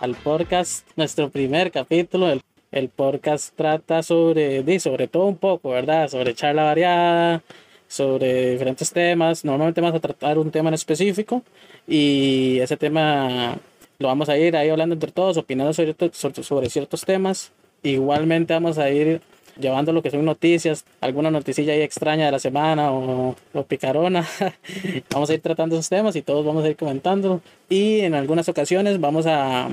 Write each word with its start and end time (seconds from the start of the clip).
al 0.00 0.14
podcast, 0.14 0.86
nuestro 0.96 1.30
primer 1.30 1.70
capítulo. 1.70 2.30
El, 2.30 2.42
el 2.72 2.88
podcast 2.88 3.54
trata 3.56 4.02
sobre, 4.02 4.80
sobre 4.80 5.08
todo 5.08 5.26
un 5.26 5.36
poco, 5.36 5.70
¿verdad? 5.70 6.08
Sobre 6.08 6.34
charla 6.34 6.64
variada, 6.64 7.42
sobre 7.88 8.52
diferentes 8.52 8.92
temas. 8.92 9.44
Normalmente 9.44 9.80
vamos 9.80 9.96
a 9.96 10.00
tratar 10.00 10.38
un 10.38 10.50
tema 10.50 10.68
en 10.68 10.74
específico 10.74 11.42
y 11.86 12.58
ese 12.60 12.76
tema 12.76 13.56
lo 13.98 14.08
vamos 14.08 14.28
a 14.28 14.38
ir 14.38 14.56
ahí 14.56 14.68
hablando 14.68 14.94
entre 14.94 15.10
todos, 15.10 15.36
opinando 15.36 15.72
sobre, 15.72 15.94
sobre 16.12 16.70
ciertos 16.70 17.02
temas. 17.04 17.52
Igualmente 17.82 18.54
vamos 18.54 18.78
a 18.78 18.90
ir 18.90 19.20
llevando 19.60 19.92
lo 19.92 20.02
que 20.02 20.10
son 20.10 20.24
noticias, 20.24 20.84
alguna 21.00 21.30
noticilla 21.30 21.72
ahí 21.72 21.82
extraña 21.82 22.26
de 22.26 22.32
la 22.32 22.38
semana 22.38 22.92
o, 22.92 23.36
o 23.52 23.62
picarona. 23.64 24.26
vamos 25.10 25.30
a 25.30 25.34
ir 25.34 25.40
tratando 25.40 25.76
esos 25.76 25.88
temas 25.88 26.16
y 26.16 26.22
todos 26.22 26.44
vamos 26.44 26.64
a 26.64 26.68
ir 26.68 26.76
comentando. 26.76 27.40
Y 27.68 28.00
en 28.00 28.14
algunas 28.14 28.48
ocasiones 28.48 29.00
vamos 29.00 29.26
a, 29.26 29.68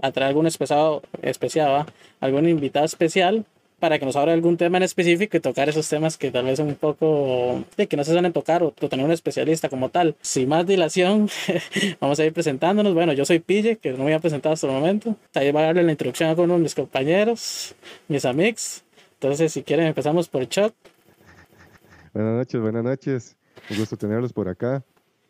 a 0.00 0.12
traer 0.12 0.28
algún 0.28 0.46
especial, 0.46 1.00
especial 1.22 1.86
algún 2.20 2.48
invitado 2.48 2.84
especial 2.84 3.44
para 3.80 3.98
que 3.98 4.04
nos 4.04 4.14
abra 4.14 4.34
algún 4.34 4.58
tema 4.58 4.76
en 4.76 4.84
específico 4.84 5.36
y 5.36 5.40
tocar 5.40 5.68
esos 5.68 5.88
temas 5.88 6.18
que 6.18 6.30
tal 6.30 6.44
vez 6.44 6.58
son 6.58 6.68
un 6.68 6.74
poco 6.74 7.64
de 7.76 7.86
que 7.86 7.96
no 7.96 8.04
se 8.04 8.12
suelen 8.12 8.32
tocar 8.32 8.62
o, 8.62 8.70
tener 8.72 9.04
un 9.04 9.10
especialista 9.10 9.68
como 9.70 9.88
tal. 9.88 10.14
Sin 10.20 10.48
más 10.48 10.66
dilación, 10.66 11.30
vamos 12.00 12.20
a 12.20 12.24
ir 12.26 12.32
presentándonos. 12.32 12.94
Bueno, 12.94 13.14
yo 13.14 13.24
soy 13.24 13.40
Pille, 13.40 13.78
que 13.78 13.92
no 13.92 13.98
me 13.98 14.04
había 14.04 14.20
presentado 14.20 14.52
hasta 14.52 14.66
el 14.66 14.74
momento. 14.74 15.16
Ahí 15.34 15.50
va 15.50 15.60
a 15.60 15.64
darle 15.64 15.82
la 15.82 15.92
introducción 15.92 16.28
a 16.28 16.32
algunos 16.32 16.58
de 16.58 16.62
mis 16.62 16.74
compañeros, 16.74 17.74
mis 18.06 18.24
amigos. 18.26 18.84
Entonces, 19.22 19.52
si 19.52 19.62
quieren, 19.62 19.84
empezamos 19.84 20.30
por 20.30 20.48
Chuck. 20.48 20.74
Buenas 22.14 22.38
noches, 22.38 22.58
buenas 22.58 22.82
noches. 22.82 23.36
Un 23.68 23.76
gusto 23.76 23.94
tenerlos 23.94 24.32
por 24.32 24.48
acá. 24.48 24.82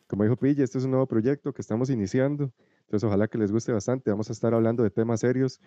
Como 0.06 0.22
dijo 0.22 0.36
Pille, 0.36 0.62
este 0.62 0.78
es 0.78 0.84
un 0.84 0.92
nuevo 0.92 1.06
proyecto 1.06 1.52
que 1.52 1.60
estamos 1.60 1.90
iniciando. 1.90 2.52
Entonces, 2.82 3.02
ojalá 3.02 3.26
que 3.26 3.36
les 3.36 3.50
guste 3.50 3.72
bastante. 3.72 4.12
Vamos 4.12 4.30
a 4.30 4.32
estar 4.32 4.54
hablando 4.54 4.84
de 4.84 4.90
temas 4.90 5.18
serios, 5.18 5.60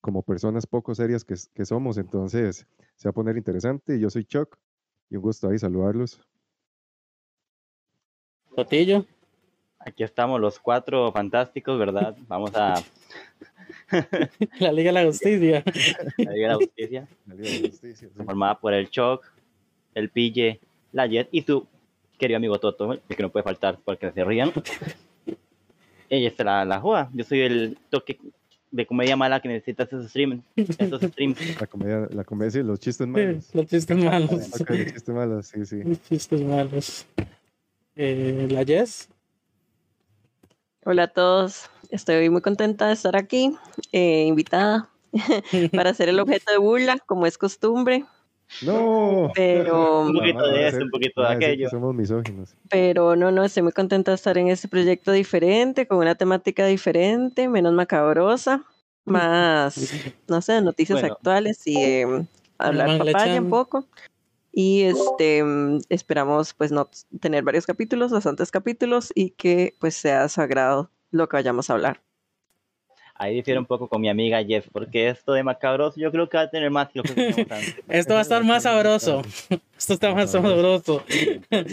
como 0.00 0.22
personas 0.22 0.68
poco 0.68 0.94
serias 0.94 1.24
que, 1.24 1.34
que 1.52 1.64
somos. 1.64 1.98
Entonces, 1.98 2.64
se 2.94 3.08
va 3.08 3.10
a 3.10 3.12
poner 3.12 3.36
interesante. 3.36 3.98
Yo 3.98 4.08
soy 4.08 4.24
Chuck 4.24 4.56
y 5.10 5.16
un 5.16 5.22
gusto 5.22 5.48
ahí 5.48 5.58
saludarlos. 5.58 6.20
Rotillo. 8.56 9.04
Aquí 9.80 10.04
estamos 10.04 10.40
los 10.40 10.60
cuatro 10.60 11.10
fantásticos, 11.10 11.76
¿verdad? 11.76 12.16
Vamos 12.28 12.54
a 12.54 12.74
la 14.60 14.72
Liga 14.72 14.90
de 14.90 14.92
la 14.92 15.04
Justicia. 15.04 15.64
La 16.18 16.32
Liga 16.32 16.48
de 16.48 16.48
la 16.48 16.56
Justicia. 16.56 17.08
La 17.26 17.34
Liga 17.34 17.50
de 17.50 17.60
la 17.60 17.68
Justicia. 17.68 18.08
Formada 18.16 18.58
por 18.58 18.74
el 18.74 18.90
Choc, 18.90 19.24
el 19.94 20.10
Pille, 20.10 20.60
la 20.92 21.06
Jet 21.06 21.28
y 21.30 21.42
tu 21.42 21.66
querido 22.18 22.36
amigo 22.36 22.58
Toto, 22.58 22.92
el 22.92 23.00
que 23.16 23.22
no 23.22 23.30
puede 23.30 23.42
faltar 23.42 23.78
porque 23.84 24.10
se 24.12 24.24
rían. 24.24 24.52
Ella 26.08 26.28
es 26.28 26.38
la, 26.38 26.64
la 26.64 26.80
Joa. 26.80 27.10
Yo 27.12 27.24
soy 27.24 27.40
el 27.40 27.78
toque 27.90 28.18
de 28.74 28.86
comedia 28.86 29.16
mala 29.16 29.40
que 29.40 29.48
necesitas 29.48 29.86
esos 29.88 30.08
streams. 30.08 30.42
Esos 30.56 31.00
streams. 31.00 31.60
La 31.60 31.66
comedia, 31.66 32.08
la 32.10 32.24
comedia, 32.24 32.50
sí, 32.50 32.62
los 32.62 32.80
chistes 32.80 33.06
malos. 33.06 33.44
Sí, 33.44 33.58
los 33.58 33.66
chistes 33.66 33.96
malos. 33.96 34.60
Okay, 34.60 34.78
los 34.78 34.92
chistes 34.92 35.14
malos, 35.14 35.46
sí, 35.46 35.64
sí. 35.64 35.82
Los 35.84 36.02
chistes 36.02 36.40
malos. 36.42 37.06
Eh, 37.94 38.48
la 38.50 38.64
Jess. 38.64 39.08
Hola 40.86 41.04
a 41.04 41.08
todos, 41.08 41.70
estoy 41.88 42.28
muy 42.28 42.42
contenta 42.42 42.88
de 42.88 42.92
estar 42.92 43.16
aquí, 43.16 43.56
eh, 43.90 44.24
invitada 44.26 44.90
para 45.74 45.94
ser 45.94 46.10
el 46.10 46.20
objeto 46.20 46.52
de 46.52 46.58
burla, 46.58 46.98
como 47.06 47.24
es 47.24 47.38
costumbre. 47.38 48.04
No. 48.60 49.30
Pero. 49.34 50.02
un 50.02 50.12
poquito 50.12 50.46
de 50.46 50.68
esto, 50.68 50.84
un 50.84 50.90
poquito 50.90 51.22
de 51.22 51.28
aquello. 51.28 51.70
Somos 51.70 51.94
misóginos. 51.94 52.54
Pero 52.68 53.16
no, 53.16 53.30
no, 53.30 53.44
estoy 53.44 53.62
muy 53.62 53.72
contenta 53.72 54.10
de 54.10 54.16
estar 54.16 54.36
en 54.36 54.48
este 54.48 54.68
proyecto 54.68 55.12
diferente, 55.12 55.86
con 55.86 55.96
una 55.98 56.16
temática 56.16 56.66
diferente, 56.66 57.48
menos 57.48 57.72
macabrosa, 57.72 58.62
más, 59.06 59.76
no 60.28 60.42
sé, 60.42 60.60
noticias 60.60 61.00
Bueno. 61.00 61.14
actuales 61.14 61.66
y 61.66 61.78
eh, 61.78 62.26
hablar 62.58 62.98
papaya 62.98 63.40
un 63.40 63.48
poco. 63.48 63.86
Y 64.56 64.82
este 64.82 65.42
esperamos 65.88 66.54
pues 66.54 66.70
no 66.70 66.88
tener 67.20 67.42
varios 67.42 67.66
capítulos, 67.66 68.12
bastantes 68.12 68.50
capítulos, 68.50 69.10
y 69.14 69.30
que 69.30 69.74
pues 69.80 69.96
sea 69.96 70.22
de 70.22 70.28
su 70.28 70.40
agrado 70.40 70.90
lo 71.10 71.28
que 71.28 71.36
vayamos 71.36 71.68
a 71.70 71.72
hablar. 71.74 72.00
Ahí 73.16 73.34
difiere 73.36 73.60
un 73.60 73.66
poco 73.66 73.88
con 73.88 74.00
mi 74.00 74.08
amiga 74.08 74.42
Jeff, 74.44 74.66
porque 74.72 75.08
esto 75.08 75.32
de 75.32 75.44
macabroso 75.44 76.00
yo 76.00 76.10
creo 76.10 76.28
que 76.28 76.36
va 76.36 76.44
a 76.44 76.50
tener 76.50 76.68
más 76.70 76.88
que 76.88 76.98
lo 76.98 77.04
que 77.04 77.10
antes. 77.50 77.74
Esto 77.88 78.14
va 78.14 78.18
a 78.18 78.22
estar 78.22 78.42
más 78.44 78.64
sabroso. 78.64 79.22
Esto 79.78 79.92
está 79.94 80.12
más 80.14 80.30
sabroso. 80.32 81.02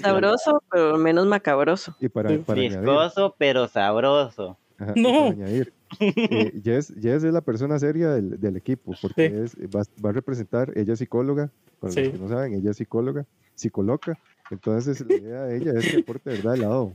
Sabroso, 0.02 0.62
pero 0.72 0.98
menos 0.98 1.26
macabroso. 1.26 1.96
Y 2.00 2.10
para, 2.10 2.30
para 2.40 2.62
añadir, 2.62 2.80
Viscoso, 2.80 3.36
pero 3.38 3.68
sabroso. 3.68 4.58
ajá, 4.78 4.94
y 4.96 5.02
No. 5.02 5.10
para 5.14 5.26
añadir, 5.32 5.74
eh, 6.00 6.52
Jess, 6.64 6.94
Jess 7.02 7.24
es 7.24 7.34
la 7.34 7.42
persona 7.42 7.78
seria 7.80 8.10
del, 8.12 8.40
del 8.40 8.58
equipo, 8.58 8.94
porque 9.02 9.30
Sí. 9.30 9.36
es, 9.36 9.56
va, 9.76 9.82
va 10.04 10.10
a 10.10 10.14
representar, 10.14 10.72
ella 10.76 10.94
es 10.94 11.00
psicóloga, 11.00 11.50
para 11.80 11.94
Sí. 11.94 12.02
los 12.04 12.12
que 12.14 12.18
no 12.20 12.28
saben, 12.30 12.54
ella 12.54 12.72
es 12.72 12.78
psicóloga, 12.78 13.26
psicoloca, 13.56 14.18
entonces 14.50 15.02
la 15.06 15.16
idea 15.16 15.42
de 15.44 15.58
ella 15.58 15.72
es 15.78 15.92
que 15.92 15.98
aporte 16.00 16.30
de 16.30 16.36
verdad 16.38 16.56
el 16.56 16.62
lado 16.62 16.94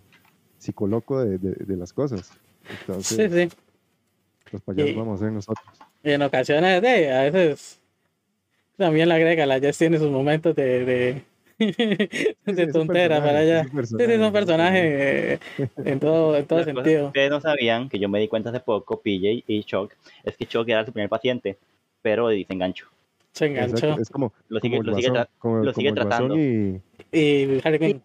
psicoloco 0.58 1.20
de, 1.24 1.38
de, 1.38 1.52
de 1.52 1.76
las 1.76 1.92
cosas. 1.92 2.30
Entonces, 2.80 3.32
Sí, 3.32 3.48
sí. 3.48 3.56
los 4.52 4.62
payasos 4.62 4.90
Y- 4.90 4.94
vamos 4.96 5.20
a 5.20 5.24
ser 5.24 5.32
nosotros. 5.32 5.66
Y 6.02 6.10
en 6.12 6.22
ocasiones, 6.22 6.80
de, 6.82 7.12
a 7.12 7.22
veces 7.30 7.80
también 8.76 9.08
la 9.08 9.16
agrega, 9.16 9.44
la 9.46 9.58
Jess 9.60 9.78
tiene 9.78 9.98
sus 9.98 10.10
momentos 10.10 10.54
de, 10.54 10.84
de, 10.84 11.22
de 11.58 12.36
es 12.46 12.66
un 12.66 12.72
tontera 12.72 13.18
para 13.20 13.32
personaje, 13.38 13.40
allá. 13.40 13.60
es 13.62 13.72
un 13.72 13.86
Sí, 13.86 13.96
sí, 14.06 14.12
es 14.12 14.20
un 14.20 14.32
personaje 14.32 15.32
eh, 15.34 15.38
en 15.84 16.00
todo, 16.00 16.36
en 16.36 16.46
todo 16.46 16.58
que 16.64 16.64
sentido. 16.72 17.06
ustedes 17.08 17.30
no 17.30 17.40
sabían, 17.40 17.88
que 17.88 17.98
yo 17.98 18.08
me 18.08 18.20
di 18.20 18.28
cuenta 18.28 18.50
hace 18.50 18.60
poco, 18.60 19.00
PJ 19.00 19.44
y 19.46 19.64
Chuck, 19.64 19.92
es 20.24 20.36
que 20.36 20.46
Chuck 20.46 20.68
era 20.68 20.84
su 20.84 20.92
primer 20.92 21.08
paciente, 21.08 21.56
pero 22.02 22.28
se 22.30 22.46
enganchó. 22.48 22.86
Se 23.32 23.46
enganchó. 23.46 23.96
Es 24.00 24.08
como, 24.10 24.32
Lo 24.48 24.60
sigue, 24.60 24.78
como 24.78 24.90
lo 24.90 24.96
sigue, 24.96 25.10
tra- 25.10 25.28
como, 25.38 25.56
lo 25.58 25.72
como 25.72 25.74
sigue 25.74 25.90
Guasón 25.92 26.08
tratando. 26.08 26.36
y, 26.38 26.80
Y 27.12 27.60
Harley 27.64 27.78
Quinn. 27.78 28.02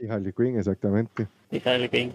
y 0.00 0.06
Harley 0.08 0.32
Quinn, 0.32 0.58
exactamente. 0.58 1.26
y 1.50 1.68
Harley 1.68 1.88
Quinn. 1.88 2.12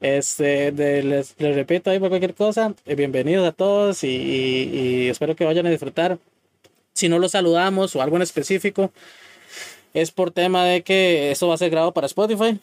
Este, 0.00 0.72
de- 0.72 1.02
les, 1.02 1.34
les 1.40 1.54
repito 1.54 1.90
ahí 1.90 1.98
por 1.98 2.08
cualquier 2.08 2.34
cosa, 2.34 2.74
eh, 2.84 2.94
bienvenidos 2.94 3.46
a 3.48 3.52
todos 3.52 4.02
y, 4.04 4.08
y- 4.08 4.78
y 5.04 5.08
espero 5.08 5.34
que 5.36 5.44
vayan 5.44 5.66
a 5.66 5.70
disfrutar. 5.70 6.18
Si 6.92 7.08
no 7.08 7.18
los 7.18 7.32
saludamos 7.32 7.94
o 7.96 8.02
algo 8.02 8.16
en 8.16 8.22
específico, 8.22 8.90
es 9.94 10.10
por 10.10 10.32
tema 10.32 10.64
de 10.64 10.82
que 10.82 11.30
esto 11.30 11.48
va 11.48 11.54
a 11.54 11.58
ser 11.58 11.70
grabado 11.70 11.92
para 11.92 12.06
Spotify. 12.06 12.58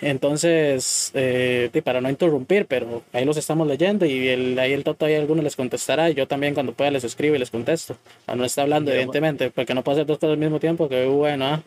Entonces, 0.00 1.12
eh, 1.14 1.70
y 1.72 1.80
para 1.80 2.00
no 2.00 2.10
interrumpir, 2.10 2.66
pero 2.66 3.02
ahí 3.12 3.24
los 3.24 3.36
estamos 3.36 3.66
leyendo 3.66 4.04
y 4.04 4.28
el, 4.28 4.58
ahí 4.58 4.72
el 4.72 4.84
Toto 4.84 5.06
ahí 5.06 5.14
alguno 5.14 5.42
les 5.42 5.56
contestará. 5.56 6.10
Y 6.10 6.14
yo 6.14 6.26
también 6.26 6.54
cuando 6.54 6.72
pueda 6.72 6.90
les 6.90 7.04
escribo 7.04 7.36
y 7.36 7.38
les 7.38 7.50
contesto. 7.50 7.96
No 8.34 8.44
está 8.44 8.62
hablando, 8.62 8.90
Sí, 8.90 8.96
evidentemente, 8.96 9.50
porque 9.50 9.74
no 9.74 9.82
puedo 9.84 9.96
hacer 9.96 10.06
dos 10.06 10.18
cosas 10.18 10.34
al 10.34 10.38
mismo 10.38 10.58
tiempo, 10.58 10.88
que 10.88 11.06
bueno, 11.06 11.46
ah. 11.46 11.62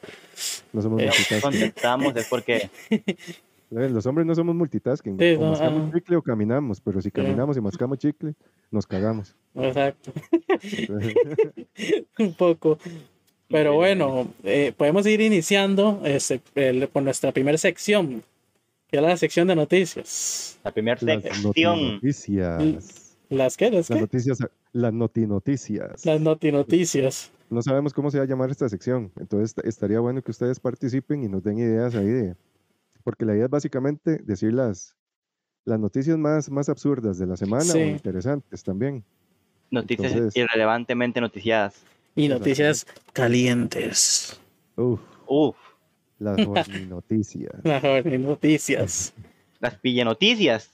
No 0.73 0.81
somos 0.81 1.01
Eh, 1.01 1.05
multitasking. 1.05 1.41
Contestamos 1.41 2.15
es 2.15 2.27
porque. 2.27 2.69
Los 3.71 4.05
hombres 4.05 4.27
no 4.27 4.35
somos 4.35 4.55
multitasking. 4.55 5.17
Sí, 5.17 5.35
o 5.35 5.39
no, 5.39 5.49
mascamos 5.51 5.89
ah. 5.89 5.91
chicle 5.95 6.15
o 6.17 6.21
caminamos, 6.21 6.79
pero 6.81 7.01
si 7.01 7.09
caminamos 7.09 7.57
y 7.57 7.61
mascamos 7.61 7.97
chicle, 7.97 8.33
nos 8.69 8.85
cagamos. 8.85 9.35
Exacto. 9.55 10.11
un 12.19 12.33
poco. 12.35 12.77
Pero 13.49 13.73
bueno, 13.75 14.27
eh, 14.43 14.73
podemos 14.75 15.05
ir 15.05 15.21
iniciando 15.21 16.01
este, 16.03 16.41
el- 16.55 16.89
con 16.89 17.03
nuestra 17.03 17.31
primera 17.31 17.57
sección, 17.57 18.23
que 18.89 18.97
es 18.97 19.03
la 19.03 19.15
sección 19.17 19.47
de 19.47 19.55
noticias. 19.55 20.57
la 20.63 20.71
primera 20.71 20.99
sección, 20.99 21.93
noticias. 21.95 23.15
¿Las 23.29 23.57
qué? 23.57 23.69
¿Las 23.71 23.89
Las 23.89 23.97
qué? 23.97 24.01
noticias, 24.01 24.39
las 24.71 24.93
notinoticias. 24.93 26.05
Las 26.05 26.21
notinoticias. 26.21 27.31
No 27.49 27.61
sabemos 27.61 27.93
cómo 27.93 28.09
se 28.09 28.17
va 28.17 28.23
a 28.23 28.27
llamar 28.27 28.49
esta 28.49 28.67
sección, 28.69 29.11
entonces 29.19 29.55
est- 29.57 29.67
estaría 29.67 29.99
bueno 29.99 30.21
que 30.21 30.31
ustedes 30.31 30.59
participen 30.59 31.23
y 31.23 31.27
nos 31.27 31.43
den 31.43 31.59
ideas 31.59 31.93
ahí 31.95 32.07
de... 32.07 32.35
Porque 33.03 33.23
la 33.25 33.33
idea 33.35 33.45
es 33.45 33.51
básicamente 33.51 34.17
decir 34.23 34.51
las, 34.53 34.95
las 35.63 35.79
noticias 35.79 36.17
más, 36.17 36.49
más 36.49 36.69
absurdas 36.69 37.19
de 37.19 37.27
la 37.27 37.37
semana 37.37 37.63
Sí. 37.63 37.77
o 37.79 37.85
interesantes 37.85 38.63
también. 38.63 39.03
noticias 39.69 40.11
Entonces- 40.13 40.35
irrelevantemente 40.37 41.21
noticiadas. 41.21 41.75
Y 42.15 42.27
noticias 42.29 42.87
calientes. 43.13 44.39
Uf, 44.77 44.99
Uf, 45.27 45.55
las 46.19 46.37
noticias. 46.87 47.53
Las 47.63 47.83
noticias. 47.83 49.13
las 49.59 49.75
pille 49.75 50.05
noticias. 50.05 50.71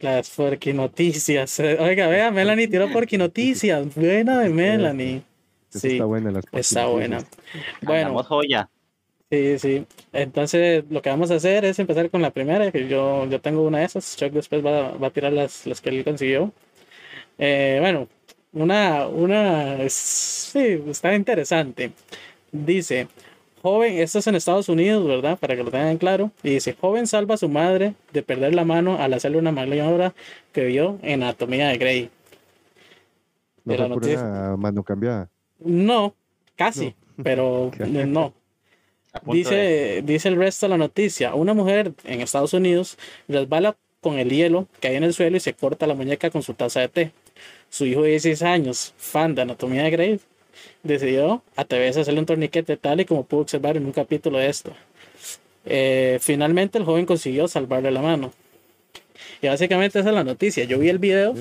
Las 0.00 0.28
porqui 0.30 0.72
noticias. 0.72 1.60
Oiga, 1.60 2.08
vea, 2.08 2.30
Melanie 2.30 2.68
tiró 2.68 2.90
porqui 2.90 3.16
noticias. 3.16 3.94
Buena 3.94 4.40
de 4.40 4.48
Melanie. 4.50 5.22
Sí, 5.70 5.92
está 5.92 6.04
buena. 6.04 6.30
Las 6.30 6.44
está 6.52 6.86
buena. 6.86 7.24
Bueno, 7.82 8.08
Andamos 8.08 8.26
joya. 8.26 8.68
Sí, 9.30 9.58
sí. 9.58 9.86
Entonces, 10.12 10.84
lo 10.90 11.00
que 11.00 11.10
vamos 11.10 11.30
a 11.30 11.36
hacer 11.36 11.64
es 11.64 11.78
empezar 11.78 12.10
con 12.10 12.22
la 12.22 12.30
primera, 12.30 12.70
que 12.70 12.86
yo, 12.88 13.26
yo 13.26 13.40
tengo 13.40 13.62
una 13.62 13.78
de 13.78 13.84
esas. 13.86 14.16
Chuck 14.16 14.32
después 14.32 14.64
va, 14.64 14.90
va 14.92 15.08
a 15.08 15.10
tirar 15.10 15.32
las, 15.32 15.66
las 15.66 15.80
que 15.80 15.90
él 15.90 16.04
consiguió. 16.04 16.52
Eh, 17.38 17.78
bueno, 17.80 18.08
una, 18.54 19.08
una, 19.08 19.78
sí, 19.88 20.82
está 20.88 21.14
interesante. 21.14 21.92
Dice, 22.52 23.08
joven, 23.62 23.98
esto 23.98 24.20
es 24.20 24.26
en 24.28 24.36
Estados 24.36 24.68
Unidos, 24.68 25.06
¿verdad? 25.06 25.38
Para 25.38 25.56
que 25.56 25.64
lo 25.64 25.70
tengan 25.70 25.98
claro. 25.98 26.30
Y 26.42 26.50
dice, 26.50 26.76
joven 26.80 27.06
salva 27.06 27.34
a 27.34 27.38
su 27.38 27.48
madre 27.48 27.94
de 28.12 28.22
perder 28.22 28.54
la 28.54 28.64
mano 28.64 28.98
al 29.00 29.12
hacerle 29.12 29.38
una 29.38 29.52
maniobra 29.52 30.14
que 30.52 30.64
vio 30.64 30.98
en 31.02 31.22
Anatomía 31.22 31.68
de 31.68 31.78
Grey. 31.78 32.10
¿No 33.64 33.72
de 33.72 33.98
fue 33.98 34.16
una 34.16 34.56
mano 34.56 34.82
cambiada? 34.82 35.28
No, 35.58 36.14
casi, 36.54 36.94
pero 37.22 37.70
no. 38.06 38.34
Dice, 39.26 40.02
dice 40.04 40.28
el 40.28 40.36
resto 40.36 40.66
de 40.66 40.70
la 40.70 40.76
noticia, 40.76 41.34
una 41.34 41.54
mujer 41.54 41.92
en 42.04 42.20
Estados 42.20 42.52
Unidos 42.52 42.98
resbala 43.28 43.76
con 44.00 44.18
el 44.18 44.28
hielo, 44.28 44.66
cae 44.80 44.96
en 44.96 45.04
el 45.04 45.14
suelo 45.14 45.36
y 45.36 45.40
se 45.40 45.54
corta 45.54 45.86
la 45.86 45.94
muñeca 45.94 46.30
con 46.30 46.42
su 46.42 46.54
taza 46.54 46.80
de 46.80 46.88
té. 46.88 47.12
Su 47.68 47.86
hijo 47.86 48.02
de 48.02 48.10
16 48.10 48.42
años, 48.42 48.94
fan 48.96 49.34
de 49.34 49.42
Anatomía 49.42 49.82
de 49.82 49.90
Grey, 49.90 50.20
decidió 50.82 51.42
atreverse 51.56 51.98
a 51.98 52.02
hacerle 52.02 52.20
un 52.20 52.26
torniquete 52.26 52.76
tal 52.76 53.00
y 53.00 53.04
como 53.04 53.24
pudo 53.24 53.40
observar 53.40 53.76
en 53.76 53.84
un 53.84 53.92
capítulo 53.92 54.38
de 54.38 54.48
esto. 54.48 54.72
Eh, 55.66 56.18
finalmente 56.20 56.78
el 56.78 56.84
joven 56.84 57.06
consiguió 57.06 57.48
salvarle 57.48 57.90
la 57.90 58.02
mano. 58.02 58.32
Y 59.40 59.48
básicamente 59.48 59.98
esa 59.98 60.10
es 60.10 60.14
la 60.14 60.24
noticia. 60.24 60.64
Yo 60.64 60.78
vi 60.78 60.88
el 60.88 60.98
video, 60.98 61.34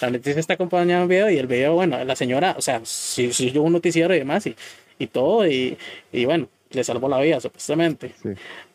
La, 0.00 0.10
noticia 0.10 0.40
está 0.40 0.54
acompañada 0.54 1.00
de 1.00 1.02
un 1.02 1.08
video 1.08 1.30
y 1.30 1.38
el 1.38 1.46
video, 1.46 1.74
bueno, 1.74 2.02
la 2.04 2.16
señora, 2.16 2.54
o 2.56 2.62
sea, 2.62 2.80
si 2.84 3.32
si 3.32 3.50
yo 3.50 3.62
un 3.62 3.72
noticiero 3.72 4.14
y 4.14 4.18
demás 4.18 4.46
y, 4.46 4.56
y 4.98 5.06
todo, 5.06 5.46
y, 5.46 5.76
y, 6.12 6.24
bueno, 6.24 6.48
le 6.70 6.84
salvó 6.84 7.08
la 7.08 7.20
vida, 7.20 7.40
supuestamente. 7.40 8.12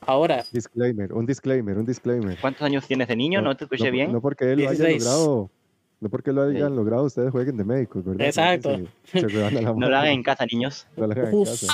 Ahora. 0.01 0.43
Disclaimer, 0.51 1.13
un 1.13 1.25
disclaimer, 1.25 1.77
un 1.77 1.85
disclaimer. 1.85 2.37
¿Cuántos 2.39 2.61
años 2.63 2.85
tiene 2.85 3.03
ese 3.03 3.15
niño? 3.15 3.41
¿No, 3.41 3.55
te 3.55 3.65
escuché 3.65 3.91
bien? 3.91 4.11
No 4.11 4.21
porque 4.21 4.51
él 4.51 4.61
lo 4.61 4.69
haya 4.69 4.89
logrado 4.89 5.49
no 6.01 6.09
porque 6.09 6.31
lo 6.31 6.41
hayan 6.41 6.75
logrado, 6.75 7.03
ustedes 7.03 7.29
jueguen 7.29 7.57
de 7.57 7.63
médicos, 7.63 8.03
¿verdad? 8.03 8.25
Exacto. 8.25 8.79
no 9.75 9.89
lo 9.89 9.95
hagan 9.95 10.11
en 10.11 10.23
casa, 10.23 10.47
niños. 10.51 10.87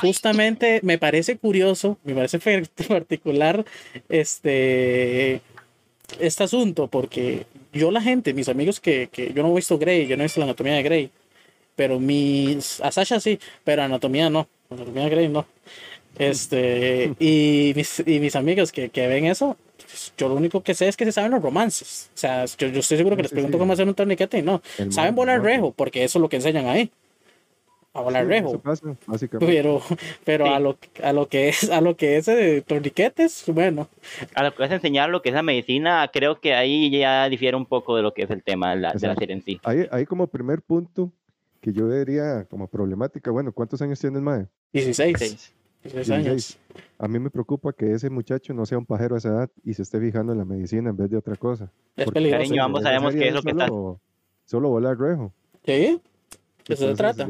Justamente 0.01 0.81
me 0.83 0.97
parece 0.97 1.37
curioso, 1.37 1.97
me 2.03 2.13
parece 2.13 2.37
particular 2.89 3.63
este, 4.09 5.41
este 6.19 6.43
asunto, 6.43 6.87
porque 6.87 7.45
yo 7.71 7.89
la 7.89 8.01
gente, 8.01 8.33
mis 8.33 8.49
amigos 8.49 8.81
que, 8.81 9.07
que 9.09 9.31
yo 9.33 9.43
no 9.43 9.53
he 9.53 9.55
visto 9.55 9.77
Grey, 9.77 10.07
yo 10.07 10.17
no 10.17 10.23
he 10.23 10.25
visto 10.25 10.41
la 10.41 10.45
anatomía 10.45 10.73
de 10.73 10.83
Grey, 10.83 11.11
pero 11.77 11.97
mis, 11.97 12.81
a 12.81 12.91
Sasha 12.91 13.21
sí, 13.21 13.39
pero 13.63 13.83
anatomía 13.83 14.29
no, 14.29 14.49
anatomía 14.69 15.03
de 15.05 15.09
Grey 15.09 15.29
no. 15.29 15.45
Este, 16.19 17.13
y 17.17 17.71
mis, 17.77 18.03
y 18.05 18.19
mis 18.19 18.35
amigos 18.35 18.73
que, 18.73 18.89
que 18.89 19.07
ven 19.07 19.25
eso, 19.25 19.55
yo 20.17 20.29
lo 20.29 20.35
único 20.35 20.61
que 20.61 20.73
sé 20.73 20.87
es 20.87 20.97
que 20.97 21.05
se 21.05 21.11
saben 21.11 21.31
los 21.31 21.41
romances. 21.41 22.09
O 22.13 22.17
sea, 22.17 22.45
yo, 22.45 22.67
yo 22.67 22.79
estoy 22.79 22.97
seguro 22.97 23.15
que 23.15 23.23
les 23.23 23.31
pregunto 23.31 23.57
cómo 23.57 23.73
hacer 23.73 23.87
un 23.87 23.93
torniquete 23.93 24.39
y 24.39 24.41
no. 24.41 24.61
saben 24.89 25.15
volar 25.15 25.41
rejo, 25.41 25.71
porque 25.71 26.03
eso 26.03 26.19
es 26.19 26.21
lo 26.21 26.29
que 26.29 26.37
enseñan 26.37 26.67
ahí. 26.67 26.91
A 27.93 28.01
volar 28.01 28.27
rejo. 28.27 28.61
pero 29.39 29.81
pero 30.23 30.53
a, 30.53 30.59
lo, 30.59 30.77
a 31.01 31.13
lo 31.13 31.27
que 31.27 31.49
es 31.49 31.69
a 31.71 31.81
lo 31.81 31.97
que 31.97 32.17
es 32.17 32.27
de 32.27 32.61
torniquetes, 32.61 33.43
bueno. 33.47 33.89
A 34.35 34.43
lo 34.43 34.53
que 34.53 34.63
es 34.63 34.71
enseñar 34.71 35.09
lo 35.09 35.21
que 35.21 35.29
es 35.29 35.35
la 35.35 35.43
medicina, 35.43 36.09
creo 36.13 36.39
que 36.39 36.53
ahí 36.53 36.91
ya 36.91 37.27
difiere 37.29 37.57
un 37.57 37.65
poco 37.65 37.95
de 37.95 38.03
lo 38.03 38.13
que 38.13 38.23
es 38.23 38.29
el 38.29 38.43
tema 38.43 38.71
de 38.71 38.81
la, 38.81 38.93
de 38.93 39.07
la 39.07 39.15
serie 39.15 39.35
en 39.35 39.41
sí. 39.41 39.59
Ahí, 39.63 39.87
ahí 39.91 40.05
como 40.05 40.27
primer 40.27 40.61
punto 40.61 41.11
que 41.59 41.73
yo 41.73 41.89
diría 41.89 42.45
como 42.49 42.67
problemática, 42.67 43.31
bueno, 43.31 43.51
¿cuántos 43.51 43.81
años 43.81 43.99
tienes, 43.99 44.21
Mae? 44.21 44.45
16. 44.73 45.17
16 45.17 45.56
años. 46.09 46.57
A 46.99 47.07
mí 47.07 47.19
me 47.19 47.29
preocupa 47.29 47.73
que 47.73 47.91
ese 47.91 48.09
muchacho 48.09 48.53
no 48.53 48.65
sea 48.65 48.77
un 48.77 48.85
pajero 48.85 49.15
a 49.15 49.17
esa 49.19 49.29
edad 49.29 49.49
y 49.63 49.73
se 49.73 49.83
esté 49.83 49.99
fijando 49.99 50.31
en 50.31 50.39
la 50.39 50.45
medicina 50.45 50.89
en 50.89 50.97
vez 50.97 51.09
de 51.09 51.17
otra 51.17 51.35
cosa. 51.35 51.71
Es 51.95 52.09
peligroso. 52.09 52.43
Cariño, 52.43 52.63
ambos 52.63 52.83
sabemos 52.83 53.13
qué 53.13 53.27
es 53.27 53.33
lo 53.33 53.41
que 53.41 53.51
está. 53.51 53.67
Solo 54.45 54.69
volar 54.69 54.97
rejo. 54.97 55.33
¿Sí? 55.65 56.01
¿De 56.67 56.73
eso 56.73 56.87
se 56.87 56.95
trata? 56.95 57.29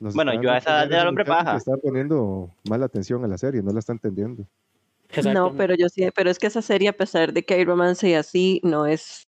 Bueno, 0.00 0.40
yo 0.40 0.50
a 0.50 0.58
esa 0.58 0.84
edad 0.84 0.98
del 0.98 1.08
hombre 1.08 1.24
paja. 1.24 1.56
Está 1.56 1.76
poniendo 1.76 2.50
mala 2.68 2.86
atención 2.86 3.24
a 3.24 3.28
la 3.28 3.38
serie, 3.38 3.62
no 3.62 3.72
la 3.72 3.78
está 3.78 3.92
entendiendo. 3.92 4.46
No, 5.32 5.54
pero 5.56 5.74
yo 5.76 5.88
sí, 5.88 6.08
pero 6.14 6.30
es 6.30 6.38
que 6.38 6.48
esa 6.48 6.62
serie, 6.62 6.88
a 6.88 6.96
pesar 6.96 7.32
de 7.32 7.44
que 7.44 7.54
hay 7.54 7.64
romance 7.64 8.08
y 8.08 8.14
así, 8.14 8.60
no 8.64 8.86
es. 8.86 9.28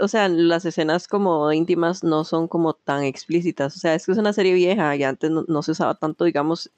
O 0.00 0.08
sea, 0.08 0.28
las 0.28 0.64
escenas 0.64 1.08
como 1.08 1.52
íntimas 1.52 2.04
no 2.04 2.24
son 2.24 2.48
como 2.48 2.72
tan 2.72 3.02
explícitas. 3.02 3.76
O 3.76 3.78
sea, 3.80 3.94
es 3.94 4.06
que 4.06 4.12
es 4.12 4.18
una 4.18 4.32
serie 4.32 4.54
vieja 4.54 4.94
y 4.96 5.02
antes 5.02 5.30
no 5.30 5.62
se 5.62 5.72
usaba 5.72 5.96
tanto, 5.96 6.24
digamos, 6.24 6.70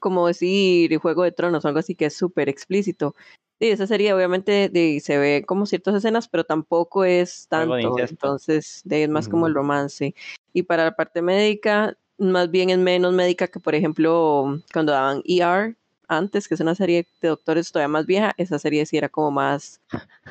como 0.00 0.26
decir 0.26 0.96
Juego 0.98 1.22
de 1.22 1.32
Tronos 1.32 1.64
o 1.64 1.68
algo 1.68 1.78
así 1.78 1.94
que 1.94 2.06
es 2.06 2.16
súper 2.16 2.48
explícito. 2.48 3.14
Sí, 3.60 3.68
esa 3.68 3.86
sería 3.86 4.16
obviamente 4.16 4.70
de, 4.70 5.00
se 5.00 5.18
ve 5.18 5.44
como 5.46 5.66
ciertas 5.66 5.94
escenas, 5.94 6.28
pero 6.28 6.44
tampoco 6.44 7.04
es 7.04 7.46
tanto, 7.48 7.98
entonces 7.98 8.80
de, 8.84 9.04
es 9.04 9.08
más 9.10 9.28
como 9.28 9.46
el 9.46 9.54
romance. 9.54 10.14
Y 10.54 10.62
para 10.62 10.84
la 10.84 10.96
parte 10.96 11.20
médica, 11.20 11.96
más 12.16 12.50
bien 12.50 12.70
es 12.70 12.78
menos 12.78 13.12
médica 13.12 13.48
que, 13.48 13.60
por 13.60 13.74
ejemplo, 13.74 14.58
cuando 14.72 14.92
daban 14.92 15.22
ER 15.26 15.76
antes, 16.08 16.48
que 16.48 16.54
es 16.54 16.60
una 16.60 16.74
serie 16.74 17.06
de 17.20 17.28
doctores 17.28 17.70
todavía 17.70 17.88
más 17.88 18.06
vieja, 18.06 18.32
esa 18.38 18.58
serie 18.58 18.84
sí 18.86 18.96
era 18.96 19.10
como 19.10 19.30
más, 19.30 19.80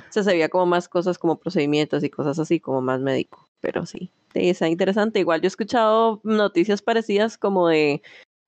se 0.10 0.24
sabía 0.24 0.50
como 0.50 0.66
más 0.66 0.90
cosas 0.90 1.20
como 1.20 1.38
procedimientos 1.38 2.04
y 2.04 2.10
cosas 2.10 2.40
así, 2.40 2.60
como 2.60 2.82
más 2.82 3.00
médico, 3.00 3.48
pero 3.62 3.86
sí. 3.86 4.10
Sí, 4.34 4.50
está 4.50 4.68
interesante. 4.68 5.20
Igual 5.20 5.42
yo 5.42 5.46
he 5.46 5.48
escuchado 5.48 6.20
noticias 6.24 6.82
parecidas 6.82 7.38
como 7.38 7.68
de 7.68 8.02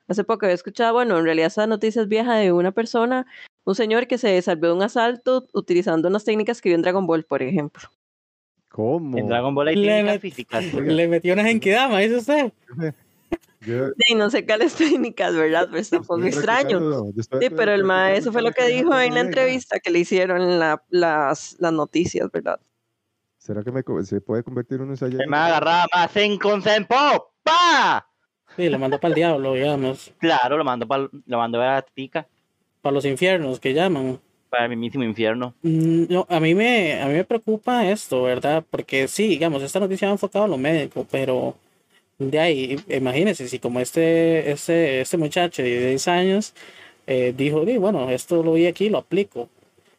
Hace 0.07 0.23
poco 0.23 0.45
había 0.45 0.55
escuchado, 0.55 0.93
bueno, 0.93 1.17
en 1.17 1.25
realidad 1.25 1.47
esa 1.47 1.67
noticia 1.67 2.01
es 2.01 2.07
vieja 2.07 2.35
de 2.35 2.51
una 2.51 2.71
persona, 2.71 3.25
un 3.63 3.75
señor 3.75 4.07
que 4.07 4.17
se 4.17 4.41
salvó 4.41 4.67
de 4.67 4.73
un 4.73 4.83
asalto 4.83 5.47
utilizando 5.53 6.07
unas 6.07 6.25
técnicas 6.25 6.61
que 6.61 6.69
vio 6.69 6.75
en 6.75 6.81
Dragon 6.81 7.05
Ball, 7.07 7.23
por 7.23 7.41
ejemplo. 7.41 7.89
¿Cómo? 8.69 9.17
En 9.17 9.27
Dragon 9.27 9.53
Ball 9.53 9.69
hay 9.69 9.75
técnicas 9.75 10.19
físicas. 10.19 10.63
Le 10.73 11.07
metió 11.07 11.33
una 11.33 11.43
genkidama, 11.43 11.99
dice 11.99 12.17
usted. 12.17 12.53
Sí, 13.63 14.15
no 14.15 14.31
sé 14.31 14.43
cuáles 14.45 14.73
técnicas, 14.75 15.35
¿verdad? 15.35 15.67
Pero 15.69 15.79
está 15.79 15.99
un 15.99 16.05
poco 16.05 16.23
extraño. 16.23 17.11
Sí, 17.39 17.49
pero 17.55 17.71
el 17.73 17.83
maestro 17.83 18.31
fue 18.31 18.41
lo 18.41 18.51
que 18.51 18.65
dijo 18.65 18.99
en 18.99 19.13
la 19.13 19.19
entrevista 19.19 19.79
que 19.79 19.91
le 19.91 19.99
hicieron 19.99 20.41
en 20.41 20.59
la, 20.59 20.83
las, 20.89 21.55
las 21.59 21.71
noticias, 21.71 22.29
¿verdad? 22.31 22.59
¿Será 23.37 23.63
que 23.63 23.71
me, 23.71 23.83
se 24.03 24.21
puede 24.21 24.43
convertir 24.43 24.81
uno 24.81 24.93
en 24.93 24.97
Se 24.97 25.07
me 25.07 25.37
agarraba 25.37 25.85
más 25.93 26.15
en 26.15 26.37
Consempo. 26.37 26.95
¡Pa! 27.43 28.10
Sí, 28.57 28.69
lo 28.69 28.79
mandó 28.79 28.99
para 28.99 29.09
el 29.09 29.15
diablo, 29.15 29.53
digamos. 29.53 30.11
Claro, 30.19 30.57
lo 30.57 30.63
mandó 30.63 30.87
para 30.87 31.09
lo 31.25 31.37
mandó 31.37 31.61
a 31.61 31.65
la 31.65 31.81
tica. 31.81 32.27
Para 32.81 32.93
los 32.93 33.05
infiernos 33.05 33.59
que 33.59 33.73
llaman. 33.73 34.19
Para 34.49 34.65
el 34.65 34.71
mismísimo 34.71 35.03
infierno. 35.03 35.53
Mm, 35.61 36.05
no, 36.09 36.25
a 36.29 36.39
mí 36.39 36.53
me, 36.53 36.99
a 37.01 37.07
mí 37.07 37.13
me 37.13 37.23
preocupa 37.23 37.89
esto, 37.89 38.23
¿verdad? 38.23 38.63
Porque 38.69 39.07
sí, 39.07 39.27
digamos, 39.27 39.63
esta 39.63 39.79
noticia 39.79 40.09
ha 40.09 40.11
enfocado 40.11 40.45
a 40.45 40.47
lo 40.47 40.57
médico, 40.57 41.07
pero 41.09 41.55
de 42.29 42.39
ahí, 42.39 42.79
imagínense, 42.89 43.47
si 43.47 43.59
como 43.59 43.79
este, 43.79 44.51
este, 44.51 45.01
este 45.01 45.17
muchacho 45.17 45.63
de 45.63 45.89
10 45.89 46.07
años 46.07 46.53
eh, 47.07 47.33
dijo, 47.35 47.65
bueno, 47.79 48.09
esto 48.09 48.43
lo 48.43 48.53
vi 48.53 48.67
aquí, 48.67 48.89
lo 48.89 48.99
aplico. 48.99 49.49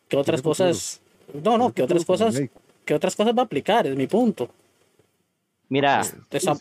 ¿Qué 0.09 0.17
otras 0.17 0.43
cosas? 0.43 1.01
No, 1.43 1.59
no, 1.59 1.73
¿qué 1.73 1.83
otras 1.83 2.05
cosas? 2.05 2.41
¿Qué 2.85 2.95
otras 2.95 3.17
cosas 3.17 3.35
va 3.37 3.43
a 3.43 3.45
aplicar? 3.47 3.87
Es 3.87 3.97
mi 3.97 4.07
punto. 4.07 4.51
Mira, 5.73 6.03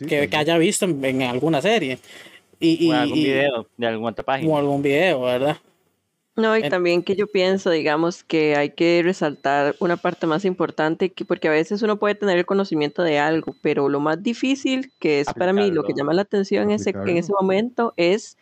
que, 0.08 0.30
haya 0.34 0.56
visto 0.56 0.86
en, 0.86 1.20
alguna 1.20 1.60
serie. 1.60 1.98
Y, 2.58 2.90
o 2.90 2.94
algún 2.94 3.14
video 3.18 3.66
de 3.76 3.86
alguna 3.86 4.14
página. 4.14 4.50
O 4.50 4.56
algún 4.56 4.80
video, 4.80 5.20
¿verdad? 5.20 5.58
No, 6.34 6.56
y 6.56 6.66
también 6.70 7.02
que 7.02 7.14
yo 7.14 7.26
pienso, 7.26 7.68
digamos, 7.68 8.24
que 8.24 8.56
hay 8.56 8.70
que 8.70 9.02
resaltar 9.04 9.76
una 9.80 9.98
parte 9.98 10.26
más 10.26 10.46
importante, 10.46 11.12
que, 11.12 11.26
porque 11.26 11.48
a 11.48 11.50
veces 11.50 11.82
uno 11.82 11.98
puede 11.98 12.14
tener 12.14 12.38
el 12.38 12.46
conocimiento 12.46 13.02
de 13.02 13.18
algo, 13.18 13.54
pero 13.60 13.90
lo 13.90 14.00
más 14.00 14.22
difícil, 14.22 14.90
que 14.98 15.20
es 15.20 15.26
para 15.34 15.52
mí 15.52 15.70
lo 15.70 15.84
que 15.84 15.92
llama 15.94 16.14
la 16.14 16.22
atención 16.22 16.70
en 16.70 16.76
ese, 16.76 16.90
en 16.90 17.18
ese 17.18 17.34
momento, 17.38 17.92
es 17.98 18.38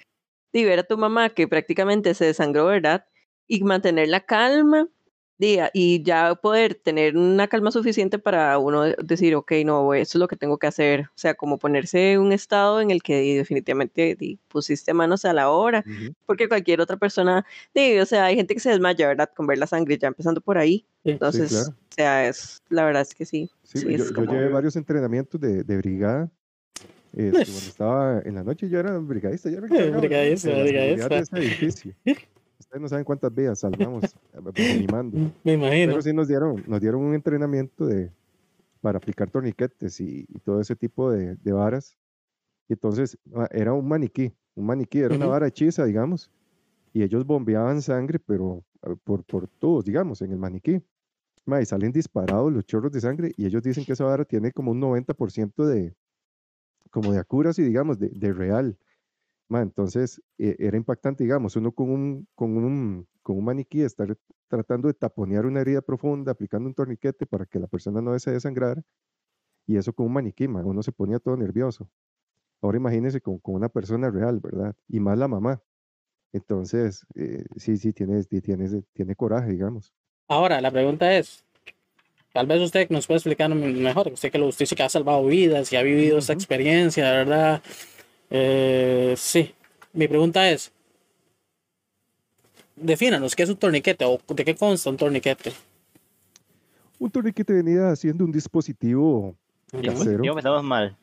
ver 0.52 0.78
a 0.78 0.84
tu 0.84 0.96
mamá 0.98 1.30
que 1.30 1.48
prácticamente 1.48 2.14
se 2.14 2.26
desangró, 2.26 2.66
¿verdad? 2.66 3.06
Y 3.48 3.64
mantener 3.64 4.06
la 4.06 4.20
calma 4.20 4.86
día 5.40 5.70
y 5.74 6.02
ya 6.04 6.36
poder 6.36 6.76
tener 6.76 7.16
una 7.16 7.48
calma 7.48 7.72
suficiente 7.72 8.18
para 8.18 8.56
uno 8.58 8.84
decir, 8.84 9.34
ok, 9.34 9.52
no, 9.64 9.92
eso 9.94 10.18
es 10.18 10.20
lo 10.20 10.28
que 10.28 10.36
tengo 10.36 10.58
que 10.58 10.68
hacer. 10.68 11.06
O 11.06 11.18
sea, 11.18 11.34
como 11.34 11.58
ponerse 11.58 12.12
en 12.12 12.20
un 12.20 12.32
estado 12.32 12.80
en 12.80 12.92
el 12.92 13.02
que 13.02 13.36
definitivamente 13.36 14.16
pusiste 14.46 14.94
manos 14.94 15.24
a 15.24 15.32
la 15.32 15.50
obra, 15.50 15.84
porque 16.26 16.48
cualquier 16.48 16.80
otra 16.80 16.96
persona, 16.96 17.44
o 17.74 18.06
sea, 18.06 18.26
hay 18.26 18.36
gente 18.36 18.54
que 18.54 18.60
se 18.60 18.70
desmaya, 18.70 19.08
¿verdad? 19.08 19.30
Con 19.34 19.46
ver 19.48 19.58
la 19.58 19.66
sangre, 19.66 19.98
ya 19.98 20.08
empezando 20.08 20.40
por 20.40 20.58
ahí. 20.58 20.84
Entonces, 21.02 21.68
o 21.68 21.74
sea, 21.88 22.28
es, 22.28 22.62
la 22.68 22.84
verdad 22.84 23.02
es 23.02 23.14
que 23.14 23.24
sí. 23.24 23.50
Sí, 23.64 23.80
yo, 23.96 24.04
llevé 24.24 24.48
varios 24.48 24.76
entrenamientos 24.76 25.40
de, 25.40 25.64
de 25.64 25.76
brigada. 25.78 26.30
Eh, 27.16 27.30
cuando 27.32 27.40
estaba 27.42 28.22
en 28.24 28.34
la 28.36 28.44
noche 28.44 28.68
yo 28.68 28.78
era 28.78 28.96
brigadista, 28.98 29.50
yo 29.50 29.58
era 29.58 29.66
brigadista, 29.66 30.50
brigadista. 30.50 31.08
De 31.08 31.18
ese 31.18 31.36
edificio. 31.36 31.94
Ustedes 32.70 32.82
no 32.82 32.88
saben 32.88 33.04
cuántas 33.04 33.34
vidas 33.34 33.58
salvamos 33.58 34.04
eh, 34.04 34.72
animando. 34.72 35.18
Me 35.42 35.54
imagino. 35.54 35.90
Pero 35.90 36.02
sí 36.02 36.12
nos 36.12 36.28
dieron, 36.28 36.62
nos 36.68 36.80
dieron 36.80 37.02
un 37.02 37.14
entrenamiento 37.16 37.84
de, 37.84 38.12
para 38.80 38.98
aplicar 38.98 39.28
torniquetes 39.28 40.00
y, 40.00 40.24
todo 40.44 40.60
ese 40.60 40.76
tipo 40.76 41.10
de, 41.10 41.34
de, 41.34 41.52
varas. 41.52 41.98
Y 42.68 42.74
entonces 42.74 43.18
ah, 43.34 43.48
era 43.50 43.72
un 43.72 43.88
maniquí, 43.88 44.32
un 44.54 44.66
maniquí, 44.66 45.00
era 45.00 45.16
una 45.16 45.26
vara 45.26 45.48
hechiza, 45.48 45.84
digamos. 45.84 46.30
Y 46.92 47.02
ellos 47.02 47.26
bombeaban 47.26 47.82
sangre, 47.82 48.20
pero 48.20 48.62
ah, 48.82 48.94
por, 49.02 49.24
por 49.24 49.48
todos, 49.48 49.84
digamos, 49.84 50.22
en 50.22 50.30
el 50.30 50.38
maniquí. 50.38 50.80
y 51.60 51.64
salen 51.64 51.90
disparados 51.90 52.52
los 52.52 52.64
chorros 52.66 52.92
de 52.92 53.00
sangre 53.00 53.32
y 53.36 53.46
ellos 53.46 53.64
dicen 53.64 53.84
que 53.84 53.94
esa 53.94 54.04
vara 54.04 54.24
tiene 54.24 54.52
como 54.52 54.70
un 54.70 54.80
90% 54.80 55.66
de, 55.66 55.92
como 56.90 57.12
de 57.12 57.24
y 57.58 57.62
digamos, 57.62 57.98
de, 57.98 58.10
de 58.10 58.32
real. 58.32 58.78
Ma, 59.50 59.62
entonces 59.62 60.22
eh, 60.38 60.54
era 60.60 60.76
impactante, 60.76 61.24
digamos, 61.24 61.56
uno 61.56 61.72
con 61.72 61.90
un, 61.90 62.28
con 62.36 62.56
un, 62.56 63.08
con 63.20 63.36
un 63.36 63.44
maniquí 63.44 63.82
estar 63.82 64.16
tratando 64.46 64.86
de 64.86 64.94
taponear 64.94 65.44
una 65.44 65.60
herida 65.60 65.82
profunda, 65.82 66.30
aplicando 66.30 66.68
un 66.68 66.74
torniquete 66.74 67.26
para 67.26 67.46
que 67.46 67.58
la 67.58 67.66
persona 67.66 68.00
no 68.00 68.16
se 68.20 68.30
desangrara, 68.30 68.80
y 69.66 69.76
eso 69.76 69.92
con 69.92 70.06
un 70.06 70.12
maniquí, 70.12 70.46
ma, 70.46 70.64
uno 70.64 70.84
se 70.84 70.92
ponía 70.92 71.18
todo 71.18 71.36
nervioso. 71.36 71.90
Ahora 72.62 72.78
imagínese 72.78 73.20
con, 73.20 73.38
con 73.38 73.56
una 73.56 73.68
persona 73.68 74.08
real, 74.08 74.38
¿verdad? 74.38 74.76
Y 74.86 75.00
más 75.00 75.18
la 75.18 75.26
mamá. 75.26 75.60
Entonces, 76.32 77.04
eh, 77.16 77.44
sí, 77.56 77.76
sí, 77.76 77.92
tiene, 77.92 78.22
tiene, 78.22 78.82
tiene 78.92 79.16
coraje, 79.16 79.50
digamos. 79.50 79.92
Ahora, 80.28 80.60
la 80.60 80.70
pregunta 80.70 81.12
es, 81.12 81.44
tal 82.32 82.46
vez 82.46 82.60
usted 82.60 82.88
nos 82.90 83.08
puede 83.08 83.18
explicar 83.18 83.52
mejor, 83.52 84.12
usted 84.12 84.30
que 84.30 84.38
lo 84.38 84.46
usted 84.46 84.66
sí 84.66 84.76
que 84.76 84.84
ha 84.84 84.88
salvado 84.88 85.26
vidas 85.26 85.72
y 85.72 85.76
ha 85.76 85.82
vivido 85.82 86.18
esta 86.18 86.34
experiencia, 86.34 87.10
¿verdad? 87.10 87.62
Eh, 88.30 89.14
sí, 89.16 89.52
mi 89.92 90.06
pregunta 90.06 90.48
es, 90.48 90.72
defínanos, 92.76 93.34
¿qué 93.34 93.42
es 93.42 93.48
un 93.48 93.56
torniquete 93.56 94.04
o 94.04 94.20
de 94.28 94.44
qué 94.44 94.54
consta 94.54 94.88
un 94.88 94.96
torniquete? 94.96 95.52
Un 96.98 97.10
torniquete 97.10 97.52
venía 97.52 97.94
siendo 97.96 98.24
un 98.24 98.30
dispositivo 98.30 99.34
casero. 99.72 100.22
Yo 100.22 100.34
me 100.34 100.40
estamos 100.40 100.62
mal. 100.62 100.96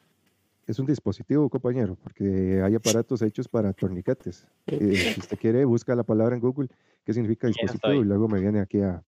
Es 0.68 0.80
un 0.80 0.86
dispositivo, 0.86 1.50
compañero, 1.50 1.98
porque 2.04 2.62
hay 2.62 2.76
aparatos 2.76 3.22
hechos 3.22 3.48
para 3.48 3.72
torniquetes. 3.74 4.46
Eh, 4.66 5.14
si 5.14 5.20
usted 5.20 5.38
quiere, 5.38 5.64
busca 5.66 5.96
la 5.96 6.04
palabra 6.04 6.36
en 6.36 6.42
Google, 6.42 6.68
qué 7.06 7.14
significa 7.14 7.48
dispositivo, 7.48 7.94
y 7.94 8.04
luego 8.04 8.28
me 8.28 8.40
viene 8.42 8.60
aquí 8.60 8.82
a, 8.82 9.02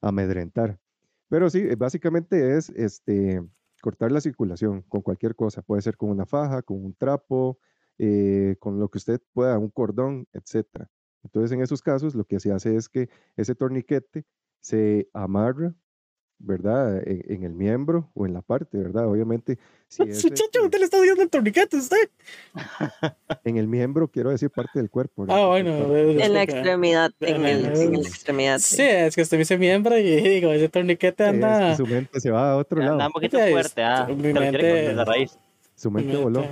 a 0.00 0.08
amedrentar. 0.08 0.78
Pero 1.28 1.48
sí, 1.48 1.60
eh, 1.60 1.74
básicamente 1.74 2.56
es 2.56 2.68
este, 2.70 3.42
cortar 3.84 4.10
la 4.10 4.22
circulación 4.22 4.80
con 4.88 5.02
cualquier 5.02 5.36
cosa. 5.36 5.60
Puede 5.60 5.82
ser 5.82 5.98
con 5.98 6.08
una 6.08 6.24
faja, 6.24 6.62
con 6.62 6.82
un 6.82 6.94
trapo, 6.94 7.58
eh, 7.98 8.56
con 8.58 8.80
lo 8.80 8.88
que 8.88 8.96
usted 8.96 9.20
pueda, 9.34 9.58
un 9.58 9.68
cordón, 9.68 10.26
etc. 10.32 10.88
Entonces, 11.22 11.52
en 11.52 11.60
esos 11.60 11.82
casos, 11.82 12.14
lo 12.14 12.24
que 12.24 12.40
se 12.40 12.50
hace 12.50 12.76
es 12.76 12.88
que 12.88 13.10
ese 13.36 13.54
torniquete 13.54 14.24
se 14.60 15.10
amarra 15.12 15.74
¿verdad? 16.44 17.02
En, 17.06 17.44
el 17.44 17.52
miembro 17.52 18.10
o 18.14 18.26
en 18.26 18.34
la 18.34 18.42
parte, 18.42 18.78
¿verdad? 18.78 19.06
Obviamente. 19.06 19.58
Si 19.88 20.02
ese, 20.02 20.28
usted 20.28 20.78
le 20.78 20.84
está 20.84 20.98
diciendo 20.98 21.22
el 21.22 21.30
torniquete 21.30 21.76
usted. 21.76 22.10
En 23.44 23.58
el 23.58 23.68
miembro, 23.68 24.08
quiero 24.08 24.30
decir 24.30 24.50
parte 24.50 24.78
del 24.78 24.90
cuerpo. 24.90 25.26
Ah, 25.28 25.46
bueno. 25.46 25.94
En 25.96 26.32
la 26.32 26.42
extremidad, 26.42 27.12
en, 27.20 27.44
el, 27.44 27.66
en 27.66 27.92
la 27.92 28.08
extremidad. 28.08 28.58
Sí, 28.58 28.82
es 28.82 29.14
que 29.14 29.22
usted 29.22 29.36
me 29.36 29.40
dice 29.40 29.58
miembro 29.58 29.98
y 29.98 30.02
digo, 30.20 30.50
ese 30.52 30.68
torniquete 30.68 31.24
anda. 31.24 31.72
Es 31.72 31.78
que 31.78 31.84
su 31.84 31.90
mente 31.90 32.20
se 32.20 32.30
va 32.30 32.52
a 32.52 32.56
otro 32.56 32.80
lado. 32.80 32.92
Anda 32.94 33.06
un 33.06 33.12
poquito 33.12 33.38
fuerte, 33.38 33.82
ah. 33.82 34.06
Mi 34.08 34.32
mente, 34.32 34.94
la 34.94 35.04
raíz. 35.04 35.38
Su 35.74 35.90
mente 35.90 36.16
voló. 36.16 36.44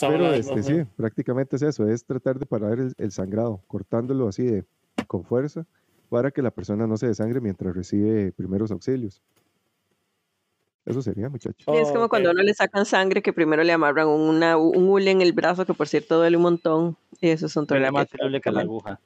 Pero 0.00 0.32
este, 0.32 0.62
sí, 0.62 0.82
prácticamente 0.96 1.56
es 1.56 1.62
eso, 1.62 1.86
es 1.86 2.04
tratar 2.04 2.38
de 2.38 2.46
parar 2.46 2.78
el, 2.78 2.94
el 2.96 3.12
sangrado, 3.12 3.60
cortándolo 3.66 4.28
así 4.28 4.42
de, 4.42 4.64
con 5.06 5.24
fuerza 5.24 5.66
para 6.08 6.30
que 6.30 6.42
la 6.42 6.50
persona 6.50 6.86
no 6.86 6.96
se 6.96 7.06
desangre 7.06 7.40
mientras 7.40 7.74
recibe 7.74 8.32
primeros 8.32 8.70
auxilios. 8.70 9.22
Eso 10.86 11.00
sería, 11.00 11.30
muchachos. 11.30 11.64
es 11.66 11.90
como 11.92 12.10
cuando 12.10 12.28
a 12.28 12.32
uno 12.32 12.42
le 12.42 12.52
sacan 12.52 12.84
sangre 12.84 13.22
que 13.22 13.32
primero 13.32 13.64
le 13.64 13.72
amarran 13.72 14.06
una, 14.06 14.58
un 14.58 14.88
hule 14.88 15.10
en 15.10 15.22
el 15.22 15.32
brazo 15.32 15.64
que 15.64 15.72
por 15.72 15.88
cierto 15.88 16.18
duele 16.18 16.36
un 16.36 16.42
montón. 16.42 16.96
Y 17.20 17.30
eso 17.30 17.46
es 17.46 17.56
un 17.56 17.66
Pero 17.66 17.90
más 17.90 18.06
que 18.08 18.50
la 18.50 18.60
aguja. 18.60 19.00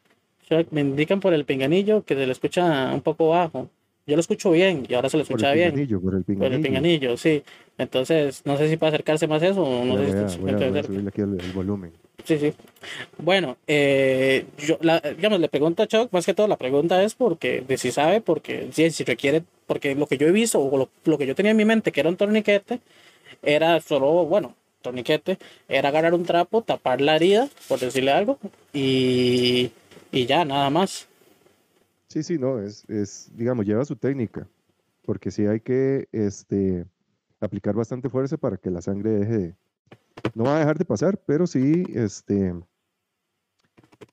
Me 0.71 0.81
indican 0.81 1.21
por 1.21 1.35
el 1.35 1.45
pinganillo 1.45 2.03
que 2.05 2.15
se 2.15 2.27
le 2.27 2.33
escucha 2.33 2.93
un 2.93 3.03
poco 3.03 3.29
bajo. 3.29 3.71
Yo 4.07 4.17
lo 4.17 4.21
escucho 4.21 4.51
bien 4.51 4.85
y 4.89 4.95
ahora 4.95 5.11
se 5.11 5.19
lo 5.19 5.23
escucha 5.23 5.53
bien. 5.53 5.73
Por 6.01 6.15
el 6.15 6.25
pinganillo. 6.25 6.39
Por 6.39 6.53
el 6.53 6.63
pinganillo, 6.63 7.17
sí. 7.17 7.45
Entonces, 7.77 8.43
no 8.45 8.57
sé 8.57 8.69
si 8.69 8.77
puede 8.77 8.89
acercarse 8.95 9.29
más 9.29 9.43
eso 9.43 9.63
o 9.63 9.85
no 9.85 9.99
sé 9.99 10.07
si 10.07 10.39
voy 10.39 10.51
a, 10.51 10.83
subirle 10.83 11.09
aquí 11.09 11.21
el, 11.21 11.53
volumen. 11.55 11.93
Sí, 12.25 12.39
sí. 12.39 12.53
Bueno, 13.19 13.57
eh, 13.67 14.47
yo, 14.59 14.79
la, 14.81 15.01
digamos, 15.01 15.41
le 15.41 15.49
pregunto 15.49 15.83
a 15.83 15.87
Chuck, 15.87 16.13
más 16.13 16.27
que 16.27 16.35
todo 16.35 16.47
la 16.49 16.57
pregunta 16.57 17.03
es 17.03 17.15
porque, 17.15 17.63
de 17.63 17.79
si 17.79 17.91
sabe, 17.91 18.21
porque 18.21 18.69
si, 18.73 18.91
si 18.91 19.05
requiere, 19.05 19.45
porque 19.67 19.95
lo 19.95 20.07
que 20.07 20.19
yo 20.19 20.27
he 20.27 20.33
visto 20.33 20.61
o 20.61 20.77
lo, 20.77 20.91
lo, 21.05 21.19
que 21.19 21.27
yo 21.27 21.35
tenía 21.35 21.53
en 21.53 21.57
mi 21.57 21.65
mente 21.65 21.93
que 21.93 22.01
era 22.01 22.11
un 22.11 22.17
torniquete, 22.17 22.81
era 23.43 23.81
solo, 23.81 24.27
bueno, 24.27 24.55
torniquete, 24.83 25.39
era 25.69 25.89
agarrar 25.89 26.15
un 26.15 26.25
trapo, 26.25 26.63
tapar 26.63 27.01
la 27.01 27.17
herida, 27.17 27.49
por 27.69 27.79
decirle 27.79 28.13
algo, 28.13 28.39
y, 28.73 29.71
y 30.13 30.27
ya, 30.27 30.45
nada 30.45 30.71
más. 30.71 31.09
Sí, 32.09 32.23
sí, 32.23 32.39
no, 32.39 32.61
es, 32.61 32.85
es, 32.89 33.31
digamos, 33.35 33.67
lleva 33.67 33.85
su 33.85 33.97
técnica, 33.97 34.47
porque 35.05 35.31
sí 35.31 35.47
hay 35.47 35.61
que 35.61 36.09
este, 36.13 36.85
aplicar 37.41 37.75
bastante 37.75 38.09
fuerza 38.09 38.37
para 38.37 38.57
que 38.57 38.71
la 38.71 38.83
sangre 38.83 39.11
deje 39.11 39.39
de, 39.39 39.55
no 40.35 40.45
va 40.45 40.57
a 40.57 40.59
dejar 40.61 40.79
de 40.79 40.85
pasar, 40.85 41.19
pero 41.27 41.47
sí, 41.47 41.85
este, 41.95 42.55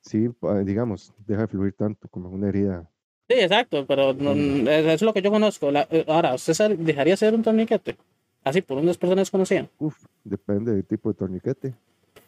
sí, 0.02 0.28
digamos, 0.64 1.14
deja 1.26 1.42
de 1.42 1.48
fluir 1.48 1.74
tanto 1.74 2.08
como 2.10 2.30
una 2.30 2.50
herida. 2.50 2.90
Sí, 3.28 3.36
exacto, 3.40 3.86
pero 3.88 4.12
eso 4.12 4.92
es 4.92 5.02
lo 5.02 5.14
que 5.14 5.22
yo 5.22 5.32
conozco. 5.32 5.72
Eh, 5.72 6.06
ahora, 6.08 6.36
¿usted 6.36 6.78
dejaría 6.78 7.18
ser 7.18 7.34
un 7.34 7.42
torniquete? 7.42 7.98
Así, 8.44 8.62
por 8.62 8.78
unas 8.78 8.98
personas 8.98 9.32
conocían. 9.32 9.68
Uf, 9.80 10.06
depende 10.24 10.72
del 10.72 10.86
tipo 10.86 11.10
de 11.10 11.16
torniquete. 11.16 11.74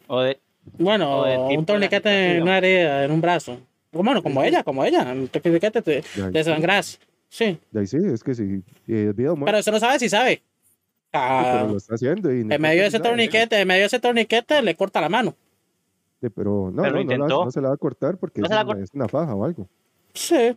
O 0.08 0.20
de, 0.20 0.40
bueno, 0.76 1.22
un 1.50 1.64
torniquete 1.64 2.36
en 2.36 2.42
una 2.42 2.58
herida, 2.58 3.04
en 3.04 3.12
un 3.12 3.20
brazo. 3.20 3.60
Bueno, 3.92 4.22
como 4.22 4.42
ella, 4.42 4.64
como 4.64 4.84
ella. 4.84 5.14
¿Qué 5.30 5.40
te, 5.40 5.82
te, 5.82 6.02
desangras. 6.32 6.98
Sí. 7.28 7.58
De 7.70 7.80
ahí 7.80 7.86
sí, 7.86 7.98
es 8.12 8.22
que 8.24 8.34
sí. 8.34 8.62
Eh, 8.88 9.12
pero 9.16 9.58
usted 9.58 9.72
no 9.72 9.78
sabe 9.78 9.98
si 9.98 10.08
sabe. 10.08 10.42
Ah, 11.18 11.58
pero 11.60 11.72
lo 11.72 11.76
está 11.76 11.94
haciendo. 11.94 12.32
Y 12.32 12.40
en 12.40 12.60
medio 12.60 12.82
de 12.82 12.88
ese 12.88 13.00
torniquete, 13.00 13.60
en 13.60 13.68
medio 13.68 13.80
de 13.80 13.86
ese 13.86 14.00
torniquete 14.00 14.62
le 14.62 14.74
corta 14.74 15.00
la 15.00 15.08
mano. 15.08 15.34
Sí, 16.20 16.28
pero 16.30 16.70
no, 16.72 16.82
no, 16.82 17.04
no, 17.04 17.28
no, 17.28 17.50
se 17.50 17.60
la 17.60 17.68
va 17.68 17.74
a 17.74 17.78
cortar 17.78 18.16
porque 18.16 18.40
es, 18.40 18.48
una, 18.48 18.66
es, 18.82 18.90
una, 18.92 19.08
faja 19.08 19.34
o 19.34 19.44
algo. 19.44 19.68
Sí. 20.14 20.56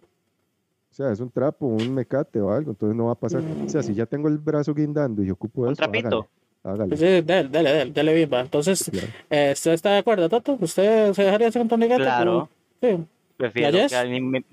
O 0.91 0.93
sea, 0.93 1.11
es 1.11 1.19
un 1.19 1.29
trapo, 1.29 1.67
un 1.67 1.93
mecate 1.93 2.41
o 2.41 2.51
algo, 2.51 2.71
entonces 2.71 2.95
no 2.95 3.05
va 3.05 3.11
a 3.13 3.15
pasar. 3.15 3.41
O 3.65 3.69
sea, 3.69 3.83
si 3.83 3.93
ya 3.93 4.05
tengo 4.05 4.27
el 4.27 4.39
brazo 4.39 4.73
guindando 4.73 5.23
y 5.23 5.29
ocupo 5.29 5.61
¿Un 5.61 5.73
eso, 5.73 5.75
trapito? 5.75 6.27
Hágale. 6.63 6.97
Sí, 6.97 7.21
dale, 7.21 7.49
dale, 7.49 7.73
dale, 7.73 7.91
dale 7.91 8.13
bien, 8.13 8.29
Entonces, 8.33 8.91
eh, 9.29 9.51
¿usted 9.53 9.73
está 9.73 9.91
de 9.91 9.97
acuerdo, 9.99 10.29
Toto? 10.29 10.57
¿Usted 10.59 11.13
se 11.13 11.23
dejaría 11.23 11.47
hacer 11.47 11.61
un 11.61 11.67
torniquete? 11.67 12.01
Claro. 12.01 12.49
Sí. 12.81 13.05
Prefiero 13.37 13.87
que 13.87 13.95
alguien 13.95 14.29
me... 14.29 14.43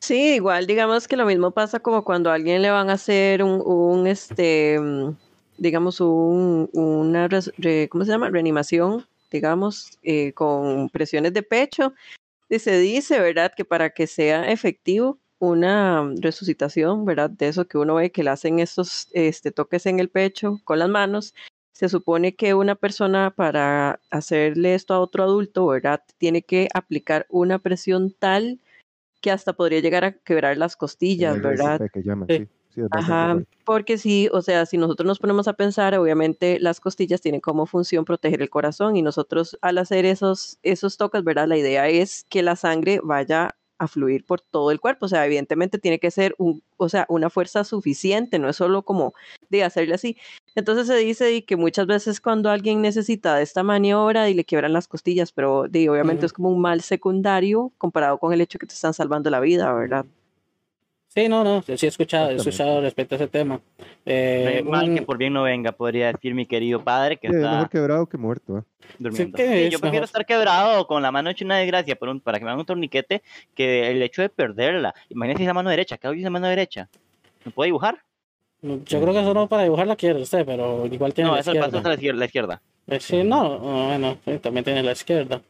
Sí, 0.00 0.34
igual 0.36 0.66
digamos 0.66 1.08
que 1.08 1.16
lo 1.16 1.26
mismo 1.26 1.50
pasa 1.50 1.80
como 1.80 2.04
cuando 2.04 2.30
a 2.30 2.34
alguien 2.34 2.62
le 2.62 2.70
van 2.70 2.88
a 2.88 2.94
hacer 2.94 3.42
un, 3.42 4.06
este, 4.06 4.78
mm, 4.80 5.16
digamos, 5.58 6.00
un, 6.00 6.70
una, 6.72 7.28
¿cómo 7.90 8.04
se 8.04 8.10
llama? 8.10 8.30
Reanimación, 8.30 9.06
digamos, 9.30 9.98
eh, 10.02 10.32
con 10.34 10.88
presiones 10.90 11.32
de 11.34 11.42
pecho. 11.42 11.94
Y 12.50 12.60
se 12.60 12.78
dice, 12.80 13.20
¿verdad? 13.20 13.52
Que 13.56 13.64
para 13.64 13.90
que 13.90 14.06
sea 14.06 14.50
efectivo 14.50 15.18
una 15.40 16.12
resucitación, 16.20 17.04
¿verdad? 17.06 17.30
De 17.30 17.48
eso 17.48 17.66
que 17.68 17.78
uno 17.78 17.96
ve 17.96 18.12
que 18.12 18.24
le 18.24 18.30
hacen 18.30 18.60
estos 18.60 19.08
este, 19.12 19.52
toques 19.52 19.86
en 19.86 20.00
el 20.00 20.10
pecho 20.10 20.60
con 20.64 20.78
las 20.80 20.88
manos, 20.90 21.34
se 21.72 21.88
supone 21.88 22.34
que 22.36 22.54
una 22.54 22.74
persona 22.76 23.32
para 23.34 24.00
hacerle 24.10 24.74
esto 24.74 24.94
a 24.94 25.00
otro 25.00 25.24
adulto, 25.24 25.66
¿verdad? 25.68 26.02
Tiene 26.18 26.42
que 26.42 26.68
aplicar 26.74 27.26
una 27.30 27.58
presión 27.58 28.12
tal 28.18 28.60
que 29.20 29.30
hasta 29.30 29.52
podría 29.52 29.80
llegar 29.80 30.04
a 30.04 30.12
quebrar 30.12 30.56
las 30.56 30.76
costillas, 30.76 31.40
¿verdad? 31.40 31.80
Ajá, 32.90 33.42
porque 33.64 33.98
sí, 33.98 34.28
o 34.32 34.40
sea, 34.42 34.64
si 34.66 34.78
nosotros 34.78 35.06
nos 35.06 35.18
ponemos 35.18 35.48
a 35.48 35.54
pensar, 35.54 35.94
obviamente 35.96 36.60
las 36.60 36.80
costillas 36.80 37.20
tienen 37.20 37.40
como 37.40 37.66
función 37.66 38.04
proteger 38.04 38.40
el 38.42 38.50
corazón 38.50 38.96
y 38.96 39.02
nosotros 39.02 39.58
al 39.62 39.78
hacer 39.78 40.04
esos, 40.04 40.58
esos 40.62 40.96
toques, 40.96 41.24
¿verdad? 41.24 41.48
La 41.48 41.56
idea 41.56 41.88
es 41.88 42.24
que 42.28 42.42
la 42.42 42.56
sangre 42.56 43.00
vaya 43.02 43.56
a 43.78 43.88
fluir 43.88 44.24
por 44.24 44.40
todo 44.40 44.70
el 44.70 44.80
cuerpo. 44.80 45.06
O 45.06 45.08
sea, 45.08 45.24
evidentemente 45.26 45.78
tiene 45.78 45.98
que 45.98 46.10
ser 46.10 46.34
un, 46.38 46.62
o 46.76 46.88
sea, 46.88 47.06
una 47.08 47.30
fuerza 47.30 47.64
suficiente, 47.64 48.38
no 48.38 48.48
es 48.48 48.56
solo 48.56 48.82
como 48.82 49.14
de 49.48 49.64
hacerle 49.64 49.94
así. 49.94 50.16
Entonces 50.54 50.86
se 50.86 50.96
dice 50.96 51.44
que 51.44 51.56
muchas 51.56 51.86
veces 51.86 52.20
cuando 52.20 52.50
alguien 52.50 52.82
necesita 52.82 53.40
esta 53.40 53.62
maniobra 53.62 54.28
y 54.28 54.34
le 54.34 54.44
quiebran 54.44 54.72
las 54.72 54.88
costillas, 54.88 55.32
pero 55.32 55.68
de, 55.68 55.88
obviamente 55.88 56.26
es 56.26 56.32
como 56.32 56.50
un 56.50 56.60
mal 56.60 56.80
secundario 56.80 57.72
comparado 57.78 58.18
con 58.18 58.32
el 58.32 58.40
hecho 58.40 58.58
que 58.58 58.66
te 58.66 58.74
están 58.74 58.94
salvando 58.94 59.30
la 59.30 59.40
vida, 59.40 59.72
¿verdad? 59.72 60.04
Sí, 61.18 61.28
no, 61.28 61.42
no, 61.42 61.62
sí 61.62 61.84
he 61.84 61.88
escuchado, 61.88 62.30
he 62.30 62.36
escuchado 62.36 62.80
respecto 62.80 63.16
a 63.16 63.16
ese 63.16 63.26
tema. 63.26 63.60
Eh, 64.06 64.62
mal 64.64 64.94
que 64.94 65.02
por 65.02 65.18
bien 65.18 65.32
no 65.32 65.42
venga, 65.42 65.72
podría 65.72 66.12
decir 66.12 66.32
mi 66.32 66.46
querido 66.46 66.84
padre 66.84 67.16
que 67.16 67.26
está... 67.26 67.50
mejor 67.50 67.68
quebrado 67.70 68.06
que 68.06 68.16
muerto, 68.16 68.58
¿eh? 68.58 68.62
Durmiendo. 69.00 69.36
yo 69.68 69.80
prefiero 69.80 70.04
estar 70.04 70.24
quebrado 70.24 70.86
con 70.86 71.02
la 71.02 71.10
mano 71.10 71.28
hecha 71.30 71.44
una 71.44 71.56
desgracia 71.56 71.96
por 71.96 72.08
un, 72.08 72.20
para 72.20 72.38
que 72.38 72.44
me 72.44 72.50
hagan 72.50 72.60
un 72.60 72.66
torniquete 72.66 73.22
que 73.56 73.90
el 73.90 74.00
hecho 74.00 74.22
de 74.22 74.28
perderla. 74.28 74.94
Imagínese 75.08 75.42
esa 75.42 75.54
mano 75.54 75.70
derecha, 75.70 75.98
¿qué 75.98 76.06
hago 76.06 76.14
esa 76.14 76.30
mano 76.30 76.46
derecha? 76.46 76.88
¿Me 77.44 77.50
puede 77.50 77.66
dibujar? 77.66 77.98
Yo 78.62 79.00
creo 79.00 79.12
que 79.12 79.20
eso 79.20 79.34
no 79.34 79.48
para 79.48 79.64
dibujar 79.64 79.88
la 79.88 79.96
quiere 79.96 80.22
usted, 80.22 80.46
pero 80.46 80.86
igual 80.86 81.14
tiene 81.14 81.30
no, 81.30 81.34
la 81.34 81.40
eso 81.40 81.50
izquierda. 81.50 81.80
No, 81.80 81.90
eso 81.90 82.12
la 82.12 82.24
izquierda. 82.24 82.62
Eh, 82.86 83.00
sí, 83.00 83.24
no, 83.24 83.58
bueno, 83.58 84.18
también 84.40 84.64
tiene 84.64 84.84
la 84.84 84.92
izquierda. 84.92 85.42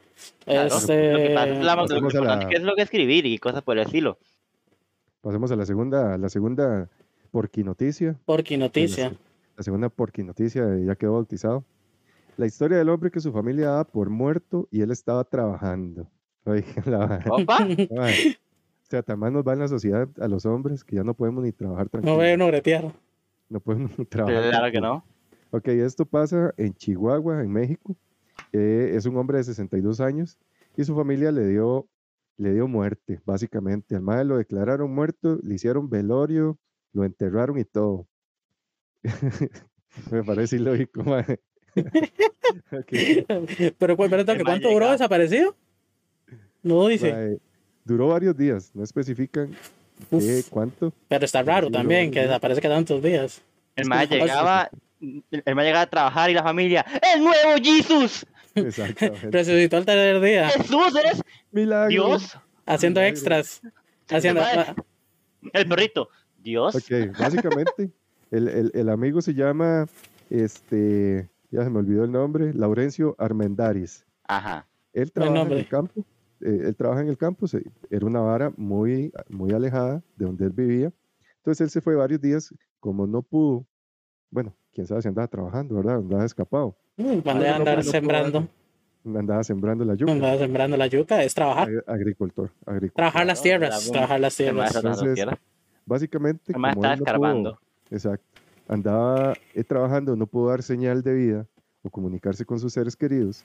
Claro, 0.46 0.66
este... 0.68 1.12
Lo 1.12 1.18
que 1.18 1.30
pasa 1.34 1.48
es, 1.48 1.58
la, 1.58 1.76
lo 1.76 2.08
que, 2.08 2.20
la... 2.20 2.48
que 2.48 2.56
es 2.56 2.62
lo 2.62 2.74
que 2.74 2.82
escribir 2.82 3.26
y 3.26 3.36
cosas 3.38 3.62
por 3.62 3.78
el 3.78 3.84
estilo. 3.84 4.18
Pasemos 5.20 5.50
a 5.52 5.56
la 5.56 5.66
segunda, 5.66 6.16
la 6.18 6.28
segunda 6.28 6.88
porquinoticia. 7.30 8.18
Porquinoticia. 8.24 9.10
La, 9.10 9.16
la 9.56 9.62
segunda 9.62 9.88
porquinoticia, 9.88 10.76
ya 10.78 10.94
quedó 10.96 11.14
bautizado. 11.14 11.64
La 12.36 12.46
historia 12.46 12.78
del 12.78 12.88
hombre 12.88 13.10
que 13.10 13.20
su 13.20 13.32
familia 13.32 13.66
daba 13.70 13.84
por 13.84 14.10
muerto 14.10 14.68
y 14.70 14.80
él 14.82 14.90
estaba 14.90 15.24
trabajando. 15.24 16.06
Oigan, 16.44 16.84
la. 16.86 17.20
Opa. 17.30 17.58
Ay, 18.00 18.36
O 18.36 18.90
sea, 18.90 19.02
tan 19.02 19.18
mal 19.18 19.32
nos 19.32 19.42
va 19.46 19.52
en 19.52 19.58
la 19.58 19.68
sociedad 19.68 20.08
a 20.20 20.28
los 20.28 20.46
hombres 20.46 20.84
que 20.84 20.96
ya 20.96 21.04
no 21.04 21.14
podemos 21.14 21.44
ni 21.44 21.52
trabajar 21.52 21.86
No 21.86 21.90
tranquilos. 21.90 22.18
veo 22.18 22.34
uno 22.36 22.46
bretear. 22.46 22.92
No 23.48 23.60
podemos 23.60 23.98
ni 23.98 24.04
trabajar. 24.06 24.50
Claro 24.50 24.72
que 24.72 24.80
no. 24.80 25.04
Ok, 25.50 25.68
esto 25.68 26.06
pasa 26.06 26.54
en 26.56 26.74
Chihuahua, 26.74 27.42
en 27.42 27.50
México. 27.50 27.96
Eh, 28.52 28.92
es 28.94 29.04
un 29.06 29.16
hombre 29.16 29.38
de 29.38 29.44
62 29.44 30.00
años 30.00 30.38
y 30.76 30.84
su 30.84 30.94
familia 30.94 31.32
le 31.32 31.46
dio, 31.48 31.86
le 32.38 32.54
dio 32.54 32.66
muerte, 32.68 33.20
básicamente. 33.26 33.94
Al 33.94 34.02
madre 34.02 34.24
lo 34.24 34.38
declararon 34.38 34.94
muerto, 34.94 35.38
le 35.42 35.54
hicieron 35.56 35.90
velorio, 35.90 36.58
lo 36.92 37.04
enterraron 37.04 37.58
y 37.58 37.64
todo. 37.64 38.06
Me 40.10 40.24
parece 40.24 40.56
ilógico, 40.56 41.02
madre. 41.02 41.40
Ok, 42.72 42.92
Pero 43.78 43.96
pues, 43.96 44.10
¿cuánto 44.44 44.70
duró 44.70 44.90
desaparecido? 44.90 45.54
No 46.62 46.86
dice. 46.88 47.12
mae, 47.12 47.38
Duró 47.84 48.08
varios 48.08 48.36
días, 48.36 48.70
no 48.74 48.84
especifican 48.84 49.50
Uf, 50.10 50.22
qué, 50.22 50.42
cuánto. 50.50 50.92
pero 51.08 51.24
está 51.24 51.42
raro 51.42 51.70
también 51.70 52.10
que 52.10 52.20
desaparece 52.20 52.60
cada 52.60 52.74
tantos 52.76 53.02
días. 53.02 53.40
El 53.76 53.88
que- 54.08 54.18
llegaba, 54.18 54.68
el 55.00 55.54
mae 55.54 55.64
llegaba 55.64 55.82
a 55.82 55.86
trabajar 55.90 56.28
y 56.30 56.34
la 56.34 56.42
familia, 56.42 56.84
¡El 57.14 57.22
nuevo 57.24 57.54
Jesus! 57.62 58.26
Resucitó 59.30 59.76
al 59.76 59.84
tercer 59.86 60.20
día, 60.20 60.48
¡Jesús, 60.50 60.94
eres 60.98 61.22
Milagro. 61.52 61.88
Dios! 61.88 62.38
haciendo 62.66 63.00
Milagro. 63.00 63.16
extras. 63.16 63.62
Haciendo, 64.10 64.40
Mae. 64.40 64.74
El 65.52 65.68
perrito, 65.68 66.08
¿Dios? 66.38 66.74
Ok, 66.74 67.18
básicamente, 67.18 67.90
el, 68.30 68.48
el- 68.48 68.70
el 68.74 68.88
amigo 68.88 69.20
se 69.20 69.34
llama, 69.34 69.86
este, 70.30 71.28
ya 71.50 71.64
se 71.64 71.70
me 71.70 71.78
olvidó 71.78 72.04
el 72.04 72.12
nombre, 72.12 72.52
Laurencio 72.54 73.14
Armendaris. 73.18 74.04
Ajá. 74.26 74.66
Él 74.92 75.12
trabaja 75.12 75.42
en 75.42 75.52
el 75.52 75.68
campo, 75.68 76.04
eh, 76.40 76.62
él 76.66 76.76
trabaja 76.76 77.02
en 77.02 77.08
el 77.08 77.18
campo, 77.18 77.46
se- 77.46 77.62
era 77.90 78.06
una 78.06 78.20
vara 78.20 78.52
muy, 78.56 79.12
muy 79.28 79.52
alejada 79.52 80.02
de 80.16 80.26
donde 80.26 80.46
él 80.46 80.52
vivía. 80.52 80.92
Entonces 81.38 81.60
él 81.62 81.70
se 81.70 81.80
fue 81.80 81.94
varios 81.94 82.20
días, 82.20 82.54
como 82.80 83.06
no 83.06 83.22
pudo, 83.22 83.66
bueno, 84.30 84.54
quién 84.72 84.86
sabe 84.86 85.02
si 85.02 85.08
andaba 85.08 85.28
trabajando, 85.28 85.74
¿verdad? 85.76 85.96
Andaba 85.96 86.24
escapado, 86.24 86.76
Mm, 86.98 87.20
Cuando 87.20 87.42
Ah, 87.44 87.46
ya 87.46 87.52
no, 87.52 87.56
andar 87.58 87.84
sembrando, 87.84 88.48
andaba 89.04 89.44
sembrando 89.44 89.84
la 89.84 89.94
yuca. 89.94 90.12
andar 90.12 90.38
sembrando 90.38 90.76
la 90.76 90.86
yuca, 90.88 91.22
es 91.22 91.32
trabajar. 91.34 91.68
ag- 91.68 91.84
Agricultor, 91.86 92.50
agricultor. 92.66 92.94
Trabajar 92.96 93.26
las 93.26 93.40
tierras, 93.42 93.90
trabajar 93.90 94.20
las 94.20 94.36
tierras. 94.36 94.74
Entonces. 94.76 95.26
Básicamente, 95.86 96.52
mae 96.58 96.74
como 96.74 96.84
está 96.84 96.92
él 96.94 96.98
no 96.98 97.04
pudo- 97.04 97.08
escarbando. 97.08 97.58
Exacto. 97.90 98.26
Andaba 98.68 99.32
eh, 99.54 99.64
trabajando, 99.64 100.14
no 100.16 100.26
pudo 100.26 100.50
dar 100.50 100.62
señal 100.62 101.02
de 101.02 101.14
vida 101.14 101.46
o 101.82 101.88
comunicarse 101.88 102.44
con 102.44 102.58
sus 102.58 102.72
seres 102.74 102.94
queridos. 102.96 103.44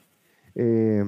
eh, 0.56 1.04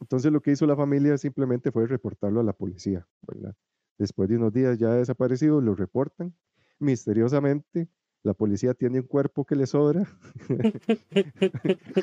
entonces 0.00 0.30
lo 0.32 0.40
que 0.42 0.50
hizo 0.50 0.66
la 0.66 0.76
familia 0.76 1.16
simplemente 1.16 1.70
fue 1.72 1.86
reportarlo 1.86 2.40
a 2.40 2.42
la 2.42 2.52
policía, 2.52 3.06
¿verdad? 3.26 3.54
Después 3.96 4.28
de 4.28 4.36
unos 4.36 4.52
días 4.52 4.78
ya 4.78 4.90
desaparecido, 4.92 5.60
lo 5.62 5.74
reportan. 5.74 6.34
Misteriosamente, 6.78 7.88
la 8.24 8.32
policía 8.34 8.74
tiene 8.74 8.98
un 9.00 9.06
cuerpo 9.06 9.44
que 9.44 9.54
le 9.54 9.66
sobra, 9.66 10.04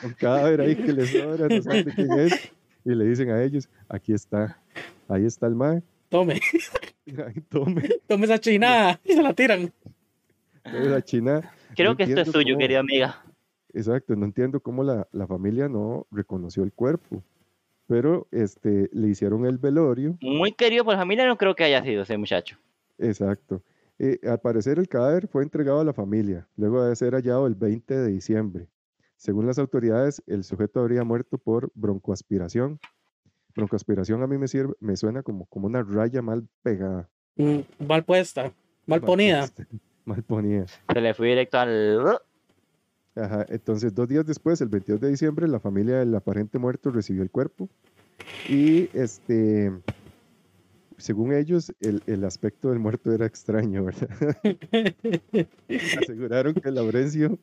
un 0.03 0.13
cadáver 0.19 0.61
ahí 0.61 0.75
que 0.75 0.93
le 0.93 1.05
sobra, 1.05 1.47
no 1.49 1.61
saben 1.61 1.83
de 1.85 1.93
quién 1.93 2.11
es, 2.19 2.51
y 2.85 2.95
le 2.95 3.05
dicen 3.05 3.29
a 3.31 3.43
ellos, 3.43 3.67
aquí 3.89 4.13
está, 4.13 4.57
ahí 5.09 5.25
está 5.25 5.47
el 5.47 5.55
mae, 5.55 5.83
Tome, 6.09 6.39
tome, 7.49 7.89
tome 8.07 8.25
esa 8.25 8.37
chinada 8.39 8.99
y 9.03 9.13
se 9.13 9.21
la 9.21 9.33
tiran. 9.33 9.71
la 10.65 11.01
china. 11.01 11.41
Creo 11.75 11.91
no 11.91 11.97
que 11.97 12.03
esto 12.03 12.21
es 12.21 12.31
suyo, 12.31 12.53
cómo- 12.55 12.59
querida 12.59 12.79
amiga. 12.79 13.23
Exacto, 13.73 14.15
no 14.17 14.25
entiendo 14.25 14.59
cómo 14.59 14.83
la, 14.83 15.07
la 15.13 15.25
familia 15.25 15.69
no 15.69 16.05
reconoció 16.11 16.63
el 16.63 16.73
cuerpo, 16.73 17.23
pero 17.87 18.27
este, 18.31 18.89
le 18.91 19.07
hicieron 19.07 19.45
el 19.45 19.57
velorio, 19.57 20.17
Muy 20.21 20.51
querido 20.51 20.83
por 20.83 20.93
la 20.95 20.99
familia, 20.99 21.25
no 21.25 21.37
creo 21.37 21.55
que 21.55 21.63
haya 21.63 21.81
sido 21.81 22.03
ese 22.03 22.17
muchacho. 22.17 22.57
exacto. 22.97 23.63
Eh, 24.03 24.19
al 24.27 24.39
parecer 24.39 24.79
el 24.79 24.87
cadáver 24.87 25.27
fue 25.27 25.43
entregado 25.43 25.79
a 25.79 25.83
la 25.83 25.93
familia, 25.93 26.47
luego 26.57 26.83
de 26.83 26.95
ser 26.95 27.13
hallado 27.13 27.45
el 27.45 27.53
20 27.53 27.93
de 27.95 28.07
diciembre. 28.07 28.67
Según 29.15 29.45
las 29.45 29.59
autoridades, 29.59 30.23
el 30.25 30.43
sujeto 30.43 30.79
habría 30.79 31.03
muerto 31.03 31.37
por 31.37 31.71
broncoaspiración. 31.75 32.79
Broncoaspiración 33.55 34.23
a 34.23 34.25
mí 34.25 34.39
me, 34.39 34.47
sirve, 34.47 34.73
me 34.79 34.97
suena 34.97 35.21
como, 35.21 35.45
como 35.45 35.67
una 35.67 35.83
raya 35.83 36.23
mal 36.23 36.47
pegada. 36.63 37.07
Mm, 37.35 37.59
Mal 37.87 38.03
puesta, 38.03 38.51
mal 38.87 39.01
ponida. 39.01 39.47
Mal 40.05 40.23
ponida. 40.23 40.65
Se 40.91 40.99
le 40.99 41.13
fue 41.13 41.27
directo 41.27 41.59
al... 41.59 42.17
Ajá, 43.13 43.45
entonces, 43.49 43.93
dos 43.93 44.07
días 44.07 44.25
después, 44.25 44.59
el 44.61 44.69
22 44.69 44.99
de 44.99 45.09
diciembre, 45.09 45.47
la 45.47 45.59
familia 45.59 45.97
del 45.97 46.15
aparente 46.15 46.57
muerto 46.57 46.89
recibió 46.89 47.21
el 47.21 47.29
cuerpo 47.29 47.69
y, 48.49 48.89
este, 48.97 49.71
según 51.01 51.33
ellos, 51.33 51.73
el, 51.81 52.01
el 52.07 52.23
aspecto 52.23 52.69
del 52.69 52.79
muerto 52.79 53.11
era 53.11 53.25
extraño, 53.25 53.83
¿verdad? 53.85 54.09
Aseguraron 56.01 56.53
que 56.53 56.71
Laurencio 56.71 57.37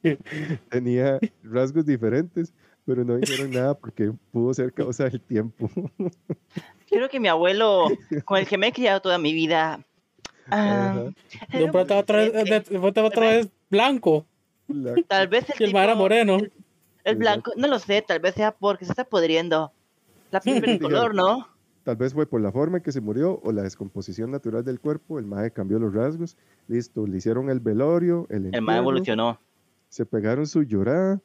tenía 0.71 1.19
rasgos 1.43 1.85
diferentes, 1.87 2.53
pero 2.85 3.05
no 3.05 3.17
dijeron 3.17 3.51
nada 3.51 3.75
porque 3.75 4.13
pudo 4.33 4.55
ser 4.55 4.73
causa 4.73 5.05
del 5.09 5.21
tiempo. 5.21 5.71
Creo 6.89 7.09
que 7.09 7.21
mi 7.21 7.29
abuelo, 7.29 7.89
con 8.25 8.39
el 8.39 8.47
que 8.47 8.57
me 8.59 8.69
he 8.69 8.73
criado 8.73 9.01
toda 9.01 9.19
mi 9.19 9.33
vida... 9.35 9.81
ah, 10.51 11.11
Ajá. 11.51 11.59
De 11.59 11.65
un 11.65 11.71
pronto 11.73 11.95
a 11.95 11.99
otro, 11.99 12.19
es- 12.21 12.33
de- 12.33 12.45
de 12.61 12.79
pronto 12.81 13.01
a 13.01 13.05
otro 13.05 13.25
es 13.25 13.49
blanco 13.71 14.27
La- 14.69 14.95
Tal 15.07 15.29
vez 15.29 15.45
el, 15.59 15.69
el 15.69 15.77
era 15.77 15.95
moreno. 15.95 16.37
El, 16.39 16.53
el 17.05 17.17
blanco, 17.17 17.53
no 17.57 17.69
lo 17.69 17.79
sé, 17.79 18.03
tal 18.03 18.21
vez 18.21 18.35
sea 18.35 18.53
porque 18.53 18.85
se 18.87 18.93
está 18.93 19.05
pudriendo. 19.05 19.73
La 20.31 20.41
piel 20.41 20.61
pierde 20.63 20.79
color, 20.81 21.15
¿no? 21.15 21.49
Tal 21.89 21.97
vez 21.97 22.13
fue 22.13 22.27
por 22.27 22.43
la 22.43 22.53
forma 22.53 22.77
en 22.77 22.83
que 22.83 22.93
se 22.93 23.01
murió 23.01 23.41
o 23.43 23.51
la 23.51 23.63
descomposición 23.63 24.31
natural 24.31 24.63
del 24.63 24.79
cuerpo. 24.79 25.19
El 25.19 25.25
mae 25.25 25.51
cambió 25.51 25.79
los 25.79 25.95
rasgos. 25.95 26.37
Listo, 26.67 27.07
le 27.07 27.17
hicieron 27.17 27.49
el 27.49 27.61
velorio, 27.61 28.27
el 28.29 28.37
El 28.37 28.45
entierro. 28.45 28.67
más 28.67 28.77
evolucionó. 28.77 29.41
se 29.89 30.05
pegaron 30.05 30.47
su 30.47 30.65
llorada 30.65 31.19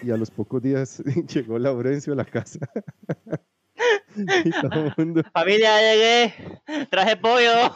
y 0.00 0.10
a 0.10 0.16
los 0.16 0.30
pocos 0.30 0.62
días 0.62 1.02
llegó 1.34 1.58
Laurencio 1.58 2.14
a 2.14 2.16
la 2.16 2.24
casa. 2.24 2.60
y 4.16 4.50
todo 4.62 4.86
el 4.86 4.94
mundo, 4.96 5.22
Familia, 5.34 5.70
llegué. 5.82 6.34
Traje 6.90 7.18
pollo. 7.18 7.74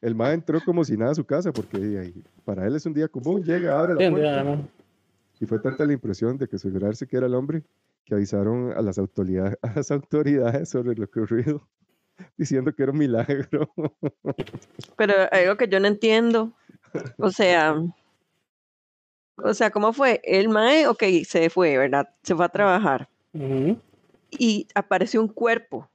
el 0.00 0.16
mae 0.16 0.34
entró 0.34 0.60
como 0.64 0.82
si 0.82 0.96
nada 0.96 1.12
a 1.12 1.14
su 1.14 1.24
casa 1.24 1.52
porque 1.52 2.12
para 2.44 2.66
él 2.66 2.74
es 2.74 2.84
un 2.86 2.92
día 2.92 3.06
común, 3.06 3.44
llega, 3.44 3.78
abre 3.78 3.94
la 3.94 4.10
puerta. 4.10 4.68
Y 5.38 5.46
fue 5.46 5.60
tanta 5.60 5.84
la 5.84 5.92
impresión 5.92 6.36
de 6.36 6.48
que 6.48 6.56
asegurarse 6.56 7.06
que 7.06 7.16
era 7.16 7.26
el 7.26 7.36
hombre 7.36 7.62
que 8.04 8.14
avisaron 8.14 8.72
a 8.72 8.82
las 8.82 8.98
autoridades, 8.98 9.58
a 9.62 9.72
las 9.74 9.90
autoridades 9.90 10.68
sobre 10.68 10.94
lo 10.94 11.04
ocurrido, 11.04 11.68
diciendo 12.36 12.74
que 12.74 12.82
era 12.82 12.92
un 12.92 12.98
milagro. 12.98 13.72
Pero 14.96 15.14
algo 15.30 15.56
que 15.56 15.68
yo 15.68 15.80
no 15.80 15.86
entiendo, 15.86 16.52
o 17.18 17.30
sea, 17.30 17.76
o 19.36 19.54
sea, 19.54 19.70
¿cómo 19.70 19.92
fue? 19.92 20.20
El 20.24 20.48
mae, 20.48 20.86
ok, 20.86 21.02
se 21.26 21.48
fue, 21.50 21.78
¿verdad? 21.78 22.08
Se 22.22 22.34
fue 22.34 22.44
a 22.44 22.48
trabajar 22.48 23.08
y 24.30 24.68
apareció 24.74 25.20
un 25.20 25.28
cuerpo. 25.28 25.88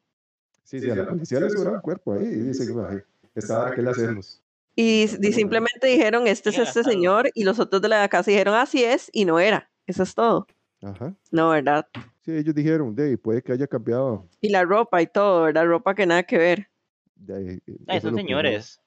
Sí, 0.63 0.79
sí, 0.79 0.89
a 0.89 0.95
la 0.95 1.07
policía 1.07 1.39
le 1.39 1.49
sobró 1.49 1.75
el 1.75 1.81
cuerpo 1.81 2.13
ahí 2.13 2.25
y 2.25 2.39
dicen, 2.41 2.75
"Ay, 2.87 2.99
esta 3.35 3.61
hora, 3.61 3.75
¿qué 3.75 3.81
le 3.81 3.89
hacemos? 3.91 4.41
Y, 4.75 5.07
simplemente 5.07 5.87
dijeron, 5.87 6.27
este 6.27 6.49
es 6.49 6.57
este 6.59 6.83
señor, 6.83 7.29
y 7.33 7.43
los 7.45 7.59
otros 7.59 7.81
de 7.81 7.87
la 7.87 8.09
casa 8.09 8.31
dijeron, 8.31 8.55
así 8.55 8.83
es, 8.83 9.09
y 9.13 9.23
no 9.23 9.39
era. 9.39 9.71
Eso 9.87 10.03
es 10.03 10.13
todo. 10.13 10.47
Ajá. 10.85 11.15
No, 11.31 11.49
¿verdad? 11.49 11.87
Sí, 12.21 12.31
ellos 12.31 12.53
dijeron, 12.53 12.95
de 12.95 13.17
puede 13.17 13.41
que 13.41 13.51
haya 13.51 13.65
cambiado. 13.65 14.27
Y 14.39 14.49
la 14.49 14.63
ropa 14.63 15.01
y 15.01 15.07
todo, 15.07 15.43
¿verdad? 15.43 15.65
Ropa 15.65 15.95
que 15.95 16.05
nada 16.05 16.23
que 16.23 16.37
ver. 16.37 16.67
de 17.15 17.35
ahí, 17.35 17.47
eh, 17.65 17.77
Ay, 17.87 17.97
eso 17.97 18.09
son 18.09 18.17
señores. 18.17 18.79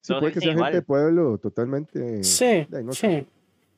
Sí, 0.00 0.14
puede 0.18 0.32
que 0.32 0.40
sea 0.40 0.54
gente 0.54 0.70
de 0.70 0.82
pueblo 0.82 1.36
totalmente. 1.38 2.22
Sí, 2.22 2.66
de 2.68 2.92
sé. 2.92 3.20
sí. 3.20 3.26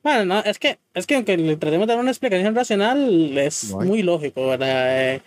Bueno, 0.03 0.25
no, 0.25 0.39
es 0.41 0.59
que, 0.59 0.79
es 0.93 1.07
que 1.07 1.15
aunque 1.15 1.37
le 1.37 1.55
tratemos 1.55 1.87
de 1.87 1.93
dar 1.93 2.01
una 2.01 2.11
explicación 2.11 2.53
racional, 2.53 3.37
es 3.37 3.71
No 3.71 3.79
muy 3.81 4.03
lógico, 4.03 4.47
¿verdad? 4.47 5.15
Eh, 5.15 5.21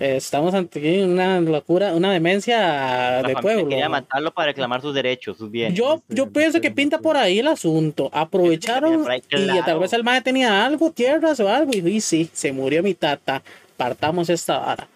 estamos 0.00 0.54
ante 0.54 1.04
una 1.04 1.40
locura, 1.40 1.94
una 1.94 2.12
demencia 2.12 3.20
La 3.22 3.28
de 3.28 3.36
pueblo. 3.36 3.68
quería 3.68 3.88
matarlo 3.88 4.32
para 4.32 4.48
reclamar 4.48 4.80
sus 4.80 4.94
derechos, 4.94 5.36
sus 5.36 5.50
bienes. 5.50 5.78
Yo, 5.78 6.02
yo 6.08 6.30
pienso 6.30 6.60
que 6.60 6.70
pinta 6.70 6.98
por 6.98 7.16
ahí 7.16 7.38
el 7.38 7.48
asunto. 7.48 8.08
Aprovecharon 8.12 9.08
ahí, 9.10 9.18
y 9.18 9.36
tal 9.36 9.62
claro. 9.64 9.80
vez 9.80 9.92
el 9.92 10.02
mae 10.02 10.22
tenía 10.22 10.64
algo, 10.64 10.90
tierras 10.90 11.38
o 11.40 11.48
algo, 11.48 11.70
y, 11.74 11.78
y 11.86 12.00
sí, 12.00 12.30
se 12.32 12.52
murió 12.52 12.82
mi 12.82 12.94
tata. 12.94 13.42
Partamos 13.76 14.30
esta 14.30 14.58
vara. 14.58 14.88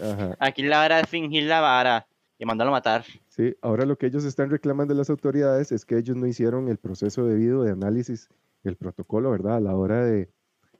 Ajá. 0.00 0.36
Aquí 0.38 0.62
la 0.62 0.78
vara 0.78 1.00
es 1.00 1.08
fingir 1.08 1.44
la 1.44 1.60
vara 1.60 2.06
y 2.38 2.44
mandarlo 2.44 2.72
a 2.72 2.78
matar. 2.78 3.04
Sí, 3.28 3.54
ahora 3.62 3.86
lo 3.86 3.96
que 3.96 4.06
ellos 4.06 4.24
están 4.24 4.50
reclamando 4.50 4.92
de 4.94 4.98
las 4.98 5.08
autoridades 5.10 5.72
es 5.72 5.84
que 5.86 5.96
ellos 5.96 6.16
no 6.16 6.26
hicieron 6.26 6.68
el 6.68 6.76
proceso 6.76 7.24
debido 7.24 7.62
de 7.62 7.72
análisis, 7.72 8.28
el 8.64 8.76
protocolo, 8.76 9.30
¿verdad? 9.30 9.56
A 9.56 9.60
la 9.60 9.74
hora 9.74 10.04
de, 10.04 10.28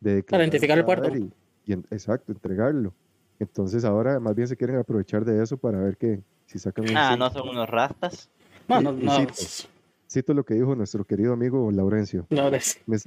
de 0.01 0.17
declarar 0.17 0.47
identificar 0.47 0.77
el 0.79 0.85
cuerpo. 0.85 1.09
Y, 1.17 1.31
y 1.65 1.73
en- 1.73 1.87
exacto, 1.91 2.33
entregarlo. 2.33 2.93
Entonces 3.43 3.85
ahora 3.85 4.21
más 4.21 4.37
bien 4.37 4.47
se 4.47 4.57
quieren 4.57 4.77
aprovechar 4.77 5.25
de 5.25 5.43
eso 5.43 5.57
para 5.57 5.81
ver 5.81 5.97
que 5.97 6.23
si 6.47 6.61
sacan 6.61 6.89
un 6.89 6.97
Ah, 6.97 7.17
no 7.17 7.29
son 7.31 7.49
unos 7.49 7.69
rastas. 7.69 8.31
No, 8.69 8.81
Y- 8.81 8.85
no, 9.05 9.13
cito, 9.17 9.33
cito 10.09 10.33
lo 10.35 10.45
que 10.45 10.55
dijo 10.55 10.77
nuestro 10.77 11.05
querido 11.05 11.33
amigo 11.33 11.71
Laurencio. 11.73 12.25
Laurencio. 12.31 12.81
Me, 12.87 12.99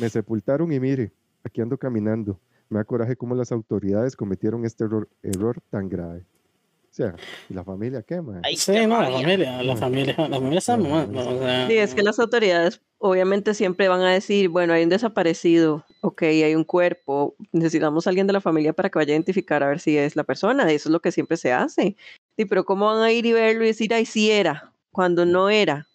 me 0.00 0.08
sepultaron 0.08 0.72
y 0.72 0.80
mire, 0.80 1.12
aquí 1.44 1.60
ando 1.60 1.76
caminando. 1.76 2.40
Me 2.70 2.78
da 2.78 2.84
coraje 2.84 3.14
cómo 3.14 3.34
las 3.34 3.52
autoridades 3.52 4.16
cometieron 4.16 4.64
este 4.64 4.84
error, 4.84 5.06
error 5.22 5.60
tan 5.68 5.90
grave. 5.90 6.24
O 6.94 6.96
sea, 6.96 7.16
¿y 7.50 7.54
la 7.54 7.64
familia 7.64 8.02
qué, 8.02 8.20
man? 8.20 8.40
Ay, 8.44 8.56
Sí, 8.56 8.86
no, 8.86 9.02
la 9.02 9.10
familia, 9.10 9.60
la 9.64 9.76
familia, 9.76 10.14
la 10.16 10.36
familia 10.36 10.58
está 10.58 10.76
No, 10.76 10.88
mal. 10.90 11.12
no, 11.12 11.28
o 11.28 11.38
sea, 11.40 11.66
Sí, 11.66 11.76
es 11.76 11.92
que 11.92 12.04
las 12.04 12.20
autoridades 12.20 12.80
obviamente 12.98 13.52
siempre 13.54 13.88
van 13.88 14.02
a 14.02 14.12
decir, 14.12 14.48
bueno, 14.48 14.74
hay 14.74 14.84
un 14.84 14.90
desaparecido, 14.90 15.84
ok, 16.02 16.22
hay 16.22 16.54
un 16.54 16.62
cuerpo, 16.62 17.34
necesitamos 17.50 18.06
a 18.06 18.10
alguien 18.10 18.28
de 18.28 18.32
la 18.32 18.40
familia 18.40 18.74
para 18.74 18.90
que 18.90 18.98
vaya 19.00 19.10
a 19.12 19.16
identificar 19.16 19.64
a 19.64 19.68
ver 19.70 19.80
si 19.80 19.98
es 19.98 20.14
la 20.14 20.22
persona, 20.22 20.70
eso 20.70 20.88
es 20.88 20.92
lo 20.92 21.00
que 21.00 21.10
siempre 21.10 21.36
se 21.36 21.52
hace. 21.52 21.96
Sí, 22.36 22.44
pero 22.44 22.64
¿cómo 22.64 22.86
van 22.86 23.02
a 23.02 23.10
ir 23.10 23.26
y 23.26 23.32
verlo 23.32 23.64
y 23.64 23.68
decir, 23.68 23.92
ay, 23.92 24.06
sí 24.06 24.30
era, 24.30 24.72
cuando 24.92 25.26
no 25.26 25.50
era? 25.50 25.88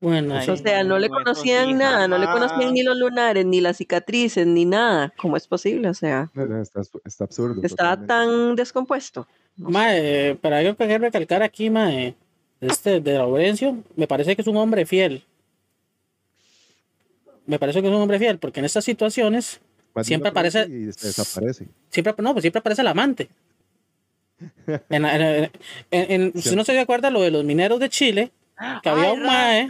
Bueno, 0.00 0.40
sí. 0.40 0.50
O 0.50 0.56
sea, 0.56 0.82
no 0.82 0.98
le 0.98 1.10
conocían 1.10 1.76
nada, 1.76 2.08
no 2.08 2.16
le 2.16 2.26
conocían 2.26 2.72
ni 2.72 2.82
los 2.84 2.96
lunares, 2.96 3.44
ni 3.44 3.60
las 3.60 3.76
cicatrices, 3.76 4.46
ni 4.46 4.64
nada. 4.64 5.12
¿Cómo 5.20 5.36
es 5.36 5.46
posible? 5.46 5.90
O 5.90 5.94
sea, 5.94 6.30
está, 6.62 6.80
está 7.04 7.24
absurdo. 7.24 7.60
estaba 7.62 7.98
totalmente. 7.98 8.46
tan 8.46 8.56
descompuesto. 8.56 9.26
Mae, 9.58 10.36
pero 10.40 10.56
algo 10.56 10.76
que 10.76 10.98
recalcar 10.98 11.42
aquí, 11.42 11.68
mae, 11.68 12.14
este 12.60 13.00
de 13.00 13.14
Laurencio, 13.14 13.76
me 13.96 14.06
parece 14.06 14.34
que 14.36 14.42
es 14.42 14.48
un 14.48 14.56
hombre 14.56 14.86
fiel. 14.86 15.24
Me 17.46 17.58
parece 17.58 17.80
que 17.80 17.88
es 17.88 17.94
un 17.94 18.00
hombre 18.00 18.18
fiel, 18.18 18.38
porque 18.38 18.60
en 18.60 18.66
estas 18.66 18.84
situaciones, 18.84 19.60
siempre 20.02 20.30
aparece- 20.30 20.66
Y 20.68 20.92
se 20.92 21.08
desaparece. 21.08 21.66
siempre, 21.90 22.14
no, 22.18 22.32
pues 22.34 22.42
siempre 22.42 22.60
aparece 22.60 22.82
el 22.82 22.88
amante. 22.88 23.28
En, 24.90 25.04
en- 25.04 25.50
en- 25.90 26.10
en- 26.34 26.42
si 26.42 26.54
no 26.54 26.64
se 26.64 26.72
dio 26.72 26.82
acuerdo 26.82 27.10
lo 27.10 27.22
de 27.22 27.30
los 27.30 27.44
mineros 27.44 27.80
de 27.80 27.88
Chile, 27.88 28.30
que 28.82 28.88
había 28.88 29.10
Ay, 29.10 29.16
un 29.16 29.22
mae, 29.24 29.68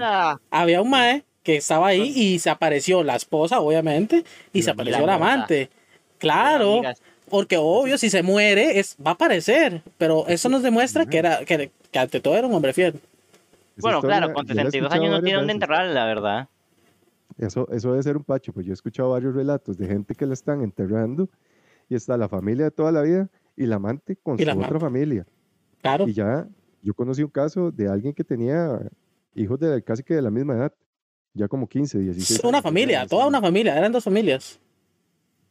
había 0.51 0.83
un 0.83 0.91
mae 0.91 1.25
que 1.43 1.57
estaba 1.57 1.87
ahí 1.89 2.13
y 2.15 2.39
se 2.41 2.51
apareció 2.51 3.03
la 3.03 3.17
esposa, 3.17 3.61
obviamente, 3.61 4.25
y 4.53 4.63
se 4.63 4.67
La 4.69 4.73
apareció 4.75 5.05
el 5.05 5.11
amante. 5.11 5.71
Claro, 6.19 6.73
Amigas, 6.75 7.01
porque 7.29 7.57
obvio, 7.59 7.99
si 7.99 8.11
se 8.11 8.23
muere, 8.23 8.79
es, 8.79 8.97
va 9.05 9.13
a 9.13 9.15
aparecer, 9.15 9.83
pero 9.97 10.27
eso 10.29 10.49
nos 10.49 10.63
demuestra 10.63 11.07
que 11.07 11.19
era 11.19 11.45
que, 11.45 11.71
que 11.91 11.99
ante 11.99 12.21
todo 12.21 12.37
era 12.37 12.47
un 12.47 12.55
hombre 12.55 12.73
fiel. 12.73 12.95
Bueno, 13.77 13.99
historia 13.99 14.19
claro, 14.19 14.35
con 14.35 14.47
yo 14.47 14.55
la 14.55 14.63
he 14.63 14.65
62 14.67 14.75
escuchado 14.75 15.03
años 15.05 15.17
no 15.19 15.23
tiene 15.25 15.39
dónde 15.39 15.53
enterrarla, 15.53 15.93
la 15.93 16.05
verdad. 16.07 16.49
Eso, 17.39 17.69
eso 17.71 17.93
debe 17.93 18.03
ser 18.03 18.17
un 18.17 18.25
pacho, 18.25 18.53
pues 18.53 18.67
yo 18.67 18.73
he 18.73 18.75
escuchado 18.75 19.11
varios 19.11 19.35
relatos 19.35 19.79
de 19.79 19.87
gente 19.87 20.15
que 20.15 20.27
la 20.27 20.35
están 20.35 20.63
enterrando 20.63 21.29
y 21.89 21.95
está 21.95 22.17
la 22.17 22.29
familia 22.29 22.65
de 22.65 22.71
toda 22.73 22.91
la 22.91 23.03
vida 23.03 23.29
y 23.57 23.67
la 23.67 23.77
amante 23.77 24.17
con 24.17 24.35
Y 24.35 24.39
su 24.39 24.51
otra 24.51 24.53
amante. 24.53 24.79
familia. 24.81 25.27
Claro, 25.81 26.09
Y 26.09 26.13
ya, 26.15 26.49
yo 26.83 26.95
conocí 26.95 27.23
un 27.23 27.31
caso 27.31 27.71
de 27.71 27.89
alguien 27.89 28.13
que 28.13 28.25
tenía 28.25 28.81
hijos 29.35 29.61
de 29.61 29.83
casi 29.83 30.03
que 30.03 30.15
de 30.15 30.23
la 30.23 30.31
misma 30.31 30.55
edad, 30.55 30.73
ya 31.35 31.47
como 31.47 31.69
15, 31.69 31.99
16. 31.99 32.43
una 32.45 32.61
familia, 32.61 33.07
toda 33.07 33.29
una 33.29 33.41
familia, 33.41 33.77
eran 33.79 33.93
dos 33.93 34.03
familias. 34.03 34.59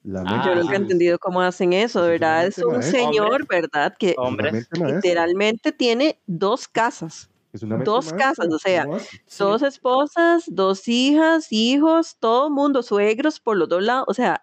La 0.03 0.21
Ah, 0.25 0.43
Yo 0.45 0.55
nunca 0.55 0.73
he 0.73 0.75
sí. 0.77 0.81
entendido 0.83 1.19
cómo 1.19 1.41
hacen 1.41 1.73
eso, 1.73 2.01
de 2.01 2.09
Pues 2.11 2.19
verdad. 2.21 2.45
Es 2.47 2.57
un 2.59 2.73
maestra. 2.73 2.99
señor, 2.99 3.41
Hombre. 3.41 3.61
¿verdad? 3.61 3.95
Que 3.99 4.15
Hombres. 4.17 4.69
literalmente 4.71 5.71
tiene 5.71 6.19
dos 6.27 6.67
casas, 6.67 7.29
es 7.51 7.63
una 7.63 7.77
dos 7.77 8.05
maestra, 8.13 8.17
casas, 8.29 8.53
o 8.53 8.59
sea, 8.59 8.83
¿cómo 8.85 8.95
hace? 8.97 9.21
dos 9.39 9.61
esposas, 9.63 10.43
dos 10.47 10.87
hijas, 10.87 11.47
hijos, 11.51 12.15
todo 12.19 12.49
mundo, 12.49 12.83
suegros 12.83 13.39
por 13.39 13.57
los 13.57 13.67
dos 13.67 13.83
lados, 13.83 14.05
o 14.07 14.13
sea, 14.13 14.41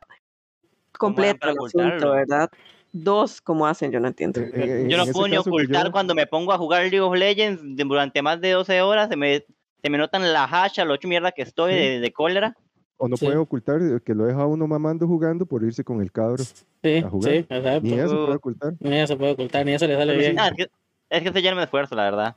completo 0.98 1.48
el 1.48 1.56
asunto? 1.64 2.10
¿verdad? 2.12 2.50
Dos, 2.92 3.40
¿cómo 3.40 3.66
hacen? 3.66 3.90
Yo 3.90 3.98
no 4.00 4.08
entiendo. 4.08 4.40
Eh, 4.40 4.50
eh, 4.54 4.86
Yo 4.88 4.96
no 4.98 5.06
puedo 5.06 5.26
ni 5.26 5.32
que 5.32 5.38
ocultar 5.40 5.86
yo- 5.86 5.92
cuando 5.92 6.14
me 6.14 6.26
pongo 6.26 6.52
a 6.52 6.58
jugar 6.58 6.82
League 6.82 7.00
of 7.00 7.16
Legends 7.16 7.60
durante 7.76 8.22
más 8.22 8.40
de 8.40 8.50
12 8.52 8.80
horas. 8.82 9.08
Se 9.08 9.16
me, 9.16 9.44
se 9.82 9.90
me 9.90 9.98
notan 9.98 10.32
la 10.32 10.44
hacha, 10.44 10.84
lo 10.84 10.94
ocho 10.94 11.08
mierda 11.08 11.32
que 11.32 11.42
estoy 11.42 11.72
Sí. 11.72 11.78
de, 11.78 12.00
de 12.00 12.12
cólera. 12.12 12.56
O 12.96 13.08
no 13.08 13.16
Sí. 13.16 13.24
puede 13.26 13.38
ocultar 13.38 13.80
eh, 13.82 14.00
que 14.04 14.14
lo 14.14 14.24
deja 14.24 14.46
uno 14.46 14.66
mamando 14.66 15.06
jugando 15.06 15.46
por 15.46 15.64
irse 15.64 15.82
con 15.84 16.00
el 16.00 16.12
cabro. 16.12 16.42
Sí, 16.44 16.96
a 16.98 17.08
jugar. 17.08 17.30
sí, 17.32 17.36
exacto. 17.38 17.80
Ni 17.82 17.92
eso 17.94 18.24
puede 18.24 18.36
ocultar. 18.36 18.74
Ni 18.80 18.96
eso 18.96 19.06
se 19.08 19.16
puede 19.16 19.32
ocultar, 19.32 19.66
ni 19.66 19.72
eso 19.72 19.86
le 19.86 19.94
sale 19.96 20.12
Pero 20.12 20.20
sí. 20.22 20.28
bien. 20.28 20.38
Ah, 20.38 20.48
es, 20.48 20.54
que, 20.56 20.70
es 21.10 21.22
que 21.22 21.32
se 21.32 21.42
llena 21.42 21.56
de 21.56 21.64
esfuerzo, 21.64 21.94
la 21.96 22.04
verdad. 22.04 22.34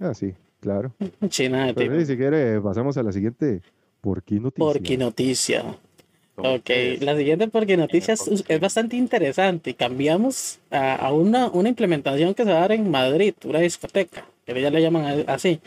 Ah, 0.00 0.14
sí, 0.14 0.34
claro. 0.60 0.92
China 1.28 1.66
de 1.66 1.74
Pero 1.74 1.92
tipo. 1.92 2.00
sí, 2.00 2.06
si 2.12 2.16
quiere, 2.16 2.60
pasamos 2.60 2.96
a 2.96 3.02
la 3.02 3.12
siguiente. 3.12 3.62
¿Por 4.00 4.22
qué 4.22 4.40
noticia? 4.40 4.64
Porqui 4.64 4.96
noticia. 4.96 5.64
Ok, 6.36 6.70
la 7.00 7.14
siguiente 7.16 7.48
Porqui 7.48 7.76
noticia 7.76 8.14
es, 8.14 8.60
bastante 8.60 8.96
interesante. 8.96 9.74
Cambiamos 9.74 10.58
a, 10.70 10.94
a 10.96 11.12
una, 11.12 11.48
una 11.50 11.68
implementación 11.68 12.32
que 12.32 12.44
se 12.44 12.50
va 12.50 12.56
a 12.58 12.60
dar 12.62 12.72
en 12.72 12.90
Madrid, 12.90 13.34
una 13.44 13.58
discoteca, 13.58 14.24
que 14.46 14.58
ya 14.58 14.70
le 14.70 14.80
llaman 14.80 15.24
así. 15.26 15.60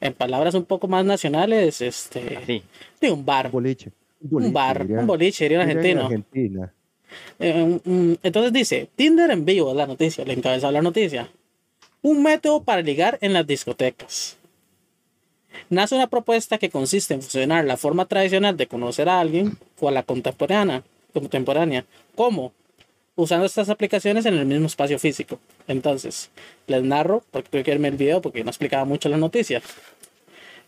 En 0.00 0.12
palabras 0.14 0.54
un 0.54 0.64
poco 0.64 0.88
más 0.88 1.04
nacionales, 1.04 1.80
este, 1.80 2.62
de 3.00 3.10
un 3.10 3.24
bar. 3.24 3.46
Un 3.46 3.52
boliche. 3.52 3.90
Un 4.30 4.52
bar, 4.52 4.82
diría- 4.86 5.00
un 5.00 5.06
boliche, 5.06 5.44
diría 5.44 5.60
un 5.60 5.68
diría 5.68 5.80
en 5.92 5.98
argentino. 5.98 6.04
Argentina. 6.06 6.72
Eh, 7.38 8.16
entonces 8.22 8.52
dice, 8.52 8.88
Tinder 8.96 9.30
en 9.30 9.44
vivo 9.44 9.70
es 9.70 9.76
la 9.76 9.86
noticia, 9.86 10.24
le 10.24 10.32
encabezado 10.32 10.72
la 10.72 10.82
noticia. 10.82 11.28
Un 12.02 12.22
método 12.22 12.62
para 12.62 12.82
ligar 12.82 13.18
en 13.20 13.32
las 13.32 13.46
discotecas. 13.46 14.36
Nace 15.70 15.94
una 15.94 16.08
propuesta 16.08 16.58
que 16.58 16.70
consiste 16.70 17.14
en 17.14 17.22
fusionar 17.22 17.64
la 17.64 17.76
forma 17.76 18.06
tradicional 18.06 18.56
de 18.56 18.66
conocer 18.66 19.08
a 19.08 19.20
alguien 19.20 19.56
con 19.78 19.94
la 19.94 20.02
contemporánea. 20.02 20.82
contemporánea. 21.12 21.84
¿Cómo? 22.16 22.52
Usando 23.16 23.46
estas 23.46 23.68
aplicaciones 23.68 24.26
en 24.26 24.34
el 24.34 24.44
mismo 24.46 24.66
espacio 24.66 24.98
físico. 24.98 25.38
Entonces, 25.68 26.30
les 26.66 26.82
narro, 26.82 27.22
porque 27.30 27.48
tuve 27.48 27.62
que 27.62 27.70
verme 27.70 27.88
el 27.88 27.96
video 27.96 28.20
porque 28.20 28.42
no 28.42 28.50
explicaba 28.50 28.84
mucho 28.84 29.08
la 29.08 29.16
noticia. 29.16 29.62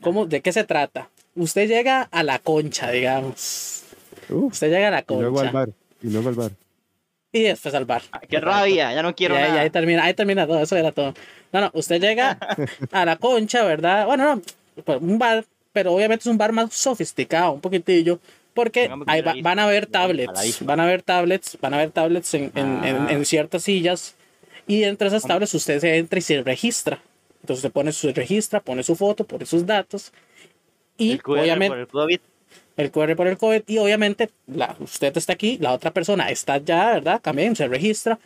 ¿Cómo, 0.01 0.27
¿De 0.27 0.41
qué 0.41 0.53
se 0.53 0.65
trata? 0.65 1.11
Usted 1.35 1.69
llega 1.69 2.03
a 2.03 2.23
la 2.23 2.39
concha, 2.39 2.91
digamos. 2.91 3.83
Uh, 4.29 4.47
Usted 4.47 4.71
llega 4.71 4.89
a 4.89 4.91
la 4.91 5.05
y 5.09 5.15
luego 5.15 5.41
al 5.41 5.47
concha 5.47 5.53
bar. 5.53 5.69
Y 6.03 6.11
luego 6.11 6.29
al 6.29 6.35
bar. 6.35 6.51
y 7.33 7.43
después 7.43 7.75
al 7.75 7.85
bar. 7.85 8.03
Ah, 8.13 8.21
¡Qué 8.21 8.41
rabia! 8.41 8.93
Ya 8.95 9.03
no 9.03 9.15
quiero 9.15 9.35
y 9.35 9.39
ahí, 9.39 9.49
nada. 9.49 9.61
ahí 9.63 9.71
termina, 9.71 10.05
ahí 10.05 10.15
termina 10.15 10.47
todo, 10.47 10.61
eso 10.63 10.77
era 10.77 10.93
todo. 10.93 11.15
No, 11.53 11.61
no, 11.61 11.71
usted 11.75 12.01
llega 12.01 12.39
a 12.93 13.05
la 13.05 13.17
concha, 13.17 13.65
¿verdad? 13.65 14.07
Bueno, 14.07 14.37
no, 14.37 14.43
pues, 14.85 15.01
un 15.01 15.19
bar, 15.19 15.45
pero 15.73 15.93
obviamente 15.93 16.23
es 16.23 16.27
un 16.27 16.39
bar 16.39 16.53
más 16.53 16.73
sofisticado, 16.73 17.53
un 17.53 17.61
poquitillo, 17.61 18.21
porque 18.57 18.91
ahí 19.07 19.21
va- 19.23 19.35
van 19.43 19.59
a 19.61 19.67
ver 19.67 19.85
ya, 19.87 19.91
tablets, 19.93 20.65
van 20.65 20.81
a 20.81 20.87
ver 20.87 21.03
tablets, 21.03 21.57
van 21.61 21.75
a 21.75 21.77
ver 21.77 21.91
tablets 21.93 22.35
en, 22.35 22.51
en- 22.57 22.85
en- 22.85 22.97
Ah. 22.97 23.13
en 23.13 23.25
ciertas 23.25 23.63
sillas, 23.63 24.17
y 24.67 24.83
entre 24.83 25.07
esas 25.07 25.23
tablets 25.23 25.55
usted 25.55 25.79
se 25.79 25.97
entra 25.97 26.19
y 26.19 26.23
se 26.23 26.43
registra. 26.43 27.01
Entonces 27.43 27.63
se 27.63 27.71
pone 27.71 27.93
su 27.93 28.11
registra, 28.13 28.59
pone 28.59 28.83
su 28.83 28.97
foto, 28.97 29.23
pone 29.25 29.47
sus 29.47 29.65
datos, 29.65 30.13
y 30.99 31.13
el 31.13 31.23
QR 31.23 31.41
obviamente 31.43 31.69
por 31.69 31.79
el 31.79 31.87
COVID. 31.87 32.21
el 32.79 32.91
QR 32.91 33.15
por 33.17 33.27
el 33.29 33.37
COVID 33.39 33.63
y 33.69 33.79
obviamente 33.79 34.31
la, 34.49 34.75
usted 34.81 35.17
está 35.17 35.35
aquí, 35.35 35.57
la 35.61 35.73
otra 35.73 35.93
persona 35.93 36.29
está 36.31 36.59
ya, 36.59 36.95
¿verdad? 36.95 37.21
También 37.21 37.55
se 37.55 37.69
registra 37.69 38.19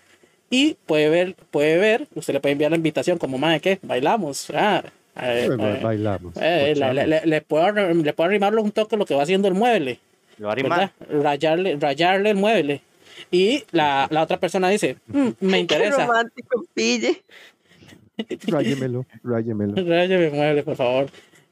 y 0.49 0.75
puede 0.87 1.09
ver, 1.11 1.35
puede 1.51 1.77
ver, 1.79 2.09
usted 2.15 2.33
le 2.35 2.41
puede 2.41 2.53
enviar 2.53 2.71
la 2.71 2.77
invitación 2.79 3.19
como, 3.19 3.37
madre, 3.39 3.61
¿qué? 3.61 3.79
Bailamos. 3.83 4.49
Ah, 4.55 4.83
eh, 5.21 5.49
eh, 5.51 5.79
bailamos. 5.83 6.33
eh, 6.41 6.75
le, 6.77 6.95
le- 7.07 7.27
le- 7.27 7.41
puedo, 7.43 7.71
le 7.73 8.13
puedo 8.15 8.29
arrimarlo 8.29 8.63
un 8.63 8.71
toque 8.73 8.97
lo 8.97 9.05
que 9.07 9.15
va 9.15 9.23
haciendo 9.25 9.49
el 9.49 9.55
mueble, 9.55 9.99
Lo. 10.49 10.91
Rayarle, 11.23 11.77
rayarle 11.77 12.31
el 12.31 12.37
mueble. 12.37 12.81
Y 13.31 13.65
la, 13.73 14.09
la 14.11 14.23
otra 14.23 14.39
persona 14.41 14.69
dice, 14.71 14.97
"Mm, 15.09 15.29
me 15.41 15.53
Qué 15.53 15.59
interesa. 15.61 16.07
romántico, 16.07 16.65
pille. 16.75 17.23
Ráyemelo, 18.47 19.07
ráyemelo. 19.23 19.75
Ráyame 19.77 20.27
el 20.27 20.33
mueble, 20.33 20.63
por 20.63 20.77
favor. 20.77 21.07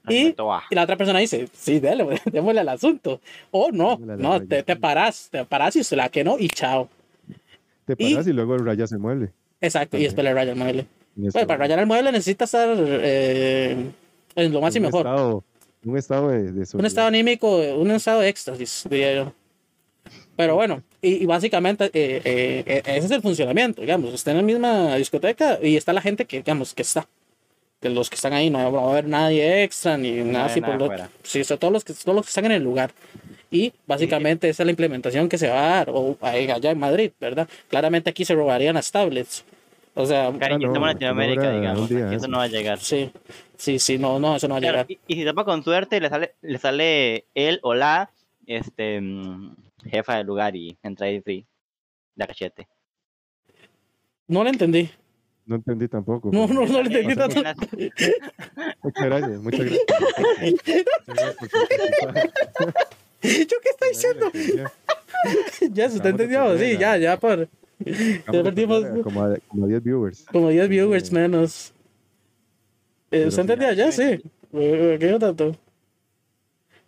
Y, 0.08 0.28
y 0.70 0.74
la 0.74 0.84
otra 0.84 0.96
persona 0.96 1.18
dice, 1.18 1.48
sí, 1.52 1.80
dale, 1.80 2.06
démosle 2.32 2.60
al 2.60 2.68
asunto. 2.70 3.20
O 3.50 3.70
no, 3.70 3.98
no, 3.98 4.40
te, 4.40 4.62
te 4.62 4.76
paras, 4.76 5.28
te 5.30 5.44
paras 5.44 5.76
y 5.76 5.80
usted 5.80 5.98
la 5.98 6.08
que 6.08 6.24
no, 6.24 6.38
y 6.38 6.48
chao. 6.48 6.88
Te 7.84 7.94
Y- 7.98 8.12
paras 8.14 8.26
y, 8.26 8.32
luego 8.32 8.56
rayas 8.56 8.90
el 8.92 8.98
mueble. 9.00 9.30
Exacto, 9.60 9.98
y 9.98 10.06
También. 10.06 10.08
después 10.08 10.24
le 10.24 10.32
raya 10.34 10.52
el 10.52 10.58
mueble. 10.58 10.86
Ese- 11.18 11.30
Bueno, 11.32 11.46
para 11.46 11.58
rayar 11.58 11.78
el 11.80 11.86
mueble 11.86 12.12
necesita 12.12 12.44
estar 12.46 12.74
eh, 12.78 13.76
en 14.36 14.52
lo 14.52 14.60
más 14.62 14.74
y 14.76 14.80
mejor. 14.80 15.00
Estado, 15.06 15.44
un 15.84 15.96
estado 15.96 16.28
de, 16.28 16.52
de 16.52 16.66
Un 16.74 16.84
estado 16.84 17.08
anímico, 17.08 17.56
un 17.76 17.90
estado 17.90 18.20
de 18.20 18.28
éxtasis, 18.28 18.84
diría 18.90 19.14
yo. 19.14 19.32
Pero 20.36 20.54
bueno, 20.54 20.82
y, 21.02 21.22
y 21.22 21.26
básicamente 21.26 21.86
eh, 21.86 22.20
eh, 22.24 22.62
eh, 22.66 22.82
ese 22.84 23.06
es 23.06 23.10
el 23.10 23.22
funcionamiento, 23.22 23.80
digamos. 23.80 24.14
Está 24.14 24.30
en 24.30 24.36
la 24.38 24.42
misma 24.42 24.96
discoteca 24.96 25.58
y 25.62 25.76
está 25.76 25.92
la 25.92 26.00
gente 26.00 26.24
que, 26.24 26.38
digamos, 26.38 26.74
que 26.74 26.82
está. 26.82 27.06
De 27.80 27.90
los 27.90 28.10
que 28.10 28.16
están 28.16 28.32
ahí, 28.32 28.50
no 28.50 28.72
va 28.72 28.80
a 28.80 28.90
haber 28.90 29.06
nadie 29.06 29.62
extra 29.62 29.96
ni 29.96 30.10
nada 30.10 30.46
así. 30.46 30.60
nada 30.60 30.76
por 30.78 30.88
lo- 30.98 31.08
sí, 31.22 31.44
son 31.44 31.58
todos 31.58 31.72
los, 31.72 31.84
que, 31.84 31.92
todos 31.94 32.16
los 32.16 32.24
que 32.26 32.30
están 32.30 32.44
en 32.46 32.52
el 32.52 32.62
lugar. 32.64 32.90
Y 33.52 33.72
básicamente 33.86 34.48
esa 34.48 34.64
es 34.64 34.66
la 34.66 34.70
implementación 34.72 35.28
que 35.28 35.38
se 35.38 35.48
va 35.48 35.64
a 35.64 35.76
dar 35.76 35.90
o, 35.90 36.16
allá 36.20 36.72
en 36.72 36.78
Madrid, 36.78 37.12
¿verdad? 37.20 37.48
Claramente 37.68 38.10
aquí 38.10 38.24
se 38.24 38.34
robarían 38.34 38.74
las 38.74 38.90
tablets. 38.90 39.44
O 39.98 40.06
sea, 40.06 40.32
Cariño, 40.38 40.68
no, 40.68 40.72
estamos 40.72 40.88
en 40.90 40.96
aquí 40.96 41.04
Latinoamérica, 41.04 41.42
no 41.52 41.56
digamos. 41.60 41.88
día 41.88 42.12
eso 42.12 42.28
no 42.28 42.38
va 42.38 42.44
a 42.44 42.48
llegar. 42.48 42.78
sí, 42.78 43.10
sí, 43.56 43.78
sí, 43.78 43.98
no, 43.98 44.18
no, 44.20 44.36
eso 44.36 44.46
no 44.48 44.54
va 44.54 44.58
a 44.58 44.60
Claro, 44.60 44.76
llegar. 44.78 44.86
y, 44.90 44.98
y 45.06 45.14
si 45.16 45.24
tapa 45.24 45.44
con 45.44 45.62
suerte, 45.64 46.00
le 46.00 46.08
sale, 46.08 46.34
le 46.40 46.58
sale 46.58 47.26
él 47.34 47.58
o 47.62 47.74
la 47.74 48.10
este, 48.46 49.00
mm, 49.00 49.56
jefa 49.90 50.16
del 50.16 50.26
lugar 50.26 50.54
y 50.56 50.76
entra 50.82 51.06
ahí 51.06 51.20
free. 51.20 51.44
De 52.14 52.26
cachete. 52.26 52.68
No 54.28 54.42
lo 54.44 54.50
entendí. 54.50 54.88
No 55.46 55.56
entendí 55.56 55.88
tampoco. 55.88 56.30
No, 56.32 56.46
no, 56.46 56.66
no 56.66 56.82
lo 56.82 56.86
entendí 56.86 57.14
tanto. 57.16 57.40
Muchas 58.82 59.04
gracias, 59.06 59.40
muchas 59.40 59.60
gracias. 59.60 59.86
¿Yo 63.22 63.56
qué 63.62 63.68
está 63.70 63.86
diciendo? 63.90 64.30
Ya, 64.56 64.72
Ya 65.72 65.88
se 65.90 65.96
está 65.96 66.08
entendiendo, 66.10 66.56
sí, 66.58 66.76
ya, 66.78 66.92
a- 66.92 66.98
ya 66.98 67.16
por 67.18 67.48
Ya 68.32 68.42
perdimos- 68.42 68.84
Como 69.02 69.22
a, 69.24 69.36
como 69.48 69.64
a 69.64 69.68
10 69.68 69.82
viewers. 69.82 70.24
como 70.30 70.48
10 70.48 70.68
viewers 70.68 71.08
Sí. 71.08 71.14
menos. 71.14 71.72
Eh, 73.10 73.24
¿Se 73.26 73.30
sí. 73.30 73.40
entendió 73.40 73.72
ya? 73.72 73.90
Sí. 73.92 74.20
Eh, 74.52 74.96
¿Qué 75.00 75.16
tanto? 75.20 75.56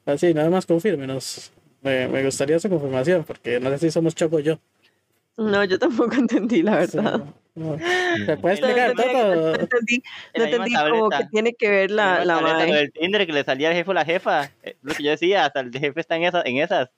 Así, 0.05 0.35
nada 0.35 0.51
más 0.51 0.67
confírmenos. 0.67 1.53
Me, 1.83 2.09
me 2.09 2.25
gustaría 2.25 2.59
su 2.59 2.69
confirmación, 2.69 3.25
porque 3.25 3.59
no 3.61 3.71
sé 3.71 3.79
si 3.79 3.91
somos 3.91 4.15
Choco 4.15 4.39
yo. 4.41 4.59
No, 5.37 5.65
yo 5.65 5.79
tampoco 5.79 6.15
entendí, 6.19 6.63
la 6.63 6.87
Sí, 6.87 6.97
verdad. 6.99 7.25
no. 7.55 7.79
¿Se 8.27 8.37
puede 8.37 8.61
No, 8.61 8.67
explicar 8.69 8.95
no, 8.95 9.05
no, 9.05 9.13
todo? 9.13 9.53
no 9.53 9.61
entendí, 9.61 9.95
En 9.95 10.03
no 10.03 10.45
la 10.45 10.45
entendí 10.51 10.75
como 10.75 11.09
que 11.11 11.25
tiene 11.31 11.55
que 11.55 11.69
ver 11.71 11.91
la, 11.91 12.25
la 12.25 12.41
mae. 12.41 12.67
con 12.67 12.77
el 12.77 12.93
Tinder 12.93 13.27
que 13.27 13.33
le 13.33 13.45
salía 13.45 13.69
el 13.71 13.77
jefe 13.77 13.91
o 13.91 13.95
la 13.95 14.05
jefa. 14.05 14.51
Eh, 14.63 14.77
Lo 14.83 14.95
que 14.95 15.03
yo 15.03 15.11
decía, 15.11 15.47
hasta 15.47 15.61
el 15.61 15.73
jefe 15.73 16.01
está 16.01 16.17
en, 16.17 16.25
esa, 16.25 16.43
en 16.45 16.59
esas. 16.59 16.91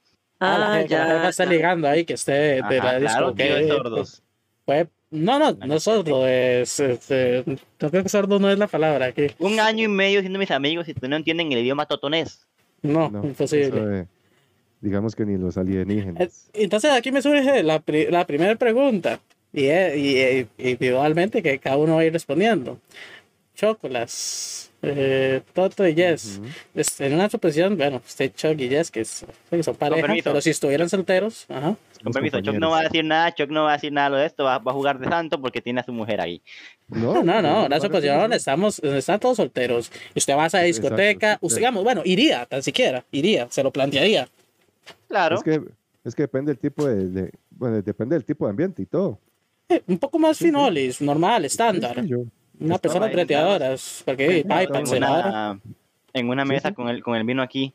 Ah, 0.44 0.58
la, 0.58 0.74
jefa 0.82 0.86
ya. 0.86 1.28
está 1.28 1.44
ligando 1.46 1.88
ahí, 1.88 2.04
que 2.04 2.14
esté 2.14 2.32
de, 2.32 2.60
Ajá, 2.60 2.70
la 2.72 2.98
disco. 3.00 3.08
claro, 3.12 3.34
tío, 3.34 3.46
que- 3.46 3.52
de 3.54 3.68
sordos. 3.68 4.22
Fue- 4.64 4.88
no, 5.10 5.38
no, 5.38 5.52
no 5.52 5.74
es 5.74 5.82
sordo, 5.82 6.26
es, 6.26 6.80
este, 6.80 7.44
no 7.46 7.90
creo 7.90 8.02
que 8.02 8.08
sordo 8.08 8.38
no 8.38 8.50
es 8.50 8.58
la 8.58 8.66
palabra 8.66 9.06
aquí. 9.06 9.26
Un 9.38 9.60
año 9.60 9.84
y 9.84 9.88
medio 9.88 10.20
siendo 10.20 10.38
mis 10.38 10.50
amigos 10.50 10.88
y 10.88 10.94
tú 10.94 11.06
no 11.08 11.16
entienden 11.16 11.52
el 11.52 11.58
idioma 11.58 11.84
totonés. 11.86 12.46
No, 12.80 13.10
No, 13.10 13.22
imposible. 13.24 13.66
eso 13.66 13.86
de- 13.86 14.06
digamos 14.80 15.14
que 15.14 15.24
ni 15.26 15.36
los 15.38 15.56
Eh, 15.56 15.60
alienígenas. 15.60 16.48
Entonces 16.54 16.90
aquí 16.92 17.12
me 17.12 17.20
surge 17.22 17.62
la, 17.62 17.78
pri- 17.80 18.06
la 18.10 18.26
primera 18.26 18.56
pregunta, 18.56 19.20
y, 19.52 19.66
es- 19.66 19.96
y, 19.96 20.16
eh, 20.16 20.46
individualmente 20.58 21.42
que 21.42 21.58
cada 21.58 21.76
uno 21.76 21.96
va 21.96 22.00
a 22.00 22.04
ir 22.06 22.12
respondiendo. 22.12 22.78
Chocolas, 23.54 24.71
eh, 24.82 25.42
Toto 25.52 25.86
y 25.86 25.94
Jess, 25.94 26.38
Ujú. 26.40 26.48
es- 26.74 27.00
en 27.00 27.14
una 27.14 27.30
suposición, 27.30 27.76
bueno, 27.76 28.02
usted 28.04 28.32
Chuck 28.34 28.58
y 28.60 28.68
Jess, 28.68 28.90
que, 28.90 29.00
es- 29.02 29.24
que 29.48 29.62
son 29.62 29.76
pareja, 29.76 30.12
pero 30.24 30.40
si 30.40 30.50
estuvieran 30.50 30.88
solteros, 30.88 31.46
ajá, 31.48 31.76
Con 32.02 32.12
permiso, 32.12 32.40
Chuck 32.40 32.56
no 32.56 32.70
va 32.70 32.80
a 32.80 32.82
decir 32.82 33.04
nada, 33.04 33.32
Chuck 33.32 33.48
no 33.50 33.62
va 33.64 33.70
a 33.70 33.72
decir 33.74 33.92
nada 33.92 34.18
de 34.18 34.26
esto, 34.26 34.42
va, 34.44 34.58
va 34.58 34.72
a 34.72 34.74
jugar 34.74 34.98
de 34.98 35.08
santo 35.08 35.40
porque 35.40 35.60
tiene 35.62 35.80
a 35.80 35.84
su 35.84 35.92
mujer 35.92 36.20
ahí. 36.20 36.42
No, 36.88 37.22
no, 37.22 37.40
no, 37.40 37.68
la 37.68 37.80
suposición, 37.80 38.32
estamos, 38.32 38.80
están 38.80 39.20
todos 39.20 39.36
solteros. 39.36 39.90
Y 40.14 40.18
usted 40.18 40.34
va 40.36 40.44
a 40.44 40.46
esa 40.48 40.66
Exacto, 40.66 40.88
discoteca, 40.90 41.32
sí, 41.34 41.38
usted, 41.42 41.54
sí. 41.56 41.60
digamos, 41.60 41.84
bueno, 41.84 42.02
iría, 42.04 42.44
tan 42.46 42.62
siquiera, 42.62 43.04
iría, 43.12 43.46
se 43.50 43.62
lo 43.62 43.70
plantearía. 43.70 44.28
Claro. 45.08 45.36
Es 45.36 45.42
que, 45.44 45.60
es 46.04 46.14
que 46.16 46.22
depende 46.24 46.50
del 46.52 46.58
tipo 46.58 46.84
de, 46.86 47.08
de- 47.08 47.30
bueno, 47.50 47.80
depende 47.80 48.16
del 48.16 48.24
tipo 48.24 48.46
de 48.46 48.50
ambiente 48.50 48.82
y 48.82 48.86
todo. 48.86 49.18
Eh, 49.68 49.80
un 49.86 49.98
poco 49.98 50.18
más 50.18 50.36
Sí, 50.36 50.44
sí. 50.46 50.50
finolis, 50.50 51.00
normal, 51.00 51.44
estándar. 51.44 52.00
Sí, 52.02 52.08
yo- 52.08 52.24
Una 52.64 52.78
persona 52.78 53.06
breteadora, 53.08 53.74
porque 54.04 54.38
está 54.40 54.62
en 54.62 54.88
una, 54.96 55.60
en 56.12 56.28
una 56.28 56.42
Sí, 56.44 56.48
mesa 56.48 56.68
sí. 56.68 56.74
Con, 56.74 56.88
el, 56.88 57.02
con 57.02 57.16
el 57.16 57.24
vino 57.24 57.42
aquí. 57.42 57.74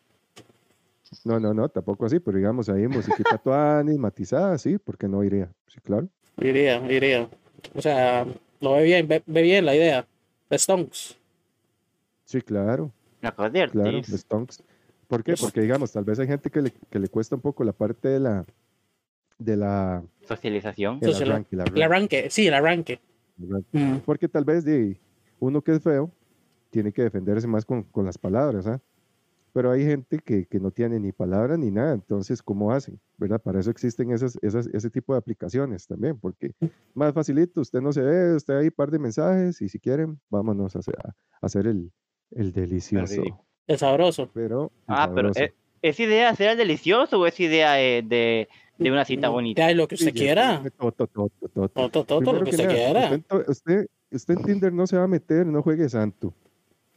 No, 1.23 1.39
no, 1.39 1.54
no, 1.54 1.69
tampoco 1.69 2.06
así, 2.06 2.19
pero 2.19 2.38
digamos 2.38 2.67
ahí 2.69 2.88
musiquita 2.88 3.38
tuanis, 3.43 3.97
matizada, 3.97 4.58
sí, 4.58 4.78
porque 4.78 5.08
no 5.08 5.23
iría. 5.23 5.50
Sí, 5.67 5.80
claro. 5.82 6.08
Iría, 6.38 6.78
iría. 6.91 7.30
O 7.73 7.82
sea, 7.82 8.26
lo 8.60 8.73
ve 8.73 8.84
bien, 8.84 9.08
ve, 9.08 9.23
ve 9.26 9.41
bien 9.41 9.65
la 9.65 9.76
idea. 9.76 10.06
The 10.50 10.58
Stonks. 10.60 11.17
Sí, 12.26 12.41
claro, 12.41 12.91
Una 13.21 13.32
cosa 13.32 13.67
claro. 13.69 14.02
The 14.02 14.17
Stonks. 14.17 14.62
¿Por 15.08 15.23
qué? 15.23 15.36
Porque 15.39 15.62
digamos, 15.62 15.91
tal 15.93 16.04
vez 16.04 16.19
hay 16.19 16.28
gente 16.28 16.50
que 16.50 16.62
le, 16.62 16.73
que 16.89 17.00
le 17.00 17.08
cuesta 17.08 17.36
un 17.36 17.41
poco 17.41 17.63
la 17.63 17.71
parte 17.71 18.10
de 18.10 18.19
la 18.19 18.45
de 19.39 19.56
la 19.56 20.04
Socialización. 20.28 21.00
el 21.02 21.12
Social- 21.13 21.32
arranque, 21.32 21.56
el 21.56 21.82
arranque, 21.84 22.30
sí, 22.30 22.47
el 22.47 22.54
arranque. 22.54 23.00
Mm. 23.38 23.97
Porque 24.06 24.28
tal 24.28 24.45
vez 24.45 24.63
de 24.63 25.00
uno 25.39 25.62
que 25.62 25.73
es 25.73 25.82
feo 25.82 26.12
tiene 26.69 26.91
que 26.91 27.04
defenderse 27.04 27.47
más 27.47 27.65
con, 27.65 27.84
con 27.84 28.06
las 28.06 28.17
palabras, 28.17 28.67
¿ah? 28.67 28.82
Pero 29.54 29.71
hay 29.71 29.84
gente 29.84 30.19
que, 30.19 30.45
que 30.45 30.60
no 30.60 30.69
tiene 30.69 31.00
ni 31.00 31.12
palabras 31.12 31.58
ni 31.58 31.71
nada, 31.71 31.93
entonces, 31.93 32.43
¿cómo 32.43 32.71
hacen? 32.71 33.00
¿Verdad? 33.17 33.41
Para 33.41 33.60
eso 33.60 33.71
existen 33.71 34.12
esas, 34.12 34.38
esas, 34.43 34.67
ese 34.67 34.89
tipo 34.91 35.13
de 35.13 35.19
aplicaciones 35.19 35.88
también, 35.88 36.19
porque 36.19 36.52
más 36.93 37.13
facilito, 37.13 37.62
usted 37.62 37.82
no 37.82 37.91
se 37.91 38.02
ve, 38.02 38.36
usted 38.36 38.56
ahí 38.56 38.69
par 38.69 38.91
de 38.91 39.00
mensajes 39.00 39.60
y 39.62 39.69
si 39.69 39.80
quieren, 39.80 40.19
vámonos 40.30 40.76
a 40.76 40.80
hacer, 40.80 40.95
a 41.00 41.15
hacer 41.41 41.65
el, 41.65 41.91
el 42.32 42.52
delicioso. 42.52 43.23
El 43.65 43.78
sabroso. 43.80 44.30
Pero, 44.32 44.71
Ah, 44.86 45.10
pero 45.15 45.34
sabroso. 45.34 45.39
¿es, 45.39 45.54
¿es 45.82 46.00
idea 46.00 46.30
hacer 46.30 46.52
el 46.52 46.58
delicioso 46.58 47.19
o 47.19 47.26
es 47.26 47.39
idea 47.39 47.82
eh, 47.82 48.04
de, 48.04 48.50
de 48.78 48.92
una 48.92 49.06
cita 49.06 49.30
bonita? 49.30 49.72
Lo 49.74 49.88
que 49.88 49.96
usted 49.96 50.13
quiera. 50.13 50.63
todo, 50.78 52.34
lo 52.34 52.44
que 52.44 52.50
usted 52.52 52.68
quiera. 52.70 53.20
Usted, 53.48 53.80
en 53.80 53.88
usted, 54.12 54.36
Tinder 54.46 54.74
no 54.74 54.88
se 54.88 54.98
va 54.98 55.04
a 55.04 55.08
meter, 55.08 55.46
no 55.46 55.62
juegue 55.62 55.88
santo. 55.90 56.34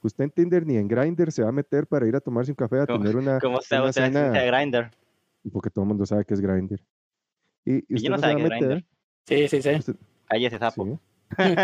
Usted 0.02 0.24
en 0.24 0.30
Tinder 0.30 0.66
ni 0.66 0.76
en 0.76 0.88
Grindr 0.88 1.30
se 1.30 1.42
va 1.42 1.50
a 1.50 1.52
meter 1.52 1.86
para 1.86 2.06
ir 2.06 2.16
a 2.16 2.20
tomarse 2.20 2.50
un 2.52 2.56
café 2.56 2.80
a 2.80 2.86
¿Cómo- 2.86 3.00
tener 3.00 3.16
una. 3.16 3.38
¿Cómo 3.38 3.60
se 3.60 3.74
una 3.76 3.90
usted 3.90 4.04
cena- 4.04 4.30
de 4.30 4.46
Grindr? 4.46 4.90
Porque 5.52 5.70
todo 5.70 5.84
el 5.84 5.88
mundo 5.88 6.06
sabe 6.06 6.24
que 6.24 6.34
es 6.34 6.40
Grindr. 6.40 6.80
Y, 7.64 7.74
y 7.76 7.94
usted 7.94 8.08
yo 8.08 8.10
no 8.10 8.16
no 8.16 8.22
se 8.22 8.26
va 8.26 8.28
a 8.28 8.32
sabía 8.32 8.48
que 8.48 8.54
es 8.54 8.60
meter. 8.62 8.84
Sí, 9.26 9.48
sí, 9.48 9.62
sí. 9.62 9.74
usted- 9.78 9.96
Cállese, 10.26 10.58
sapo. 10.58 10.84
sí, 10.84 10.92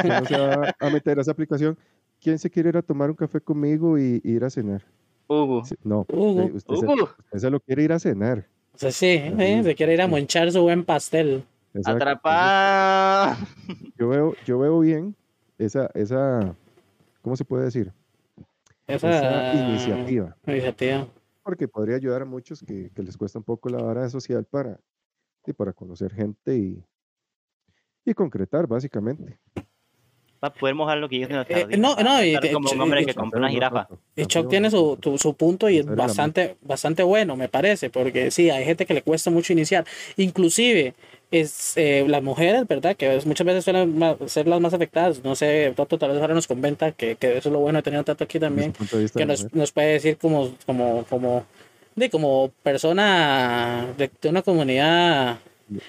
no 0.09 0.25
se 0.27 0.39
va 0.39 0.75
a 0.79 0.91
meter 0.91 1.19
a 1.19 1.23
esa 1.23 1.31
aplicación. 1.33 1.79
¿Quién 2.21 2.39
se 2.39 2.51
quiere 2.51 2.69
ir 2.71 2.77
a 2.77 2.83
tomar 2.83 3.11
un 3.11 3.17
café 3.17 3.41
conmigo 3.41 3.99
y, 3.99 4.21
y 4.25 4.33
ir 4.33 4.45
a 4.45 4.51
cenar? 4.51 4.83
Hugo. 5.29 5.63
No, 5.85 6.05
Hugo. 6.13 6.45
usted, 6.47 6.55
usted 6.57 6.75
se, 6.77 6.87
Hugo. 6.87 7.05
usted 7.19 7.39
se 7.39 7.51
lo 7.51 7.61
quiere 7.61 7.83
ir 7.85 7.93
a 7.93 7.99
cenar. 7.99 8.47
O 8.77 8.79
sea, 8.79 8.93
sí, 8.93 9.07
eh, 9.07 9.63
se 9.65 9.75
quiere 9.75 9.95
ir 9.95 10.03
a 10.03 10.07
monchar 10.07 10.53
su 10.53 10.61
buen 10.61 10.85
pastel. 10.85 11.43
Exacto. 11.73 11.99
Yo 13.97 14.09
veo, 14.09 14.35
yo 14.45 14.59
veo 14.59 14.81
bien 14.81 15.17
esa, 15.57 15.91
esa, 15.95 16.55
¿cómo 17.23 17.37
se 17.37 17.45
puede 17.47 17.65
decir? 17.65 17.91
Esa, 18.87 19.09
esa 19.09 19.69
iniciativa. 19.69 20.37
Iniciativa. 20.47 21.09
porque 21.43 21.67
podría 21.67 21.97
ayudar 21.97 22.21
a 22.21 22.27
muchos 22.27 22.63
que, 22.63 22.91
que 22.95 23.03
les 23.03 23.17
cuesta 23.17 23.39
un 23.39 23.45
poco 23.45 23.71
la 23.71 23.83
vara 23.83 24.11
social 24.11 24.45
para, 24.45 24.79
y 25.47 25.55
para 25.55 25.73
conocer 25.73 26.13
gente 26.13 26.55
y, 26.55 26.85
y 28.05 28.13
concretar, 28.13 28.67
básicamente. 28.67 29.39
Para 30.41 30.53
poder 30.55 30.75
mojar 30.75 30.99
lo 30.99 31.09
que 31.09 31.17
ellos 31.17 31.31
Eh, 31.31 31.45
jardines, 31.49 31.79
no, 31.79 31.97
no, 31.97 32.23
y 32.23 32.37
como 32.53 32.71
un 32.71 32.81
hombre 32.81 33.03
y- 33.03 33.07
que 33.07 33.15
compró 33.15 33.39
una 33.39 33.49
jirafa. 33.51 33.89
Y 34.15 34.27
Chuck 34.27 34.49
tiene 34.49 34.71
su, 34.71 34.97
tu- 35.01 35.17
su 35.19 35.35
punto 35.35 35.69
y 35.71 35.79
es 35.79 35.87
bastante, 35.97 36.57
bastante 36.63 37.03
bueno, 37.03 37.37
me 37.37 37.49
parece, 37.49 37.91
porque 37.91 38.31
sí, 38.31 38.51
hay 38.51 38.65
gente 38.65 38.85
que 38.87 38.95
le 38.95 39.03
cuesta 39.03 39.31
mucho 39.31 39.53
iniciar. 39.53 39.85
Inclusive, 40.17 40.95
es, 41.31 41.77
eh, 41.77 42.05
las 42.07 42.23
mujeres, 42.23 42.67
¿verdad? 42.69 42.95
Que 42.97 43.21
muchas 43.27 43.47
veces 43.47 43.65
suelen 43.65 43.99
ser 44.27 44.47
las 44.47 44.61
más 44.61 44.73
afectadas. 44.75 45.25
No 45.25 45.35
sé, 45.35 45.73
Toto 45.75 45.99
tal 45.99 46.13
vez 46.13 46.21
ahora 46.21 46.35
nos 46.35 46.47
comenta 46.47 46.93
que, 46.93 47.17
que 47.17 47.37
eso 47.39 47.49
es 47.49 47.53
lo 47.53 47.59
bueno 47.59 47.79
de 47.79 47.83
tener 47.83 48.01
a 48.01 48.05
Tato 48.05 48.25
aquí 48.25 48.39
también, 48.39 48.73
que 49.15 49.27
nos, 49.27 49.53
nos 49.53 49.73
puede 49.73 49.93
decir 49.95 50.19
como, 50.19 50.51
como, 50.67 51.05
como, 51.11 51.45
de 51.97 52.11
como 52.11 52.53
persona 52.63 53.87
de, 53.97 54.11
de 54.23 54.29
una 54.29 54.43
comunidad 54.43 55.39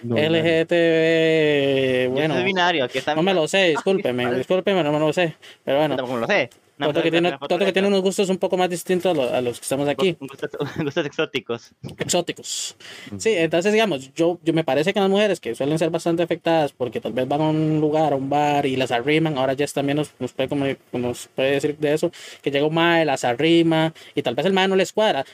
No, 0.02 0.18
LGTB, 0.18 2.10
bueno, 2.12 2.34
soy 2.36 2.44
binario, 2.44 2.84
aquí 2.86 2.98
está 2.98 3.14
no 3.16 3.22
me 3.24 3.34
lo 3.34 3.48
sé, 3.48 3.70
discúlpeme, 3.70 4.34
discúlpeme, 4.38 4.84
no 4.84 4.92
me 4.92 5.00
lo 5.00 5.14
sé, 5.14 5.36
pero 5.64 5.78
bueno. 5.80 5.96
Tampoco 5.96 6.18
lo 6.20 6.28
sé. 6.28 6.50
Toto 6.80 7.02
que, 7.02 7.10
tiene, 7.10 7.32
Toto 7.40 7.58
que 7.58 7.74
tiene 7.74 7.88
unos 7.88 8.02
gustos 8.02 8.30
un 8.30 8.38
poco 8.38 8.56
más 8.56 8.70
distintos 8.70 9.12
a, 9.12 9.16
lo- 9.20 9.34
a 9.34 9.42
los 9.42 9.60
que 9.60 9.64
estamos 9.64 9.88
aquí, 9.90 10.16
Gustos, 10.20 10.52
gustos 10.78 11.06
exóticos. 11.08 11.72
exóticos. 11.98 12.76
Sí, 13.18 13.32
entonces 13.34 13.74
digamos, 13.74 14.14
yo, 14.14 14.38
yo 14.44 14.54
me 14.54 14.64
parece 14.64 14.94
que 14.94 15.00
las 15.00 15.10
mujeres 15.10 15.40
que 15.40 15.56
suelen 15.56 15.80
ser 15.80 15.90
bastante 15.90 16.22
afectadas 16.22 16.74
porque 16.74 17.02
tal 17.02 17.14
vez 17.14 17.28
van 17.28 17.42
a 17.42 17.50
un 17.50 17.80
lugar, 17.82 18.14
a 18.14 18.16
un 18.16 18.30
bar 18.30 18.68
y 18.68 18.76
las 18.76 18.92
arriman, 18.92 19.40
ahora 19.40 19.56
Jess 19.56 19.74
también 19.74 19.98
nos, 19.98 20.12
nos, 20.20 20.34
puede, 20.34 20.50
como- 20.50 20.66
nos 20.94 21.28
puede 21.30 21.52
decir 21.54 21.76
de 21.80 21.94
eso, 21.94 22.12
que 22.44 22.52
llega 22.52 22.68
un 22.68 22.76
mae, 22.76 23.06
las 23.06 23.24
arrima 23.24 23.92
y 24.14 24.22
tal 24.22 24.36
vez 24.36 24.46
el 24.46 24.54
mae 24.54 24.68
no 24.68 24.76
les 24.76 24.94
cuadra. 24.94 25.26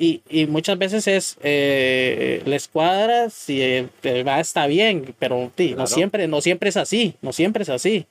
Y, 0.00 0.22
y 0.30 0.46
muchas 0.46 0.78
veces 0.78 1.08
es, 1.08 1.36
eh, 1.42 2.40
les 2.46 2.68
cuadra 2.68 3.30
si 3.30 3.60
el, 3.60 3.90
el 4.04 4.24
mae 4.24 4.40
está 4.40 4.68
bien, 4.68 5.12
pero 5.18 5.50
sí, 5.56 5.74
no, 5.76 5.88
siempre, 5.88 6.28
no 6.28 6.40
siempre 6.40 6.68
es 6.68 6.76
así, 6.76 7.16
no 7.20 7.32
siempre 7.32 7.64
es 7.64 7.68
así. 7.68 8.06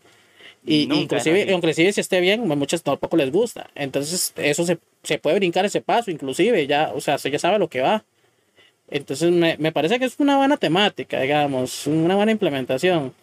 Y 0.65 0.93
inclusive, 0.93 1.49
inclusive 1.49 1.93
si 1.93 2.01
esté 2.01 2.19
bien, 2.19 2.51
a 2.51 2.55
muchos 2.55 2.83
tampoco 2.83 3.15
les 3.15 3.31
gusta. 3.31 3.69
Entonces, 3.73 4.33
eso 4.35 4.65
se, 4.65 4.79
se 5.03 5.17
puede 5.17 5.37
brincar 5.37 5.63
ese 5.63 5.79
paso, 5.79 6.11
inclusive, 6.11 6.67
ya, 6.67 6.91
o 6.93 6.99
sea, 6.99 7.17
se 7.17 7.31
ya 7.31 7.39
sabe 7.39 7.57
lo 7.57 7.69
que 7.69 7.79
va. 7.79 8.03
Entonces, 8.89 9.31
me, 9.31 9.55
me 9.57 9.71
parece 9.71 9.97
que 9.97 10.05
es 10.05 10.15
una 10.19 10.35
buena 10.35 10.57
temática, 10.57 11.21
digamos, 11.21 11.87
una 11.87 12.17
buena 12.17 12.33
implementación. 12.33 13.13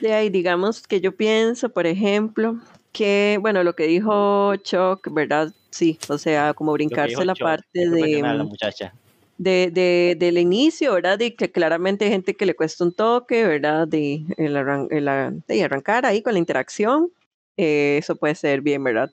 De 0.00 0.12
ahí, 0.12 0.28
digamos 0.28 0.86
que 0.86 1.00
yo 1.00 1.16
pienso, 1.16 1.70
por 1.70 1.86
ejemplo, 1.86 2.58
que, 2.92 3.38
bueno, 3.40 3.64
lo 3.64 3.74
que 3.74 3.86
dijo 3.86 4.54
Chuck, 4.56 5.08
¿verdad? 5.10 5.54
Sí, 5.72 5.98
o 6.08 6.18
sea, 6.18 6.52
como 6.54 6.72
brincarse 6.72 7.24
la 7.24 7.32
Chuck, 7.32 7.42
parte 7.42 7.88
de, 7.88 8.20
la 8.22 8.44
muchacha. 8.44 8.92
de, 9.38 9.70
de- 9.72 10.16
del 10.18 10.36
inicio, 10.36 10.92
¿verdad? 10.92 11.18
Y 11.18 11.30
que 11.32 11.50
claramente 11.50 12.04
hay 12.04 12.10
gente 12.10 12.34
que 12.34 12.44
le 12.46 12.54
cuesta 12.54 12.84
un 12.84 12.92
toque, 12.92 13.44
¿verdad? 13.44 13.88
De, 13.88 14.22
el 14.36 14.54
arran- 14.56 14.86
el 14.90 15.42
de 15.46 15.64
arrancar 15.64 16.04
ahí 16.06 16.22
con 16.22 16.34
la 16.34 16.38
interacción. 16.38 17.10
eh, 17.56 17.96
eso 17.98 18.16
puede 18.16 18.34
ser 18.34 18.60
bien, 18.60 18.84
¿verdad? 18.84 19.10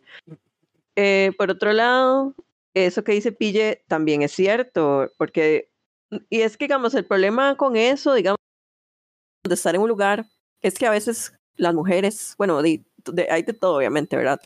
Eh, 0.95 1.31
por 1.37 1.49
otro 1.49 1.71
lado, 1.73 2.35
eso 2.73 3.03
que 3.03 3.13
dice 3.13 3.31
Pille 3.31 3.81
también 3.87 4.21
es 4.21 4.31
cierto, 4.33 5.09
porque, 5.17 5.69
y 6.29 6.41
es 6.41 6.57
que, 6.57 6.65
digamos, 6.65 6.93
el 6.93 7.05
problema 7.05 7.55
con 7.55 7.75
eso, 7.77 8.13
digamos, 8.13 8.37
de 9.47 9.53
estar 9.55 9.75
en 9.75 9.81
un 9.81 9.87
lugar, 9.89 10.25
es 10.61 10.77
que 10.77 10.85
a 10.87 10.91
veces 10.91 11.33
las 11.55 11.73
mujeres, 11.73 12.35
bueno, 12.37 12.61
de, 12.61 12.83
hay 13.29 13.43
de 13.43 13.53
todo, 13.53 13.77
obviamente, 13.77 14.15
¿verdad? 14.17 14.39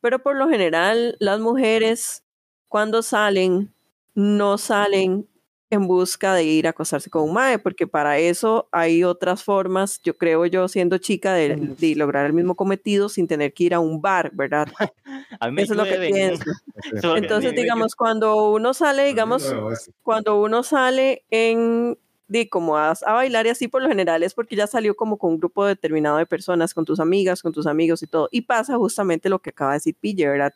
Pero 0.00 0.20
por 0.20 0.36
lo 0.36 0.48
general, 0.48 1.16
las 1.18 1.40
mujeres, 1.40 2.22
cuando 2.68 3.02
salen, 3.02 3.72
no 4.14 4.58
salen 4.58 5.28
en 5.70 5.86
busca 5.86 6.34
de 6.34 6.44
ir 6.44 6.66
a 6.66 6.70
acostarse 6.70 7.10
con 7.10 7.24
un 7.24 7.34
mae, 7.34 7.58
porque 7.58 7.86
para 7.86 8.18
eso 8.18 8.68
hay 8.72 9.04
otras 9.04 9.44
formas, 9.44 10.00
yo 10.02 10.16
creo 10.16 10.46
yo, 10.46 10.66
siendo 10.68 10.98
chica, 10.98 11.34
de, 11.34 11.94
lograr 11.96 12.26
el 12.26 12.32
mismo 12.32 12.54
cometido 12.54 13.08
sin 13.08 13.26
tener 13.26 13.52
que 13.52 13.64
ir 13.64 13.74
a 13.74 13.80
un 13.80 14.00
bar, 14.00 14.30
¿verdad? 14.32 14.68
eso 15.58 15.72
es 15.72 15.76
lo 15.76 15.84
que 15.84 15.98
pienso. 16.10 16.44
Entonces, 17.16 17.54
digamos, 17.54 17.94
cuando 17.94 18.50
uno 18.50 18.72
sale, 18.72 19.04
digamos, 19.04 19.54
cuando 20.02 20.40
uno 20.40 20.62
sale 20.62 21.24
en 21.30 21.98
de 22.28 22.48
como 22.48 22.76
a, 22.76 22.94
bailar 23.06 23.46
y 23.46 23.50
así 23.50 23.68
por 23.68 23.82
lo 23.82 23.88
general 23.88 24.22
es 24.22 24.34
porque 24.34 24.54
ya 24.54 24.66
salió 24.66 24.94
como 24.94 25.18
con 25.18 25.32
un 25.32 25.38
grupo 25.38 25.64
determinado 25.66 26.18
de 26.18 26.26
personas, 26.26 26.74
con 26.74 26.84
tus 26.84 27.00
amigas, 27.00 27.42
con 27.42 27.52
tus 27.52 27.66
amigos 27.66 28.02
y 28.02 28.06
todo. 28.06 28.28
Y 28.30 28.42
pasa 28.42 28.76
justamente 28.76 29.28
lo 29.28 29.40
que 29.40 29.50
acaba 29.50 29.72
de 29.72 29.76
decir 29.76 29.96
Pille, 29.98 30.28
¿verdad? 30.28 30.54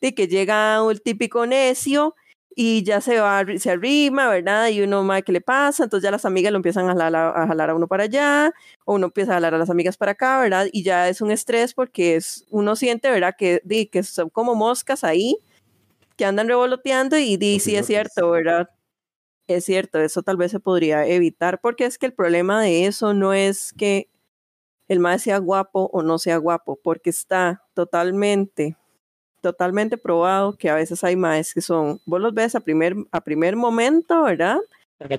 De 0.00 0.14
que 0.14 0.28
llega 0.28 0.82
un 0.82 0.98
típico 0.98 1.46
necio 1.46 2.14
y 2.56 2.82
ya 2.84 3.00
se 3.00 3.20
va, 3.20 3.44
se 3.58 3.70
arrima, 3.70 4.28
¿verdad? 4.28 4.68
Y 4.68 4.82
uno, 4.82 5.02
más 5.02 5.22
¿qué 5.22 5.32
le 5.32 5.40
pasa? 5.40 5.84
Entonces 5.84 6.04
ya 6.04 6.10
las 6.10 6.24
amigas 6.24 6.52
lo 6.52 6.56
empiezan 6.56 6.88
a 6.88 6.94
jalar, 6.94 7.36
a 7.36 7.46
jalar 7.46 7.70
a 7.70 7.74
uno 7.74 7.88
para 7.88 8.04
allá, 8.04 8.52
o 8.84 8.94
uno 8.94 9.06
empieza 9.06 9.32
a 9.32 9.34
jalar 9.36 9.54
a 9.54 9.58
las 9.58 9.70
amigas 9.70 9.96
para 9.96 10.12
acá, 10.12 10.40
¿verdad? 10.40 10.66
Y 10.72 10.82
ya 10.82 11.08
es 11.08 11.20
un 11.20 11.30
estrés 11.30 11.74
porque 11.74 12.16
es, 12.16 12.44
uno 12.50 12.76
siente, 12.76 13.10
¿verdad? 13.10 13.34
Que, 13.36 13.60
di, 13.64 13.86
que 13.86 14.02
son 14.02 14.30
como 14.30 14.54
moscas 14.54 15.04
ahí, 15.04 15.38
que 16.16 16.24
andan 16.24 16.48
revoloteando 16.48 17.16
y 17.18 17.36
di, 17.36 17.60
sí 17.60 17.76
es 17.76 17.86
cierto, 17.86 18.30
¿verdad? 18.30 18.68
Es 19.46 19.66
cierto, 19.66 20.00
eso 20.00 20.22
tal 20.22 20.38
vez 20.38 20.50
se 20.50 20.60
podría 20.60 21.06
evitar, 21.06 21.60
porque 21.60 21.84
es 21.84 21.98
que 21.98 22.06
el 22.06 22.14
problema 22.14 22.62
de 22.62 22.86
eso 22.86 23.12
no 23.12 23.34
es 23.34 23.74
que 23.74 24.08
el 24.88 25.00
más 25.00 25.22
sea 25.22 25.38
guapo 25.38 25.90
o 25.92 26.02
no 26.02 26.18
sea 26.18 26.38
guapo, 26.38 26.78
porque 26.82 27.10
está 27.10 27.62
totalmente 27.74 28.76
totalmente 29.44 29.98
probado 29.98 30.56
que 30.56 30.70
a 30.70 30.74
veces 30.74 31.04
hay 31.04 31.16
maes 31.16 31.52
que 31.52 31.60
son, 31.60 32.00
vos 32.06 32.18
los 32.18 32.32
ves 32.32 32.54
a 32.54 32.60
primer, 32.60 32.96
a 33.12 33.20
primer 33.20 33.56
momento, 33.56 34.22
¿verdad? 34.22 34.56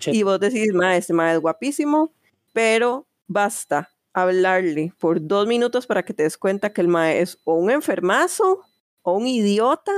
Y 0.08 0.24
vos 0.24 0.40
decís, 0.40 0.74
mae, 0.74 0.98
este 0.98 1.14
es 1.14 1.40
guapísimo, 1.40 2.12
pero 2.52 3.06
basta 3.28 3.92
hablarle 4.14 4.94
por 4.98 5.26
dos 5.26 5.46
minutos 5.46 5.86
para 5.86 6.04
que 6.04 6.14
te 6.16 6.24
des 6.24 6.40
cuenta 6.40 6.74
que 6.74 6.82
el 6.82 6.88
mae 6.88 7.22
es 7.22 7.38
o 7.44 7.54
un 7.54 7.70
enfermazo 7.70 8.62
o 9.04 9.14
un 9.14 9.28
idiota 9.28 9.92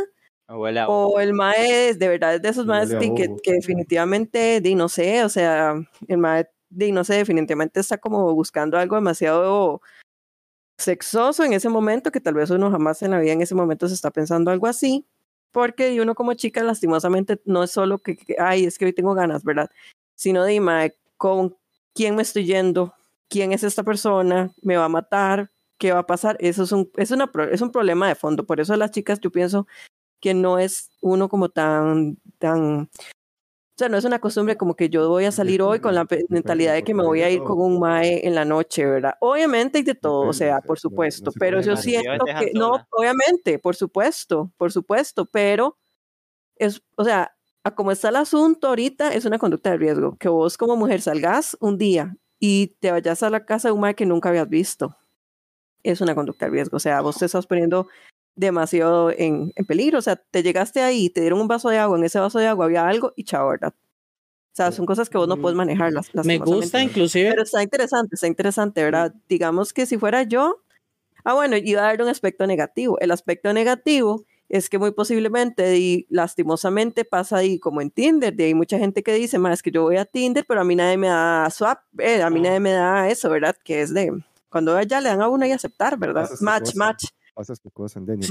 o 0.47 1.19
el 1.19 1.33
mae 1.33 1.93
de 1.93 2.07
verdad 2.07 2.39
de 2.39 2.49
esos 2.49 2.65
maes 2.65 2.89
que, 2.95 3.36
que, 3.43 3.51
definitivamente, 3.51 4.62
di, 4.62 4.75
no 4.75 4.88
sé, 4.88 5.23
o 5.23 5.29
sea, 5.29 5.75
el 6.07 6.17
mae, 6.17 6.49
di, 6.69 6.91
no 6.91 7.03
sé, 7.03 7.15
definitivamente 7.15 7.79
está 7.79 7.97
como 7.97 8.33
buscando 8.33 8.77
algo 8.77 8.95
demasiado 8.95 9.81
sexoso 10.77 11.43
en 11.43 11.53
ese 11.53 11.69
momento, 11.69 12.12
que 12.12 12.21
tal 12.21 12.36
vez 12.36 12.49
uno 12.49 12.71
jamás 12.71 13.01
en 13.01 13.12
la 13.12 13.19
vida 13.19 13.33
en 13.33 13.41
ese 13.41 13.55
momento 13.55 13.88
se 13.88 13.95
está 13.95 14.12
pensando 14.12 14.51
algo 14.51 14.67
así, 14.67 15.05
porque 15.51 15.99
uno 15.99 16.15
como 16.15 16.33
chica 16.33 16.63
lastimosamente 16.63 17.41
no 17.45 17.63
es 17.63 17.71
solo 17.71 17.97
que, 17.97 18.17
ay, 18.39 18.65
es 18.65 18.77
que 18.77 18.86
hoy 18.86 18.93
tengo 18.93 19.13
ganas, 19.15 19.43
¿verdad? 19.43 19.69
Sino 20.15 20.45
dime, 20.45 20.93
¿con 21.17 21.57
quién 21.93 22.15
me 22.15 22.21
estoy 22.21 22.45
yendo? 22.45 22.93
¿Quién 23.29 23.51
es 23.51 23.63
esta 23.63 23.83
persona? 23.83 24.51
¿Me 24.62 24.77
va 24.77 24.86
a 24.86 24.89
matar? 24.89 25.51
¿Qué 25.77 25.91
va 25.91 25.99
a 25.99 26.07
pasar? 26.07 26.38
Eso 26.39 26.63
es 26.63 26.71
un, 26.71 26.89
es 26.95 27.12
una, 27.12 27.29
es 27.51 27.62
un 27.62 27.71
problema 27.71 28.07
de 28.07 28.15
fondo. 28.15 28.45
Por 28.45 28.60
eso 28.60 28.75
las 28.77 28.91
chicas 28.91 29.19
yo 29.19 29.31
pienso 29.31 29.67
que 30.19 30.34
no 30.34 30.60
es 30.60 30.89
uno 31.01 31.30
como 31.30 31.49
tan, 31.49 32.17
tan 32.39 32.89
o 33.77 33.80
sea, 33.80 33.89
no 33.89 33.97
es 33.97 34.06
una 34.06 34.17
costumbre 34.17 34.58
como 34.58 34.75
que 34.75 34.89
yo 34.89 35.08
voy 35.08 35.25
a 35.25 35.32
salir 35.32 35.62
hoy 35.62 35.80
con 35.80 35.93
la 35.93 36.08
mentalidad 36.30 36.73
de 36.73 36.84
que 36.84 36.95
me 36.95 37.03
voy 37.03 37.21
a 37.21 37.30
ir 37.30 37.43
con 37.43 37.62
un 37.62 37.80
mae 37.80 38.25
en 38.25 38.34
la 38.34 38.43
noche, 38.43 38.84
¿verdad? 38.84 39.13
Obviamente 39.19 39.77
hay 39.77 39.84
de 39.84 39.93
todo, 39.93 40.21
o 40.21 40.34
sea, 40.34 40.62
por 40.62 40.80
supuesto, 40.80 41.32
pero 41.38 41.62
yo 41.62 41.77
siento 41.77 42.25
que, 42.25 42.53
no, 42.56 42.88
obviamente, 42.89 43.60
por 43.60 43.75
supuesto, 43.75 44.51
por 44.58 44.71
supuesto, 44.71 45.27
pero 45.27 45.77
es, 46.56 46.82
o 46.95 47.03
sea, 47.03 47.36
a 47.63 47.75
como 47.75 47.91
está 47.91 48.10
el 48.10 48.15
asunto 48.15 48.69
ahorita, 48.69 49.13
es 49.13 49.25
una 49.25 49.38
conducta 49.38 49.69
de 49.69 49.77
riesgo, 49.77 50.17
que 50.17 50.27
vos 50.27 50.58
como 50.58 50.75
mujer 50.75 50.99
salgas 50.99 51.56
un 51.60 51.77
día 51.77 52.17
y 52.39 52.75
te 52.80 52.89
vayas 52.89 53.21
a 53.21 53.30
la 53.30 53.45
casa 53.45 53.67
de 53.67 53.73
un 53.73 53.82
mae 53.82 53.93
que 53.93 54.08
nunca 54.08 54.30
habías 54.30 54.49
visto. 54.49 54.97
Es 55.84 56.01
una 56.01 56.15
conducta 56.15 56.45
de 56.45 56.51
riesgo, 56.51 56.77
o 56.77 56.80
sea, 56.80 57.01
vos 57.01 57.19
te 57.19 57.25
estás 57.25 57.45
poniendo 57.45 57.88
demasiado 58.38 59.12
en, 59.12 59.52
en, 59.56 59.65
peligro. 59.65 60.00
O 60.00 60.02
sea, 60.02 60.15
te 60.15 60.43
llegaste 60.43 60.82
ahí, 60.82 61.10
te 61.10 61.21
dieron 61.21 61.41
un 61.41 61.47
vaso 61.47 61.69
de 61.69 61.78
agua, 61.78 61.97
en 61.97 62.06
ese 62.06 62.19
vaso 62.19 62.39
de 62.39 62.47
agua 62.47 62.65
había 62.65 62.88
algo 62.88 63.12
y 63.17 63.23
chao, 63.23 63.50
¿verdad? 63.50 63.73
O 63.73 64.56
sea, 64.58 64.71
son 64.71 64.86
cosas 64.86 65.10
que 65.10 65.17
vos 65.17 65.28
no 65.28 65.38
puedes 65.38 65.56
mm, 65.56 65.58
manejar. 65.58 65.91
Las, 65.91 66.13
Me 66.26 66.38
gusta 66.38 66.82
inclusive. 66.82 67.30
Pero 67.30 67.43
está 67.43 67.62
interesante, 67.62 68.15
está 68.15 68.28
interesante, 68.28 68.84
¿verdad? 68.84 69.13
Digamos 69.28 69.73
que 69.73 69.86
si 69.86 69.97
fuera 69.97 70.23
yo, 70.23 70.63
ah, 71.23 71.34
bueno, 71.34 71.58
iba 71.58 71.82
a 71.82 71.86
dar 71.86 72.02
un 72.02 72.08
aspecto 72.08 72.47
negativo. 72.47 72.97
El 73.00 73.12
aspecto 73.12 73.54
negativo 73.54 74.26
es 74.50 74.69
que 74.69 74.80
muy 74.80 74.91
posiblemente 74.91 75.78
y 75.78 76.08
lastimosamente 76.10 77.06
pasa 77.06 77.38
ahí 77.38 77.60
como 77.60 77.82
en 77.82 77.91
Tinder, 77.91 78.34
de 78.34 78.45
hay 78.45 78.54
mucha 78.54 78.80
gente 78.80 79.04
que 79.04 79.13
dice, 79.13 79.38
más 79.38 79.54
es 79.54 79.62
que 79.62 79.71
yo 79.71 79.84
voy 79.84 79.97
a 79.97 80.06
Tinder, 80.06 80.45
pero 80.47 80.62
a 80.62 80.63
mí 80.63 80.76
nadie 80.76 80.97
me 80.97 81.08
da 81.08 81.50
swap, 81.50 81.80
eh, 82.00 82.21
a 82.21 82.30
mí 82.30 82.39
nadie 82.39 82.60
me 82.60 82.71
da 82.71 83.10
eso, 83.10 83.30
¿verdad? 83.30 83.56
Que 83.63 83.82
es 83.82 83.93
de, 83.93 84.12
cuando 84.50 84.82
ya 84.82 85.02
le 85.02 85.10
dan 85.10 85.21
a 85.21 85.28
uno 85.28 85.45
y 85.45 85.52
aceptar, 85.52 85.97
¿verdad? 85.97 86.30
Match, 86.39 86.76
match 86.76 87.06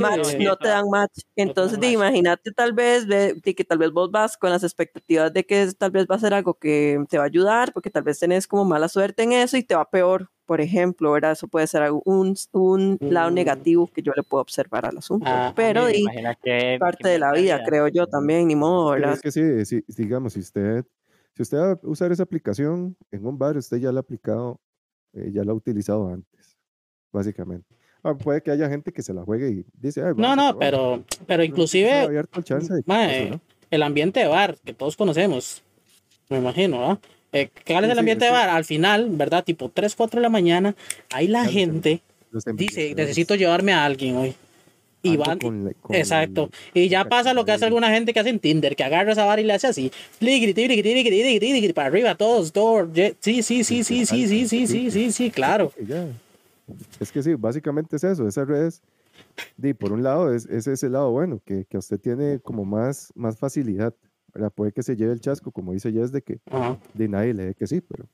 Match, 0.00 0.36
no 0.38 0.56
te 0.56 0.68
dan 0.68 0.88
match. 0.90 1.20
Entonces, 1.36 1.78
imagínate 1.90 2.50
tal 2.52 2.72
vez 2.72 3.06
de, 3.06 3.40
que 3.40 3.64
tal 3.64 3.78
vez 3.78 3.92
vos 3.92 4.10
vas 4.10 4.36
con 4.36 4.50
las 4.50 4.64
expectativas 4.64 5.32
de 5.32 5.44
que 5.44 5.72
tal 5.78 5.90
vez 5.90 6.06
va 6.10 6.16
a 6.16 6.18
ser 6.18 6.34
algo 6.34 6.54
que 6.54 6.98
te 7.08 7.18
va 7.18 7.24
a 7.24 7.26
ayudar, 7.26 7.72
porque 7.72 7.90
tal 7.90 8.02
vez 8.02 8.18
tenés 8.18 8.46
como 8.46 8.64
mala 8.64 8.88
suerte 8.88 9.22
en 9.22 9.32
eso 9.32 9.56
y 9.56 9.62
te 9.62 9.74
va 9.74 9.88
peor, 9.88 10.30
por 10.44 10.60
ejemplo, 10.60 11.12
¿verdad? 11.12 11.32
Eso 11.32 11.48
puede 11.48 11.66
ser 11.66 11.90
un, 12.04 12.34
un 12.52 12.98
lado 13.00 13.30
mm. 13.30 13.34
negativo 13.34 13.86
que 13.86 14.02
yo 14.02 14.12
le 14.16 14.22
puedo 14.22 14.42
observar 14.42 14.86
al 14.86 14.98
asunto. 14.98 15.26
Ah, 15.28 15.52
Pero 15.54 15.88
y, 15.90 16.04
parte 16.78 17.08
de 17.08 17.18
la 17.18 17.32
vida, 17.32 17.62
creo 17.64 17.88
yo 17.88 18.06
también, 18.06 18.48
ni 18.48 18.56
modo, 18.56 18.90
¿verdad? 18.90 19.12
Es 19.12 19.20
que 19.20 19.30
sí, 19.30 19.64
sí, 19.64 19.84
digamos, 19.88 20.32
si 20.32 20.40
usted, 20.40 20.84
si 21.34 21.42
usted 21.42 21.58
va 21.58 21.72
a 21.72 21.78
usar 21.82 22.10
esa 22.12 22.24
aplicación 22.24 22.96
en 23.10 23.26
un 23.26 23.38
bar, 23.38 23.56
usted 23.56 23.78
ya 23.78 23.92
la 23.92 24.00
ha 24.00 24.02
aplicado, 24.02 24.60
eh, 25.12 25.30
ya 25.32 25.44
la 25.44 25.52
ha 25.52 25.54
utilizado 25.54 26.08
antes, 26.08 26.58
básicamente. 27.12 27.75
Ah, 28.06 28.14
puede 28.14 28.40
que 28.40 28.52
haya 28.52 28.68
gente 28.68 28.92
que 28.92 29.02
se 29.02 29.12
la 29.12 29.22
juegue 29.22 29.50
y 29.50 29.64
dice, 29.82 30.00
no, 30.16 30.36
no, 30.36 30.56
pero, 30.60 31.02
pero 31.26 31.42
inclusive 31.42 32.06
el 33.68 33.82
ambiente 33.82 34.20
de 34.20 34.28
bar 34.28 34.56
que 34.64 34.72
todos 34.72 34.96
conocemos, 34.96 35.60
me 36.28 36.38
imagino, 36.38 36.88
¿ah? 36.88 37.00
Eh, 37.32 37.48
¿Cuál 37.66 37.82
es 37.84 37.90
el 37.90 37.98
ambiente 37.98 38.26
de 38.26 38.30
bar? 38.30 38.48
Al 38.48 38.64
final, 38.64 39.08
¿verdad? 39.10 39.42
Tipo 39.42 39.70
3, 39.74 39.96
4 39.96 40.20
de 40.20 40.22
la 40.22 40.28
mañana, 40.28 40.76
ahí 41.12 41.26
la 41.26 41.46
gente 41.46 42.00
dice, 42.54 42.94
necesito 42.94 43.34
llevarme 43.34 43.72
a 43.72 43.84
alguien 43.84 44.16
hoy. 44.16 44.36
Y 45.02 45.16
van, 45.16 45.40
exacto. 45.90 46.50
Y 46.74 46.88
ya 46.88 47.06
pasa 47.06 47.34
lo 47.34 47.44
que 47.44 47.50
hace 47.50 47.64
alguna 47.64 47.90
gente 47.90 48.12
que 48.12 48.20
hace 48.20 48.30
en 48.30 48.38
Tinder, 48.38 48.76
que 48.76 48.84
agarra 48.84 49.10
esa 49.10 49.24
bar 49.24 49.40
y 49.40 49.42
le 49.42 49.52
hace 49.52 49.66
así, 49.66 49.90
para 51.74 51.88
arriba, 51.88 52.14
todos, 52.14 52.52
todos, 52.52 52.88
sí, 53.18 53.42
sí, 53.42 53.64
sí, 53.64 53.82
sí, 53.82 54.06
sí, 54.06 54.06
sí, 54.06 54.46
sí, 54.46 54.66
sí, 54.68 54.90
sí, 54.92 55.10
sí, 55.10 55.30
claro. 55.30 55.72
Es 56.98 57.12
que 57.12 57.22
sí, 57.22 57.34
básicamente 57.34 57.96
es 57.96 58.04
eso, 58.04 58.26
esas 58.26 58.48
redes, 58.48 58.82
di, 59.56 59.72
por 59.74 59.92
un 59.92 60.02
lado, 60.02 60.32
es, 60.32 60.46
es 60.46 60.66
ese 60.66 60.88
lado 60.88 61.10
bueno, 61.10 61.40
que, 61.44 61.64
que 61.64 61.78
usted 61.78 61.98
tiene 62.00 62.40
como 62.40 62.64
más, 62.64 63.12
más 63.14 63.38
facilidad, 63.38 63.94
¿verdad? 64.34 64.52
Puede 64.52 64.72
que 64.72 64.82
se 64.82 64.96
lleve 64.96 65.12
el 65.12 65.20
chasco, 65.20 65.50
como 65.52 65.72
dice 65.72 65.92
Jess, 65.92 66.12
de 66.12 66.22
que 66.22 66.40
de 66.94 67.08
nadie 67.08 67.34
le 67.34 67.46
dé 67.46 67.54
que 67.54 67.66
sí, 67.66 67.80
pero 67.80 68.06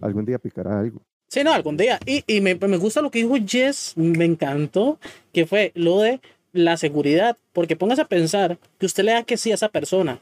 algún 0.00 0.24
día 0.24 0.38
picará 0.38 0.78
algo. 0.78 1.02
Sí, 1.26 1.44
no, 1.44 1.52
algún 1.52 1.76
día. 1.76 1.98
Y, 2.06 2.24
y 2.26 2.40
me, 2.40 2.54
me 2.54 2.76
gusta 2.78 3.02
lo 3.02 3.10
que 3.10 3.18
dijo 3.18 3.34
Jess, 3.44 3.94
me 3.96 4.24
encantó, 4.24 4.98
que 5.32 5.46
fue 5.46 5.72
lo 5.74 6.00
de 6.00 6.20
la 6.52 6.76
seguridad, 6.76 7.36
porque 7.52 7.76
póngase 7.76 8.02
a 8.02 8.08
pensar 8.08 8.58
que 8.78 8.86
usted 8.86 9.04
le 9.04 9.12
da 9.12 9.24
que 9.24 9.36
sí 9.36 9.50
a 9.50 9.54
esa 9.54 9.68
persona. 9.68 10.20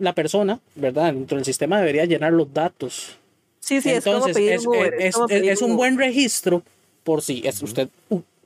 La 0.00 0.14
persona, 0.14 0.60
¿verdad? 0.76 1.12
Dentro 1.12 1.36
del 1.36 1.44
sistema 1.44 1.78
debería 1.78 2.04
llenar 2.04 2.32
los 2.32 2.52
datos 2.52 3.18
Sí, 3.62 3.80
sí, 3.80 3.90
Entonces, 3.90 4.36
es, 4.36 4.64
como 4.64 4.72
pedir 4.76 4.94
es, 4.98 5.14
es, 5.28 5.48
es, 5.48 5.62
un 5.62 5.76
buen 5.76 5.96
registro 5.96 6.64
por 7.04 7.22
si 7.22 7.46
es 7.46 7.62
usted 7.62 7.88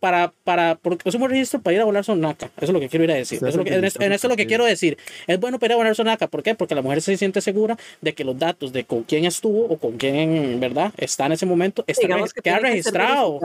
para, 0.01 0.33
para, 0.45 0.75
porque 0.77 1.09
es 1.09 1.15
un 1.15 1.21
buen 1.21 1.31
registro 1.31 1.61
para 1.61 1.75
ir 1.75 1.81
a 1.81 1.85
volar 1.85 2.05
sonaca. 2.05 2.47
Eso 2.57 2.67
es 2.67 2.71
lo 2.71 2.81
que 2.81 2.89
quiero 2.89 3.05
ir 3.05 3.11
a 3.11 3.15
decir. 3.15 3.39
Eso 3.39 3.49
es 3.49 3.57
lo 3.57 3.65
que, 3.65 3.75
en, 3.75 3.85
esto, 3.85 4.03
es 4.03 4.25
lo 4.25 4.37
que 4.37 4.47
quiero 4.47 4.65
decir. 4.65 4.99
Es 5.27 5.41
bueno 5.41 5.59
para 5.59 5.69
ir 5.69 5.73
a 5.73 5.77
volar 5.77 5.95
sonaca. 5.95 6.27
¿Por 6.27 6.43
qué? 6.43 6.55
Porque 6.55 6.75
la 6.75 6.83
mujer 6.83 7.01
se 7.03 7.17
siente 7.17 7.41
segura 7.41 7.77
de 8.01 8.15
que 8.15 8.25
los 8.25 8.39
datos 8.39 8.73
de 8.73 8.85
con 8.85 9.03
quién 9.05 9.25
estuvo 9.25 9.65
o 9.67 9.79
con 9.79 9.97
quién, 9.97 10.61
¿verdad? 10.61 10.93
Está 10.97 11.27
en 11.27 11.33
ese 11.33 11.47
momento, 11.47 11.85
está 11.87 12.07
que 12.07 12.43
queda 12.43 12.59
registrado. 12.59 13.41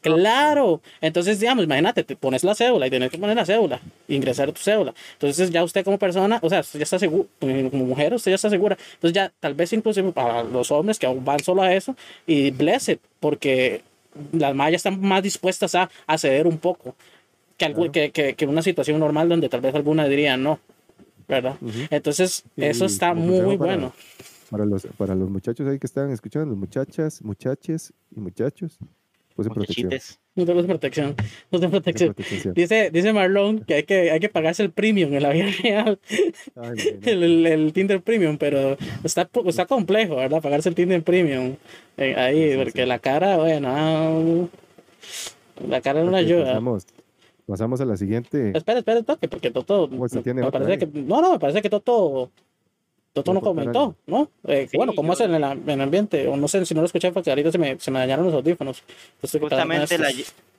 Claro. 0.00 0.80
Entonces, 1.00 1.40
digamos, 1.40 1.64
imagínate, 1.64 2.04
te 2.04 2.16
pones 2.16 2.44
la 2.44 2.54
cédula 2.54 2.86
y 2.86 2.90
tienes 2.90 3.10
que 3.10 3.18
poner 3.18 3.36
la 3.36 3.46
cédula, 3.46 3.80
ingresar 4.08 4.52
tu 4.52 4.60
cédula. 4.60 4.94
Entonces, 5.14 5.50
ya 5.50 5.64
usted 5.64 5.84
como 5.84 5.98
persona, 5.98 6.38
o 6.42 6.48
sea, 6.48 6.60
usted 6.60 6.78
ya 6.78 6.84
está 6.84 6.98
seguro, 6.98 7.28
como 7.40 7.84
mujer, 7.84 8.14
usted 8.14 8.30
ya 8.30 8.36
está 8.36 8.50
segura. 8.50 8.76
Entonces, 8.94 9.14
ya 9.14 9.32
tal 9.40 9.54
vez 9.54 9.72
inclusive 9.72 10.12
para 10.12 10.42
los 10.42 10.70
hombres 10.70 10.98
que 10.98 11.06
van 11.06 11.40
solo 11.40 11.62
a 11.62 11.74
eso 11.74 11.96
y 12.26 12.50
blessed, 12.50 12.98
porque 13.20 13.82
las 14.32 14.54
mayas 14.54 14.80
están 14.80 15.00
más 15.00 15.22
dispuestas 15.22 15.74
a, 15.74 15.90
a 16.06 16.18
ceder 16.18 16.46
un 16.46 16.58
poco 16.58 16.94
que, 17.56 18.12
que, 18.12 18.34
que, 18.34 18.46
una 18.46 18.62
situación 18.62 19.00
normal 19.00 19.28
donde 19.28 19.48
tal 19.48 19.60
vez 19.60 19.74
alguna 19.74 20.06
diría 20.08 20.36
no, 20.36 20.60
¿verdad? 21.26 21.56
Entonces, 21.90 22.44
eso 22.56 22.84
está 22.84 23.14
muy 23.14 23.56
bueno. 23.56 23.92
Para 24.50 24.64
los, 24.64 24.86
para 24.96 25.14
los 25.14 25.28
muchachos 25.28 25.66
ahí 25.66 25.78
que 25.78 25.86
están 25.86 26.10
escuchando, 26.10 26.54
muchachas, 26.54 27.22
muchaches 27.22 27.92
y 28.14 28.20
muchachos, 28.20 28.78
Puse 29.36 29.50
Muchos 29.50 29.66
protección. 29.66 30.18
No 30.36 30.44
tenemos 30.44 30.66
protección. 30.66 31.14
No 31.50 31.58
tenemos 31.58 31.70
protección. 31.80 32.14
protección. 32.14 32.54
Dice, 32.54 32.90
dice 32.90 33.12
Marlon 33.12 33.60
que 33.60 33.74
hay 33.74 33.82
que, 33.84 34.10
hay 34.10 34.20
que 34.20 34.28
pagarse 34.28 34.62
el 34.62 34.70
premium 34.70 35.12
en 35.14 35.22
la 35.22 35.30
vida 35.30 35.46
real. 35.62 35.98
Ay. 36.54 36.98
El, 37.04 37.22
el- 37.24 37.46
el 37.46 37.72
Tinder 37.72 38.00
Premium, 38.02 38.36
pero 38.38 38.76
está, 39.02 39.28
está 39.46 39.66
complejo, 39.66 40.16
¿verdad? 40.16 40.40
Pagarse 40.42 40.68
el 40.68 40.74
Tinder 40.74 41.02
Premium 41.02 41.56
eh, 41.96 42.14
ahí, 42.16 42.52
Sí, 42.52 42.56
porque 42.58 42.82
sí. 42.82 42.86
la 42.86 42.98
cara, 42.98 43.38
bueno, 43.38 44.48
la 45.68 45.80
cara 45.80 46.04
no 46.04 46.14
ayuda. 46.14 46.44
Pasamos, 46.48 46.86
pasamos 47.46 47.80
a 47.80 47.84
la 47.86 47.96
siguiente. 47.96 48.52
Espera, 48.54 48.80
espera, 48.80 49.02
toque, 49.02 49.28
porque 49.28 49.50
Toto. 49.50 49.88
Pues, 49.88 50.12
¿se 50.12 50.20
tiene 50.22 50.42
me 50.42 50.48
otra 50.48 50.60
parece 50.60 50.84
ahí? 50.84 50.90
que, 50.92 51.00
no, 51.02 51.22
no, 51.22 51.32
me 51.32 51.38
parece 51.38 51.62
que 51.62 51.70
Toto. 51.70 52.30
Toto 53.16 53.32
no 53.32 53.40
comentó, 53.40 53.96
¿no? 54.06 54.30
Eh, 54.46 54.66
Sí, 54.70 54.76
bueno, 54.76 54.92
¿cómo 54.94 55.14
yo- 55.14 55.24
es 55.24 55.30
en 55.30 55.34
el, 55.34 55.42
en 55.44 55.70
el 55.70 55.80
ambiente? 55.80 56.28
O 56.28 56.36
no 56.36 56.48
sé 56.48 56.64
si 56.66 56.74
no 56.74 56.82
lo 56.82 56.86
escuché 56.86 57.10
porque 57.12 57.30
ahorita 57.30 57.50
se 57.50 57.58
me, 57.58 57.78
se 57.78 57.90
me 57.90 57.98
dañaron 57.98 58.26
los 58.26 58.34
audífonos. 58.34 58.82
Entonces, 59.14 59.40
¿qué 59.40 59.48
tal 59.48 59.66
con 59.66 59.68
Justamente 59.78 59.98
la, 59.98 60.08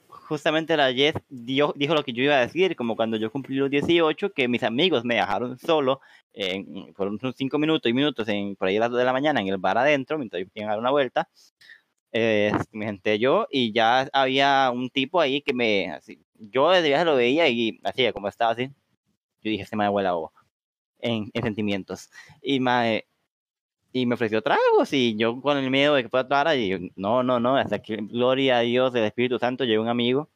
justamente 0.10 0.78
la 0.78 0.92
Jess 0.94 1.14
dio- 1.30 1.74
dijo 1.78 1.94
lo 1.94 2.04
que 2.04 2.14
yo 2.14 2.24
iba 2.24 2.36
a 2.36 2.40
decir, 2.42 2.76
como 2.76 2.96
cuando 2.96 3.16
yo 3.18 3.32
cumplí 3.32 3.56
los 3.58 3.70
18, 3.70 4.32
que 4.34 4.48
mis 4.48 4.64
amigos 4.64 5.06
me 5.06 5.16
dejaron 5.16 5.58
solo 5.60 6.02
en, 6.34 6.94
por 6.94 7.08
unos 7.08 7.36
5 7.36 7.60
minutos 7.60 7.90
y 7.90 7.94
minutos 7.94 8.28
en, 8.28 8.56
por 8.56 8.68
ahí 8.68 8.78
a 8.78 8.82
las 8.82 8.90
2 8.90 9.00
de 9.00 9.06
la 9.06 9.14
mañana 9.14 9.40
en 9.40 9.48
el 9.48 9.58
bar 9.58 9.78
adentro, 9.78 10.18
mientras 10.18 10.42
yo 10.44 10.50
iba 10.56 10.66
a 10.66 10.70
dar 10.72 10.80
una 10.80 10.92
vuelta. 10.92 11.30
Eh, 12.12 12.52
me 12.72 12.86
senté 12.88 13.20
yo 13.20 13.48
y 13.52 13.72
ya 13.72 14.10
había 14.14 14.72
un 14.74 14.90
tipo 14.90 15.22
ahí 15.22 15.42
que 15.42 15.54
me, 15.54 15.92
así, 15.92 16.20
yo 16.40 16.72
desde 16.72 16.88
viaje 16.88 17.06
lo 17.06 17.16
veía 17.16 17.48
y 17.50 17.80
hacía 17.84 18.14
como 18.14 18.28
estaba 18.28 18.52
así. 18.54 18.70
Yo 19.44 19.52
dije, 19.52 19.64
este 19.64 19.76
me 19.76 19.86
abuela 19.86 20.14
en, 21.00 21.30
en 21.34 21.44
sentimientos. 21.44 22.10
Y 22.42 22.60
me, 22.60 23.06
y 23.92 24.06
me 24.06 24.16
ofreció 24.16 24.42
tragos 24.42 24.94
y 24.94 25.16
yo 25.18 25.42
con 25.42 25.58
el 25.58 25.70
miedo 25.72 25.96
de 25.96 26.04
que 26.04 26.10
fuera 26.10 26.26
otra 26.26 26.56
y 26.56 26.70
yo, 26.70 26.78
no, 26.96 27.24
no, 27.24 27.40
no, 27.40 27.58
hasta 27.58 27.80
que 27.82 27.98
gloria 27.98 28.58
a 28.58 28.62
Dios 28.62 28.94
del 28.94 29.06
Espíritu 29.06 29.40
Santo 29.40 29.64
llegó 29.64 29.84
un 29.84 29.90
amigo 29.90 30.30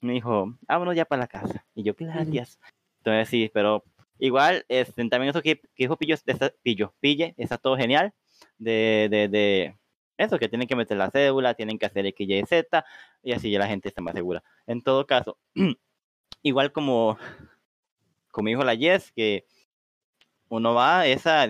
me 0.00 0.14
dijo, 0.14 0.54
vámonos 0.62 0.94
ya 0.94 1.04
para 1.04 1.22
la 1.22 1.28
casa. 1.28 1.64
Y 1.74 1.82
yo, 1.82 1.94
gracias. 1.98 2.58
Entonces 2.98 3.28
sí, 3.28 3.50
pero 3.52 3.84
igual, 4.18 4.64
este, 4.68 5.08
también 5.08 5.30
eso 5.30 5.42
que, 5.42 5.60
que 5.60 5.84
dijo 5.84 5.96
Pillo, 5.96 6.14
está, 6.14 6.52
Pillo, 6.62 6.94
Pille, 7.00 7.34
está 7.36 7.58
todo 7.58 7.76
genial, 7.76 8.12
de, 8.58 9.08
de, 9.10 9.28
de 9.28 9.76
eso, 10.16 10.38
que 10.38 10.48
tienen 10.48 10.68
que 10.68 10.76
meter 10.76 10.96
la 10.96 11.10
cédula, 11.10 11.54
tienen 11.54 11.78
que 11.78 11.86
hacer 11.86 12.06
X, 12.06 12.28
Y, 12.28 12.44
Z, 12.46 12.84
y 13.22 13.32
así 13.32 13.50
ya 13.50 13.58
la 13.58 13.68
gente 13.68 13.88
está 13.88 14.02
más 14.02 14.14
segura. 14.14 14.42
En 14.66 14.82
todo 14.82 15.06
caso, 15.06 15.38
igual 16.42 16.72
como, 16.72 17.18
como 18.30 18.48
dijo 18.48 18.64
la 18.64 18.74
Yes, 18.74 19.12
que 19.12 19.46
uno 20.48 20.74
va, 20.74 21.06
esa, 21.06 21.44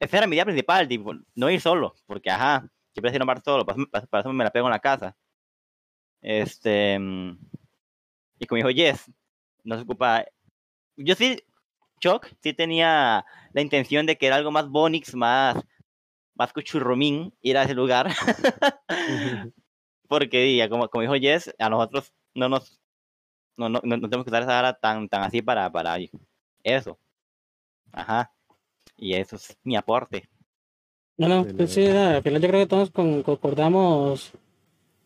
esa 0.00 0.18
era 0.18 0.26
mi 0.26 0.36
idea 0.36 0.44
principal, 0.44 0.88
tipo, 0.88 1.12
no 1.34 1.50
ir 1.50 1.60
solo, 1.60 1.94
porque 2.06 2.30
ajá, 2.30 2.68
yo 2.94 3.02
prefiero 3.02 3.24
ir 3.30 3.42
solo, 3.44 3.64
para, 3.66 3.84
para- 3.90 4.06
para 4.06 4.20
eso 4.22 4.32
me 4.32 4.44
la 4.44 4.50
pego 4.50 4.66
en 4.66 4.72
la 4.72 4.80
casa. 4.80 5.16
Este, 6.22 6.98
mm, 6.98 7.36
y 8.38 8.46
como 8.46 8.56
dijo 8.58 8.70
Yes, 8.70 9.10
no 9.64 9.76
se 9.76 9.82
ocupa. 9.82 10.24
Yo 10.96 11.14
sí, 11.14 11.38
Chuck, 12.00 12.28
sí 12.42 12.54
tenía 12.54 13.24
la 13.52 13.62
intención 13.62 14.06
de 14.06 14.16
que 14.18 14.28
era 14.28 14.36
algo 14.36 14.50
más 14.52 14.68
Bonix, 14.68 15.14
más, 15.14 15.56
más 16.34 16.52
cuchurromín, 16.52 17.34
ir 17.42 17.58
a 17.58 17.64
ese 17.64 17.74
lugar. 17.74 18.08
Porque, 20.08 20.56
ya, 20.56 20.68
como, 20.68 20.88
como 20.88 21.02
dijo 21.02 21.16
Yes, 21.16 21.54
a 21.58 21.68
nosotros 21.68 22.12
no 22.34 22.48
nos. 22.48 22.80
No, 23.56 23.68
no, 23.68 23.80
no, 23.84 23.96
no 23.98 24.08
tenemos 24.08 24.24
que 24.24 24.30
usar 24.30 24.42
esa 24.44 24.58
hora 24.58 24.74
tan, 24.74 25.08
tan 25.08 25.22
así 25.24 25.42
para, 25.42 25.70
para 25.72 25.96
eso. 26.64 26.98
Ajá. 27.94 28.30
Y 28.96 29.14
eso 29.14 29.36
es 29.36 29.56
mi 29.64 29.76
aporte. 29.76 30.28
Bueno, 31.16 31.44
de 31.44 31.54
pues 31.54 31.70
sí, 31.72 31.86
al 31.86 32.22
final 32.22 32.42
yo 32.42 32.48
creo 32.48 32.60
que 32.62 32.66
todos 32.68 32.90
con- 32.90 33.22
concordamos 33.22 34.32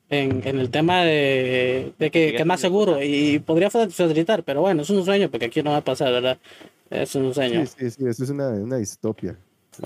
en, 0.09 0.47
en 0.47 0.59
el 0.59 0.71
tema 0.71 1.03
de, 1.05 1.93
de 1.99 2.11
que, 2.11 2.35
es 2.37 2.47
más 2.47 2.61
seguro 2.61 3.03
y 3.03 3.39
podría 3.41 3.69
fa- 3.71 3.89
facilitar, 3.91 4.43
pero 4.43 4.63
bueno, 4.63 4.83
es 4.83 4.91
un 4.91 5.05
sueño 5.05 5.31
porque 5.31 5.47
aquí 5.47 5.63
no 5.63 5.73
va 5.73 5.79
a 5.79 5.85
pasar, 5.85 6.13
¿verdad? 6.13 6.39
Es 6.89 7.15
un 7.15 7.35
sueño. 7.35 7.67
Sí, 7.67 7.75
sí, 7.79 7.91
sí, 7.91 8.07
eso 8.07 8.25
es 8.25 8.31
una, 8.31 8.49
una 8.51 8.77
distopia. 8.79 9.37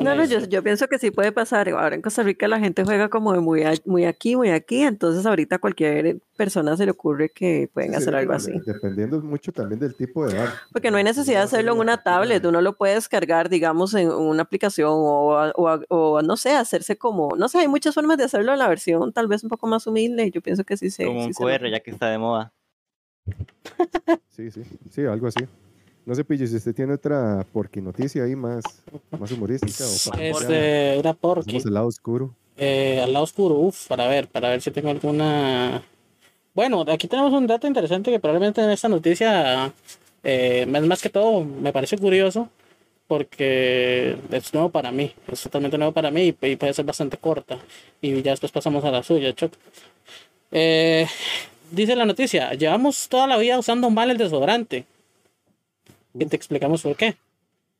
No, 0.00 0.14
no, 0.14 0.24
yo, 0.24 0.38
yo 0.46 0.62
pienso 0.62 0.88
que 0.88 0.98
sí 0.98 1.10
puede 1.10 1.32
pasar. 1.32 1.68
Ahora 1.68 1.94
en 1.94 2.02
Costa 2.02 2.22
Rica 2.22 2.48
la 2.48 2.58
gente 2.58 2.84
juega 2.84 3.08
como 3.08 3.32
de 3.32 3.40
muy, 3.40 3.62
a- 3.62 3.74
muy 3.84 4.04
aquí, 4.04 4.36
muy 4.36 4.50
aquí, 4.50 4.82
entonces 4.82 5.26
ahorita 5.26 5.56
a 5.56 5.58
cualquier 5.58 6.18
persona 6.36 6.76
se 6.76 6.84
le 6.86 6.92
ocurre 6.92 7.28
que 7.28 7.68
pueden 7.72 7.90
Sí, 7.90 7.96
hacer 7.96 8.14
sí, 8.14 8.18
algo 8.18 8.32
así. 8.32 8.52
Dependiendo 8.64 9.20
mucho 9.20 9.52
también 9.52 9.78
del 9.80 9.94
tipo 9.94 10.26
de 10.26 10.34
bar. 10.36 10.48
Porque 10.72 10.90
no 10.90 10.96
hay 10.96 11.04
necesidad 11.04 11.40
de 11.40 11.44
hacerlo 11.44 11.72
en 11.74 11.78
una 11.80 12.02
tablet, 12.02 12.44
uno 12.44 12.60
lo 12.62 12.74
puede 12.74 12.94
descargar, 12.94 13.48
digamos, 13.48 13.92
en 13.94 14.10
una 14.10 14.42
aplicación 14.42 14.90
o, 14.92 15.52
o, 15.88 16.22
no 16.22 16.36
sé, 16.36 16.52
hacerse 16.52 16.96
como, 16.96 17.36
no 17.36 17.48
sé, 17.48 17.58
hay 17.58 17.68
muchas 17.68 17.94
formas 17.94 18.16
de 18.18 18.24
hacerlo 18.24 18.52
en 18.52 18.58
la 18.58 18.68
versión 18.68 19.12
tal 19.12 19.28
vez 19.28 19.42
un 19.42 19.50
poco 19.50 19.66
más 19.66 19.86
humilde. 19.86 20.30
Yo 20.30 20.40
pienso 20.40 20.64
que 20.64 20.76
sí 20.76 20.90
se. 20.90 21.04
como 21.04 21.20
sí 21.20 21.32
un. 21.38 21.46
QR, 21.48 21.70
ya 21.70 21.80
que 21.80 21.90
está 21.90 22.08
de 22.08 22.18
moda. 22.18 22.52
Sí, 24.28 24.50
sí, 24.50 24.62
sí, 24.90 25.04
algo 25.04 25.26
así. 25.26 25.46
No 26.04 26.14
sé, 26.14 26.24
Pillo, 26.24 26.46
si 26.46 26.56
usted 26.56 26.74
tiene 26.74 26.94
otra 26.94 27.46
porqui 27.52 27.80
noticia 27.80 28.24
ahí 28.24 28.34
más, 28.34 28.64
más 29.18 29.30
humorística 29.30 29.84
o 29.84 30.18
Este, 30.18 30.96
una 30.98 31.14
porqui. 31.14 31.44
Pasamos 31.44 31.66
al 31.66 31.74
lado 31.74 31.86
oscuro. 31.86 32.34
Eh, 32.56 33.00
al 33.02 33.12
lado 33.12 33.24
oscuro, 33.24 33.54
uff, 33.54 33.86
para 33.86 34.08
ver, 34.08 34.28
para 34.28 34.48
ver 34.48 34.60
si 34.60 34.70
tengo 34.70 34.90
alguna. 34.90 35.82
Bueno, 36.54 36.84
aquí 36.88 37.06
tenemos 37.06 37.32
un 37.32 37.46
dato 37.46 37.66
interesante 37.66 38.10
que 38.10 38.18
probablemente 38.18 38.62
en 38.62 38.70
esta 38.70 38.88
noticia, 38.88 39.72
eh, 40.24 40.66
más, 40.66 40.82
más 40.82 41.00
que 41.00 41.08
todo, 41.08 41.44
me 41.44 41.72
parece 41.72 41.96
curioso 41.96 42.48
porque 43.06 44.16
es 44.30 44.54
nuevo 44.54 44.70
para 44.70 44.90
mí, 44.90 45.12
es 45.30 45.42
totalmente 45.42 45.76
nuevo 45.76 45.92
para 45.92 46.10
mí 46.10 46.34
y, 46.40 46.46
y 46.46 46.56
puede 46.56 46.74
ser 46.74 46.84
bastante 46.84 47.16
corta. 47.16 47.58
Y 48.00 48.22
ya 48.22 48.32
después 48.32 48.50
pasamos 48.50 48.84
a 48.84 48.90
la 48.90 49.02
suya, 49.02 49.32
Choc. 49.34 49.52
Eh, 50.50 51.06
dice 51.70 51.94
la 51.94 52.06
noticia: 52.06 52.52
Llevamos 52.54 53.08
toda 53.08 53.26
la 53.26 53.38
vida 53.38 53.58
usando 53.58 53.88
mal 53.88 54.10
el 54.10 54.18
desodorante. 54.18 54.84
Y 56.14 56.26
te 56.26 56.36
explicamos 56.36 56.82
por 56.82 56.96
qué. 56.96 57.16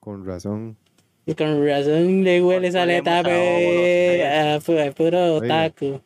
Con 0.01 0.25
razón. 0.27 0.77
Y 1.27 1.35
con 1.35 1.65
razón 1.67 2.25
le 2.25 2.43
huele 2.43 2.69
esa 2.69 2.83
aleta, 2.83 3.23
puro 4.97 5.35
Oiga. 5.37 5.67
otaku. 5.67 6.01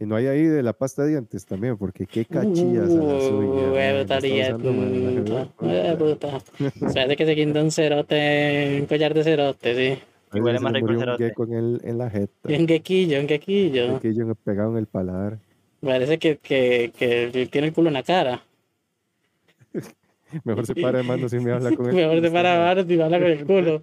Y 0.00 0.06
no 0.06 0.14
hay 0.16 0.26
ahí 0.26 0.44
de 0.44 0.62
la 0.62 0.72
pasta 0.72 1.02
de 1.02 1.10
dientes 1.10 1.44
también, 1.44 1.76
porque 1.76 2.06
qué 2.06 2.24
cachillas 2.24 2.88
a 2.90 3.02
la 3.02 3.20
suya. 3.20 4.56
Uh, 4.56 4.72
mae, 4.72 5.94
huevo. 5.96 6.18
Espérate 6.86 7.16
que 7.16 7.26
se 7.26 7.34
quinta 7.34 7.60
un 7.62 7.70
cerote, 7.72 8.78
un 8.80 8.86
collar 8.86 9.12
de 9.12 9.24
cerote, 9.24 9.74
sí. 9.74 10.02
Ahí 10.30 10.40
Huele 10.40 10.60
más 10.60 10.72
rico 10.72 10.88
el 10.88 10.94
un 10.94 11.00
cerote. 11.00 11.24
gecko 11.24 11.44
en, 11.44 11.52
el, 11.52 11.80
en 11.84 11.98
la 11.98 12.10
jeta. 12.10 12.52
Y 12.52 12.54
un 12.56 12.66
quequillo, 12.66 13.20
un 13.20 13.26
quequillo. 13.26 13.96
Aquí 13.96 14.14
yo 14.14 14.32
pegado 14.36 14.72
en 14.72 14.78
el 14.78 14.86
paladar. 14.86 15.38
Parece 15.80 16.18
que, 16.18 16.38
que, 16.38 16.92
que 16.96 17.48
tiene 17.50 17.68
el 17.68 17.72
culo 17.72 17.88
en 17.88 17.94
la 17.94 18.02
cara. 18.02 18.42
Mejor 20.44 20.66
se 20.66 20.74
para 20.74 20.98
de 20.98 21.04
mano 21.04 21.28
si 21.28 21.38
me 21.38 21.52
habla 21.52 21.74
con 21.74 21.88
él. 21.88 21.94
Mejor 21.94 22.20
te 22.20 22.30
para 22.30 22.70
abajo 22.70 22.92
y 22.92 23.00
habla 23.00 23.18
con 23.18 23.28
el 23.28 23.44
culo. 23.44 23.82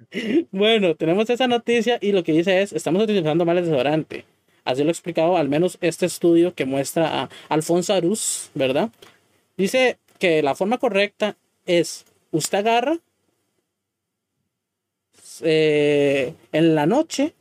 bueno, 0.50 0.94
tenemos 0.94 1.28
esa 1.30 1.46
noticia 1.46 1.98
y 2.00 2.12
lo 2.12 2.24
que 2.24 2.32
dice 2.32 2.62
es, 2.62 2.72
estamos 2.72 3.02
utilizando 3.02 3.44
mal 3.44 3.58
el 3.58 3.64
desodorante. 3.64 4.24
Así 4.64 4.82
lo 4.82 4.88
ha 4.88 4.92
explicado 4.92 5.36
al 5.36 5.48
menos 5.48 5.78
este 5.80 6.06
estudio 6.06 6.54
que 6.54 6.64
muestra 6.64 7.22
a 7.22 7.28
Alfonso 7.48 7.94
Arús, 7.94 8.50
¿verdad? 8.54 8.90
Dice 9.56 9.98
que 10.18 10.42
la 10.42 10.54
forma 10.54 10.78
correcta 10.78 11.36
es, 11.66 12.04
usted 12.30 12.58
agarra 12.58 12.98
eh, 15.42 16.34
en 16.52 16.74
la 16.74 16.86
noche, 16.86 17.34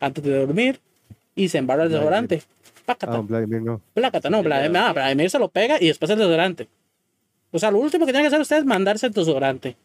antes 0.00 0.22
de 0.22 0.38
dormir, 0.38 0.80
y 1.34 1.48
se 1.48 1.58
embarra 1.58 1.84
el 1.84 1.90
desodorante. 1.90 2.42
Pácata. 2.84 3.16
Ah, 3.16 3.20
Vladimir 3.20 3.62
no. 3.62 3.80
Plácata, 3.94 4.30
no, 4.30 4.42
Vladimir, 4.42 4.76
ah, 4.78 4.92
Vladimir 4.92 5.30
se 5.30 5.38
lo 5.38 5.48
pega 5.48 5.78
y 5.80 5.88
después 5.88 6.10
el 6.10 6.18
desodorante. 6.18 6.68
O 7.56 7.58
sea, 7.58 7.70
lo 7.70 7.78
último 7.78 8.04
que 8.04 8.12
tiene 8.12 8.24
que 8.24 8.28
hacer 8.28 8.40
usted 8.40 8.58
es 8.58 8.64
mandarse 8.66 9.06
el 9.06 9.12
desodorante. 9.12 9.76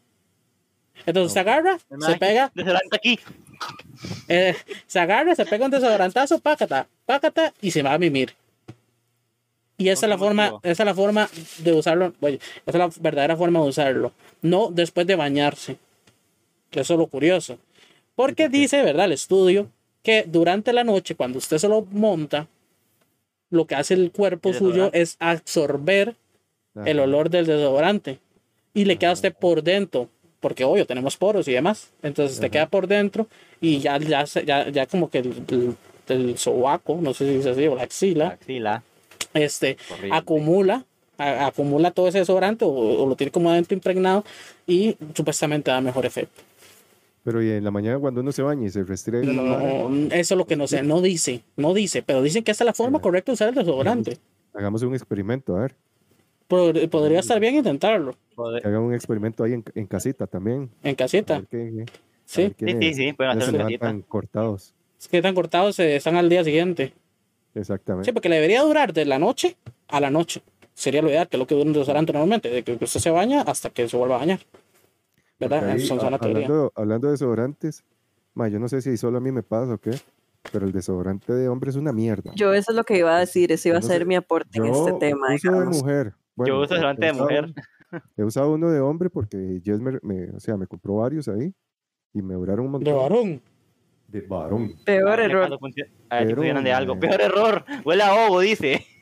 Entonces 1.06 1.32
se 1.32 1.40
agarra, 1.40 1.78
se 1.78 2.16
pega, 2.18 2.52
Desodorante 2.54 2.96
aquí. 2.96 3.18
eh, 4.28 4.54
se 4.86 5.00
agarra, 5.00 5.34
se 5.34 5.46
pega 5.46 5.64
un 5.64 5.70
desodorantazo, 5.70 6.38
pácata, 6.38 6.86
pácata 7.06 7.54
y 7.62 7.70
se 7.70 7.82
va 7.82 7.94
a 7.94 7.98
mimir. 7.98 8.34
Y 9.78 9.88
esa 9.88 10.06
es 10.06 10.10
la 10.10 10.18
¿Por 10.18 10.28
qué 10.28 10.28
forma, 10.28 10.60
esa 10.62 10.82
es 10.82 10.86
la 10.86 10.94
forma 10.94 11.30
de 11.58 11.72
usarlo, 11.72 12.12
oye, 12.20 12.36
esa 12.36 12.62
es 12.66 12.74
la 12.74 12.90
verdadera 13.00 13.36
forma 13.36 13.60
de 13.60 13.68
usarlo, 13.68 14.12
no 14.42 14.68
después 14.70 15.06
de 15.06 15.16
bañarse. 15.16 15.78
Eso 16.70 16.92
es 16.94 16.98
lo 16.98 17.06
curioso. 17.06 17.58
Porque 18.14 18.50
dice, 18.50 18.82
¿verdad? 18.82 19.06
El 19.06 19.12
estudio 19.12 19.68
que 20.02 20.24
durante 20.28 20.72
la 20.74 20.84
noche, 20.84 21.14
cuando 21.14 21.38
usted 21.38 21.56
se 21.56 21.68
lo 21.68 21.86
monta, 21.90 22.48
lo 23.50 23.66
que 23.66 23.74
hace 23.76 23.94
el 23.94 24.12
cuerpo 24.12 24.52
suyo 24.52 24.90
es 24.92 25.16
absorber 25.20 26.16
el 26.74 26.98
Ajá. 26.98 27.02
olor 27.02 27.30
del 27.30 27.46
desodorante 27.46 28.18
y 28.74 28.84
le 28.86 28.96
queda 28.96 29.10
a 29.10 29.14
usted 29.14 29.34
por 29.34 29.62
dentro 29.62 30.08
porque 30.40 30.64
obvio 30.64 30.86
tenemos 30.86 31.16
poros 31.16 31.46
y 31.48 31.52
demás 31.52 31.90
entonces 32.02 32.38
te 32.40 32.46
Ajá. 32.46 32.50
queda 32.52 32.66
por 32.66 32.86
dentro 32.86 33.26
y 33.60 33.78
ya 33.80 33.98
ya 33.98 34.24
ya, 34.24 34.68
ya 34.70 34.86
como 34.86 35.10
que 35.10 35.18
el, 35.18 35.32
el, 35.50 35.76
el 36.08 36.38
sobaco 36.38 36.98
no 37.00 37.12
sé 37.14 37.26
si 37.28 37.36
dice 37.36 37.50
así 37.50 37.66
o 37.68 37.74
la 37.76 37.82
axila 37.82 38.28
Axila. 38.28 38.82
este 39.34 39.76
acumula 40.10 40.84
a- 41.18 41.46
acumula 41.46 41.90
todo 41.90 42.08
ese 42.08 42.18
desodorante 42.18 42.64
o, 42.64 42.68
o 42.70 43.06
lo 43.06 43.14
tiene 43.16 43.30
como 43.30 43.50
adentro 43.50 43.74
impregnado 43.74 44.24
y 44.66 44.96
supuestamente 45.14 45.70
da 45.70 45.80
mejor 45.80 46.06
efecto 46.06 46.42
Pero 47.22 47.42
y 47.42 47.50
en 47.50 47.62
la 47.64 47.70
mañana 47.70 47.98
cuando 47.98 48.20
uno 48.22 48.32
se 48.32 48.42
baña 48.42 48.66
y 48.66 48.70
se 48.70 48.82
restriega 48.82 49.30
la 49.32 49.42
vara, 49.42 49.62
No, 49.88 50.06
eso 50.14 50.34
es 50.34 50.38
lo 50.38 50.46
que 50.46 50.56
no 50.56 50.66
sé, 50.66 50.82
no 50.82 51.00
dice, 51.02 51.42
no 51.56 51.74
dice, 51.74 52.02
pero 52.02 52.22
dicen 52.22 52.42
que 52.42 52.50
esa 52.50 52.64
es 52.64 52.66
la 52.66 52.72
forma 52.74 52.96
Ajá. 52.98 53.02
correcta 53.02 53.30
de 53.30 53.34
usar 53.34 53.48
el 53.50 53.54
desodorante. 53.54 54.16
hagamos 54.54 54.82
un 54.82 54.94
experimento, 54.94 55.54
a 55.56 55.60
ver. 55.60 55.74
Pod- 56.52 56.88
Podría 56.90 57.20
estar 57.20 57.40
bien 57.40 57.54
intentarlo. 57.56 58.14
Que 58.36 58.66
hagan 58.68 58.82
un 58.82 58.94
experimento 58.94 59.44
ahí 59.44 59.54
en, 59.54 59.64
en 59.74 59.86
casita 59.86 60.26
también. 60.26 60.70
en 60.82 60.94
casita. 60.94 61.42
qué- 61.50 61.84
a 61.88 61.92
Sí, 62.24 62.54
Sí, 62.58 62.66
sí, 62.80 62.94
sí, 62.94 63.12
pueden 63.12 63.32
en 63.32 63.38
casita. 63.40 63.58
levantan 63.58 64.02
cortados. 64.02 64.74
es 64.98 65.08
que 65.08 65.16
están 65.18 65.34
cortados, 65.34 65.78
eh, 65.80 65.96
están 65.96 66.16
al 66.16 66.28
día 66.28 66.44
siguiente. 66.44 66.92
Exactamente. 67.54 68.06
Sí, 68.06 68.12
porque 68.12 68.28
le 68.28 68.36
debería 68.36 68.62
durar 68.62 68.92
de 68.92 69.04
la 69.04 69.18
noche 69.18 69.56
a 69.88 70.00
la 70.00 70.10
noche. 70.10 70.42
Sería 70.74 71.02
lo 71.02 71.08
ideal, 71.10 71.28
que 71.28 71.36
es 71.36 71.38
lo 71.38 71.46
que 71.46 71.54
dura 71.54 71.66
un 71.66 71.72
desodorante 71.74 72.12
normalmente, 72.12 72.48
de 72.48 72.62
que 72.62 72.72
usted 72.72 72.86
se 73.00 73.10
baña 73.10 73.42
hasta 73.42 73.68
que 73.70 73.88
se 73.88 73.96
vuelva 73.96 74.16
a 74.16 74.18
bañar. 74.20 74.40
¿Verdad? 75.38 75.58
Porque 75.60 75.72
ahí, 75.72 75.82
Eso 75.82 75.94
es 75.96 76.02
a- 76.02 76.06
una 76.08 76.18
teoría. 76.18 76.44
hablando, 76.46 76.72
hablando 76.74 77.06
de 77.08 77.12
desodorantes, 77.12 77.84
ma, 78.34 78.48
yo 78.48 78.58
no 78.58 78.68
sé 78.68 78.80
si 78.80 78.96
solo 78.96 79.18
a 79.18 79.20
mí 79.20 79.32
me 79.32 79.42
pasa 79.42 79.74
o 79.74 79.78
qué, 79.78 79.90
pero 80.50 80.64
el 80.64 80.72
desodorante 80.72 81.32
de 81.34 81.48
hombre 81.48 81.70
es 81.70 81.76
una 81.76 81.92
mierda. 81.92 82.32
Yo 82.36 82.54
eso 82.54 82.70
es 82.72 82.76
lo 82.76 82.84
que 82.84 82.96
iba 82.96 83.14
a 83.14 83.18
decir, 83.20 83.52
ese 83.52 83.68
iba 83.68 83.78
a 83.78 83.80
no 83.80 83.86
ser 83.86 83.98
sé, 83.98 84.04
mi 84.06 84.14
aporte 84.16 84.58
en 84.58 84.66
este 84.66 84.92
tema. 84.94 85.34
uso 85.34 85.48
de 85.50 85.54
digamos. 85.58 85.82
Yo 86.36 86.56
uso 86.60 86.74
desodorante 86.74 87.06
de 87.06 87.12
mujer. 87.12 87.52
He 88.16 88.24
usado 88.24 88.52
uno 88.52 88.70
de 88.70 88.80
hombre 88.80 89.10
porque 89.10 89.60
Jess 89.64 89.80
me, 89.80 89.98
me- 90.02 90.30
o 90.30 90.40
sea, 90.40 90.56
me 90.56 90.66
compró 90.66 90.96
varios 90.96 91.28
ahí 91.28 91.52
y 92.14 92.22
me 92.22 92.34
duraron 92.34 92.66
un 92.66 92.72
De 92.82 92.90
montón. 92.90 92.96
varón. 92.96 93.42
De 94.08 94.20
varón. 94.22 94.74
Peor 94.84 95.20
error. 95.20 95.44
A 95.44 95.48
ver 95.50 95.58
si 95.58 95.82
Pero, 96.08 96.36
funcionan 96.36 96.64
de 96.64 96.72
algo. 96.72 96.98
Peor 96.98 97.20
error. 97.20 97.64
Huele 97.84 98.02
a 98.02 98.14
ovo, 98.26 98.40
dice. 98.40 98.86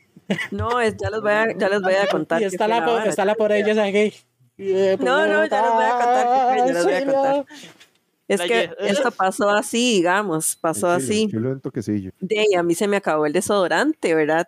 No, 0.51 0.79
es, 0.79 0.95
ya, 0.97 1.09
les 1.09 1.19
voy 1.21 1.31
a, 1.31 1.57
ya 1.57 1.67
les 1.67 1.81
voy 1.81 1.93
a 1.95 2.07
contar. 2.07 2.41
Y 2.41 2.45
está 2.45 2.65
la, 2.67 2.85
po- 2.85 2.97
está 2.99 3.25
la 3.25 3.35
por 3.35 3.51
ella, 3.51 3.73
¿sabes 3.75 3.91
qué? 3.91 4.13
Eh, 4.57 4.97
No, 5.01 5.25
no, 5.27 5.45
ya 5.45 5.61
les 5.61 5.71
voy 5.73 5.83
a 5.83 5.91
contar 5.91 6.57
ya 6.57 6.65
les 6.73 6.83
voy 6.85 6.93
a 6.93 7.05
contar. 7.05 7.45
Es 8.29 8.39
La 8.39 8.47
que 8.47 8.69
Jess- 8.69 8.75
esto 8.79 9.11
pasó 9.11 9.49
así, 9.49 9.95
digamos, 9.95 10.55
pasó 10.55 10.89
así. 10.89 11.29
en 11.33 11.59
toquecillo. 11.59 12.11
De 12.21 12.39
ahí 12.39 12.53
a 12.57 12.63
mí 12.63 12.75
se 12.75 12.87
me 12.87 12.95
acabó 12.97 13.25
el 13.25 13.33
desodorante, 13.33 14.15
¿verdad? 14.15 14.47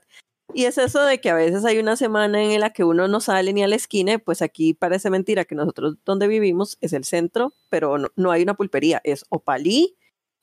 Y 0.53 0.65
es 0.65 0.77
eso 0.77 1.03
de 1.03 1.19
que 1.19 1.29
a 1.29 1.35
veces 1.35 1.65
hay 1.65 1.79
una 1.79 1.95
semana 1.95 2.41
en 2.41 2.59
la 2.59 2.71
que 2.71 2.83
uno 2.83 3.07
no 3.07 3.19
sale 3.19 3.53
ni 3.53 3.63
a 3.63 3.67
la 3.67 3.75
esquina, 3.75 4.19
pues 4.19 4.41
aquí 4.41 4.73
parece 4.73 5.09
mentira 5.09 5.45
que 5.45 5.55
nosotros 5.55 5.95
donde 6.05 6.27
vivimos 6.27 6.77
es 6.81 6.93
el 6.93 7.05
centro, 7.05 7.53
pero 7.69 7.97
no, 8.15 8.31
hay 8.31 8.43
una 8.43 8.53
pulpería, 8.55 9.01
es 9.03 9.25
o 9.29 9.39
palí 9.39 9.95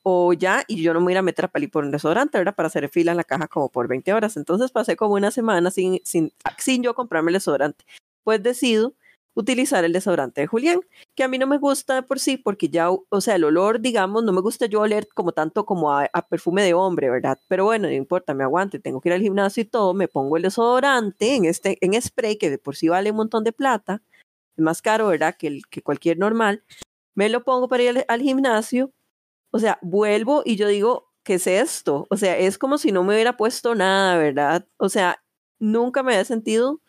o 0.03 0.32
ya, 0.32 0.64
y 0.66 0.82
yo 0.82 0.94
no 0.94 1.01
me 1.01 1.07
voy 1.07 1.16
a 1.16 1.22
meter 1.22 1.44
a 1.44 1.48
palí 1.48 1.66
por 1.66 1.84
un 1.84 1.90
desodorante, 1.90 2.38
¿verdad? 2.38 2.55
Para 2.55 2.68
hacer 2.68 2.88
fila 2.88 3.11
en 3.11 3.18
la 3.18 3.24
caja 3.24 3.48
como 3.48 3.70
por 3.70 3.86
20 3.86 4.12
horas. 4.14 4.36
Entonces 4.38 4.72
pasé 4.72 4.96
como 4.96 5.14
una 5.14 5.30
semana 5.30 5.70
sin, 5.70 6.01
sin, 6.05 6.32
sin 6.59 6.82
yo 6.82 6.94
comprarme 6.94 7.30
el 7.30 7.34
desodorante. 7.34 7.84
Pues 8.24 8.42
decido 8.42 8.94
utilizar 9.35 9.85
el 9.85 9.93
desodorante 9.93 10.41
de 10.41 10.47
Julián, 10.47 10.81
que 11.14 11.24
a 11.24 11.28
mí 11.28 11.39
no 11.39 11.47
me 11.47 11.59
gusta 11.59 12.03
por 12.03 12.18
sí, 12.18 12.37
porque 12.37 12.68
ya, 12.68 12.91
o 12.91 13.20
sea, 13.20 13.37
el 13.37 13.45
olor, 13.45 13.81
digamos, 13.81 14.24
no 14.24 14.33
me 14.33 14.41
gusta 14.41 14.66
yo 14.66 14.81
oler 14.81 15.09
como 15.14 15.33
tanto 15.33 15.64
como 15.64 15.93
a, 15.93 16.09
a 16.12 16.26
perfume 16.28 16.62
de 16.62 16.74
hombre, 16.74 17.11
¿verdad? 17.11 17.39
Pero 17.49 17.64
bueno, 17.64 17.89
no 17.89 17.95
importa, 17.95 18.35
me 18.35 18.45
aguante, 18.45 18.78
tengo 18.78 19.01
que 19.01 19.09
ir 19.09 19.14
al 19.14 19.22
gimnasio 19.22 19.62
y 19.62 19.66
todo, 19.66 19.95
me 19.95 20.09
pongo 20.09 20.37
el 20.37 20.43
desodorante 20.43 21.37
en 21.37 21.45
este, 21.45 21.78
en 21.81 22.01
spray, 22.01 22.37
que 22.37 22.51
de 22.51 22.59
por 22.59 22.76
sí 22.76 22.89
vale 22.89 23.11
un 23.11 23.16
montón 23.18 23.45
de 23.45 23.53
plata, 23.53 24.03
es 24.57 24.62
más 24.62 24.83
caro, 24.83 25.09
¿verdad? 25.09 25.37
Que, 25.39 25.47
el, 25.47 25.66
que 25.68 25.83
cualquier 25.83 26.18
normal, 26.18 26.64
me 27.14 27.28
lo 27.28 27.45
pongo 27.45 27.68
para 27.68 27.83
ir 27.83 27.91
al, 27.91 28.05
al 28.09 28.22
gimnasio, 28.22 28.93
o 29.53 29.59
sea, 29.59 29.78
vuelvo 29.83 30.43
y 30.45 30.57
yo 30.57 30.68
digo, 30.68 31.11
¿qué 31.24 31.35
es 31.35 31.47
esto? 31.47 32.07
O 32.11 32.16
sea, 32.16 32.37
es 32.39 32.59
como 32.59 32.78
si 32.78 32.93
no 32.93 33.05
me 33.05 33.14
hubiera 33.14 33.37
puesto 33.37 33.74
nada, 33.74 34.16
¿verdad? 34.18 34.66
O 34.78 34.89
sea, 34.89 35.22
nunca 35.59 36.03
me 36.03 36.14
había 36.14 36.24
sentido 36.24 36.81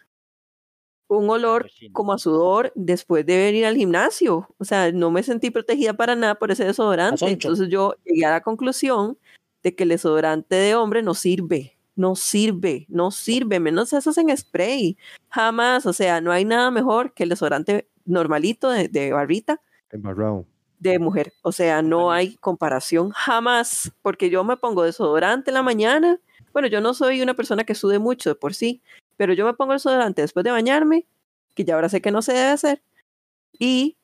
un 1.18 1.30
olor 1.30 1.70
como 1.91 2.14
a 2.14 2.18
sudor 2.18 2.72
después 2.76 3.26
de 3.26 3.38
venir 3.38 3.66
al 3.66 3.76
gimnasio. 3.76 4.47
O 4.57 4.66
sea, 4.66 4.91
no 4.91 5.12
me 5.12 5.24
sentí 5.24 5.49
protegida 5.51 5.93
para 5.93 6.16
nada 6.16 6.36
por 6.36 6.51
ese 6.51 6.66
desodorante. 6.66 7.28
Entonces 7.30 7.70
yo 7.70 7.95
llegué 8.05 8.26
a 8.26 8.32
la 8.32 8.41
conclusión 8.41 9.18
de 9.64 9.76
que 9.76 9.84
el 9.84 9.89
desodorante 9.89 10.55
de 10.55 10.76
hombre 10.76 11.03
no 11.03 11.14
sirve. 11.14 11.78
No 11.95 12.16
sirve, 12.16 12.86
no 12.89 13.12
sirve, 13.12 13.59
menos 13.59 13.91
esos 13.93 14.18
en 14.18 14.36
spray. 14.36 14.97
Jamás, 15.30 15.86
o 15.86 15.93
sea, 15.93 16.22
no 16.22 16.32
hay 16.32 16.45
nada 16.45 16.72
mejor 16.72 17.14
que 17.14 17.24
el 17.24 17.30
desodorante 17.30 17.89
normalito 18.05 18.70
de, 18.70 18.88
de 18.88 19.12
barrita 19.12 19.62
Embarrado. 19.91 20.45
de 20.80 20.97
mujer. 20.99 21.34
O 21.43 21.51
sea, 21.51 21.82
no 21.82 22.12
hay 22.12 22.38
comparación 22.38 23.12
jamás, 23.12 23.91
porque 24.01 24.30
yo 24.30 24.43
me 24.45 24.55
pongo 24.57 24.84
desodorante 24.84 25.51
en 25.51 25.55
la 25.55 25.64
mañana. 25.64 26.20
Bueno, 26.53 26.70
yo 26.70 26.80
no 26.82 26.93
soy 26.93 27.22
una 27.22 27.34
persona 27.36 27.66
que 27.66 27.76
sude 27.76 27.99
mucho 27.99 28.30
de 28.30 28.36
por 28.36 28.53
sí, 28.53 28.82
pero 29.22 29.34
yo 29.34 29.46
me 29.46 29.54
pongo 29.54 29.74
el 29.74 29.76
desodorante 29.76 30.24
después 30.24 30.44
de 30.44 30.50
bañarme, 30.50 31.06
que 31.54 31.64
ya 31.64 31.76
ahora 31.76 31.90
sé 31.90 32.02
que 32.02 32.10
no 32.10 32.24
se 32.24 32.34
debe 32.34 32.48
hacer, 32.48 32.82
y 33.60 33.96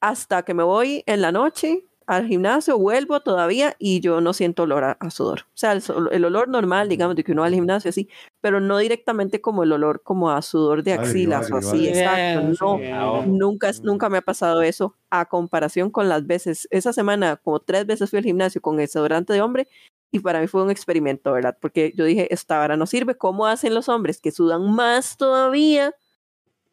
hasta 0.00 0.42
que 0.42 0.52
me 0.52 0.64
voy 0.64 1.04
en 1.06 1.20
la 1.20 1.30
noche 1.30 1.84
al 2.08 2.26
gimnasio, 2.26 2.76
vuelvo 2.76 3.20
todavía 3.20 3.76
y 3.78 4.00
yo 4.00 4.20
no 4.20 4.32
siento 4.32 4.64
olor 4.64 4.82
a, 4.82 4.92
a 4.98 5.10
sudor. 5.10 5.42
O 5.42 5.56
sea, 5.56 5.70
el, 5.74 5.82
el 6.10 6.24
olor 6.24 6.48
normal, 6.48 6.88
digamos, 6.88 7.14
de 7.14 7.22
que 7.22 7.30
uno 7.30 7.42
va 7.42 7.46
al 7.46 7.54
gimnasio 7.54 7.90
así, 7.90 8.08
pero 8.40 8.58
no 8.58 8.78
directamente 8.78 9.40
como 9.40 9.62
el 9.62 9.70
olor 9.70 10.02
como 10.02 10.32
a 10.32 10.42
sudor 10.42 10.82
de 10.82 10.94
axilas 10.94 11.52
o 11.52 11.58
así, 11.58 11.86
exacto. 11.86 12.56
No, 12.60 13.22
Nunca, 13.26 13.70
nunca 13.84 14.08
me 14.08 14.18
ha 14.18 14.22
pasado 14.22 14.62
eso 14.62 14.96
a 15.10 15.26
comparación 15.26 15.90
con 15.90 16.08
las 16.08 16.26
veces. 16.26 16.66
Esa 16.72 16.92
semana, 16.92 17.36
como 17.36 17.60
tres 17.60 17.86
veces 17.86 18.10
fui 18.10 18.18
al 18.18 18.24
gimnasio 18.24 18.60
con 18.60 18.76
desodorante 18.76 19.34
de 19.34 19.40
hombre 19.40 19.68
y 20.10 20.20
para 20.20 20.40
mí 20.40 20.46
fue 20.46 20.62
un 20.62 20.70
experimento, 20.70 21.32
¿verdad? 21.32 21.56
Porque 21.60 21.92
yo 21.94 22.04
dije, 22.04 22.32
esta 22.32 22.58
vara 22.58 22.76
no 22.76 22.86
sirve. 22.86 23.16
¿Cómo 23.16 23.46
hacen 23.46 23.74
los 23.74 23.88
hombres 23.88 24.20
que 24.20 24.30
sudan 24.30 24.74
más 24.74 25.16
todavía 25.16 25.94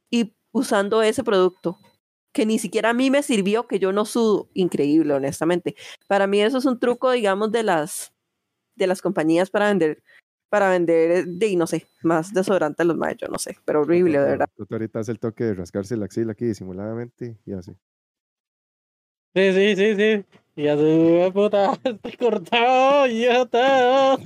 y 0.10 0.34
usando 0.52 1.02
ese 1.02 1.24
producto? 1.24 1.78
Que 2.32 2.46
ni 2.46 2.60
siquiera 2.60 2.92
a 2.92 2.94
mí 2.94 3.12
me 3.12 3.24
sirvió, 3.24 3.68
que 3.68 3.80
yo 3.80 3.92
no 3.92 4.06
sudo. 4.06 4.50
Increíble, 4.54 5.14
honestamente. 5.14 5.76
Para 6.08 6.28
mí 6.28 6.42
eso 6.42 6.58
es 6.58 6.66
un 6.66 6.80
truco, 6.80 7.12
digamos, 7.12 7.52
de 7.52 7.64
las, 7.64 8.14
de 8.76 8.88
las 8.88 9.02
compañías 9.02 9.50
para 9.50 9.68
vender, 9.68 10.02
para 10.50 10.70
vender, 10.70 11.26
de, 11.26 11.56
no 11.58 11.68
sé, 11.68 11.88
más 12.04 12.34
desodorante 12.34 12.84
a 12.84 12.86
los 12.86 12.96
mayos, 12.96 13.20
yo 13.22 13.28
no 13.28 13.40
sé, 13.40 13.58
pero 13.66 13.82
horrible, 13.82 14.20
de 14.20 14.26
verdad. 14.26 14.50
Tú 14.56 14.66
ahorita 14.70 15.00
hace 15.00 15.12
el 15.12 15.20
toque 15.20 15.44
de 15.44 15.54
rascarse 15.56 15.98
la 15.98 16.06
axila 16.06 16.32
aquí 16.32 16.46
disimuladamente 16.46 17.38
y 17.46 17.54
así. 17.54 17.74
Sí, 19.34 19.52
sí, 19.52 19.76
sí, 19.76 19.96
sí. 19.96 20.26
Y 20.56 20.68
así, 20.68 21.32
puta, 21.34 21.74
estoy 21.84 22.14
cortado, 22.14 23.08
ya 23.08 23.42
está. 23.42 24.14
Ah, 24.14 24.18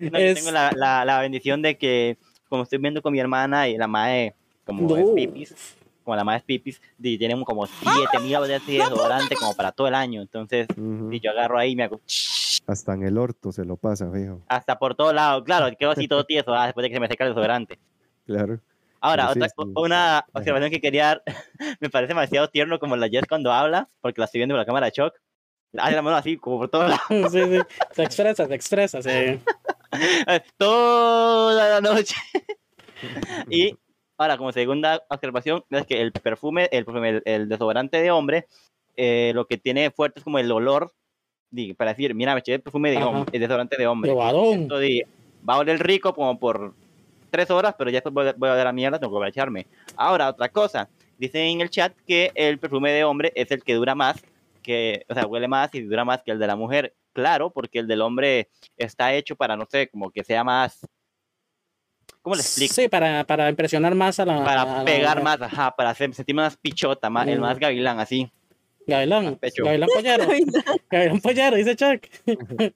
No, 0.00 0.10
yo 0.10 0.16
es- 0.18 0.34
tengo 0.36 0.50
la, 0.52 0.72
la, 0.74 1.04
la 1.04 1.20
bendición 1.20 1.60
de 1.60 1.76
que, 1.76 2.16
como 2.48 2.62
estoy 2.62 2.78
viendo 2.78 3.02
con 3.02 3.12
mi 3.12 3.20
hermana 3.20 3.68
y 3.68 3.76
la 3.76 3.86
madre, 3.86 4.34
como 4.64 4.96
es 4.96 5.06
pipis, 5.14 5.54
como 6.04 6.16
la 6.16 6.24
madre 6.24 6.38
es 6.38 6.44
pipis, 6.44 6.80
y 7.02 7.18
tienen 7.18 7.42
como 7.44 7.66
7000 7.66 8.38
botellas 8.38 8.66
de 8.66 8.72
desodorante 8.78 9.36
como 9.36 9.54
para 9.54 9.72
todo 9.72 9.88
el 9.88 9.94
año. 9.94 10.22
Entonces, 10.22 10.66
y 11.10 11.20
yo 11.20 11.30
agarro 11.32 11.58
ahí 11.58 11.72
y 11.72 11.76
me 11.76 11.84
hago 11.84 12.00
Hasta 12.66 12.94
en 12.94 13.02
el 13.02 13.18
orto 13.18 13.52
se 13.52 13.64
lo 13.66 13.76
pasa, 13.76 14.10
fijo. 14.10 14.40
hasta 14.48 14.78
por 14.78 14.94
todos 14.94 15.12
lados. 15.14 15.42
Claro, 15.44 15.68
quedo 15.78 15.90
así 15.90 16.08
todo 16.08 16.24
tieso 16.24 16.54
ah, 16.54 16.66
después 16.66 16.84
de 16.84 16.88
que 16.88 16.94
se 16.96 17.00
me 17.00 17.08
seca 17.08 17.24
el 17.24 17.30
desodorante. 17.30 17.78
Claro. 18.24 18.60
Ahora, 19.00 19.30
otra, 19.30 19.48
sí. 19.48 19.54
una 19.76 20.26
observación 20.32 20.70
que 20.70 20.80
quería 20.80 21.06
dar, 21.06 21.22
me 21.80 21.90
parece 21.90 22.08
demasiado 22.08 22.48
tierno 22.48 22.78
como 22.78 22.96
la 22.96 23.08
Jess 23.08 23.26
cuando 23.28 23.52
habla, 23.52 23.88
porque 24.00 24.20
la 24.20 24.24
estoy 24.24 24.40
viendo 24.40 24.54
por 24.54 24.60
la 24.60 24.66
cámara 24.66 24.86
de 24.86 24.92
shock. 24.92 25.14
Hace 25.76 25.94
la 25.94 26.02
mano 26.02 26.16
así, 26.16 26.38
como 26.38 26.58
por 26.58 26.68
todos 26.70 26.88
lados, 26.88 27.32
Sí, 27.32 27.40
sí. 27.44 27.60
Se 27.92 28.02
expresa, 28.02 28.46
se 28.46 28.54
expresa, 28.54 29.02
sí. 29.02 29.38
toda 30.56 31.80
la 31.80 31.80
noche. 31.80 32.14
Y 33.48 33.78
ahora, 34.16 34.36
como 34.36 34.50
segunda 34.50 35.04
observación, 35.08 35.64
es 35.70 35.86
que 35.86 36.00
el 36.00 36.10
perfume, 36.10 36.68
el, 36.72 36.84
perfume, 36.84 37.08
el, 37.10 37.22
el 37.24 37.48
desodorante 37.48 38.02
de 38.02 38.10
hombre, 38.10 38.48
eh, 38.96 39.30
lo 39.36 39.46
que 39.46 39.56
tiene 39.56 39.92
fuerte 39.92 40.18
es 40.18 40.24
como 40.24 40.40
el 40.40 40.50
olor, 40.50 40.92
para 41.76 41.92
decir, 41.92 42.14
mira, 42.14 42.34
me 42.34 42.40
eché 42.40 42.54
el 42.54 42.60
perfume 42.60 42.90
de 42.90 42.98
Ajá. 42.98 43.06
hombre, 43.06 43.30
el 43.32 43.40
desodorante 43.40 43.76
de 43.76 43.86
hombre. 43.86 44.10
De 44.10 44.16
varón. 44.16 44.62
Esto 44.62 44.78
de, 44.78 45.06
va 45.48 45.54
a 45.54 45.58
oler 45.58 45.78
rico 45.80 46.14
como 46.14 46.38
por 46.38 46.74
tres 47.30 47.50
horas, 47.50 47.74
pero 47.78 47.90
ya 47.90 47.96
después 47.96 48.14
voy, 48.14 48.28
a- 48.28 48.34
voy 48.36 48.48
a 48.48 48.52
oler 48.54 48.66
a 48.66 48.72
mierda, 48.72 48.98
tengo 48.98 49.10
que 49.10 49.14
volver 49.14 49.26
a 49.26 49.30
echarme. 49.30 49.66
Ahora, 49.96 50.28
otra 50.28 50.48
cosa, 50.48 50.88
dicen 51.18 51.42
en 51.42 51.60
el 51.60 51.70
chat 51.70 51.92
que 52.06 52.32
el 52.34 52.58
perfume 52.58 52.92
de 52.92 53.04
hombre 53.04 53.32
es 53.34 53.50
el 53.50 53.62
que 53.62 53.74
dura 53.74 53.94
más, 53.94 54.16
que, 54.62 55.04
o 55.08 55.14
sea, 55.14 55.26
huele 55.26 55.48
más 55.48 55.74
y 55.74 55.82
dura 55.82 56.04
más 56.04 56.22
que 56.22 56.30
el 56.32 56.38
de 56.38 56.46
la 56.46 56.56
mujer. 56.56 56.94
Claro, 57.12 57.50
porque 57.50 57.78
el 57.80 57.88
del 57.88 58.02
hombre 58.02 58.48
está 58.76 59.12
hecho 59.14 59.34
para, 59.34 59.56
no 59.56 59.66
sé, 59.70 59.88
como 59.88 60.10
que 60.10 60.22
sea 60.24 60.44
más... 60.44 60.86
¿Cómo 62.22 62.34
le 62.36 62.42
explico? 62.42 62.74
Sí, 62.74 62.88
para, 62.88 63.24
para 63.24 63.48
impresionar 63.48 63.94
más 63.94 64.18
a 64.20 64.26
la. 64.26 64.42
a 64.42 64.44
para 64.44 64.64
la- 64.64 64.84
pegar 64.84 65.22
más, 65.22 65.40
ajá, 65.40 65.70
para 65.74 65.90
hacer, 65.90 66.12
sentirme 66.14 66.42
más 66.42 66.56
pichota, 66.56 67.08
más, 67.08 67.26
el 67.28 67.38
Mm. 67.38 67.42
más 67.42 67.58
gavilán, 67.58 67.98
así. 68.00 68.30
Gavilán. 68.86 69.36
Pecho. 69.36 69.64
Gavilán 69.64 69.88
pollero. 69.94 70.24
Gavilán 70.90 71.20
pollero, 71.20 71.56
dice 71.56 71.76
Chuck. 71.76 72.06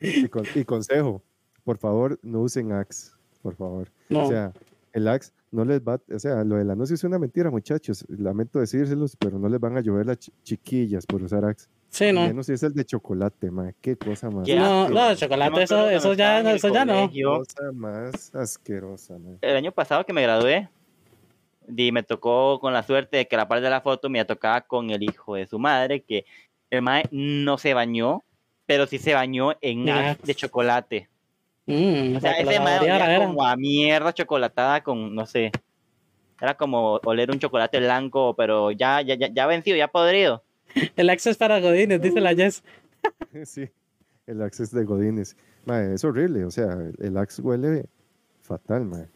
Y, 0.00 0.28
con- 0.28 0.46
y 0.54 0.64
consejo, 0.64 1.22
por 1.64 1.78
favor, 1.78 2.18
no 2.22 2.40
usen 2.40 2.72
Axe, 2.72 3.12
por 3.42 3.54
favor. 3.56 3.88
No. 4.08 4.26
O 4.26 4.28
sea, 4.28 4.52
el 4.92 5.08
Axe 5.08 5.32
no 5.50 5.64
les 5.64 5.80
va, 5.80 6.00
o 6.12 6.18
sea, 6.18 6.44
lo 6.44 6.56
del 6.56 6.70
anuncio 6.70 6.94
es 6.94 7.04
una 7.04 7.18
mentira, 7.18 7.50
muchachos. 7.50 8.04
Lamento 8.08 8.58
decírselos, 8.60 9.16
pero 9.16 9.38
no 9.38 9.48
les 9.48 9.58
van 9.60 9.76
a 9.76 9.80
llover 9.80 10.06
las 10.06 10.18
chi- 10.18 10.32
chiquillas 10.42 11.06
por 11.06 11.22
usar 11.22 11.44
Axe. 11.44 11.68
sí, 11.90 12.12
no. 12.12 12.26
Menos 12.26 12.46
si 12.46 12.52
es 12.52 12.62
el 12.62 12.74
de 12.74 12.84
chocolate, 12.84 13.50
ma. 13.50 13.72
Qué 13.80 13.96
cosa 13.96 14.30
más. 14.30 14.46
No, 14.48 14.88
no, 14.88 15.08
de 15.08 15.14
Yo 15.14 15.20
chocolate, 15.20 15.62
eso, 15.62 15.88
eso 15.90 16.12
ya, 16.14 16.40
el 16.40 16.46
eso 16.48 16.68
ya 16.72 16.84
no. 16.84 17.08
cosa 17.38 17.72
más 17.72 18.34
asquerosa, 18.34 19.18
ma. 19.18 19.36
El 19.40 19.56
año 19.56 19.72
pasado 19.72 20.04
que 20.04 20.12
me 20.12 20.22
gradué, 20.22 20.68
y 21.76 21.92
me 21.92 22.02
tocó 22.02 22.58
con 22.60 22.72
la 22.74 22.82
suerte 22.82 23.16
de 23.16 23.26
que 23.28 23.36
la 23.36 23.48
parte 23.48 23.64
de 23.64 23.70
la 23.70 23.80
foto 23.80 24.10
me 24.10 24.22
tocaba 24.24 24.60
con 24.60 24.90
el 24.90 25.02
hijo 25.02 25.34
de 25.36 25.46
su 25.46 25.58
madre, 25.58 26.02
que 26.02 26.26
el 26.70 26.82
mae 26.82 27.04
no 27.10 27.56
se 27.58 27.72
bañó, 27.74 28.22
pero 28.66 28.86
sí 28.86 28.98
se 28.98 29.14
bañó 29.14 29.52
en. 29.60 29.88
Axe 29.88 30.26
de 30.26 30.34
chocolate. 30.34 31.08
Mm, 31.66 32.16
O 32.16 32.20
sea, 32.20 32.32
ese 32.32 32.54
era. 32.54 33.24
como 33.26 33.44
a 33.44 33.56
mierda 33.56 34.12
chocolatada 34.12 34.82
con, 34.82 35.14
no 35.14 35.24
sé, 35.26 35.50
era 36.40 36.54
como 36.56 37.00
oler 37.04 37.30
un 37.30 37.38
chocolate 37.38 37.78
blanco, 37.78 38.34
pero 38.36 38.70
ya, 38.70 39.00
ya, 39.00 39.14
ya, 39.14 39.28
ya 39.32 39.46
vencido, 39.46 39.76
ya 39.76 39.88
podrido. 39.88 40.42
El 40.96 41.08
access 41.10 41.36
para 41.36 41.60
Godines, 41.60 42.00
dice 42.02 42.20
la 42.20 42.34
Jess. 42.34 42.62
sí, 43.44 43.68
el 44.26 44.42
Axe 44.42 44.64
es 44.64 44.70
de 44.72 44.84
Godines. 44.84 45.36
Mae, 45.66 45.94
es 45.94 46.04
horrible, 46.04 46.44
o 46.44 46.50
sea, 46.50 46.76
el 46.98 47.16
Axe 47.16 47.42
huele 47.42 47.86
fatal, 48.42 48.84
mae. 48.84 49.06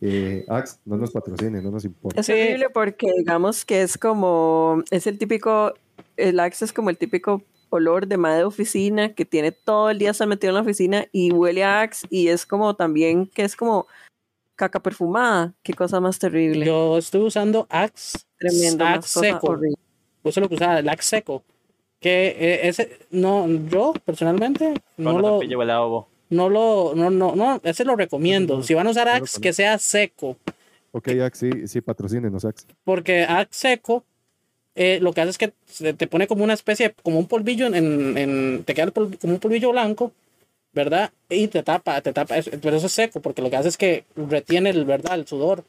Eh, 0.00 0.44
Axe, 0.48 0.78
no 0.84 0.96
nos 0.96 1.10
patrocine, 1.10 1.62
no 1.62 1.70
nos 1.70 1.84
importa. 1.84 2.20
Es 2.20 2.28
horrible 2.28 2.68
porque 2.70 3.10
digamos 3.18 3.64
que 3.64 3.82
es 3.82 3.96
como, 3.96 4.82
es 4.90 5.06
el 5.06 5.18
típico, 5.18 5.74
el 6.16 6.40
Axe 6.40 6.64
es 6.66 6.72
como 6.72 6.90
el 6.90 6.98
típico 6.98 7.42
olor 7.70 8.06
de 8.06 8.16
madre 8.16 8.38
de 8.38 8.44
oficina 8.44 9.14
que 9.14 9.24
tiene 9.24 9.52
todo 9.52 9.90
el 9.90 9.98
día 9.98 10.10
estar 10.10 10.26
metido 10.26 10.50
en 10.50 10.54
la 10.56 10.60
oficina 10.62 11.06
y 11.12 11.32
huele 11.32 11.64
a 11.64 11.80
Axe 11.80 12.06
y 12.10 12.28
es 12.28 12.46
como 12.46 12.74
también 12.74 13.26
que 13.26 13.44
es 13.44 13.56
como 13.56 13.86
caca 14.56 14.80
perfumada. 14.80 15.54
Qué 15.62 15.74
cosa 15.74 16.00
más 16.00 16.18
terrible. 16.18 16.66
Yo 16.66 16.98
estuve 16.98 17.24
usando 17.24 17.66
Axe, 17.70 18.18
Tremendo, 18.38 18.84
Axe 18.84 19.20
seco. 19.20 19.58
Eso 20.24 20.40
lo 20.40 20.48
que 20.48 20.56
usaba, 20.56 20.80
el 20.80 20.88
Axe 20.88 21.08
seco. 21.08 21.44
Que 22.00 22.36
eh, 22.38 22.68
ese, 22.68 22.98
no, 23.10 23.46
yo 23.48 23.94
personalmente 24.04 24.74
no 24.96 25.18
lo, 25.18 25.40
no 26.28 26.48
lo, 26.48 26.92
no, 26.94 27.10
no, 27.10 27.34
no, 27.36 27.60
ese 27.62 27.84
lo 27.84 27.96
recomiendo. 27.96 28.56
No, 28.56 28.62
Si 28.62 28.74
van 28.74 28.86
a 28.86 28.90
usar 28.90 29.08
Axe, 29.08 29.40
que 29.40 29.52
sea 29.52 29.78
seco. 29.78 30.36
Ok, 30.92 31.08
Axe, 31.08 31.50
sí, 31.52 31.68
sí, 31.68 31.80
patrocínenos, 31.80 32.44
Axe. 32.44 32.66
Porque 32.84 33.22
Axe 33.22 33.48
seco, 33.52 34.04
eh, 34.76 34.98
lo 35.00 35.12
que 35.12 35.22
hace 35.22 35.30
es 35.30 35.38
que 35.38 35.92
te 35.94 36.06
pone 36.06 36.26
como 36.28 36.44
una 36.44 36.54
especie, 36.54 36.94
como 37.02 37.18
un 37.18 37.26
polvillo 37.26 37.66
en, 37.66 38.16
en, 38.16 38.62
te 38.64 38.74
queda 38.74 38.90
como 38.92 39.08
un 39.22 39.40
polvillo 39.40 39.72
blanco, 39.72 40.12
¿verdad? 40.72 41.10
Y 41.28 41.48
te 41.48 41.62
tapa, 41.62 42.00
te 42.02 42.12
tapa, 42.12 42.36
pero 42.62 42.76
eso 42.76 42.86
es 42.86 42.92
seco, 42.92 43.20
porque 43.20 43.42
lo 43.42 43.50
que 43.50 43.56
hace 43.56 43.68
es 43.70 43.76
que 43.76 44.04
retiene 44.14 44.70
el, 44.70 44.84
¿verdad? 44.84 45.14
El 45.14 45.26
sudor. 45.26 45.64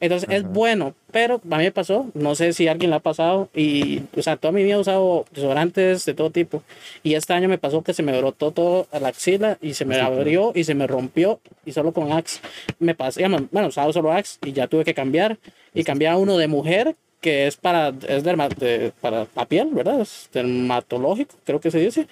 Entonces 0.00 0.28
es 0.28 0.42
bueno, 0.42 0.92
pero 1.12 1.40
a 1.50 1.56
mí 1.56 1.64
me 1.64 1.72
pasó, 1.72 2.10
no 2.14 2.34
sé 2.34 2.52
si 2.52 2.68
alguien 2.68 2.90
le 2.90 2.96
ha 2.96 3.00
pasado, 3.00 3.48
y, 3.54 4.02
o 4.16 4.22
sea, 4.22 4.36
toda 4.36 4.52
mi 4.52 4.62
vida 4.62 4.74
he 4.74 4.78
usado 4.78 5.24
desodorantes 5.32 6.04
de 6.04 6.14
todo 6.14 6.30
tipo, 6.30 6.62
y 7.02 7.14
este 7.14 7.32
año 7.32 7.48
me 7.48 7.58
pasó 7.58 7.82
que 7.82 7.94
se 7.94 8.02
me 8.02 8.16
brotó 8.18 8.50
todo 8.50 8.86
a 8.92 8.98
la 8.98 9.08
axila 9.08 9.56
y 9.62 9.74
se 9.74 9.84
me 9.84 9.94
Sí, 9.94 10.00
claro. 10.00 10.16
abrió 10.16 10.52
y 10.54 10.64
se 10.64 10.74
me 10.74 10.86
rompió, 10.88 11.40
y 11.64 11.72
solo 11.72 11.92
con 11.92 12.12
Axe 12.12 12.40
me 12.80 12.94
pasé, 12.94 13.26
bueno, 13.50 13.68
usaba 13.68 13.92
solo 13.92 14.12
Axe 14.12 14.38
y 14.44 14.52
ya 14.52 14.66
tuve 14.66 14.84
que 14.84 14.94
cambiar, 14.94 15.38
y 15.72 15.80
Eso 15.80 15.86
cambié 15.86 16.08
a 16.08 16.16
uno 16.16 16.36
de 16.36 16.48
mujer, 16.48 16.96
que 17.24 17.46
es 17.46 17.56
para, 17.56 17.88
es 18.06 18.22
de- 18.22 18.92
para 19.00 19.26
la 19.34 19.46
piel, 19.46 19.70
¿verdad? 19.72 20.02
Es 20.02 20.28
dermatológico, 20.30 21.34
creo 21.44 21.58
que 21.58 21.70
se 21.70 21.78
dice. 21.78 22.06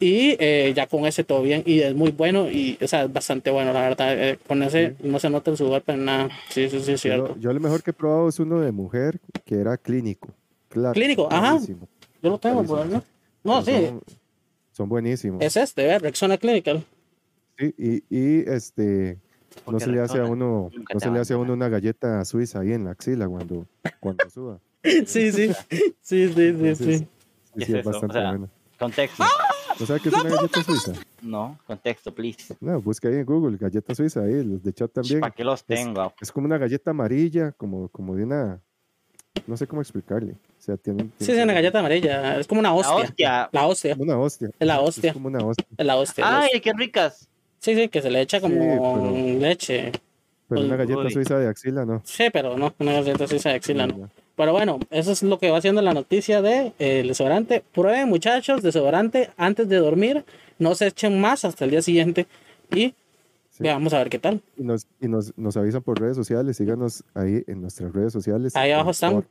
Y 0.00 0.34
eh, 0.40 0.72
ya 0.74 0.88
con 0.88 1.06
ese 1.06 1.22
todo 1.22 1.42
bien. 1.42 1.62
Y 1.64 1.78
es 1.78 1.94
muy 1.94 2.10
bueno. 2.10 2.50
Y 2.50 2.76
o 2.82 2.88
sea, 2.88 3.04
es 3.04 3.12
bastante 3.12 3.52
bueno, 3.52 3.72
la 3.72 3.82
verdad. 3.82 4.08
eh, 4.30 4.36
con 4.48 4.60
ese 4.64 4.96
no 5.00 5.20
se 5.20 5.30
nota 5.30 5.52
el 5.52 5.56
sudor 5.56 5.82
para 5.82 5.96
nada. 5.96 6.28
Sí, 6.48 6.68
sí, 6.68 6.80
sí, 6.80 6.92
es 6.92 7.02
Yo, 7.04 7.08
cierto. 7.08 7.36
yo 7.38 7.52
lo 7.52 7.60
mejor 7.60 7.84
que 7.84 7.90
he 7.90 7.94
probado 7.94 8.28
es 8.28 8.40
uno 8.40 8.60
de 8.60 8.72
mujer 8.72 9.20
que 9.44 9.60
era 9.60 9.76
clínico. 9.76 10.28
Claro, 10.68 10.94
Clínico, 10.94 11.28
ajá. 11.30 11.58
Yo 12.20 12.30
lo 12.30 12.38
tengo 12.38 12.64
por 12.64 12.80
ahí, 12.80 12.88
¿no? 12.88 13.02
No, 13.44 13.62
sí. 13.62 13.72
Son, 13.72 14.02
son 14.72 14.88
buenísimos. 14.88 15.40
Es 15.40 15.56
este, 15.56 15.84
¿verdad? 15.84 16.00
Rexona 16.02 16.36
Clinical. 16.36 16.82
Sí, 17.58 17.72
y, 17.78 18.02
y 18.10 18.40
este, 18.50 19.18
no 19.70 19.80
se 19.80 19.90
le 19.90 20.00
hace 20.00 20.18
a 20.18 20.24
uno, 20.24 20.70
no 20.92 21.00
se 21.00 21.10
le 21.10 21.18
hace 21.18 21.34
a 21.34 21.38
uno 21.38 21.52
una 21.52 21.68
galleta 21.68 22.24
suiza 22.24 22.60
ahí 22.60 22.72
en 22.72 22.84
la 22.84 22.92
axila 22.92 23.28
cuando, 23.28 23.66
cuando 24.00 24.28
suba. 24.30 24.58
Sí, 25.06 25.30
sí. 25.30 25.32
Sí, 25.32 25.52
sí, 26.00 26.32
sí, 26.32 26.42
Entonces, 26.42 26.78
sí. 26.78 26.98
sí, 26.98 27.06
¿Qué 27.58 27.64
sí, 27.66 27.72
es 27.72 27.78
es? 27.78 27.86
O 27.86 27.90
bastante 27.90 28.12
sea, 28.14 28.28
bueno. 28.30 28.48
Contexto. 28.78 29.24
¿No 29.78 29.86
sabe 29.86 30.00
qué 30.00 30.08
es 30.08 30.14
una 30.14 30.30
galleta 30.30 30.62
suiza? 30.64 30.92
No, 31.22 31.58
contexto, 31.66 32.12
please. 32.12 32.56
No, 32.60 32.80
busca 32.82 33.06
ahí 33.08 33.14
en 33.14 33.24
Google, 33.24 33.56
galleta 33.58 33.94
suiza, 33.94 34.20
ahí, 34.22 34.42
los 34.44 34.62
de 34.62 34.72
chat 34.72 34.92
también. 34.92 35.20
¿Para 35.20 35.32
qué 35.32 35.44
los 35.44 35.64
tengo? 35.64 36.12
Es 36.20 36.32
como 36.32 36.46
una 36.46 36.58
galleta 36.58 36.90
amarilla, 36.90 37.52
como, 37.52 37.88
como 37.90 38.16
de 38.16 38.24
una, 38.24 38.60
no 39.46 39.56
sé 39.56 39.66
cómo 39.68 39.80
explicarle. 39.82 40.32
O 40.32 40.36
sea, 40.64 40.76
tiene, 40.76 41.10
Sí, 41.18 41.30
es 41.32 41.42
una 41.42 41.52
galleta 41.52 41.78
amarilla. 41.78 42.38
Es 42.40 42.46
como 42.48 42.58
una 42.60 42.70
La 42.70 42.74
hostia. 42.74 42.94
hostia. 42.96 43.48
La 43.52 43.66
hostia. 43.66 43.96
Una 43.98 44.18
hostia. 44.18 44.48
Es 44.58 44.66
la 44.66 44.74
Es 44.82 44.88
hostia. 44.88 45.12
como 45.12 45.28
una 45.28 45.38
hostia. 45.44 45.66
Es 45.76 45.86
la 45.86 45.96
hostia. 45.96 46.24
la 46.24 46.38
hostia. 46.40 46.54
¡Ay, 46.54 46.60
qué 46.60 46.72
ricas! 46.76 47.28
Sí, 47.62 47.74
sí, 47.76 47.88
que 47.88 48.02
se 48.02 48.10
le 48.10 48.20
echa 48.20 48.38
Sí, 48.38 48.42
como 48.42 48.58
pero- 48.58 49.38
leche. 49.40 49.92
Pero 50.48 50.60
una 50.62 50.72
Uy, 50.72 50.78
galleta 50.78 51.00
uy. 51.00 51.10
suiza 51.12 51.38
de 51.38 51.48
axila, 51.48 51.84
no. 51.86 52.02
Sí, 52.04 52.24
pero 52.32 52.56
no, 52.58 52.74
una 52.78 52.92
galleta 52.92 53.26
suiza 53.26 53.50
de 53.50 53.54
axila, 53.54 53.86
no. 53.86 54.10
Pero 54.36 54.52
bueno, 54.52 54.80
eso 54.90 55.12
es 55.12 55.22
lo 55.22 55.38
que 55.38 55.50
va 55.50 55.58
haciendo 55.58 55.80
la 55.80 55.94
noticia 55.94 56.42
de 56.42 56.72
eh, 56.78 57.00
el 57.00 57.08
desodorante. 57.08 57.62
Prueben, 57.72 58.08
muchachos, 58.08 58.62
desodorante 58.62 59.30
antes 59.36 59.68
de 59.68 59.76
dormir. 59.76 60.24
No 60.58 60.74
se 60.74 60.88
echen 60.88 61.20
más 61.20 61.44
hasta 61.44 61.64
el 61.64 61.70
día 61.70 61.82
siguiente. 61.82 62.26
Y 62.70 62.94
Sí. 63.50 63.58
veamos 63.60 63.92
a 63.92 63.98
ver 63.98 64.08
qué 64.10 64.18
tal. 64.18 64.42
Y, 64.56 64.62
nos, 64.64 64.86
y 65.00 65.06
nos, 65.08 65.32
nos 65.38 65.56
avisan 65.56 65.82
por 65.82 66.00
redes 66.00 66.16
sociales, 66.16 66.56
síganos 66.56 67.04
ahí 67.14 67.44
en 67.46 67.60
nuestras 67.62 67.92
redes 67.92 68.12
sociales. 68.12 68.56
Ahí 68.56 68.72
abajo 68.72 68.90
están. 68.90 69.12
por- 69.12 69.26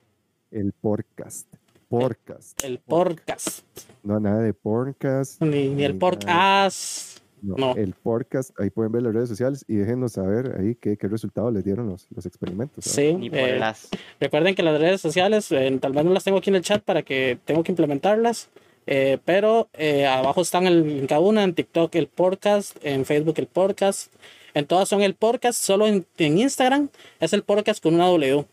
el 0.51 0.71
podcast. 0.73 1.47
Podcast. 1.89 2.63
El 2.63 2.79
podcast. 2.79 3.65
No, 4.03 4.19
nada 4.19 4.41
de 4.41 4.53
podcast. 4.53 5.41
Ni, 5.41 5.69
ni 5.69 5.83
el 5.83 5.97
podcast. 5.97 7.10
No, 7.41 7.55
No. 7.57 7.75
el 7.75 7.93
podcast. 7.93 8.51
Ahí 8.59 8.69
pueden 8.69 8.91
ver 8.91 9.01
las 9.03 9.13
redes 9.13 9.29
sociales 9.29 9.65
y 9.67 9.75
déjenos 9.75 10.13
saber 10.13 10.55
ahí 10.59 10.75
qué, 10.75 10.97
qué 10.97 11.07
resultados 11.07 11.51
les 11.53 11.63
dieron 11.63 11.87
los, 11.87 12.07
los 12.15 12.25
experimentos. 12.25 12.85
Sí. 12.85 13.29
Eh, 13.31 13.57
las. 13.59 13.89
recuerden 14.19 14.53
que 14.55 14.63
las 14.63 14.79
redes 14.79 15.01
sociales, 15.01 15.51
eh, 15.51 15.77
tal 15.81 15.91
vez 15.93 16.05
no 16.05 16.11
las 16.13 16.23
tengo 16.23 16.37
aquí 16.37 16.49
en 16.49 16.55
el 16.57 16.61
chat 16.61 16.83
para 16.83 17.01
que 17.03 17.37
tengo 17.45 17.63
que 17.63 17.71
implementarlas. 17.71 18.49
eh, 18.87 19.17
pero 19.25 19.69
eh, 19.73 20.05
abajo 20.07 20.41
están 20.41 20.65
el, 20.67 20.99
en 21.01 21.07
cada 21.07 21.21
una, 21.21 21.43
en 21.43 21.53
TikTok 21.53 21.93
el 21.95 22.07
podcast, 22.07 22.75
en 22.83 23.05
Facebook 23.05 23.35
el 23.37 23.47
podcast. 23.47 24.11
En 24.53 24.65
todas 24.65 24.89
son 24.89 25.01
el 25.01 25.13
podcast, 25.15 25.61
solo 25.63 25.87
en, 25.87 26.05
en 26.17 26.37
Instagram 26.39 26.89
es 27.19 27.31
el 27.33 27.41
podcast 27.43 27.81
con 27.81 27.95
una 27.95 28.05
W. 28.07 28.45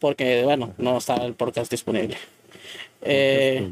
Porque, 0.00 0.42
bueno, 0.44 0.74
no 0.76 0.98
está 0.98 1.14
el 1.24 1.34
podcast 1.34 1.70
disponible. 1.70 2.16
Eh, 3.02 3.68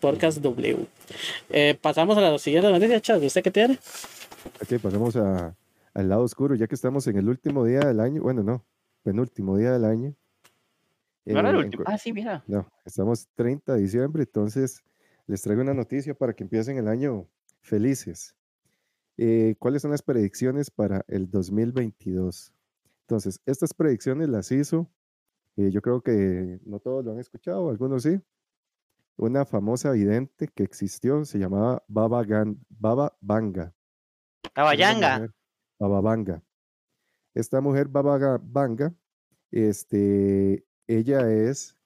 Podcast 0.00 0.38
W. 0.38 0.86
Eh, 1.50 1.78
pasamos 1.80 2.16
a 2.18 2.20
la 2.20 2.38
siguiente 2.38 2.70
noticia, 2.70 3.00
Chad. 3.00 3.22
¿Usted 3.22 3.42
qué 3.42 3.50
tiene? 3.50 3.78
Ok, 4.62 4.80
pasemos 4.80 5.16
a- 5.16 5.56
al 5.94 6.08
lado 6.08 6.22
oscuro, 6.22 6.54
ya 6.54 6.66
que 6.66 6.74
estamos 6.74 7.06
en 7.06 7.16
el 7.16 7.28
último 7.28 7.64
día 7.64 7.80
del 7.80 8.00
año. 8.00 8.22
Bueno, 8.22 8.42
no, 8.42 8.64
penúltimo 9.02 9.56
día 9.56 9.72
del 9.72 9.84
año. 9.84 10.14
No 11.24 11.40
era 11.40 11.50
el 11.50 11.56
Eh, 11.56 11.58
en 11.58 11.64
último. 11.64 11.84
Ah, 11.86 11.98
sí, 11.98 12.12
mira. 12.12 12.44
No, 12.46 12.70
estamos 12.84 13.26
30 13.34 13.74
de 13.74 13.80
diciembre, 13.80 14.22
entonces 14.22 14.82
les 15.26 15.42
traigo 15.42 15.62
una 15.62 15.74
noticia 15.74 16.14
para 16.14 16.32
que 16.34 16.44
empiecen 16.44 16.76
el 16.76 16.86
año 16.86 17.26
felices. 17.60 18.34
Eh, 19.16 19.56
¿Cuáles 19.58 19.82
son 19.82 19.90
las 19.90 20.02
predicciones 20.02 20.70
para 20.70 21.04
el 21.08 21.30
2022? 21.30 22.52
Entonces, 23.02 23.40
estas 23.46 23.72
predicciones 23.72 24.28
las 24.28 24.52
hizo, 24.52 24.88
eh, 25.56 25.70
yo 25.72 25.80
creo 25.80 26.02
que 26.02 26.58
no 26.66 26.78
todos 26.78 27.04
lo 27.04 27.12
han 27.12 27.18
escuchado, 27.18 27.70
algunos 27.70 28.02
sí, 28.02 28.20
una 29.16 29.44
famosa 29.44 29.92
vidente 29.92 30.48
que 30.48 30.62
existió, 30.62 31.24
se 31.24 31.38
llamaba 31.38 31.82
Baba, 31.88 32.22
Gan- 32.24 32.58
Baba 32.68 33.16
una 33.22 33.74
Cabayanga. 34.52 35.14
mujer, 35.18 35.34
Baba 35.78 36.00
Vanga. 36.00 36.42
Esta 37.34 37.60
mujer 37.60 37.88
Baba 37.88 38.18
Ga- 38.18 38.40
Vanga, 38.42 38.94
este, 39.50 40.64
ella 40.86 41.30
es, 41.30 41.76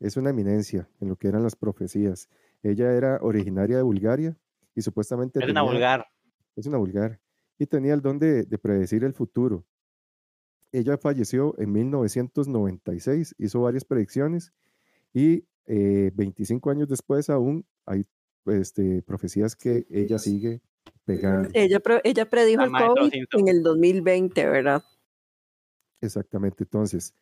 es 0.00 0.16
una 0.16 0.30
eminencia 0.30 0.88
en 1.00 1.08
lo 1.08 1.16
que 1.16 1.28
eran 1.28 1.42
las 1.42 1.56
profecías. 1.56 2.28
Ella 2.62 2.92
era 2.92 3.18
originaria 3.22 3.76
de 3.76 3.82
Bulgaria 3.82 4.36
y 4.74 4.82
supuestamente 4.82 5.38
Es 5.42 5.48
una 5.48 5.62
vulgar. 5.62 6.06
es 6.56 6.66
una 6.66 6.78
vulgar 6.78 7.20
y 7.58 7.66
tenía 7.66 7.94
el 7.94 8.02
don 8.02 8.18
de, 8.18 8.44
de 8.44 8.58
predecir 8.58 9.04
el 9.04 9.14
futuro. 9.14 9.64
Ella 10.72 10.98
falleció 10.98 11.54
en 11.58 11.72
1996, 11.72 13.34
hizo 13.38 13.60
varias 13.62 13.84
predicciones 13.84 14.52
y 15.14 15.44
eh, 15.66 16.10
25 16.14 16.70
años 16.70 16.88
después 16.88 17.28
aún 17.30 17.66
hay 17.84 18.06
este, 18.46 19.02
profecías 19.02 19.56
que 19.56 19.86
ella 19.90 20.18
sigue 20.18 20.62
pegando. 21.04 21.48
Ella, 21.52 21.80
pre- 21.80 22.00
ella 22.04 22.28
predijo 22.28 22.66
La 22.66 22.78
el 22.78 22.88
COVID 22.88 23.12
en 23.32 23.48
el 23.48 23.62
2020, 23.62 24.46
¿verdad? 24.48 24.82
Exactamente. 26.00 26.64
Entonces, 26.64 27.14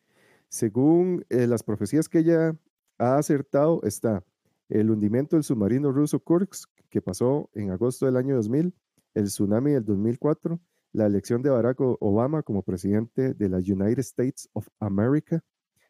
según 0.49 1.25
eh, 1.29 1.47
las 1.47 1.63
profecías 1.63 2.07
que 2.09 2.19
ella 2.19 2.55
ha 2.97 3.17
acertado, 3.17 3.81
está 3.83 4.23
el 4.69 4.89
hundimiento 4.89 5.35
del 5.35 5.43
submarino 5.43 5.91
ruso 5.91 6.19
Kursk, 6.19 6.69
que 6.89 7.01
pasó 7.01 7.49
en 7.53 7.71
agosto 7.71 8.05
del 8.05 8.17
año 8.17 8.35
2000, 8.35 8.73
el 9.15 9.25
tsunami 9.25 9.71
del 9.71 9.85
2004, 9.85 10.59
la 10.93 11.05
elección 11.05 11.41
de 11.41 11.49
Barack 11.49 11.79
Obama 11.79 12.41
como 12.43 12.63
presidente 12.63 13.33
de 13.33 13.49
las 13.49 13.67
United 13.67 13.99
States 13.99 14.49
of 14.53 14.67
America 14.79 15.43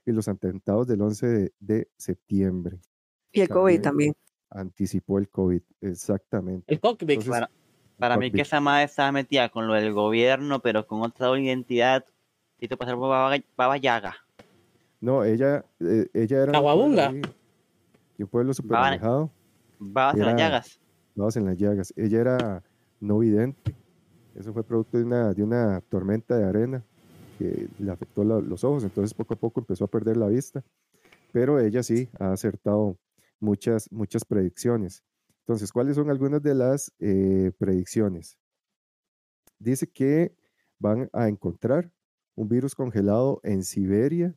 y 0.05 0.11
los 0.11 0.27
atentados 0.27 0.87
del 0.87 1.01
11 1.01 1.27
de, 1.27 1.53
de 1.59 1.87
septiembre. 1.97 2.79
Y 3.31 3.41
el 3.41 3.49
COVID 3.49 3.81
También. 3.81 4.13
también. 4.13 4.15
Anticipó 4.49 5.17
el 5.19 5.27
COVID, 5.29 5.61
exactamente. 5.81 6.65
El. 6.67 6.75
Entonces, 6.81 7.27
Para, 7.27 7.49
para 7.97 8.17
mí 8.17 8.31
que 8.31 8.41
esa 8.41 8.59
madre 8.61 8.83
estaba 8.85 9.11
metida 9.11 9.49
con 9.49 9.67
lo 9.67 9.73
del 9.73 9.91
gobierno, 9.93 10.59
pero 10.61 10.85
con 10.87 11.01
otra 11.01 11.37
identidad. 11.39 12.05
Tito 12.57 12.77
pasar 12.77 12.95
por 12.95 13.09
Baba, 13.09 13.35
Baba 13.57 13.77
Yaga. 13.77 14.15
No, 15.01 15.23
ella, 15.25 15.65
eh, 15.81 16.07
ella 16.13 16.43
era. 16.43 16.51
Caguabunga. 16.53 17.11
De 17.11 18.23
un 18.23 18.29
pueblo 18.29 18.53
súper 18.53 18.71
Babas- 18.71 18.87
alejado. 18.91 19.31
Babas 19.79 20.15
en 20.15 20.21
las 20.25 20.35
llagas. 20.37 20.79
Babas 21.15 21.35
en 21.37 21.45
las 21.45 21.57
llagas. 21.57 21.93
Ella 21.97 22.21
era 22.21 22.63
no 23.01 23.19
vidente. 23.19 23.75
Eso 24.35 24.53
fue 24.53 24.63
producto 24.63 24.97
de 24.97 25.03
una, 25.03 25.33
de 25.33 25.43
una 25.43 25.81
tormenta 25.89 26.37
de 26.37 26.45
arena 26.45 26.83
que 27.37 27.67
le 27.79 27.91
afectó 27.91 28.23
la- 28.23 28.39
los 28.41 28.63
ojos. 28.63 28.83
Entonces, 28.83 29.13
poco 29.13 29.33
a 29.33 29.37
poco 29.37 29.59
empezó 29.61 29.85
a 29.85 29.89
perder 29.89 30.17
la 30.17 30.27
vista. 30.27 30.63
Pero 31.31 31.59
ella 31.59 31.83
sí 31.83 32.09
ha 32.19 32.31
acertado 32.31 32.97
muchas, 33.39 33.91
muchas 33.91 34.25
predicciones. 34.25 35.03
Entonces, 35.41 35.71
¿cuáles 35.71 35.95
son 35.95 36.09
algunas 36.09 36.41
de 36.41 36.55
las 36.55 36.91
eh, 36.99 37.51
predicciones? 37.57 38.37
Dice 39.59 39.87
que 39.87 40.35
van 40.79 41.09
a 41.13 41.27
encontrar 41.27 41.91
un 42.35 42.47
virus 42.49 42.75
congelado 42.75 43.39
en 43.43 43.63
Siberia. 43.63 44.35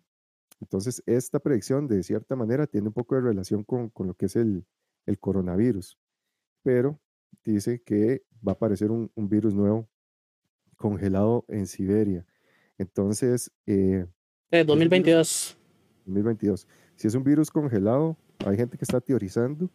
Entonces, 0.60 1.02
esta 1.06 1.38
predicción, 1.40 1.86
de 1.88 2.02
cierta 2.02 2.36
manera, 2.36 2.66
tiene 2.66 2.88
un 2.88 2.92
poco 2.94 3.14
de 3.14 3.22
relación 3.22 3.64
con, 3.64 3.90
con 3.90 4.06
lo 4.08 4.14
que 4.14 4.26
es 4.26 4.36
el, 4.36 4.66
el 5.06 5.18
coronavirus. 5.18 5.98
Pero 6.62 7.00
dice 7.44 7.82
que 7.82 8.24
va 8.46 8.52
a 8.52 8.54
aparecer 8.54 8.90
un, 8.90 9.10
un 9.14 9.28
virus 9.28 9.54
nuevo 9.54 9.88
congelado 10.76 11.44
en 11.48 11.66
Siberia. 11.66 12.26
Entonces, 12.78 13.50
eh, 13.66 14.06
Eh, 14.50 14.64
2022. 14.64 15.56
2022. 16.06 16.66
Si 16.96 17.06
es 17.06 17.14
un 17.14 17.22
virus 17.24 17.50
congelado, 17.50 18.16
hay 18.46 18.56
gente 18.56 18.78
que 18.78 18.84
está 18.84 19.00
teorizando 19.00 19.68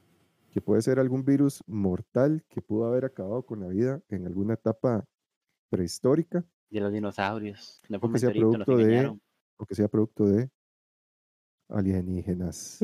que 0.49 0.61
puede 0.61 0.81
ser 0.81 0.99
algún 0.99 1.23
virus 1.25 1.61
mortal 1.67 2.43
que 2.49 2.61
pudo 2.61 2.85
haber 2.85 3.05
acabado 3.05 3.43
con 3.43 3.59
la 3.59 3.67
vida 3.67 4.01
en 4.09 4.25
alguna 4.25 4.53
etapa 4.55 5.03
prehistórica 5.69 6.43
De 6.69 6.79
los 6.79 6.91
dinosaurios. 6.91 7.81
No 7.89 7.99
fue 7.99 8.07
un 8.07 8.13
que 8.13 8.19
sea 8.19 8.31
producto 8.31 8.77
de- 8.77 8.83
engañaron. 8.83 9.21
o 9.57 9.65
que 9.65 9.75
sea 9.75 9.87
producto 9.87 10.25
de 10.27 10.49
alienígenas. 11.69 12.77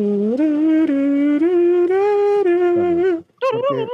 Porque 3.51 3.87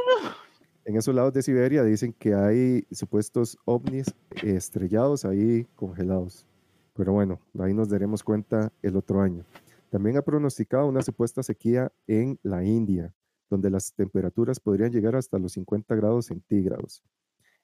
en 0.85 0.97
esos 0.97 1.15
lados 1.15 1.33
de 1.33 1.41
Siberia 1.43 1.83
dicen 1.83 2.13
que 2.13 2.33
hay 2.35 2.85
supuestos 2.91 3.57
ovnis 3.65 4.07
estrellados 4.43 5.25
ahí 5.25 5.65
congelados. 5.75 6.47
Pero 6.93 7.13
bueno, 7.13 7.39
ahí 7.59 7.73
nos 7.73 7.89
daremos 7.89 8.23
cuenta 8.23 8.71
el 8.81 8.95
otro 8.95 9.21
año. 9.21 9.45
También 9.89 10.17
ha 10.17 10.21
pronosticado 10.21 10.87
una 10.87 11.01
supuesta 11.01 11.43
sequía 11.43 11.91
en 12.07 12.39
la 12.43 12.63
India, 12.63 13.13
donde 13.49 13.69
las 13.69 13.93
temperaturas 13.93 14.59
podrían 14.59 14.91
llegar 14.91 15.15
hasta 15.15 15.39
los 15.39 15.53
50 15.53 15.95
grados 15.95 16.27
centígrados. 16.27 17.03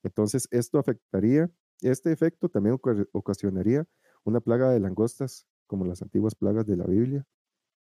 Entonces, 0.04 0.48
esto 0.52 0.80
afectaría, 0.80 1.50
este 1.82 2.12
efecto 2.12 2.50
también 2.50 2.76
oca- 2.76 3.06
ocasionaría 3.14 3.88
una 4.24 4.40
plaga 4.42 4.70
de 4.72 4.80
langostas, 4.80 5.48
como 5.68 5.86
las 5.86 6.02
antiguas 6.02 6.36
plagas 6.36 6.66
de 6.68 6.78
la 6.78 6.86
Biblia. 6.86 7.26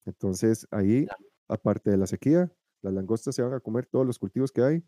Entonces, 0.05 0.67
ahí, 0.71 1.07
aparte 1.47 1.91
de 1.91 1.97
la 1.97 2.07
sequía, 2.07 2.51
las 2.81 2.93
langostas 2.93 3.35
se 3.35 3.41
van 3.43 3.53
a 3.53 3.59
comer 3.59 3.85
todos 3.87 4.05
los 4.05 4.19
cultivos 4.19 4.51
que 4.51 4.61
hay 4.63 4.83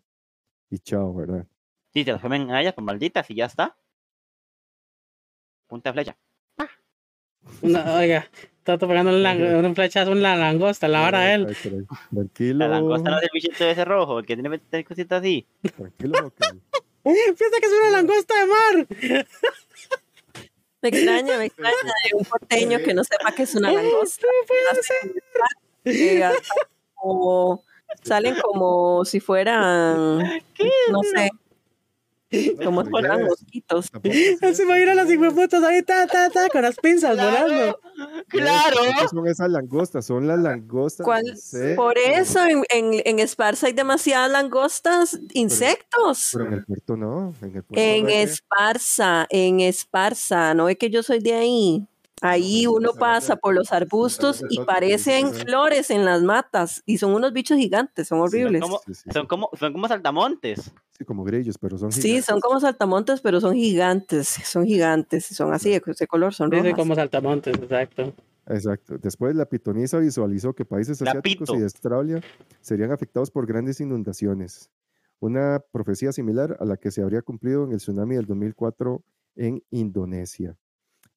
y 0.72 0.80
chao, 0.80 1.14
¿verdad? 1.14 1.46
Sí, 1.94 2.04
se 2.04 2.12
las 2.14 2.22
comen 2.22 2.50
a 2.52 2.62
ellas 2.62 2.74
por 2.74 2.84
malditas 2.84 3.30
y 3.30 3.36
ya 3.36 3.46
está. 3.46 3.76
Punta 5.68 5.90
de 5.90 5.94
flecha. 5.94 6.18
No, 7.62 7.96
oiga, 7.96 8.30
Tato 8.64 8.88
pegando 8.88 9.12
un, 9.12 9.26
un 9.66 9.76
flechazo 9.76 10.12
a 10.12 10.14
una 10.14 10.36
langosta, 10.36 10.88
la 10.88 11.02
vara 11.02 11.20
a 11.20 11.34
él. 11.34 11.48
Ay, 11.50 11.56
caray. 11.56 11.86
Tranquilo. 12.12 12.60
La 12.60 12.68
langosta 12.68 13.10
no 13.10 13.18
es 13.18 13.24
el 13.24 13.30
bichito 13.34 13.66
ese 13.66 13.86
rojo, 13.86 14.20
el 14.20 14.26
que 14.26 14.36
tiene 14.36 14.58
tres 14.70 14.86
cositas 14.86 15.20
así. 15.20 15.46
Tranquilo. 15.76 16.34
Piensa 17.04 17.58
que 17.60 17.68
es 17.68 17.74
una 17.82 17.90
langosta 17.92 18.34
de 18.40 18.46
mar. 18.46 18.88
Me 20.84 20.90
extraña, 20.90 21.38
me 21.38 21.46
extraña 21.46 21.76
de 22.12 22.18
un 22.18 22.26
porteño 22.26 22.80
que 22.80 22.94
no 22.94 23.04
sepa 23.04 23.32
que 23.34 23.44
es 23.44 23.56
una 23.56 23.72
langosta. 23.72 24.28
Que 25.84 26.24
hasta 26.24 26.54
como- 26.96 27.64
salen 28.04 28.36
como 28.42 29.06
si 29.06 29.20
fueran, 29.20 30.20
no 30.92 31.00
sé, 31.04 31.30
como 32.64 32.84
si 32.84 32.90
fueran 32.90 33.24
mosquitos. 33.26 33.90
se 34.56 34.64
imagina 34.64 34.94
a 34.94 34.96
las 34.96 35.10
hijueputas 35.12 35.62
ahí, 35.64 35.82
ta, 35.84 36.08
ta, 36.08 36.30
ta, 36.30 36.48
con 36.50 36.62
las 36.62 36.78
pinzas 36.78 37.18
volando. 37.18 37.80
¡Claro! 38.30 38.76
No 39.02 39.08
son 39.10 39.28
esas 39.28 39.50
langostas, 39.50 40.06
son 40.06 40.28
las 40.28 40.40
langostas. 40.40 41.04
¿Cuál? 41.04 41.24
del 41.24 41.38
sé, 41.38 41.76
Por 41.76 41.96
pero- 41.96 42.16
eso 42.22 42.46
en, 42.46 42.64
en, 42.70 43.02
en 43.06 43.20
Esparza 43.20 43.68
hay 43.68 43.74
demasiadas 43.74 44.32
langostas, 44.32 45.20
insectos. 45.34 46.30
Pero 46.32 46.46
en 46.46 46.54
el 46.54 46.66
puerto 46.66 46.96
no. 46.96 47.34
En 47.42 47.56
el 47.56 47.64
puerto 47.64 47.76
En 47.76 48.04
no 48.06 48.10
Esparza, 48.10 49.28
en 49.30 49.60
Esparza, 49.60 50.54
no 50.54 50.70
es 50.70 50.78
que 50.78 50.90
yo 50.90 51.04
soy 51.04 51.20
de 51.20 51.34
ahí. 51.34 51.88
Ahí 52.24 52.66
No, 52.66 52.74
uno 52.74 52.92
pasa 52.94 53.36
por 53.36 53.56
los 53.56 53.72
arbustos 53.72 54.44
y 54.50 54.60
parecen 54.60 55.34
flores 55.34 55.90
en 55.90 56.06
las 56.06 56.22
matas 56.22 56.84
y 56.86 57.00
son 57.00 57.14
unos 57.14 57.34
bichos 57.34 57.58
gigantes, 57.58 58.08
son 58.08 58.20
horribles. 58.22 58.62
como- 58.62 58.80
Son 59.12 59.26
como, 59.26 59.50
son 59.60 59.74
como 59.74 59.88
saltamontes. 59.88 60.72
Sí, 60.98 61.04
como 61.04 61.24
grillos, 61.24 61.58
pero 61.58 61.80
son 61.80 61.92
Sí, 61.92 62.02
gigantes. 62.04 62.26
son 62.26 62.40
como 62.40 62.60
saltamontes, 62.60 63.22
pero 63.22 63.42
son 63.42 63.56
gigantes, 63.56 64.28
son 64.46 64.66
gigantes, 64.66 65.26
son 65.26 65.52
así 65.52 65.72
de 65.72 65.82
ese 65.86 66.06
color, 66.06 66.34
son 66.34 66.52
rojas. 66.52 66.74
como 66.76 66.94
saltamontes, 66.94 67.56
exacto. 67.56 68.14
Exacto. 68.48 68.98
Después 69.00 69.36
la 69.36 69.46
pitonisa 69.46 69.98
visualizó 70.00 70.54
que 70.54 70.64
países 70.66 71.02
asiáticos 71.02 71.50
y 71.54 71.58
de 71.58 71.64
Australia 71.64 72.22
serían 72.60 72.92
afectados 72.92 73.32
por 73.32 73.48
grandes 73.48 73.80
inundaciones. 73.82 74.70
Una 75.20 75.60
profecía 75.72 76.12
similar 76.12 76.58
a 76.60 76.66
la 76.66 76.78
que 76.78 76.92
se 76.92 77.02
habría 77.02 77.22
cumplido 77.22 77.64
en 77.64 77.72
el 77.72 77.78
tsunami 77.78 78.16
del 78.16 78.26
2004 78.26 79.04
en 79.36 79.64
Indonesia. 79.70 80.56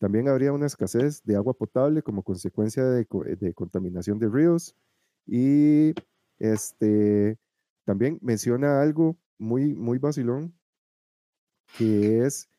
También 0.04 0.28
habría 0.28 0.52
una 0.52 0.66
escasez 0.66 1.22
de 1.24 1.34
agua 1.34 1.54
potable 1.54 2.02
como 2.02 2.22
consecuencia 2.22 2.84
de, 2.84 3.06
co- 3.06 3.24
de 3.24 3.54
contaminación 3.54 4.18
de 4.18 4.28
ríos. 4.28 4.76
Y 5.26 5.94
este 6.38 7.38
también 7.86 8.18
menciona 8.20 8.82
algo 8.82 9.16
muy, 9.38 9.74
muy 9.74 9.96
vacilón, 9.96 10.52
que 11.78 12.18
es 12.26 12.50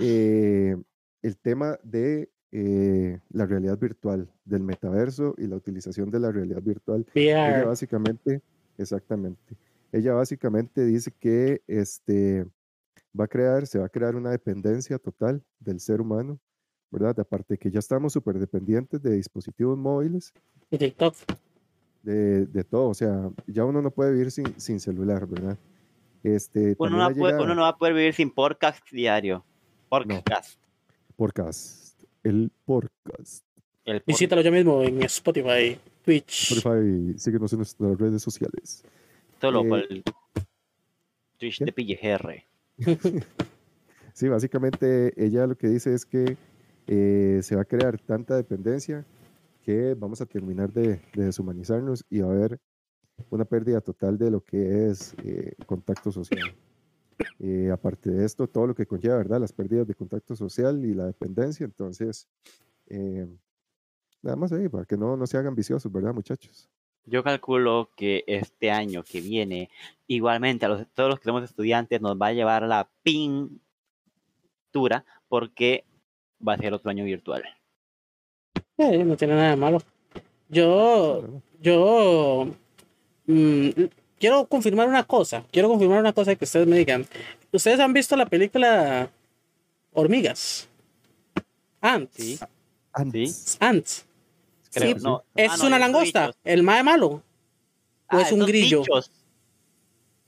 eh, 0.00 0.76
el 1.22 1.36
tema 1.38 1.76
de 1.82 2.30
eh, 2.52 3.20
la 3.30 3.46
realidad 3.46 3.78
virtual, 3.80 4.32
del 4.44 4.62
metaverso 4.62 5.34
y 5.38 5.48
la 5.48 5.56
utilización 5.56 6.12
de 6.12 6.20
la 6.20 6.30
realidad 6.30 6.62
virtual. 6.62 7.04
Ella 7.44 7.64
básicamente, 7.64 8.42
exactamente, 8.78 9.56
ella 9.90 10.14
básicamente 10.14 10.84
dice 10.84 11.10
que 11.18 11.62
este, 11.66 12.46
va 13.18 13.24
a 13.24 13.28
crear, 13.28 13.66
se 13.66 13.80
va 13.80 13.86
a 13.86 13.88
crear 13.88 14.14
una 14.14 14.30
dependencia 14.30 15.00
total 15.00 15.42
del 15.58 15.80
ser 15.80 16.00
humano, 16.00 16.38
¿verdad? 16.90 17.18
Aparte 17.20 17.54
de 17.54 17.58
que 17.58 17.70
ya 17.70 17.78
estamos 17.78 18.12
súper 18.12 18.38
dependientes 18.38 19.02
de 19.02 19.12
dispositivos 19.16 19.76
móviles, 19.78 20.32
Y 20.70 20.78
TikTok. 20.78 21.14
de, 22.02 22.46
de 22.46 22.64
todo, 22.64 22.88
o 22.90 22.94
sea, 22.94 23.30
ya 23.46 23.64
uno 23.64 23.82
no 23.82 23.90
puede 23.90 24.12
vivir 24.12 24.30
sin, 24.30 24.58
sin 24.60 24.78
celular, 24.80 25.26
¿verdad? 25.26 25.58
Este, 26.22 26.74
Uno 26.78 26.90
no, 26.90 26.98
va 26.98 27.04
a 27.06 27.08
poder- 27.10 27.24
llegado- 27.24 27.44
uno 27.44 27.54
no 27.54 27.62
va 27.62 27.68
a 27.68 27.76
poder 27.76 27.94
vivir 27.94 28.14
sin 28.14 28.30
podcast 28.30 28.84
diario. 28.90 29.44
Podcast. 29.88 30.58
podcast, 31.16 32.02
el 32.24 32.50
podcast. 32.64 33.44
El 33.84 34.00
pod- 34.02 34.06
Visítalo 34.06 34.42
ya 34.42 34.50
mismo 34.50 34.82
en 34.82 35.02
Spotify, 35.04 35.78
Twitch. 36.04 36.50
Spotify, 36.52 37.18
síguenos 37.18 37.52
en 37.52 37.58
nuestras 37.58 37.96
redes 37.98 38.22
sociales. 38.22 38.82
Solo 39.40 39.60
eh, 39.64 39.68
por 39.68 39.78
el 39.78 40.02
Twitch 41.38 41.58
¿qué? 41.58 41.64
de 41.66 41.72
PGR. 41.72 42.44
Sí, 44.12 44.28
básicamente 44.28 45.12
ella 45.22 45.46
lo 45.46 45.56
que 45.58 45.66
dice 45.68 45.92
es 45.92 46.06
que 46.06 46.38
eh, 46.86 47.40
se 47.42 47.56
va 47.56 47.62
a 47.62 47.66
crear 47.66 47.98
tanta 48.00 48.36
dependencia 48.36 49.04
que 49.62 49.94
vamos 49.94 50.20
a 50.20 50.26
terminar 50.26 50.72
de, 50.72 51.00
de 51.14 51.24
deshumanizarnos 51.24 52.04
y 52.08 52.20
va 52.20 52.28
a 52.28 52.32
haber 52.32 52.60
una 53.30 53.44
pérdida 53.44 53.80
total 53.80 54.18
de 54.18 54.30
lo 54.30 54.40
que 54.42 54.88
es 54.88 55.14
eh, 55.24 55.54
contacto 55.66 56.12
social. 56.12 56.54
Eh, 57.38 57.70
aparte 57.72 58.10
de 58.10 58.24
esto, 58.24 58.46
todo 58.46 58.66
lo 58.66 58.74
que 58.74 58.86
conlleva, 58.86 59.16
¿verdad? 59.16 59.40
Las 59.40 59.52
pérdidas 59.52 59.86
de 59.86 59.94
contacto 59.94 60.36
social 60.36 60.84
y 60.84 60.94
la 60.94 61.06
dependencia. 61.06 61.64
Entonces, 61.64 62.28
eh, 62.88 63.26
nada 64.22 64.36
más 64.36 64.52
ahí, 64.52 64.68
para 64.68 64.84
que 64.84 64.96
no, 64.96 65.16
no 65.16 65.26
se 65.26 65.38
hagan 65.38 65.54
viciosos, 65.54 65.90
¿verdad, 65.90 66.14
muchachos? 66.14 66.68
Yo 67.04 67.22
calculo 67.22 67.90
que 67.96 68.24
este 68.26 68.70
año 68.70 69.04
que 69.04 69.20
viene, 69.20 69.70
igualmente 70.06 70.66
a 70.66 70.68
los, 70.68 70.86
todos 70.92 71.08
los 71.08 71.20
que 71.20 71.26
somos 71.26 71.44
estudiantes, 71.44 72.00
nos 72.00 72.20
va 72.20 72.28
a 72.28 72.32
llevar 72.32 72.62
la 72.64 72.90
pintura 73.02 73.44
porque 75.28 75.84
va 76.46 76.54
a 76.54 76.58
ser 76.58 76.72
otro 76.72 76.90
año 76.90 77.04
virtual. 77.04 77.44
Eh, 78.78 79.04
no 79.04 79.16
tiene 79.16 79.34
nada 79.34 79.50
de 79.50 79.56
malo. 79.56 79.78
Yo, 80.48 81.40
yo 81.60 82.48
mm, 83.26 83.68
quiero 84.18 84.46
confirmar 84.46 84.88
una 84.88 85.04
cosa. 85.04 85.44
Quiero 85.50 85.68
confirmar 85.68 86.00
una 86.00 86.12
cosa 86.12 86.34
que 86.36 86.44
ustedes 86.44 86.66
me 86.66 86.78
digan. 86.78 87.06
¿Ustedes 87.52 87.80
han 87.80 87.92
visto 87.92 88.16
la 88.16 88.26
película 88.26 89.10
Hormigas? 89.92 90.68
Ants. 91.80 92.14
Sí. 92.16 92.38
Antes. 92.92 93.56
Ants. 93.60 94.04
Creo, 94.72 94.96
Sí, 94.98 95.02
no. 95.04 95.22
¿Es 95.34 95.52
Ah, 95.52 95.56
no, 95.58 95.66
una 95.68 95.78
langosta? 95.78 96.26
bichos. 96.26 96.40
¿El 96.44 96.62
mae 96.62 96.82
malo? 96.82 97.22
Ah, 98.08 98.20
es 98.22 98.32
un 98.32 98.40
grillo? 98.40 98.80
bichos. 98.80 99.10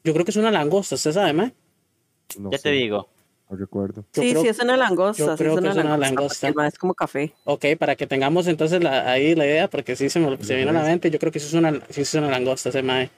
Yo 0.05 0.13
creo 0.15 0.25
que 0.25 0.31
es 0.31 0.37
una 0.37 0.51
langosta, 0.51 0.95
¿usted 0.95 1.13
sabe? 1.13 1.33
No 1.33 2.51
Ya 2.51 2.59
te 2.59 2.71
digo. 2.71 3.09
No 3.51 3.57
recuerdo. 3.57 4.05
Yo 4.15 4.23
sí, 4.23 4.31
creo- 4.31 4.43
sí, 4.43 4.49
es 4.49 4.59
una 4.61 4.77
langosta. 4.77 5.25
yo 5.25 5.33
sí, 5.33 5.39
creo 5.39 5.53
es 5.55 5.59
que 5.59 5.61
una 5.61 5.71
es 5.71 5.77
una 5.77 5.97
langosta. 5.97 6.47
langosta. 6.49 6.67
es 6.69 6.79
como 6.79 6.95
café. 6.95 7.33
Ok, 7.45 7.65
para 7.79 7.97
que 7.97 8.07
tengamos 8.07 8.47
entonces 8.47 8.83
la- 8.83 9.11
ahí 9.11 9.35
la 9.35 9.47
idea, 9.47 9.69
porque 9.69 9.97
sí 9.97 10.09
se 10.11 10.21
me, 10.21 10.37
se 10.43 10.53
me 10.55 10.59
vino 10.61 10.71
a 10.71 10.75
la 10.75 10.83
mente, 10.83 11.11
yo 11.11 11.19
creo 11.19 11.33
que 11.33 11.41
sí 11.41 11.47
es 11.47 11.55
una, 11.55 11.81
sí 11.91 12.03
es 12.03 12.15
una 12.15 12.29
langosta 12.31 12.69
ese 12.69 12.83
mae. 12.83 13.11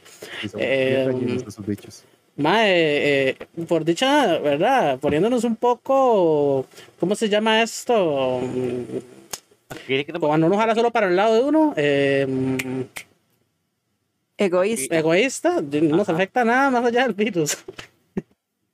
Eh. 0.59 1.43
Mae, 2.37 3.29
eh, 3.31 3.37
por 3.69 3.85
dicha, 3.85 4.39
¿verdad? 4.39 4.99
Poniéndonos 4.99 5.45
un 5.45 5.57
poco, 5.57 6.65
¿cómo 6.99 7.15
se 7.15 7.29
llama 7.29 7.63
esto? 7.63 8.41
Mm, 8.41 9.75
¿Quiere 9.87 10.05
que 10.07 10.13
te- 10.13 10.19
Cuando 10.21 10.47
uno 10.47 10.57
jala 10.57 10.75
solo 10.75 10.91
para 10.91 11.09
el 11.09 11.17
lado 11.17 11.35
de 11.35 11.43
uno, 11.43 11.75
eh, 11.77 12.27
mm, 12.29 12.83
Egoísta. 14.39 14.97
egoísta, 14.99 15.61
no 15.61 15.97
nos 15.97 16.09
afecta 16.09 16.45
nada 16.45 16.71
más 16.71 16.85
allá 16.85 17.03
del 17.03 17.15
virus. 17.15 17.59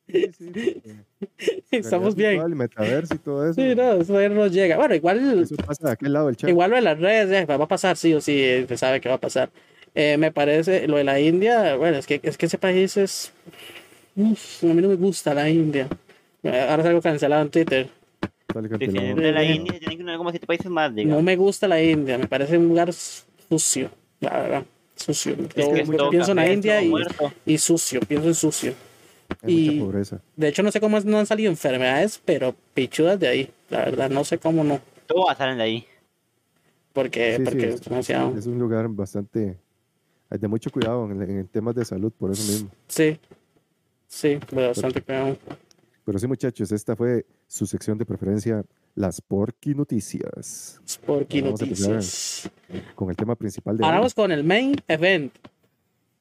Sí, 0.08 0.30
sí, 0.38 0.50
porque 0.52 1.05
Estamos 1.70 2.14
bien. 2.14 2.32
virtual, 2.32 2.54
metaverso 2.54 3.14
y 3.14 3.18
todo 3.18 3.44
eso. 3.50 3.54
Sí, 3.54 3.74
no, 3.74 3.92
eso 3.94 4.20
ya 4.20 4.28
no 4.28 4.46
llega. 4.46 4.76
Bueno, 4.76 4.94
igual, 4.94 5.42
Eso 5.42 5.56
pasa 5.56 5.86
de 5.86 5.92
aquel 5.92 6.12
lado 6.12 6.26
del 6.26 6.36
chat. 6.36 6.50
igual 6.50 6.70
lo 6.70 6.76
de 6.76 6.82
las 6.82 6.98
redes, 6.98 7.42
eh, 7.42 7.46
va 7.46 7.64
a 7.64 7.68
pasar, 7.68 7.96
sí 7.96 8.12
o 8.14 8.20
sí, 8.20 8.38
eh, 8.42 8.64
se 8.68 8.76
sabe 8.76 9.00
que 9.00 9.08
va 9.08 9.16
a 9.16 9.20
pasar. 9.20 9.50
Eh, 9.94 10.16
me 10.18 10.30
parece, 10.30 10.86
lo 10.88 10.98
de 10.98 11.04
la 11.04 11.18
India, 11.20 11.76
bueno, 11.76 11.96
es 11.96 12.06
que, 12.06 12.20
es 12.22 12.36
que 12.36 12.46
ese 12.46 12.58
país 12.58 12.96
es... 12.98 13.32
uf, 14.14 14.62
a 14.64 14.66
mí 14.66 14.82
no 14.82 14.88
me 14.88 14.96
gusta 14.96 15.32
la 15.32 15.48
India. 15.48 15.88
Eh, 16.42 16.66
Ahora 16.68 16.82
salgo 16.82 17.00
cancelado 17.00 17.42
en 17.42 17.50
Twitter. 17.50 17.88
De 18.54 19.32
la 19.32 19.42
India, 19.44 19.78
como 20.16 20.30
siete 20.30 20.46
países 20.46 20.66
más, 20.70 20.92
No 20.92 21.20
me 21.22 21.36
gusta 21.36 21.66
la 21.68 21.82
India, 21.82 22.16
me 22.18 22.26
parece 22.26 22.56
un 22.56 22.68
lugar 22.68 22.90
sucio, 22.92 23.90
la 24.20 24.30
verdad, 24.38 24.62
sucio. 24.94 25.36
Yo, 25.36 25.46
Es 25.56 25.68
que 25.68 25.96
yo 25.96 26.10
pienso 26.10 26.30
en 26.30 26.36
la 26.36 26.50
India 26.50 26.82
y, 26.82 26.92
y 27.44 27.58
sucio, 27.58 28.00
pienso 28.00 28.28
en 28.28 28.34
sucio. 28.34 28.72
Hay 29.42 29.54
y- 29.58 29.70
mucha 29.70 29.84
pobreza. 29.86 30.20
De 30.36 30.48
hecho, 30.48 30.62
no 30.62 30.70
sé 30.72 30.80
cómo 30.80 30.98
no 31.00 31.18
han 31.18 31.26
salido 31.26 31.50
enfermedades, 31.50 32.20
pero 32.24 32.54
pichudas 32.74 33.18
de 33.20 33.28
ahí, 33.28 33.50
la 33.70 33.78
verdad, 33.84 34.10
no 34.10 34.24
sé 34.24 34.38
cómo 34.38 34.64
no, 34.64 34.80
Todo 35.06 35.26
va 35.26 35.32
a 35.32 35.36
salir 35.36 35.56
de 35.56 35.62
ahí. 35.62 35.86
porque, 36.92 37.32
Sí, 37.32 37.36
sí, 37.38 37.42
porque 37.44 37.68
es, 37.68 37.74
es 37.76 37.80
demasiado. 37.82 38.36
es 38.38 38.46
un 38.46 38.58
lugar 38.58 38.88
bastante 38.88 39.58
hay 40.28 40.38
de 40.38 40.48
mucho 40.48 40.70
cuidado 40.70 41.08
en, 41.10 41.22
en 41.22 41.46
temas 41.46 41.74
de 41.76 41.84
salud, 41.84 42.12
por 42.12 42.32
eso 42.32 42.42
mismo. 42.50 42.68
Sí, 42.88 43.18
sí, 44.08 44.38
bastante 44.50 45.00
cuidado. 45.02 45.36
Pero 46.04 46.18
sí, 46.18 46.26
muchachos, 46.26 46.72
esta 46.72 46.96
fue 46.96 47.24
su 47.46 47.64
sección 47.66 47.96
de 47.98 48.04
preferencia, 48.06 48.64
las 48.96 49.20
Porky 49.20 49.74
Noticias, 49.74 50.80
empezar. 51.06 51.42
Noticias. 51.42 52.50
con 52.96 53.10
el 53.10 53.16
tema 53.16 53.36
principal 53.36 53.76
de 53.76 53.84
Ahora 53.84 53.96
hoy. 53.96 54.00
vamos 54.00 54.14
con 54.14 54.32
el 54.32 54.42
main 54.42 54.74
event. 54.88 55.32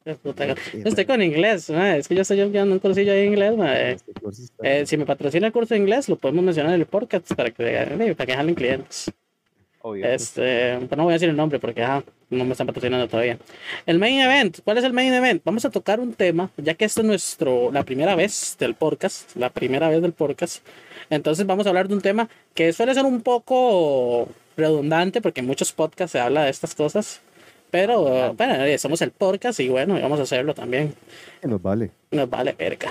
Estoy 0.86 1.06
con 1.06 1.22
inglés, 1.22 1.70
ma, 1.72 1.98
es 1.98 2.08
que 2.08 2.16
yo 2.16 2.22
estoy 2.22 2.38
llevando 2.38 2.76
un 2.76 2.80
cursillo 2.80 3.12
de 3.12 3.26
inglés. 3.26 3.58
ma, 3.58 3.76
eh. 3.76 3.92
Este 3.94 4.12
Eh, 4.62 4.86
si 4.86 4.98
me 4.98 5.06
patrocina 5.06 5.48
el 5.48 5.54
curso 5.54 5.74
de 5.74 5.80
inglés, 5.80 6.08
lo 6.08 6.16
podemos 6.16 6.44
mencionar 6.44 6.74
en 6.76 6.82
el 6.82 6.86
podcast 6.86 7.34
para 7.34 7.50
que, 7.50 7.64
eh, 7.68 8.16
para 8.16 8.26
que 8.28 8.36
jalen 8.36 8.54
clientes. 8.54 9.12
Obvio. 9.82 10.06
Este, 10.06 10.78
pero 10.90 10.98
no 10.98 11.04
voy 11.04 11.12
a 11.12 11.16
decir 11.16 11.30
el 11.30 11.36
nombre 11.36 11.60
porque 11.60 11.84
ajá, 11.84 12.04
no 12.30 12.44
me 12.44 12.52
están 12.52 12.68
patrocinando 12.68 13.08
todavía. 13.08 13.38
El 13.86 14.00
main 14.00 14.20
event, 14.20 14.60
¿cuál 14.64 14.78
es 14.78 14.84
el 14.84 14.94
main 14.94 15.14
event? 15.14 15.42
Vamos 15.44 15.66
a 15.66 15.70
tocar 15.70 16.00
un 16.00 16.14
tema, 16.14 16.50
ya 16.58 16.74
que 16.74 16.86
esto 16.86 17.02
es 17.02 17.08
nuestro, 17.08 17.72
la 17.72 17.84
primera 17.84 18.16
vez 18.16 18.58
del 18.60 18.74
podcast, 18.76 19.36
la 19.36 19.50
primera 19.50 19.90
vez 19.90 20.02
del 20.02 20.14
podcast. 20.14 20.66
Entonces 21.10 21.46
vamos 21.46 21.66
a 21.66 21.70
hablar 21.70 21.88
de 21.88 21.96
un 21.96 22.02
tema 22.02 22.30
que 22.54 22.74
suele 22.74 22.94
ser 22.94 23.06
un 23.06 23.22
poco 23.22 24.28
redundante 24.58 25.22
porque 25.22 25.42
en 25.42 25.48
muchos 25.48 25.72
podcasts 25.72 26.14
se 26.14 26.20
habla 26.20 26.44
de 26.44 26.50
estas 26.52 26.74
cosas. 26.76 27.22
Pero 27.76 28.34
bueno, 28.36 28.64
eh, 28.64 28.78
somos 28.78 29.02
el 29.02 29.12
podcast 29.12 29.60
y 29.60 29.68
bueno, 29.68 30.00
vamos 30.00 30.18
a 30.18 30.24
hacerlo 30.24 30.54
también. 30.54 30.96
nos 31.44 31.62
vale. 31.62 31.92
Nos 32.10 32.30
vale 32.30 32.54
verga. 32.54 32.90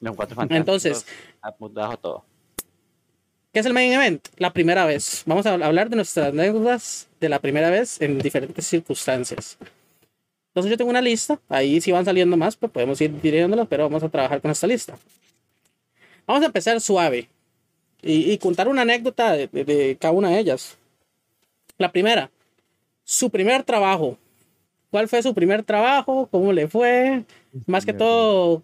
Los 0.00 0.14
cuatro. 0.14 0.36
Entonces- 0.50 1.06
Apuntados 1.40 1.98
todo. 2.02 2.24
¿Qué 3.50 3.60
es 3.60 3.64
el 3.66 3.72
main 3.72 3.94
event? 3.94 4.28
La 4.36 4.52
primera 4.52 4.84
vez. 4.84 5.22
Vamos 5.24 5.46
a 5.46 5.54
hablar 5.54 5.88
de 5.88 5.96
nuestras 5.96 6.34
anécdotas 6.34 7.08
de 7.18 7.30
la 7.30 7.38
primera 7.38 7.70
vez 7.70 7.98
en 8.02 8.18
diferentes 8.18 8.66
circunstancias. 8.66 9.56
Entonces 10.48 10.68
yo 10.70 10.76
tengo 10.76 10.90
una 10.90 11.00
lista. 11.00 11.40
Ahí 11.48 11.80
si 11.80 11.90
van 11.90 12.04
saliendo 12.04 12.36
más, 12.36 12.56
pues 12.56 12.70
podemos 12.70 13.00
ir 13.00 13.18
dirigiéndolas, 13.22 13.68
pero 13.68 13.84
vamos 13.84 14.02
a 14.02 14.10
trabajar 14.10 14.42
con 14.42 14.50
esta 14.50 14.66
lista. 14.66 14.98
Vamos 16.26 16.42
a 16.42 16.46
empezar 16.46 16.78
suave 16.82 17.26
y, 18.02 18.30
y 18.32 18.36
contar 18.36 18.68
una 18.68 18.82
anécdota 18.82 19.32
de, 19.32 19.46
de- 19.46 19.64
de 19.64 19.96
cada 19.98 20.12
una 20.12 20.28
de 20.28 20.40
ellas. 20.40 20.76
La 21.78 21.90
primera, 21.90 22.30
su 23.10 23.28
primer 23.28 23.64
trabajo. 23.64 24.16
¿Cuál 24.92 25.08
fue 25.08 25.20
su 25.20 25.34
primer 25.34 25.64
trabajo? 25.64 26.28
¿Cómo 26.30 26.52
le 26.52 26.68
fue? 26.68 27.24
Más 27.66 27.84
que 27.84 27.92
todo, 27.92 28.62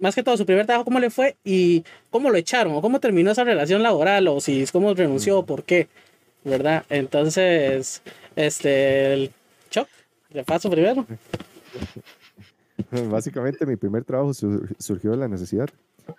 más 0.00 0.12
que 0.16 0.24
todo 0.24 0.36
su 0.36 0.44
primer 0.44 0.66
trabajo, 0.66 0.84
¿cómo 0.84 0.98
le 0.98 1.08
fue? 1.08 1.36
Y 1.44 1.84
cómo 2.10 2.30
lo 2.30 2.36
echaron, 2.36 2.74
o 2.74 2.82
cómo 2.82 2.98
terminó 2.98 3.30
esa 3.30 3.44
relación 3.44 3.84
laboral, 3.84 4.26
o 4.26 4.40
si 4.40 4.64
cómo 4.72 4.92
renunció, 4.92 5.38
o 5.38 5.46
por 5.46 5.62
qué, 5.62 5.86
¿verdad? 6.42 6.84
Entonces, 6.90 8.02
este, 8.34 9.12
el 9.12 9.30
Choc, 9.70 9.88
le 10.30 10.42
paso 10.42 10.68
primero. 10.68 11.06
Básicamente 13.10 13.66
mi 13.66 13.76
primer 13.76 14.04
trabajo 14.04 14.34
sur- 14.34 14.68
surgió 14.78 15.12
de 15.12 15.16
la 15.16 15.28
necesidad. 15.28 15.68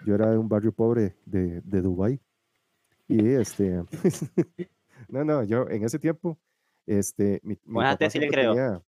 Yo 0.05 0.15
era 0.15 0.32
de 0.32 0.38
un 0.38 0.47
barrio 0.47 0.72
pobre 0.72 1.15
de, 1.26 1.59
de 1.65 1.82
Dubái. 1.82 2.20
Y 3.09 3.26
este, 3.34 3.84
no, 5.09 5.26
no, 5.26 5.43
yo 5.43 5.68
en 5.70 5.84
ese 5.84 5.99
tiempo, 5.99 6.38
este, 6.88 7.39
mi, 7.43 7.57
mi 7.65 7.75
papá 7.75 7.97
tesis, 7.97 8.21
le 8.21 8.27
siempre 8.27 8.41
creo. 8.41 8.51
tenía, 8.55 8.83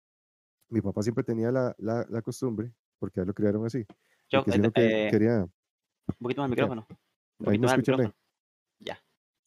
mi 0.69 0.81
papá 0.81 1.03
siempre 1.03 1.23
tenía 1.25 1.51
la, 1.51 1.75
la, 1.79 2.05
la 2.09 2.21
costumbre, 2.21 2.73
porque 2.99 3.19
a 3.19 3.23
él 3.23 3.27
lo 3.27 3.33
criaron 3.33 3.65
así, 3.65 3.85
Yo, 4.29 4.43
uno 4.47 4.71
que- 4.71 5.07
eh, 5.07 5.09
quería, 5.11 5.43
un 5.43 5.51
poquito 6.19 6.41
más 6.41 6.47
el 6.47 6.51
micrófono. 6.51 6.87
Un 6.89 6.97
ahí 7.47 7.59
poquito 7.59 7.63
más 7.63 7.73
el 7.73 7.79
micrófono. 7.79 8.15
Ya. 8.79 8.99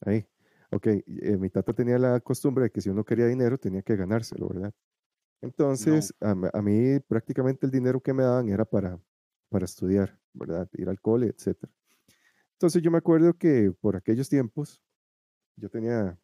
Ahí. 0.02 0.26
Ok, 0.72 0.86
eh, 0.86 1.36
mi 1.38 1.50
tata 1.50 1.72
tenía 1.72 1.98
la 1.98 2.20
costumbre 2.20 2.64
de 2.64 2.70
que 2.70 2.80
si 2.80 2.90
uno 2.90 3.04
quería 3.04 3.26
dinero 3.26 3.58
tenía 3.58 3.82
que 3.82 3.96
ganárselo, 3.96 4.48
¿verdad? 4.48 4.72
Entonces, 5.42 6.14
a, 6.20 6.32
m- 6.32 6.50
a 6.52 6.62
mí 6.62 7.00
prácticamente 7.00 7.66
el 7.66 7.72
dinero 7.72 8.00
que 8.00 8.14
me 8.14 8.22
daban 8.24 8.48
era 8.50 8.64
para, 8.66 9.00
para 9.50 9.64
estudiar, 9.66 10.20
¿verdad? 10.34 10.68
Ir 10.74 10.88
al 10.88 11.00
cole, 11.00 11.28
etc. 11.28 11.70
Entonces 12.54 12.82
yo 12.82 12.90
me 12.92 12.98
acuerdo 12.98 13.34
que 13.34 13.72
por 13.80 13.96
aquellos 13.96 14.28
tiempos, 14.28 14.82
yo 15.56 15.70
tenía, 15.70 16.19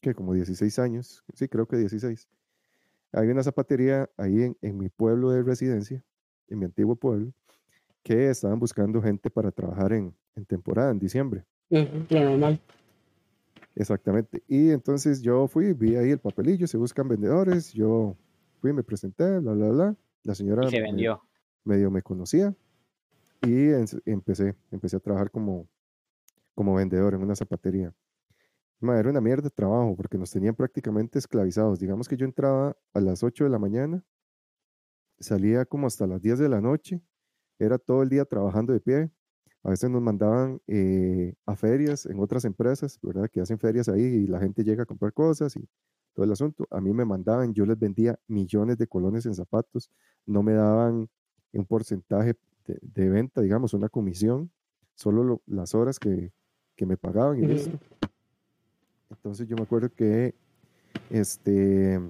que 0.00 0.14
Como 0.14 0.32
16 0.34 0.78
años, 0.78 1.22
sí, 1.34 1.48
creo 1.48 1.66
que 1.66 1.76
16. 1.76 2.28
Había 3.12 3.32
una 3.32 3.42
zapatería 3.42 4.08
ahí 4.16 4.42
en, 4.44 4.56
en 4.62 4.78
mi 4.78 4.88
pueblo 4.88 5.30
de 5.30 5.42
residencia, 5.42 6.02
en 6.48 6.58
mi 6.58 6.64
antiguo 6.64 6.96
pueblo, 6.96 7.32
que 8.02 8.30
estaban 8.30 8.58
buscando 8.58 9.02
gente 9.02 9.30
para 9.30 9.50
trabajar 9.50 9.92
en, 9.92 10.14
en 10.36 10.44
temporada, 10.46 10.90
en 10.90 10.98
diciembre. 10.98 11.44
Lo 11.68 11.84
normal. 12.10 12.60
Exactamente. 13.76 14.42
Y 14.48 14.70
entonces 14.70 15.20
yo 15.22 15.46
fui, 15.48 15.72
vi 15.72 15.96
ahí 15.96 16.10
el 16.10 16.18
papelillo, 16.18 16.66
se 16.66 16.76
buscan 16.76 17.08
vendedores, 17.08 17.72
yo 17.72 18.16
fui, 18.60 18.72
me 18.72 18.82
presenté, 18.82 19.38
bla, 19.38 19.52
bla, 19.52 19.68
bla. 19.68 19.96
La 20.24 20.34
señora 20.34 20.66
Y 20.66 20.70
se 20.70 20.76
me- 20.80 20.82
vendió. 20.88 21.22
medio 21.64 21.90
me 21.90 22.02
conocía 22.02 22.54
y 23.42 23.68
en- 23.70 23.86
empecé, 24.06 24.54
empecé 24.70 24.96
a 24.96 25.00
trabajar 25.00 25.30
como, 25.30 25.66
como 26.54 26.74
vendedor 26.74 27.14
en 27.14 27.22
una 27.22 27.34
zapatería. 27.34 27.92
Ma, 28.80 28.98
era 28.98 29.10
una 29.10 29.20
mierda 29.20 29.42
de 29.44 29.50
trabajo 29.50 29.94
porque 29.96 30.16
nos 30.18 30.30
tenían 30.30 30.54
prácticamente 30.54 31.18
esclavizados. 31.18 31.78
Digamos 31.78 32.08
que 32.08 32.16
yo 32.16 32.24
entraba 32.24 32.76
a 32.94 33.00
las 33.00 33.22
8 33.22 33.44
de 33.44 33.50
la 33.50 33.58
mañana, 33.58 34.02
salía 35.18 35.64
como 35.64 35.86
hasta 35.86 36.06
las 36.06 36.22
10 36.22 36.38
de 36.38 36.48
la 36.48 36.60
noche, 36.60 37.02
era 37.58 37.78
todo 37.78 38.02
el 38.02 38.08
día 38.08 38.24
trabajando 38.24 38.72
de 38.72 38.80
pie. 38.80 39.10
A 39.62 39.68
veces 39.70 39.90
nos 39.90 40.00
mandaban 40.00 40.60
eh, 40.66 41.34
a 41.44 41.54
ferias 41.54 42.06
en 42.06 42.18
otras 42.20 42.46
empresas, 42.46 42.98
¿verdad? 43.02 43.28
Que 43.30 43.42
hacen 43.42 43.58
ferias 43.58 43.90
ahí 43.90 44.02
y 44.02 44.26
la 44.26 44.40
gente 44.40 44.64
llega 44.64 44.84
a 44.84 44.86
comprar 44.86 45.12
cosas 45.12 45.54
y 45.56 45.68
todo 46.14 46.24
el 46.24 46.32
asunto. 46.32 46.66
A 46.70 46.80
mí 46.80 46.94
me 46.94 47.04
mandaban, 47.04 47.52
yo 47.52 47.66
les 47.66 47.78
vendía 47.78 48.18
millones 48.26 48.78
de 48.78 48.86
colones 48.86 49.26
en 49.26 49.34
zapatos, 49.34 49.90
no 50.24 50.42
me 50.42 50.54
daban 50.54 51.10
un 51.52 51.66
porcentaje 51.66 52.34
de, 52.66 52.78
de 52.80 53.08
venta, 53.10 53.42
digamos, 53.42 53.74
una 53.74 53.90
comisión, 53.90 54.50
solo 54.94 55.22
lo- 55.22 55.42
las 55.46 55.74
horas 55.74 55.98
que, 55.98 56.32
que 56.74 56.86
me 56.86 56.96
pagaban 56.96 57.38
y 57.38 57.42
listo. 57.46 57.78
Entonces 59.10 59.46
yo 59.48 59.56
me 59.56 59.62
acuerdo 59.62 59.92
que 59.92 60.34
este 61.10 62.00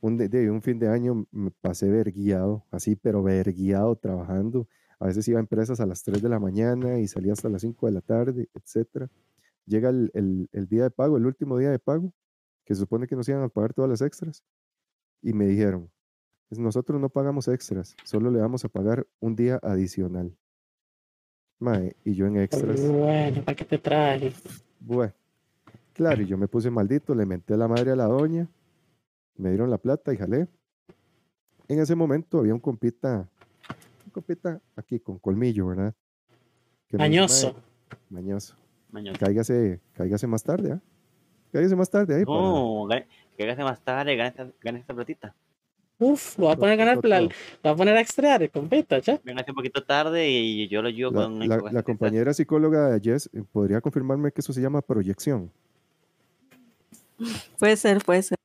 un, 0.00 0.16
de, 0.16 0.50
un 0.50 0.62
fin 0.62 0.78
de 0.78 0.88
año 0.88 1.26
me 1.30 1.50
pasé 1.50 1.88
verguiado, 1.90 2.64
así, 2.70 2.96
pero 2.96 3.22
verguiado 3.22 3.96
trabajando. 3.96 4.66
A 4.98 5.06
veces 5.06 5.26
iba 5.28 5.38
a 5.38 5.40
empresas 5.40 5.80
a 5.80 5.86
las 5.86 6.02
3 6.02 6.22
de 6.22 6.28
la 6.28 6.38
mañana 6.38 6.98
y 6.98 7.06
salía 7.08 7.32
hasta 7.32 7.48
las 7.48 7.62
5 7.62 7.86
de 7.86 7.92
la 7.92 8.00
tarde, 8.00 8.48
etcétera. 8.54 9.08
Llega 9.66 9.90
el, 9.90 10.10
el- 10.14 10.48
el 10.52 10.66
día 10.68 10.84
de 10.84 10.90
pago, 10.90 11.16
el 11.16 11.26
último 11.26 11.58
día 11.58 11.70
de 11.70 11.78
pago, 11.78 12.12
que 12.64 12.74
se 12.74 12.80
supone 12.80 13.06
que 13.06 13.16
nos 13.16 13.28
iban 13.28 13.42
a 13.42 13.48
pagar 13.48 13.72
todas 13.74 13.90
las 13.90 14.00
extras, 14.02 14.42
y 15.22 15.32
me 15.32 15.46
dijeron, 15.46 15.90
"Pues 16.48 16.58
nosotros 16.58 17.00
no 17.00 17.08
pagamos 17.08 17.48
extras, 17.48 17.94
solo 18.04 18.30
le 18.30 18.40
vamos 18.40 18.64
a 18.64 18.68
pagar 18.68 19.06
un 19.20 19.36
día 19.36 19.58
adicional. 19.62 20.34
Mae, 21.58 21.94
y 22.04 22.14
yo 22.14 22.26
en 22.26 22.38
extras. 22.38 22.80
Bueno, 22.80 23.42
¿para 23.44 23.54
qué 23.56 23.64
te 23.66 23.78
traje? 23.78 24.32
Bueno, 24.80 25.12
claro, 25.92 26.22
y 26.22 26.26
yo 26.26 26.36
me 26.38 26.48
puse 26.48 26.70
maldito, 26.70 27.14
le 27.14 27.26
menté 27.26 27.54
a 27.54 27.56
la 27.56 27.68
madre 27.68 27.92
a 27.92 27.96
la 27.96 28.06
doña, 28.06 28.48
me 29.36 29.50
dieron 29.50 29.70
la 29.70 29.78
plata 29.78 30.12
y 30.12 30.16
jalé. 30.16 30.48
En 31.68 31.78
ese 31.78 31.94
momento 31.94 32.38
había 32.40 32.54
un 32.54 32.60
compita, 32.60 33.28
un 34.06 34.10
compita 34.12 34.60
aquí 34.76 34.98
con 35.00 35.18
colmillo, 35.18 35.68
¿verdad? 35.68 35.94
Que 36.88 36.96
me 36.98 37.04
dice, 37.08 37.18
Añoso. 37.20 37.54
Mañoso. 38.08 38.54
Mañoso. 38.90 39.18
Cáigase, 39.20 39.80
cáigase 39.94 40.26
más 40.26 40.42
tarde, 40.42 40.72
¿ah? 40.72 40.80
Cáigase 41.52 41.76
más 41.76 41.90
tarde 41.90 42.14
ahí. 42.16 42.24
para- 42.24 42.38
No, 42.40 42.88
hagas 43.38 43.58
más 43.58 43.80
tarde, 43.80 44.16
gane 44.16 44.28
esta, 44.30 44.48
gane 44.60 44.80
esta 44.80 44.92
platita. 44.94 45.34
Uf, 45.98 46.38
lo 46.38 46.46
va 46.46 46.52
a 46.52 46.56
poner 46.56 46.72
a 46.74 46.76
ganar, 46.76 47.04
la, 47.04 47.20
lo 47.20 47.28
va 47.64 47.70
a 47.70 47.76
poner 47.76 47.96
a 47.96 48.00
extraer, 48.00 48.50
compita, 48.50 49.00
che. 49.00 49.20
Venga 49.22 49.44
un 49.46 49.54
poquito 49.54 49.82
tarde 49.84 50.28
y 50.28 50.66
yo 50.68 50.80
lo 50.82 50.88
ayudo 50.88 51.10
La, 51.12 51.24
con 51.26 51.48
la- 51.48 51.72
la 51.72 51.82
compañera 51.82 52.32
psicóloga 52.34 52.98
Jess 53.00 53.28
eh, 53.32 53.42
podría 53.52 53.80
confirmarme 53.80 54.32
que 54.32 54.40
eso 54.40 54.52
se 54.52 54.60
llama 54.62 54.80
proyección. 54.82 55.50
Puede 57.58 57.76
ser, 57.76 58.02
puede 58.04 58.22
ser. 58.22 58.38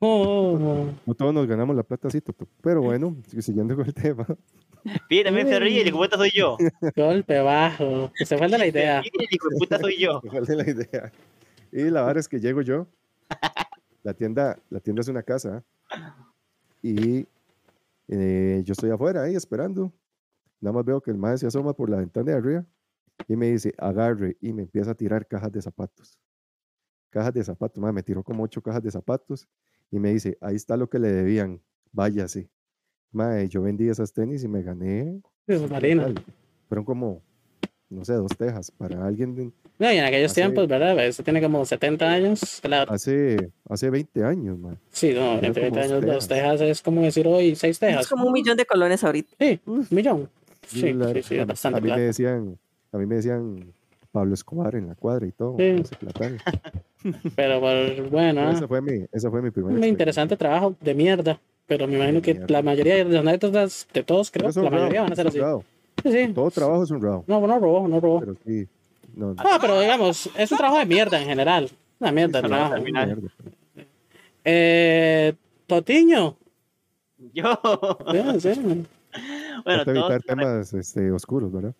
Oh, 0.00 0.86
No 1.06 1.14
todos 1.14 1.34
nos 1.34 1.46
ganamos 1.46 1.74
la 1.74 1.82
plata 1.82 2.08
así, 2.08 2.20
Toto. 2.20 2.46
Pero 2.62 2.82
bueno, 2.82 3.16
sigue 3.26 3.42
siguiendo 3.42 3.74
con 3.74 3.86
el 3.86 3.94
tema. 3.94 4.26
Pi, 5.08 5.24
también 5.24 5.48
se 5.48 5.58
ríe, 5.58 5.82
el 5.82 5.92
puta 5.92 6.16
soy 6.16 6.30
yo. 6.34 6.56
golpe 6.94 7.40
bajo. 7.40 8.12
Se 8.14 8.38
fue 8.38 8.48
de 8.48 8.58
la 8.58 8.66
idea. 8.66 9.00
El 9.00 9.38
puta 9.58 9.78
soy 9.78 9.98
yo. 9.98 10.20
¿Cuál 10.30 10.44
es 10.44 10.48
la 10.50 10.70
idea? 10.70 11.12
Y 11.72 11.82
la 11.90 12.02
verdad 12.02 12.18
es 12.18 12.28
que 12.28 12.38
llego 12.40 12.62
yo. 12.62 12.86
La 14.04 14.14
tienda, 14.14 14.58
la 14.70 14.80
tienda 14.80 15.00
es 15.00 15.08
una 15.08 15.22
casa. 15.22 15.64
Y 16.82 17.26
eh, 18.06 18.62
yo 18.64 18.72
estoy 18.72 18.90
afuera 18.90 19.24
ahí 19.24 19.34
esperando. 19.34 19.92
Nada 20.60 20.74
más 20.74 20.84
veo 20.84 21.00
que 21.00 21.10
el 21.10 21.18
maestro 21.18 21.50
se 21.50 21.58
asoma 21.58 21.74
por 21.74 21.90
la 21.90 21.98
ventana 21.98 22.30
de 22.32 22.36
arriba 22.38 22.64
y 23.26 23.36
me 23.36 23.50
dice, 23.50 23.74
agarre. 23.78 24.36
Y 24.40 24.52
me 24.52 24.62
empieza 24.62 24.92
a 24.92 24.94
tirar 24.94 25.26
cajas 25.26 25.52
de 25.52 25.60
zapatos. 25.60 26.18
Cajas 27.10 27.32
de 27.34 27.44
zapatos. 27.44 27.78
mae, 27.80 27.92
me 27.92 28.02
tiró 28.02 28.22
como 28.22 28.42
ocho 28.42 28.60
cajas 28.62 28.82
de 28.82 28.90
zapatos 28.90 29.46
y 29.90 29.98
me 29.98 30.12
dice, 30.12 30.36
ahí 30.40 30.56
está 30.56 30.76
lo 30.76 30.88
que 30.88 30.98
le 30.98 31.10
debían. 31.10 31.60
Váyase. 31.92 32.48
Mae, 33.12 33.48
yo 33.48 33.62
vendí 33.62 33.88
esas 33.88 34.12
tenis 34.12 34.44
y 34.44 34.48
me 34.48 34.62
gané. 34.62 35.20
Es 35.46 35.68
Marina. 35.70 36.02
tal, 36.04 36.22
Fueron 36.68 36.84
como, 36.84 37.22
no 37.88 38.04
sé, 38.04 38.12
dos 38.12 38.36
tejas 38.36 38.70
para 38.70 39.06
alguien 39.06 39.34
de- 39.34 39.50
No, 39.78 39.90
y 39.92 39.96
en 39.96 40.04
aquellos 40.04 40.32
Así- 40.32 40.42
tiempos, 40.42 40.68
¿verdad? 40.68 40.98
Eso 41.06 41.22
tiene 41.22 41.40
como 41.40 41.64
70 41.64 42.10
años. 42.10 42.60
Claro. 42.60 42.92
hace, 42.92 43.50
hace 43.70 43.88
20 43.88 44.22
años, 44.24 44.58
mae. 44.58 44.76
Sí, 44.90 45.14
no, 45.14 45.38
30 45.38 45.60
como 45.70 45.76
años, 45.80 45.90
dos 46.02 46.04
dos 46.04 46.28
tejas 46.28 46.60
es 46.60 46.82
como 46.82 47.00
decir 47.00 47.26
hoy 47.26 47.54
seis 47.56 47.78
tejas. 47.78 48.02
Es 48.02 48.08
como 48.08 48.26
un 48.26 48.32
millón 48.34 48.58
de 48.58 48.66
colones 48.66 49.02
ahorita. 49.02 49.34
Sí, 49.40 49.58
un 49.64 49.86
millón. 49.90 50.28
Sí, 50.66 50.92
Claro, 50.92 51.14
sí, 51.14 51.22
sí, 51.22 51.38
a- 51.38 51.46
bastante 51.46 51.78
a 51.78 51.80
mí 51.80 51.88
me 51.90 52.00
decían, 52.00 52.58
a 52.92 52.98
mí 52.98 53.06
me 53.06 53.14
decían 53.14 53.72
Pablo 54.12 54.34
Escobar 54.34 54.74
en 54.74 54.88
la 54.88 54.94
cuadra 54.94 55.26
y 55.26 55.32
todo. 55.32 55.56
Sí. 55.56 55.62
ese. 55.64 55.96
Pero 57.36 57.60
pues, 57.60 58.10
bueno, 58.10 58.40
Pero 58.42 58.50
esa 58.50 58.68
fue 58.68 58.80
mi, 58.82 59.04
esa 59.12 59.30
fue 59.30 59.42
mi 59.42 59.50
un 59.56 59.84
interesante 59.84 60.36
trabajo 60.36 60.74
de 60.80 60.94
mierda. 60.94 61.40
Pero 61.66 61.86
me 61.86 61.96
imagino 61.96 62.22
que 62.22 62.34
la 62.48 62.62
mayoría 62.62 62.96
de 62.96 63.04
las 63.04 63.20
anécdotas 63.20 63.86
de 63.92 64.02
todos, 64.02 64.30
creo, 64.30 64.50
la 64.50 64.70
mayoría 64.70 65.02
van 65.02 65.12
a 65.12 65.16
ser 65.16 65.26
así. 65.28 65.38
Sí, 66.02 66.12
sí. 66.12 66.32
Todo 66.32 66.50
trabajo 66.50 66.84
es 66.84 66.90
honrado, 66.90 67.24
No, 67.26 67.46
no 67.46 67.58
robó, 67.58 67.86
no 67.88 68.00
robó. 68.00 68.20
pero 68.20 68.34
sí. 68.46 68.66
No, 69.14 69.34
no, 69.34 69.42
No, 69.42 69.50
pero 69.60 69.80
digamos, 69.80 70.30
es 70.36 70.50
un 70.52 70.58
trabajo 70.58 70.78
de 70.78 70.86
mierda 70.86 71.20
en 71.20 71.28
general. 71.28 71.70
Una 72.00 72.12
mierda 72.12 72.40
de 72.40 72.48
Sí, 72.48 72.54
trabajo. 72.54 72.82
mierda. 72.82 73.16
Eh, 74.44 75.34
Totiño. 75.66 76.36
Yo. 77.34 77.60
Sí, 78.40 78.54
sí. 78.54 78.86
Bueno, 79.64 79.84
todo, 79.84 79.94
evitar 80.10 80.22
temas 80.22 80.72
este, 80.72 81.10
oscuros, 81.10 81.52
¿verdad? 81.52 81.74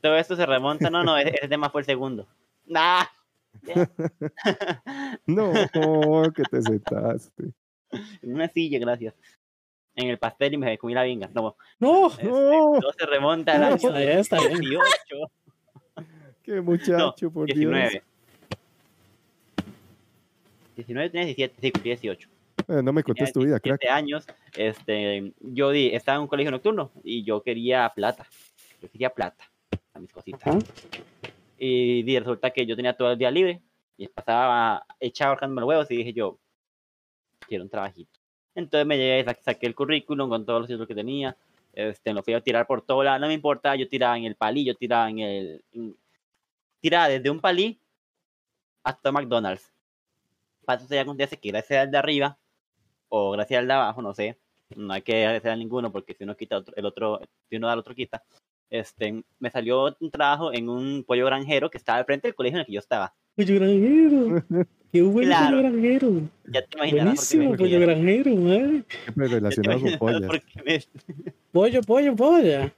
todo 0.00 0.16
esto 0.16 0.34
se 0.36 0.44
remonta. 0.44 0.90
No, 0.90 1.04
no, 1.04 1.16
ese, 1.16 1.30
ese 1.36 1.48
tema 1.48 1.70
fue 1.70 1.82
el 1.82 1.86
segundo. 1.86 2.26
Nah. 2.66 3.04
No, 5.26 5.52
que 6.34 6.42
te 6.44 6.62
sentaste. 6.62 7.52
En 8.22 8.34
una 8.34 8.48
silla, 8.48 8.78
gracias. 8.78 9.14
En 9.94 10.08
el 10.08 10.18
pastel 10.18 10.54
y 10.54 10.56
me 10.56 10.78
comí 10.78 10.94
la 10.94 11.02
vinga. 11.02 11.28
No, 11.34 11.56
No, 11.78 12.08
este, 12.08 12.24
No. 12.24 12.78
todo 12.80 12.92
se 12.98 13.06
remonta 13.06 13.52
al 13.54 13.60
no, 13.60 13.66
año 13.66 13.92
bien. 13.92 14.22
18. 14.22 14.82
Qué 16.42 16.60
muchacho, 16.60 17.30
por 17.30 17.46
Dios. 17.46 17.58
19. 17.58 18.02
19 20.76 21.10
tenía 21.10 21.26
17, 21.26 21.56
sí, 21.60 21.70
cumplí 21.70 21.90
18. 21.90 22.28
Eh, 22.68 22.82
no 22.82 22.92
me 22.92 23.02
contés 23.02 23.32
tu 23.32 23.40
vida, 23.40 23.60
crack. 23.60 23.80
17 23.80 23.90
años, 23.90 24.26
este, 24.56 25.32
yo 25.40 25.70
di, 25.70 25.88
estaba 25.94 26.16
en 26.16 26.22
un 26.22 26.28
colegio 26.28 26.50
nocturno 26.50 26.90
y 27.04 27.22
yo 27.24 27.42
quería 27.42 27.92
plata. 27.94 28.26
Yo 28.80 28.90
quería 28.90 29.10
plata 29.10 29.44
a 29.92 29.98
mis 30.00 30.10
cositas. 30.10 30.46
Ajá. 30.46 30.58
Y 31.64 32.18
resulta 32.18 32.50
que 32.50 32.66
yo 32.66 32.74
tenía 32.74 32.96
todo 32.96 33.12
el 33.12 33.18
día 33.18 33.30
libre 33.30 33.62
y 33.96 34.08
pasaba 34.08 34.84
echado 34.98 35.30
ahorcándome 35.30 35.60
los 35.60 35.68
huevos 35.68 35.90
y 35.92 35.96
dije 35.98 36.12
yo, 36.12 36.40
quiero 37.46 37.62
un 37.62 37.70
trabajito. 37.70 38.18
Entonces 38.56 38.84
me 38.84 38.96
llegué, 38.98 39.22
sa- 39.24 39.38
saqué 39.40 39.66
el 39.66 39.74
currículum 39.76 40.28
con 40.28 40.44
todos 40.44 40.60
los 40.62 40.66
títulos 40.68 40.88
que 40.88 40.94
tenía, 40.96 41.36
este, 41.72 42.12
lo 42.12 42.22
fui 42.24 42.34
a 42.34 42.40
tirar 42.40 42.66
por 42.66 42.82
todo 42.82 43.04
lado, 43.04 43.20
no 43.20 43.28
me 43.28 43.34
importa, 43.34 43.76
yo 43.76 43.88
tiraba 43.88 44.18
en 44.18 44.24
el 44.24 44.34
palí, 44.34 44.64
yo 44.64 44.74
tiraba 44.74 45.08
en 45.08 45.20
el... 45.20 45.64
en- 45.72 45.96
tiraba 46.80 47.08
desde 47.08 47.30
un 47.30 47.40
palí 47.40 47.80
hasta 48.82 49.12
McDonald's. 49.12 49.72
Para 50.64 50.78
eso 50.80 50.88
se 50.88 50.98
acontece 50.98 51.36
que 51.38 51.50
gracias 51.50 51.80
al 51.84 51.90
de 51.92 51.98
arriba, 51.98 52.38
o 53.08 53.30
gracias 53.30 53.60
al 53.60 53.68
de 53.68 53.72
abajo, 53.74 54.02
no 54.02 54.14
sé, 54.14 54.36
no 54.74 54.92
hay 54.92 55.02
que 55.02 55.14
agradecer 55.24 55.52
a 55.52 55.56
ninguno 55.56 55.92
porque 55.92 56.14
si 56.14 56.24
uno 56.24 56.36
quita 56.36 56.58
otro- 56.58 56.74
el 56.76 56.86
otro, 56.86 57.20
si 57.48 57.56
uno 57.56 57.68
da 57.68 57.74
el 57.74 57.78
otro 57.78 57.94
quita. 57.94 58.24
Este, 58.76 59.22
me 59.38 59.50
salió 59.50 59.94
un 60.00 60.10
trabajo 60.10 60.50
en 60.50 60.70
un 60.70 61.04
pollo 61.04 61.26
granjero 61.26 61.68
que 61.68 61.76
estaba 61.76 61.98
al 61.98 62.06
frente 62.06 62.28
del 62.28 62.34
colegio 62.34 62.56
en 62.56 62.60
el 62.60 62.66
que 62.66 62.72
yo 62.72 62.80
estaba. 62.80 63.12
Pollo 63.36 63.54
granjero. 63.56 64.44
Qué 64.90 65.02
buen 65.02 65.26
Claro. 65.26 65.58
pollo 65.58 65.68
granjero. 65.70 66.10
Ya 66.46 66.62
te 66.62 66.78
qué 66.90 66.90
Buenísimo 67.02 67.50
me 67.50 67.56
pollo 67.58 67.80
granjero, 67.80 68.34
madre. 68.36 68.84
Siempre 69.04 69.28
relacionado 69.28 69.80
con 69.82 69.98
pollas. 69.98 70.30
me- 70.64 70.80
Pollo, 71.52 71.82
pollo, 71.82 72.16
polla. 72.16 72.72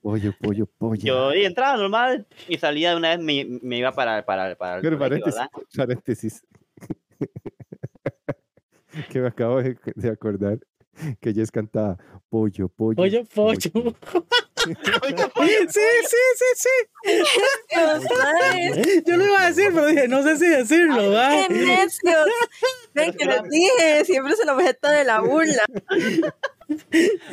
Pollo, 0.00 0.32
pollo, 0.40 0.66
pollo. 0.78 1.02
Yo 1.02 1.34
y 1.34 1.44
entraba 1.44 1.76
normal 1.76 2.28
y 2.48 2.56
salía 2.56 2.90
de 2.90 2.96
una 2.98 3.08
vez, 3.16 3.18
me, 3.18 3.44
me 3.60 3.78
iba 3.78 3.90
para, 3.90 4.24
para, 4.24 4.54
para 4.54 4.76
el 4.76 4.82
Pero 4.82 4.98
colegio, 4.98 5.24
paréntesis, 5.24 5.76
paréntesis. 5.76 6.46
que 9.10 9.20
me 9.20 9.26
acabo 9.26 9.60
de, 9.60 9.76
de 9.96 10.08
acordar 10.10 10.60
que 11.20 11.32
Jess 11.32 11.50
cantaba 11.50 11.96
pollo, 12.28 12.68
pollo. 12.68 12.96
Pollo, 12.96 13.24
pollo. 13.24 13.94
Sí, 15.68 15.80
sí, 16.06 16.16
sí, 16.36 16.44
sí. 16.56 16.68
Yo 19.06 19.16
lo 19.16 19.24
iba 19.24 19.42
a 19.42 19.46
decir, 19.46 19.70
pero 19.72 19.86
dije, 19.86 20.08
no 20.08 20.22
sé 20.22 20.36
si 20.36 20.48
decirlo, 20.48 21.12
¿va? 21.12 21.30
¡Qué 21.30 21.54
necios! 21.54 22.28
Ven 22.94 23.12
que 23.12 23.24
les 23.24 23.42
dije, 23.44 24.04
siempre 24.04 24.34
es 24.34 24.40
el 24.40 24.48
objeto 24.50 24.88
de 24.88 25.04
la 25.04 25.20
burla. 25.20 25.62
Ah, 25.88 25.96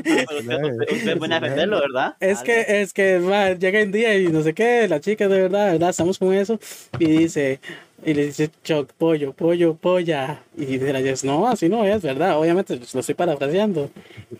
pero 0.03 0.39
usted, 0.39 0.63
usted, 0.63 0.95
usted 0.95 1.17
puede 1.17 1.33
defenderlo, 1.35 1.79
¿verdad? 1.81 2.15
Es 2.19 2.41
que, 2.41 2.81
es 2.81 2.93
que 2.93 3.19
va, 3.19 3.53
llega 3.53 3.83
un 3.83 3.91
día 3.91 4.17
y 4.17 4.27
no 4.29 4.41
sé 4.41 4.53
qué, 4.53 4.87
la 4.87 4.99
chica 4.99 5.27
de 5.27 5.41
verdad, 5.41 5.65
de 5.65 5.71
verdad, 5.73 5.89
estamos 5.89 6.17
con 6.17 6.33
eso, 6.33 6.59
y 6.99 7.05
dice, 7.05 7.59
y 8.05 8.13
le 8.13 8.25
dice 8.27 8.49
choc, 8.63 8.93
pollo, 8.93 9.33
pollo, 9.33 9.75
polla. 9.75 10.41
Y 10.55 10.65
dice 10.65 10.93
la 10.93 11.01
Jess, 11.01 11.23
no, 11.23 11.47
así 11.47 11.67
no 11.69 11.83
es, 11.83 12.01
¿verdad? 12.01 12.39
Obviamente 12.39 12.75
lo 12.93 12.99
estoy 12.99 13.15
parafraseando. 13.15 13.89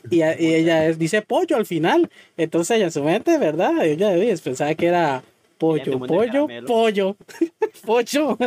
Y, 0.10 0.22
a- 0.22 0.40
y 0.40 0.54
ella 0.56 0.86
es- 0.88 0.98
dice 1.00 1.22
pollo 1.22 1.56
al 1.58 1.66
final. 1.66 2.10
Entonces 2.38 2.78
ella 2.78 2.86
en 2.86 2.92
su 2.92 3.04
mente, 3.04 3.38
¿verdad? 3.38 3.84
Ella 3.86 4.14
dice, 4.14 4.42
pensaba 4.44 4.74
que 4.76 4.88
era 4.88 5.24
pollo, 5.58 5.84
pollo, 6.08 6.48
pollo, 6.68 7.18
pollo. 7.86 8.38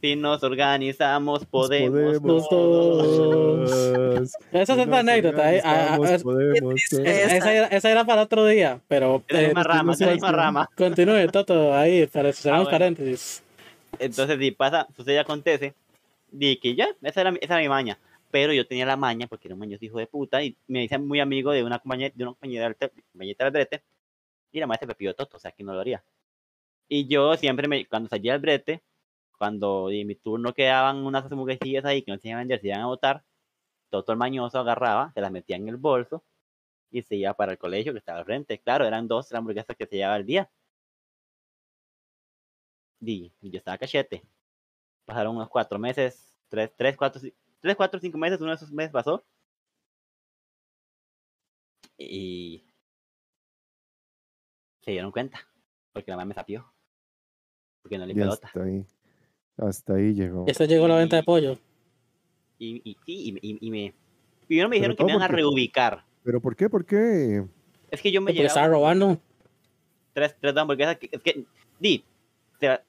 Si 0.00 0.16
nos 0.16 0.42
organizamos, 0.42 1.44
podemos. 1.46 1.90
Podemos 2.18 2.48
todos. 2.48 4.32
Esa 4.52 4.72
es 4.74 4.78
otra 4.78 4.98
anécdota, 5.00 5.54
¿eh? 5.54 5.60
Ah, 5.64 5.94
ah, 5.94 5.96
todos. 5.96 6.24
Esa. 6.92 7.66
esa, 7.68 7.90
era, 7.90 8.04
para 8.04 8.22
otro 8.22 8.46
día, 8.46 8.80
pero 8.88 9.22
Es 9.28 9.34
la 9.34 9.40
eh, 9.42 9.46
misma 9.46 9.62
rama, 9.64 9.92
es 9.94 10.00
la 10.00 10.14
sé, 10.14 10.20
rama. 10.32 10.70
continúe, 10.76 11.26
Toto, 11.32 11.74
ahí, 11.74 12.06
para 12.06 12.32
cerramos 12.32 12.66
bueno. 12.66 12.78
paréntesis. 12.78 13.42
Entonces, 13.98 14.38
si 14.38 14.50
pasa, 14.50 14.86
sucede, 14.96 15.18
acontece, 15.18 15.74
di 16.30 16.56
que 16.56 16.74
ya, 16.74 16.88
esa 17.02 17.20
era, 17.20 17.30
mi- 17.30 17.38
esa 17.40 17.54
era 17.54 17.62
mi 17.62 17.68
maña. 17.68 17.98
Pero 18.30 18.52
yo 18.52 18.66
tenía 18.66 18.84
la 18.86 18.96
maña, 18.96 19.28
porque 19.28 19.46
era 19.46 19.54
un 19.54 19.60
mañoso 19.60 19.84
hijo 19.84 19.98
de 19.98 20.06
puta, 20.08 20.42
y 20.42 20.56
me 20.66 20.82
hice 20.84 20.98
muy 20.98 21.20
amigo 21.20 21.52
de 21.52 21.62
una 21.62 21.78
compañera, 21.78 22.12
de 22.16 22.24
una 22.24 22.32
compañera 22.32 22.64
del, 22.64 22.74
te- 22.76 22.90
compañerita 23.12 23.44
del 23.44 23.52
brete, 23.52 23.82
y 24.50 24.58
la 24.60 24.66
maestra 24.66 24.88
me 24.88 24.94
pidió 24.96 25.14
toto, 25.14 25.36
o 25.36 25.40
sea, 25.40 25.52
que 25.52 25.62
no 25.62 25.72
lo 25.72 25.80
haría. 25.80 26.02
Y 26.88 27.06
yo 27.08 27.36
siempre, 27.36 27.68
me, 27.68 27.86
cuando 27.86 28.08
salía 28.08 28.32
del 28.32 28.40
brete, 28.40 28.82
cuando 29.38 29.90
en 29.90 30.06
mi 30.06 30.14
turno 30.16 30.54
quedaban 30.54 30.98
unas 31.04 31.30
hamburguesillas 31.30 31.84
ahí 31.84 32.02
que 32.02 32.12
no 32.12 32.18
se 32.18 32.28
iban 32.28 32.38
a 32.38 32.40
vender, 32.42 32.60
se 32.60 32.68
iban 32.68 32.80
a 32.82 32.86
botar, 32.86 33.24
Toto 33.90 34.12
el 34.12 34.18
mañoso 34.18 34.58
agarraba, 34.58 35.12
se 35.12 35.20
las 35.20 35.30
metía 35.32 35.56
en 35.56 35.68
el 35.68 35.76
bolso, 35.76 36.24
y 36.90 37.02
se 37.02 37.16
iba 37.16 37.34
para 37.34 37.52
el 37.52 37.58
colegio 37.58 37.92
que 37.92 37.98
estaba 37.98 38.20
al 38.20 38.24
frente. 38.24 38.60
Claro, 38.60 38.86
eran 38.86 39.08
dos 39.08 39.32
hamburguesas 39.32 39.76
que 39.76 39.86
se 39.86 39.96
llevaba 39.96 40.16
al 40.16 40.26
día. 40.26 40.50
Y 43.00 43.32
yo 43.42 43.58
estaba 43.58 43.78
cachete. 43.78 44.22
Pasaron 45.04 45.36
unos 45.36 45.48
cuatro 45.48 45.78
meses, 45.78 46.36
tres, 46.48 46.72
tres, 46.76 46.96
cuatro, 46.96 47.20
tres, 47.60 47.76
cuatro, 47.76 48.00
cinco 48.00 48.18
meses, 48.18 48.40
uno 48.40 48.50
de 48.50 48.56
esos 48.56 48.72
meses 48.72 48.92
pasó. 48.92 49.24
Y 51.98 52.64
se 54.82 54.90
dieron 54.92 55.10
cuenta, 55.12 55.46
porque 55.92 56.10
la 56.10 56.16
mamá 56.16 56.26
me 56.26 56.34
sapió. 56.34 56.73
Porque 57.84 57.98
no 57.98 58.06
le 58.06 58.12
Y 58.12 58.16
pelota. 58.16 58.46
hasta 58.46 58.62
ahí. 58.62 58.82
Hasta 59.58 59.94
ahí 59.94 60.14
llegó. 60.14 60.44
Y 60.48 60.50
esto 60.50 60.64
llegó 60.64 60.88
la 60.88 60.96
venta 60.96 61.16
de 61.16 61.22
pollo. 61.22 61.58
Y, 62.58 62.80
y, 62.82 62.96
sí, 63.04 63.36
y, 63.42 63.50
y- 63.50 63.58
y 63.60 63.70
me. 63.70 63.92
Primero 64.46 64.70
me 64.70 64.76
dijeron 64.76 64.96
que 64.96 65.04
me 65.04 65.08
¿cómo 65.12 65.18
iban 65.18 65.30
a 65.30 65.32
reubicar. 65.36 66.02
¿Pero 66.22 66.40
por 66.40 66.56
qué? 66.56 66.70
¿Por 66.70 66.86
qué? 66.86 67.44
Es 67.90 68.00
que 68.00 68.10
yo 68.10 68.22
me 68.22 68.28
Porque 68.28 68.38
llegaba. 68.38 68.48
estaba 68.48 68.68
robando. 68.68 69.18
tres, 70.14 70.34
tres 70.40 70.56
hamburguesas. 70.56 70.96
Que, 70.96 71.10
es 71.12 71.20
que, 71.22 71.44
di, 71.78 72.02
te- 72.58 72.80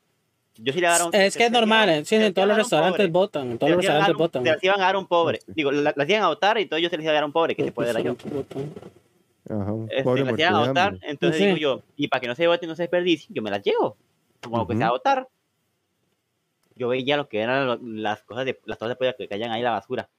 yo 0.59 0.71
sí 0.71 0.79
le 0.79 0.87
agarro 0.87 1.07
un- 1.07 1.15
Es 1.15 1.35
que 1.35 1.43
es 1.47 1.51
normal, 1.51 1.89
iban- 1.89 1.97
en, 1.99 2.05
sí, 2.05 2.15
en 2.15 2.33
todos 2.33 2.47
los 2.47 2.55
iban 2.55 2.63
restaurantes 2.63 3.11
votan, 3.11 3.51
en 3.51 3.57
todos 3.57 3.71
los 3.73 3.81
Te 3.81 3.87
las 3.87 3.91
iban 3.91 3.95
a 3.95 3.99
dar 3.99 4.07
restaurantes 4.07 4.15
un- 4.15 4.17
votan. 4.17 4.43
te 4.43 4.49
las 4.51 4.63
iban 4.63 4.79
a 4.81 4.83
dar 4.85 4.95
un 4.95 5.07
pobre. 5.07 5.39
Digo, 5.47 5.71
la- 5.73 5.93
las 5.95 6.09
iban 6.09 6.23
a 6.23 6.27
votar 6.29 6.57
y 6.59 6.67
todo 6.67 6.79
yo 6.79 6.89
se 6.89 6.95
les 6.95 7.03
iba 7.03 7.11
a 7.11 7.15
dar 7.15 7.23
a 7.23 7.25
un 7.25 7.33
pobre, 7.33 7.53
que 7.55 7.65
se 7.65 7.71
puede 7.73 7.91
dar 7.91 8.01
yo. 8.01 8.15
Ajá, 9.49 9.73
un 9.73 9.87
Este, 9.91 10.03
pobre 10.03 10.23
las 10.23 10.39
iban 10.39 10.55
a 10.55 10.67
votar, 10.67 10.97
entonces 11.01 11.37
Sí. 11.39 11.45
digo 11.45 11.57
yo, 11.57 11.81
y 11.97 12.07
para 12.07 12.21
que 12.21 12.27
no 12.27 12.35
se 12.35 12.47
vote 12.47 12.65
y 12.65 12.69
no 12.69 12.75
se 12.75 12.83
desperdicie, 12.83 13.27
yo 13.29 13.41
me 13.41 13.51
las 13.51 13.61
llevo. 13.63 13.97
Como 14.49 14.67
que 14.67 14.73
se 14.75 14.79
va 14.79 14.85
a 14.87 14.89
Ujú. 14.89 14.95
votar. 14.97 15.27
Yo 16.75 16.89
veía 16.89 17.15
lo 17.17 17.27
que 17.29 17.39
eran 17.39 17.67
lo- 17.67 17.79
las 17.81 18.21
cosas 18.23 18.45
de 18.45 18.59
las 18.65 18.77
cosas 18.77 18.89
de 18.89 18.95
pollo 18.97 19.15
que 19.17 19.27
caían 19.27 19.51
ahí 19.51 19.59
en 19.59 19.65
la 19.65 19.71
basura. 19.71 20.09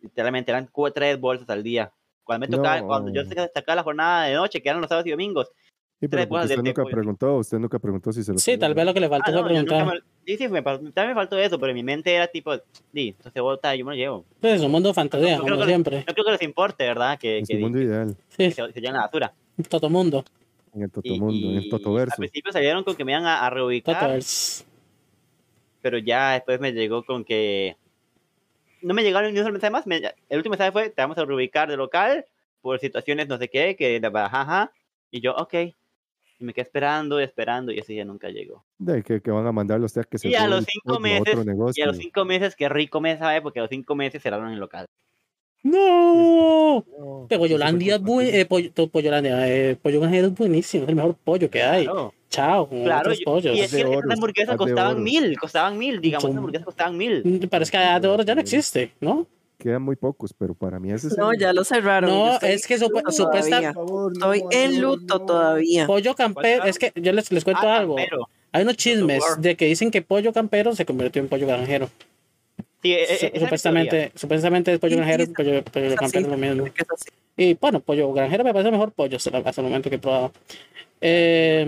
Literalmente 0.00 0.50
eran 0.50 0.68
tres 0.94 1.20
bolsas 1.20 1.48
al 1.48 1.62
día. 1.62 1.92
Cuando 2.24 2.46
me 2.46 2.50
tocaba, 2.56 2.80
No. 2.80 2.86
cuando 2.88 3.12
yo 3.12 3.22
sacaba 3.54 3.76
la 3.76 3.82
jornada 3.82 4.24
de 4.24 4.34
noche, 4.34 4.60
que 4.62 4.68
eran 4.68 4.80
los 4.80 4.88
sábados 4.88 5.06
y 5.06 5.10
domingos. 5.10 5.48
Sí, 6.00 6.08
tres 6.08 6.10
pero 6.10 6.22
porque 6.22 6.30
bolsas 6.30 6.48
de- 6.48 6.54
usted 6.54 6.62
de 6.64 6.68
nunca 6.70 6.82
pollo. 6.82 6.96
preguntó, 6.96 7.36
usted 7.36 7.58
nunca 7.58 7.78
preguntó 7.78 8.12
si 8.12 8.24
se 8.24 8.32
lo 8.32 8.38
Sí, 8.38 8.58
tal 8.58 8.74
vez 8.74 8.84
lo 8.84 8.92
que 8.94 8.98
le 9.00 9.08
faltó 9.08 9.30
Ah, 9.30 9.34
no, 9.34 9.44
preguntar. 9.44 9.86
me- 9.86 10.00
sí, 10.26 10.36
sí, 10.36 10.48
me, 10.48 10.60
también 10.62 11.08
me 11.08 11.14
faltó 11.14 11.38
eso, 11.38 11.58
pero 11.60 11.70
en 11.70 11.76
mi 11.76 11.84
mente 11.84 12.12
era 12.12 12.26
tipo, 12.26 12.56
sí, 12.92 13.08
entonces 13.10 13.32
se 13.32 13.40
vota, 13.40 13.72
yo 13.76 13.84
me 13.84 13.92
lo 13.92 13.96
llevo. 13.96 14.24
Pues 14.40 14.54
es 14.54 14.62
un 14.62 14.72
mundo 14.72 14.88
de 14.88 14.94
fantasía, 14.94 15.36
No 15.38 15.44
como 15.44 15.58
que- 15.58 15.66
siempre. 15.66 16.04
No 16.06 16.12
creo 16.12 16.24
que 16.24 16.32
les 16.32 16.42
importe, 16.42 16.84
¿verdad? 16.84 17.16
Que, 17.20 17.38
En 17.38 17.46
que, 17.46 17.54
su 17.54 17.60
mundo 17.60 17.80
ideal, 17.80 18.16
que 18.36 18.50
Sí, 18.50 18.50
se, 18.50 18.72
se 18.72 18.80
lleven 18.80 18.94
la 18.94 19.02
basura. 19.02 19.32
todo 19.68 19.88
mundo. 19.88 20.24
En 20.74 20.82
el 20.82 20.88
Y- 20.88 20.90
Totomundo, 20.90 21.50
en 21.50 21.56
el 21.56 21.68
Totoverso. 21.68 22.14
Al 22.14 22.18
principio 22.18 22.52
salieron 22.52 22.84
con 22.84 22.96
que 22.96 23.04
me 23.04 23.12
iban 23.12 23.26
a, 23.26 23.44
a 23.46 23.50
reubicar, 23.50 23.94
Totovers. 24.00 24.66
pero 25.80 25.98
ya 25.98 26.32
después 26.32 26.60
me 26.60 26.72
llegó 26.72 27.04
con 27.04 27.24
que 27.24 27.76
no 28.80 28.94
me 28.94 29.02
llegaron 29.02 29.32
ni 29.32 29.38
un 29.38 29.44
solo 29.44 29.52
mensaje 29.52 29.70
más. 29.70 29.86
me- 29.86 29.96
el 30.28 30.36
último 30.36 30.52
mensaje 30.52 30.72
fue: 30.72 30.90
Te 30.90 31.02
vamos 31.02 31.18
a 31.18 31.24
reubicar 31.24 31.68
de 31.68 31.76
local 31.76 32.24
por 32.60 32.78
situaciones 32.78 33.28
no 33.28 33.38
sé 33.38 33.48
qué, 33.48 33.76
que 33.76 34.00
jaja. 34.02 34.72
Y 35.10 35.20
yo, 35.20 35.34
ok. 35.34 35.54
Y 35.54 36.44
me 36.44 36.52
quedé 36.54 36.62
esperando 36.62 37.20
y 37.20 37.24
esperando, 37.24 37.70
y 37.70 37.78
ese 37.78 37.94
ya 37.94 38.04
nunca 38.04 38.28
llegó. 38.28 38.64
De 38.78 39.02
que, 39.02 39.20
que 39.20 39.30
van 39.30 39.46
a 39.46 39.52
mandar 39.52 39.78
los 39.78 39.92
que 39.92 40.18
se 40.18 40.28
Y 40.28 40.34
a 40.34 40.48
los 40.48 40.64
cinco 40.64 40.98
meses, 40.98 41.36
otro 41.36 41.72
Y 41.76 41.82
a 41.82 41.86
los 41.86 41.98
cinco 41.98 42.24
meses, 42.24 42.56
qué 42.56 42.68
rico 42.68 43.00
me 43.00 43.16
sabe, 43.18 43.42
porque 43.42 43.60
a 43.60 43.62
los 43.62 43.70
cinco 43.70 43.94
meses 43.94 44.22
cerraron 44.22 44.52
el 44.52 44.58
local. 44.58 44.86
¡No! 45.62 46.84
No, 46.98 47.26
Pero 47.28 47.46
Yolandia 47.46 47.96
es 47.96 48.02
buen, 48.02 48.34
eh, 48.34 48.44
pollo, 48.46 48.70
Pollolandia, 48.90 49.48
eh, 49.48 49.76
pollo 49.80 50.00
granjero 50.00 50.26
es 50.28 50.34
buenísimo, 50.34 50.84
es 50.84 50.88
el 50.88 50.96
mejor 50.96 51.14
pollo 51.24 51.50
que 51.50 51.62
hay. 51.62 51.84
Claro, 51.84 52.14
Chao, 52.30 52.68
claro. 52.68 53.00
otros 53.00 53.18
yo- 53.18 53.24
pollos. 53.24 53.56
y 53.56 53.60
es 53.60 53.74
que 53.74 53.84
oro, 53.84 54.08
hamburguesas 54.10 54.56
costaban 54.56 55.02
mil, 55.02 55.36
costaban 55.38 55.78
mil, 55.78 56.00
digamos, 56.00 56.24
esas 56.24 56.36
hamburguesas 56.36 56.64
costaban 56.64 56.96
mil. 56.96 57.22
Mm, 57.24 57.46
Pero 57.48 57.62
es 57.62 57.70
que 57.70 57.78
de 57.78 58.08
oro 58.08 58.22
ya 58.24 58.34
no 58.34 58.40
existe, 58.40 58.92
¿no? 59.00 59.26
Quedan 59.58 59.82
muy 59.82 59.94
pocos, 59.94 60.32
pero 60.36 60.54
para 60.54 60.80
mí 60.80 60.90
ese 60.90 61.06
es 61.08 61.16
No, 61.16 61.30
el- 61.30 61.38
ya 61.38 61.52
lo 61.52 61.62
cerraron. 61.62 62.10
No, 62.10 62.38
es 62.40 62.66
que 62.66 62.74
en 62.74 62.80
supu- 62.80 62.94
luto 62.96 63.12
supuesta- 63.12 63.48
todavía. 63.60 63.72
Por 63.72 63.86
favor, 63.86 64.12
Estoy 64.14 64.40
no, 64.42 64.48
en 64.50 64.72
no, 64.72 64.80
luto 64.96 65.18
no. 65.20 65.26
todavía. 65.26 65.86
Pollo 65.86 66.14
campero, 66.16 66.64
es 66.64 66.78
que 66.78 66.92
yo 66.96 67.12
les, 67.12 67.30
les 67.30 67.44
cuento 67.44 67.62
Ah, 67.68 67.76
algo. 67.78 67.94
campero. 67.94 68.28
Hay 68.50 68.62
unos 68.64 68.76
chismes 68.76 69.22
de 69.38 69.54
que 69.56 69.66
dicen 69.66 69.90
que 69.92 70.02
pollo 70.02 70.32
campero 70.32 70.74
se 70.74 70.84
convirtió 70.84 71.22
en 71.22 71.28
pollo 71.28 71.46
granjero. 71.46 71.88
Sí, 72.82 72.92
e- 72.92 73.02
e- 73.02 73.30
es 73.34 73.40
supuestamente, 73.42 74.12
supuestamente 74.16 74.78
pollo 74.78 74.90
Sí, 74.92 74.96
granjero, 74.96 75.26
sí, 75.26 75.32
pollo, 75.34 75.62
pollo 75.64 75.86
es 75.86 75.92
así. 75.92 75.96
campero 75.96 76.24
es 76.24 76.30
lo 76.30 76.36
mismo. 76.36 76.66
Es 76.66 76.90
así. 76.90 77.08
Y 77.36 77.54
bueno, 77.54 77.80
pollo 77.80 78.12
granjero 78.12 78.44
me 78.44 78.52
parece 78.52 78.68
el 78.68 78.72
mejor 78.72 78.92
pollo 78.92 79.16
hasta, 79.16 79.38
hasta 79.38 79.60
el 79.60 79.66
momento 79.68 79.88
que 79.88 79.96
he 79.96 79.98
probado. 79.98 80.32
Eh, 81.04 81.66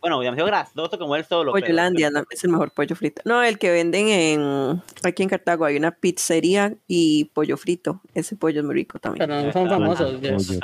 bueno, 0.00 0.20
demasiado 0.20 0.46
grasoso 0.46 0.98
como 0.98 1.14
él 1.16 1.24
solo. 1.24 1.52
pero- 1.52 1.66
Pollolandia 1.66 2.10
no, 2.10 2.22
es 2.30 2.42
el 2.44 2.50
mejor 2.50 2.70
pollo 2.70 2.96
frito. 2.96 3.20
No, 3.24 3.42
el 3.42 3.58
que 3.58 3.70
venden 3.70 4.08
en 4.08 4.82
aquí 5.02 5.22
en 5.22 5.28
Cartago 5.28 5.64
hay 5.66 5.76
una 5.76 5.90
pizzería 5.90 6.74
y 6.86 7.26
pollo 7.34 7.56
frito. 7.58 8.00
Ese 8.14 8.34
pollo 8.36 8.60
es 8.60 8.64
muy 8.66 8.74
rico 8.74 8.98
también. 8.98 9.26
pero 9.28 9.42
no 9.42 9.52
son 9.52 9.68
famosos. 9.68 10.12
Pollo. 10.20 10.60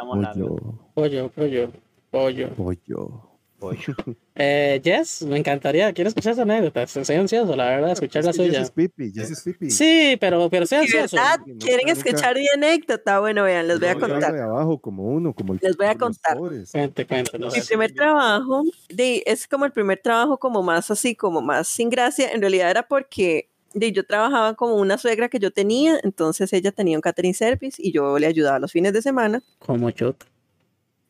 Pollo, 0.95 1.29
pollo, 1.31 1.31
Pollo, 1.35 1.71
pollo, 2.11 2.49
pollo. 2.57 3.32
Pollo. 3.63 3.95
Eh, 4.35 4.81
Jess, 4.83 5.23
me 5.23 5.37
encantaría, 5.37 5.93
quiero 5.93 6.09
escuchar 6.09 6.33
esa 6.33 6.43
anécdota. 6.43 6.83
Estoy 6.85 7.17
ansioso, 7.17 7.55
la 7.55 7.67
verdad, 7.67 7.89
de 7.89 7.93
escuchar 7.93 8.25
la 8.25 8.31
Es 8.31 8.37
que 8.39 8.43
suya. 8.47 8.59
Jess 8.61 8.69
es 8.69 8.71
pipi, 8.71 9.13
Jess 9.13 9.31
es 9.31 9.43
pipi. 9.43 9.71
Sí, 9.71 10.17
pero, 10.19 10.49
pero 10.49 10.65
¿De 10.65 10.77
ansioso. 10.77 11.17
verdad? 11.17 11.41
¿Quieren 11.61 11.89
escuchar 11.91 12.35
mi 12.37 12.47
anécdota? 12.55 13.21
Bueno, 13.21 13.45
vean, 13.45 13.69
les 13.69 13.79
voy 13.79 13.91
a 13.91 13.95
contar. 13.95 14.33
de 14.33 14.41
abajo 14.41 14.79
como 14.81 15.05
uno, 15.05 15.35
como 15.35 15.53
el 15.53 15.61
Les 15.63 15.77
voy 15.77 15.87
a 15.87 15.99
contar. 15.99 16.39
Cuente, 16.39 17.07
cuéntelo. 17.07 17.51
Mi 17.51 17.61
primer 17.61 17.93
trabajo, 17.93 18.63
de, 18.89 19.23
es 19.27 19.47
como 19.47 19.67
el 19.67 19.73
primer 19.73 19.99
trabajo 19.99 20.39
como 20.39 20.63
más 20.63 20.91
así, 20.91 21.15
como 21.15 21.43
más 21.43 21.69
sin 21.69 21.91
gracia. 21.91 22.33
En 22.33 22.41
realidad 22.41 22.71
era 22.71 22.89
porque 22.89 23.51
de, 23.75 23.93
yo 23.93 24.07
trabajaba 24.07 24.55
como 24.55 24.77
una 24.77 24.97
suegra 24.97 25.29
que 25.29 25.39
yo 25.41 25.51
tenía, 25.51 26.01
entonces 26.03 26.53
ella 26.55 26.73
tenía 26.73 26.97
un 26.97 27.03
catering 27.03 27.35
service 27.35 27.77
y 27.79 27.93
yo 27.93 28.19
le 28.19 28.27
ayudaba 28.27 28.59
los 28.59 28.73
fines 28.73 28.95
de 28.95 29.03
semana. 29.03 29.43
Como 29.59 29.91
yo. 29.91 30.15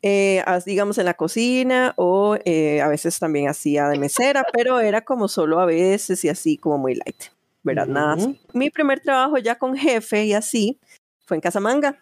Eh, 0.02 0.42
as- 0.46 0.64
digamos 0.64 0.98
en 0.98 1.04
la 1.06 1.14
cocina 1.14 1.94
o 1.96 2.36
eh, 2.44 2.80
a 2.80 2.88
veces 2.88 3.18
también 3.18 3.48
hacía 3.48 3.88
de 3.88 3.98
mesera, 3.98 4.44
pero 4.52 4.80
era 4.80 5.02
como 5.02 5.28
solo 5.28 5.60
a 5.60 5.64
veces 5.66 6.24
y 6.24 6.28
así 6.28 6.56
como 6.58 6.78
muy 6.78 6.94
light, 6.94 7.22
¿verdad? 7.62 7.86
Nada 7.86 8.14
Ujú. 8.16 8.30
así. 8.30 8.40
Mi 8.52 8.70
primer 8.70 9.00
trabajo 9.00 9.38
ya 9.38 9.54
con 9.56 9.76
jefe 9.76 10.24
y 10.24 10.32
así 10.34 10.78
fue 11.24 11.36
en 11.36 11.40
Casamanga, 11.40 11.96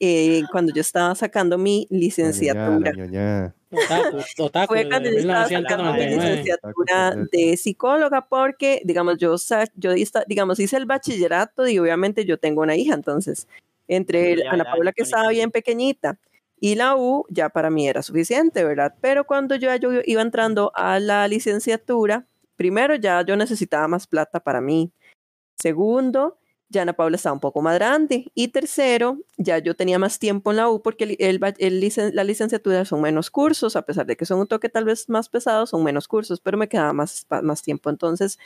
eh, 0.00 0.42
cuando 0.50 0.72
yo 0.74 0.80
estaba 0.80 1.14
sacando 1.14 1.58
mi 1.58 1.86
La 1.90 1.98
licenciatura. 1.98 2.92
la. 2.96 3.54
Otaku, 3.74 4.18
otaku, 4.38 4.74
Fue 4.74 4.86
cuando 4.88 5.10
yo 5.10 5.16
estaba 5.18 5.48
sacando 5.48 5.92
mi 5.94 5.98
1999. 6.00 6.16
licenciatura 6.16 7.14
de 7.32 7.56
psicóloga 7.56 8.26
porque, 8.28 8.82
digamos, 8.84 9.16
yo, 9.18 9.38
sa- 9.38 9.64
yo 9.76 9.92
digamos, 10.26 10.58
hice 10.60 10.76
el 10.76 10.84
bachillerato 10.86 11.66
y 11.68 11.78
obviamente 11.78 12.24
yo 12.26 12.36
tengo 12.38 12.60
una 12.62 12.76
hija, 12.76 12.94
entonces, 12.94 13.46
entre 13.88 14.32
el- 14.32 14.42
Ana 14.46 14.64
ya, 14.64 14.70
Paula 14.70 14.92
que 14.92 15.02
estaba 15.04 15.28
bien 15.30 15.50
pequeñita 15.50 16.18
y 16.62 16.76
la 16.76 16.94
U 16.94 17.26
ya 17.28 17.48
para 17.48 17.70
mí 17.70 17.88
era 17.88 18.04
suficiente, 18.04 18.62
¿verdad? 18.62 18.94
Pero 19.00 19.26
cuando 19.26 19.56
yo, 19.56 19.68
iba 20.06 20.22
entrando 20.22 20.70
a 20.76 21.00
la 21.00 21.26
licenciatura, 21.26 22.28
primero 22.54 22.94
ya 22.94 23.20
yo 23.22 23.36
necesitaba 23.36 23.88
más 23.88 24.06
plata 24.06 24.38
para 24.38 24.60
mí. 24.60 24.92
Segundo, 25.60 26.38
ya 26.68 26.82
Ana 26.82 26.92
Paula 26.92 27.16
estaba 27.16 27.32
un 27.32 27.40
poco 27.40 27.62
más 27.62 27.74
grande. 27.74 28.30
Y 28.36 28.48
tercero, 28.48 29.18
ya 29.38 29.58
yo 29.58 29.74
tenía 29.74 29.98
más 29.98 30.20
tiempo 30.20 30.52
en 30.52 30.58
la 30.58 30.70
U 30.70 30.80
porque 30.82 31.18
la 32.12 32.22
licenciatura 32.24 32.84
son 32.84 33.00
menos 33.00 33.32
cursos, 33.32 33.74
a 33.74 33.82
pesar 33.82 34.06
de 34.06 34.16
que 34.16 34.24
son 34.24 34.38
un 34.38 34.46
toque 34.46 34.68
tal 34.68 34.84
vez 34.84 35.08
más 35.08 35.28
pesado, 35.28 35.66
son 35.66 35.82
menos 35.82 36.06
cursos, 36.06 36.40
pero 36.40 36.56
me 36.56 36.68
quedaba 36.68 36.92
más, 36.92 37.26
más 37.42 37.62
tiempo. 37.62 37.90
Entonces, 37.90 38.38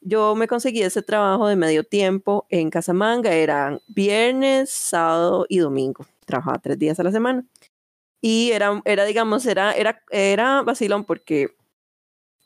yo 0.00 0.34
me 0.34 0.48
conseguí 0.48 0.82
ese 0.82 1.02
trabajo 1.02 1.46
de 1.46 1.54
medio 1.54 1.84
tiempo 1.84 2.44
en 2.50 2.70
Casamanga, 2.70 3.32
eran 3.32 3.78
viernes, 3.86 4.70
sábado 4.70 5.46
y 5.48 5.58
domingo. 5.58 6.04
Trabajaba 6.24 6.58
tres 6.58 6.78
días 6.78 6.98
a 7.00 7.02
la 7.02 7.12
semana. 7.12 7.44
Y 8.20 8.52
era, 8.52 8.80
era 8.84 9.04
digamos, 9.04 9.46
era, 9.46 9.72
era, 9.72 10.02
era 10.10 10.62
vacilón 10.62 11.04
porque 11.04 11.56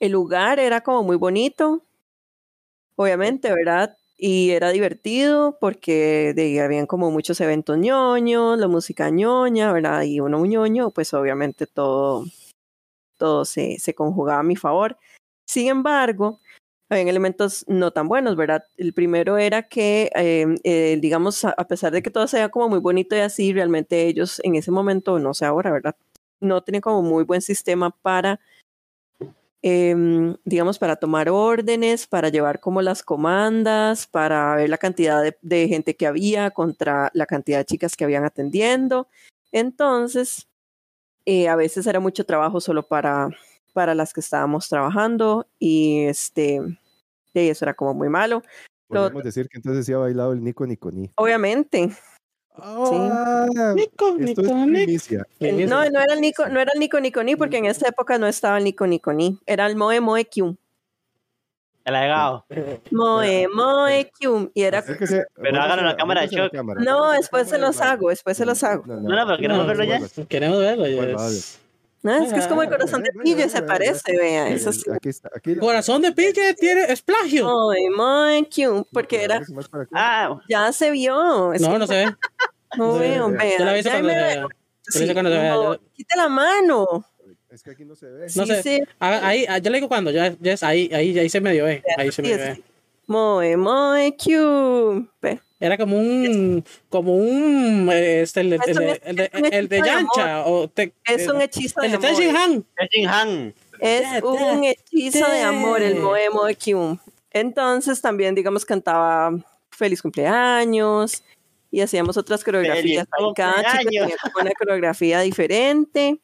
el 0.00 0.12
lugar 0.12 0.58
era 0.58 0.80
como 0.82 1.02
muy 1.02 1.16
bonito, 1.16 1.82
obviamente, 2.96 3.52
¿verdad? 3.52 3.96
Y 4.18 4.50
era 4.50 4.70
divertido 4.70 5.58
porque 5.60 6.32
de, 6.34 6.60
habían 6.60 6.86
como 6.86 7.10
muchos 7.10 7.40
eventos 7.40 7.76
ñoños, 7.76 8.58
la 8.58 8.68
música 8.68 9.10
ñoña, 9.10 9.72
¿verdad? 9.72 10.02
Y 10.02 10.20
uno 10.20 10.40
un 10.40 10.48
ñoño, 10.48 10.90
pues 10.90 11.12
obviamente 11.12 11.66
todo, 11.66 12.24
todo 13.18 13.44
se, 13.44 13.78
se 13.78 13.94
conjugaba 13.94 14.40
a 14.40 14.42
mi 14.42 14.56
favor. 14.56 14.96
Sin 15.46 15.68
embargo, 15.68 16.40
habían 16.88 17.08
elementos 17.08 17.64
no 17.68 17.90
tan 17.90 18.08
buenos, 18.08 18.36
¿verdad? 18.36 18.64
El 18.76 18.92
primero 18.92 19.38
era 19.38 19.62
que, 19.62 20.10
eh, 20.14 20.46
eh, 20.64 20.98
digamos, 21.00 21.44
a, 21.44 21.54
pesar 21.66 21.92
de 21.92 22.02
que 22.02 22.10
todo 22.10 22.26
sea 22.26 22.48
como 22.48 22.68
muy 22.68 22.78
bonito 22.78 23.16
y 23.16 23.20
así, 23.20 23.52
realmente 23.52 24.06
ellos 24.06 24.40
en 24.44 24.54
ese 24.56 24.70
momento, 24.70 25.18
no 25.18 25.34
sé 25.34 25.44
ahora, 25.44 25.70
¿verdad? 25.72 25.96
No 26.40 26.62
tenían 26.62 26.82
como 26.82 27.02
muy 27.02 27.24
buen 27.24 27.42
sistema 27.42 27.90
para 27.90 28.40
em, 29.62 30.36
digamos, 30.44 30.78
para 30.78 30.96
tomar 30.96 31.28
órdenes, 31.28 32.06
para 32.06 32.28
llevar 32.28 32.60
como 32.60 32.82
las 32.82 33.02
comandas, 33.02 34.06
para 34.06 34.54
ver 34.54 34.70
la 34.70 34.78
cantidad 34.78 35.22
de, 35.22 35.36
de 35.42 35.66
gente 35.68 35.96
que 35.96 36.06
había 36.06 36.50
contra 36.52 37.10
la 37.14 37.26
cantidad 37.26 37.58
de 37.58 37.64
chicas 37.64 37.96
que 37.96 38.04
habían 38.04 38.24
atendiendo. 38.24 39.08
Entonces, 39.50 40.46
eh, 41.26 41.48
a 41.48 41.56
veces 41.56 41.86
era 41.86 41.98
mucho 42.00 42.24
trabajo 42.24 42.60
solo 42.60 42.86
para, 42.86 43.30
para 43.76 43.94
las 43.94 44.14
que 44.14 44.20
estábamos 44.20 44.70
trabajando 44.70 45.46
y 45.58 46.06
este, 46.06 46.62
y 47.34 47.38
eso 47.50 47.66
era 47.66 47.74
como 47.74 47.92
muy 47.92 48.08
malo. 48.08 48.42
Lo- 48.88 49.02
Podemos 49.02 49.22
decir 49.24 49.50
que 49.50 49.58
entonces 49.58 49.84
sí 49.84 49.92
ha 49.92 49.98
bailado 49.98 50.32
el 50.32 50.42
Nico 50.42 50.66
Niconí. 50.66 51.10
Obviamente, 51.16 51.90
Ah, 52.58 53.46
Nico, 53.74 54.16
esto 54.18 54.40
Nico, 54.40 54.40
es 54.40 54.48
Nico. 54.48 55.68
no, 55.68 55.90
no 55.90 56.00
era 56.00 56.14
el 56.14 56.22
Nico, 56.22 56.48
no 56.48 56.58
era 56.58 56.72
el 56.72 56.80
Nico 56.80 56.98
Nico 57.00 57.22
Ni, 57.22 57.36
porque 57.36 57.58
en 57.58 57.66
esa 57.66 57.86
época 57.88 58.16
no 58.16 58.26
estaba 58.26 58.56
el 58.56 58.64
Nico 58.64 58.86
Nico 58.86 59.12
Ni, 59.12 59.38
era 59.44 59.66
el 59.66 59.76
Moe 59.76 60.00
Moe 60.00 60.24
Q. 60.24 60.56
El 61.84 61.94
agregado. 61.94 62.46
Moe 62.92 63.46
Moe 63.54 64.10
Q. 64.18 64.50
Y 64.54 64.62
era 64.62 64.78
Acérquese, 64.78 65.26
Pero 65.34 65.60
hágalo 65.60 65.82
en 65.82 65.88
la 65.88 65.96
cámara 65.96 66.22
de 66.22 66.28
shock. 66.28 66.50
cámara, 66.50 66.80
No, 66.82 67.10
después 67.12 67.46
se 67.46 67.58
los 67.58 67.78
hago, 67.82 68.08
después 68.08 68.38
se 68.38 68.46
los 68.46 68.64
hago. 68.64 68.86
No, 68.86 69.00
no, 69.00 69.26
pero 69.26 69.36
queremos 69.38 69.66
verlo 69.66 69.84
ya. 69.84 70.00
Queremos 70.26 70.58
verlo. 70.60 70.86
Yes. 70.86 71.60
No, 72.06 72.24
es 72.24 72.32
que 72.32 72.38
es 72.40 72.46
como 72.46 72.62
el 72.62 72.68
Bueno, 72.68 72.78
corazón 72.84 73.02
de 73.02 73.10
Pille, 73.22 73.48
se 73.48 73.62
parece, 73.62 74.16
vea, 74.16 74.48
eso 74.48 74.72
sí. 74.72 74.82
Aquí 74.94 75.08
está. 75.08 75.30
Aquí 75.34 75.54
la- 75.54 75.60
Corazón 75.60 76.02
de 76.02 76.12
Pille 76.12 76.54
tiene 76.54 76.82
es 76.88 77.02
plagio. 77.02 77.48
Muy, 77.48 77.88
muy 77.90 78.44
cute, 78.44 78.88
porque 78.92 79.24
era. 79.24 79.40
Ah, 79.92 80.38
ya 80.48 80.72
se 80.72 80.90
vio. 80.90 81.52
es 81.52 81.60
No, 81.60 81.72
que 81.72 81.78
no 81.78 81.86
se 81.86 81.94
ve. 82.04 82.16
No 82.76 82.92
se 82.94 82.98
ve. 83.00 83.08
veo, 83.10 83.28
vea. 83.30 83.58
Yo 83.58 83.64
la 83.64 83.72
cuando 83.72 83.72
me 83.72 83.82
se 83.82 83.90
veo. 83.90 84.48
Yo 84.88 84.90
la 84.94 84.96
he 84.96 85.00
visto 85.00 85.12
cuando 85.14 85.30
se 85.30 85.36
vea. 85.38 85.50
no, 85.54 85.74
Yo- 85.74 85.80
Quite 85.94 86.16
la 86.16 86.28
mano. 86.28 87.06
Es 87.50 87.62
que 87.62 87.70
aquí 87.70 87.84
no 87.84 87.94
se 87.96 88.06
ve. 88.06 88.26
No 88.34 88.44
Sí, 88.44 88.46
sé. 88.46 88.62
sí. 88.62 88.82
Ah, 89.00 89.20
Ahí, 89.22 89.46
ah, 89.48 89.58
yo 89.58 89.70
le 89.70 89.78
digo 89.78 89.88
cuando, 89.88 90.10
ya, 90.10 90.34
ya 90.40 90.52
es 90.52 90.62
ahí, 90.62 90.90
ahí, 90.92 91.18
ahí 91.18 91.28
se 91.30 91.40
medio 91.40 91.64
ve. 91.64 91.82
Ahí 91.96 92.12
se 92.12 92.22
medio 92.22 92.36
ve. 92.38 92.62
Moe, 93.06 94.16
Q. 94.16 95.08
Era 95.58 95.78
como 95.78 95.96
un, 95.98 96.64
como 96.90 97.16
un, 97.16 97.88
eh, 97.90 98.20
este, 98.22 98.40
el, 98.40 98.50
de- 98.50 98.58
el, 98.66 98.74
de- 98.76 99.00
el, 99.04 99.16
de- 99.16 99.30
el 99.52 99.68
de 99.68 99.76
de 99.80 99.86
Yancha, 99.88 100.44
o 100.46 100.68
te- 100.68 100.92
Es 101.06 101.26
un 101.28 101.40
hechizo 101.40 101.80
de 101.80 101.86
el 101.86 101.92
de 102.00 102.06
amor. 102.08 102.66
Han. 103.08 103.54
Es 103.80 104.22
un 104.22 104.64
hechizo 104.64 105.26
de 105.30 105.40
amor, 105.42 105.80
el 105.82 105.94
da. 105.94 106.00
Moe 106.00 106.30
Moe 106.30 106.54
Kyun. 106.54 107.00
Entonces 107.30 108.00
también, 108.00 108.34
digamos, 108.34 108.64
cantaba 108.64 109.30
Feliz 109.70 110.00
cumpleaños 110.02 111.22
y 111.70 111.80
hacíamos 111.80 112.16
otras 112.16 112.42
coreografías. 112.44 112.82
¡Feliz 112.82 112.98
Ahí 112.98 113.32
Cada 113.34 113.54
cumpleaños! 113.54 113.84
tenía 113.84 114.16
como 114.22 114.34
una 114.42 114.52
coreografía 114.52 115.20
diferente. 115.20 116.18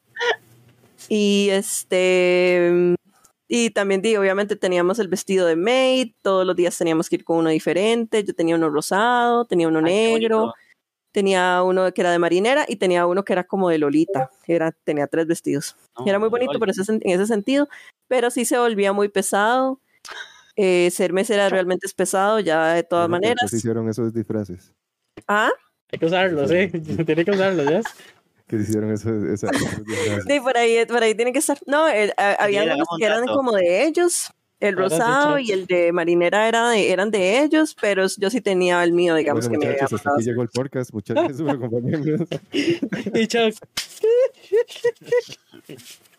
Y 1.09 1.49
este. 1.51 2.95
Y 3.55 3.69
también, 3.69 4.01
digo, 4.01 4.19
obviamente 4.19 4.55
teníamos 4.55 4.97
el 4.97 5.07
vestido 5.07 5.45
de 5.45 5.55
maid, 5.55 6.13
todos 6.23 6.43
los 6.43 6.55
días 6.55 6.75
teníamos 6.75 7.07
que 7.07 7.17
ir 7.17 7.23
con 7.23 7.37
uno 7.37 7.51
diferente. 7.51 8.23
Yo 8.23 8.33
tenía 8.33 8.55
uno 8.55 8.67
rosado, 8.71 9.45
tenía 9.45 9.67
uno 9.67 9.77
Ay, 9.77 9.85
qué 9.85 9.91
negro, 9.91 10.53
tenía 11.11 11.61
uno 11.61 11.93
que 11.93 12.01
era 12.01 12.09
de 12.11 12.17
marinera 12.17 12.65
y 12.67 12.77
tenía 12.77 13.05
uno 13.05 13.23
que 13.23 13.31
era 13.31 13.43
como 13.43 13.69
de 13.69 13.77
Lolita. 13.77 14.31
Era, 14.47 14.71
tenía 14.71 15.05
tres 15.05 15.27
vestidos. 15.27 15.75
No, 15.99 16.07
era 16.07 16.17
muy 16.17 16.29
bonito 16.29 16.57
por 16.57 16.67
ese, 16.67 16.81
en 16.91 17.01
ese 17.03 17.27
sentido, 17.27 17.69
pero 18.07 18.31
sí 18.31 18.43
se 18.43 18.57
volvía 18.57 18.91
muy 18.91 19.09
pesado. 19.09 19.79
Eh, 20.55 20.89
ser 20.89 21.13
mesera 21.13 21.47
realmente 21.47 21.85
es 21.85 21.93
pesado, 21.93 22.39
ya 22.39 22.73
de 22.73 22.81
todas 22.81 23.07
Bueno, 23.07 23.17
¿por 23.17 23.21
qué 23.21 23.27
maneras. 23.27 23.51
se 23.51 23.57
hicieron 23.57 23.87
esos 23.87 24.15
disfraces? 24.15 24.73
Ah, 25.27 25.51
Hay 25.91 25.99
que 25.99 26.07
usarlo, 26.07 26.47
sí. 26.47 26.69
Tiene 27.05 27.23
que 27.23 27.29
usarlo, 27.29 27.63
¿ya? 27.69 27.83
Que 28.57 28.63
hicieron 28.63 28.91
esos, 28.91 29.23
esa- 29.23 29.49
sí, 30.27 30.39
por 30.39 30.57
ahí, 30.57 30.85
por 30.85 31.01
ahí 31.03 31.15
tiene 31.15 31.33
que 31.33 31.39
estar. 31.39 31.57
No, 31.65 31.87
el- 31.87 32.13
a- 32.17 32.33
había 32.43 32.63
unos 32.63 32.87
que 32.99 33.05
eran 33.05 33.25
como 33.25 33.51
de 33.53 33.85
ellos. 33.85 34.31
El 34.59 34.77
rosado 34.77 35.39
y 35.39 35.51
el 35.51 35.65
de 35.65 35.91
marinera 35.91 36.47
era 36.47 36.69
de, 36.69 36.89
eran 36.91 37.11
de 37.11 37.43
ellos, 37.43 37.75
pero 37.81 38.05
yo 38.17 38.29
sí 38.29 38.39
tenía 38.39 38.81
el 38.85 38.93
mío, 38.93 39.13
digamos 39.15 39.49
Bueno, 39.49 39.59
que 39.59 39.67
me 39.67 39.73
había 39.73 39.83
hasta 39.83 39.97
aquí 39.97 40.23
llegó 40.23 40.41
el 40.41 40.47
podcast. 40.47 40.93
Muchas 40.93 41.15
gracias 41.15 41.41
por 41.41 41.49
acompañarnos. 41.49 42.21
Y 43.13 43.27
Chuck, 43.27 43.55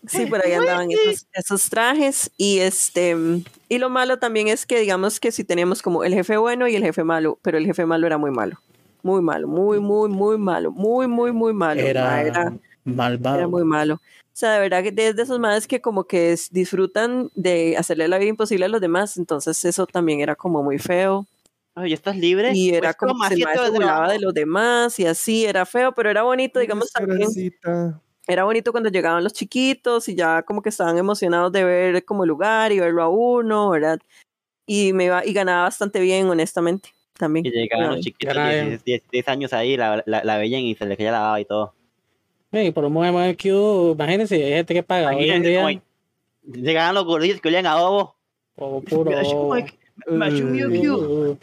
Sí, 0.07 0.27
por 0.27 0.45
ahí 0.45 0.53
andaban 0.53 0.91
esos, 0.91 1.27
esos 1.33 1.71
trajes. 1.71 2.31
Y 2.37 2.59
este 2.59 3.17
y 3.71 3.79
lo 3.79 3.89
malo 3.89 4.19
también 4.19 4.49
es 4.49 4.67
que 4.67 4.79
digamos 4.79 5.21
que 5.21 5.33
si 5.33 5.45
teníamos 5.45 5.81
como 5.81 6.05
el 6.05 6.13
jefe 6.13 6.37
bueno 6.37 6.69
y 6.69 6.77
el 6.77 6.83
jefe 6.83 7.03
malo, 7.05 7.39
pero 7.41 7.57
el 7.57 7.65
jefe 7.65 7.87
malo 7.87 8.07
era 8.07 8.19
muy 8.19 8.31
malo. 8.31 8.59
Muy 9.05 9.21
malo, 9.21 9.47
muy, 9.47 9.81
muy, 9.81 10.09
muy 10.09 10.39
malo, 10.39 10.71
muy, 10.73 11.07
muy, 11.07 11.31
muy 11.31 11.53
malo. 11.53 11.83
Ma, 11.83 11.87
era 11.87 12.23
era, 12.23 12.53
malvado. 12.85 13.37
era 13.37 13.49
muy 13.49 13.63
malo. 13.63 13.97
O 13.97 14.01
sea, 14.33 14.53
de 14.55 14.61
verdad 14.61 14.83
que 14.83 14.93
desde 14.93 15.21
esos 15.21 15.39
madres 15.39 15.67
que 15.67 15.83
como 15.83 16.05
que 16.05 16.33
es- 16.33 16.51
disfrutan 16.51 17.29
de 17.35 17.77
hacerle 17.77 18.09
la 18.09 18.17
vida 18.17 18.31
imposible 18.31 18.65
a 18.65 18.69
los 18.69 18.81
demás, 18.81 19.19
entonces 19.19 19.63
eso 19.67 19.87
también 19.87 20.21
era 20.21 20.35
como 20.37 20.63
muy 20.63 20.79
feo. 20.79 21.27
Oye, 21.77 21.93
¿estás 21.93 22.17
libre? 22.17 22.53
Y 22.55 22.71
era 22.71 22.95
Pues 22.95 22.97
como 22.97 23.29
que 23.29 23.37
se 23.37 23.71
burlaba 23.71 24.11
de 24.11 24.21
los 24.21 24.33
demás 24.33 24.99
y 24.99 25.05
así, 25.07 25.45
era 25.45 25.67
feo, 25.67 25.93
pero 25.93 26.09
era 26.09 26.23
bonito, 26.23 26.59
digamos, 26.59 26.91
también. 26.91 27.29
Era 28.27 28.45
bonito 28.45 28.73
cuando 28.73 28.89
llegaban 28.89 29.23
los 29.23 29.35
chiquitos 29.35 30.09
y 30.09 30.15
ya 30.15 30.43
como 30.45 30.63
que 30.63 30.71
estaban 30.71 30.97
emocionados 30.97 31.53
de 31.53 31.63
ver 31.63 32.05
como 32.07 32.25
el 32.25 32.29
lugar 32.29 32.73
y 32.73 32.81
verlo 32.81 33.03
a 33.03 33.09
uno, 33.11 33.69
¿verdad? 33.69 33.99
Y 34.67 34.95
me 34.95 35.05
iba, 35.05 35.27
y 35.27 35.35
ganaba 35.35 35.65
bastante 35.65 36.01
bien, 36.01 36.27
honestamente, 36.31 36.94
también. 37.19 37.47
Y 37.47 37.51
llegaban 37.51 37.91
los 37.93 38.01
chiquitos 38.01 38.35
de 38.35 38.41
bien. 38.43 38.69
16, 38.69 38.85
16 38.85 39.29
años 39.29 39.53
ahí, 39.53 39.77
la, 39.77 40.03
la, 40.07 40.23
la 40.25 40.39
veían 40.39 40.61
y 40.63 40.75
se 40.75 40.87
les 40.87 40.97
caía 40.97 41.13
la 41.13 41.21
baba 41.21 41.41
y 41.41 41.45
todo. 41.45 41.75
Sí, 42.53 42.71
por 42.71 42.85
un 42.85 42.93
Moe 42.93 43.37
Q, 43.37 43.93
imagínense, 43.95 44.37
hay 44.37 44.53
gente 44.53 44.75
que 44.75 44.83
paga 44.83 45.09
hoy 45.09 45.15
en 45.15 45.43
Imagínense 45.45 45.49
día. 45.49 45.63
cómo- 45.63 46.63
Llegaban 46.63 46.95
los 46.95 47.05
gordillos 47.05 47.41
que 47.41 47.49
olían 47.49 47.67
a 47.67 47.77
ovo. 47.79 48.17
O 48.57 48.81
puro. 48.83 49.11
Mira, 49.11 49.23
como 49.25 49.57
es 49.57 49.73
que- 49.73 49.79
Machu 50.11 50.45
Miu 50.45 50.69
Q. 50.71 51.39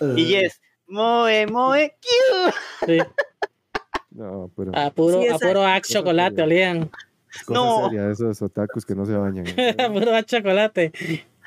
Uh, 0.00 0.14
Y 0.16 0.26
yes, 0.26 0.60
Moe, 0.86 1.46
Moe, 1.46 1.94
Q. 2.00 2.52
sí, 2.86 2.98
No, 4.10 4.50
pero 4.56 4.72
a 4.76 4.90
puro, 4.90 5.20
Sí, 5.22 5.28
a 5.28 5.36
esa- 5.36 5.46
puro 5.48 5.64
Axe 5.64 5.94
chocolate 5.94 6.42
olían. 6.42 6.90
no. 7.48 7.88
seria 7.88 8.10
esos 8.10 8.42
otakus 8.42 8.84
que 8.84 8.94
no 8.94 9.06
se 9.06 9.14
bañan. 9.14 9.46
a 9.80 9.90
puro 9.92 10.14
Axe 10.14 10.36
chocolate. 10.38 10.92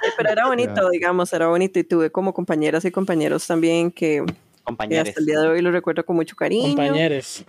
Sí, 0.01 0.09
Pero 0.17 0.30
era 0.30 0.47
bonito, 0.47 0.89
digamos, 0.89 1.31
era 1.34 1.47
bonito 1.47 1.80
y 1.80 1.84
tuve 1.84 2.09
como 2.11 2.34
compañeras 2.34 2.84
y 2.85 2.91
compañeros 2.91 3.45
también 3.47 3.91
que, 3.91 4.23
que 4.26 4.34
Compañeros. 4.63 5.09
hasta 5.09 5.19
el 5.19 5.26
día 5.26 5.39
de 5.39 5.47
hoy 5.47 5.61
lo 5.61 5.72
recuerdo 5.72 6.05
con 6.05 6.15
mucho 6.15 6.35
cariño. 6.35 6.67
Compañeros. 6.69 7.45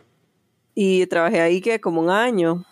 Y 0.75 1.07
trabajé 1.07 1.41
ahí 1.41 1.61
que 1.61 1.81
como 1.81 2.03
un 2.03 2.11
año, 2.11 2.65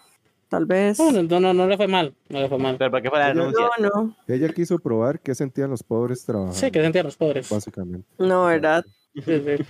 tal 0.48 0.66
vez. 0.66 0.98
No, 0.98 1.10
no, 1.10 1.40
no, 1.40 1.54
no 1.54 1.66
le 1.66 1.76
fue 1.76 1.88
mal. 1.88 2.14
No 2.28 2.40
le 2.40 2.48
fue 2.48 2.58
mal. 2.58 2.76
Pero 2.78 2.90
¿por 2.90 3.00
qué 3.02 3.08
fue 3.10 3.18
la 3.18 3.28
denuncia? 3.28 3.66
No, 3.78 3.88
no, 3.88 4.16
Ella 4.28 4.48
quiso 4.50 4.78
probar 4.78 5.18
qué 5.20 5.34
sentían 5.34 5.70
los 5.70 5.82
pobres 5.82 6.24
trabajando. 6.24 6.54
Sí, 6.58 6.70
que 6.70 6.82
sentían 6.82 7.06
los 7.06 7.16
pobres. 7.16 7.48
Básicamente. 7.48 8.06
no, 8.18 8.44
¿verdad? 8.44 8.84
Sí, 9.14 9.22
sí. 9.24 9.64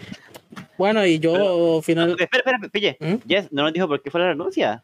Bueno, 0.79 1.05
y 1.07 1.19
yo 1.19 1.81
final. 1.83 2.17
Espera, 2.19 2.39
espera, 2.39 2.59
pille. 2.73 2.97
¿Mm? 2.99 3.15
Yes, 3.27 3.53
no 3.53 3.63
nos 3.63 3.73
dijo 3.73 3.87
por 3.87 4.03
qué 4.03 4.11
fue 4.11 4.21
la 4.21 4.29
denuncia. 4.29 4.83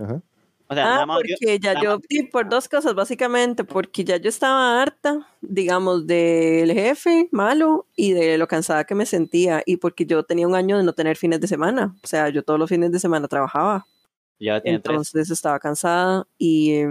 Ajá. 0.00 0.22
O 0.70 0.74
sea, 0.74 0.84
Ah, 0.84 0.94
nada 0.96 1.06
más. 1.06 1.16
porque 1.18 1.58
ya 1.60 1.72
nada 1.74 1.84
yo, 1.84 1.98
sí, 2.08 2.24
por 2.24 2.48
dos 2.48 2.68
cosas 2.68 2.94
básicamente, 2.94 3.64
porque 3.64 4.04
ya 4.04 4.18
yo 4.18 4.28
estaba 4.28 4.82
harta, 4.82 5.26
digamos, 5.40 6.06
del 6.06 6.70
jefe 6.72 7.28
malo 7.32 7.86
y 7.96 8.12
de 8.12 8.36
lo 8.36 8.46
cansada 8.46 8.84
que 8.84 8.94
me 8.94 9.06
sentía 9.06 9.62
y 9.64 9.78
porque 9.78 10.04
yo 10.04 10.24
tenía 10.24 10.46
un 10.46 10.54
año 10.54 10.76
de 10.76 10.84
no 10.84 10.92
tener 10.92 11.16
fines 11.16 11.40
de 11.40 11.48
semana, 11.48 11.96
o 12.02 12.06
sea, 12.06 12.28
yo 12.28 12.42
todos 12.42 12.60
los 12.60 12.68
fines 12.68 12.92
de 12.92 12.98
semana 13.00 13.28
trabajaba, 13.28 13.86
Ya 14.38 14.60
tiene 14.60 14.78
tres. 14.80 14.92
entonces 14.92 15.30
estaba 15.30 15.58
cansada 15.58 16.26
y 16.36 16.82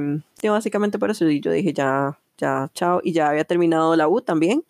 sí, 0.41 0.49
básicamente 0.49 0.97
por 0.97 1.11
eso 1.11 1.29
y 1.29 1.39
yo 1.39 1.51
dije 1.51 1.71
ya, 1.71 2.17
ya, 2.39 2.71
chao, 2.73 2.99
y 3.03 3.13
ya 3.13 3.29
había 3.29 3.43
terminado 3.45 3.95
la 3.95 4.07
U 4.07 4.21
también, 4.21 4.63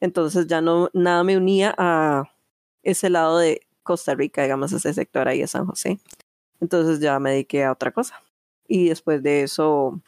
entonces 0.00 0.48
ya 0.48 0.60
no, 0.60 0.90
nada 0.92 1.22
me 1.22 1.36
unía 1.36 1.72
a 1.78 2.24
ese 2.82 3.10
lado 3.10 3.38
de 3.38 3.60
Costa 3.84 4.14
Rica, 4.16 4.42
digamos, 4.42 4.72
ese 4.72 4.92
sector 4.92 5.28
ahí 5.28 5.38
de 5.40 5.46
San 5.46 5.66
José, 5.66 6.00
entonces 6.60 6.98
ya 6.98 7.20
me 7.20 7.30
dediqué 7.30 7.62
a 7.62 7.70
otra 7.72 7.92
cosa. 7.92 8.20
Y 8.72 8.88
después 8.88 9.20
de 9.20 9.42
eso 9.42 10.00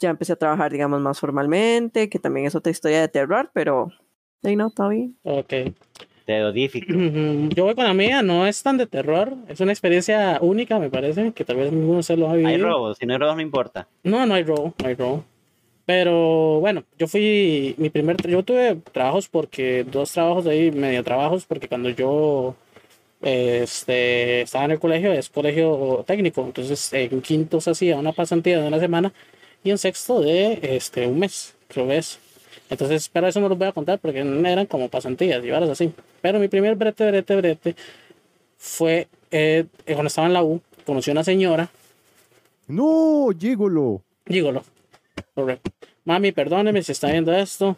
ya 0.00 0.08
empecé 0.08 0.32
a 0.32 0.36
trabajar, 0.36 0.72
digamos, 0.72 0.98
más 1.02 1.20
formalmente, 1.20 2.08
que 2.08 2.18
también 2.18 2.46
es 2.46 2.54
otra 2.54 2.70
historia 2.70 3.02
de 3.02 3.08
terror, 3.08 3.50
pero 3.52 3.92
ahí 4.42 4.56
no, 4.56 4.68
está 4.68 4.88
bien. 4.88 5.14
Ok. 5.22 5.52
Terrorífico. 6.24 6.90
Yo 7.54 7.64
voy 7.64 7.74
con 7.74 7.84
la 7.84 7.92
mía, 7.92 8.22
no 8.22 8.46
es 8.46 8.62
tan 8.62 8.78
de 8.78 8.86
terror. 8.86 9.36
Es 9.46 9.60
una 9.60 9.72
experiencia 9.72 10.38
única, 10.40 10.78
me 10.78 10.88
parece, 10.88 11.32
que 11.32 11.44
tal 11.44 11.56
vez 11.56 11.70
ninguno 11.70 11.94
de 11.94 12.00
ustedes 12.00 12.18
lo 12.18 12.30
ha 12.30 12.32
vivido. 12.32 12.48
Hay 12.48 12.56
robos, 12.56 12.96
si 12.96 13.04
no 13.04 13.12
hay 13.12 13.18
robos 13.18 13.36
no 13.36 13.42
importa. 13.42 13.88
No, 14.02 14.24
no 14.24 14.32
hay 14.32 14.44
robo, 14.44 14.72
no 14.82 14.88
hay 14.88 14.94
robo. 14.94 15.24
Pero 15.84 16.60
bueno, 16.60 16.84
yo 16.96 17.08
fui, 17.08 17.74
mi 17.76 17.90
primer, 17.90 18.16
yo 18.26 18.42
tuve 18.42 18.76
trabajos 18.90 19.28
porque, 19.28 19.84
dos 19.84 20.12
trabajos 20.12 20.46
de 20.46 20.52
ahí, 20.52 20.70
medio 20.70 21.04
trabajos, 21.04 21.44
porque 21.44 21.68
cuando 21.68 21.90
yo 21.90 22.56
este, 23.22 24.42
estaba 24.42 24.64
en 24.64 24.72
el 24.72 24.80
colegio, 24.80 25.12
es 25.12 25.30
colegio 25.30 26.04
técnico, 26.06 26.44
entonces 26.44 26.92
en 26.92 27.22
quinto 27.22 27.60
se 27.60 27.70
hacía 27.70 27.96
una 27.98 28.12
pasantía 28.12 28.60
de 28.60 28.68
una 28.68 28.80
semana 28.80 29.12
y 29.64 29.70
en 29.70 29.78
sexto 29.78 30.20
de 30.20 30.58
este, 30.62 31.06
un 31.06 31.20
mes, 31.20 31.54
creo 31.68 31.86
que 31.86 31.98
es. 31.98 32.18
Entonces, 32.68 33.08
pero 33.08 33.28
eso 33.28 33.40
no 33.40 33.48
lo 33.48 33.56
voy 33.56 33.68
a 33.68 33.72
contar 33.72 33.98
porque 33.98 34.24
no 34.24 34.48
eran 34.48 34.66
como 34.66 34.88
pasantías, 34.88 35.42
llevaras 35.42 35.68
así. 35.68 35.92
Pero 36.20 36.38
mi 36.38 36.48
primer 36.48 36.74
brete, 36.74 37.06
brete, 37.06 37.36
brete 37.36 37.76
fue 38.56 39.08
eh, 39.30 39.66
cuando 39.86 40.06
estaba 40.06 40.26
en 40.26 40.32
la 40.32 40.42
U, 40.42 40.60
conocí 40.86 41.10
a 41.10 41.12
una 41.12 41.24
señora 41.24 41.70
No, 42.68 43.28
gigolo. 43.38 44.02
Dígolo. 44.26 44.64
Correcto. 45.34 45.70
Mami, 46.04 46.32
perdóneme 46.32 46.82
si 46.82 46.92
está 46.92 47.10
viendo 47.10 47.32
esto. 47.32 47.76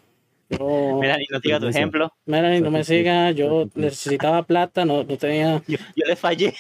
Yo, 0.51 1.01
y 1.03 1.27
no 1.33 1.41
siga 1.41 1.59
tu 1.59 1.67
Permiso. 1.67 1.69
ejemplo. 1.69 2.13
Melanie, 2.27 2.61
no 2.61 2.71
me 2.71 2.85
siga. 2.85 3.31
Yo 3.33 3.69
necesitaba 3.75 4.43
plata, 4.45 4.85
no, 4.85 5.05
no 5.05 5.17
tenía. 5.17 5.63
Yo, 5.69 5.79
yo 5.97 6.05
le 6.07 6.17
fallé. 6.17 6.55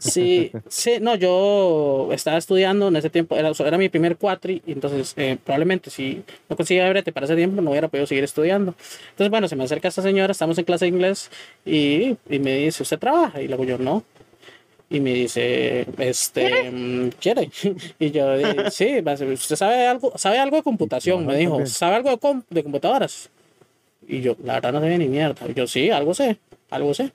Sí, 0.00 0.52
sí, 0.68 0.98
no, 1.00 1.16
yo 1.16 2.10
estaba 2.12 2.36
estudiando 2.38 2.86
en 2.86 2.94
ese 2.94 3.10
tiempo, 3.10 3.34
era, 3.34 3.50
era 3.58 3.78
mi 3.78 3.88
primer 3.88 4.16
cuatri, 4.16 4.62
y 4.64 4.70
entonces 4.70 5.12
eh, 5.16 5.36
probablemente 5.44 5.90
si 5.90 6.22
no 6.48 6.54
conseguía 6.56 6.88
brete 6.88 7.10
para 7.12 7.26
ese 7.26 7.34
tiempo 7.34 7.60
no 7.60 7.70
hubiera 7.70 7.88
podido 7.88 8.06
seguir 8.06 8.22
estudiando. 8.22 8.74
Entonces, 9.10 9.30
bueno, 9.30 9.48
se 9.48 9.56
me 9.56 9.64
acerca 9.64 9.88
esta 9.88 10.02
señora, 10.02 10.30
estamos 10.30 10.56
en 10.58 10.64
clase 10.66 10.84
de 10.84 10.90
inglés 10.90 11.30
y, 11.66 12.16
y 12.30 12.38
me 12.38 12.54
dice, 12.58 12.84
¿usted 12.84 12.98
trabaja? 13.00 13.42
Y 13.42 13.48
luego 13.48 13.64
yo, 13.64 13.76
no. 13.78 14.04
Y 14.90 15.00
me 15.00 15.12
dice, 15.12 15.86
este, 15.98 16.70
mm, 16.70 17.10
¿quiere? 17.20 17.50
Y 17.98 18.10
yo 18.10 18.36
dije, 18.38 18.70
sí, 18.70 19.02
a 19.04 19.16
ser- 19.16 19.28
¿usted 19.28 19.56
sabe 19.56 19.86
algo, 19.86 20.12
sabe 20.16 20.38
algo 20.38 20.56
de 20.56 20.62
computación? 20.62 21.26
Me 21.26 21.36
dijo. 21.36 21.66
¿sabe 21.66 21.96
algo 21.96 22.10
de, 22.10 22.18
com- 22.18 22.42
de 22.48 22.62
computadoras? 22.62 23.28
Y 24.06 24.22
yo, 24.22 24.36
la 24.42 24.54
verdad 24.54 24.72
no 24.72 24.80
sé 24.80 24.96
ni 24.96 25.06
mierda. 25.08 25.46
Y 25.48 25.52
yo, 25.54 25.66
sí, 25.66 25.90
algo 25.90 26.14
sé, 26.14 26.38
algo 26.70 26.94
sé. 26.94 27.12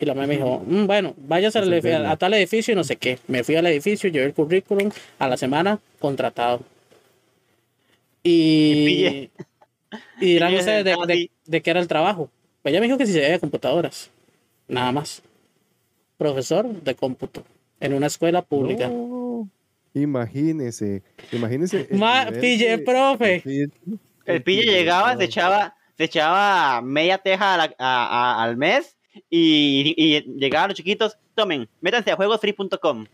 Y 0.00 0.06
la 0.06 0.14
mamá 0.14 0.28
me 0.28 0.36
dijo, 0.36 0.62
"Mm, 0.64 0.86
bueno, 0.86 1.14
váyase 1.18 1.58
al 1.58 2.06
a, 2.06 2.16
tal 2.16 2.34
edificio 2.34 2.72
y 2.72 2.76
no 2.76 2.84
sé 2.84 2.96
qué. 2.96 3.18
Me 3.26 3.42
fui 3.42 3.56
al 3.56 3.66
edificio, 3.66 4.08
llevé 4.08 4.26
el 4.26 4.32
currículum, 4.34 4.90
a 5.18 5.28
la 5.28 5.36
semana 5.36 5.80
contratado. 5.98 6.60
Y, 8.22 9.30
y 10.20 10.26
dirán 10.26 10.54
ustedes 10.54 10.84
de, 10.84 10.96
de, 11.06 11.30
de 11.46 11.62
qué 11.62 11.70
era 11.70 11.80
el 11.80 11.88
trabajo. 11.88 12.30
Pues 12.62 12.72
ella 12.72 12.80
me 12.80 12.86
dijo 12.86 12.98
que 12.98 13.06
si 13.06 13.12
se 13.12 13.20
de 13.20 13.38
computadoras, 13.40 14.10
nada 14.68 14.92
más. 14.92 15.22
Profesor 16.18 16.66
de 16.82 16.94
cómputo 16.94 17.42
en 17.80 17.94
una 17.94 18.08
escuela 18.08 18.42
pública. 18.42 18.88
No. 18.88 19.48
Imagínese, 19.94 21.02
imagínese. 21.32 21.88
el 21.90 21.98
Ma, 21.98 22.26
pille, 22.40 22.76
de- 22.76 22.78
profe. 22.78 23.42
El 24.26 24.42
pille 24.42 24.64
llegaba, 24.66 25.16
se 25.16 25.24
echaba, 25.24 25.74
se 25.96 26.04
echaba 26.04 26.82
media 26.82 27.16
teja 27.18 27.54
a 27.54 27.56
la- 27.56 27.74
a- 27.78 28.34
a- 28.38 28.42
al 28.44 28.56
mes 28.58 28.96
y, 29.30 29.94
y 29.96 30.20
llegaban 30.38 30.68
los 30.68 30.76
chiquitos, 30.76 31.16
tomen, 31.34 31.68
métanse 31.80 32.10
a 32.10 32.16
juegosfree.com. 32.16 33.06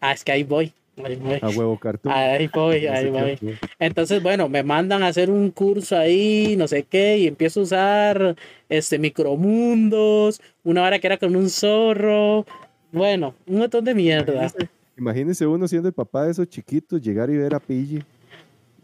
Ah, 0.00 0.12
es 0.12 0.22
que 0.22 0.32
ahí 0.32 0.44
voy. 0.44 0.72
Ahí 1.02 1.16
voy. 1.16 1.38
A 1.40 1.48
huevo 1.48 1.78
cartón. 1.78 2.12
Ahí 2.12 2.48
voy, 2.48 2.86
ahí 2.86 3.10
voy. 3.10 3.38
Entonces, 3.78 4.22
bueno, 4.22 4.48
me 4.48 4.62
mandan 4.62 5.02
a 5.02 5.08
hacer 5.08 5.30
un 5.30 5.50
curso 5.50 5.96
ahí, 5.96 6.54
no 6.56 6.68
sé 6.68 6.82
qué, 6.82 7.18
y 7.18 7.26
empiezo 7.26 7.60
a 7.60 7.62
usar 7.62 8.36
este 8.68 8.98
micromundos, 8.98 10.40
una 10.64 10.82
hora 10.82 10.98
que 10.98 11.06
era 11.06 11.16
con 11.16 11.34
un 11.34 11.48
zorro, 11.48 12.44
bueno, 12.90 13.34
un 13.46 13.58
montón 13.58 13.84
de 13.84 13.94
mierda. 13.94 14.32
Imagínese, 14.32 14.68
imagínese 14.98 15.46
uno 15.46 15.66
siendo 15.66 15.88
el 15.88 15.94
papá 15.94 16.24
de 16.24 16.32
esos 16.32 16.48
chiquitos, 16.48 17.00
llegar 17.00 17.30
y 17.30 17.38
ver 17.38 17.54
a 17.54 17.60
Pille 17.60 18.04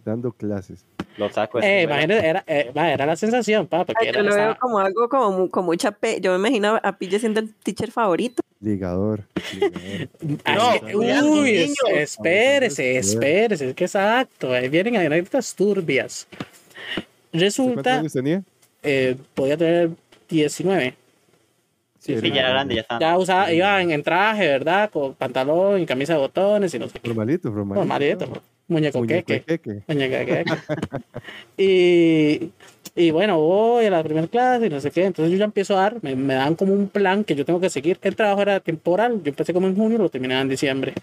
dando 0.05 0.32
clases. 0.32 0.86
Lo 1.18 1.28
saco. 1.28 1.60
Eh, 1.60 1.82
imagínate, 1.82 2.26
era, 2.26 2.44
eh, 2.47 2.70
era 2.74 3.05
la 3.05 3.16
sensación, 3.16 3.66
pa, 3.66 3.85
porque 3.85 4.05
Ay, 4.05 4.09
era, 4.09 4.22
yo 4.22 4.28
lo 4.28 4.35
veo 4.35 4.56
como 4.59 4.78
algo 4.78 5.09
como 5.09 5.51
con 5.51 5.64
mucha 5.64 5.90
pe... 5.90 6.20
Yo 6.20 6.30
me 6.32 6.39
imagino 6.39 6.78
a 6.82 6.97
Pille 6.97 7.18
siendo 7.18 7.40
el 7.40 7.55
teacher 7.55 7.90
favorito. 7.90 8.43
Ligador. 8.60 9.22
ligador. 9.52 10.93
No, 10.93 11.30
uy, 11.40 11.51
es- 11.56 11.74
espérese, 11.94 12.98
espérese, 12.98 13.68
es 13.70 13.74
que 13.76 13.85
exacto, 13.85 14.52
ahí 14.52 14.68
vienen 14.68 14.97
anécdotas 14.97 15.55
turbias. 15.55 16.26
¿Usted 16.30 16.98
¿Cuántos 17.30 17.40
Resulta, 17.40 17.98
años 17.98 18.12
tenía? 18.12 18.43
eh, 18.82 19.16
podía 19.35 19.56
tener 19.56 19.90
19. 20.28 20.94
Sí, 22.01 22.14
ya 22.32 22.40
era 22.40 22.51
grande, 22.51 22.74
ya 22.76 22.80
está. 22.80 22.98
Ya 22.98 23.18
usaba, 23.18 23.52
iba 23.52 23.82
en, 23.82 23.90
en 23.90 24.02
traje, 24.02 24.47
¿verdad? 24.48 24.90
Con 24.90 25.14
pantalón 25.14 25.82
y 25.82 25.86
camisa 25.86 26.14
de 26.14 26.20
botones 26.20 26.72
y 26.74 26.78
no 26.78 26.89
sé 26.89 26.98
qué. 27.01 27.09
Formalito. 27.09 27.51
Normalito, 27.51 28.43
muñeco 28.69 28.99
Muñeco 28.99 29.27
queque. 29.27 29.45
queque. 29.59 29.82
Muñeco 29.89 30.16
queque. 30.27 30.45
y, 31.57 32.51
y 32.95 33.11
bueno, 33.11 33.39
voy 33.40 33.86
a 33.86 33.90
la 33.90 34.03
primera 34.03 34.27
clase 34.28 34.66
y 34.66 34.70
no 34.70 34.81
sé 34.81 34.90
qué. 34.90 35.05
Entonces 35.05 35.32
yo 35.32 35.39
ya 35.39 35.45
empiezo 35.45 35.77
a 35.77 35.82
dar, 35.82 35.97
me, 36.03 36.15
me 36.15 36.35
dan 36.35 36.55
como 36.55 36.73
un 36.73 36.89
plan 36.89 37.24
que 37.24 37.35
yo 37.35 37.45
tengo 37.45 37.61
que 37.61 37.70
seguir. 37.70 37.99
El 38.03 38.16
trabajo 38.16 38.43
era 38.43 38.61
temporal, 38.61 39.23
yo 39.23 39.31
empecé 39.31 39.53
como 39.53 39.66
en 39.66 39.77
junio, 39.77 39.99
lo 39.99 40.09
terminé 40.11 40.39
en 40.40 40.49
diciembre. 40.49 40.95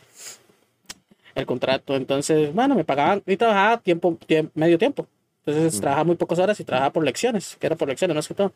El 1.34 1.46
contrato. 1.46 1.96
Entonces, 1.96 2.54
bueno, 2.54 2.76
me 2.76 2.86
pagaban 2.86 3.22
y 3.26 3.36
trabajaba 3.38 3.78
tiempo, 3.82 4.18
tiemp- 4.28 4.52
medio 4.54 4.78
tiempo. 4.78 5.08
Entonces 5.46 5.78
Mm. 5.78 5.82
trabajaba 5.82 6.04
muy 6.06 6.16
pocas 6.16 6.40
horas 6.40 6.60
y 6.60 6.64
trabajaba 6.64 6.94
por 6.94 7.04
lecciones, 7.04 7.58
que 7.60 7.68
era 7.68 7.76
por 7.76 7.88
lecciones 7.90 8.16
más 8.16 8.28
que 8.28 8.34
todo. 8.34 8.54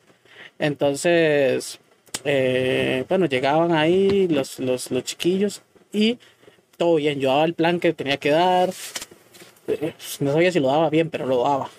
Entonces, 0.58 1.80
eh, 2.26 3.06
bueno, 3.08 3.26
llegaban 3.26 3.72
ahí 3.74 4.28
los, 4.28 4.60
los, 4.60 4.92
los 4.92 5.04
chiquillos 5.04 5.62
y 5.94 6.18
todo 6.80 6.96
bien. 6.96 7.20
Yo 7.20 7.30
daba 7.30 7.46
el 7.46 7.54
plan 7.54 7.80
que 7.80 7.94
tenía 7.94 8.18
que 8.18 8.32
dar. 8.32 8.72
No 10.20 10.34
sabía 10.34 10.52
si 10.52 10.60
lo 10.60 10.70
daba 10.70 10.90
bien, 10.90 11.12
pero 11.12 11.28
lo 11.28 11.44
daba. 11.44 11.70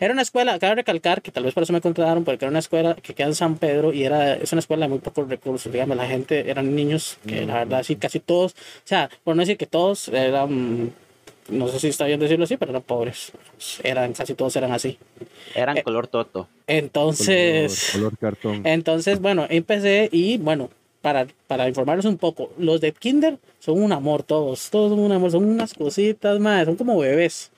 Era 0.00 0.12
una 0.12 0.22
escuela, 0.22 0.58
cabe 0.58 0.76
recalcar 0.76 1.22
que 1.22 1.30
tal 1.30 1.44
vez 1.44 1.54
por 1.54 1.62
eso 1.62 1.72
me 1.72 1.80
contrataron, 1.80 2.24
porque 2.24 2.44
era 2.44 2.50
una 2.50 2.58
escuela 2.58 2.94
que 2.94 3.14
queda 3.14 3.28
en 3.28 3.34
San 3.34 3.56
Pedro 3.56 3.92
y 3.92 4.04
era, 4.04 4.34
es 4.34 4.52
una 4.52 4.60
escuela 4.60 4.86
de 4.86 4.90
muy 4.90 4.98
pocos 4.98 5.28
recursos. 5.28 5.72
Digamos, 5.72 5.96
la 5.96 6.06
gente 6.06 6.50
eran 6.50 6.74
niños 6.74 7.18
que 7.26 7.46
la 7.46 7.60
verdad 7.60 7.82
sí, 7.82 7.96
casi 7.96 8.20
todos, 8.20 8.52
o 8.52 8.84
sea, 8.84 9.10
por 9.22 9.36
no 9.36 9.42
decir 9.42 9.56
que 9.56 9.66
todos 9.66 10.08
eran, 10.08 10.92
no 11.48 11.68
sé 11.68 11.78
si 11.78 11.88
está 11.88 12.06
bien 12.06 12.20
decirlo 12.20 12.44
así, 12.44 12.56
pero 12.56 12.70
eran 12.70 12.82
pobres. 12.82 13.32
Eran, 13.82 14.12
casi 14.12 14.34
todos 14.34 14.56
eran 14.56 14.72
así. 14.72 14.98
Eran 15.54 15.78
eh, 15.78 15.82
color 15.82 16.08
toto. 16.08 16.48
Entonces. 16.66 17.90
Color, 17.92 18.16
color 18.16 18.18
cartón. 18.18 18.66
Entonces, 18.66 19.20
bueno, 19.20 19.46
empecé 19.48 20.08
y 20.10 20.38
bueno, 20.38 20.70
para, 21.04 21.26
para 21.46 21.68
informarlos 21.68 22.06
un 22.06 22.16
poco, 22.16 22.50
los 22.56 22.80
de 22.80 22.92
Kinder 22.92 23.36
son 23.60 23.82
un 23.82 23.92
amor 23.92 24.22
todos, 24.22 24.70
todos 24.70 24.88
son 24.90 25.00
un 25.00 25.12
amor, 25.12 25.30
son 25.30 25.44
unas 25.44 25.74
cositas 25.74 26.40
más, 26.40 26.64
son 26.64 26.76
como 26.76 26.96
bebés. 26.98 27.50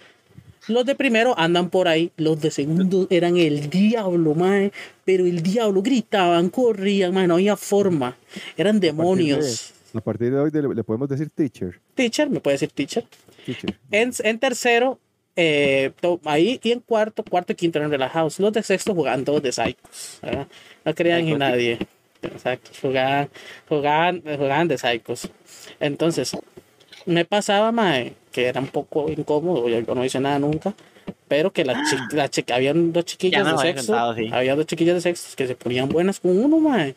Los 0.67 0.85
de 0.85 0.97
primero 0.97 1.33
andan 1.39 1.71
por 1.71 1.87
ahí, 1.87 2.11
los 2.17 2.41
de 2.41 2.51
segundo 2.51 3.07
eran 3.09 3.37
el 3.37 3.71
diablo, 3.71 4.35
mae, 4.35 4.73
pero 5.05 5.25
el 5.25 5.41
diablo 5.45 5.81
gritaban, 5.81 6.51
corrían, 6.51 7.15
mae, 7.15 7.29
no 7.29 7.35
había 7.35 7.57
forma, 7.57 8.17
eran 8.57 8.81
demonios. 8.81 9.73
A 9.95 10.01
partir 10.01 10.33
de 10.33 10.41
hoy 10.41 10.51
le, 10.51 10.83
podemos 10.83 11.09
decir 11.09 11.31
teacher. 11.31 11.79
Teacher, 11.95 12.29
me 12.29 12.41
puede 12.41 12.55
decir 12.57 12.71
teacher. 12.73 13.05
Teacher. 13.47 13.79
En, 13.93 14.11
en 14.25 14.39
tercero, 14.41 14.99
eh, 15.37 15.93
to- 16.01 16.21
ahí 16.25 16.59
y 16.65 16.73
en 16.73 16.81
cuarto, 16.81 17.23
cuarto 17.23 17.53
y 17.53 17.55
quinto 17.55 17.79
eran 17.79 17.93
relajados. 17.93 18.41
Los 18.41 18.53
de 18.53 18.65
sexto 18.65 18.93
jugaban 18.93 19.25
todos 19.25 19.41
de 19.43 19.53
psychos. 19.53 20.19
¿verdad? 20.21 20.49
No 20.85 20.95
creían 20.97 21.21
en 21.21 21.25
Psychos. 21.27 21.39
nadie. 21.39 21.79
Exacto, 22.23 22.71
jugaban, 22.81 23.29
jugaban, 23.69 24.23
jugaban 24.23 24.69
de 24.69 24.79
psychos. 24.79 25.29
Entonces, 25.81 26.37
me 27.05 27.25
pasaba, 27.25 27.73
mae, 27.73 28.15
que 28.33 28.47
era 28.47 28.61
un 28.61 28.69
poco 28.69 29.11
incómodo, 29.11 29.69
yo, 29.69 29.81
yo 29.81 29.95
no 29.95 30.05
hice 30.05 30.19
nada 30.21 30.39
nunca, 30.39 30.75
pero 31.29 31.53
que 31.53 31.65
las 31.65 31.77
chi- 31.91 32.17
la 32.17 32.29
chi- 32.29 32.45
habían 32.53 32.93
dos 32.93 33.05
chiquillas 33.05 33.45
de 33.45 33.75
contado, 33.87 34.15
sí. 34.17 34.29
había 34.33 34.57
dos 34.57 34.67
chiquillas 34.67 34.95
de 34.97 35.01
sexto 35.01 35.37
que 35.37 35.47
se 35.47 35.55
ponían 35.55 35.89
buenas 35.89 36.21
con 36.21 36.37
uno, 36.39 36.59
mae. 36.59 36.95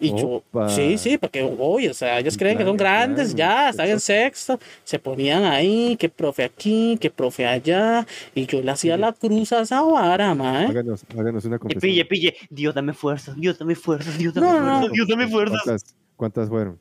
Y 0.00 0.10
yo, 0.16 0.42
sí, 0.68 0.96
sí, 0.96 1.18
porque 1.18 1.42
hoy, 1.58 1.88
o 1.88 1.94
sea, 1.94 2.20
ellos 2.20 2.34
En 2.34 2.38
creen 2.38 2.58
que 2.58 2.64
son 2.64 2.76
grandes, 2.76 3.34
ya, 3.34 3.70
están 3.70 3.88
en 3.88 3.98
sexto, 3.98 4.60
se 4.84 4.98
ponían 5.00 5.44
ahí, 5.44 5.96
que 5.96 6.08
profe 6.08 6.44
aquí, 6.44 6.96
que 7.00 7.10
profe 7.10 7.46
allá, 7.46 8.06
y 8.34 8.46
yo 8.46 8.62
le 8.62 8.70
hacía 8.70 8.96
la 8.96 9.12
cruz 9.12 9.52
a 9.52 9.62
esa 9.62 9.82
vara, 9.82 10.34
mae. 10.36 10.66
Háganos, 10.66 11.04
háganos 11.18 11.44
una 11.46 11.56
Y 11.56 11.58
confesión. 11.58 11.80
pille, 11.80 12.04
pille. 12.04 12.34
Dios, 12.48 12.74
dame 12.74 12.92
fuerzas. 12.92 13.34
Dios, 13.36 13.58
dame 13.58 13.74
fuerzas. 13.74 14.16
Dios, 14.18 14.34
dame 14.34 14.46
No, 14.46 14.52
no, 14.52 14.60
fuerzas. 14.60 14.82
no. 14.88 14.92
Dios, 14.94 15.08
dame 15.08 15.26
fuerzas. 15.28 15.62
¿Cuántas, 15.64 15.94
cuántas 16.16 16.48
fueron 16.48 16.78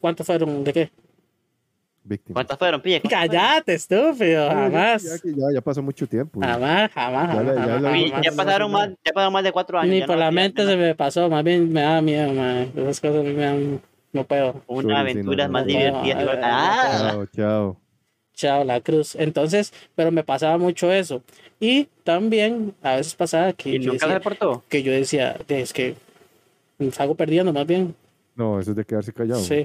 ¿Cuántos 0.00 0.26
fueron? 0.26 0.64
¿De 0.64 0.72
qué? 0.72 0.90
Víctimas? 2.04 2.34
¿Cuántas 2.34 2.58
fueron, 2.58 2.80
pille? 2.80 3.00
Cállate, 3.00 3.74
estúpido, 3.74 4.48
ya- 4.48 4.54
jamás. 4.54 5.02
Ya, 5.02 5.30
ya, 5.36 5.46
ya 5.54 5.60
pasó 5.60 5.82
mucho 5.82 6.06
tiempo. 6.06 6.40
Jamás, 6.40 6.90
jamás, 6.92 7.28
Ya 7.28 7.34
jamás, 7.34 7.54
jamás, 7.54 8.10
jamás. 8.10 8.34
Pasaron 8.36 8.70
más, 8.72 8.88
ya 9.04 9.12
pasaron 9.12 9.32
más 9.32 9.44
de 9.44 9.52
cuatro 9.52 9.78
años. 9.78 9.92
Ni 9.92 10.00
ya 10.00 10.06
por 10.06 10.16
no- 10.16 10.20
la 10.22 10.30
mente 10.30 10.66
se 10.66 10.76
me 10.76 10.94
pasó, 10.94 11.28
más 11.28 11.44
bien 11.44 11.72
me 11.72 11.80
da 11.82 12.00
miedo, 12.02 12.32
man. 12.32 12.72
Esas 12.76 13.00
cosas 13.00 13.24
me 13.24 13.32
dan... 13.34 13.80
No 14.12 14.24
puedo. 14.24 14.62
Una 14.66 15.00
aventura 15.00 15.48
más 15.48 15.64
divertida. 15.66 16.22
no, 16.22 16.30
Ah, 16.42 17.08
Chao, 17.10 17.26
chao. 17.34 17.76
Chao, 18.34 18.64
la 18.64 18.80
cruz. 18.80 19.14
Entonces, 19.14 19.72
pero 19.94 20.10
me 20.10 20.22
pasaba 20.24 20.58
mucho 20.58 20.92
eso. 20.92 21.22
Y 21.60 21.88
también 22.04 22.74
a 22.82 22.96
veces 22.96 23.14
pasaba 23.14 23.52
que, 23.54 23.70
¿Y 23.70 23.78
yo 23.78 23.92
nunca 23.92 24.06
decía, 24.06 24.18
reportó? 24.18 24.64
que 24.68 24.82
yo 24.82 24.92
decía, 24.92 25.36
es 25.48 25.72
que 25.72 25.94
salgo 26.92 27.14
perdiendo 27.14 27.52
más 27.52 27.66
bien, 27.66 27.94
No, 28.34 28.58
eso 28.58 28.70
es 28.70 28.76
de 28.76 28.84
quedarse 28.84 29.12
callado. 29.12 29.40
Sí. 29.42 29.64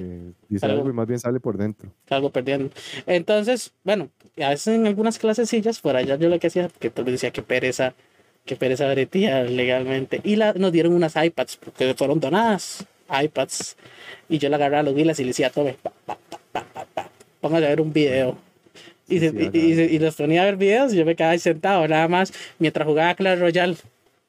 Dice 0.50 0.66
Algo- 0.66 0.80
algo 0.80 0.90
y 0.90 0.94
más 0.94 1.08
bien 1.08 1.20
sale 1.20 1.40
por 1.40 1.58
dentro. 1.58 1.90
salgo 2.10 2.30
perdiendo. 2.32 2.70
Entonces, 3.06 3.72
bueno, 3.84 4.10
a 4.42 4.50
veces 4.50 4.68
en 4.76 4.86
algunas 4.88 5.18
clasecillas, 5.20 5.80
por 5.80 5.96
allá 5.96 6.16
yo 6.18 6.28
lo 6.30 6.38
que 6.40 6.48
hacía, 6.48 6.68
porque 6.68 6.90
tal 6.90 7.06
vez 7.06 7.14
decía 7.14 7.32
que 7.32 7.42
pereza, 7.42 7.94
que 8.46 8.56
pereza 8.58 8.90
bretea 8.92 9.44
legalmente. 9.44 10.20
Y 10.24 10.36
la, 10.36 10.54
nos 10.54 10.72
dieron 10.72 10.94
unas 10.94 11.16
iPads, 11.16 11.58
porque 11.58 11.94
fueron 11.94 12.20
donadas, 12.20 12.86
iPads. 13.10 13.78
Y 14.28 14.38
yo 14.38 14.50
le 14.50 14.56
agarraba 14.56 14.84
los 14.84 14.96
vilas 14.96 15.18
y 15.20 15.24
le 15.24 15.30
decía, 15.30 15.50
tome, 15.50 15.78
pa, 15.82 15.94
pa, 16.06 16.18
pa, 16.94 17.10
póngase 17.40 17.66
a 17.66 17.70
ver 17.70 17.80
un 17.82 17.94
video. 17.94 18.38
Y, 19.08 19.20
Sí, 19.20 19.30
se- 19.30 19.32
sí, 19.32 19.50
y, 19.54 19.58
y, 19.74 19.82
y 19.96 20.00
los 20.00 20.16
ponía 20.16 20.42
a 20.42 20.46
ver 20.46 20.58
videos 20.58 20.94
y 20.94 20.98
yo 20.98 21.06
me 21.06 21.16
quedaba 21.16 21.32
ahí 21.32 21.40
sentado 21.40 21.88
nada 21.88 22.10
más 22.10 22.34
mientras 22.60 22.86
jugaba 22.86 23.16
Clash 23.16 23.40
Royale. 23.40 23.78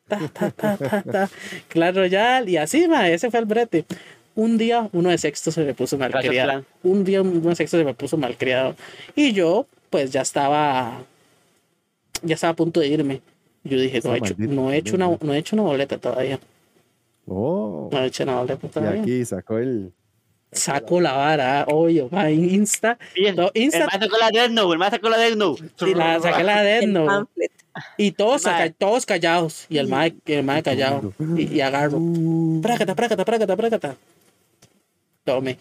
Ta, 0.07 0.21
ta, 0.33 0.51
ta, 0.53 0.77
ta, 0.77 1.03
ta. 1.03 1.31
Clash 1.69 1.95
Royale 1.97 2.49
y 2.51 2.57
así, 2.57 2.87
ma, 2.87 3.09
ese 3.11 3.29
fue 3.33 3.41
el 3.41 3.47
brete. 3.47 3.85
Un 4.39 4.57
día 4.57 4.89
uno 4.93 5.09
de 5.11 5.19
sexto 5.19 5.51
se 5.51 5.65
me 5.65 5.75
puso 5.75 5.99
malcriado. 5.99 6.65
Un 6.85 7.03
día 7.03 7.23
uno 7.23 7.41
de 7.49 7.57
sexto 7.57 7.77
se 7.77 7.83
me 7.85 7.93
puso 7.93 8.17
malcriado. 8.17 8.77
Y 9.17 9.33
yo, 9.33 9.67
pues 9.91 10.13
ya 10.13 10.21
estaba, 10.23 11.03
ya 12.23 12.35
estaba 12.37 12.53
a 12.53 12.57
punto 12.57 12.79
de 12.79 12.87
irme. 12.87 13.21
Yo 13.65 13.81
dije, 13.81 14.01
no 14.05 14.15
he, 14.15 14.19
hecho, 14.19 14.35
no, 14.39 14.71
he 14.73 14.77
hecho 14.77 14.95
una, 14.95 15.09
no 15.21 15.35
he 15.35 15.39
hecho 15.39 15.57
una 15.57 15.65
boleta 15.65 15.99
todavía. 15.99 16.39
Oh, 17.27 17.89
No 17.93 17.99
he 18.03 18.07
hecho 18.07 18.23
una 18.23 18.39
boleta 18.39 18.65
y 18.67 18.71
todavía. 18.71 19.03
aquí 19.03 19.25
sacó 19.25 19.59
el. 19.59 19.93
Saco 20.53 21.01
la 21.01 21.13
vara, 21.15 21.65
obvio, 21.69 22.09
ma, 22.11 22.31
Insta. 22.31 22.97
No, 23.37 23.51
El 23.53 23.63
Insta 23.65 23.87
más 23.87 23.99
sacó 24.01 24.17
la 24.19 24.31
Death 24.31 24.51
Note, 24.53 24.73
el 24.73 24.79
más 24.79 24.91
sacó 24.91 25.09
la 25.11 25.19
Death 25.19 25.37
Note. 25.37 25.63
y 25.85 25.95
la 25.95 26.21
saqué 26.21 26.45
la 26.45 26.63
de 26.63 26.79
El 26.79 26.93
no. 26.93 27.07
pamphlet. 27.07 27.53
Y 27.99 28.13
todos, 28.13 28.43
saca- 28.43 28.73
todos 28.73 29.05
callados. 29.05 29.67
Y 29.69 29.79
el 29.79 29.89
mae, 29.89 30.15
el 30.27 30.45
mae 30.45 30.63
callado. 30.63 31.13
Y, 31.37 31.55
y 31.57 31.61
agarro. 31.61 31.99
Uh, 31.99 32.61
Prácata, 32.63 32.95
prácata, 32.95 33.25
prácata, 33.25 33.57
prácata. 33.57 33.97
Tome. 35.29 35.59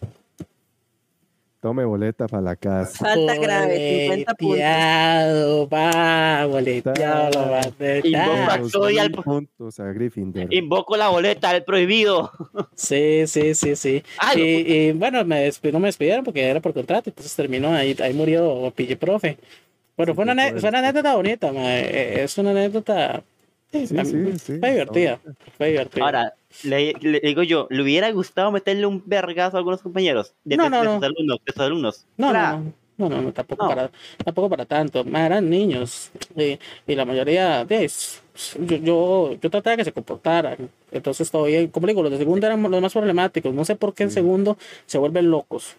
tome 1.59 1.83
boleta 1.83 2.25
para 2.27 2.41
la 2.41 2.55
casa. 2.55 3.03
Falta 3.05 3.35
grave, 3.35 3.99
50 4.03 4.33
puntos. 4.35 4.47
Boleteado, 4.57 5.67
va, 5.67 6.45
boleteado, 6.45 7.29
lo 7.31 7.51
va 7.51 7.59
a 7.59 8.69
Soy 8.69 8.97
al- 8.97 9.11
puntos 9.11 9.77
a 9.81 9.91
Gryffindor. 9.91 10.53
Invoco 10.53 10.95
la 10.95 11.09
boleta 11.09 11.51
del 11.51 11.65
prohibido. 11.65 12.31
Sí, 12.75 13.27
sí, 13.27 13.53
sí, 13.55 13.75
sí. 13.75 14.03
Ay, 14.19 14.41
y, 14.41 14.73
y, 14.73 14.91
bueno, 14.93 15.25
me 15.25 15.51
no 15.73 15.79
me 15.79 15.87
despidieron 15.87 16.23
porque 16.23 16.43
era 16.47 16.61
por 16.61 16.73
contrato, 16.73 17.09
entonces 17.09 17.35
terminó 17.35 17.73
ahí, 17.73 17.93
ahí 18.01 18.13
murió 18.13 18.71
Pille 18.73 18.95
Profe. 18.95 19.37
Bueno, 19.97 20.13
Sí, 20.13 20.15
fue, 20.15 20.23
una, 20.23 20.49
fue 20.59 20.69
una 20.69 20.79
anécdota 20.79 21.15
bonita, 21.15 21.51
mae. 21.51 21.81
Eh, 21.81 22.23
es 22.23 22.37
una 22.37 22.51
anécdota. 22.51 23.21
Sí, 23.73 23.87
sí, 23.87 23.97
sí, 24.39 24.59
Fue 24.59 24.69
divertida, 24.71 25.19
fue 25.57 25.67
divertida. 25.71 26.05
Ahora, 26.05 26.33
le, 26.63 26.93
le 27.01 27.19
digo 27.19 27.43
yo, 27.43 27.67
¿le 27.69 27.81
hubiera 27.83 28.11
gustado 28.11 28.51
meterle 28.51 28.85
un 28.85 29.03
vergazo 29.05 29.57
a 29.57 29.59
algunos 29.59 29.81
compañeros? 29.81 30.33
De, 30.43 30.57
No, 30.57 30.63
de- 30.65 30.69
no, 30.69 30.79
de 30.81 30.85
no. 30.85 30.95
sus 30.95 31.03
alumnos, 31.03 31.39
de 31.45 31.51
sus 31.53 31.61
alumnos. 31.61 32.05
no, 32.17 32.33
no, 32.33 32.57
no. 32.59 32.73
No, 32.99 33.31
tampoco, 33.31 33.63
No. 33.63 33.69
Para, 33.69 33.91
tampoco 34.25 34.49
para 34.49 34.65
tanto. 34.65 35.03
Más 35.03 35.21
eran 35.27 35.47
niños. 35.47 36.09
Y, 36.35 36.57
y 36.87 36.95
la 36.95 37.05
mayoría 37.05 37.63
de 37.63 37.83
es- 37.85 38.23
yo, 38.59 38.75
yo, 38.77 39.31
yo 39.39 39.49
trataba 39.51 39.71
de 39.73 39.77
que 39.77 39.83
se 39.85 39.91
comportaran. 39.91 40.57
Entonces 40.91 41.29
todavía, 41.29 41.69
como 41.69 41.85
le 41.85 41.93
digo, 41.93 42.01
los 42.01 42.11
de 42.11 42.17
segundo 42.17 42.47
eran 42.47 42.59
los 42.63 42.81
más 42.81 42.93
problemáticos. 42.93 43.53
No 43.53 43.65
sé 43.65 43.75
por 43.75 43.93
qué 43.93 44.01
en 44.03 44.09
Sí. 44.09 44.15
segundo 44.15 44.57
se 44.87 44.97
vuelven 44.97 45.29
locos. 45.29 45.75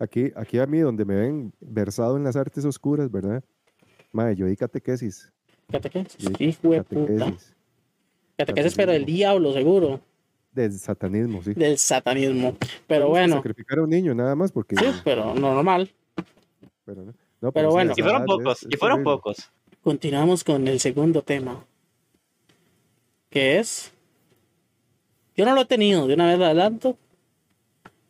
Aquí, 0.00 0.32
aquí 0.34 0.58
a 0.58 0.66
mí, 0.66 0.78
donde 0.80 1.04
me 1.04 1.14
ven 1.14 1.52
versado 1.60 2.16
en 2.16 2.24
las 2.24 2.34
artes 2.34 2.64
oscuras, 2.64 3.12
¿verdad? 3.12 3.44
Mae, 4.10 4.34
yo 4.34 4.46
di 4.46 4.56
catequesis. 4.56 5.30
Catequesis. 5.70 6.28
Hijo 6.40 6.70
de 6.70 6.82
puta. 6.82 7.12
catequesis 7.26 7.54
Catequesis, 8.46 8.74
pero 8.74 8.92
del 8.92 9.04
diablo, 9.04 9.52
seguro. 9.52 10.00
Del 10.52 10.72
satanismo, 10.78 11.42
sí. 11.42 11.54
Del 11.54 11.78
satanismo. 11.78 12.56
Pero 12.86 13.04
que 13.06 13.10
bueno, 13.10 13.36
Sacrificar 13.36 13.78
a 13.78 13.82
un 13.82 13.90
niño 13.90 14.14
nada 14.14 14.34
más 14.34 14.50
porque... 14.52 14.76
sí, 14.76 14.84
pero 15.04 15.34
normal. 15.34 15.90
Pero, 16.84 17.02
no, 17.04 17.14
no, 17.40 17.52
Pero 17.52 17.68
sí, 17.70 17.72
bueno. 17.74 17.92
Y 17.96 18.02
fueron 18.02 18.24
pocos, 18.24 18.62
es- 18.62 18.68
y 18.70 18.74
es 18.74 18.80
fueron 18.80 19.04
pocos. 19.04 19.50
Continuamos 19.82 20.42
con 20.44 20.66
el 20.68 20.80
segundo 20.80 21.22
tema. 21.22 21.64
Que 23.30 23.58
es. 23.58 23.92
Yo 25.36 25.44
no 25.44 25.54
lo 25.54 25.60
he 25.62 25.66
tenido, 25.66 26.06
de 26.06 26.14
una 26.14 26.26
vez 26.26 26.38
lo 26.38 26.44
adelanto. 26.46 26.96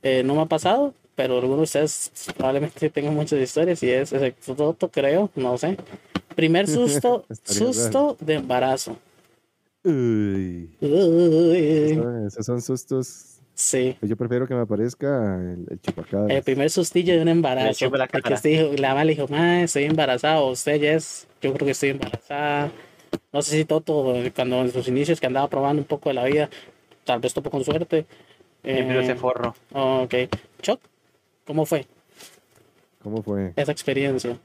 Eh, 0.03 0.23
no 0.25 0.35
me 0.35 0.41
ha 0.43 0.47
pasado, 0.47 0.95
pero 1.15 1.35
algunos 1.35 1.59
de 1.59 1.63
ustedes 1.85 2.11
probablemente 2.37 2.89
tengan 2.91 3.15
muchas 3.15 3.39
historias 3.39 3.83
y 3.83 3.91
es 3.91 4.15
Toto, 4.57 4.89
creo, 4.91 5.31
no 5.37 5.59
sé. 5.59 5.77
Primer 6.35 6.67
susto, 6.69 7.27
susto 7.45 8.17
de 8.21 8.35
embarazo. 8.37 8.97
Uy, 9.83 10.77
Uy, 10.81 11.57
esos- 11.59 12.27
esos 12.27 12.47
son 12.47 12.61
sustos. 12.61 13.41
sí, 13.55 13.97
Yo 14.03 14.17
prefiero 14.17 14.47
que 14.47 14.55
me 14.55 14.61
aparezca 14.61 15.37
el, 15.37 15.67
el 15.71 15.81
chupacabras. 15.81 16.31
el 16.37 16.43
primer 16.43 16.69
sustillo 16.71 17.15
de 17.15 17.23
un 17.23 17.29
embarazo. 17.29 17.91
la 17.91 18.07
Porque 18.09 18.35
dijo, 18.43 18.73
la 18.77 18.89
mamá 18.91 19.05
le 19.05 19.15
dijo, 19.15 19.27
"Ma, 19.29 19.63
estoy 19.63 19.85
embarazada, 19.85 20.41
o 20.41 20.51
usted 20.51 20.81
ya 20.81 20.93
es, 20.93 21.27
yo 21.41 21.53
creo 21.55 21.65
que 21.65 21.71
estoy 21.73 21.91
embarazada. 21.91 22.71
No 23.33 23.41
sé 23.43 23.57
si 23.57 23.65
Toto, 23.65 24.15
eh, 24.17 24.33
cuando 24.35 24.61
en 24.61 24.71
sus 24.73 24.87
inicios 24.89 25.19
que 25.21 25.27
andaba 25.27 25.49
probando 25.49 25.81
un 25.83 25.87
poco 25.89 26.11
de 26.11 26.15
la 26.15 26.25
vida, 26.25 26.51
tal 27.05 27.21
vez 27.21 27.33
topó 27.33 27.51
con 27.51 27.65
suerte. 27.65 28.07
Siempre 28.63 29.01
ese 29.01 29.13
Eh, 29.13 29.17
forro. 29.17 29.55
ok. 29.73 30.15
Chuck, 30.61 30.81
¿cómo 31.47 31.65
fue 31.65 31.87
¿Cómo 33.03 33.23
fue? 33.23 33.55
esa 33.57 33.73
experiencia? 33.73 34.39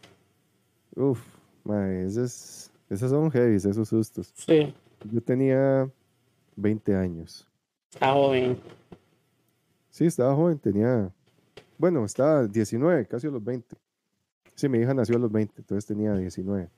Uf, 0.96 1.20
mae, 1.66 2.06
esos, 2.06 2.72
esos 2.90 3.10
son 3.12 3.30
heavy, 3.32 3.58
esos 3.58 3.90
sustos. 3.90 4.32
Sí, 4.36 4.74
Yo 5.12 5.22
tenía 5.22 5.92
20 6.56 6.96
años. 6.96 7.48
está 7.92 8.14
joven. 8.14 8.58
Sí, 9.90 10.06
estaba 10.06 10.36
joven, 10.36 10.60
tenía, 10.60 11.14
bueno, 11.78 12.04
estaba 12.04 12.48
19, 12.48 13.06
casi 13.08 13.28
a 13.28 13.32
los 13.32 13.44
20. 13.44 13.76
Sí, 14.56 14.68
mi 14.68 14.80
hija 14.80 14.94
nació 14.94 15.16
a 15.18 15.20
los 15.20 15.32
20, 15.32 15.54
entonces 15.58 15.86
tenía 15.86 16.14
19. 16.16 16.70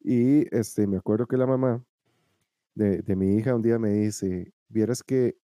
Y 0.00 0.54
este, 0.54 0.86
me 0.86 0.96
acuerdo 0.96 1.26
que 1.26 1.36
la 1.36 1.46
mamá 1.46 1.84
de, 2.74 3.02
de 3.02 3.16
mi 3.16 3.36
hija 3.36 3.54
un 3.54 3.62
día 3.62 3.78
me 3.78 3.90
dice, 3.90 4.52
vieras 4.68 5.02
que 5.02 5.36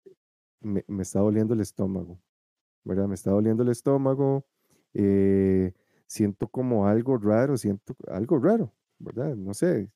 me, 0.60 0.84
me 0.86 1.02
está 1.02 1.20
doliendo 1.20 1.54
el 1.54 1.60
estómago, 1.60 2.18
¿verdad? 2.84 3.08
Me 3.08 3.14
está 3.14 3.30
doliendo 3.30 3.62
el 3.62 3.70
estómago, 3.70 4.46
eh, 4.94 5.72
siento 6.06 6.48
como 6.48 6.86
algo 6.86 7.18
raro, 7.18 7.56
siento 7.56 7.94
algo 8.08 8.38
raro, 8.38 8.72
¿verdad? 8.98 9.34
No 9.36 9.52
sé. 9.52 9.90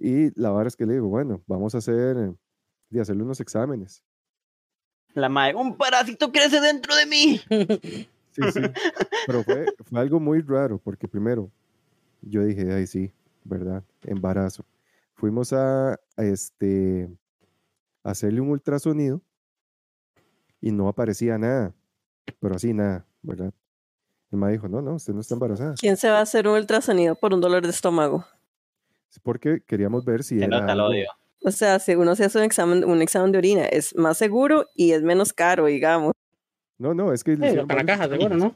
Y 0.00 0.30
la 0.40 0.50
verdad 0.50 0.68
es 0.68 0.76
que 0.76 0.86
le 0.86 0.94
digo, 0.94 1.08
bueno, 1.08 1.42
vamos 1.46 1.74
a 1.74 1.78
hacer, 1.78 2.16
eh, 2.16 2.34
de 2.88 3.00
hacerle 3.00 3.22
unos 3.22 3.38
exámenes. 3.40 4.02
La 5.12 5.28
madre, 5.28 5.56
un 5.56 5.76
parásito 5.76 6.32
crece 6.32 6.60
dentro 6.60 6.96
de 6.96 7.06
mí. 7.06 7.40
Sí, 8.32 8.42
sí. 8.52 8.60
Pero 9.26 9.42
fue, 9.42 9.66
fue 9.84 9.98
algo 9.98 10.20
muy 10.20 10.40
raro, 10.40 10.78
porque 10.78 11.08
primero 11.08 11.50
yo 12.22 12.44
dije, 12.44 12.72
ay, 12.72 12.86
sí, 12.86 13.12
¿verdad? 13.42 13.82
Embarazo. 14.04 14.64
Fuimos 15.14 15.52
a, 15.52 15.94
a 15.94 16.22
este, 16.22 17.10
a 18.04 18.12
hacerle 18.12 18.40
un 18.40 18.50
ultrasonido 18.50 19.20
y 20.60 20.70
no 20.70 20.86
aparecía 20.88 21.38
nada, 21.38 21.74
pero 22.38 22.54
así 22.54 22.72
nada, 22.72 23.04
¿verdad? 23.20 23.52
El 24.30 24.38
me 24.38 24.52
dijo, 24.52 24.68
no, 24.68 24.80
no, 24.80 24.94
usted 24.94 25.12
no 25.12 25.20
está 25.20 25.34
embarazada. 25.34 25.74
¿Quién 25.74 25.96
se 25.96 26.08
va 26.08 26.20
a 26.20 26.22
hacer 26.22 26.46
un 26.46 26.54
ultrasonido 26.54 27.16
por 27.16 27.34
un 27.34 27.40
dolor 27.40 27.64
de 27.64 27.70
estómago? 27.70 28.24
Es 29.10 29.18
porque 29.20 29.60
queríamos 29.66 30.04
ver 30.04 30.22
si 30.22 30.38
Se 30.38 30.44
era 30.44 30.60
nota 30.60 30.84
odio. 30.86 31.06
O 31.44 31.50
sea, 31.50 31.78
si 31.78 31.94
uno 31.94 32.14
se 32.16 32.24
hace 32.24 32.38
un 32.38 32.44
examen, 32.44 32.84
un 32.84 33.00
examen 33.02 33.32
de 33.32 33.38
orina, 33.38 33.64
es 33.64 33.96
más 33.96 34.18
seguro 34.18 34.66
y 34.74 34.92
es 34.92 35.02
menos 35.02 35.32
caro, 35.32 35.66
digamos. 35.66 36.12
No, 36.78 36.94
no, 36.94 37.12
es 37.12 37.24
que 37.24 37.32
le 37.32 37.38
Sí, 37.38 37.44
hicieron 37.46 37.66
con 37.66 37.76
la 37.76 37.84
caja, 37.84 38.08
seguro. 38.08 38.36
¿no? 38.36 38.54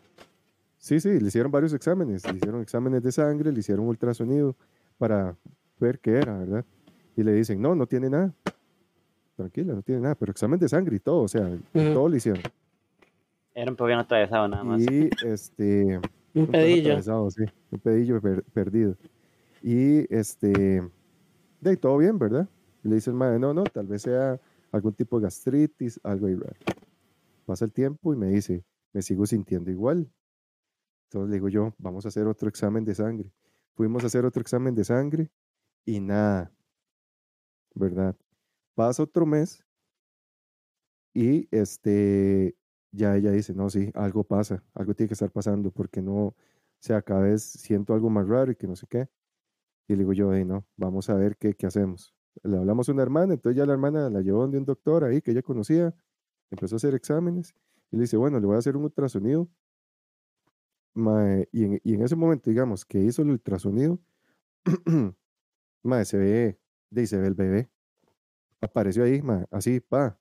Sí, 0.79 1.01
sí, 1.01 1.19
le 1.19 1.29
hicieron 1.29 1.51
varios 1.51 1.73
exámenes. 1.73 2.25
Le 2.31 2.37
hicieron 2.37 2.61
exámenes 2.61 3.03
de 3.03 3.11
sangre, 3.11 3.51
le 3.53 3.59
hicieron 3.61 3.87
ultrasonido 3.89 4.55
para 4.99 5.35
ver 5.81 5.99
qué 5.99 6.19
era, 6.19 6.37
¿verdad? 6.39 6.65
Y 7.17 7.23
le 7.23 7.33
dicen, 7.33 7.61
no, 7.61 7.75
no 7.75 7.87
tiene 7.87 8.11
nada. 8.11 8.33
Tranquila, 9.37 9.75
no 9.75 9.83
tiene 9.83 10.03
nada, 10.03 10.15
pero 10.15 10.31
examen 10.31 10.59
de 10.61 10.69
sangre 10.69 10.97
y 10.97 11.01
todo, 11.01 11.23
o 11.23 11.29
sea, 11.29 11.51
todo 11.73 12.09
le 12.09 12.19
hicieron. 12.19 12.43
Era 13.55 13.71
un 13.71 13.77
poquito 13.77 13.99
atravesado 13.99 14.47
nada 14.47 14.63
más. 14.63 14.81
Y 14.81 15.09
este, 15.27 15.99
Un 16.35 16.43
un 16.43 16.47
pedillo. 16.49 16.83
atravesado, 16.91 17.31
sí, 17.31 17.43
un 17.71 17.79
pedillo 17.81 18.21
per- 18.21 18.45
perdido. 18.53 18.95
Y 19.67 20.15
este, 20.15 20.83
de 21.63 21.77
todo 21.79 21.97
bien, 21.97 22.19
¿verdad? 22.19 22.47
Le 22.83 22.97
dice 22.97 23.09
el 23.09 23.17
madre, 23.17 23.39
no, 23.39 23.55
no, 23.55 23.65
tal 23.65 23.87
vez 23.87 24.03
sea 24.03 24.39
algún 24.71 24.93
tipo 24.93 25.19
de 25.19 25.25
gastritis, 25.25 25.99
algo 26.03 26.27
ahí 26.27 26.35
raro. 26.35 26.55
Pasa 27.47 27.65
el 27.65 27.73
tiempo 27.73 28.13
y 28.13 28.17
me 28.19 28.29
dice, 28.29 28.63
me 28.93 29.01
sigo 29.01 29.25
sintiendo 29.25 29.71
igual. 29.71 30.13
Entonces 31.05 31.31
le 31.31 31.37
digo 31.37 31.49
yo, 31.49 31.75
vamos 31.79 32.05
a 32.05 32.09
hacer 32.09 32.27
otro 32.27 32.47
examen 32.47 32.85
de 32.85 32.95
sangre. 32.95 33.33
Fuimos 33.73 34.05
a 34.05 34.09
hacer 34.09 34.27
otro 34.27 34.43
examen 34.43 34.75
de 34.75 34.85
sangre 34.85 35.31
y 35.87 35.99
nada, 35.99 36.53
¿verdad? 37.75 38.15
Pasa 38.75 39.03
otro 39.03 39.25
mes 39.25 39.65
y 41.15 41.49
este, 41.51 42.55
ya 42.93 43.17
ella 43.17 43.31
dice, 43.31 43.55
no, 43.55 43.71
sí, 43.71 43.91
algo 43.95 44.25
pasa, 44.25 44.63
algo 44.75 44.93
tiene 44.93 45.09
que 45.09 45.15
estar 45.15 45.31
pasando 45.31 45.71
porque 45.71 46.03
no, 46.03 46.15
o 46.15 46.37
sea, 46.81 47.01
cada 47.01 47.23
vez 47.23 47.43
siento 47.43 47.95
algo 47.95 48.11
más 48.11 48.29
raro 48.29 48.53
y 48.53 48.57
que 48.57 48.67
no 48.67 48.77
sé 48.77 48.87
qué. 48.87 49.09
Y 49.89 49.95
le 49.95 50.01
digo 50.01 50.13
yo, 50.13 50.33
"Ey, 50.33 50.45
no, 50.45 50.67
vamos 50.77 51.11
a 51.11 51.15
ver 51.15 51.37
qué, 51.37 51.55
qué 51.55 51.67
hacemos. 51.67 52.15
Le 52.43 52.57
hablamos 52.57 52.89
a 52.89 52.93
una 52.93 53.03
hermana, 53.03 53.35
entonces 53.35 53.57
ya 53.57 53.67
la 53.67 53.73
hermana 53.75 54.11
la 54.11 54.21
llevó 54.21 54.41
donde 54.43 54.59
un 54.59 54.65
doctor 54.65 55.05
ahí 55.05 55.21
que 55.21 55.31
ella 55.31 55.43
conocía, 55.43 55.95
empezó 56.51 56.77
a 56.77 56.79
hacer 56.79 56.95
exámenes 56.95 57.55
y 57.91 57.97
le 57.97 58.03
dice, 58.03 58.17
bueno, 58.17 58.41
le 58.41 58.47
voy 58.47 58.57
a 58.57 58.59
hacer 58.59 58.77
un 58.77 58.85
ultrasonido. 58.85 59.49
Mae, 60.95 61.49
y, 61.53 61.65
en, 61.65 61.81
y 61.83 61.95
en 61.95 62.03
ese 62.03 62.17
momento, 62.17 62.51
digamos, 62.51 62.85
que 62.85 63.01
hizo 63.01 63.23
el 63.23 63.31
ultrasonido, 63.31 63.99
mae, 65.83 66.05
se 66.05 66.17
ve, 66.19 66.59
de 66.91 67.01
ahí 67.01 67.07
se 67.07 67.19
ve 67.19 67.27
el 67.27 67.35
bebé. 67.35 67.71
Apareció 68.61 69.05
ahí, 69.05 69.21
mae, 69.23 69.47
así, 69.51 69.81
pa. 69.81 70.19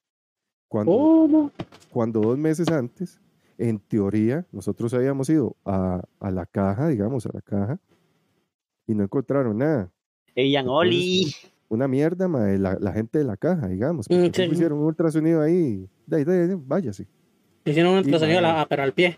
Cuando, 0.68 0.92
¿Cómo? 0.92 1.52
cuando 1.92 2.22
dos 2.22 2.38
meses 2.38 2.68
antes, 2.70 3.22
en 3.58 3.80
teoría, 3.80 4.48
nosotros 4.52 4.94
habíamos 4.96 5.30
ido 5.30 5.56
a, 5.66 6.02
a 6.20 6.32
la 6.32 6.46
caja, 6.48 6.88
digamos, 6.88 7.26
a 7.28 7.32
la 7.34 7.42
caja, 7.42 7.80
y 8.88 8.96
no 8.96 9.04
encontraron 9.04 9.58
nada. 9.58 9.92
Entonces, 10.36 10.68
Oli. 10.68 11.36
Una 11.70 11.88
mierda, 11.88 12.28
mae, 12.28 12.58
la, 12.60 12.78
la 12.80 12.92
gente 12.92 13.18
de 13.20 13.24
la 13.24 13.38
caja, 13.38 13.68
digamos. 13.68 14.08
Mm, 14.10 14.26
sí. 14.34 14.44
hicieron 14.44 14.80
un 14.80 14.86
ultrasonido 14.86 15.42
ahí, 15.42 15.90
de 16.06 16.18
ahí, 16.18 16.24
de 16.24 16.44
ahí, 16.44 16.56
váyase. 16.56 17.08
Hicieron 17.66 17.94
un 17.94 17.98
ultrasonido, 18.00 18.40
a 18.40 18.42
la- 18.42 18.62
ah, 18.62 18.68
pero 18.68 18.84
al 18.84 18.94
pie. 18.94 19.18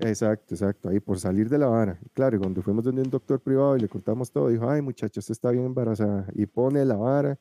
Exacto, 0.00 0.54
exacto, 0.54 0.88
ahí 0.88 1.00
por 1.00 1.18
salir 1.18 1.48
de 1.48 1.58
la 1.58 1.66
vara. 1.66 1.98
Claro, 2.14 2.36
y 2.36 2.38
cuando 2.38 2.62
fuimos 2.62 2.84
donde 2.84 3.02
un 3.02 3.10
doctor 3.10 3.40
privado 3.40 3.76
y 3.76 3.80
le 3.80 3.88
contamos 3.88 4.30
todo, 4.30 4.48
dijo, 4.48 4.70
ay 4.70 4.80
muchacha, 4.80 5.18
usted 5.18 5.32
está 5.32 5.50
bien 5.50 5.64
embarazada. 5.64 6.26
Y 6.34 6.46
pone 6.46 6.84
la 6.84 6.94
vara 6.94 7.36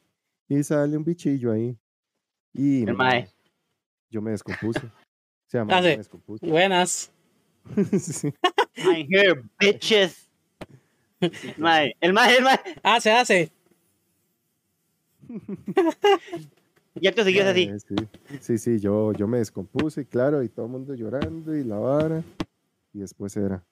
y 0.49 0.63
sale 0.63 0.97
un 0.97 1.03
bichillo 1.03 1.51
ahí. 1.51 1.77
Y 2.53 2.83
mae. 2.87 3.29
yo 4.09 4.21
me 4.23 4.31
descompuse. 4.31 4.79
O 4.87 4.89
sea, 5.45 5.63
mae, 5.65 5.81
sí. 5.83 5.87
me 5.89 5.97
descompuse. 5.97 6.47
Buenas. 6.47 7.11
I'm 7.75 9.05
here, 9.09 9.43
bitches. 9.59 10.26
Mae, 11.57 11.95
el 12.01 12.13
mae, 12.13 12.37
el 12.37 12.43
mae. 12.43 12.59
Ah, 12.83 12.99
se 13.01 13.11
hace. 13.11 13.51
Y 16.99 17.07
acto 17.07 17.23
seguido 17.23 17.43
es 17.45 17.51
así. 17.51 17.69
Sí, 17.87 17.95
sí, 18.41 18.57
sí, 18.57 18.79
yo, 18.79 19.13
yo 19.13 19.27
me 19.27 19.37
descompuse, 19.37 20.05
claro, 20.07 20.41
y 20.41 20.49
todo 20.49 20.65
el 20.65 20.71
mundo 20.71 20.95
llorando 20.95 21.55
y 21.55 21.63
la 21.63 21.77
vara. 21.77 22.23
Y 22.91 22.99
después 22.99 23.37
era, 23.37 23.63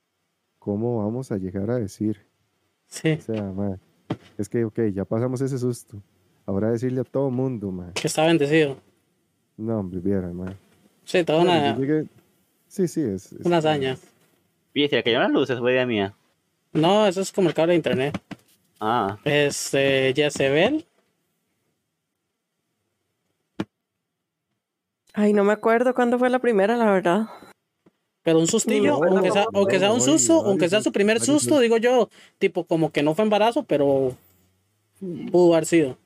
¿cómo 0.59 1.03
vamos 1.03 1.31
a 1.31 1.37
llegar 1.37 1.71
a 1.71 1.77
decir? 1.79 2.21
Sí. 2.87 3.13
O 3.13 3.21
sea, 3.21 3.41
mae, 3.51 3.77
es 4.37 4.47
que, 4.47 4.63
ok, 4.63 4.79
ya 4.93 5.05
pasamos 5.05 5.41
ese 5.41 5.57
susto. 5.57 5.99
Ahora 6.45 6.69
decirle 6.69 7.01
a 7.01 7.03
todo 7.03 7.31
mundo, 7.31 7.71
mae. 7.71 7.93
Que 7.93 8.05
está 8.07 8.27
bendecido. 8.27 8.77
No, 9.57 9.79
hombre, 9.79 9.99
viera, 10.01 10.31
mae. 10.31 10.55
Sí, 11.03 11.23
toda 11.23 11.39
Bueno, 11.43 11.51
una, 11.53 11.75
llegué- 11.77 12.07
Sí, 12.67 12.87
sí, 12.87 13.01
es. 13.01 13.33
es- 13.33 13.43
una 13.45 13.57
hazaña. 13.57 13.97
Le 14.75 14.87
cayeron 15.01 15.23
las 15.23 15.31
luces, 15.31 15.57
fue 15.57 15.71
idea 15.71 15.87
mía. 15.87 16.13
No, 16.75 17.07
eso 17.07 17.21
es 17.21 17.31
como 17.31 17.47
el 17.49 17.55
cable 17.55 17.71
de 17.71 17.77
internet. 17.77 18.19
Ah, 18.79 19.17
Este, 19.23 20.13
Jezebel. 20.15 20.85
Ay, 25.13 25.31
no 25.31 25.45
me 25.45 25.53
acuerdo 25.53 25.93
cuándo 25.93 26.19
fue 26.19 26.29
la 26.29 26.39
primera, 26.39 26.75
la 26.75 26.91
verdad. 26.91 27.27
Pero 28.23 28.39
un 28.39 28.47
sustillo, 28.47 28.99
No, 28.99 29.03
aunque, 29.07 29.27
no, 29.29 29.33
sea, 29.33 29.43
no, 29.43 29.59
aunque 29.59 29.79
sea 29.79 29.91
un 29.93 30.01
susto, 30.01 30.43
aunque 30.45 30.67
sea 30.67 30.81
su 30.81 30.91
primer 30.91 31.21
susto, 31.21 31.59
digo 31.59 31.77
yo, 31.77 32.09
tipo 32.39 32.65
como 32.65 32.91
que 32.91 33.03
no 33.03 33.15
fue 33.15 33.23
embarazo, 33.23 33.63
pero 33.63 34.13
pudo 35.31 35.53
haber 35.53 35.65
sido. 35.65 35.97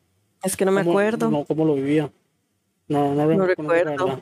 Es 0.43 0.55
que 0.55 0.65
no 0.65 0.71
me 0.71 0.81
¿Cómo- 0.81 0.91
acuerdo. 0.91 1.29
No, 1.31 1.45
cómo 1.45 1.65
lo 1.65 1.73
vivía. 1.75 2.11
No, 2.87 3.15
no, 3.15 3.45
recuerdo. 3.45 4.21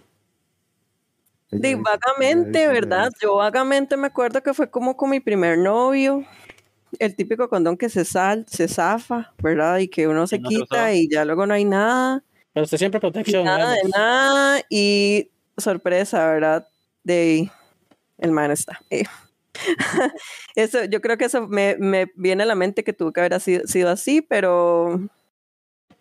De 1.52 1.76
vagamente, 1.76 2.68
¿verdad? 2.68 3.10
Yo 3.22 3.36
vagamente 3.36 3.95
me 3.98 4.07
acuerdo 4.07 4.44
que 4.44 4.53
fue 4.53 4.69
como 4.69 4.98
con 4.98 5.10
mi 5.10 5.19
primer 5.19 5.57
novio. 5.57 6.24
El 6.99 7.15
típico 7.15 7.49
condón 7.49 7.78
que 7.78 7.90
se 7.90 8.06
sal, 8.06 8.45
se 8.49 8.68
zafa, 8.68 9.34
¿verdad? 9.41 9.78
Y 9.80 9.88
que 9.88 10.07
uno 10.07 10.26
se 10.28 10.40
no 10.40 10.49
quita 10.49 10.94
y 10.94 11.10
ya 11.10 11.26
luego 11.26 11.45
no 11.45 11.53
hay 11.53 11.65
nada. 11.65 12.24
Pero 12.53 12.64
usted 12.64 12.78
siempre 12.78 12.99
protección. 12.99 13.45
nada 13.45 13.74
de 13.74 13.90
nada. 13.90 14.61
Y 14.69 15.30
sorpresa, 15.57 16.26
¿verdad? 16.28 16.68
De 17.03 17.49
el 18.18 18.32
man 18.32 18.52
está. 18.52 18.80
Eh. 18.90 19.03
eso, 20.56 20.84
yo 20.86 21.02
creo 21.02 21.18
que 21.18 21.26
eso 21.26 21.48
me, 21.48 21.76
me 21.80 22.11
viene 22.15 22.44
a 22.44 22.45
la 22.45 22.56
mente 22.56 22.84
que 22.84 22.94
tuvo 22.94 23.11
que 23.14 23.22
haber 23.22 23.40
sido, 23.40 23.68
sido 23.68 23.90
así, 23.90 24.22
pero 24.22 24.99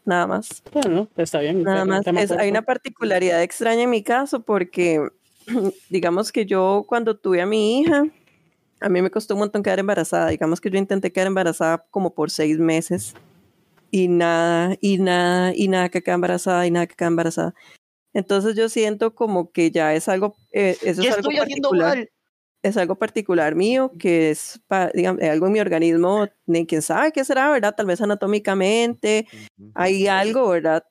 nada 0.04 0.26
más. 0.26 0.62
Bueno, 0.72 1.08
está 1.16 1.40
bien. 1.40 1.62
Nada 1.62 1.84
más. 1.84 2.06
Es- 2.06 2.30
hay 2.30 2.50
una 2.50 2.62
particularidad 2.62 3.42
extraña 3.42 3.82
en 3.82 3.90
mi 3.90 4.02
caso 4.02 4.42
porque, 4.42 5.06
digamos 5.90 6.32
que 6.32 6.46
yo 6.46 6.84
cuando 6.88 7.16
tuve 7.16 7.40
a 7.42 7.46
mi 7.46 7.80
hija, 7.80 8.06
a 8.80 8.88
mí 8.88 9.02
me 9.02 9.10
costó 9.10 9.34
un 9.34 9.40
montón 9.40 9.62
quedar 9.62 9.78
embarazada. 9.78 10.28
Digamos 10.28 10.60
que 10.60 10.70
yo 10.70 10.78
intenté 10.78 11.12
quedar 11.12 11.26
embarazada 11.28 11.86
como 11.90 12.14
por 12.14 12.30
seis 12.30 12.58
meses 12.58 13.14
y 13.90 14.08
nada, 14.08 14.76
y 14.80 14.98
nada, 14.98 15.52
y 15.54 15.68
nada 15.68 15.88
que 15.88 16.02
queda 16.02 16.16
embarazada, 16.16 16.66
y 16.66 16.70
nada 16.70 16.86
que 16.86 16.96
queda 16.96 17.08
embarazada. 17.08 17.54
Entonces 18.12 18.54
yo 18.56 18.68
siento 18.68 19.14
como 19.14 19.52
que 19.52 19.70
ya 19.70 19.94
es 19.94 20.08
algo, 20.08 20.34
eh, 20.52 20.76
eso 20.82 21.02
¿Qué 21.02 21.08
es 21.08 21.14
algo 21.14 21.30
estoy 21.30 21.38
haciendo 21.38 21.68
particular 21.70 21.96
mal? 21.98 22.10
es 22.62 22.76
algo 22.76 22.94
particular 22.96 23.54
mío, 23.54 23.92
que 23.98 24.30
es 24.30 24.60
pa- 24.66 24.90
digamos, 24.92 25.22
algo 25.22 25.46
en 25.46 25.52
mi 25.52 25.60
organismo, 25.60 26.26
ni 26.46 26.66
quién 26.66 26.82
sabe 26.82 27.12
qué 27.12 27.24
será, 27.24 27.50
¿verdad? 27.50 27.74
Tal 27.76 27.86
vez 27.86 28.00
anatómicamente, 28.00 29.28
Ujú. 29.58 29.70
hay 29.74 30.08
algo, 30.08 30.48
¿verdad? 30.48 30.84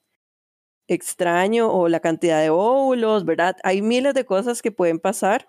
Extraño, 0.88 1.72
o 1.72 1.88
la 1.90 2.00
cantidad 2.00 2.42
de 2.42 2.50
óvulos, 2.50 3.24
¿verdad? 3.24 3.56
Hay 3.64 3.84
miles 3.84 4.16
de 4.16 4.26
cosas 4.26 4.64
que 4.64 4.72
pueden 4.72 4.98
pasar, 5.00 5.48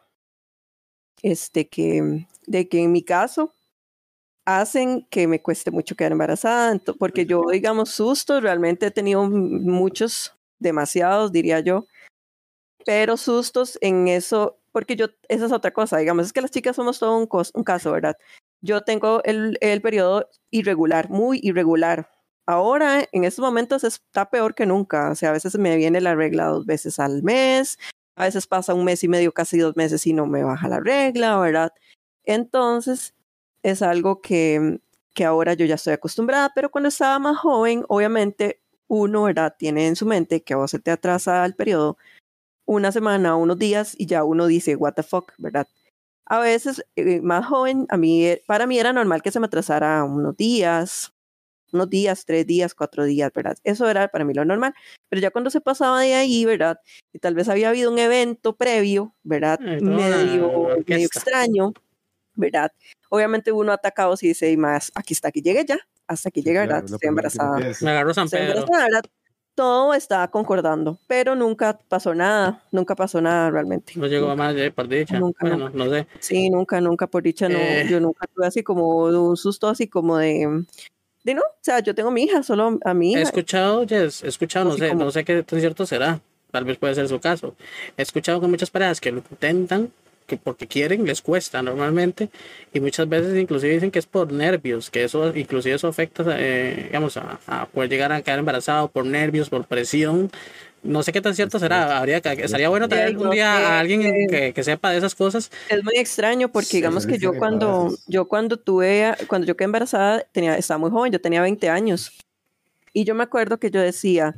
este, 1.23 1.69
que, 1.69 2.27
de 2.47 2.69
que 2.69 2.83
en 2.83 2.93
mi 2.93 3.03
caso 3.03 3.53
hacen 4.47 5.07
que 5.11 5.29
me 5.29 5.43
cueste 5.43 5.71
mucho 5.71 5.97
quedar 5.97 6.13
embarazada, 6.13 6.81
porque 6.99 7.27
yo, 7.27 7.43
digamos, 7.53 7.91
sustos, 7.91 8.43
realmente 8.43 8.87
he 8.87 8.91
tenido 8.93 9.25
muchos, 9.29 10.35
demasiados, 10.61 11.33
diría 11.33 11.61
yo, 11.61 11.87
pero 12.85 13.17
sustos 13.17 13.79
en 13.81 14.09
eso, 14.09 14.59
porque 14.73 14.97
yo, 14.97 15.07
esa 15.29 15.47
es 15.47 15.53
otra 15.53 15.73
cosa, 15.73 15.99
digamos, 15.99 16.27
es 16.27 16.33
que 16.33 16.41
las 16.43 16.51
chicas 16.51 16.77
somos 16.77 16.99
todo 16.99 17.17
un, 17.19 17.27
cos- 17.29 17.51
un 17.55 17.65
caso, 17.65 17.93
¿verdad? 17.93 18.17
Yo 18.61 18.83
tengo 18.83 19.23
el, 19.25 19.59
el 19.61 19.83
periodo 19.83 20.29
irregular, 20.51 21.11
muy 21.11 21.41
irregular. 21.43 22.11
Ahora, 22.47 23.05
en 23.10 23.24
estos 23.24 23.44
momentos, 23.44 23.82
está 23.85 24.31
peor 24.31 24.55
que 24.55 24.66
nunca. 24.66 25.10
O 25.10 25.14
sea, 25.16 25.31
a 25.31 25.32
veces 25.32 25.59
me 25.59 25.77
viene 25.77 26.01
la 26.01 26.14
regla 26.14 26.47
dos 26.47 26.64
veces 26.64 26.98
al 27.01 27.23
mes, 27.23 27.78
a 28.16 28.24
veces 28.24 28.47
pasa 28.47 28.74
un 28.74 28.85
mes 28.85 29.02
y 29.05 29.09
medio, 29.09 29.32
casi 29.32 29.59
dos 29.59 29.77
meses 29.77 30.06
y 30.06 30.12
no 30.12 30.27
me 30.27 30.44
baja 30.44 30.68
la 30.68 30.81
regla, 30.81 31.39
¿verdad? 31.39 31.73
Entonces, 32.24 33.14
es 33.62 33.82
algo 33.82 34.20
que, 34.20 34.81
que 35.14 35.24
ahora 35.24 35.55
yo 35.55 35.66
ya 35.66 35.74
estoy 35.74 35.94
acostumbrada, 35.94 36.52
pero 36.55 36.70
cuando 36.70 36.89
estaba 36.89 37.18
más 37.18 37.39
joven, 37.39 37.85
obviamente 37.89 38.60
uno, 38.89 39.24
¿verdad? 39.24 39.56
Tiene 39.59 39.89
en 39.89 39.97
su 39.97 40.06
mente 40.06 40.43
que 40.43 40.55
a 40.55 40.56
vos 40.59 40.70
se 40.70 40.78
te 40.78 40.90
atrasa 40.93 41.44
el 41.44 41.55
periodo 41.56 41.98
una 42.66 42.93
semana, 42.93 43.36
unos 43.36 43.59
días 43.59 43.94
y 43.98 44.06
ya 44.06 44.24
uno 44.24 44.47
dice, 44.47 44.77
what 44.77 44.94
the 44.94 45.02
fuck, 45.02 45.32
¿verdad? 45.39 45.68
A 46.27 46.40
veces, 46.40 46.85
eh, 46.97 47.20
más 47.23 47.47
joven, 47.47 47.86
a 47.90 47.97
mí, 47.97 48.27
eh, 48.27 48.44
para 48.47 48.66
mí 48.66 48.78
era 48.78 48.93
normal 48.93 49.23
que 49.23 49.32
se 49.32 49.40
me 49.40 49.47
atrasara 49.47 50.05
unos 50.05 50.36
días, 50.36 51.14
unos 51.77 51.89
días, 51.89 52.24
tres 52.24 52.47
días, 52.47 52.74
cuatro 52.74 53.05
días, 53.05 53.31
¿verdad? 53.32 53.57
Eso 53.62 53.89
era 53.89 54.09
para 54.09 54.24
mí 54.24 54.35
lo 54.35 54.44
normal. 54.44 54.74
Pero 55.09 55.23
ya 55.23 55.31
cuando 55.31 55.51
se 55.51 55.61
pasaba 55.61 56.01
de 56.01 56.15
ahí, 56.15 56.44
¿verdad? 56.44 56.81
Y 57.12 57.19
tal 57.20 57.35
vez 57.35 57.48
había 57.48 57.69
habido 57.69 57.90
un 57.93 57.98
evento 57.98 58.57
previo, 58.57 59.15
¿verdad? 59.23 59.59
Ay, 59.62 59.81
Medio, 59.81 60.69
medio 60.86 61.07
extraño, 61.07 61.73
¿verdad? 62.35 62.73
Obviamente 63.09 63.53
uno 63.53 63.73
atacado 63.73 64.15
y 64.20 64.28
dice, 64.28 64.51
y 64.51 64.57
más, 64.57 64.90
aquí 64.97 65.15
está, 65.15 65.28
aquí 65.28 65.40
llegué 65.43 65.65
ya, 65.65 65.78
hasta 66.09 66.31
llegué, 66.31 66.53
claro, 66.53 66.66
¿verdad? 66.69 66.85
Estoy 66.85 66.98
que 66.98 67.07
embarazada. 67.07 67.59
Me 67.81 67.90
agarró 67.90 68.12
San 68.15 68.24
Estoy 68.24 68.40
Pedro. 68.40 68.53
embarazada, 68.61 68.85
¿verdad? 68.86 69.03
Todo 69.55 69.94
estaba 69.94 70.31
concordando, 70.31 70.98
pero 71.07 71.35
nunca 71.35 71.78
pasó 71.89 72.15
nada, 72.15 72.62
nunca 72.73 72.94
pasó 72.94 73.23
nada 73.23 73.51
realmente. 73.51 73.94
No 73.97 74.07
llegó 74.07 74.27
a 74.27 74.31
Nunca. 74.31 74.43
más 74.44 74.55
de 74.55 74.70
por 74.70 74.86
dicha. 74.86 75.19
Nunca, 75.19 75.48
bueno, 75.48 75.70
no 75.70 75.89
sé. 75.89 76.07
Sí, 76.19 76.51
nunca, 76.51 76.78
nunca, 76.82 77.07
por 77.07 77.23
dicha, 77.23 77.48
no, 77.48 77.59
Eh. 77.59 77.86
yo 77.89 77.98
nunca 77.98 78.27
tuve 78.27 78.47
así 78.47 78.62
como 78.62 79.05
un 79.07 79.36
susto 79.39 79.66
así 79.69 79.89
como 79.89 80.19
de, 80.19 80.65
de 81.27 81.35
no, 81.35 81.43
o 81.43 81.59
sea, 81.61 81.81
yo 81.81 81.94
tengo 81.94 82.11
mi 82.11 82.23
hija, 82.23 82.43
solo 82.43 82.78
a 82.85 82.94
mi 82.94 83.09
He 83.09 83.11
hija. 83.19 83.23
escuchado, 83.23 83.85
Jess, 83.86 84.23
he 84.23 84.28
escuchado, 84.28 84.66
no 84.70 84.77
sé, 84.77 84.89
como- 84.90 85.05
no 85.05 85.11
sé 85.11 85.24
qué 85.24 85.43
tan 85.43 85.61
cierto 85.61 85.85
será. 85.85 86.20
Tal 86.53 86.65
vez 86.65 86.78
puede 86.78 86.94
ser 86.94 87.09
su 87.09 87.19
caso. 87.20 87.55
He 87.97 88.03
escuchado 88.03 88.40
que 88.40 88.47
muchas 88.47 88.70
parejas 88.70 89.01
que 89.01 89.11
lo 89.11 89.19
intentan, 89.31 89.90
que 90.27 90.36
porque 90.36 90.66
quieren, 90.66 91.05
les 91.05 91.20
cuesta 91.23 91.62
normalmente. 91.62 92.31
Y 92.73 92.81
muchas 92.81 93.09
veces 93.09 93.36
inclusive 93.36 93.74
dicen 93.74 93.90
que 93.90 93.98
es 93.98 94.07
por 94.07 94.32
nervios, 94.32 94.89
que 94.90 95.05
eso, 95.05 95.36
inclusive 95.36 95.74
eso 95.74 95.89
afecta, 95.89 96.24
eh, 96.39 96.85
digamos, 96.86 97.16
a, 97.16 97.39
a 97.48 97.66
poder 97.66 97.90
llegar 97.90 98.12
a 98.12 98.23
quedar 98.23 98.39
embarazado 98.39 98.89
por 98.89 99.05
nervios, 99.05 99.51
por 99.51 99.66
presión. 99.66 100.31
No 100.82 101.03
sé 101.03 101.12
qué 101.12 101.20
tan 101.20 101.35
cierto 101.35 101.59
será. 101.59 101.98
Habría 101.98 102.20
que, 102.20 102.31
estaría 102.31 102.69
bueno 102.69 102.86
Sí, 102.86 102.90
traer 102.90 103.07
hay 103.07 103.12
algún 103.12 103.31
día 103.31 103.53
a 103.53 103.81
alguien 103.81 104.28
que, 104.28 104.53
que 104.53 104.65
sepa 104.65 104.90
de 104.90 104.98
esas 104.98 105.15
cosas. 105.15 105.51
Es 105.69 105.82
muy 105.82 105.94
extraño 105.97 106.48
porque 106.48 106.66
Sí, 106.66 106.77
digamos 106.78 107.05
se 107.05 107.11
que 107.11 107.19
yo 107.19 107.32
cuando, 107.36 107.97
yo 108.07 108.27
cuando 108.28 108.57
tuve, 108.57 109.15
cuando 109.27 109.47
yo 109.47 109.57
quedé 109.57 109.65
embarazada, 109.65 110.23
tenía, 110.32 110.57
estaba 110.57 110.78
muy 110.78 110.90
joven, 110.90 111.12
yo 111.12 111.20
tenía 111.20 111.43
20 111.43 111.69
años. 111.69 112.12
Y 112.93 113.05
yo 113.05 113.15
me 113.15 113.24
acuerdo 113.24 113.59
que 113.59 113.70
yo 113.70 113.81
decía, 113.81 114.35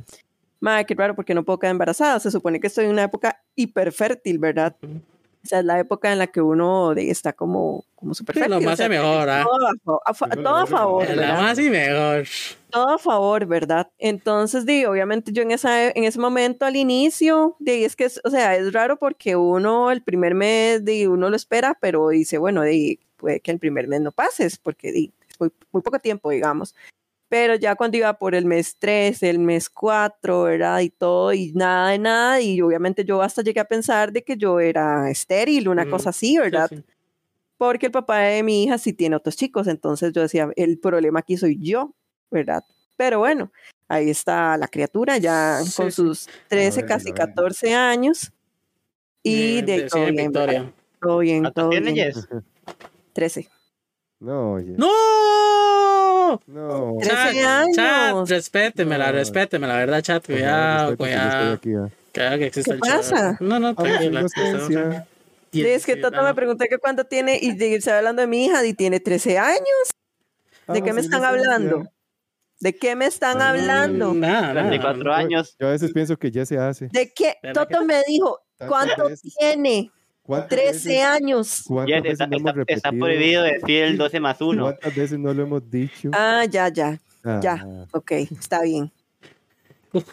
madre, 0.59 0.85
qué 0.85 0.95
raro 0.95 1.15
porque 1.15 1.33
no 1.33 1.43
puedo 1.43 1.59
quedar 1.59 1.71
embarazada. 1.71 2.19
Se 2.19 2.31
supone 2.31 2.59
que 2.59 2.67
estoy 2.67 2.85
en 2.85 2.91
una 2.91 3.03
época 3.03 3.41
hiperfértil, 3.55 4.39
¿verdad? 4.39 4.75
Ujú. 4.81 4.95
O 4.95 5.01
sea, 5.49 5.59
es 5.59 5.65
la 5.65 5.79
época 5.79 6.11
en 6.11 6.19
la 6.19 6.27
que 6.27 6.41
uno 6.41 6.93
de- 6.95 7.09
está 7.09 7.33
como, 7.33 7.83
como 7.95 8.13
súper 8.13 8.35
Sí, 8.35 8.39
lo 8.41 8.45
fértil. 8.47 8.65
o 8.67 8.69
más 8.69 8.77
sea, 8.77 8.85
y 8.85 8.89
mejor, 8.89 9.29
¿ah? 9.29 9.43
todo 9.83 10.01
a, 10.05 10.09
a 10.11 10.35
lo 10.35 10.43
todo 10.43 10.55
a 10.55 10.65
favor, 10.67 11.07
¿verdad? 11.07 11.41
más 11.41 11.59
y 11.59 11.69
mejor. 11.69 12.27
todo 12.69 12.89
a 12.89 12.97
favor, 12.99 13.45
¿verdad? 13.47 13.89
Entonces, 13.97 14.65
di, 14.65 14.85
obviamente 14.85 15.31
yo 15.33 15.41
en, 15.41 15.51
esa, 15.51 15.87
en 15.89 16.03
ese 16.03 16.19
momento 16.19 16.65
al 16.65 16.75
inicio, 16.75 17.55
di, 17.59 17.83
es 17.83 17.95
que, 17.95 18.05
es- 18.05 18.21
o 18.23 18.29
sea, 18.29 18.55
es 18.55 18.71
raro 18.73 18.97
porque 18.97 19.35
uno 19.35 19.91
el 19.91 20.01
primer 20.03 20.35
mes, 20.35 20.85
di, 20.85 21.07
uno 21.07 21.29
lo 21.29 21.35
espera, 21.35 21.77
pero 21.81 22.09
dice, 22.09 22.37
bueno, 22.37 22.61
di, 22.63 22.99
puede 23.17 23.39
que 23.41 23.51
el 23.51 23.59
primer 23.59 23.87
mes 23.87 24.01
no 24.01 24.11
pases, 24.11 24.57
porque 24.57 24.91
di, 24.91 25.11
es 25.29 25.39
muy, 25.39 25.51
muy 25.71 25.81
poco 25.81 25.99
tiempo, 25.99 26.29
digamos. 26.29 26.75
Pero 27.29 27.53
ya 27.55 27.75
cuando 27.75 27.95
iba 27.97 28.11
por 28.17 28.33
el 28.33 28.45
mes 28.45 28.75
3, 28.79 29.21
el 29.23 29.37
mes 29.39 29.69
4, 29.69 30.43
¿verdad? 30.43 30.79
Y 30.79 30.89
todo, 30.89 31.31
y 31.31 31.51
nada 31.53 31.91
de 31.91 31.99
nada, 31.99 32.41
y 32.41 32.59
obviamente 32.61 33.05
yo 33.05 33.21
hasta 33.21 33.43
llegué 33.43 33.59
a 33.59 33.65
pensar 33.65 34.11
de 34.11 34.23
que 34.23 34.35
yo 34.35 34.59
era 34.59 35.09
estéril, 35.11 35.67
una 35.69 35.87
cosa 35.87 36.09
así, 36.09 36.29
Sí, 36.31 36.37
¿verdad? 36.39 36.67
sí. 36.69 36.83
porque 37.57 37.85
el 37.87 37.91
papá 37.91 38.17
de 38.19 38.41
mi 38.41 38.63
hija 38.63 38.77
sí 38.79 38.93
tiene 38.93 39.15
otros 39.15 39.35
chicos, 39.35 39.67
entonces 39.67 40.11
yo 40.11 40.21
decía, 40.23 40.49
el 40.55 40.79
problema 40.79 41.19
aquí 41.19 41.37
soy 41.37 41.59
yo, 41.61 41.93
¿verdad? 42.31 42.63
Pero 42.97 43.19
bueno, 43.19 43.51
ahí 43.87 44.09
está 44.09 44.57
la 44.57 44.67
criatura 44.67 45.17
ya 45.19 45.59
Sí, 45.63 45.71
con 45.75 45.91
sí. 45.91 45.95
sus 45.97 46.27
13, 46.47 46.81
ver, 46.81 46.87
casi 46.89 47.09
a 47.09 47.13
ver. 47.13 47.27
14 47.27 47.73
años. 47.75 48.31
Y 49.21 49.61
Bien, 49.61 49.65
de 49.65 49.81
todo 49.83 50.01
bien. 50.05 50.15
Victoria. 50.15 50.73
todo 51.01 51.19
bien, 51.19 51.41
¿Cuántos 51.43 51.61
todo 51.63 51.69
tiene 51.69 51.91
bien. 51.93 52.11
Jess? 52.13 52.27
13. 53.13 53.47
No, 54.19 54.53
oye. 54.53 54.73
¡No! 54.77 54.87
No. 56.47 56.95
Trece 56.99 57.15
Chat, 57.15 57.45
años. 57.45 57.75
chat, 57.75 58.29
respétemela, 58.29 59.07
No. 59.07 59.11
respétemela, 59.13 59.73
la 59.73 59.79
verdad, 59.79 60.01
chat, 60.01 60.25
cuidado, 60.25 60.97
cuidado. 60.97 61.53
aquí, 61.53 61.73
ah. 61.75 61.89
Cuidado 62.13 62.37
que 62.39 62.45
existe 62.47 62.71
¿Qué 62.71 62.75
el 62.77 62.81
chat. 62.81 62.97
pasa? 62.97 63.37
No, 63.39 63.59
no, 63.59 63.73
Vamos, 63.73 63.91
tranquila. 63.91 64.19
inocencia. 64.21 65.07
Sí, 65.51 65.65
es 65.65 65.85
que 65.85 65.95
Toto 65.95 66.21
me 66.23 66.33
preguntó 66.35 66.65
que 66.69 66.77
cuánto 66.77 67.03
tiene 67.05 67.39
y 67.41 67.53
de- 67.55 67.75
estaba 67.75 67.97
hablando 67.99 68.21
de 68.21 68.27
mi 68.27 68.45
hija 68.45 68.63
y 68.65 68.73
tiene 68.73 68.99
13 68.99 69.37
años. 69.39 69.89
¿De 70.67 70.83
qué 70.83 70.93
me 70.93 71.01
están 71.01 71.23
hablando? 71.23 71.83
¿De 72.59 72.75
qué 72.75 72.95
me 72.95 73.05
están 73.05 73.41
Ah, 73.41 73.49
hablando? 73.49 74.13
Nada, 74.13 74.53
nada. 74.53 74.67
34 74.69 75.13
años. 75.13 75.55
Yo 75.59 75.67
a 75.67 75.71
veces 75.71 75.91
pienso 75.93 76.17
que 76.17 76.29
ya 76.29 76.45
se 76.45 76.57
hace. 76.57 76.89
¿De 76.91 77.11
qué? 77.13 77.37
¿Verdad 77.41 77.67
Toto 77.67 77.85
me 77.85 78.03
dijo, 78.07 78.39
¿cuánto 78.67 79.09
tiene? 79.39 79.91
¿Cuántas 80.29 80.49
13 80.49 80.89
veces- 80.89 81.03
años. 81.05 81.63
¿Cuántas 81.65 82.03
veces 82.03 82.11
está, 82.21 82.27
no 82.27 82.37
hemos 82.37 82.67
está- 82.67 82.91
prohibido 82.91 83.41
decir 83.41 83.83
el 83.83 83.97
12 83.97 84.19
más 84.19 84.39
1. 84.39 84.61
¿Cuántas 84.63 84.95
veces 84.95 85.17
no 85.17 85.33
lo 85.33 85.41
hemos 85.41 85.71
dicho? 85.71 86.11
Ah, 86.13 86.45
ya, 86.47 86.69
ya. 86.69 86.99
ya. 87.41 87.53
Ah, 87.65 87.85
Ok, 87.93 88.11
está 88.11 88.61
bien. 88.61 88.91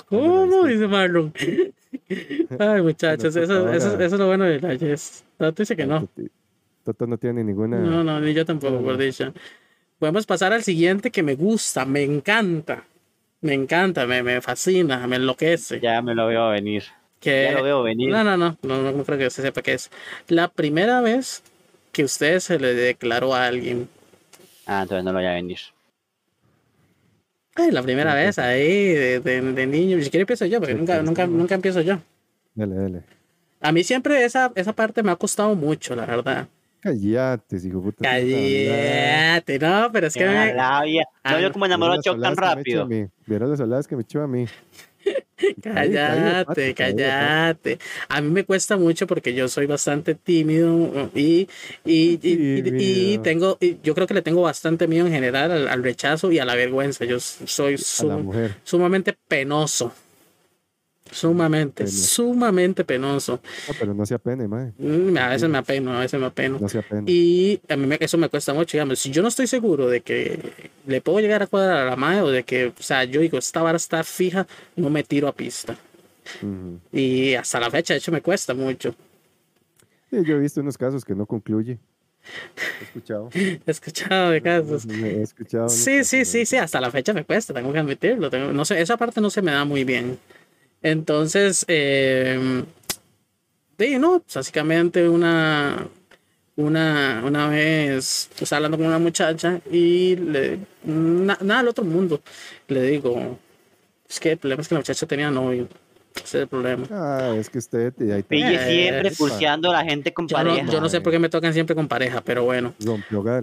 ¿Cómo? 0.09 0.65
Dice 0.65 0.87
Marlon. 0.89 1.33
Ay, 2.59 2.81
muchachos, 2.83 3.35
Bueno, 3.35 3.53
eso, 3.55 3.65
por 3.67 3.75
eso, 3.75 3.95
eso 4.01 4.15
es 4.15 4.19
lo 4.21 4.27
bueno 4.27 4.45
de 4.45 4.59
la 4.61 4.77
Jess. 4.79 5.23
Tato 5.37 5.63
dice 5.63 5.77
que 5.77 5.87
no. 5.87 6.09
Toto- 6.85 7.07
no 7.07 7.19
tiene 7.19 7.45
ninguna. 7.45 7.79
No, 7.79 8.03
no, 8.03 8.19
ni 8.21 8.33
yo 8.33 8.45
tampoco, 8.47 8.75
No, 8.77 8.83
por 8.83 8.93
no. 8.93 8.99
dicha. 8.99 9.33
Podemos 9.99 10.25
pasar 10.25 10.53
al 10.53 10.63
siguiente 10.63 11.11
que 11.11 11.23
me 11.23 11.35
gusta, 11.35 11.85
me 11.85 12.03
encanta. 12.03 12.85
Me 13.43 13.53
encanta, 13.53 14.07
me, 14.07 14.23
me 14.23 14.41
fascina, 14.41 15.07
me 15.07 15.17
enloquece. 15.17 15.79
Ya 15.81 16.01
me 16.01 16.15
lo 16.15 16.27
veo 16.27 16.49
venir. 16.51 16.85
Que, 17.21 17.45
Ya 17.45 17.53
lo 17.53 17.63
veo 17.63 17.83
venir. 17.83 18.11
No, 18.11 18.23
no, 18.25 18.37
no, 18.37 18.57
no, 18.63 18.93
no 18.93 19.05
creo 19.05 19.19
que 19.19 19.27
usted 19.27 19.43
sepa 19.43 19.63
qué 19.63 19.73
es. 19.75 19.91
La 20.29 20.49
primera 20.49 21.01
vez 21.01 21.43
que 21.93 22.05
usted 22.05 22.41
se 22.41 22.59
le 22.59 22.75
declaró 22.75 23.35
a 23.35 23.47
alguien. 23.47 23.89
Ah, 24.67 24.83
entonces 24.83 25.05
no 25.05 25.13
lo 25.13 25.19
voy 25.19 25.27
a 25.27 25.33
venir. 25.33 25.59
Ay, 27.55 27.71
la 27.71 27.83
primera 27.83 28.15
vez 28.15 28.39
ahí 28.39 28.89
de, 28.93 29.21
de, 29.21 29.41
de 29.41 29.67
niño. 29.67 29.97
Si 30.03 30.11
quiere 30.11 30.23
empiezo 30.23 30.45
yo, 30.45 30.59
porque 30.61 30.75
Sí, 30.75 30.79
nunca, 30.79 30.99
sí, 30.99 31.05
nunca, 31.07 31.25
sí. 31.25 31.31
nunca 31.33 31.55
empiezo 31.55 31.81
yo. 31.81 31.99
Dale, 32.55 32.75
dale. 32.75 33.03
A 33.61 33.73
mí 33.73 33.83
siempre 33.83 34.23
esa, 34.25 34.53
esa 34.55 34.75
parte 34.75 35.03
me 35.03 35.11
ha 35.11 35.17
costado 35.17 35.55
mucho, 35.55 35.97
la 35.97 36.05
verdad. 36.05 36.49
Cállate, 36.81 37.57
hijo 37.67 37.81
puta. 37.83 38.03
Cállate, 38.05 39.59
no, 39.59 39.91
pero 39.91 40.07
es 40.09 40.15
que 40.15 40.27
me-. 40.27 40.55
Ah, 40.59 40.83
No, 41.25 41.41
yo 41.41 41.49
no. 41.49 41.53
como 41.53 41.65
enamoró 41.67 41.95
a 41.95 42.01
Chuck 42.03 42.21
tan 42.21 42.37
rápido. 42.37 42.87
Vieron 43.27 43.51
las 43.51 43.61
oladas 43.61 43.89
que 43.89 43.97
me 43.97 44.03
echó 44.03 44.21
a 44.23 44.29
mí. 44.29 44.45
Cállate, 45.63 46.75
cállate. 46.75 47.79
A 48.09 48.21
mí 48.21 48.31
me 48.31 48.45
cuesta 48.45 48.77
mucho 48.77 49.07
porque 49.07 49.35
yo 49.35 49.49
soy 49.49 49.67
bastante 49.67 50.15
tímido 50.15 51.11
y, 51.15 51.21
y, 51.21 51.49
y- 51.85 52.19
y- 52.23 52.59
y 52.59 52.63
Tímido. 52.63 53.23
tengo, 53.23 53.59
y 53.61 53.79
yo 53.83 53.95
creo 53.95 54.07
que 54.07 54.15
le 54.15 54.23
tengo 54.23 54.43
bastante 54.43 54.87
miedo 54.89 55.07
en 55.07 55.13
general 55.13 55.51
al, 55.53 55.69
al 55.69 55.83
rechazo 55.83 56.33
y 56.33 56.39
a 56.39 56.45
la 56.45 56.55
vergüenza. 56.55 57.05
Yo 57.05 57.21
soy 57.21 57.79
sum- 57.79 58.33
sumamente 58.65 59.17
penoso. 59.29 59.93
Sumamente, 61.11 61.87
sumamente 61.87 62.85
penoso. 62.85 63.41
No, 63.69 63.75
pero 63.79 63.95
no 63.95 64.05
se 64.05 64.15
apene, 64.15 64.49
mae. 64.49 64.73
Mm, 64.79 65.17
A 65.17 65.29
veces 65.29 65.49
me 65.49 65.59
apeno, 65.59 65.97
a 65.97 66.01
veces 66.01 66.19
me 66.21 66.27
apeno. 66.27 66.59
No 66.61 66.69
se 66.69 66.79
apene. 66.79 67.11
Y 67.11 67.61
a 67.69 67.77
mí 67.77 67.87
me- 67.87 67.99
eso 68.01 68.19
me 68.19 68.29
cuesta 68.29 68.53
mucho, 68.53 68.77
digamos, 68.77 68.99
si 68.99 69.11
yo 69.11 69.23
no 69.23 69.29
estoy 69.29 69.47
seguro 69.47 69.89
de 69.89 70.01
que 70.01 70.39
le 70.87 71.01
puedo 71.01 71.21
llegar 71.21 71.43
a 71.43 71.47
cuadrar 71.47 71.79
a 71.79 71.91
la 71.91 71.97
madre 71.97 72.21
o 72.23 72.29
de 72.31 72.43
que, 72.45 72.67
o 72.67 72.83
sea, 72.83 73.05
yo 73.05 73.21
digo, 73.21 73.39
esta 73.39 73.63
vara 73.63 73.77
está 73.77 74.03
fija, 74.05 74.47
no 74.75 74.91
me 74.91 75.05
tiro 75.05 75.29
a 75.29 75.33
pista. 75.35 75.77
Ujú. 76.43 76.81
Y 76.93 77.35
hasta 77.35 77.61
la 77.61 77.71
fecha, 77.71 77.95
de 77.95 77.99
hecho, 77.99 78.11
me 78.13 78.21
cuesta 78.21 78.53
mucho. 78.53 78.95
Sí, 80.11 80.19
yo 80.25 80.37
he 80.37 80.41
visto 80.41 80.61
unos 80.61 80.77
casos 80.77 81.05
que 81.05 81.15
no 81.15 81.25
concluye. 81.27 81.79
He 82.81 82.85
escuchado. 82.85 83.29
He 83.35 83.61
escuchado 83.67 84.31
de 84.31 84.43
casos. 84.43 84.85
He 84.91 85.23
escuchado. 85.23 85.69
Sí, 85.69 86.03
sí, 86.05 86.25
sí, 86.25 86.45
sí, 86.45 86.57
hasta 86.57 86.81
la 86.81 86.91
fecha 86.91 87.13
me 87.13 87.25
cuesta, 87.25 87.55
tengo 87.55 87.73
que 87.73 87.79
admitirlo. 87.79 88.29
tengo- 88.29 88.53
no 88.53 88.65
sé, 88.65 88.81
esa 88.81 88.97
parte 88.97 89.21
no 89.21 89.31
se 89.31 89.41
me 89.43 89.53
da 89.53 89.65
muy 89.65 89.85
bien. 89.85 90.19
Entonces, 90.83 91.65
eh, 91.69 92.65
sí, 93.79 93.99
no, 93.99 94.21
pues, 94.21 94.35
básicamente 94.35 95.09
una, 95.09 95.89
una, 96.57 97.23
una 97.25 97.49
vez 97.49 98.31
estaba 98.39 98.59
hablando 98.59 98.79
con 98.79 98.87
una 98.87 98.99
muchacha 98.99 99.61
y 99.71 100.17
le, 100.17 100.61
na- 100.85 101.39
nada 101.43 101.61
del 101.61 101.69
otro 101.69 101.85
mundo, 101.85 102.21
le 102.69 102.83
digo, 102.83 103.39
es 104.09 104.21
que 104.21 104.33
el 104.33 104.39
problema 104.39 104.63
es 104.63 104.69
que 104.69 104.75
la 104.75 104.81
muchacha 104.81 105.07
tenía 105.07 105.31
novio, 105.31 105.69
ese 106.17 106.39
es 106.39 106.43
el 106.43 106.49
problema. 106.49 106.87
Ah, 106.91 107.35
es 107.39 107.49
que 107.51 107.59
usted. 107.59 107.93
y 108.01 108.11
ahí 108.11 108.23
Pille 108.23 108.59
siempre 108.67 109.11
pulseando 109.13 109.71
a 109.71 109.75
la 109.75 109.85
gente 109.85 110.13
con 110.13 110.27
Yo 110.27 110.37
no, 110.43 110.51
pareja. 110.51 110.73
yo 110.73 110.81
no 110.81 110.89
sé 110.89 111.01
por 111.01 111.13
qué 111.13 111.19
me 111.19 111.29
tocan 111.29 111.53
siempre 111.53 111.75
con 111.77 111.87
pareja, 111.89 112.21
pero 112.23 112.45
bueno. 112.45 112.75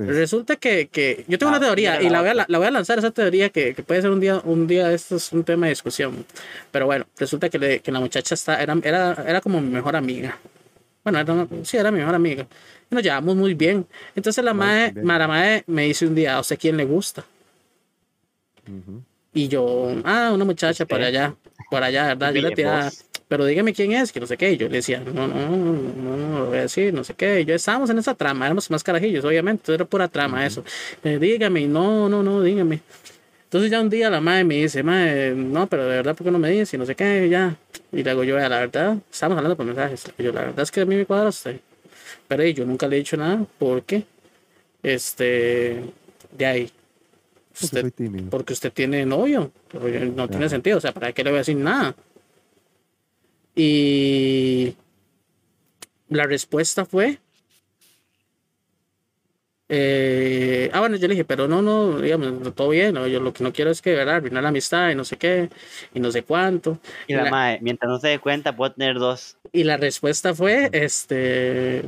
Resulta 0.08 0.56
que, 0.58 0.88
que 0.88 1.24
yo 1.28 1.38
tengo 1.38 1.52
Ah, 1.54 1.58
una 1.58 1.66
teoría 1.66 1.91
mira 1.98 2.04
y 2.04 2.10
la 2.10 2.22
voy, 2.22 2.30
a, 2.30 2.45
la 2.48 2.58
voy 2.58 2.68
a 2.68 2.72
lanzar 2.72 3.00
esa 3.00 3.12
teoría 3.12 3.50
que, 3.50 3.74
que 3.74 3.84
puede 3.84 4.02
ser 4.02 4.10
un 4.12 4.20
día, 4.20 4.41
un 4.44 4.68
día 4.68 4.91
esto 4.91 5.16
es 5.16 5.32
un 5.32 5.44
tema 5.44 5.68
de 5.68 5.72
discusión. 5.72 6.26
Pero 6.72 6.86
bueno, 6.86 7.06
resulta 7.18 7.50
que, 7.50 7.60
le- 7.60 7.80
que 7.80 7.91
la 7.91 8.00
muchacha 8.00 8.34
está, 8.36 8.62
era, 8.62 8.76
era, 8.84 9.14
era 9.28 9.41
como 9.41 9.62
mi 9.62 9.70
mejor 9.70 9.95
amiga. 9.95 10.38
Bueno, 11.04 11.20
era 11.20 11.34
una- 11.34 11.48
sí, 11.64 11.78
era 11.78 11.91
mi 11.91 12.00
mejor 12.00 12.16
amiga. 12.16 12.48
Y 12.91 12.95
nos 12.95 13.04
llevamos 13.04 13.36
muy 13.36 13.54
bien. 13.54 13.86
Entonces 14.16 14.44
la 14.44 14.54
madre, 14.54 14.94
la 15.04 15.28
madre 15.28 15.64
me 15.68 15.84
dice 15.86 16.06
un 16.08 16.16
día, 16.16 16.36
¿a 16.36 16.40
usted 16.41 16.58
quién 16.60 16.78
le 16.78 16.86
gusta? 16.86 17.24
Y 19.34 19.48
yo, 19.48 19.95
ah, 20.06 20.32
una 20.34 20.45
muchacha 20.45 20.86
por 20.86 21.00
¿Usted? 21.00 21.08
allá, 21.08 21.36
por 21.74 21.84
allá, 21.84 22.06
¿verdad? 22.06 22.32
Yo 22.32 22.41
le 22.44 22.52
tiraba, 22.56 22.91
pero 23.28 23.45
dígame 23.45 23.74
quién 23.74 23.94
es, 23.94 24.12
que 24.12 24.20
no 24.20 24.28
sé 24.28 24.38
qué. 24.38 24.52
Y 24.52 24.58
yo 24.58 24.70
le 24.70 24.76
decía, 24.76 25.00
no, 25.00 25.28
no, 25.28 25.28
no, 25.28 25.58
no, 25.58 26.18
no 26.18 26.40
lo 26.41 26.45
voy 26.50 26.60
a 26.60 26.62
decir, 26.62 26.94
no 26.94 27.04
sé 27.04 27.16
qué. 27.16 27.41
Y 27.41 27.45
yo 27.45 27.56
estábamos 27.56 27.90
en 27.90 27.98
esa 27.98 28.14
trama, 28.14 28.45
éramos 28.45 28.70
más 28.70 28.84
carajillos, 28.84 29.26
obviamente, 29.26 29.62
entonces 29.62 29.80
era 29.82 29.86
pura 29.86 30.08
trama 30.08 30.45
eso. 30.45 30.64
Eh, 31.04 31.18
dígame, 31.18 31.66
no, 31.66 32.08
no, 32.10 32.22
no, 32.22 32.44
dígame. 32.44 32.82
Entonces 33.45 33.72
ya 33.72 33.82
un 33.82 33.90
día 33.90 34.12
la 34.12 34.22
madre 34.22 34.44
me 34.44 34.58
dice, 34.58 34.84
madre, 34.84 35.34
no, 35.34 35.66
pero 35.66 35.86
de 35.86 35.95
verdad, 35.95 36.16
¿por 36.16 36.26
qué 36.26 36.30
no 36.30 36.38
me 36.38 36.52
dice? 36.52 36.76
Y 36.76 36.80
no 36.80 36.86
sé 36.86 36.94
qué, 36.94 37.28
ya. 37.28 37.56
Y 37.91 38.04
le 38.04 38.12
digo 38.12 38.24
yo, 38.24 38.36
"Vea, 38.36 38.50
la 38.50 38.60
verdad, 38.60 38.98
estamos 39.12 39.36
hablando 39.36 39.58
por 39.58 39.66
mensajes. 39.66 40.06
Y 40.20 40.22
yo, 40.24 40.32
la 40.32 40.41
verdad 40.41 40.60
es 40.60 40.70
que 40.70 40.82
a 40.82 40.86
mí 40.86 40.95
me 40.95 41.08
cuadra 41.08 41.30
usted. 41.30 41.60
Pero 42.28 42.44
yo 42.44 42.66
nunca 42.66 42.88
le 42.88 42.98
he 42.98 43.00
dicho 43.00 43.18
nada, 43.18 43.44
porque, 43.58 44.06
este, 44.84 45.82
de 46.38 46.45
ahí. 46.45 46.72
Porque 47.53 47.65
Usted 47.65 47.81
soy 47.81 47.91
tímido. 47.91 48.30
porque 48.30 48.53
usted 48.53 48.73
tiene 48.73 49.05
novio. 49.05 49.51
Pero 49.71 50.05
no 50.05 50.27
tiene 50.27 50.49
sentido. 50.49 50.77
O 50.77 50.81
sea, 50.81 50.91
¿para 50.91 51.13
qué 51.13 51.23
le 51.23 51.30
voy 51.30 51.38
a 51.38 51.41
decir 51.41 51.55
nada? 51.57 51.95
Y 53.55 54.75
la 56.09 56.23
respuesta 56.25 56.85
fue. 56.85 57.19
eh, 59.69 60.69
ah, 60.73 60.80
bueno, 60.81 60.97
yo 60.97 61.07
le 61.07 61.13
dije, 61.13 61.25
pero 61.25 61.47
no, 61.47 61.61
no, 61.61 61.99
digamos, 61.99 62.53
todo 62.55 62.69
bien. 62.69 62.93
¿no? 62.95 63.07
Yo 63.07 63.19
lo 63.19 63.34
que 63.34 63.43
no 63.43 63.53
quiero 63.53 63.71
es 63.71 63.81
que, 63.81 63.93
¿verdad? 63.95 64.15
Arruinar 64.17 64.43
la 64.43 64.49
amistad 64.49 64.89
y 64.91 64.95
no 64.95 65.03
sé 65.05 65.17
qué, 65.17 65.49
y 65.93 65.99
no 65.99 66.11
sé 66.11 66.23
cuánto. 66.23 66.80
Y 67.07 67.13
la 67.13 67.23
la- 67.25 67.31
mae, 67.31 67.59
mientras 67.61 67.89
no 67.89 67.99
se 67.99 68.09
dé 68.09 68.19
cuenta, 68.19 68.55
puedo 68.55 68.71
tener 68.73 68.99
dos. 68.99 69.38
Y 69.51 69.63
la 69.63 69.77
respuesta 69.77 70.34
fue, 70.35 70.69
este, 70.73 71.85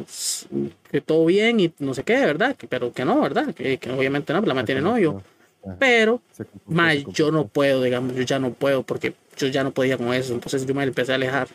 que 0.92 1.02
todo 1.02 1.26
bien 1.26 1.60
y 1.60 1.74
no 1.80 1.94
sé 1.94 2.04
qué, 2.04 2.16
¿verdad? 2.26 2.56
Que- 2.56 2.68
pero 2.68 2.92
que 2.94 3.06
no, 3.06 3.22
¿verdad? 3.22 3.54
Que, 3.54 3.78
que 3.78 3.92
obviamente 3.92 4.34
no, 4.34 4.40
pues 4.40 4.48
la 4.48 4.54
madre 4.54 4.66
tiene 4.68 4.82
novio. 4.82 5.22
Ajá. 5.66 5.76
Pero 5.80 6.22
Mae, 6.68 7.06
yo 7.14 7.32
no 7.32 7.48
puedo, 7.48 7.82
digamos, 7.82 8.16
yo 8.16 8.22
ya 8.24 8.40
no 8.40 8.52
puedo 8.54 8.84
porque 8.84 9.14
yo 9.38 9.48
ya 9.48 9.64
no 9.64 9.72
podía 9.72 9.98
con 9.98 10.14
eso. 10.14 10.34
Entonces 10.34 10.66
yo 10.66 10.74
me 10.74 10.84
empecé 10.84 11.12
a 11.12 11.16
alejar 11.16 11.48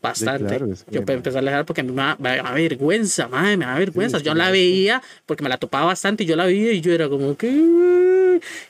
bastante. 0.00 0.46
claro, 0.46 0.72
es 0.72 0.84
que, 0.84 0.94
yo 0.94 1.00
empecé 1.06 1.36
a 1.38 1.40
alejar 1.40 1.64
porque 1.66 1.82
me 1.82 1.92
da, 1.92 2.16
me 2.18 2.36
da 2.36 2.52
vergüenza, 2.52 3.26
mae, 3.28 3.56
me 3.56 3.64
da 3.64 3.74
vergüenza. 3.78 4.18
es 4.18 4.22
yo 4.22 4.34
la 4.34 4.50
veía 4.50 5.02
porque 5.26 5.42
me 5.42 5.48
la 5.48 5.58
topaba 5.58 5.86
bastante 5.86 6.22
y 6.24 6.26
yo 6.26 6.36
la 6.36 6.44
veía 6.46 6.72
y 6.72 6.80
yo 6.80 6.92
era 6.92 7.08
como 7.08 7.36
que. 7.36 7.48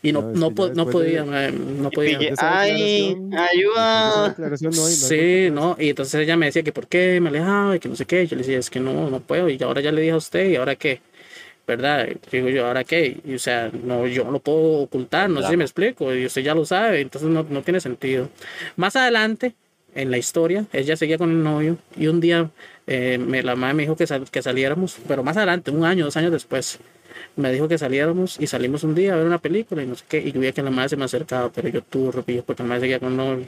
Y 0.03 0.13
no, 0.13 0.23
No, 0.33 0.51
po- 0.51 0.69
no 0.69 0.87
de- 0.87 0.93
podía, 0.93 1.25
mae, 1.25 1.53
no 1.53 1.91
podía. 1.91 2.19
Ay, 2.39 3.15
ayuda. 3.53 4.35
no 4.39 4.73
Sí, 4.73 5.49
no, 5.53 5.77
y 5.79 5.91
entonces 5.91 6.15
ella 6.23 6.37
me 6.37 6.47
decía 6.47 6.63
que 6.63 6.73
por 6.73 6.87
qué 6.87 7.21
me 7.21 7.29
alejaba 7.29 7.77
y 7.77 7.79
que 7.81 7.89
no 7.89 7.97
sé 7.97 8.07
qué. 8.07 8.27
Yo 8.27 8.37
le 8.37 8.43
decía, 8.43 8.59
es 8.59 8.71
que 8.71 8.81
no, 8.81 9.11
no 9.11 9.21
puedo. 9.21 9.49
Y 9.51 9.63
ahora 9.63 9.81
ya 9.81 9.93
le 9.93 10.01
dije 10.01 10.13
a 10.13 10.17
usted, 10.17 10.49
¿y 10.49 10.57
ahora 10.57 10.77
qué? 10.77 11.01
¿Verdad? 11.69 12.09
Digo 12.33 12.49
yo, 12.49 12.67
¿ahora 12.67 12.83
qué? 12.83 13.19
Y, 13.27 13.35
o 13.35 13.39
sea, 13.39 13.71
no, 13.85 14.07
yo 14.07 14.25
no 14.25 14.31
lo 14.33 14.39
puedo 14.41 14.81
ocultar, 14.81 15.29
no 15.29 15.43
sé 15.43 15.49
si 15.51 15.57
me 15.59 15.65
explico. 15.65 16.15
Y 16.15 16.25
usted 16.25 16.41
ya 16.43 16.55
lo 16.55 16.65
sabe, 16.65 17.03
entonces 17.03 17.29
no, 17.29 17.45
no 17.49 17.61
tiene 17.63 17.79
sentido. 17.79 18.31
Más 18.77 18.97
adelante, 18.97 19.53
en 19.95 20.11
la 20.11 20.17
historia, 20.17 20.65
ella 20.73 20.97
seguía 20.97 21.19
con 21.19 21.31
el 21.31 21.43
novio 21.43 21.77
y 21.95 22.07
un 22.07 22.21
día 22.21 22.51
eh, 22.87 23.19
me, 23.19 23.43
la 23.43 23.55
madre 23.55 23.75
me 23.75 23.83
dijo 23.83 23.97
que, 23.97 24.07
sal- 24.07 24.31
que 24.31 24.41
saliéramos, 24.41 24.97
pero 25.07 25.23
más 25.23 25.37
adelante, 25.37 25.71
un 25.71 25.85
año, 25.85 26.07
dos 26.07 26.17
años 26.17 26.33
después, 26.33 26.79
me 27.37 27.53
dijo 27.53 27.69
que 27.69 27.77
saliéramos 27.77 28.41
y 28.41 28.47
salimos 28.47 28.83
un 28.85 28.95
día 28.95 29.13
a 29.13 29.17
ver 29.17 29.27
una 29.27 29.39
película 29.39 29.83
y 29.83 29.87
no 29.87 29.95
sé 29.95 30.05
qué. 30.09 30.21
Y 30.21 30.33
yo 30.33 30.41
veía 30.41 30.53
que 30.53 30.63
la 30.63 30.71
madre 30.71 30.89
se 30.89 30.97
me 30.97 31.05
acercaba, 31.05 31.51
pero 31.53 31.69
yo 31.69 31.83
tuve 31.83 32.43
porque 32.43 32.63
la 32.63 32.69
madre 32.71 32.81
seguía 32.83 32.99
con 32.99 33.11
el 33.11 33.17
novio. 33.19 33.47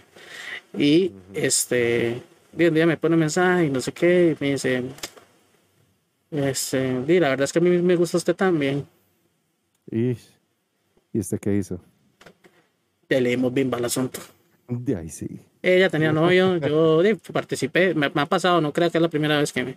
Y 0.77 1.13
este, 1.33 2.21
y 2.59 2.65
un 2.67 2.75
día 2.75 2.85
me 2.87 2.99
pone 2.99 3.15
un 3.15 3.21
mensaje 3.21 3.65
y 3.65 3.71
no 3.71 3.81
sé 3.81 3.93
qué, 3.93 4.37
y 4.39 4.45
me 4.45 4.53
dice, 4.53 4.83
este, 6.31 7.03
di, 7.03 7.19
la 7.21 7.29
verdad 7.31 7.45
es 7.45 7.53
que 7.53 7.59
a 7.59 7.63
mí 7.63 7.71
me 7.71 7.97
gusta 7.97 8.17
usted 8.17 8.35
también. 8.37 8.87
Ish. 9.91 10.31
¿Y 11.13 11.19
este 11.19 11.39
qué 11.39 11.57
hizo? 11.57 11.81
Ya 13.09 13.21
leímos 13.21 13.53
bimba 13.53 13.79
al 13.79 13.85
asunto. 13.85 14.21
De 14.69 14.95
ahí 14.97 15.09
sí. 15.09 15.27
Ella 15.63 15.91
tenía 15.91 16.13
novio, 16.13 16.57
yo 16.59 17.03
di, 17.03 17.15
participé, 17.15 17.95
me, 17.95 18.09
me 18.11 18.21
ha 18.23 18.27
pasado, 18.27 18.61
no 18.61 18.73
creo 18.73 18.91
que 18.91 18.99
es 18.99 19.03
la 19.03 19.09
primera 19.09 19.39
vez 19.39 19.53
que 19.53 19.65
me, 19.65 19.73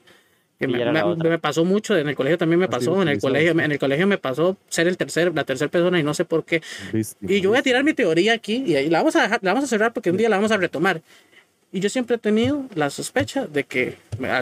que 0.60 0.66
Y 0.66 0.68
me, 0.68 1.04
me- 1.30 1.40
pasó 1.40 1.66
mucho, 1.66 1.98
en 1.98 2.08
el 2.08 2.16
colegio 2.16 2.38
también 2.38 2.60
me 2.60 2.68
sido 2.68 2.78
pasó, 2.80 3.02
en 3.02 3.08
el 3.10 3.20
colegio, 3.20 3.52
en 3.52 3.72
el 3.72 3.80
colegio 3.80 4.08
me 4.08 4.18
pasó 4.20 4.56
ser 4.70 4.88
el 4.88 4.96
tercer, 4.96 5.34
la 5.34 5.44
tercera 5.44 5.70
persona 5.72 6.00
y 6.00 6.04
no 6.04 6.14
sé 6.14 6.24
por 6.26 6.46
qué. 6.46 6.62
Y 7.22 7.42
yo 7.42 7.50
voy 7.50 7.58
a 7.58 7.64
tirar 7.64 7.84
mi 7.84 7.94
teoría 7.94 8.34
aquí 8.34 8.64
y 8.68 8.76
ahí 8.76 8.90
la 8.90 9.00
vamos 9.00 9.16
a 9.16 9.24
dejar- 9.24 9.40
la 9.44 9.52
vamos 9.54 9.66
a 9.66 9.68
cerrar 9.68 9.92
porque 9.94 10.12
un 10.12 10.18
día 10.18 10.30
la 10.30 10.36
vamos 10.38 10.52
a 10.52 10.58
retomar. 10.58 11.02
Y 11.74 11.80
yo 11.80 11.90
siempre 11.90 12.18
he 12.18 12.20
tenido 12.20 12.66
la 12.76 12.92
sospecha 12.92 13.48
de 13.48 13.64
que 13.64 13.98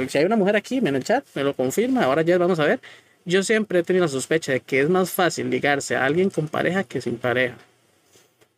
si 0.09 0.17
hay 0.17 0.25
una 0.25 0.35
mujer 0.35 0.57
aquí 0.57 0.77
en 0.79 0.87
el 0.95 1.03
chat, 1.03 1.25
me 1.33 1.43
lo 1.45 1.55
confirma, 1.55 2.03
ahora 2.03 2.23
ya 2.23 2.37
vamos 2.37 2.59
a 2.59 2.65
ver. 2.65 2.81
Yo 3.23 3.41
siempre 3.41 3.79
he 3.79 3.83
tenido 3.83 4.03
la 4.03 4.11
sospecha 4.11 4.51
de 4.51 4.59
que 4.59 4.81
es 4.81 4.89
más 4.89 5.11
fácil 5.11 5.49
ligarse 5.49 5.95
a 5.95 6.05
alguien 6.05 6.29
con 6.29 6.49
pareja 6.49 6.83
que 6.83 6.99
sin 6.99 7.17
pareja. 7.17 7.55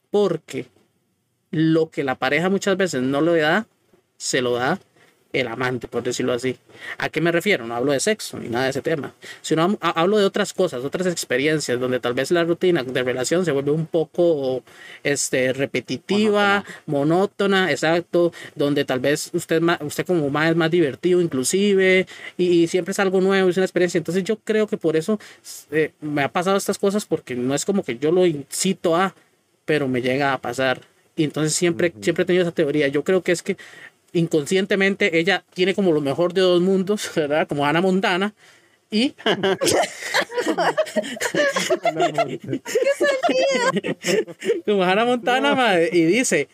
Porque 0.09 0.65
lo 1.51 1.91
que 1.91 2.03
la 2.03 2.15
pareja 2.15 2.49
muchas 2.49 2.75
veces 2.75 3.03
no 3.03 3.21
le 3.21 3.41
da, 3.41 3.67
se 4.17 4.41
lo 4.41 4.55
da 4.55 4.79
el 5.33 5.47
amante, 5.47 5.87
por 5.87 6.03
decirlo 6.03 6.33
así. 6.33 6.57
¿A 6.97 7.09
qué 7.09 7.19
me 7.19 7.31
refiero? 7.31 7.65
No 7.65 7.75
hablo 7.75 7.91
de 7.91 7.99
sexo 7.99 8.39
ni 8.39 8.49
nada 8.49 8.65
de 8.65 8.69
ese 8.69 8.81
tema, 8.81 9.13
sino 9.41 9.77
hablo 9.81 10.17
de 10.17 10.25
otras 10.25 10.53
cosas, 10.53 10.83
otras 10.85 11.07
experiencias, 11.07 11.79
donde 11.79 11.99
tal 11.99 12.13
vez 12.13 12.31
la 12.31 12.43
rutina 12.43 12.83
de 12.83 13.03
relación 13.03 13.43
se 13.43 13.51
vuelve 13.51 13.71
un 13.71 13.87
poco 13.87 14.63
este, 15.03 15.51
repetitiva, 15.51 16.63
monótona, 16.85 17.71
exacto, 17.71 18.31
donde 18.55 18.85
tal 18.85 18.99
vez 18.99 19.31
usted, 19.33 19.61
usted 19.81 20.05
como 20.05 20.29
más 20.29 20.51
es 20.51 20.55
más 20.55 20.69
divertido 20.69 21.19
inclusive, 21.19 22.05
y, 22.37 22.63
y 22.63 22.67
siempre 22.67 22.91
es 22.91 22.99
algo 22.99 23.19
nuevo, 23.19 23.49
es 23.49 23.57
una 23.57 23.65
experiencia. 23.65 23.97
Entonces 23.97 24.23
yo 24.23 24.37
creo 24.37 24.67
que 24.67 24.77
por 24.77 24.95
eso 24.95 25.19
eh, 25.71 25.91
me 25.99 26.21
ha 26.21 26.29
pasado 26.29 26.57
estas 26.57 26.77
cosas, 26.77 27.05
porque 27.05 27.35
no 27.35 27.55
es 27.55 27.65
como 27.65 27.83
que 27.83 27.97
yo 27.97 28.11
lo 28.11 28.25
incito 28.25 28.95
a, 28.95 29.15
pero 29.65 29.87
me 29.87 30.01
llega 30.01 30.33
a 30.33 30.37
pasar. 30.37 30.81
Y 31.15 31.23
entonces 31.23 31.53
siempre, 31.53 31.93
siempre 32.01 32.23
he 32.23 32.25
tenido 32.25 32.43
esa 32.43 32.51
teoría. 32.51 32.87
Yo 32.87 33.03
creo 33.03 33.21
que 33.21 33.31
es 33.31 33.43
que 33.43 33.55
inconscientemente 34.13 35.19
ella 35.19 35.43
tiene 35.53 35.73
como 35.73 35.91
lo 35.91 36.01
mejor 36.01 36.33
de 36.33 36.41
dos 36.41 36.61
mundos, 36.61 37.09
¿verdad? 37.15 37.47
Como 37.47 37.65
Ana 37.65 37.81
Montana. 37.81 38.33
Y. 38.91 39.15
como 44.65 44.83
Ana 44.83 45.05
Montana, 45.05 45.55
mae, 45.55 45.89
y 45.91 46.03
dice. 46.03 46.47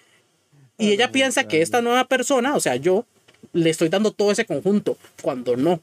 Y 0.78 0.92
ella 0.92 1.12
piensa 1.12 1.48
que 1.48 1.62
esta 1.62 1.82
nueva 1.82 2.06
persona, 2.06 2.56
o 2.56 2.60
sea, 2.62 2.78
yo, 2.78 3.06
le 3.54 3.70
estoy 3.70 3.90
dando 3.90 4.12
todo 4.12 4.32
ese 4.32 4.46
conjunto, 4.46 4.98
cuando 5.22 5.58
no. 5.58 5.82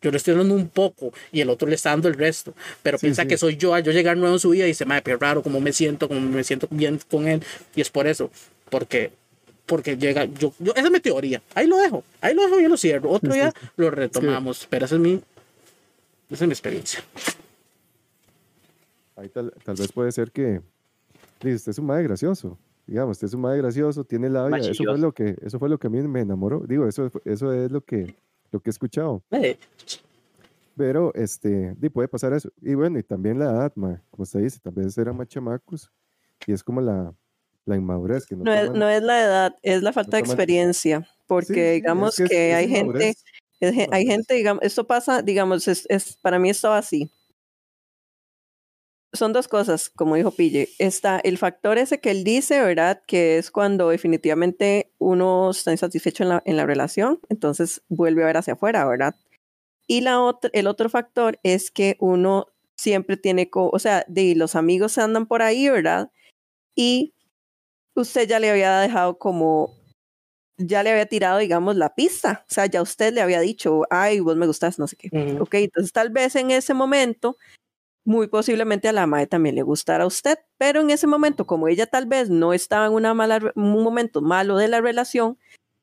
Yo 0.00 0.12
le 0.12 0.16
estoy 0.18 0.34
dando 0.34 0.54
un 0.54 0.68
poco 0.68 1.12
y 1.32 1.40
el 1.40 1.50
otro 1.50 1.66
le 1.66 1.74
está 1.74 1.90
dando 1.90 2.08
el 2.08 2.14
resto. 2.14 2.54
Pero 2.82 2.98
Sí, 2.98 3.06
piensa 3.06 3.22
sí. 3.22 3.28
que 3.28 3.38
soy 3.38 3.56
yo 3.56 3.74
al 3.74 3.82
yo 3.82 3.90
llegar 3.90 4.16
nuevo 4.16 4.34
en 4.34 4.38
su 4.38 4.50
vida 4.50 4.64
y 4.64 4.68
dice, 4.68 4.84
madre, 4.84 5.02
qué 5.02 5.16
raro, 5.16 5.42
cómo 5.42 5.60
me 5.60 5.72
siento, 5.72 6.06
cómo 6.06 6.20
me 6.20 6.44
siento 6.44 6.68
bien 6.70 7.00
con 7.10 7.26
él. 7.26 7.42
Y 7.74 7.80
es 7.80 7.90
por 7.90 8.06
eso. 8.06 8.30
Porque, 8.70 9.10
porque 9.68 9.96
llega, 9.96 10.24
yo, 10.24 10.52
yo, 10.58 10.72
esa 10.72 10.86
es 10.86 10.90
mi 10.90 10.98
teoría. 11.00 11.40
Ahí 11.54 11.66
lo 11.68 11.76
dejo. 11.76 12.02
Ahí 12.20 12.34
lo 12.34 12.42
dejo 12.42 12.58
y 12.60 12.66
lo 12.68 12.76
cierro. 12.76 13.10
Otro 13.10 13.30
Sí, 13.32 13.38
día 13.38 13.52
sí. 13.52 13.66
lo 13.76 13.90
retomamos. 13.90 14.66
Pero 14.68 14.86
esa 14.86 14.96
es 14.96 15.00
mi, 15.00 15.12
esa 16.30 16.44
es 16.44 16.48
mi 16.48 16.52
experiencia. 16.52 17.00
Ahí 19.16 19.28
tal, 19.28 19.52
tal 19.64 19.76
vez 19.76 19.92
puede 19.92 20.12
ser 20.12 20.30
que 20.30 20.60
dice, 21.42 21.56
usted 21.56 21.70
es 21.70 21.78
un 21.78 21.86
madre 21.86 22.04
gracioso. 22.04 22.58
Digamos, 22.86 23.16
usted 23.16 23.26
es 23.26 23.34
un 23.34 23.42
madre 23.42 23.58
gracioso, 23.58 24.04
tiene 24.04 24.30
labia. 24.30 24.56
Eso 24.58 24.66
fue 24.66 24.86
Machilloso. 24.86 25.02
lo 25.02 25.12
que, 25.12 25.36
eso 25.42 25.58
fue 25.58 25.68
lo 25.68 25.78
que 25.78 25.86
a 25.88 25.90
mí 25.90 26.00
me 26.02 26.20
enamoró. 26.20 26.60
Digo, 26.66 26.86
eso, 26.86 27.10
eso 27.24 27.52
es 27.52 27.70
lo 27.70 27.82
que, 27.82 28.14
lo 28.50 28.60
que 28.60 28.70
he 28.70 28.72
escuchado. 28.72 29.22
Eh, 29.32 29.58
Pero 30.76 31.12
este, 31.14 31.74
di, 31.76 31.88
puede 31.90 32.08
pasar 32.08 32.32
eso. 32.32 32.50
Y 32.62 32.74
bueno, 32.74 32.98
y 32.98 33.02
también 33.02 33.38
la 33.38 33.46
edad, 33.46 33.72
ma, 33.74 34.00
como 34.10 34.22
usted 34.22 34.40
dice, 34.40 34.58
tal 34.62 34.72
vez 34.72 34.96
eran 34.96 35.16
más 35.16 35.28
chamacos. 35.28 35.90
Y 36.46 36.52
es 36.52 36.62
como 36.62 36.80
la, 36.80 37.12
la 37.68 37.76
inmadurez 37.76 38.26
que 38.26 38.36
no, 38.36 38.44
No 38.44 38.52
es, 38.54 38.70
no 38.72 38.88
es 38.88 39.02
la 39.02 39.20
edad, 39.22 39.56
es 39.62 39.82
la 39.82 39.92
falta 39.92 40.16
de 40.16 40.22
experiencia, 40.22 41.08
porque 41.26 41.46
Sí, 41.46 41.54
sí, 41.54 41.60
es 41.60 41.72
digamos 41.74 42.16
que 42.16 42.24
que, 42.28 42.34
es- 42.34 42.50
es 42.50 42.56
hay 42.56 42.68
gente, 42.68 43.14
hay 43.92 44.06
gente, 44.06 44.34
digamos, 44.34 44.62
esto 44.64 44.86
pasa, 44.86 45.22
digamos, 45.22 45.68
es, 45.68 45.86
para 46.22 46.38
mí 46.38 46.50
esto 46.50 46.72
así. 46.72 47.10
Son 49.14 49.32
dos 49.32 49.48
cosas, 49.48 49.88
como 49.88 50.16
dijo 50.16 50.30
Pille. 50.32 50.68
Está 50.78 51.18
el 51.18 51.38
factor 51.38 51.78
ese 51.78 51.98
que 51.98 52.10
él 52.10 52.24
dice, 52.24 52.60
¿verdad? 52.60 53.00
Que 53.06 53.38
es 53.38 53.50
cuando 53.50 53.88
definitivamente 53.88 54.92
uno 54.98 55.50
está 55.50 55.72
insatisfecho 55.72 56.24
en 56.24 56.28
la, 56.28 56.42
en 56.44 56.56
la 56.58 56.66
relación, 56.66 57.18
entonces 57.30 57.82
vuelve 57.88 58.22
a 58.22 58.26
ver 58.26 58.36
hacia 58.36 58.52
afuera, 58.54 58.84
¿verdad? 58.86 59.14
Y 59.86 60.02
la 60.02 60.20
otra, 60.20 60.50
el 60.52 60.66
otro 60.66 60.90
factor 60.90 61.40
es 61.42 61.70
que 61.70 61.96
uno 62.00 62.48
siempre 62.76 63.16
tiene, 63.16 63.50
co- 63.50 63.70
o 63.72 63.78
sea, 63.78 64.04
de 64.08 64.34
los 64.36 64.56
amigos 64.56 64.98
andan 64.98 65.26
por 65.26 65.42
ahí, 65.42 65.68
¿verdad? 65.70 66.10
Y 66.76 67.14
usted 68.00 68.28
ya 68.28 68.38
le 68.38 68.50
había 68.50 68.78
dejado 68.78 69.18
como, 69.18 69.74
ya 70.56 70.82
le 70.82 70.90
había 70.90 71.06
tirado, 71.06 71.38
digamos, 71.38 71.76
la 71.76 71.94
pista. 71.94 72.44
O 72.50 72.52
sea, 72.54 72.66
ya 72.66 72.82
usted 72.82 73.12
le 73.12 73.20
había 73.20 73.40
dicho, 73.40 73.82
ay, 73.90 74.20
vos 74.20 74.36
me 74.36 74.46
gustas, 74.46 74.78
no 74.78 74.86
sé 74.86 74.96
qué. 74.96 75.08
ujú. 75.12 75.42
Ok, 75.42 75.54
entonces 75.54 75.92
tal 75.92 76.10
vez 76.10 76.36
en 76.36 76.50
ese 76.50 76.74
momento, 76.74 77.36
muy 78.04 78.26
posiblemente 78.26 78.88
a 78.88 78.92
la 78.92 79.06
madre 79.06 79.26
también 79.26 79.54
le 79.54 79.62
gustara 79.62 80.04
a 80.04 80.06
usted, 80.06 80.38
pero 80.56 80.80
en 80.80 80.90
ese 80.90 81.06
momento, 81.06 81.46
como 81.46 81.68
ella 81.68 81.86
tal 81.86 82.06
vez 82.06 82.30
no 82.30 82.52
estaba 82.52 82.86
en 82.86 82.92
una 82.92 83.14
mala, 83.14 83.52
un 83.54 83.82
momento 83.82 84.22
malo 84.22 84.56
de 84.56 84.68
la 84.68 84.80
relación, 84.80 85.38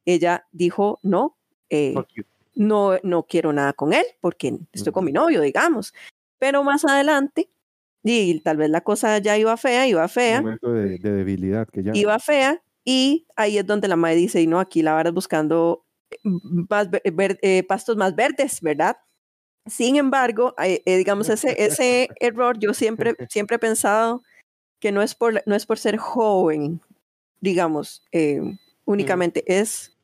ella 0.06 0.48
dijo, 0.52 1.00
no, 1.04 1.38
eh, 1.70 1.96
no, 2.56 2.98
no 3.04 3.24
quiero 3.24 3.54
nada 3.54 3.74
con 3.74 3.94
él 3.94 4.06
porque 4.22 4.58
estoy 4.74 4.92
con 4.92 5.06
mi 5.06 5.12
novio, 5.12 5.42
digamos. 5.42 5.94
Pero 6.40 6.64
más 6.64 6.86
adelante, 6.86 7.50
y 8.06 8.40
tal 8.40 8.58
vez 8.58 8.70
la 8.70 8.82
cosa 8.82 9.18
ya 9.18 9.38
iba 9.38 9.58
fea, 9.58 9.88
iba 9.88 10.04
un 10.04 10.10
fea, 10.10 10.42
momento 10.42 10.72
de, 10.72 11.00
de 11.00 11.12
debilidad 11.12 11.68
que 11.68 11.84
ya. 11.84 11.92
iba 11.96 12.18
fea, 12.20 12.62
y 12.84 13.26
ahí 13.36 13.58
es 13.58 13.66
donde 13.66 13.88
la 13.88 13.96
madre 13.96 14.18
dice, 14.18 14.42
y 14.42 14.48
no, 14.48 14.60
aquí 14.60 14.84
la 14.84 14.94
vara 14.94 15.10
es 15.10 15.16
buscando 15.16 15.86
eh, 16.12 16.18
más 16.70 16.90
ver- 16.92 17.02
ver- 17.14 17.40
eh, 17.42 17.64
pastos 17.64 17.98
más 17.98 18.16
verdes, 18.16 18.62
¿verdad? 18.62 18.98
Sin 19.66 19.96
embargo, 19.96 20.54
eh, 20.64 20.84
eh, 20.86 20.98
digamos, 20.98 21.30
ese, 21.30 21.56
ese 21.58 22.10
error 22.20 22.60
yo 22.60 22.74
siempre, 22.76 23.16
siempre 23.30 23.56
he 23.56 23.60
pensado 23.60 24.22
que 24.80 24.92
no 24.92 25.02
es 25.02 25.16
por, 25.16 25.42
no 25.48 25.56
es 25.56 25.66
por 25.66 25.80
ser 25.80 25.98
joven, 25.98 26.80
digamos, 27.42 28.04
eh, 28.12 28.40
únicamente 28.86 29.44
es 29.48 29.98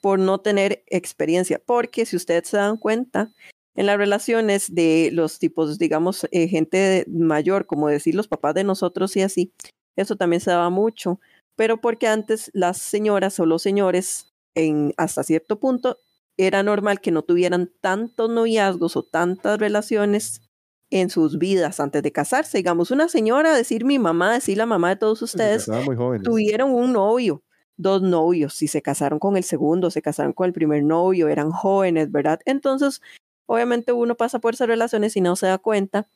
por 0.00 0.18
no 0.18 0.40
tener 0.40 0.82
experiencia. 0.88 1.62
Porque 1.64 2.04
si 2.04 2.16
ustedes 2.16 2.48
se 2.48 2.56
dan 2.56 2.76
cuenta, 2.78 3.30
en 3.74 3.86
las 3.86 3.96
relaciones 3.96 4.74
de 4.74 5.10
los 5.12 5.38
tipos, 5.38 5.78
digamos, 5.78 6.26
eh, 6.30 6.48
gente 6.48 7.04
mayor, 7.08 7.66
como 7.66 7.88
decir 7.88 8.14
los 8.14 8.28
papás 8.28 8.54
de 8.54 8.64
nosotros 8.64 9.16
y 9.16 9.22
así, 9.22 9.52
eso 9.96 10.16
también 10.16 10.40
se 10.40 10.50
daba 10.50 10.70
mucho. 10.70 11.20
Pero 11.56 11.80
porque 11.80 12.06
antes 12.06 12.50
las 12.52 12.78
señoras 12.78 13.38
o 13.40 13.46
los 13.46 13.62
señores, 13.62 14.32
en, 14.54 14.92
hasta 14.96 15.22
cierto 15.22 15.58
punto, 15.58 15.98
era 16.36 16.62
normal 16.62 17.00
que 17.00 17.12
no 17.12 17.22
tuvieran 17.22 17.70
tantos 17.80 18.28
noviazgos 18.30 18.96
o 18.96 19.04
tantas 19.04 19.58
relaciones 19.58 20.42
en 20.90 21.10
sus 21.10 21.38
vidas 21.38 21.80
antes 21.80 22.02
de 22.02 22.12
casarse. 22.12 22.58
Digamos, 22.58 22.90
una 22.90 23.08
señora, 23.08 23.54
decir 23.54 23.84
mi 23.84 23.98
mamá, 23.98 24.34
decir 24.34 24.58
la 24.58 24.66
mamá 24.66 24.90
de 24.90 24.96
todos 24.96 25.22
ustedes, 25.22 25.68
muy 25.68 26.20
tuvieron 26.22 26.72
un 26.72 26.92
novio, 26.92 27.42
dos 27.76 28.02
novios, 28.02 28.54
si 28.54 28.68
se 28.68 28.82
casaron 28.82 29.18
con 29.18 29.36
el 29.36 29.44
segundo, 29.44 29.90
se 29.90 30.02
casaron 30.02 30.32
con 30.32 30.46
el 30.46 30.52
primer 30.52 30.82
novio, 30.84 31.28
eran 31.28 31.50
jóvenes, 31.50 32.10
¿verdad? 32.10 32.40
Entonces, 32.44 33.00
obviamente 33.46 33.92
uno 33.92 34.14
pasa 34.16 34.38
por 34.38 34.54
esas 34.54 34.68
relaciones 34.68 35.16
y 35.16 35.20
no 35.20 35.36
se 35.36 35.46
da 35.46 35.58
cuenta 35.58 36.08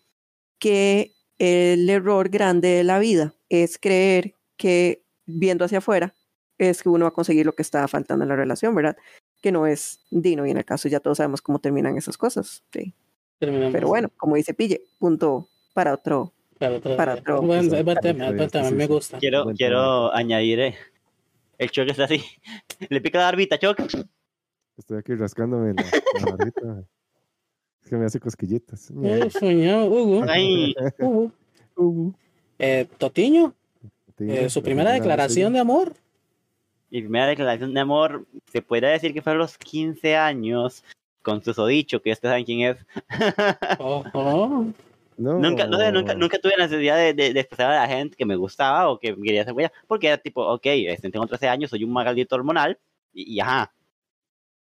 que 0.59 1.13
el 1.39 1.89
error 1.89 2.29
grande 2.29 2.69
de 2.69 2.85
la 2.85 2.99
vida 2.99 3.35
es 3.49 3.79
creer 3.79 4.35
que 4.57 5.05
viendo 5.27 5.65
hacia 5.65 5.79
afuera 5.79 6.15
es 6.59 6.83
que 6.83 6.89
uno 6.89 7.05
va 7.05 7.11
a 7.11 7.15
conseguir 7.15 7.47
lo 7.47 7.55
que 7.55 7.63
está 7.63 7.87
faltando 7.87 8.25
en 8.25 8.29
la 8.31 8.37
relación, 8.37 8.75
¿verdad? 8.75 8.97
Que 9.41 9.53
no 9.53 9.67
es 9.69 10.01
Dino 10.11 10.45
y 10.47 10.51
en 10.51 10.57
el 10.57 10.65
caso 10.65 10.89
ya 10.89 10.99
todos 10.99 11.19
sabemos 11.19 11.41
cómo 11.41 11.61
terminan 11.61 11.97
esas 11.97 12.19
cosas. 12.19 12.65
Sí. 12.73 12.93
Terminamos. 13.39 13.73
Pero 13.73 13.87
bueno, 13.89 14.11
como 14.17 14.35
dice 14.35 14.55
Pille, 14.55 14.83
punto 14.99 15.49
para 15.75 15.95
otro. 15.95 16.33
Para 16.59 16.75
otro, 16.75 16.97
para 16.97 17.15
otro 17.15 17.41
Buen, 17.43 17.61
es 17.61 17.69
buen 17.69 17.81
episodio. 17.83 18.01
tema, 18.01 18.29
es 18.29 18.37
buen 18.37 18.49
Sí, 18.49 18.53
tema, 18.53 18.69
sí, 18.71 18.75
me 18.75 18.87
gusta. 18.89 19.19
Quiero, 19.19 19.45
Buen 19.45 19.57
quiero 19.57 20.13
añadir 20.13 20.59
eh, 20.59 20.75
el 21.59 21.71
Choc 21.71 21.89
está 21.89 22.05
así. 22.05 22.21
Le 22.91 23.01
pica 23.01 23.19
la 23.19 23.25
barbita, 23.27 23.59
Choc. 23.59 23.79
Estoy 24.77 24.99
aquí 24.99 25.15
rascándome 25.15 25.75
la, 25.75 25.85
la 26.25 26.31
barbita. 26.33 26.85
Que 27.89 27.97
me 27.97 28.05
hace 28.07 28.21
cosquillitas. 28.21 28.93
Soñado, 29.39 29.87
Hugo. 29.87 30.25
Ay, 30.29 30.75
Hugo. 30.99 31.33
Uh, 31.77 32.13
Eh, 32.59 32.87
Totiño, 32.99 33.55
eh, 34.19 34.51
su 34.51 34.63
primera 34.63 34.91
declaración 34.93 35.53
de 35.53 35.61
amor. 35.61 35.95
mi 36.91 37.01
primera 37.03 37.27
declaración 37.29 37.73
de 37.73 37.79
amor, 37.81 38.27
se 38.53 38.63
puede 38.63 38.89
decir 38.89 39.15
que 39.15 39.23
fue 39.23 39.33
a 39.33 39.37
los 39.37 39.57
15 39.57 40.17
años, 40.17 40.83
con 41.23 41.43
susodicho, 41.43 42.03
que 42.03 42.11
ustedes 42.11 42.33
saben 42.33 42.45
quién 42.45 42.61
es. 42.63 42.77
Oh, 43.79 44.05
oh. 44.13 44.67
No, 45.17 45.39
Nunca, 45.39 45.67
no 45.67 45.79
sé, 45.79 45.91
nunca, 45.93 46.15
nunca 46.15 46.39
tuve 46.39 46.55
necesidad 46.59 46.97
de, 46.97 47.13
de, 47.15 47.33
de 47.33 47.41
expresar 47.41 47.73
a 47.73 47.81
la 47.83 47.89
gente 47.89 48.17
que 48.17 48.25
me 48.25 48.37
gustaba 48.37 48.89
o 48.89 48.99
que 49.01 49.15
quería 49.17 49.45
ser 49.45 49.53
huella, 49.53 49.73
porque 49.87 50.07
era 50.09 50.19
tipo, 50.19 50.43
ok, 50.47 50.63
este, 50.65 51.11
tengo 51.11 51.27
13 51.27 51.49
años, 51.49 51.71
soy 51.71 51.85
un 51.85 51.93
maldito 51.93 52.35
hormonal, 52.37 52.79
y, 53.13 53.35
y 53.35 53.41
ajá, 53.41 53.73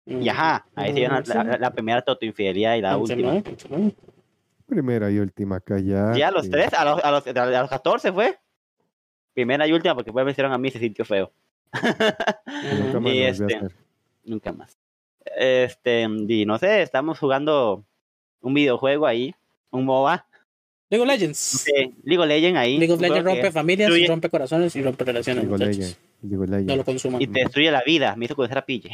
y 0.06 0.28
ajá, 0.28 0.64
ahí 0.74 0.92
se 0.92 1.00
dio 1.00 1.08
la, 1.08 1.20
la, 1.44 1.58
la 1.58 1.70
primera 1.72 2.04
infidelidad 2.20 2.76
y 2.76 2.80
la 2.80 2.96
última. 2.96 3.42
Primera 4.66 5.10
y 5.10 5.18
última, 5.18 5.60
callada. 5.60 6.16
Ya 6.16 6.28
a 6.28 6.30
los 6.30 6.48
3, 6.50 6.74
a 6.74 6.84
los, 6.84 7.04
a 7.04 7.10
los, 7.10 7.26
a 7.26 7.60
los 7.60 7.70
14 7.70 8.12
fue. 8.12 8.38
Primera 9.34 9.66
y 9.66 9.72
última, 9.72 9.94
porque 9.94 10.08
después 10.08 10.24
me 10.24 10.32
hicieron 10.32 10.52
a 10.52 10.58
mí 10.58 10.68
ese 10.68 10.78
sitio 10.78 11.04
feo. 11.04 11.30
Nunca 12.92 13.00
más 13.00 13.12
Y 13.12 13.18
este-. 13.22 13.60
Nunca 14.24 14.52
más. 14.52 14.76
Este, 15.36 16.02
y 16.28 16.46
no 16.46 16.58
sé, 16.58 16.82
estamos 16.82 17.18
jugando 17.18 17.84
un 18.40 18.54
videojuego 18.54 19.06
ahí, 19.06 19.34
un 19.70 19.84
MOBA, 19.84 20.26
League 20.88 21.02
of 21.02 21.08
Legends. 21.08 21.66
League 22.04 22.18
of 22.22 22.26
Legends 22.28 22.58
ahí. 22.58 22.78
League 22.78 22.92
of 22.92 23.00
Legends 23.00 23.24
rompe 23.24 23.50
familias, 23.50 23.90
destruye- 23.90 24.08
rompe 24.08 24.30
corazones 24.30 24.74
y 24.76 24.82
rompe 24.82 25.04
relaciones. 25.04 25.42
Digo 25.44 25.54
muchachos. 25.56 25.76
Legend. 25.78 25.96
Digo 26.22 26.46
No 26.46 26.76
lo 26.76 26.84
consuman. 26.84 27.20
y 27.22 27.26
te 27.26 27.40
destruye 27.40 27.70
la 27.70 27.82
vida. 27.82 28.14
Me 28.16 28.24
hizo 28.26 28.36
conocer 28.36 28.58
a 28.58 28.64
Pille. 28.64 28.90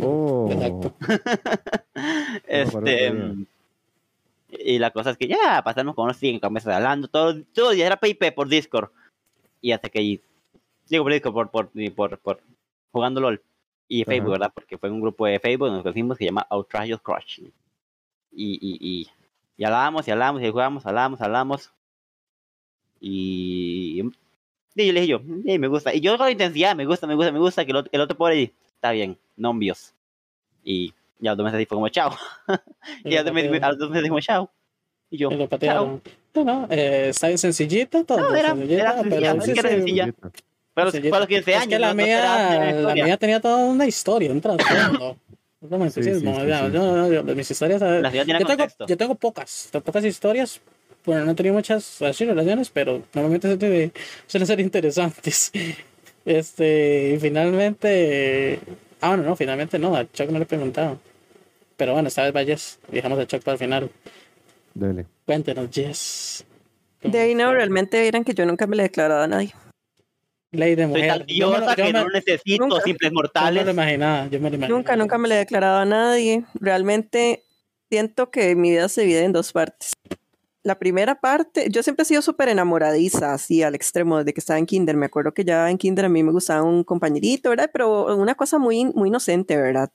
Oh, 0.00 0.48
Exacto. 0.50 0.94
este, 2.46 3.12
y 4.48 4.78
la 4.78 4.90
cosa 4.90 5.10
es 5.10 5.16
que 5.16 5.28
ya 5.28 5.62
pasamos 5.64 5.94
con 5.94 6.04
unos 6.04 6.16
100 6.16 6.40
cabezas 6.40 6.74
hablando. 6.74 7.08
Todo, 7.08 7.42
todo 7.54 7.70
el 7.70 7.76
día 7.76 7.86
era 7.86 7.96
PIP 7.96 8.34
por 8.34 8.48
Discord. 8.48 8.90
Y 9.60 9.72
hasta 9.72 9.88
que. 9.88 10.20
Digo 10.88 11.04
por 11.04 11.12
Discord, 11.12 11.34
por, 11.34 11.50
por, 11.50 11.94
por, 11.94 12.18
por 12.18 12.40
jugando 12.92 13.20
LOL. 13.20 13.42
Y 13.88 14.04
Facebook, 14.04 14.32
Ajá. 14.32 14.38
¿verdad? 14.38 14.52
Porque 14.54 14.78
fue 14.78 14.90
un 14.90 15.00
grupo 15.00 15.26
de 15.26 15.38
Facebook 15.38 15.70
nos 15.70 15.82
conocimos 15.82 16.16
que 16.16 16.24
se 16.24 16.28
llama 16.28 16.46
Outrageous 16.50 17.00
Crush. 17.00 17.40
Y, 17.40 17.50
y, 18.32 18.78
y, 18.80 19.08
y 19.56 19.64
hablábamos 19.64 20.08
y 20.08 20.10
hablábamos 20.10 20.42
y 20.42 20.50
jugábamos, 20.50 20.86
hablábamos, 20.86 21.20
hablábamos. 21.20 21.72
Y. 23.00 24.02
Y 24.76 24.86
yo 24.86 24.92
le 24.92 25.00
dije 25.02 25.12
yo, 25.12 25.20
"Sí, 25.44 25.58
me 25.58 25.68
gusta. 25.68 25.94
Y 25.94 26.00
yo 26.00 26.16
con 26.16 26.26
la 26.26 26.32
intensidad, 26.32 26.74
me 26.74 26.84
gusta, 26.84 27.06
me 27.06 27.14
gusta, 27.14 27.30
me 27.30 27.38
gusta, 27.38 27.64
que 27.64 27.70
el 27.70 27.76
otro, 27.76 27.90
el 27.92 28.00
otro 28.00 28.26
ahí 28.26 28.52
está 28.84 28.92
bien, 28.92 29.16
no 29.38 29.52
envíos. 29.52 29.94
Y 30.62 30.92
ya 31.18 31.30
los 31.30 31.38
dos 31.38 31.44
meses 31.50 31.66
fue 31.66 31.76
como 31.76 31.88
chao. 31.88 32.14
y 33.04 33.14
a 33.16 33.22
los 33.22 33.24
dos 33.24 33.34
meses 33.34 33.62
a 33.62 33.68
los 33.70 33.78
dos 33.78 33.90
meses 33.90 34.08
como 34.10 34.20
chao. 34.20 34.50
Y 35.08 35.16
yo, 35.16 35.30
Y 35.30 35.36
lo 35.36 35.48
patearon. 35.48 36.02
No, 36.34 36.44
no, 36.44 36.66
eh, 36.70 37.08
está 37.08 37.28
bien 37.28 37.38
sencillita, 37.38 38.04
todo. 38.04 38.18
No, 38.18 38.36
era- 38.36 38.50
sencillita, 38.50 38.82
era 38.82 38.92
sencilla, 39.02 39.20
pero 39.20 39.34
no 39.36 39.42
sí, 39.42 39.50
es 39.50 39.54
que 39.54 39.60
era 39.60 39.68
sí, 39.70 39.76
sencilla. 39.76 40.14
Para 40.74 40.84
los, 40.84 40.94
Sí, 40.94 41.00
yo- 41.00 41.10
para 41.10 41.20
los 41.20 41.28
15 41.28 41.50
es 41.50 41.56
años. 41.56 41.68
que 41.68 41.78
la, 41.78 41.88
no- 41.88 41.94
mía, 41.94 42.72
la 42.82 42.94
mía 42.94 43.16
tenía 43.16 43.40
toda 43.40 43.56
una 43.64 43.86
historia, 43.86 44.30
un 44.30 44.40
trasfondo. 44.42 45.16
Sí, 45.62 46.02
sí, 46.02 46.14
sí, 46.20 46.24
ya, 46.46 46.70
sí. 46.70 47.34
mis 47.34 47.50
historias. 47.50 47.80
La 47.80 48.10
yo, 48.12 48.26
tengo, 48.46 48.66
yo 48.86 48.96
tengo 48.98 49.14
pocas, 49.14 49.68
tengo 49.72 49.82
pocas 49.82 50.04
historias. 50.04 50.60
Bueno, 51.06 51.24
no 51.24 51.30
he 51.32 51.34
tenido 51.34 51.54
muchas 51.54 52.02
así, 52.02 52.26
relaciones, 52.26 52.68
pero 52.68 53.02
normalmente 53.14 53.90
suelen 54.26 54.46
ser 54.46 54.60
interesantes. 54.60 55.50
Este, 56.24 57.12
y 57.14 57.18
finalmente. 57.20 58.58
Ah, 59.00 59.08
bueno, 59.08 59.24
no, 59.24 59.36
finalmente 59.36 59.78
no, 59.78 59.94
a 59.96 60.10
Chuck 60.10 60.28
no 60.30 60.38
le 60.38 60.44
he 60.44 60.46
preguntado. 60.46 60.98
Pero 61.76 61.92
bueno, 61.92 62.08
esta 62.08 62.22
vez 62.22 62.34
va 62.34 62.44
Jess. 62.44 62.78
Dejamos 62.88 63.18
a 63.18 63.26
Chuck 63.26 63.42
para 63.42 63.54
el 63.54 63.58
final. 63.58 63.90
Dale. 64.74 65.06
Cuéntenos, 65.26 65.68
Jess. 65.70 66.44
De 67.02 67.18
ahí 67.20 67.34
no, 67.34 67.52
realmente 67.52 68.00
vieran 68.00 68.24
que 68.24 68.32
yo 68.32 68.46
nunca 68.46 68.66
me 68.66 68.76
le 68.76 68.82
he 68.84 68.86
declarado 68.88 69.22
a 69.22 69.26
nadie. 69.26 69.52
Ley 70.52 70.74
de 70.76 70.84
Soy 70.84 70.92
mujer. 70.92 71.08
tan 71.08 71.18
Yo 71.26 71.50
diosa 71.50 71.70
yo 71.70 71.84
que 71.84 71.92
me- 71.92 71.92
no 71.92 72.08
necesito 72.08 72.66
Nunca. 72.66 72.80
simples 72.82 73.10
yo 73.10 73.10
me 73.10 73.14
lo 73.14 73.22
mortales. 73.22 73.68
imaginaba, 73.68 74.26
yo 74.28 74.40
me 74.40 74.50
lo 74.50 74.56
imaginaba. 74.56 74.68
Nunca, 74.68 74.96
nunca 74.96 75.18
me 75.18 75.28
le 75.28 75.34
he 75.34 75.38
declarado 75.38 75.78
a 75.80 75.84
nadie. 75.84 76.44
Realmente 76.60 77.42
siento 77.90 78.30
que 78.30 78.54
mi 78.54 78.70
vida 78.70 78.88
se 78.88 79.02
divide 79.02 79.24
en 79.24 79.32
dos 79.32 79.52
partes. 79.52 79.92
La 80.64 80.78
primera 80.78 81.20
parte, 81.20 81.68
yo 81.70 81.82
siempre 81.82 82.04
he 82.04 82.06
sido 82.06 82.22
súper 82.22 82.48
enamoradiza, 82.48 83.34
así 83.34 83.62
al 83.62 83.74
extremo, 83.74 84.16
desde 84.18 84.32
que 84.32 84.40
estaba 84.40 84.58
en 84.58 84.64
kinder. 84.64 84.96
Me 84.96 85.04
acuerdo 85.04 85.34
que 85.34 85.44
ya 85.44 85.70
en 85.70 85.76
kinder 85.76 86.06
a 86.06 86.08
mí 86.08 86.22
me 86.22 86.32
gustaba 86.32 86.62
un 86.62 86.84
compañerito, 86.84 87.50
¿verdad? 87.50 87.68
Pero 87.70 88.16
una 88.16 88.34
cosa 88.34 88.58
muy, 88.58 88.86
muy 88.86 89.08
inocente, 89.10 89.58
¿verdad? 89.58 89.92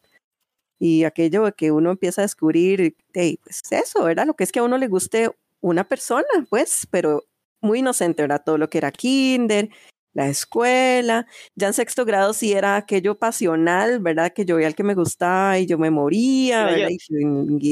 Y 0.79 1.05
aquello 1.05 1.51
que 1.55 1.71
uno 1.71 1.91
empieza 1.91 2.21
a 2.21 2.25
descubrir, 2.25 2.95
hey, 3.13 3.39
pues 3.43 3.61
eso, 3.71 4.03
¿verdad? 4.03 4.27
Lo 4.27 4.35
que 4.35 4.43
es 4.43 4.51
que 4.51 4.59
a 4.59 4.63
uno 4.63 4.77
le 4.77 4.87
guste 4.87 5.31
una 5.61 5.85
persona, 5.85 6.27
pues, 6.51 6.87
pero 6.91 7.23
muy 7.61 7.79
inocente, 7.79 8.21
¿verdad? 8.23 8.43
Todo 8.45 8.59
lo 8.59 8.69
que 8.69 8.77
era 8.77 8.91
kinder, 8.91 9.69
la 10.13 10.27
escuela, 10.27 11.27
ya 11.55 11.67
en 11.67 11.73
sexto 11.73 12.03
grado 12.05 12.33
sí 12.33 12.53
era 12.53 12.75
aquello 12.75 13.17
pasional, 13.17 13.99
¿verdad? 13.99 14.33
Que 14.33 14.45
yo 14.45 14.55
veía 14.55 14.67
al 14.67 14.75
que 14.75 14.83
me 14.83 14.95
gustaba 14.95 15.59
y 15.59 15.65
yo 15.67 15.77
me 15.77 15.91
moría, 15.91 16.65
¿verdad? 16.65 16.89
Y, 16.89 16.97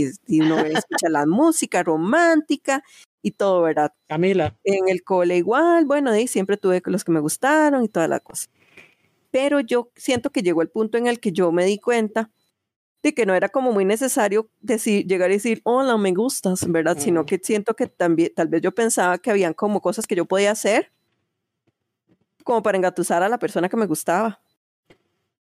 y- 0.05 0.11
y 0.27 0.41
uno 0.41 0.57
escucha 0.65 1.09
la 1.09 1.25
música 1.25 1.83
romántica 1.83 2.83
y 3.23 3.31
todo, 3.31 3.61
¿verdad? 3.63 3.91
Camila. 4.07 4.55
En 4.63 4.87
el 4.89 5.03
cole 5.03 5.37
igual, 5.37 5.85
bueno, 5.85 6.11
de 6.11 6.19
ahí 6.19 6.27
siempre 6.27 6.57
tuve 6.57 6.81
los 6.85 7.03
que 7.03 7.11
me 7.11 7.19
gustaron 7.19 7.83
y 7.83 7.89
toda 7.89 8.07
la 8.07 8.19
cosa. 8.19 8.47
Pero 9.31 9.59
yo 9.59 9.91
siento 9.95 10.31
que 10.31 10.41
llegó 10.41 10.61
el 10.61 10.69
punto 10.69 10.97
en 10.97 11.07
el 11.07 11.19
que 11.19 11.31
yo 11.31 11.51
me 11.51 11.65
di 11.65 11.79
cuenta 11.79 12.31
de 13.03 13.13
que 13.13 13.25
no 13.25 13.35
era 13.35 13.49
como 13.49 13.71
muy 13.73 13.85
necesario 13.85 14.49
decir, 14.61 15.05
llegar 15.07 15.31
y 15.31 15.35
decir, 15.35 15.61
hola, 15.65 15.97
me 15.97 16.13
gustas, 16.13 16.67
¿verdad? 16.71 16.97
Sino 16.99 17.21
Ujú. 17.21 17.27
que 17.27 17.39
siento 17.43 17.75
que 17.75 17.87
también, 17.87 18.31
tal 18.35 18.47
vez 18.49 18.61
yo 18.61 18.73
pensaba 18.73 19.17
que 19.19 19.31
habían 19.31 19.53
como 19.53 19.81
cosas 19.81 20.07
que 20.07 20.15
yo 20.15 20.25
podía 20.25 20.51
hacer 20.51 20.91
como 22.47 22.63
para 22.63 22.77
engatusar 22.77 23.21
a 23.23 23.29
la 23.29 23.37
persona 23.37 23.67
que 23.67 23.75
me 23.75 23.85
gustaba. 23.85 24.39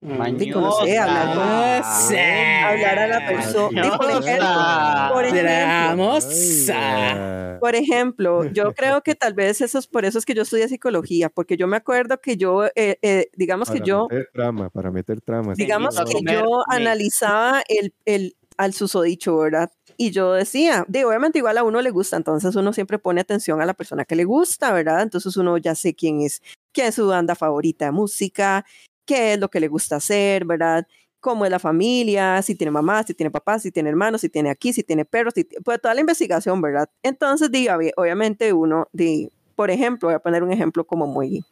Sí, 0.01 0.51
conocí, 0.51 0.97
hablar 0.97 1.27
con- 1.29 1.39
Mañosa. 1.39 2.69
Hablar 2.69 2.99
a 2.99 3.07
la 3.07 3.27
persona. 3.27 3.85
Sí, 3.85 3.91
por 3.97 4.11
ejemplo, 4.11 5.15
por 5.15 5.25
ejemplo. 5.25 7.59
Por 7.61 7.75
ejemplo, 7.75 8.45
yo 8.53 8.75
creo 8.75 9.03
que 9.03 9.15
tal 9.15 9.35
vez 9.35 9.61
eso 9.61 9.79
es 9.79 9.87
por 9.87 10.05
eso 10.05 10.19
es 10.19 10.25
que 10.27 10.35
yo 10.35 10.43
estudié 10.43 10.69
psicología, 10.69 11.29
porque 11.31 11.57
yo 11.57 11.67
me 11.67 11.77
acuerdo 11.77 12.21
que 12.21 12.37
yo, 12.37 12.67
eh, 12.75 12.99
eh, 13.03 13.31
digamos 13.37 13.69
que 13.71 13.79
Para 13.79 13.87
yo, 13.87 14.07
meter 14.11 14.29
trama, 14.33 14.71
para 14.71 14.91
meter 14.91 15.21
trama. 15.21 15.55
digamos 15.57 15.97
que 16.05 16.21
yo 16.33 16.63
analizaba 16.69 17.63
el, 17.69 17.95
el 18.05 18.37
al 18.57 18.73
susodicho, 18.75 19.37
¿verdad? 19.39 19.71
Y 19.97 20.11
yo 20.11 20.33
decía, 20.33 20.85
de, 20.89 21.05
obviamente 21.05 21.39
igual 21.39 21.59
a 21.59 21.65
uno 21.65 21.81
le 21.83 21.91
gusta, 21.91 22.17
entonces 22.17 22.55
uno 22.57 22.73
siempre 22.73 22.99
pone 22.99 23.21
atención 23.21 23.61
a 23.61 23.67
la 23.67 23.75
persona 23.75 24.05
que 24.05 24.17
le 24.17 24.25
gusta, 24.25 24.73
¿verdad? 24.73 25.03
Entonces 25.03 25.37
uno 25.37 25.57
ya 25.59 25.75
sé 25.75 25.95
quién 25.95 26.21
es, 26.21 26.43
quién 26.73 26.89
es 26.89 26.95
su 26.97 27.07
banda 27.07 27.35
favorita 27.35 27.87
de 27.87 27.93
música, 27.93 28.65
qué 29.07 29.35
es 29.35 29.39
lo 29.39 29.49
que 29.49 29.61
le 29.61 29.69
gusta 29.69 29.97
hacer, 29.97 30.45
¿verdad? 30.45 30.87
Cómo 31.21 31.45
es 31.45 31.51
la 31.51 31.59
familia, 31.59 32.43
si 32.43 32.55
tiene 32.55 32.71
mamá, 32.71 33.03
si 33.03 33.15
tiene 33.15 33.31
papá, 33.31 33.59
si 33.59 33.71
tiene 33.71 33.89
hermanos, 33.91 34.21
si 34.21 34.29
tiene 34.29 34.51
aquí, 34.51 34.73
si 34.73 34.83
tiene 34.83 35.05
perros, 35.05 35.35
si 35.35 35.45
pues 35.45 35.81
toda 35.81 35.95
la 35.95 36.01
investigación, 36.01 36.61
¿verdad? 36.61 36.89
Entonces, 37.03 37.51
diga, 37.51 37.79
obviamente 37.97 38.53
uno, 38.53 38.89
di, 38.93 39.31
por 39.57 39.71
ejemplo, 39.71 40.09
voy 40.09 40.15
a 40.17 40.21
poner 40.21 40.43
un 40.43 40.53
ejemplo 40.53 40.87
como 40.87 41.07
muy... 41.07 41.45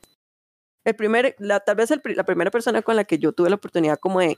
El 0.85 0.97
primer, 0.97 1.37
la, 1.39 1.61
tal 1.61 1.77
vez 1.77 1.91
la 2.17 2.25
primera 2.25 2.51
persona 2.51 2.83
con 2.83 2.97
la 2.97 3.05
que 3.05 3.19
yo 3.19 3.33
tuve 3.33 3.49
la 3.49 3.55
oportunidad 3.57 3.99
como 4.01 4.19
de, 4.21 4.37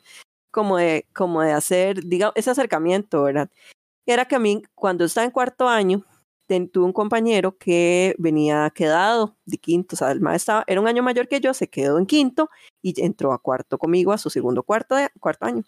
como 0.51 0.77
de, 0.77 1.07
como 1.15 1.43
de 1.43 1.53
hacer, 1.53 2.05
diga, 2.05 2.33
ese 2.35 2.51
acercamiento, 2.51 3.23
¿verdad? 3.23 3.51
Era 4.07 4.27
que 4.27 4.37
a 4.37 4.39
mí, 4.39 4.63
cuando 4.75 5.05
estaba 5.05 5.25
en 5.25 5.31
cuarto 5.31 5.69
año, 5.69 6.05
ten- 6.47 6.69
tuve 6.69 6.85
un 6.85 6.93
compañero 6.93 7.57
que 7.57 8.15
venía 8.19 8.71
quedado 8.75 9.37
de 9.47 9.57
quinto, 9.59 9.95
o 9.95 9.99
sea, 9.99 10.11
el 10.13 10.21
maestro 10.21 10.63
era 10.67 10.81
un 10.81 10.87
año 10.89 11.03
mayor 11.03 11.27
que 11.29 11.41
yo, 11.41 11.55
se 11.55 11.69
quedó 11.69 11.99
en 11.99 12.07
quinto 12.07 12.51
y 12.83 13.01
entró 13.03 13.33
a 13.33 13.39
cuarto 13.39 13.79
conmigo 13.79 14.13
a 14.13 14.19
su 14.19 14.29
segundo 14.31 14.63
cuarto, 14.63 14.95
de, 14.95 15.09
cuarto 15.21 15.47
año. 15.47 15.63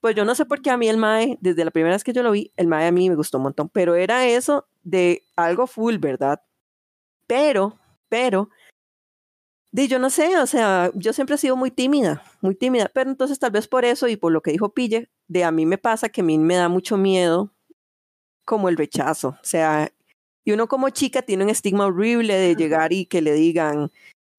Pues 0.00 0.14
yo 0.14 0.26
no 0.26 0.34
sé 0.34 0.44
por 0.44 0.60
qué 0.60 0.70
a 0.70 0.76
mí 0.76 0.88
el 0.88 0.98
MAE, 0.98 1.38
desde 1.40 1.64
la 1.64 1.70
primera 1.70 1.94
vez 1.94 2.04
que 2.04 2.12
yo 2.12 2.22
lo 2.22 2.32
vi, 2.32 2.52
el 2.56 2.66
MAE 2.66 2.88
a 2.88 2.92
mí 2.92 3.08
me 3.08 3.16
gustó 3.16 3.38
un 3.38 3.44
montón, 3.44 3.70
pero 3.70 3.94
era 3.94 4.26
eso 4.26 4.66
de 4.82 5.22
algo 5.36 5.66
full, 5.66 5.96
¿verdad? 5.96 6.42
Pero, 7.26 7.78
pero, 8.10 8.50
di, 9.72 9.88
yo 9.88 9.98
no 9.98 10.10
sé, 10.10 10.36
o 10.38 10.46
sea, 10.46 10.90
yo 10.94 11.14
siempre 11.14 11.36
he 11.36 11.38
sido 11.38 11.56
muy 11.56 11.70
tímida, 11.70 12.22
muy 12.42 12.54
tímida, 12.54 12.90
pero 12.92 13.08
entonces 13.10 13.38
tal 13.38 13.52
vez 13.52 13.66
por 13.66 13.86
eso 13.86 14.06
y 14.08 14.16
por 14.16 14.30
lo 14.32 14.42
que 14.42 14.52
dijo 14.52 14.74
Pille, 14.74 15.10
de 15.28 15.44
a 15.44 15.50
mí 15.50 15.64
me 15.64 15.78
pasa 15.78 16.10
que 16.10 16.20
a 16.20 16.24
mí 16.24 16.36
me 16.38 16.56
da 16.56 16.68
mucho 16.68 16.98
miedo 16.98 17.53
como 18.44 18.68
el 18.68 18.76
rechazo, 18.76 19.28
o 19.30 19.38
sea, 19.44 19.90
y 20.44 20.52
uno 20.52 20.68
como 20.68 20.90
chica 20.90 21.22
tiene 21.22 21.44
un 21.44 21.50
estigma 21.50 21.86
horrible 21.86 22.34
de 22.34 22.54
llegar 22.56 22.92
y 22.92 23.06
que 23.06 23.22
le 23.22 23.32
digan, 23.34 23.90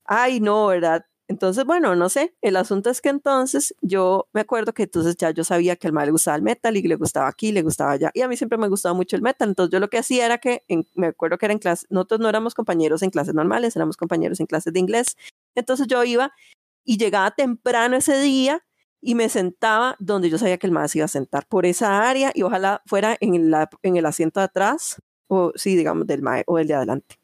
ay, 0.05 0.39
no, 0.39 0.67
¿verdad? 0.67 1.05
Entonces, 1.27 1.65
bueno, 1.65 1.95
no 1.95 2.09
sé, 2.09 2.35
el 2.41 2.55
asunto 2.55 2.89
es 2.91 3.01
que 3.01 3.09
entonces 3.09 3.75
yo 3.81 4.27
me 4.33 4.41
acuerdo 4.41 4.73
que 4.73 4.83
entonces 4.83 5.17
ya 5.17 5.31
yo 5.31 5.43
sabía 5.43 5.75
que 5.75 5.87
al 5.87 5.93
mal 5.93 6.05
le 6.05 6.11
gustaba 6.11 6.37
el 6.37 6.43
metal 6.43 6.77
y 6.77 6.83
le 6.83 6.95
gustaba 6.95 7.27
aquí, 7.29 7.51
le 7.51 7.63
gustaba 7.63 7.93
allá, 7.93 8.11
y 8.13 8.21
a 8.21 8.27
mí 8.27 8.37
siempre 8.37 8.59
me 8.59 8.67
gustaba 8.69 8.93
mucho 8.95 9.15
el 9.15 9.23
metal, 9.23 9.49
entonces 9.49 9.71
yo 9.73 9.79
lo 9.79 9.89
que 9.89 9.97
hacía 9.99 10.25
era 10.27 10.37
que, 10.39 10.63
en- 10.67 10.85
me 10.95 11.07
acuerdo 11.07 11.37
que 11.39 11.47
era 11.47 11.53
en 11.53 11.59
clase, 11.59 11.87
nosotros 11.89 12.19
no 12.21 12.29
éramos 12.29 12.53
compañeros 12.55 13.01
en 13.03 13.09
clases 13.09 13.33
normales, 13.33 13.75
éramos 13.75 13.97
compañeros 13.97 14.39
en 14.39 14.45
clases 14.47 14.73
de 14.73 14.79
inglés, 14.79 15.17
entonces 15.55 15.87
yo 15.87 16.03
iba 16.03 16.31
y 16.83 16.97
llegaba 16.97 17.31
temprano 17.31 17.97
ese 17.97 18.19
día 18.19 18.63
y 19.05 19.13
me 19.15 19.29
sentaba 19.29 19.95
donde 19.99 20.31
yo 20.31 20.39
sabía 20.39 20.57
que 20.57 20.65
el 20.65 20.73
más 20.73 20.95
iba 20.95 21.05
a 21.05 21.07
sentar, 21.07 21.45
por 21.47 21.67
esa 21.67 22.09
área, 22.09 22.31
y 22.33 22.41
ojalá 22.41 22.81
fuera 22.87 23.15
en, 23.19 23.51
la, 23.51 23.69
en 23.83 23.97
el 23.97 24.05
asiento 24.07 24.39
de 24.39 24.45
atrás, 24.45 24.99
o 25.27 25.51
sí, 25.55 25.75
digamos, 25.75 26.07
del 26.07 26.23
mae, 26.23 26.43
o 26.47 26.57
el 26.57 26.67
de 26.67 26.73
adelante. 26.73 27.19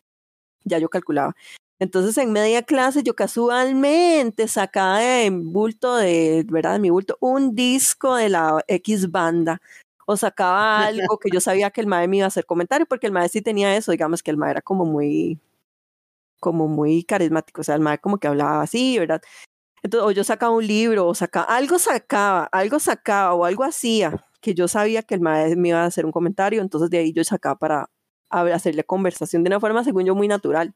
Ya 0.64 0.78
yo 0.78 0.90
calculaba. 0.90 1.36
Entonces, 1.80 2.18
en 2.20 2.32
media 2.32 2.62
clase, 2.64 3.02
yo 3.04 3.16
casualmente 3.16 4.48
sacaba 4.48 5.00
de 5.00 5.32
bulto, 5.32 5.96
de, 5.96 6.46
¿verdad? 6.48 6.74
De 6.74 6.80
mi 6.80 6.92
bulto, 6.92 7.18
un 7.20 7.56
disco 7.56 8.16
de 8.16 8.30
la 8.30 8.64
X 8.68 9.10
banda. 9.10 9.60
O 10.06 10.18
sacaba 10.18 10.86
algo 10.86 11.18
que 11.18 11.30
yo 11.34 11.40
sabía 11.42 11.72
que 11.72 11.82
el 11.82 11.88
mae 11.88 12.08
me 12.08 12.18
iba 12.18 12.26
a 12.26 12.28
hacer 12.28 12.46
comentario, 12.46 12.86
porque 12.88 13.08
el 13.08 13.14
mae 13.14 13.30
sí 13.30 13.42
tenía 13.42 13.76
eso, 13.76 13.92
digamos 13.92 14.22
que 14.22 14.32
el 14.32 14.38
mae 14.38 14.52
era 14.52 14.62
como 14.62 14.86
muy, 14.86 15.40
como 16.40 16.68
muy 16.68 17.04
carismático, 17.04 17.62
o 17.62 17.64
sea, 17.64 17.76
el 17.76 17.82
mae 17.82 18.00
como 18.00 18.20
que 18.20 18.28
hablaba 18.28 18.62
así, 18.62 19.00
¿verdad? 19.00 19.22
Entonces, 19.84 20.08
o 20.08 20.12
yo 20.12 20.24
sacaba 20.24 20.56
un 20.56 20.66
libro, 20.66 21.08
o 21.08 21.16
sacaba, 21.16 21.46
algo 21.46 21.80
sacaba, 21.80 22.46
algo 22.52 22.80
sacaba, 22.80 23.34
o 23.34 23.46
algo 23.46 23.64
hacía, 23.64 24.26
que 24.40 24.54
yo 24.54 24.68
sabía 24.68 25.02
que 25.04 25.16
el 25.16 25.22
mae 25.22 25.56
me 25.56 25.70
iba 25.70 25.82
a 25.82 25.86
hacer 25.86 26.06
un 26.06 26.12
comentario, 26.12 26.62
entonces 26.62 26.90
de 26.90 27.00
ahí 27.00 27.14
yo 27.14 27.24
sacaba 27.24 27.56
para 27.58 27.90
hacerle 28.30 28.84
conversación 28.84 29.44
de 29.44 29.50
una 29.50 29.60
forma, 29.60 29.84
según 29.84 30.06
yo, 30.06 30.16
muy 30.16 30.28
natural. 30.28 30.74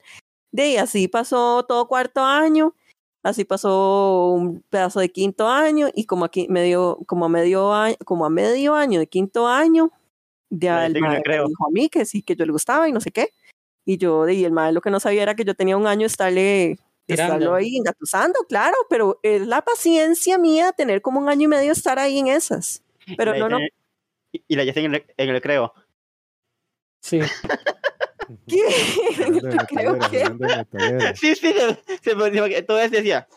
De 0.52 0.64
ahí 0.64 0.78
así 0.78 1.08
pasó 1.08 1.66
todo 1.68 1.88
cuarto 1.88 2.24
año, 2.24 2.76
así 3.24 3.46
pasó 3.46 4.32
un 4.32 4.62
pedazo 4.70 5.00
de 5.00 5.12
quinto 5.12 5.48
año, 5.48 5.90
y 5.94 6.06
como 6.06 6.26
aquí 6.26 6.48
medio, 6.50 7.00
como 7.08 7.26
a 7.26 7.30
medio 7.30 7.74
año, 7.74 7.96
como 8.06 8.26
a 8.26 8.30
medio 8.30 8.74
año 8.76 9.00
de 9.00 9.08
quinto 9.08 9.48
año, 9.48 9.92
ya 10.50 10.86
el 10.88 10.94
sí 10.94 11.00
que 11.00 11.02
me 11.02 11.08
mae 11.08 11.18
me 11.18 11.24
creo. 11.24 11.48
dijo 11.48 11.68
a 11.68 11.72
mí 11.72 11.90
que 11.90 12.06
sí, 12.06 12.24
que 12.24 12.36
yo 12.36 12.46
le 12.46 12.52
gustaba 12.52 12.90
y 12.90 12.92
no 12.92 13.02
sé 13.02 13.12
qué. 13.12 13.30
Y 13.86 13.98
yo, 13.98 14.28
y 14.30 14.46
el 14.46 14.52
mae 14.52 14.72
lo 14.74 14.82
que 14.82 14.90
no 14.92 15.00
sabía 15.00 15.24
era 15.24 15.36
que 15.36 15.46
yo 15.46 15.56
tenía 15.56 15.78
un 15.78 15.88
año 15.88 16.08
estarle. 16.08 16.80
Estarlo 17.08 17.54
ahí 17.54 17.78
engatusando, 17.78 18.40
claro, 18.48 18.76
pero 18.90 19.20
es 19.24 19.46
la 19.46 19.62
paciencia 19.62 20.38
mía 20.38 20.72
tener 20.72 21.02
como 21.02 21.20
un 21.20 21.30
año 21.30 21.44
y 21.44 21.48
medio 21.48 21.72
estar 21.72 22.00
ahí 22.00 22.20
en 22.20 22.28
esas. 22.28 22.84
Pero 23.18 23.36
no, 23.36 23.50
no, 23.50 23.60
Y 24.32 24.56
la 24.56 24.64
hice 24.64 24.80
en 24.84 24.96
el, 24.96 25.06
en 25.18 25.30
el 25.30 25.42
creo. 25.42 25.74
Sí. 27.02 27.20
¿qué? 28.48 28.64
Creo 29.70 30.00
que... 30.00 31.16
Sí, 31.16 31.36
sí, 31.36 31.54
se, 31.54 32.00
se 32.02 32.16
me 32.16 32.30
dijo 32.30 32.46
que 32.46 32.64
todo 32.64 32.80
eso 32.80 32.96
decía. 32.96 33.28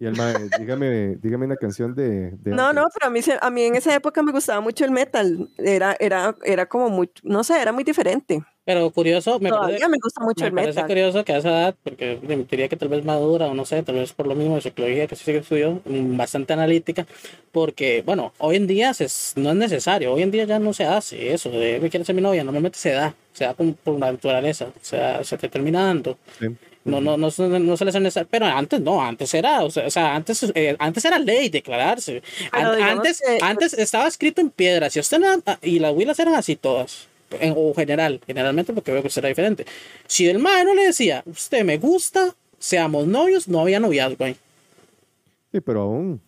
Y 0.00 0.06
el 0.06 0.16
mae, 0.16 0.48
dígame, 0.58 1.16
dígame 1.16 1.44
una 1.44 1.56
canción 1.56 1.94
de. 1.94 2.30
de 2.38 2.50
No, 2.52 2.72
no, 2.72 2.84
antes. 2.84 2.94
pero 2.94 3.06
a 3.08 3.10
mí, 3.10 3.20
a 3.40 3.50
mí 3.50 3.62
en 3.64 3.76
esa 3.76 3.94
época 3.94 4.22
me 4.22 4.32
gustaba 4.32 4.60
mucho 4.62 4.86
el 4.86 4.92
metal. 4.92 5.50
Era, 5.58 5.94
era, 6.00 6.36
era 6.42 6.66
como 6.66 6.88
muy, 6.88 7.10
no 7.22 7.44
sé, 7.44 7.60
era 7.60 7.70
muy 7.72 7.84
diferente. 7.84 8.42
Pero 8.64 8.90
curioso, 8.92 9.38
me 9.40 9.50
Todavía 9.50 9.88
parece, 9.88 9.88
me 9.88 9.98
gusta 10.02 10.22
mucho 10.24 10.44
me 10.44 10.48
el 10.48 10.54
parece 10.54 10.82
metal. 10.82 10.86
curioso 10.86 11.24
que 11.24 11.32
a 11.34 11.38
esa 11.38 11.48
edad, 11.50 11.76
porque 11.82 12.18
diría 12.50 12.68
que 12.68 12.76
tal 12.76 12.88
vez 12.88 13.04
madura 13.04 13.46
o 13.48 13.54
no 13.54 13.66
sé, 13.66 13.82
tal 13.82 13.96
vez 13.96 14.12
por 14.14 14.26
lo 14.26 14.34
mismo 14.34 14.54
de 14.54 14.62
psicología 14.62 15.06
que 15.06 15.16
sí 15.16 15.24
que 15.32 15.38
estudió, 15.38 15.82
mm, 15.84 16.16
bastante 16.16 16.52
analítica, 16.54 17.06
porque 17.52 18.02
bueno, 18.06 18.32
hoy 18.38 18.56
en 18.56 18.66
día 18.66 18.94
se, 18.94 19.06
no 19.40 19.50
es 19.50 19.56
necesario, 19.56 20.12
hoy 20.14 20.22
en 20.22 20.30
día 20.30 20.44
ya 20.44 20.58
no 20.58 20.72
se 20.72 20.84
hace 20.84 21.32
eso, 21.34 21.50
de 21.50 21.80
me 21.80 21.90
quiere 21.90 22.04
ser 22.06 22.14
mi 22.14 22.22
novia, 22.22 22.44
normalmente 22.44 22.78
se 22.78 22.92
da, 22.92 23.14
se 23.32 23.44
da 23.44 23.54
por, 23.54 23.74
por 23.74 23.98
naturaleza, 23.98 24.66
o 24.66 24.72
sea, 24.84 25.24
se 25.24 25.36
te 25.36 25.48
termina 25.48 25.84
dando. 25.86 26.16
Sí. 26.38 26.46
No, 26.82 27.00
no, 27.00 27.18
no, 27.18 27.28
no 27.28 27.76
suele 27.76 27.92
ser 27.92 28.00
necesario, 28.00 28.28
pero 28.30 28.46
antes 28.46 28.80
no, 28.80 29.02
antes 29.02 29.34
era, 29.34 29.62
o 29.62 29.70
sea, 29.70 30.14
antes, 30.14 30.50
eh, 30.54 30.76
antes 30.78 31.04
era 31.04 31.18
ley 31.18 31.50
declararse. 31.50 32.22
antes, 32.52 33.22
antes 33.42 33.74
estaba 33.74 34.08
escrito 34.08 34.40
en 34.40 34.48
piedra, 34.50 34.88
si 34.88 34.98
usted 34.98 35.20
y 35.60 35.78
las 35.78 35.94
huilas 35.94 36.18
eran 36.18 36.34
así 36.34 36.56
todas, 36.56 37.08
en, 37.38 37.52
o 37.54 37.74
general, 37.74 38.20
generalmente 38.26 38.72
porque 38.72 38.92
veo 38.92 39.02
que 39.02 39.10
será 39.10 39.28
diferente. 39.28 39.66
Si 40.06 40.26
el 40.26 40.38
mae 40.38 40.64
no 40.64 40.74
le 40.74 40.84
decía, 40.84 41.22
usted 41.26 41.64
me 41.64 41.76
gusta, 41.76 42.34
seamos 42.58 43.06
novios, 43.06 43.46
no 43.46 43.60
había 43.60 43.78
noviazgo 43.78 44.24
ahí. 44.24 44.36
Sí, 45.52 45.60
pero 45.60 45.82
aún, 45.82 46.20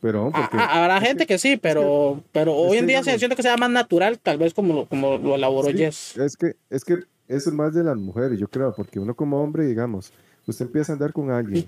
pero 0.00 0.30
ah, 0.34 0.48
ah, 0.52 0.82
habrá 0.82 1.00
gente 1.00 1.26
que, 1.26 1.38
sí, 1.38 1.58
pero, 1.58 2.22
pero 2.32 2.54
hoy 2.54 2.78
en 2.78 2.86
día 2.86 3.02
se 3.02 3.18
siente 3.18 3.36
que 3.36 3.42
sea 3.42 3.56
más 3.58 3.70
natural, 3.70 4.18
tal 4.18 4.38
vez 4.38 4.54
como 4.54 4.74
lo, 4.74 4.86
como 4.86 5.18
lo 5.18 5.34
elaboró 5.34 5.70
Jess. 5.70 6.16
Es 6.16 6.36
que, 6.36 6.54
es 6.70 6.84
que 6.84 7.00
eso 7.30 7.50
es 7.50 7.54
más 7.54 7.72
de 7.72 7.84
las 7.84 7.96
mujeres, 7.96 8.38
yo 8.40 8.48
creo, 8.48 8.74
porque 8.74 8.98
uno 8.98 9.14
como 9.14 9.40
hombre, 9.40 9.64
digamos, 9.64 10.12
usted 10.46 10.66
empieza 10.66 10.92
a 10.92 10.94
andar 10.94 11.12
con 11.12 11.30
alguien 11.30 11.64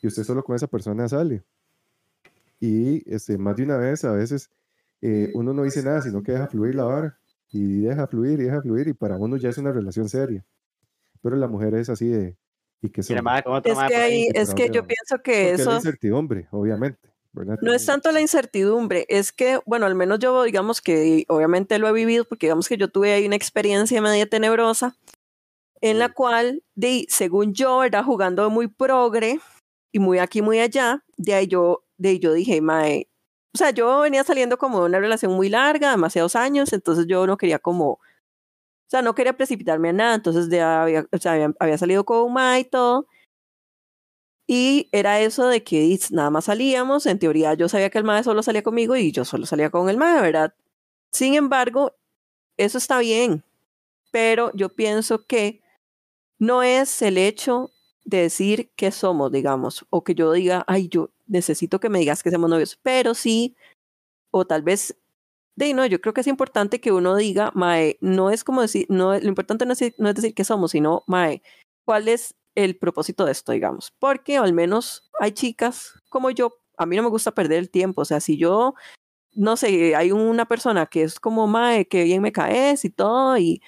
y 0.00 0.06
usted 0.06 0.22
solo 0.22 0.44
con 0.44 0.54
esa 0.54 0.68
persona 0.68 1.08
sale. 1.08 1.42
Y 2.60 3.02
este, 3.12 3.36
más 3.36 3.56
de 3.56 3.64
una 3.64 3.76
vez, 3.76 4.04
a 4.04 4.12
veces, 4.12 4.50
eh, 5.02 5.32
uno 5.34 5.52
no 5.52 5.64
dice 5.64 5.82
nada, 5.82 6.00
sino 6.00 6.22
que 6.22 6.32
deja 6.32 6.46
fluir 6.46 6.76
la 6.76 6.84
vara. 6.84 7.18
Y 7.50 7.80
deja 7.82 8.06
fluir, 8.06 8.40
y 8.40 8.44
deja 8.44 8.62
fluir, 8.62 8.88
y 8.88 8.92
para 8.94 9.16
uno 9.16 9.36
ya 9.36 9.48
es 9.48 9.58
una 9.58 9.72
relación 9.72 10.08
seria. 10.08 10.44
Pero 11.22 11.36
la 11.36 11.48
mujer 11.48 11.74
es 11.74 11.88
así 11.88 12.08
de... 12.08 12.36
¿Y 12.80 12.90
que 12.90 13.02
son? 13.02 13.16
Es 13.16 13.78
que, 13.88 14.28
es 14.34 14.54
que 14.54 14.70
yo 14.70 14.86
pienso 14.86 15.22
que 15.22 15.52
eso... 15.52 15.70
Es 15.70 15.76
incertidumbre, 15.76 16.48
obviamente. 16.50 17.13
No 17.34 17.72
es 17.72 17.84
tanto 17.84 18.12
la 18.12 18.20
incertidumbre, 18.20 19.06
es 19.08 19.32
que, 19.32 19.58
bueno, 19.66 19.86
al 19.86 19.96
menos 19.96 20.20
yo 20.20 20.44
digamos 20.44 20.80
que 20.80 21.24
obviamente 21.28 21.78
lo 21.78 21.88
he 21.88 21.92
vivido 21.92 22.24
porque 22.24 22.46
digamos 22.46 22.68
que 22.68 22.76
yo 22.76 22.88
tuve 22.88 23.12
ahí 23.12 23.26
una 23.26 23.34
experiencia 23.34 24.00
media 24.00 24.28
tenebrosa 24.28 24.96
en 25.80 25.98
la 25.98 26.08
cual, 26.10 26.62
de, 26.74 27.06
según 27.10 27.52
yo, 27.52 27.84
era 27.84 28.02
jugando 28.02 28.48
muy 28.50 28.68
progre 28.68 29.40
y 29.92 29.98
muy 29.98 30.18
aquí, 30.18 30.42
muy 30.42 30.60
allá, 30.60 31.04
de 31.16 31.34
ahí 31.34 31.46
yo, 31.46 31.84
de 31.98 32.18
yo 32.18 32.32
dije, 32.32 32.60
mae, 32.60 33.08
o 33.54 33.58
sea, 33.58 33.70
yo 33.70 34.00
venía 34.00 34.24
saliendo 34.24 34.56
como 34.56 34.80
de 34.80 34.86
una 34.86 34.98
relación 34.98 35.32
muy 35.32 35.48
larga, 35.48 35.90
demasiados 35.90 36.36
años, 36.36 36.72
entonces 36.72 37.06
yo 37.06 37.26
no 37.26 37.36
quería 37.36 37.58
como, 37.58 37.90
o 37.90 38.00
sea, 38.88 39.02
no 39.02 39.14
quería 39.14 39.36
precipitarme 39.36 39.90
a 39.90 39.92
nada, 39.92 40.14
entonces 40.14 40.48
ya 40.48 40.82
había, 40.82 41.06
o 41.12 41.18
sea, 41.18 41.32
había, 41.32 41.52
había 41.60 41.78
salido 41.78 42.04
con 42.04 42.32
Mae 42.32 42.60
y 42.60 42.64
todo, 42.64 43.06
y 44.46 44.88
era 44.92 45.20
eso 45.20 45.46
de 45.48 45.62
que 45.64 45.98
nada 46.10 46.30
más 46.30 46.46
salíamos, 46.46 47.06
en 47.06 47.18
teoría 47.18 47.54
yo 47.54 47.68
sabía 47.68 47.90
que 47.90 47.98
el 47.98 48.04
MAE 48.04 48.24
solo 48.24 48.42
salía 48.42 48.62
conmigo 48.62 48.96
y 48.96 49.12
yo 49.12 49.24
solo 49.24 49.46
salía 49.46 49.70
con 49.70 49.88
el 49.88 49.96
MAE, 49.96 50.20
¿verdad? 50.20 50.54
Sin 51.12 51.34
embargo, 51.34 51.96
eso 52.56 52.78
está 52.78 52.98
bien, 52.98 53.44
pero 54.10 54.52
yo 54.54 54.68
pienso 54.70 55.26
que 55.26 55.62
no 56.38 56.62
es 56.62 57.02
el 57.02 57.18
hecho 57.18 57.70
de 58.04 58.18
decir 58.22 58.70
que 58.76 58.90
somos, 58.90 59.32
digamos, 59.32 59.86
o 59.90 60.04
que 60.04 60.14
yo 60.14 60.32
diga, 60.32 60.64
ay, 60.68 60.88
yo 60.88 61.10
necesito 61.26 61.80
que 61.80 61.88
me 61.88 62.00
digas 62.00 62.22
que 62.22 62.30
somos 62.30 62.50
novios, 62.50 62.78
pero 62.82 63.14
sí, 63.14 63.56
o 64.30 64.46
tal 64.46 64.62
vez, 64.62 64.96
de 65.56 65.72
no, 65.74 65.86
yo 65.86 66.00
creo 66.00 66.14
que 66.14 66.20
es 66.22 66.26
importante 66.26 66.80
que 66.80 66.92
uno 66.92 67.16
diga, 67.16 67.50
Mae, 67.54 67.98
no 68.00 68.30
es 68.30 68.44
como 68.44 68.62
decir, 68.62 68.86
no, 68.90 69.18
lo 69.18 69.28
importante 69.28 69.66
no 69.66 69.72
es, 69.72 69.94
no 69.98 70.08
es 70.08 70.14
decir 70.16 70.34
que 70.34 70.44
somos, 70.44 70.72
sino, 70.72 71.04
Mae, 71.06 71.42
¿cuál 71.84 72.08
es 72.08 72.34
el 72.54 72.76
propósito 72.76 73.24
de 73.24 73.32
esto, 73.32 73.52
digamos, 73.52 73.92
porque 73.98 74.36
al 74.36 74.52
menos 74.52 75.10
hay 75.20 75.32
chicas 75.32 75.94
como 76.08 76.30
yo, 76.30 76.52
a 76.76 76.86
mí 76.86 76.96
no 76.96 77.02
me 77.02 77.08
gusta 77.08 77.32
perder 77.32 77.58
el 77.58 77.70
tiempo, 77.70 78.02
o 78.02 78.04
sea, 78.04 78.20
si 78.20 78.36
yo, 78.36 78.74
no 79.32 79.56
sé, 79.56 79.96
hay 79.96 80.12
una 80.12 80.46
persona 80.46 80.86
que 80.86 81.02
es 81.02 81.18
como, 81.18 81.46
mae, 81.46 81.86
que 81.86 82.04
bien 82.04 82.22
me 82.22 82.32
caes 82.32 82.84
y 82.84 82.90
todo, 82.90 83.36
y, 83.38 83.60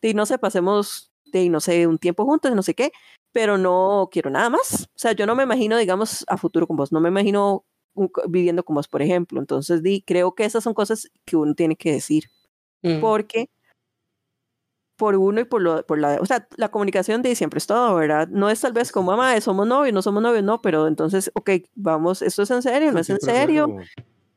y 0.00 0.14
no 0.14 0.26
sé, 0.26 0.38
pasemos, 0.38 1.12
de, 1.32 1.48
no 1.48 1.60
sé, 1.60 1.86
un 1.86 1.98
tiempo 1.98 2.24
juntos, 2.24 2.54
no 2.54 2.62
sé 2.62 2.74
qué, 2.74 2.92
pero 3.32 3.58
no 3.58 4.08
quiero 4.10 4.30
nada 4.30 4.50
más, 4.50 4.84
o 4.94 4.98
sea, 4.98 5.12
yo 5.12 5.26
no 5.26 5.34
me 5.34 5.44
imagino, 5.44 5.78
digamos, 5.78 6.24
a 6.28 6.36
futuro 6.36 6.66
con 6.66 6.76
vos, 6.76 6.92
no 6.92 7.00
me 7.00 7.08
imagino 7.08 7.64
viviendo 8.28 8.64
con 8.64 8.74
vos, 8.74 8.88
por 8.88 9.02
ejemplo, 9.02 9.38
entonces 9.38 9.82
di, 9.82 10.02
creo 10.02 10.34
que 10.34 10.44
esas 10.44 10.64
son 10.64 10.74
cosas 10.74 11.10
que 11.24 11.36
uno 11.36 11.54
tiene 11.54 11.76
que 11.76 11.92
decir, 11.92 12.24
mm. 12.82 13.00
porque 13.00 13.50
por 14.96 15.16
uno 15.16 15.40
y 15.40 15.44
por, 15.44 15.62
lo, 15.62 15.84
por 15.86 15.98
la... 15.98 16.18
O 16.20 16.26
sea, 16.26 16.46
la 16.56 16.70
comunicación 16.70 17.22
de 17.22 17.34
siempre 17.34 17.58
es 17.58 17.66
todo, 17.66 17.94
¿verdad? 17.94 18.28
No 18.28 18.50
es 18.50 18.60
tal 18.60 18.72
vez 18.72 18.92
como, 18.92 19.12
mamá, 19.12 19.40
somos 19.40 19.66
novios, 19.66 19.94
no 19.94 20.02
somos 20.02 20.22
novios, 20.22 20.44
no, 20.44 20.60
pero 20.60 20.86
entonces, 20.86 21.30
ok, 21.34 21.50
vamos, 21.74 22.22
¿esto 22.22 22.42
es 22.42 22.50
en 22.50 22.62
serio? 22.62 22.92
¿No 22.92 23.00
es 23.00 23.10
en 23.10 23.20
serio? 23.20 23.76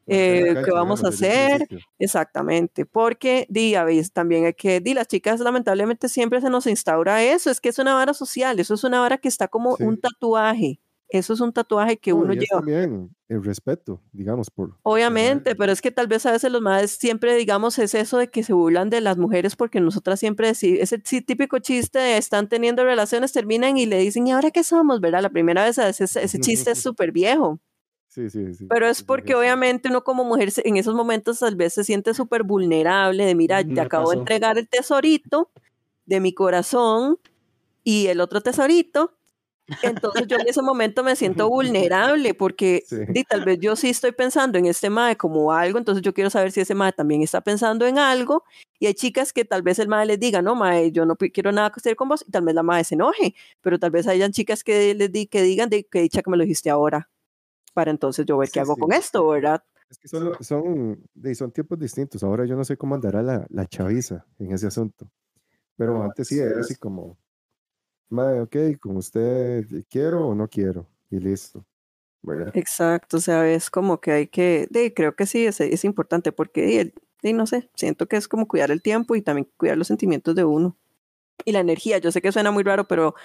Eh, 0.08 0.62
¿Qué 0.64 0.72
vamos 0.72 1.04
a 1.04 1.08
hacer? 1.08 1.68
Exactamente, 1.98 2.86
porque 2.86 3.48
di, 3.50 3.76
a 3.76 3.84
veces 3.84 4.12
también 4.12 4.46
hay 4.46 4.54
que, 4.54 4.80
di, 4.80 4.94
las 4.94 5.08
chicas 5.08 5.40
lamentablemente 5.40 6.10
siempre 6.10 6.42
se 6.42 6.50
nos 6.50 6.68
instaura 6.68 7.24
eso, 7.24 7.50
es 7.50 7.60
que 7.60 7.70
es 7.70 7.80
una 7.80 7.96
vara 7.96 8.14
social, 8.14 8.60
eso 8.60 8.76
es 8.76 8.84
una 8.84 9.00
vara 9.00 9.18
que 9.18 9.28
está 9.28 9.48
como 9.48 9.76
un 9.80 10.00
tatuaje. 10.00 10.80
Eso 11.18 11.34
es 11.34 11.42
un 11.42 11.54
tatuaje 11.54 11.98
que 11.98 12.14
uno 12.14 12.34
lleva. 12.34 12.60
También 12.60 13.16
el 13.28 13.44
respeto, 13.44 14.02
digamos, 14.12 14.50
por. 14.50 14.78
Obviamente, 14.84 15.56
pero 15.56 15.72
es 15.72 15.82
que 15.82 15.92
tal 15.92 16.08
vez 16.08 16.26
a 16.26 16.32
veces 16.32 16.52
los 16.52 16.62
madres 16.62 16.92
siempre, 16.92 17.36
digamos, 17.36 17.80
es 17.80 17.96
eso 17.96 18.18
de 18.18 18.30
que 18.30 18.44
se 18.44 18.54
burlan 18.54 18.90
de 18.90 19.02
las 19.02 19.18
mujeres 19.18 19.56
porque 19.56 19.80
nosotras 19.82 20.20
siempre 20.20 20.48
decimos, 20.48 20.80
ese 20.82 21.00
típico 21.00 21.60
chiste 21.60 22.00
de 22.00 22.18
están 22.18 22.50
teniendo 22.50 22.84
relaciones, 22.84 23.32
terminan 23.32 23.78
y 23.78 23.86
le 23.86 23.98
dicen, 23.98 24.28
¿y 24.28 24.32
ahora 24.32 24.52
qué 24.52 24.64
somos? 24.64 25.02
¿Verdad? 25.02 25.22
La 25.22 25.30
primera 25.30 25.64
vez 25.64 25.78
ese, 25.78 26.04
ese 26.04 26.40
chiste 26.40 26.72
es 26.72 26.80
súper 26.82 27.12
viejo. 27.12 27.60
Sí, 28.08 28.30
sí, 28.30 28.54
sí. 28.54 28.66
Pero 28.70 28.88
es 28.88 29.04
porque 29.04 29.36
obviamente 29.36 29.90
uno 29.90 30.06
como 30.06 30.24
mujer 30.24 30.50
en 30.64 30.78
esos 30.78 30.96
momentos 30.96 31.40
tal 31.40 31.58
vez 31.58 31.74
se 31.74 31.84
siente 31.84 32.14
súper 32.14 32.44
vulnerable 32.44 33.26
de, 33.26 33.36
mira, 33.36 33.62
te 33.62 33.82
acabo 33.82 34.12
de 34.12 34.20
entregar 34.20 34.58
el 34.58 34.70
tesorito 34.70 35.50
de 36.06 36.22
mi 36.22 36.34
corazón 36.34 37.18
y 37.84 38.08
el 38.08 38.22
otro 38.22 38.40
tesorito 38.40 39.18
entonces 39.82 40.28
yo 40.28 40.38
en 40.38 40.48
ese 40.48 40.62
momento 40.62 41.04
me 41.04 41.16
siento 41.16 41.50
vulnerable 41.50 42.34
porque 42.34 42.84
tal 43.28 43.46
vez 43.46 43.60
yo 43.60 43.76
sí 43.76 43.90
estoy 43.90 44.12
pensando 44.12 44.58
en 44.58 44.66
este 44.66 44.90
MAE 44.90 45.18
como 45.18 45.52
algo, 45.52 45.78
entonces 45.78 46.04
yo 46.04 46.14
quiero 46.14 46.30
saber 46.30 46.52
si 46.52 46.62
ese 46.62 46.76
MAE 46.76 46.94
también 46.94 47.22
está 47.24 47.42
pensando 47.42 47.86
en 47.88 47.98
algo 47.98 48.44
y 48.80 48.88
hay 48.88 48.94
chicas 48.94 49.34
que 49.34 49.46
tal 49.46 49.64
vez 49.64 49.80
el 49.80 49.88
MAE 49.88 50.06
les 50.06 50.20
diga, 50.20 50.42
no 50.42 50.56
MAE, 50.56 50.92
yo 50.92 51.06
no 51.06 51.16
quiero 51.16 51.52
nada 51.52 51.70
que 51.72 51.80
hacer 51.80 51.96
con 51.96 52.10
vos 52.10 52.24
y 52.28 52.32
tal 52.32 52.44
vez 52.44 52.54
la 52.54 52.64
MAE 52.64 52.84
se 52.84 52.96
enoje, 52.96 53.36
pero 53.62 53.80
tal 53.80 53.92
vez 53.92 54.08
hayan 54.08 54.32
chicas 54.32 54.64
que 54.64 54.94
les 54.94 55.12
di, 55.12 55.28
que 55.28 55.42
digan 55.42 55.70
de 55.70 55.86
que 55.86 56.02
dicha 56.02 56.22
que 56.22 56.30
me 56.30 56.38
lo 56.38 56.44
dijiste 56.44 56.70
ahora 56.70 57.10
para 57.74 57.92
entonces 57.92 58.26
yo 58.26 58.38
ver 58.38 58.50
qué 58.50 58.62
hago 58.62 58.78
con 58.78 58.94
esto, 58.94 59.28
¿verdad? 59.28 59.62
Es 59.90 60.00
que 60.00 60.08
son, 60.08 60.32
son, 60.42 61.04
son 61.36 61.52
tiempos 61.52 61.78
distintos. 61.78 62.24
Ahora 62.24 62.46
yo 62.46 62.56
no 62.56 62.64
sé 62.64 62.78
cómo 62.78 62.96
andará 62.96 63.22
la, 63.22 63.46
la 63.50 63.66
chaviza 63.68 64.26
en 64.40 64.54
ese 64.54 64.68
asunto. 64.68 65.10
Pero 65.76 66.02
antes 66.02 66.30
sí 66.30 66.40
era 66.40 66.62
así 66.62 66.76
como, 66.76 67.18
madre, 68.10 68.42
ok, 68.42 68.80
con 68.80 68.98
usted 68.98 69.66
quiero 69.90 70.28
o 70.28 70.36
no 70.36 70.48
quiero, 70.48 70.88
y 71.10 71.20
listo. 71.20 71.66
Exacto, 72.54 73.18
o 73.18 73.20
sea, 73.20 73.50
es 73.52 73.70
como 73.70 74.00
que 74.00 74.12
hay 74.12 74.28
que, 74.28 74.68
de, 74.70 74.94
creo 74.94 75.16
que 75.16 75.26
sí, 75.26 75.46
es, 75.46 75.62
es 75.62 75.86
importante 75.86 76.32
porque, 76.32 76.94
de, 77.22 77.34
no 77.34 77.46
sé, 77.46 77.70
siento 77.76 78.08
que 78.08 78.18
es 78.18 78.28
como 78.28 78.48
cuidar 78.48 78.72
el 78.72 78.82
tiempo 78.82 79.16
y 79.16 79.22
también 79.22 79.48
cuidar 79.58 79.78
los 79.78 79.88
sentimientos 79.88 80.36
de 80.36 80.44
uno. 80.44 80.76
Y 81.44 81.52
la 81.52 81.60
energía, 81.60 81.98
yo 81.98 82.12
sé 82.12 82.22
que 82.22 82.32
suena 82.32 82.52
muy 82.52 82.64
raro, 82.64 82.88
pero 82.88 83.16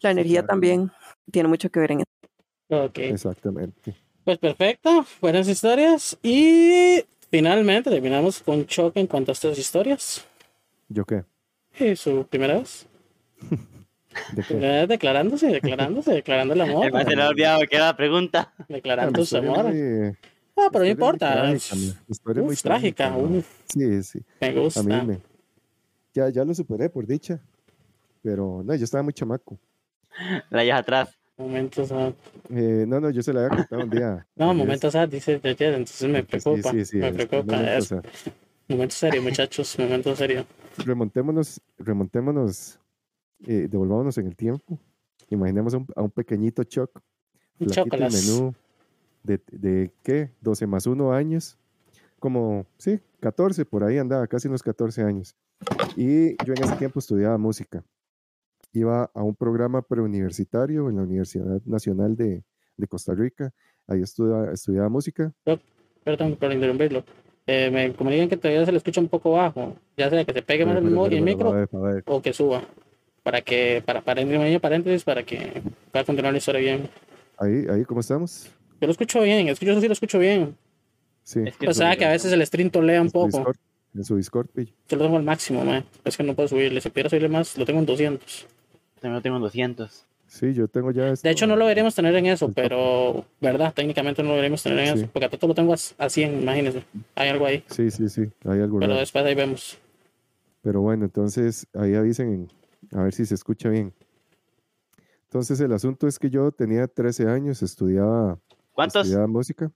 la 0.00 0.10
energía 0.10 0.44
también 0.46 0.90
tiene 1.30 1.48
mucho 1.48 1.70
que 1.70 1.80
ver 1.80 1.92
en 1.92 2.00
eso. 2.00 2.84
Ok. 2.86 2.98
Exactamente. 2.98 3.94
Pues 4.24 4.38
perfecto, 4.38 5.04
buenas 5.20 5.48
historias. 5.48 6.16
Y 6.22 7.04
finalmente 7.30 7.90
terminamos 7.90 8.40
con 8.42 8.66
choque 8.66 9.00
en 9.00 9.06
cuanto 9.06 9.32
a 9.32 9.34
estas 9.34 9.58
historias. 9.58 10.24
¿Yo 10.88 11.04
qué? 11.04 11.24
¿Y 11.78 11.96
su 11.96 12.26
primera 12.26 12.58
vez? 12.58 12.86
Declarándose, 14.88 15.48
declarándose, 15.48 16.12
declarando 16.12 16.54
el 16.54 16.60
amor. 16.60 16.90
Se 17.04 17.16
le 17.16 17.22
ha 17.22 17.28
olvidado 17.28 17.60
que 17.68 17.76
era 17.76 17.86
la 17.86 17.96
pregunta. 17.96 18.52
Declarando 18.68 19.24
su 19.24 19.36
amor. 19.36 19.72
Ah, 20.56 20.68
pero 20.72 20.84
no 20.84 20.90
importa. 20.90 21.52
Historia 21.52 22.42
muy 22.42 22.56
trágica. 22.56 23.14
Sí, 23.66 24.02
sí. 24.02 24.20
Me 24.40 24.52
gusta. 24.52 24.80
A 24.80 24.82
mí 24.82 24.94
me... 25.06 25.18
ya, 26.12 26.28
ya 26.28 26.44
lo 26.44 26.54
superé, 26.54 26.88
por 26.88 27.06
dicha. 27.06 27.40
Pero 28.22 28.62
no, 28.64 28.74
yo 28.74 28.84
estaba 28.84 29.02
muy 29.02 29.12
chamaco. 29.12 29.58
La 30.50 30.64
llevas 30.64 30.80
atrás. 30.80 31.18
Momentos 31.36 31.90
ah. 31.90 32.12
eh, 32.50 32.84
no, 32.86 33.00
no, 33.00 33.10
yo 33.10 33.20
se 33.20 33.32
la 33.32 33.46
había 33.46 33.56
contado 33.56 33.82
un 33.82 33.90
día. 33.90 34.26
No, 34.36 34.54
momentos 34.54 34.94
ah, 34.94 35.06
dice 35.06 35.40
entonces 35.42 36.08
me 36.08 36.22
preocupa. 36.22 36.70
Sí, 36.70 36.78
sí, 36.78 36.84
sí, 36.84 36.96
me 36.98 37.12
preocupa. 37.12 37.56
Momento 38.68 38.94
serio, 38.94 39.20
muchachos, 39.20 39.76
momento 39.78 40.14
serio. 40.14 40.46
Remontémonos, 40.78 41.60
remontémonos 41.78 42.78
eh, 43.46 43.68
devolvámonos 43.70 44.16
en 44.18 44.26
el 44.26 44.36
tiempo. 44.36 44.78
Imaginemos 45.30 45.74
a 45.74 46.02
un, 46.02 46.10
pequeñito 46.10 46.64
Chuck. 46.64 47.00
Un 47.58 47.68
menú 47.90 48.54
de, 49.22 49.40
de, 49.50 49.92
¿qué? 50.02 50.30
12 50.40 50.66
más 50.66 50.86
1 50.86 51.12
años. 51.12 51.58
Como, 52.18 52.66
sí, 52.78 53.00
14, 53.20 53.64
por 53.64 53.84
ahí 53.84 53.98
andaba, 53.98 54.26
casi 54.26 54.48
unos 54.48 54.62
14 54.62 55.02
años. 55.02 55.36
Y 55.96 56.30
yo 56.44 56.54
en 56.54 56.64
ese 56.64 56.76
tiempo 56.76 56.98
estudiaba 56.98 57.36
música. 57.38 57.84
Iba 58.72 59.10
a 59.14 59.22
un 59.22 59.34
programa 59.34 59.82
preuniversitario 59.82 60.88
en 60.88 60.96
la 60.96 61.02
Universidad 61.02 61.62
Nacional 61.64 62.16
de, 62.16 62.42
de 62.76 62.86
Costa 62.86 63.14
Rica. 63.14 63.52
Ahí 63.86 64.02
estudiaba, 64.02 64.52
estudiaba 64.52 64.88
música. 64.88 65.32
Perdón 66.02 66.36
por 66.36 66.52
interrumpirlo. 66.52 67.04
Eh, 67.46 67.70
me 67.70 67.92
comunican 67.92 68.28
que 68.28 68.36
todavía 68.36 68.64
se 68.64 68.72
le 68.72 68.78
escucha 68.78 69.00
un 69.00 69.08
poco 69.08 69.32
bajo. 69.32 69.76
Ya 69.96 70.08
sea 70.08 70.24
que 70.24 70.32
se 70.32 70.42
pegue 70.42 70.64
más 70.64 70.76
el, 70.76 71.22
micro 71.22 71.68
o 72.06 72.22
que 72.22 72.32
suba. 72.32 72.62
Para 73.24 73.40
que, 73.40 73.82
para 73.84 74.00
paréntesis, 74.02 74.60
paréntesis, 74.60 75.02
para 75.02 75.24
que 75.24 75.62
pueda 75.90 76.04
continuar 76.04 76.32
la 76.32 76.38
historia 76.38 76.60
bien. 76.60 76.88
Ahí, 77.38 77.64
ahí, 77.68 77.84
¿cómo 77.84 78.00
estamos? 78.00 78.48
Yo 78.80 78.86
lo 78.86 78.92
escucho 78.92 79.20
bien, 79.22 79.48
es 79.48 79.58
que 79.58 79.66
yo 79.66 79.80
sí 79.80 79.86
lo 79.88 79.92
escucho 79.94 80.18
bien. 80.20 80.56
Sí. 81.24 81.40
Es 81.46 81.56
que 81.56 81.66
O 81.68 81.74
sea, 81.74 81.96
que 81.96 82.04
a 82.04 82.10
veces 82.10 82.30
el 82.32 82.46
stream 82.46 82.70
tolea 82.70 83.00
un 83.00 83.06
en 83.06 83.10
su 83.10 83.12
poco. 83.14 83.26
Discord, 83.38 83.56
en 83.94 84.04
su 84.04 84.16
Discord, 84.16 84.46
pillo. 84.48 84.72
Yo 84.88 84.96
lo 84.98 85.04
tengo 85.04 85.16
al 85.16 85.22
máximo, 85.24 85.64
man. 85.64 85.84
Es 86.04 86.16
que 86.16 86.22
no 86.22 86.34
puedo 86.34 86.48
subirle. 86.48 86.80
Si 86.80 86.90
pudiera 86.90 87.08
subirle 87.08 87.28
más, 87.30 87.56
lo 87.56 87.64
tengo 87.64 87.80
en 87.80 87.86
200. 87.86 88.46
También 89.00 89.14
lo 89.14 89.22
tengo 89.22 89.36
en 89.36 89.42
200. 89.42 90.06
Sí, 90.26 90.52
yo 90.52 90.68
tengo 90.68 90.90
ya 90.90 91.08
esto. 91.08 91.26
De 91.26 91.32
hecho, 91.32 91.46
no 91.46 91.56
lo 91.56 91.64
deberíamos 91.64 91.94
tener 91.94 92.14
en 92.16 92.26
eso, 92.26 92.52
pero, 92.52 93.24
¿verdad? 93.40 93.72
Técnicamente 93.72 94.22
no 94.22 94.30
lo 94.30 94.34
deberíamos 94.34 94.62
tener 94.62 94.80
en 94.80 94.86
Sí. 94.96 95.00
eso. 95.04 95.10
Porque 95.12 95.26
a 95.26 95.30
todo 95.30 95.48
lo 95.48 95.54
tengo 95.54 95.72
a 95.72 95.76
a 96.04 96.10
100, 96.10 96.42
imagínense. 96.42 96.82
Hay 97.14 97.28
algo 97.30 97.46
ahí. 97.46 97.64
Sí, 97.70 97.90
sí, 97.90 98.08
sí, 98.10 98.22
hay 98.44 98.60
algo 98.60 98.78
Pero 98.80 98.90
raro. 98.90 99.00
después 99.00 99.24
ahí 99.24 99.34
vemos. 99.34 99.78
Pero 100.62 100.80
bueno, 100.82 101.04
entonces 101.06 101.66
ahí 101.74 101.94
avisen 101.94 102.48
a 102.92 103.02
ver 103.02 103.12
si 103.14 103.26
se 103.26 103.34
escucha 103.34 103.68
bien. 103.68 103.94
Entonces 105.24 105.58
el 105.60 105.72
asunto 105.72 106.06
es 106.06 106.18
que 106.18 106.30
yo 106.30 106.52
tenía 106.52 106.86
13 106.86 107.28
años, 107.28 107.62
estudiaba, 107.62 108.38
¿Cuántos? 108.72 109.02
estudiaba 109.06 109.26
música, 109.26 109.72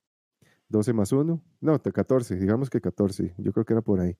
12 0.68 0.92
más 0.92 1.12
1, 1.12 1.42
no, 1.60 1.78
te- 1.80 1.92
14, 1.92 2.36
digamos 2.36 2.70
que 2.70 2.80
14, 2.80 3.34
yo 3.38 3.52
creo 3.52 3.64
que 3.64 3.72
era 3.72 3.82
por 3.82 4.00
ahí. 4.00 4.16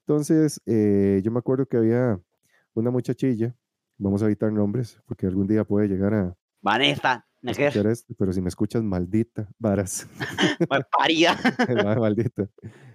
Entonces 0.00 0.60
eh, 0.66 1.20
yo 1.22 1.30
me 1.30 1.38
acuerdo 1.38 1.66
que 1.66 1.76
había 1.76 2.20
una 2.74 2.90
muchachilla, 2.90 3.54
vamos 3.98 4.22
a 4.22 4.26
evitar 4.26 4.52
nombres, 4.52 5.00
porque 5.06 5.26
algún 5.26 5.46
día 5.46 5.64
puede 5.64 5.88
llegar 5.88 6.14
a 6.14 6.36
Vanessa. 6.60 7.26
Esto, 7.42 8.14
pero 8.18 8.32
si 8.32 8.40
me 8.42 8.48
escuchas, 8.48 8.82
maldita, 8.82 9.48
varas. 9.58 10.06
Malparida. 10.68 11.36
Maldita. 11.98 12.50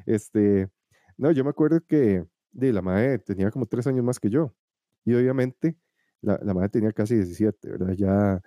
Este, 0.05 0.69
no, 1.17 1.31
yo 1.31 1.43
me 1.43 1.49
acuerdo 1.49 1.81
que 1.81 2.25
de, 2.51 2.73
la 2.73 2.81
madre 2.81 3.17
tenía 3.19 3.49
como 3.49 3.65
tres 3.65 3.87
años 3.87 4.05
más 4.05 4.19
que 4.19 4.29
yo. 4.29 4.53
Y 5.05 5.13
obviamente 5.15 5.77
la, 6.21 6.39
la 6.43 6.53
madre 6.53 6.69
tenía 6.69 6.91
casi 6.93 7.15
17, 7.15 7.69
¿verdad? 7.71 7.93
Ya 7.95 8.41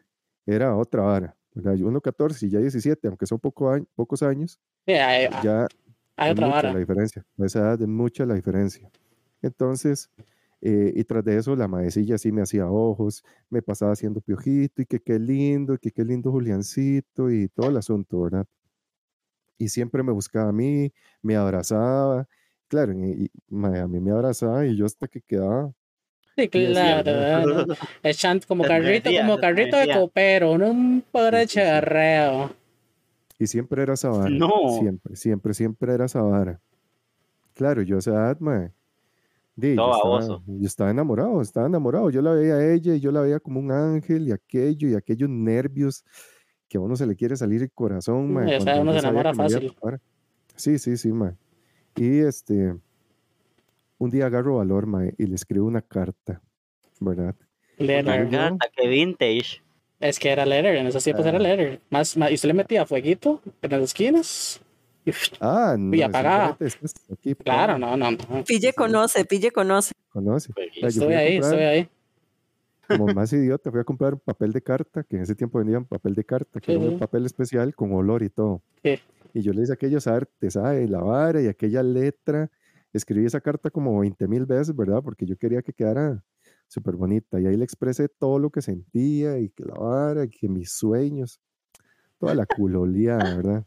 era 0.47 0.77
otra 0.77 1.03
vara, 1.03 1.39
¿verdad? 1.55 1.77
Uno 1.83 2.01
14 2.01 2.47
y 2.47 2.51
ya 2.51 2.61
17, 2.61 3.09
aunque 3.09 3.27
son 3.27 3.39
poco 3.41 3.71
año- 3.71 3.87
pocos 3.95 4.23
años, 4.23 4.61
hay, 4.87 5.29
ya 5.39 5.69
hay 6.17 6.33
otra 6.33 6.47
mucha 6.47 6.69
vara. 6.69 6.71
la 6.71 6.79
diferencia. 6.81 7.25
A 7.39 7.47
esa 7.47 7.61
edad 7.61 7.83
es 7.83 7.89
mucha 7.89 8.27
la 8.27 8.35
diferencia. 8.35 8.91
Entonces, 9.43 10.11
eh, 10.63 10.93
y 10.97 11.05
tras 11.05 11.25
de 11.25 11.37
eso, 11.39 11.57
la 11.57 11.69
maecilla 11.69 12.19
sí 12.19 12.33
me 12.33 12.43
hacía 12.43 12.69
ojos, 12.71 13.25
me 13.51 13.63
pasaba 13.63 13.93
haciendo 13.93 14.21
piojito 14.21 14.83
y 14.83 14.87
que 14.87 15.01
qué 15.01 15.19
lindo, 15.19 15.75
y 15.75 15.79
que 15.79 15.93
qué 15.93 16.05
lindo 16.05 16.31
Juliancito 16.33 17.31
y 17.31 17.49
todo 17.49 17.69
el 17.71 17.77
asunto, 17.79 18.23
¿verdad? 18.23 18.47
Y 19.59 19.69
siempre 19.69 20.03
me 20.03 20.13
buscaba 20.13 20.51
a 20.51 20.53
mí, 20.53 20.93
me 21.23 21.37
abrazaba. 21.37 22.29
Claro, 22.69 22.93
y, 22.93 23.25
y, 23.25 23.31
a 23.79 23.89
mí 23.89 24.01
me 24.01 24.11
abrazaba 24.13 24.67
y 24.67 24.77
yo 24.77 24.87
hasta 24.87 25.09
que 25.09 25.21
quedaba. 25.23 25.73
Sí, 26.39 26.49
claro. 26.49 27.67
¿no? 27.67 27.75
Chant 28.13 28.47
como 28.47 28.63
carrito, 28.63 29.11
como 29.21 29.39
carrito 29.39 29.77
de 29.77 29.93
copero, 29.93 30.57
no 30.57 30.71
un 30.71 31.05
pobre 31.11 31.43
Sí, 31.43 31.49
sí, 31.49 31.49
sí. 31.49 31.67
charreo. 31.67 32.53
Y 33.41 33.47
siempre 33.47 33.83
era 33.83 33.95
esa 33.95 34.11
vara. 34.11 34.31
No. 34.31 34.51
Siempre, 34.79 35.17
siempre, 35.17 35.55
siempre 35.55 35.95
era 35.95 36.05
esa 36.05 36.23
vara. 36.23 36.61
Claro, 37.55 37.83
yo 37.83 37.97
a 37.97 37.99
esa 37.99 38.11
edad, 38.13 38.37
mae, 38.39 38.71
yo 39.57 39.69
estaba, 39.71 39.89
baboso. 39.89 40.43
yo 40.47 40.67
estaba 40.67 40.91
enamorado, 40.91 41.43
estaba 41.43 41.67
enamorado. 41.67 42.11
Yo 42.11 42.23
la 42.23 42.33
veía 42.33 42.55
a 42.55 42.73
ella 42.73 42.95
y 42.95 43.01
yo 43.01 43.11
la 43.11 43.21
veía 43.21 43.41
como 43.41 43.59
un 43.59 43.73
ángel 43.73 44.29
y 44.29 44.33
aquello 44.33 44.89
y 44.89 44.95
aquellos 44.95 45.29
nervios 45.29 46.05
que 46.69 46.79
a 46.79 46.81
uno 46.81 46.95
se 46.95 47.07
le 47.07 47.17
quiere 47.17 47.37
salir 47.37 47.63
el 47.63 47.73
corazón, 47.73 48.33
mae, 48.33 48.59
uno 48.81 48.93
se 48.93 48.99
enamora 48.99 49.21
iba 49.21 49.31
a 49.31 49.35
fácil. 49.35 49.73
Sí, 50.55 50.79
sí, 50.79 50.97
sí, 50.97 51.13
mae. 51.13 51.33
Y 51.97 52.19
este, 52.19 52.77
un 53.99 54.11
día 54.11 54.27
agarro 54.27 54.57
valor, 54.57 54.87
mae, 54.87 55.15
y 55.19 55.27
le 55.27 55.35
escribo 55.35 55.67
una 55.67 55.83
carta, 55.83 56.41
¿verdad? 57.01 57.35
Letter. 57.79 58.29
Carta, 58.31 58.67
que 58.75 58.89
vintage. 58.89 59.63
Es 60.01 60.19
que 60.19 60.31
era 60.31 60.47
letter, 60.47 60.77
en 60.77 60.87
esos 60.87 61.03
tiempos 61.03 61.27
era 61.27 61.39
Ah. 61.39 61.41
letter. 61.41 61.81
Más, 61.91 62.17
más, 62.17 62.31
y 62.31 62.35
usted 62.35 62.49
le 62.49 62.55
metía 62.55 62.87
fueguito 62.87 63.41
en 63.63 63.71
las 63.71 63.83
esquinas. 63.83 64.61
Y, 65.05 65.11
Ah, 65.41 65.75
no, 65.79 65.95
Y 65.95 66.01
después 66.01 66.95
aquí, 67.13 67.35
claro, 67.35 67.73
pum, 67.75 67.81
no, 67.81 67.97
no, 67.97 68.11
no. 68.13 68.45
Pille 68.45 68.73
conoce, 68.75 69.25
Pille 69.25 69.51
conoce. 69.51 69.93
Conoce. 70.11 70.53
Pues, 70.53 70.95
yo 70.95 71.03
Estoy 71.03 71.15
ahí, 71.15 71.41
comprar- 71.41 71.53
estoy 71.61 71.65
ahí. 71.67 71.89
como 72.87 73.07
más 73.15 73.33
idiota, 73.33 73.71
fui 73.71 73.81
a 73.81 73.85
comprar 73.85 74.15
un 74.15 74.21
papel 74.21 74.53
de 74.53 74.63
carta, 74.63 75.03
que 75.03 75.17
en 75.17 75.23
ese 75.23 75.35
tiempo 75.35 75.59
vendían 75.59 75.85
papel 75.85 76.15
de 76.15 76.25
carta, 76.25 76.61
que 76.61 76.73
Sí, 76.73 76.79
era 76.79 76.91
un 76.91 76.99
papel 76.99 77.27
especial 77.27 77.75
con 77.75 77.93
olor 77.93 78.23
y 78.23 78.29
todo. 78.31 78.63
Sí. 78.83 78.99
Y 79.35 79.43
yo 79.43 79.53
le 79.53 79.63
hice 79.63 79.73
aquellos 79.73 80.07
artes, 80.07 80.53
¿sabes? 80.55 80.89
La 80.91 81.01
vara 81.01 81.41
y 81.43 81.47
aquella 81.49 81.83
letra. 81.83 82.51
Escribí 82.93 83.27
esa 83.27 83.41
carta 83.41 83.71
como 83.71 83.99
20 84.01 84.27
mil 84.29 84.47
veces, 84.47 84.75
¿verdad? 84.75 85.03
Porque 85.03 85.27
yo 85.27 85.37
quería 85.37 85.63
que 85.63 85.73
quedara 85.73 86.25
súper 86.67 86.97
bonita. 86.97 87.41
Y 87.41 87.47
ahí 87.47 87.57
le 87.57 87.65
expresé 87.65 88.09
todo 88.09 88.39
lo 88.39 88.51
que 88.51 88.63
sentía 88.63 89.39
y 89.39 89.51
que 89.51 89.65
la 89.65 89.75
vara, 89.75 90.25
y 90.25 90.29
que 90.31 90.49
mis 90.49 90.73
sueños, 90.73 91.41
toda 92.19 92.35
la 92.35 92.47
culolía, 92.47 93.19
¿verdad? 93.19 93.65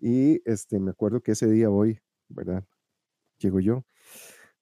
Y 0.00 0.40
este, 0.48 0.78
me 0.78 0.90
acuerdo 0.92 1.20
que 1.20 1.32
ese 1.32 1.46
día 1.48 1.68
voy, 1.68 1.98
¿verdad? 2.28 2.64
Llego 3.38 3.60
yo, 3.60 3.84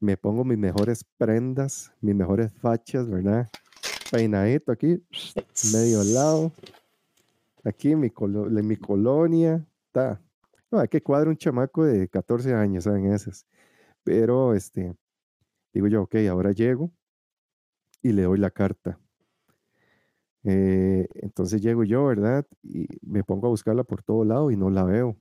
me 0.00 0.16
pongo 0.16 0.44
mis 0.44 0.58
mejores 0.58 1.04
prendas, 1.18 1.92
mis 2.00 2.14
mejores 2.14 2.52
fachas, 2.60 3.08
¿verdad? 3.08 3.48
Peinadito 4.10 4.72
aquí, 4.72 5.02
medio 5.72 6.02
lado. 6.04 6.52
Aquí 7.64 7.96
mi, 7.96 8.10
colo- 8.10 8.48
mi 8.62 8.76
colonia, 8.76 9.66
está. 9.86 10.20
Hay 10.78 10.88
que 10.88 11.02
cuadrar 11.02 11.28
un 11.28 11.36
chamaco 11.36 11.84
de 11.84 12.08
14 12.08 12.54
años, 12.54 12.84
¿saben? 12.84 13.06
Esas. 13.12 13.46
Pero, 14.04 14.54
este, 14.54 14.94
digo 15.72 15.88
yo, 15.88 16.02
ok, 16.02 16.16
ahora 16.30 16.52
llego 16.52 16.90
y 18.02 18.12
le 18.12 18.22
doy 18.22 18.38
la 18.38 18.50
carta. 18.50 18.98
Eh, 20.44 21.08
entonces 21.14 21.60
llego 21.60 21.84
yo, 21.84 22.06
¿verdad? 22.06 22.46
Y 22.62 22.86
me 23.02 23.24
pongo 23.24 23.48
a 23.48 23.50
buscarla 23.50 23.82
por 23.84 24.02
todo 24.02 24.24
lado 24.24 24.50
y 24.52 24.56
no 24.56 24.70
la 24.70 24.84
veo. 24.84 25.16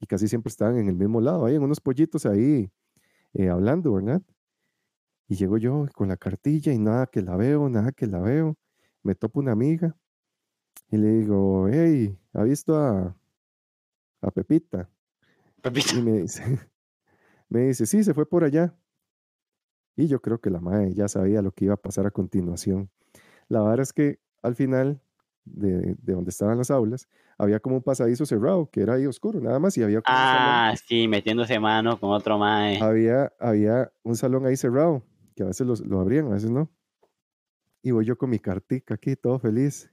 Y 0.00 0.06
casi 0.06 0.28
siempre 0.28 0.50
están 0.50 0.78
en 0.78 0.88
el 0.88 0.96
mismo 0.96 1.20
lado, 1.20 1.46
hay 1.46 1.56
unos 1.56 1.80
pollitos 1.80 2.26
ahí 2.26 2.70
eh, 3.34 3.48
hablando, 3.50 3.92
¿verdad? 3.94 4.22
Y 5.28 5.36
llego 5.36 5.58
yo 5.58 5.86
con 5.94 6.08
la 6.08 6.16
cartilla 6.16 6.72
y 6.72 6.78
nada 6.78 7.06
que 7.06 7.22
la 7.22 7.36
veo, 7.36 7.68
nada 7.68 7.92
que 7.92 8.06
la 8.06 8.20
veo. 8.20 8.56
Me 9.02 9.14
topo 9.14 9.40
una 9.40 9.52
amiga 9.52 9.96
y 10.90 10.96
le 10.98 11.08
digo, 11.08 11.68
hey, 11.68 12.18
¿ha 12.32 12.42
visto 12.44 12.76
a, 12.76 13.16
a 14.28 14.32
Pepita? 14.32 14.90
Pepito. 15.62 15.94
Y 15.94 16.02
me 16.02 16.12
dice, 16.22 16.42
me 17.48 17.60
dice, 17.68 17.86
sí, 17.86 18.04
se 18.04 18.14
fue 18.14 18.28
por 18.28 18.44
allá. 18.44 18.76
Y 19.96 20.08
yo 20.08 20.20
creo 20.20 20.40
que 20.40 20.50
la 20.50 20.60
madre 20.60 20.92
ya 20.94 21.08
sabía 21.08 21.42
lo 21.42 21.52
que 21.52 21.66
iba 21.66 21.74
a 21.74 21.78
pasar 21.78 22.06
a 22.06 22.10
continuación. 22.10 22.90
La 23.48 23.62
verdad 23.62 23.80
es 23.82 23.92
que 23.92 24.20
al 24.42 24.56
final 24.56 25.02
de, 25.44 25.96
de 25.96 26.14
donde 26.14 26.30
estaban 26.30 26.58
las 26.58 26.70
aulas, 26.70 27.08
había 27.38 27.60
como 27.60 27.76
un 27.76 27.82
pasadizo 27.82 28.26
cerrado, 28.26 28.70
que 28.70 28.82
era 28.82 28.94
ahí 28.94 29.06
oscuro, 29.06 29.40
nada 29.40 29.58
más, 29.60 29.76
y 29.78 29.82
había 29.84 30.02
como 30.02 30.20
un 30.22 30.28
salón 30.28 30.62
Ah, 30.62 30.74
sí, 30.86 31.08
metiéndose 31.08 31.58
mano 31.58 31.98
con 31.98 32.10
otro 32.12 32.38
mae. 32.38 32.78
había, 32.80 33.32
había 33.38 33.92
un 34.02 34.16
salón 34.16 34.46
ahí 34.46 34.56
cerrado, 34.56 35.02
que 35.34 35.42
a 35.42 35.46
veces 35.46 35.66
los- 35.66 35.80
lo, 35.86 36.00
abrían, 36.00 36.26
a 36.26 36.34
veces 36.34 36.50
no. 36.50 36.70
Y 37.82 37.90
voy 37.92 38.04
yo 38.04 38.16
con 38.18 38.30
mi 38.30 38.38
cartica 38.38 38.94
aquí, 38.94 39.16
todo 39.16 39.38
feliz, 39.38 39.92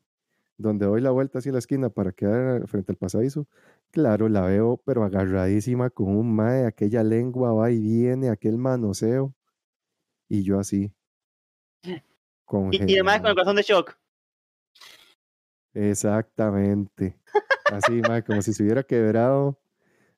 donde 0.57 0.85
doy 0.85 1.01
la 1.01 1.11
vuelta 1.11 1.39
hacia 1.39 1.51
la 1.53 1.59
esquina 1.59 1.89
para 1.89 2.11
quedar 2.13 2.67
frente 2.67 2.91
al 2.93 2.97
pasadizo. 2.97 3.47
Claro, 3.93 4.27
la 4.27 4.41
veo, 4.41 4.81
pero 4.83 5.03
agarradísima 5.03 5.91
con 5.91 6.07
un 6.07 6.35
mae, 6.35 6.65
aquella 6.65 7.03
lengua 7.03 7.53
va 7.53 7.69
y 7.69 7.79
viene, 7.79 8.29
aquel 8.29 8.57
manoseo. 8.57 9.35
Y 10.27 10.43
yo 10.43 10.59
así. 10.59 10.91
Y, 11.83 12.91
y 12.91 12.95
el 12.95 13.03
mae 13.03 13.19
con 13.21 13.29
el 13.29 13.35
corazón 13.35 13.55
de 13.55 13.61
shock. 13.61 13.95
Exactamente. 15.75 17.19
Así, 17.71 18.01
mae, 18.01 18.23
como 18.23 18.41
si 18.41 18.53
se 18.53 18.63
hubiera 18.63 18.81
quebrado. 18.81 19.59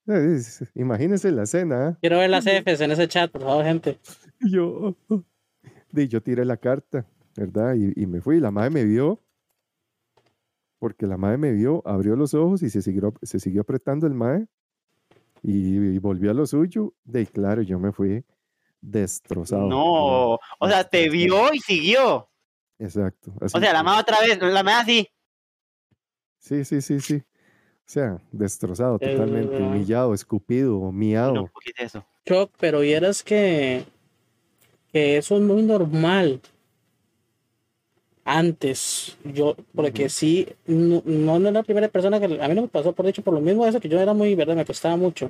Eh, 0.07 0.39
Imagínense 0.75 1.29
la 1.31 1.43
escena, 1.43 1.87
¿ah? 1.87 1.97
Quiero 1.99 2.19
ver 2.19 2.29
las 2.29 2.45
Fs 2.45 2.79
en 2.79 2.91
ese 2.91 3.09
chat, 3.09 3.29
por 3.29 3.41
favor, 3.41 3.65
gente. 3.65 3.99
Yo, 4.39 4.95
y 5.91 6.07
yo 6.07 6.23
tiré 6.23 6.45
la 6.45 6.55
carta, 6.55 7.05
¿verdad? 7.35 7.75
Y, 7.75 7.91
y 8.01 8.05
me 8.05 8.21
fui. 8.21 8.39
La 8.39 8.51
madre 8.51 8.69
me 8.69 8.85
vio, 8.85 9.19
porque 10.85 11.07
la 11.07 11.17
madre 11.17 11.39
me 11.39 11.51
vio, 11.51 11.81
abrió 11.83 12.15
los 12.15 12.35
ojos 12.35 12.61
y 12.61 12.69
se 12.69 12.79
siguió, 12.79 13.11
se 13.23 13.39
siguió 13.39 13.61
apretando 13.61 14.05
el 14.05 14.13
mae 14.13 14.45
y, 15.41 15.77
y 15.77 15.97
volvió 15.97 16.29
a 16.29 16.35
lo 16.35 16.45
suyo. 16.45 16.93
De 17.03 17.25
claro, 17.25 17.63
yo 17.63 17.79
me 17.79 17.91
fui 17.91 18.23
destrozado. 18.81 19.67
No, 19.67 20.33
o 20.35 20.69
sea, 20.69 20.83
te 20.83 21.09
vio 21.09 21.51
y 21.51 21.57
siguió. 21.57 22.29
Exacto. 22.77 23.33
O 23.41 23.45
así 23.45 23.59
sea, 23.59 23.73
la 23.73 23.81
mae 23.81 23.99
otra 23.99 24.19
vez, 24.19 24.39
la 24.39 24.61
mae 24.61 24.75
así. 24.75 25.07
Sí, 26.37 26.63
sí, 26.63 26.79
sí, 26.81 26.99
sí. 26.99 27.15
O 27.15 27.87
sea, 27.87 28.21
destrozado 28.31 28.99
Eh, 29.01 29.09
totalmente, 29.09 29.57
humillado, 29.57 30.13
escupido, 30.13 30.91
miado. 30.91 31.33
No, 31.33 31.47
¿por 31.47 31.63
qué 31.63 31.71
es 31.75 31.85
eso? 31.85 32.05
Choc, 32.27 32.51
pero 32.59 32.81
vieras 32.81 33.23
que, 33.23 33.83
que 34.91 35.17
eso 35.17 35.37
es 35.37 35.41
muy 35.41 35.63
normal. 35.63 36.41
Antes, 38.27 39.17
yo, 39.23 39.55
porque 39.75 40.09
sí, 40.09 40.47
no, 40.65 41.03
no 41.05 41.37
no 41.39 41.47
es 41.49 41.53
la 41.53 41.61
primera 41.63 41.89
persona 41.89 42.19
que 42.19 42.25
a 42.25 42.47
mí 42.47 42.55
no 42.55 42.63
me 42.63 42.67
pasó 42.67 42.93
por 42.93 43.05
dicho 43.05 43.21
por 43.21 43.35
lo 43.35 43.39
mismo 43.41 43.67
eso 43.67 43.79
que 43.79 43.87
yo 43.87 43.99
era 43.99 44.15
muy, 44.15 44.33
verdad, 44.33 44.55
me 44.55 44.65
costaba 44.65 44.95
mucho. 44.97 45.29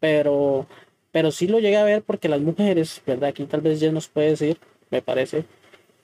Pero, 0.00 0.66
pero 1.12 1.32
sí 1.32 1.48
lo 1.48 1.60
llegué 1.60 1.76
a 1.78 1.84
ver 1.84 2.02
porque 2.02 2.28
las 2.28 2.40
mujeres, 2.40 3.02
verdad, 3.06 3.30
aquí 3.30 3.44
tal 3.46 3.62
vez 3.62 3.80
ya 3.80 3.92
nos 3.92 4.08
puede 4.08 4.30
decir, 4.30 4.58
me 4.90 5.02
parece. 5.02 5.44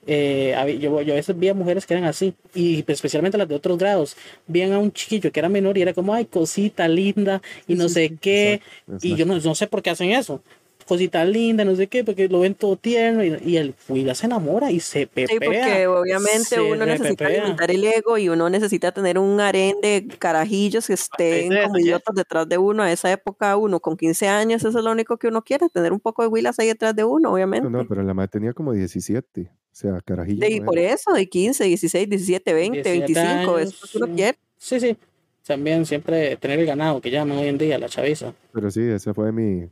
Eh, 0.07 0.55
yo, 0.79 1.01
yo 1.01 1.13
a 1.13 1.15
veces 1.15 1.37
vi 1.37 1.49
a 1.49 1.53
mujeres 1.55 1.85
que 1.85 1.93
eran 1.95 2.05
así, 2.05 2.35
y 2.53 2.83
especialmente 2.87 3.37
las 3.37 3.47
de 3.47 3.55
otros 3.55 3.77
grados, 3.77 4.17
veían 4.47 4.73
a 4.73 4.79
un 4.79 4.91
chiquillo 4.91 5.31
que 5.31 5.39
era 5.39 5.49
menor 5.49 5.77
y 5.77 5.81
era 5.83 5.93
como, 5.93 6.13
ay, 6.13 6.25
cosita 6.25 6.87
linda, 6.87 7.41
y 7.67 7.75
no 7.75 7.89
sí, 7.89 7.93
sé 7.95 8.13
qué, 8.21 8.61
exacto, 8.87 9.07
y 9.07 9.15
yo 9.15 9.25
no, 9.25 9.39
no 9.39 9.55
sé 9.55 9.67
por 9.67 9.81
qué 9.81 9.91
hacen 9.91 10.11
eso. 10.11 10.41
Cosita 10.87 11.25
linda, 11.25 11.65
no 11.65 11.75
sé 11.75 11.87
qué, 11.87 12.03
porque 12.03 12.27
lo 12.29 12.41
ven 12.41 12.53
todo 12.53 12.75
tierno, 12.77 13.23
y, 13.23 13.37
y 13.43 13.57
el 13.57 13.73
Willa 13.89 14.13
se 14.13 14.27
enamora 14.27 14.71
y 14.71 14.79
se 14.79 15.07
pepea. 15.07 15.27
Sí, 15.27 15.39
porque 15.43 15.87
obviamente 15.87 16.61
uno 16.61 16.85
necesita 16.85 17.25
alimentar 17.25 17.71
el 17.71 17.83
ego 17.83 18.17
y 18.19 18.29
uno 18.29 18.49
necesita 18.49 18.91
tener 18.91 19.17
un 19.17 19.39
harén 19.39 19.81
de 19.81 20.07
carajillos 20.19 20.85
que 20.85 20.93
estén 20.93 21.53
eso, 21.53 21.63
como 21.63 21.79
idiotas 21.79 22.15
detrás 22.15 22.47
de 22.47 22.57
uno. 22.57 22.83
A 22.83 22.91
esa 22.91 23.11
época, 23.11 23.57
uno 23.57 23.79
con 23.79 23.97
15 23.97 24.27
años, 24.27 24.63
eso 24.63 24.77
es 24.77 24.83
lo 24.85 24.91
único 24.91 25.17
que 25.17 25.27
uno 25.27 25.41
quiere, 25.41 25.69
tener 25.69 25.91
un 25.91 25.99
poco 25.99 26.21
de 26.21 26.27
huilas 26.27 26.59
ahí 26.59 26.67
detrás 26.67 26.95
de 26.95 27.03
uno, 27.03 27.33
obviamente. 27.33 27.67
No, 27.69 27.79
no, 27.79 27.87
pero 27.87 28.03
la 28.03 28.13
madre 28.13 28.29
tenía 28.29 28.53
como 28.53 28.71
17. 28.71 29.41
O 29.75 29.77
sea, 29.77 29.99
carajillo. 30.01 30.47
Y 30.47 30.59
no 30.59 30.67
por 30.67 30.77
eso, 30.77 31.11
de 31.13 31.27
15, 31.27 31.65
16, 31.65 32.09
17, 32.09 32.53
20, 32.53 32.91
17 32.91 33.13
25, 33.13 33.59
eso 33.59 33.69
es 33.69 33.73
años, 33.73 33.81
lo 33.81 33.89
que 33.89 33.97
uno 33.97 34.05
sí. 34.05 34.13
quiere. 34.13 34.37
Sí, 34.57 34.79
sí. 34.79 34.97
También 35.45 35.85
siempre 35.85 36.37
tener 36.37 36.59
el 36.59 36.65
ganado 36.65 37.01
que 37.01 37.11
llaman 37.11 37.37
hoy 37.37 37.47
en 37.47 37.57
día 37.57 37.77
la 37.77 37.89
chaviza. 37.89 38.33
Pero 38.51 38.71
sí, 38.71 38.81
esa 38.81 39.13
fue 39.13 39.31
mi, 39.31 39.69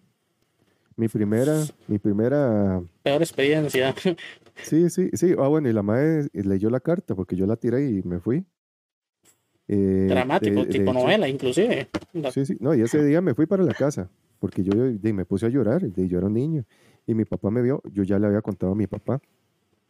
mi 0.95 1.07
primera, 1.07 1.63
mi 1.87 1.97
primera, 1.99 2.81
Peor 3.03 3.21
experiencia. 3.21 3.93
sí, 4.61 4.89
sí, 4.89 5.09
sí. 5.13 5.33
Ah, 5.37 5.47
bueno, 5.47 5.69
y 5.69 5.73
la 5.73 5.83
madre 5.83 6.27
leyó 6.33 6.69
la 6.69 6.79
carta 6.79 7.15
porque 7.15 7.35
yo 7.35 7.45
la 7.45 7.55
tiré 7.55 7.89
y 7.89 8.01
me 8.03 8.19
fui. 8.19 8.45
Eh, 9.67 10.07
Dramático, 10.09 10.61
de- 10.61 10.65
de 10.67 10.71
tipo 10.71 10.91
hecho, 10.91 10.99
novela, 10.99 11.27
inclusive. 11.27 11.87
Sí, 12.31 12.45
sí, 12.45 12.57
no, 12.59 12.73
y 12.75 12.81
ese 12.81 13.03
día 13.03 13.21
me 13.21 13.33
fui 13.33 13.45
para 13.45 13.63
la 13.63 13.73
casa 13.73 14.09
porque 14.39 14.63
yo 14.63 14.73
de- 14.73 15.13
me 15.13 15.25
puse 15.25 15.45
a 15.45 15.49
llorar, 15.49 15.85
yo 15.85 16.17
era 16.17 16.27
un 16.27 16.33
niño 16.33 16.65
y 17.07 17.13
mi 17.15 17.23
papá 17.25 17.49
me 17.49 17.61
vio, 17.61 17.81
yo 17.91 18.03
ya 18.03 18.19
le 18.19 18.27
había 18.27 18.41
contado 18.41 18.73
a 18.73 18.75
mi 18.75 18.87
papá. 18.87 19.21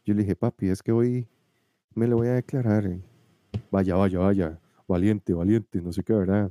Yo 0.04 0.14
le 0.14 0.22
dije, 0.22 0.36
papi, 0.36 0.68
es 0.68 0.82
que 0.82 0.92
hoy 0.92 1.26
me 1.94 2.06
lo 2.06 2.16
voy 2.16 2.28
a 2.28 2.34
declarar. 2.34 2.86
eh". 2.86 3.00
Vaya, 3.70 3.96
vaya, 3.96 4.18
vaya, 4.18 4.60
valiente, 4.86 5.32
valiente, 5.32 5.80
no 5.80 5.92
sé 5.92 6.02
qué, 6.04 6.12
¿verdad? 6.12 6.50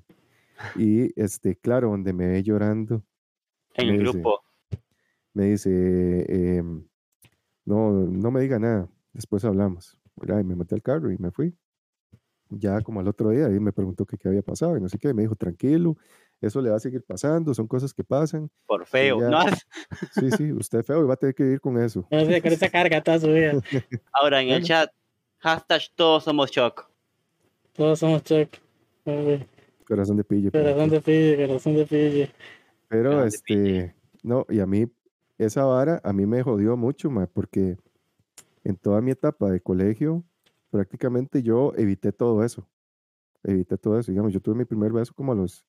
Y 0.76 1.18
este, 1.20 1.56
claro, 1.56 1.90
donde 1.92 2.14
me 2.14 2.28
ve 2.28 2.44
llorando, 2.44 3.04
En 3.76 3.88
Me 3.88 3.94
el 3.94 4.00
dice, 4.00 4.12
grupo. 4.12 4.42
me 5.34 5.46
dice, 5.46 6.58
em, 6.58 6.86
no, 7.66 7.92
no 7.92 8.32
me 8.32 8.42
diga 8.42 8.60
nada, 8.60 8.88
después 9.14 9.44
hablamos. 9.46 9.98
¿verdad? 10.16 10.40
Y 10.40 10.44
me 10.44 10.56
metí 10.56 10.76
al 10.76 10.82
carro 10.84 11.12
y 11.12 11.18
me 11.18 11.32
fui. 11.32 11.56
Ya 12.50 12.82
como 12.82 13.00
al 13.00 13.08
otro 13.08 13.32
día, 13.32 13.48
ahí 13.48 13.60
me 13.60 13.74
preguntó 13.74 14.06
que 14.06 14.16
qué 14.18 14.28
había 14.28 14.44
pasado 14.44 14.78
y 14.78 14.82
no 14.82 14.88
sé 14.88 15.00
qué, 15.00 15.12
me 15.12 15.24
dijo, 15.24 15.36
tranquilo, 15.36 15.98
eso 16.40 16.62
le 16.62 16.70
va 16.70 16.76
a 16.76 16.80
seguir 16.80 17.02
pasando, 17.04 17.52
son 17.56 17.68
cosas 17.68 17.92
que 17.96 18.04
pasan. 18.04 18.48
Por 18.68 18.86
feo. 18.86 19.20
ya. 19.20 19.30
¿no? 19.30 19.40
Sí, 20.12 20.30
sí, 20.38 20.52
usted 20.54 20.80
es 20.80 20.86
feo 20.86 21.04
y 21.04 21.08
va 21.08 21.16
a 21.16 21.18
tener 21.18 21.34
que 21.34 21.44
vivir 21.44 21.60
con 21.62 21.82
eso. 21.82 22.08
No 22.12 22.26
sé, 22.26 22.42
con 22.44 22.52
esa 22.52 22.70
carga 22.70 23.02
toda 23.02 23.18
su 23.20 23.28
vida. 23.28 23.54
Ahora 24.14 24.42
en 24.42 24.50
el 24.50 24.54
Bueno. 24.56 24.66
chat, 24.68 24.92
hashtag 25.40 25.82
todos 25.96 26.24
somos 26.26 26.52
shock. 26.52 26.88
Todos 27.74 27.98
somos. 27.98 28.22
Ay, 29.06 29.48
Corazón 29.88 30.18
de 30.18 30.24
pille. 30.24 30.52
por 30.52 30.62
Corazón 30.62 30.90
de 30.92 31.02
pille, 31.02 31.48
corazón 31.48 31.76
de 31.76 31.86
pille. 31.88 32.32
Pero 32.94 33.26
este, 33.26 33.96
no, 34.22 34.46
y 34.50 34.60
a 34.60 34.66
mí, 34.68 34.86
esa 35.40 35.66
vara 35.66 36.00
a 36.04 36.14
mí 36.14 36.26
me 36.28 36.44
jodió 36.44 36.78
mucho, 36.78 37.10
ma, 37.10 37.26
porque 37.26 37.76
en 38.64 38.76
toda 38.76 39.02
mi 39.02 39.12
etapa 39.12 39.50
de 39.50 39.60
colegio, 39.62 40.24
prácticamente 40.70 41.42
yo 41.42 41.74
evité 41.76 42.12
todo 42.12 42.44
eso. 42.44 42.68
Evité 43.44 43.78
todo 43.78 44.00
eso. 44.00 44.12
Digamos, 44.12 44.32
yo 44.32 44.40
tuve 44.40 44.56
mi 44.56 44.66
primer 44.66 44.92
beso 44.94 45.14
como 45.16 45.32
a 45.32 45.36
los 45.36 45.66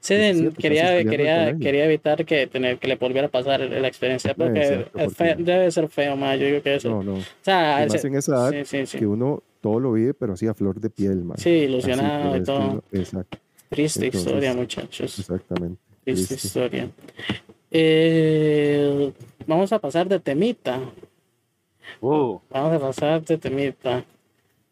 Sí, 0.00 0.14
17, 0.14 0.50
casi 0.50 0.62
quería, 0.62 1.04
quería, 1.04 1.58
quería 1.58 1.84
evitar 1.84 2.24
que, 2.24 2.46
tener, 2.46 2.78
que 2.78 2.86
le 2.86 2.94
volviera 2.94 3.26
a 3.26 3.30
pasar 3.30 3.60
la 3.60 3.88
experiencia, 3.88 4.32
porque 4.34 4.60
Exacto, 4.60 4.98
es 5.00 5.14
fe- 5.14 5.30
porque- 5.34 5.42
debe 5.42 5.70
ser 5.72 5.88
feo, 5.88 6.16
más. 6.16 6.38
Yo 6.38 6.46
digo 6.46 6.62
que 6.62 6.76
eso. 6.76 6.88
No, 6.90 7.02
no. 7.02 7.14
o 7.14 7.22
sea, 7.40 7.84
ese- 7.84 8.06
en 8.06 8.14
esa 8.14 8.32
edad 8.50 8.50
sí, 8.50 8.64
sí, 8.64 8.86
sí. 8.86 8.98
que 8.98 9.06
uno 9.08 9.42
todo 9.60 9.80
lo 9.80 9.92
vive, 9.92 10.14
pero 10.14 10.34
así 10.34 10.46
a 10.46 10.54
flor 10.54 10.80
de 10.80 10.88
piel, 10.90 11.24
man. 11.24 11.36
Sí, 11.38 11.50
ilusionado 11.50 12.36
y 12.36 12.44
todo. 12.44 12.84
exacto, 12.92 13.38
Triste 13.68 14.04
entonces, 14.06 14.26
historia, 14.28 14.54
muchachos. 14.54 15.18
exactamente. 15.18 15.80
Triste 16.04 16.34
historia. 16.34 16.90
Eh, 17.70 19.12
vamos 19.46 19.72
a 19.72 19.78
pasar 19.78 20.08
de 20.08 20.18
temita. 20.20 20.80
Uh, 22.00 22.38
Vamos 22.50 22.72
a 22.74 22.78
pasar 22.80 23.22
de 23.24 23.38
temita. 23.38 24.04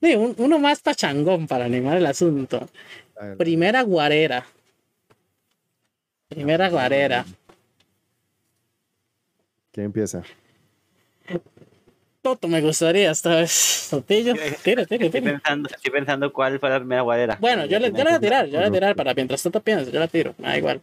Sí, 0.03 0.15
un- 0.17 0.35
uno 0.39 0.59
más 0.59 0.81
pachangón 0.81 1.47
para 1.47 1.65
animar 1.67 1.97
el 1.97 2.07
asunto. 2.07 2.69
Primera 3.39 3.83
guarera. 3.83 4.47
Primera 6.29 6.69
guarera. 6.71 7.25
¿Quién 9.73 9.87
empieza? 9.87 10.23
Toto 12.23 12.49
me 12.49 12.61
gustaría 12.61 13.11
esta 13.11 13.37
vez. 13.37 13.89
Totillo. 13.91 14.35
Tira, 14.65 14.85
tira, 14.87 15.07
estoy, 15.07 15.11
tira. 15.11 15.33
pensando, 15.33 15.69
estoy 15.69 15.91
pensando 15.93 16.33
cuál 16.33 16.59
fue 16.59 16.71
la 16.71 16.79
primera 16.79 17.03
guarera. 17.03 17.39
Bueno, 17.41 17.67
yo, 17.67 17.79
le, 17.79 17.91
yo 17.93 17.99
la 17.99 18.05
voy 18.05 18.13
a 18.15 18.21
tirar, 18.21 18.47
yo 18.47 18.53
la 18.55 18.59
voy 18.61 18.69
a 18.69 18.73
tirar 18.73 18.97
para 18.97 19.15
mientras 19.15 19.43
Toto 19.43 19.61
piensa, 19.61 19.91
yo 19.91 19.99
la 20.01 20.09
tiro, 20.09 20.35
me 20.39 20.49
da 20.49 20.59
igual. 20.59 20.81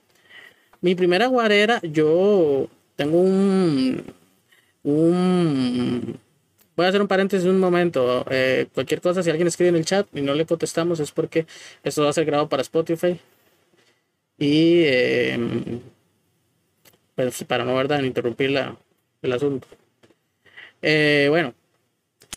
Mi 0.82 0.96
primera 0.96 1.28
guarera, 1.28 1.80
yo 1.84 2.68
tengo 2.96 3.20
un. 3.20 4.04
un 4.84 6.20
voy 6.76 6.86
a 6.86 6.90
hacer 6.90 7.02
un 7.02 7.08
paréntesis 7.08 7.48
un 7.48 7.60
momento. 7.60 8.26
eh, 8.30 8.68
cualquier 8.74 9.02
cosa, 9.02 9.24
si 9.24 9.30
alguien 9.30 9.48
escribe 9.48 9.70
en 9.70 9.76
el 9.78 9.86
chat 9.86 10.08
y 10.14 10.22
no 10.22 10.34
le 10.34 10.46
contestamos, 10.46 11.00
es 11.00 11.12
porque 11.12 11.46
esto 11.84 12.04
va 12.04 12.10
a 12.10 12.14
ser 12.14 12.26
grabado 12.26 12.50
para 12.50 12.62
Spotify. 12.62 13.20
Y. 14.38 14.84
eh, 14.86 15.80
pues 17.16 17.44
para 17.46 17.66
no, 17.66 17.76
¿verdad? 17.76 18.04
interrumpir 18.04 18.52
el 19.24 19.34
asunto. 19.34 19.68
Eh, 20.84 21.28
bueno, 21.30 21.56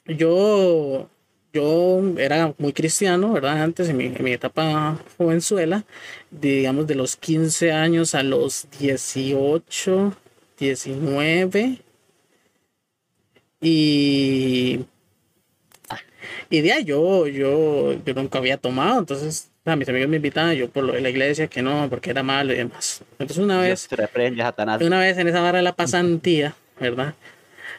yo 0.06 1.08
yo 1.52 2.02
era 2.18 2.54
muy 2.58 2.72
cristiano, 2.72 3.32
¿verdad? 3.32 3.62
Antes, 3.62 3.88
en 3.88 3.96
mi, 3.96 4.06
en 4.06 4.24
mi 4.24 4.32
etapa 4.32 4.98
jovenzuela, 5.18 5.84
digamos 6.30 6.86
de 6.86 6.94
los 6.94 7.16
15 7.16 7.72
años 7.72 8.14
a 8.14 8.22
los 8.22 8.68
18, 8.78 10.14
19. 10.58 11.78
Y, 13.62 14.80
y 16.48 16.60
de 16.60 16.72
ahí 16.72 16.84
yo, 16.84 17.26
yo, 17.26 17.92
yo 18.04 18.14
nunca 18.14 18.38
había 18.38 18.56
tomado, 18.56 19.00
entonces 19.00 19.50
a 19.64 19.76
mis 19.76 19.88
amigos 19.88 20.08
me 20.08 20.16
invitaban, 20.16 20.54
yo 20.54 20.70
por 20.70 20.84
lo 20.84 20.94
de 20.94 21.00
la 21.00 21.10
iglesia, 21.10 21.46
que 21.48 21.62
no, 21.62 21.88
porque 21.90 22.10
era 22.10 22.22
malo 22.22 22.52
y 22.52 22.56
demás. 22.56 23.02
Entonces 23.18 23.38
una 23.38 23.60
vez... 23.60 23.86
Te 23.88 23.96
reprende, 23.96 24.42
Satanás. 24.42 24.80
Una 24.82 24.98
vez 24.98 25.18
en 25.18 25.28
esa 25.28 25.40
barra 25.40 25.58
de 25.58 25.64
la 25.64 25.76
pasantía, 25.76 26.54
¿verdad? 26.80 27.14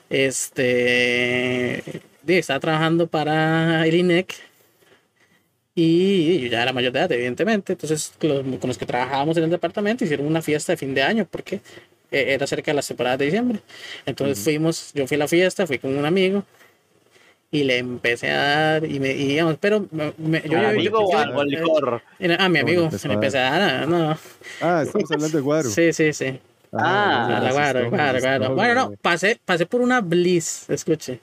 Este. 0.09 1.83
Estaba 2.27 2.59
trabajando 2.59 3.07
para 3.07 3.85
el 3.87 3.93
INEC. 3.95 4.35
Y 5.73 6.39
yo 6.41 6.47
ya 6.47 6.63
era 6.63 6.73
mayor 6.73 6.91
de 6.91 6.99
edad, 6.99 7.11
evidentemente. 7.11 7.73
Entonces, 7.73 8.13
los- 8.21 8.41
con 8.59 8.67
los 8.67 8.77
que 8.77 8.85
trabajábamos 8.85 9.37
en 9.37 9.45
el 9.45 9.49
departamento 9.49 10.03
hicieron 10.03 10.27
una 10.27 10.41
fiesta 10.41 10.73
de 10.73 10.77
fin 10.77 10.93
de 10.93 11.01
año 11.01 11.25
porque 11.29 11.61
eh, 12.11 12.33
era 12.33 12.45
cerca 12.45 12.71
de 12.71 12.75
las 12.75 12.87
temporadas 12.87 13.17
de 13.19 13.25
diciembre. 13.25 13.59
Entonces 14.05 14.43
fuimos, 14.43 14.91
yo 14.93 15.07
fui 15.07 15.15
a 15.15 15.19
la 15.19 15.27
fiesta, 15.29 15.65
fui 15.65 15.79
con 15.79 15.97
un 15.97 16.05
amigo 16.05 16.43
y 17.51 17.63
le 17.63 17.77
empecé 17.77 18.29
a 18.31 18.37
dar 18.37 18.85
y 18.85 18.99
me 18.99 19.11
y 19.11 19.27
digamos, 19.27 19.55
pero 19.61 19.87
me- 19.91 20.41
yo, 20.41 20.57
¿Al 20.57 20.63
yo- 20.63 20.69
amigo 20.69 20.99
yo- 20.99 21.05
o 21.37 21.43
yo- 21.43 21.43
licor? 21.45 22.01
eh, 22.19 22.35
a 22.37 22.49
mi 22.49 22.59
No, 22.59 22.65
amigo 22.65 22.83
empezó 22.85 23.07
le 23.07 23.13
empecé 23.13 23.37
a 23.39 23.49
dar, 23.59 23.87
no, 23.87 24.17
Ah, 24.61 24.83
estamos 24.85 25.09
hablando 25.11 25.37
de 25.37 25.41
Guaro. 25.41 25.69
sí, 25.69 25.93
sí, 25.93 26.11
sí. 26.11 26.37
Ah, 26.73 27.23
bueno, 27.25 27.37
A 27.37 27.39
la 27.41 27.51
guaro, 27.51 27.89
guaro, 27.89 28.19
guaro. 28.19 28.55
Bueno, 28.55 28.75
no, 28.75 28.93
pasé, 29.01 29.39
pasé 29.45 29.65
por 29.65 29.79
una 29.81 30.01
bliss, 30.01 30.65
escuche. 30.69 31.19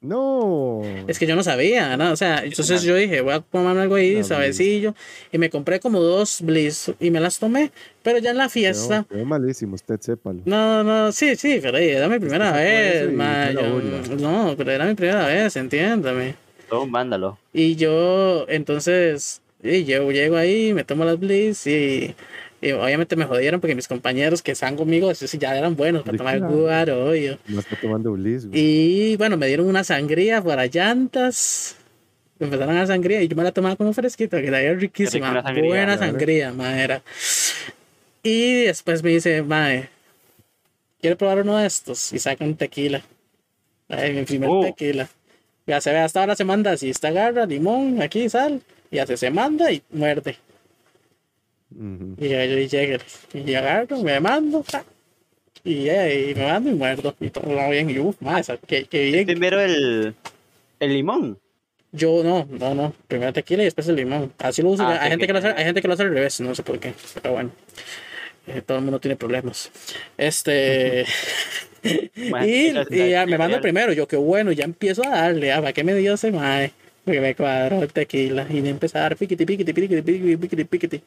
No. 0.00 0.82
Es 1.08 1.18
que 1.18 1.26
yo 1.26 1.34
no 1.36 1.42
sabía, 1.42 1.96
¿no? 1.96 2.12
O 2.12 2.16
sea, 2.16 2.44
entonces 2.44 2.82
yo 2.82 2.94
dije, 2.94 3.22
voy 3.22 3.32
a 3.34 3.40
tomarme 3.40 3.80
algo 3.82 3.94
ahí, 3.96 4.16
Una 4.16 4.24
suavecillo. 4.24 4.94
Y 5.32 5.38
me 5.38 5.50
compré 5.50 5.80
como 5.80 6.00
dos 6.00 6.40
bliss 6.42 6.92
y 7.00 7.10
me 7.10 7.18
las 7.20 7.38
tomé. 7.38 7.72
Pero 8.02 8.18
ya 8.18 8.30
en 8.30 8.36
la 8.36 8.48
fiesta. 8.48 9.04
Quedó 9.08 9.24
malísimo, 9.24 9.74
usted 9.74 9.98
sépalo. 10.00 10.40
No, 10.44 10.84
no, 10.84 11.10
sí, 11.12 11.34
sí, 11.36 11.58
pero 11.62 11.78
era 11.78 12.08
mi 12.08 12.18
primera 12.18 12.52
vez, 12.52 12.96
eso 13.02 13.10
y 13.10 13.14
ma, 13.14 13.44
fue 13.46 13.54
la 13.54 13.62
yo- 13.62 13.72
burla. 13.74 14.00
No, 14.20 14.54
pero 14.56 14.70
era 14.70 14.84
mi 14.84 14.94
primera 14.94 15.26
vez, 15.26 15.56
entiéndame. 15.56 16.34
Todo 16.68 16.82
un 16.82 16.92
vándalo. 16.92 17.38
Y 17.52 17.76
yo, 17.76 18.44
entonces, 18.48 19.40
y 19.62 19.84
yo 19.84 20.10
llego 20.12 20.36
ahí, 20.36 20.72
me 20.74 20.84
tomo 20.84 21.04
las 21.04 21.18
bliss 21.18 21.66
y, 21.66 22.14
y 22.60 22.72
obviamente 22.72 23.16
me 23.16 23.24
jodieron 23.26 23.60
porque 23.60 23.74
mis 23.74 23.86
compañeros 23.88 24.42
que 24.42 24.52
están 24.52 24.76
conmigo, 24.76 25.12
ya 25.12 25.56
eran 25.58 25.76
buenos 25.76 26.02
para 26.02 26.16
tomar 26.16 26.40
guaro, 26.40 27.10
obvio. 27.10 27.38
No 27.48 27.60
está 27.60 27.76
tomando 27.76 28.12
Bliss, 28.12 28.46
güey. 28.46 28.58
Y 29.12 29.16
bueno, 29.16 29.36
me 29.36 29.46
dieron 29.46 29.66
una 29.66 29.84
sangría 29.84 30.42
para 30.42 30.66
llantas. 30.66 31.76
Me 32.38 32.46
empezaron 32.46 32.74
a 32.74 32.78
dar 32.80 32.86
sangría 32.88 33.22
y 33.22 33.28
yo 33.28 33.36
me 33.36 33.44
la 33.44 33.52
tomaba 33.52 33.76
como 33.76 33.92
fresquita, 33.92 34.40
que 34.40 34.46
era 34.48 34.74
riquísima. 34.74 35.42
sangría, 35.42 35.64
buena 35.68 35.98
sangría, 35.98 36.52
ma, 36.52 36.82
era. 36.82 37.02
Y 38.22 38.64
después 38.64 39.02
me 39.02 39.10
dice, 39.10 39.42
mae, 39.42 39.88
¿quiere 41.00 41.16
probar 41.16 41.40
uno 41.42 41.56
de 41.58 41.66
estos? 41.66 42.12
Y 42.12 42.18
saca 42.18 42.44
un 42.44 42.56
tequila. 42.56 43.02
Ay, 43.88 44.12
mi 44.12 44.24
primer 44.24 44.48
Oh. 44.50 44.62
tequila. 44.64 45.08
Ya 45.66 45.80
se 45.80 45.90
ve, 45.92 45.98
hasta 45.98 46.20
ahora 46.20 46.36
se 46.36 46.44
manda 46.44 46.72
así, 46.72 46.90
esta 46.90 47.08
agarra, 47.08 47.46
limón, 47.46 48.02
aquí, 48.02 48.28
sal. 48.28 48.60
Y 48.90 48.98
hace, 48.98 49.16
se 49.16 49.30
manda 49.30 49.70
y 49.72 49.82
muerde. 49.90 50.36
Ujú. 51.74 52.14
Y 52.18 52.28
yo, 52.28 52.44
yo 52.44 52.58
y 52.58 52.68
llega, 52.68 52.98
y 53.34 53.54
agarro, 53.54 54.02
me 54.02 54.20
mando, 54.20 54.64
Y, 55.64 55.88
y 55.90 56.34
me 56.34 56.46
mando 56.46 56.70
y 56.70 56.74
muerdo. 56.74 57.14
Y 57.20 57.30
todo 57.30 57.54
va 57.54 57.68
bien. 57.70 57.90
Y 57.90 57.98
uff, 57.98 58.20
más, 58.20 58.50
qué, 58.66 58.84
qué 58.84 59.06
bien. 59.06 59.26
Primero 59.26 59.60
el, 59.60 60.14
el 60.80 60.92
limón. 60.92 61.38
Yo 61.92 62.22
no, 62.22 62.46
no, 62.50 62.74
no. 62.74 62.92
Primero 63.08 63.32
tequila 63.32 63.62
y 63.62 63.66
después 63.66 63.88
el 63.88 63.96
limón. 63.96 64.32
Así 64.38 64.62
lo 64.62 64.70
uso. 64.70 64.84
Ah, 64.84 64.98
hay, 65.00 65.10
gente 65.10 65.26
que 65.26 65.32
lo 65.32 65.38
hace, 65.38 65.48
hay 65.48 65.64
gente 65.64 65.82
que 65.82 65.88
lo 65.88 65.94
hace 65.94 66.02
al 66.02 66.10
revés, 66.10 66.40
no 66.40 66.54
sé 66.54 66.62
por 66.62 66.78
qué. 66.78 66.94
Pero 67.14 67.34
bueno. 67.34 67.50
Eh, 68.46 68.62
todo 68.64 68.78
el 68.78 68.84
mundo 68.84 69.00
tiene 69.00 69.16
problemas. 69.16 69.70
Este. 70.16 71.04
Y, 72.44 73.10
ya 73.10 73.26
me 73.26 73.38
mando 73.38 73.60
primero. 73.60 73.92
Yo, 73.92 74.06
qué 74.06 74.16
bueno, 74.16 74.52
ya 74.52 74.64
empiezo 74.64 75.04
a 75.04 75.10
darle. 75.10 75.52
Ah, 75.52 75.60
¿Para 75.60 75.72
qué 75.72 75.84
me 75.84 75.94
dio 75.94 76.14
ese 76.14 76.32
mae? 76.32 76.72
Porque 77.06 77.20
me 77.20 77.36
cuadró 77.36 77.82
el 77.82 77.92
tequila. 77.92 78.48
Y 78.50 78.60
me 78.62 78.70
empecé 78.70 78.98
a 78.98 79.02
dar 79.02 79.16
piquiti, 79.16 79.46
piquiti, 79.46 79.72
piquiti, 79.72 80.02
piquiti, 80.02 80.36
piquiti, 80.36 80.64
piquiti. 80.64 81.02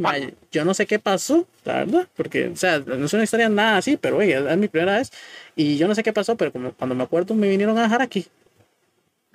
Mae, 0.00 0.34
yo 0.50 0.64
no 0.64 0.74
sé 0.74 0.86
qué 0.86 0.98
pasó, 0.98 1.46
la 1.64 1.74
verdad. 1.84 2.08
Porque, 2.16 2.48
o 2.48 2.56
sea, 2.56 2.80
no 2.80 3.06
es 3.06 3.12
una 3.12 3.22
historia 3.22 3.48
nada 3.48 3.76
así, 3.76 3.96
pero 3.96 4.16
oye, 4.16 4.36
es 4.36 4.56
mi 4.58 4.66
primera 4.66 4.98
vez. 4.98 5.12
Y 5.54 5.76
yo 5.78 5.86
no 5.86 5.94
sé 5.94 6.02
qué 6.02 6.12
pasó, 6.12 6.36
pero 6.36 6.50
como 6.50 6.72
cuando 6.72 6.96
me 6.96 7.04
acuerdo, 7.04 7.36
me 7.36 7.48
vinieron 7.48 7.78
a 7.78 7.84
dejar 7.84 8.02
aquí. 8.02 8.26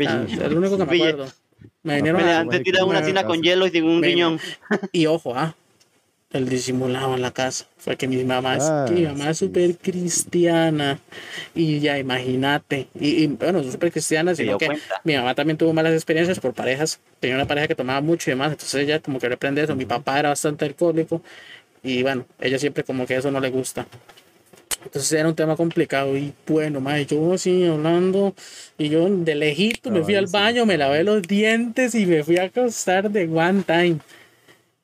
Ah, 0.06 0.26
es 0.30 0.38
lo 0.38 0.58
único 0.58 0.78
que 0.78 0.86
me 0.86 0.96
acuerdo. 0.96 1.28
Me 1.82 1.96
vinieron 1.96 2.22
a 2.24 2.40
antes 2.40 2.62
tira 2.62 2.84
una 2.84 3.02
tina 3.02 3.24
con 3.24 3.42
hielo 3.42 3.66
y 3.66 3.72
sin 3.72 3.86
un 3.86 4.04
riñón. 4.04 4.38
Y 4.92 5.06
ojo, 5.06 5.34
ah, 5.34 5.56
el 6.38 6.50
disimulado 6.50 7.14
en 7.16 7.22
la 7.22 7.32
casa. 7.32 7.66
Fue 7.78 7.98
que 7.98 8.08
mi 8.08 8.24
mamá 8.24 8.58
es, 8.58 8.64
Ah, 8.64 8.86
que 8.88 8.94
mi 8.94 9.04
mamá 9.04 9.30
es 9.32 9.38
sí. 9.40 9.46
súper 9.46 9.78
cristiana. 9.78 11.00
Y 11.54 11.80
ya 11.80 11.98
imagínate. 12.00 12.88
Y, 13.00 13.24
y, 13.24 13.28
bueno, 13.28 13.64
súper 13.64 13.92
cristiana, 13.92 14.36
sino 14.36 14.58
que 14.58 14.68
cuenta. 14.68 15.02
mi 15.04 15.16
mamá 15.16 15.36
también 15.36 15.58
tuvo 15.58 15.74
malas 15.74 15.94
experiencias 15.94 16.40
por 16.40 16.54
parejas. 16.54 17.00
Tenía 17.20 17.36
una 17.36 17.48
pareja 17.48 17.68
que 17.68 17.76
tomaba 17.76 18.02
mucho 18.02 18.30
y 18.30 18.34
demás. 18.34 18.52
Entonces 18.52 18.76
ella 18.82 19.00
como 19.00 19.20
que 19.20 19.30
reprende 19.30 19.64
eso. 19.64 19.76
Mi 19.76 19.86
papá 19.86 20.20
era 20.20 20.30
bastante 20.30 20.66
alcohólico. 20.66 21.22
Y 21.84 22.02
bueno, 22.04 22.26
ella 22.40 22.58
siempre 22.60 22.84
como 22.84 23.06
que 23.06 23.16
eso 23.16 23.32
no 23.32 23.40
le 23.40 23.50
gusta. 23.50 23.88
Entonces 24.84 25.12
era 25.14 25.28
un 25.28 25.36
tema 25.36 25.56
complicado 25.56 26.16
y 26.16 26.34
bueno, 26.48 26.80
madre, 26.80 27.06
yo 27.08 27.34
así 27.34 27.66
hablando 27.66 28.36
y 28.78 28.90
yo 28.90 29.10
de 29.10 29.34
lejito 29.36 29.90
me 29.90 30.04
fui 30.04 30.14
Ay, 30.14 30.20
al 30.20 30.28
sí. 30.28 30.34
baño, 30.34 30.66
me 30.66 30.78
lavé 30.78 31.04
los 31.04 31.24
dientes 31.24 31.96
y 31.96 32.06
me 32.06 32.24
fui 32.24 32.38
a 32.38 32.44
acostar 32.44 33.10
de 33.10 33.26
one 33.28 33.64
time. 33.64 33.98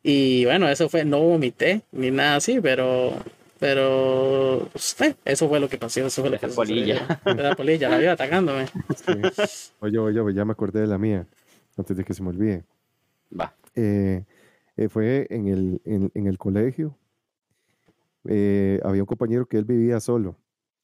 Y 0.04 0.46
bueno, 0.46 0.68
eso 0.70 0.90
fue, 0.90 1.06
no 1.06 1.20
vomité 1.22 1.84
ni 1.92 2.10
nada 2.12 2.38
así, 2.38 2.60
pero, 2.62 3.14
pero, 3.60 4.70
usted, 4.74 5.16
eso 5.26 5.48
fue 5.48 5.60
lo 5.60 5.70
que 5.70 5.78
pasó, 5.78 6.06
eso 6.06 6.22
fue 6.22 6.32
lo 6.32 6.40
que 6.40 6.48
polilla. 6.48 7.20
sucedió. 7.24 7.44
Esa 7.46 7.56
polilla, 7.56 7.90
la 7.90 7.98
vida 8.00 8.12
atacándome. 8.14 8.66
Sí. 8.96 9.14
Oye, 9.80 9.98
oye, 10.00 10.20
oye, 10.20 10.36
ya 10.36 10.46
me 10.46 10.54
acordé 10.54 10.82
de 10.82 10.88
la 10.88 10.98
mía, 10.98 11.28
antes 11.78 11.96
de 11.98 12.04
que 12.04 12.14
se 12.14 12.24
me 12.24 12.30
olvide. 12.30 12.66
Va. 13.40 13.56
Eh, 13.76 14.26
eh, 14.78 14.90
fue 14.90 15.28
en 15.30 15.48
el, 15.48 15.82
en, 15.86 16.12
en 16.16 16.28
el 16.28 16.38
colegio. 16.38 16.98
eh, 18.26 18.80
había 18.84 19.02
un 19.04 19.08
compañero 19.08 19.46
que 19.48 19.58
él 19.58 19.66
vivía 19.66 20.00
solo. 20.00 20.38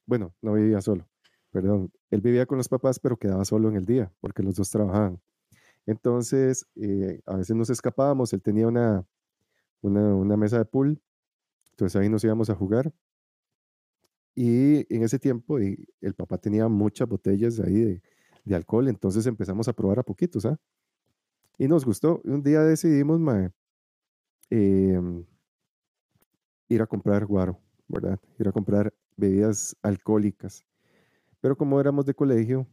Bueno, 0.06 0.32
no 0.42 0.54
vivía 0.54 0.80
solo, 0.80 1.06
perdón. 1.52 1.90
Él 2.10 2.20
vivía 2.20 2.46
con 2.46 2.58
los 2.58 2.68
papás, 2.68 2.98
pero 2.98 3.16
quedaba 3.16 3.44
solo 3.44 3.68
en 3.68 3.76
el 3.76 3.84
día, 3.86 4.10
porque 4.20 4.42
los 4.42 4.54
dos 4.56 4.70
trabajaban. 4.70 5.20
Entonces, 5.88 6.66
eh, 6.76 7.22
a 7.24 7.36
veces 7.36 7.56
nos 7.56 7.70
escapábamos. 7.70 8.34
Él 8.34 8.42
tenía 8.42 8.68
una, 8.68 9.06
una, 9.80 10.36
mesa 10.36 10.58
de 10.58 10.66
pool. 10.66 11.00
Entonces 11.70 11.96
ahí 11.98 12.10
nos 12.10 12.22
íbamos 12.22 12.50
a 12.50 12.54
jugar. 12.54 12.92
Y 14.34 14.84
en 14.94 15.02
ese 15.02 15.18
tiempo 15.18 15.58
el 15.58 16.14
papá 16.14 16.36
tenía 16.36 16.68
muchas 16.68 17.08
botellas 17.08 17.58
ahí 17.60 18.02
de, 18.44 18.54
alcohol, 18.54 18.88
entonces 18.88 19.26
empezamos 19.26 19.66
a 19.68 19.72
probar 19.72 19.98
a 19.98 20.02
poquitos, 20.02 20.44
¿ah? 20.44 20.58
Y 21.56 21.68
nos 21.68 21.86
gustó. 21.86 22.20
Un 22.24 22.42
día 22.42 22.62
decidimos, 22.62 23.18
em, 24.50 25.24
ir 26.68 26.82
a 26.82 26.86
comprar 26.86 27.24
guaro, 27.24 27.58
¿verdad? 27.88 28.20
Ir 28.38 28.48
a 28.48 28.52
comprar 28.52 28.92
bebidas 29.16 29.74
alcohólicas. 29.82 30.66
Pero 31.40 31.56
como 31.56 31.80
éramos 31.80 32.04
de 32.04 32.14
colegio, 32.14 32.66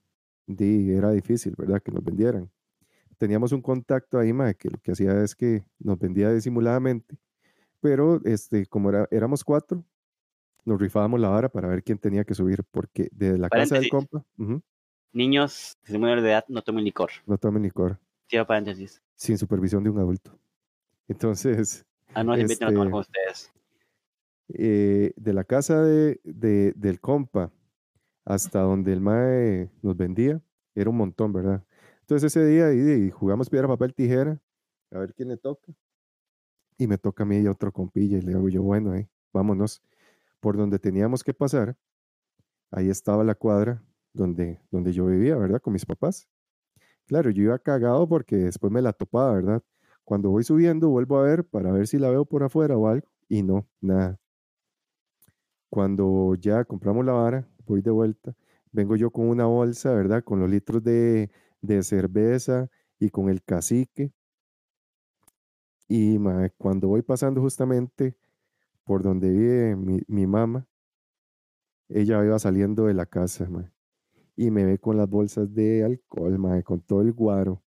era 0.48 1.12
difícil, 1.12 1.56
¿verdad? 1.58 1.82
Que 1.82 1.92
nos 1.92 2.04
vendieran. 2.04 2.52
Teníamos 3.18 3.52
un 3.52 3.62
contacto 3.62 4.18
ahí, 4.20 4.34
mae, 4.34 4.56
que 4.56 4.70
lo 4.70 4.78
que 4.80 4.92
hacía 4.92 5.24
es 5.24 5.36
que 5.36 5.66
nos 5.80 5.98
vendía 5.98 6.32
disimuladamente, 6.32 7.18
pero 7.80 8.20
este, 8.26 8.66
como 8.66 8.90
era, 8.90 9.08
éramos 9.12 9.44
cuatro, 9.44 9.84
nos 10.66 10.80
rifábamos 10.80 11.20
la 11.20 11.30
vara 11.30 11.50
para 11.50 11.68
ver 11.68 11.84
quién 11.84 11.98
tenía 11.98 12.24
que 12.26 12.34
subir, 12.34 12.64
porque 12.72 13.08
desde 13.12 13.38
la 13.38 13.50
casa 13.50 13.76
del 13.76 13.88
Paréntesis. 13.90 13.92
compa, 13.92 14.26
ujú, 14.38 14.62
Niños 15.14 15.78
que 15.84 15.92
se 15.94 15.98
menores 16.00 16.24
de 16.24 16.32
edad 16.32 16.46
no 16.50 16.62
tomen 16.62 16.84
licor. 16.84 17.12
no 17.26 17.38
tomen 17.38 17.64
licor, 17.64 18.00
Cierro 18.30 18.48
paréntesis. 18.48 19.02
sin 19.16 19.38
supervisión 19.38 19.84
de 19.84 19.90
un 19.92 20.00
adulto. 20.00 20.38
Entonces, 21.08 21.86
Ah, 22.14 22.24
no 22.24 22.36
se 22.36 22.42
inviten 22.42 22.68
a 22.68 22.72
tomar 22.72 22.88
Este- 22.88 22.92
con 22.92 23.00
ustedes. 23.02 23.52
eh, 24.50 25.12
de 25.16 25.34
la 25.34 25.44
casa 25.44 25.82
de, 25.82 26.20
de- 26.24 26.74
del 26.76 27.00
compa 27.00 27.52
hasta 28.26 28.60
donde 28.62 28.94
el 28.94 29.02
mae 29.02 29.70
nos 29.82 29.96
vendía, 29.98 30.42
era 30.76 30.90
un 30.90 30.98
montón, 30.98 31.32
¿verdad? 31.34 31.64
Entonces 32.06 32.36
ese 32.36 32.46
día 32.46 32.72
y, 32.72 33.08
y 33.08 33.10
jugamos 33.10 33.50
piedra, 33.50 33.68
papel, 33.68 33.96
tijera, 33.96 34.40
a 34.92 35.00
ver 35.00 35.16
quién 35.16 35.28
le 35.28 35.38
toca. 35.38 35.74
Y 36.78 36.86
me 36.86 37.00
toca 37.00 37.24
a 37.24 37.26
mí 37.26 37.40
y 37.40 37.48
otro 37.48 37.72
compilla 37.72 38.20
y 38.20 38.22
le 38.22 38.36
digo 38.36 38.48
yo, 38.48 38.62
bueno, 38.62 38.92
ahí, 38.92 39.10
vámonos. 39.34 39.82
Por 40.40 40.56
donde 40.56 40.78
teníamos 40.78 41.24
que 41.24 41.34
pasar, 41.34 41.76
ahí 42.70 42.90
estaba 42.92 43.24
la 43.24 43.34
cuadra 43.34 43.84
donde, 44.14 44.62
donde 44.70 44.94
yo 44.94 45.08
vivía, 45.08 45.36
¿verdad? 45.36 45.60
Con 45.60 45.74
mis 45.74 45.84
papás. 45.84 46.28
Claro, 47.08 47.32
yo 47.32 47.42
iba 47.42 47.58
cagado 47.58 48.08
porque 48.08 48.36
después 48.36 48.72
me 48.72 48.84
la 48.84 48.94
topaba, 48.94 49.34
¿verdad? 49.34 49.64
Cuando 50.04 50.30
voy 50.30 50.44
subiendo, 50.44 50.90
vuelvo 50.90 51.18
a 51.18 51.24
ver 51.24 51.44
para 51.44 51.72
ver 51.72 51.88
si 51.88 51.98
la 51.98 52.12
veo 52.12 52.26
por 52.26 52.44
afuera 52.44 52.78
o 52.78 52.88
algo, 52.88 53.08
y 53.28 53.42
no, 53.42 53.68
nada. 53.82 54.20
Cuando 55.72 56.36
ya 56.36 56.66
compramos 56.66 57.04
la 57.04 57.14
vara, 57.14 57.48
voy 57.66 57.82
de 57.82 57.90
vuelta, 57.90 58.36
vengo 58.72 58.96
yo 58.96 59.10
con 59.10 59.28
una 59.28 59.48
bolsa, 59.48 59.92
¿verdad? 59.92 60.24
Con 60.24 60.40
los 60.40 60.50
litros 60.50 60.84
de, 60.84 61.32
de 61.66 61.84
cerveza 61.84 62.70
y 63.00 63.10
con 63.10 63.30
el 63.30 63.44
cacique. 63.44 64.12
Y 65.88 66.18
mae, 66.20 66.52
cuando 66.58 66.88
voy 66.88 67.02
pasando 67.02 67.42
justamente 67.42 68.18
por 68.84 69.04
donde 69.04 69.30
vive 69.30 69.76
mi, 69.76 70.02
mi 70.08 70.26
mamá, 70.28 70.68
ella 71.90 72.24
iba 72.26 72.40
saliendo 72.40 72.86
de 72.86 72.94
la 72.94 73.06
casa, 73.06 73.48
mae, 73.50 73.72
y 74.36 74.50
me 74.52 74.66
ve 74.66 74.80
con 74.80 74.98
las 74.98 75.08
bolsas 75.10 75.54
de 75.54 75.84
alcohol, 75.84 76.38
mae, 76.40 76.64
con 76.64 76.82
todo 76.82 77.02
el 77.02 77.14
guaro. 77.14 77.64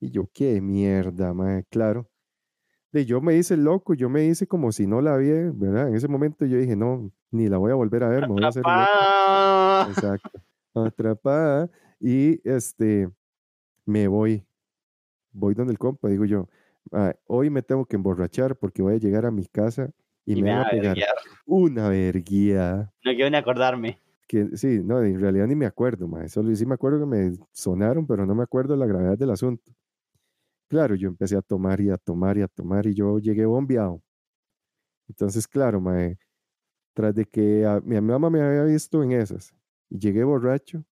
Y 0.00 0.10
yo, 0.10 0.28
qué 0.32 0.60
mierda, 0.60 1.32
mae, 1.34 1.64
claro. 1.64 2.08
De 2.92 3.06
yo 3.06 3.20
me 3.20 3.36
hice 3.36 3.56
loco, 3.56 3.94
yo 3.94 4.10
me 4.10 4.24
hice 4.26 4.46
como 4.46 4.70
si 4.70 4.86
no 4.86 5.00
la 5.00 5.16
vi, 5.16 5.30
¿verdad? 5.30 5.88
En 5.88 5.94
ese 5.94 6.08
momento 6.08 6.44
yo 6.44 6.58
dije, 6.58 6.76
no, 6.76 7.10
ni 7.30 7.48
la 7.48 7.56
voy 7.56 7.72
a 7.72 7.74
volver 7.74 8.04
a 8.04 8.08
ver, 8.08 8.22
me 8.22 8.34
voy 8.34 8.44
a 8.44 8.48
hacer 8.48 8.62
loco. 8.62 9.90
Exacto. 9.90 10.42
Atrapada. 10.74 11.70
Y 12.02 12.40
este, 12.48 13.08
me 13.86 14.08
voy. 14.08 14.46
Voy 15.32 15.54
donde 15.54 15.72
el 15.72 15.78
compa, 15.78 16.08
digo 16.08 16.24
yo, 16.26 16.48
"Ah, 16.92 17.14
hoy 17.26 17.50
me 17.50 17.62
tengo 17.62 17.86
que 17.86 17.96
emborrachar 17.96 18.56
porque 18.56 18.82
voy 18.82 18.94
a 18.96 18.98
llegar 18.98 19.26
a 19.26 19.30
mi 19.32 19.46
casa 19.46 19.92
y, 20.26 20.34
Y 20.34 20.36
me 20.36 20.50
me 20.50 20.56
va 20.56 20.62
a 20.62 20.70
pegar 20.70 20.84
verguiar. 20.96 21.14
una 21.46 21.88
verguía. 21.90 22.92
No 23.04 23.12
quiero 23.14 23.30
ni 23.30 23.36
acordarme. 23.36 24.00
Que 24.28 24.56
sí, 24.56 24.80
no, 24.84 25.02
en 25.02 25.20
realidad 25.20 25.46
ni 25.46 25.54
me 25.56 25.66
acuerdo, 25.66 26.08
mae. 26.08 26.28
Solo 26.28 26.54
sí 26.56 26.66
me 26.66 26.74
acuerdo 26.74 27.00
que 27.00 27.06
me 27.06 27.38
sonaron, 27.52 28.06
pero 28.06 28.26
no 28.26 28.34
me 28.34 28.42
acuerdo 28.44 28.76
la 28.76 28.86
gravedad 28.86 29.18
del 29.18 29.30
asunto. 29.30 29.72
Claro, 30.68 30.94
yo 30.96 31.08
empecé 31.08 31.36
a 31.36 31.42
tomar 31.42 31.80
y 31.80 31.90
a 31.90 31.98
tomar 31.98 32.36
y 32.38 32.42
a 32.42 32.48
tomar 32.48 32.86
y 32.86 32.94
yo 32.94 33.18
llegué 33.20 33.46
bombeado. 33.46 34.02
Entonces, 35.08 35.46
claro, 35.46 35.80
mae, 35.80 36.18
tras 36.94 37.14
de 37.14 37.24
que 37.26 37.66
a- 37.66 37.80
mi 37.80 38.00
mamá 38.00 38.30
me 38.30 38.42
había 38.42 38.64
visto 38.64 39.02
en 39.04 39.12
esas 39.12 39.54
y 39.90 39.98
llegué 39.98 40.24
borracho, 40.24 40.84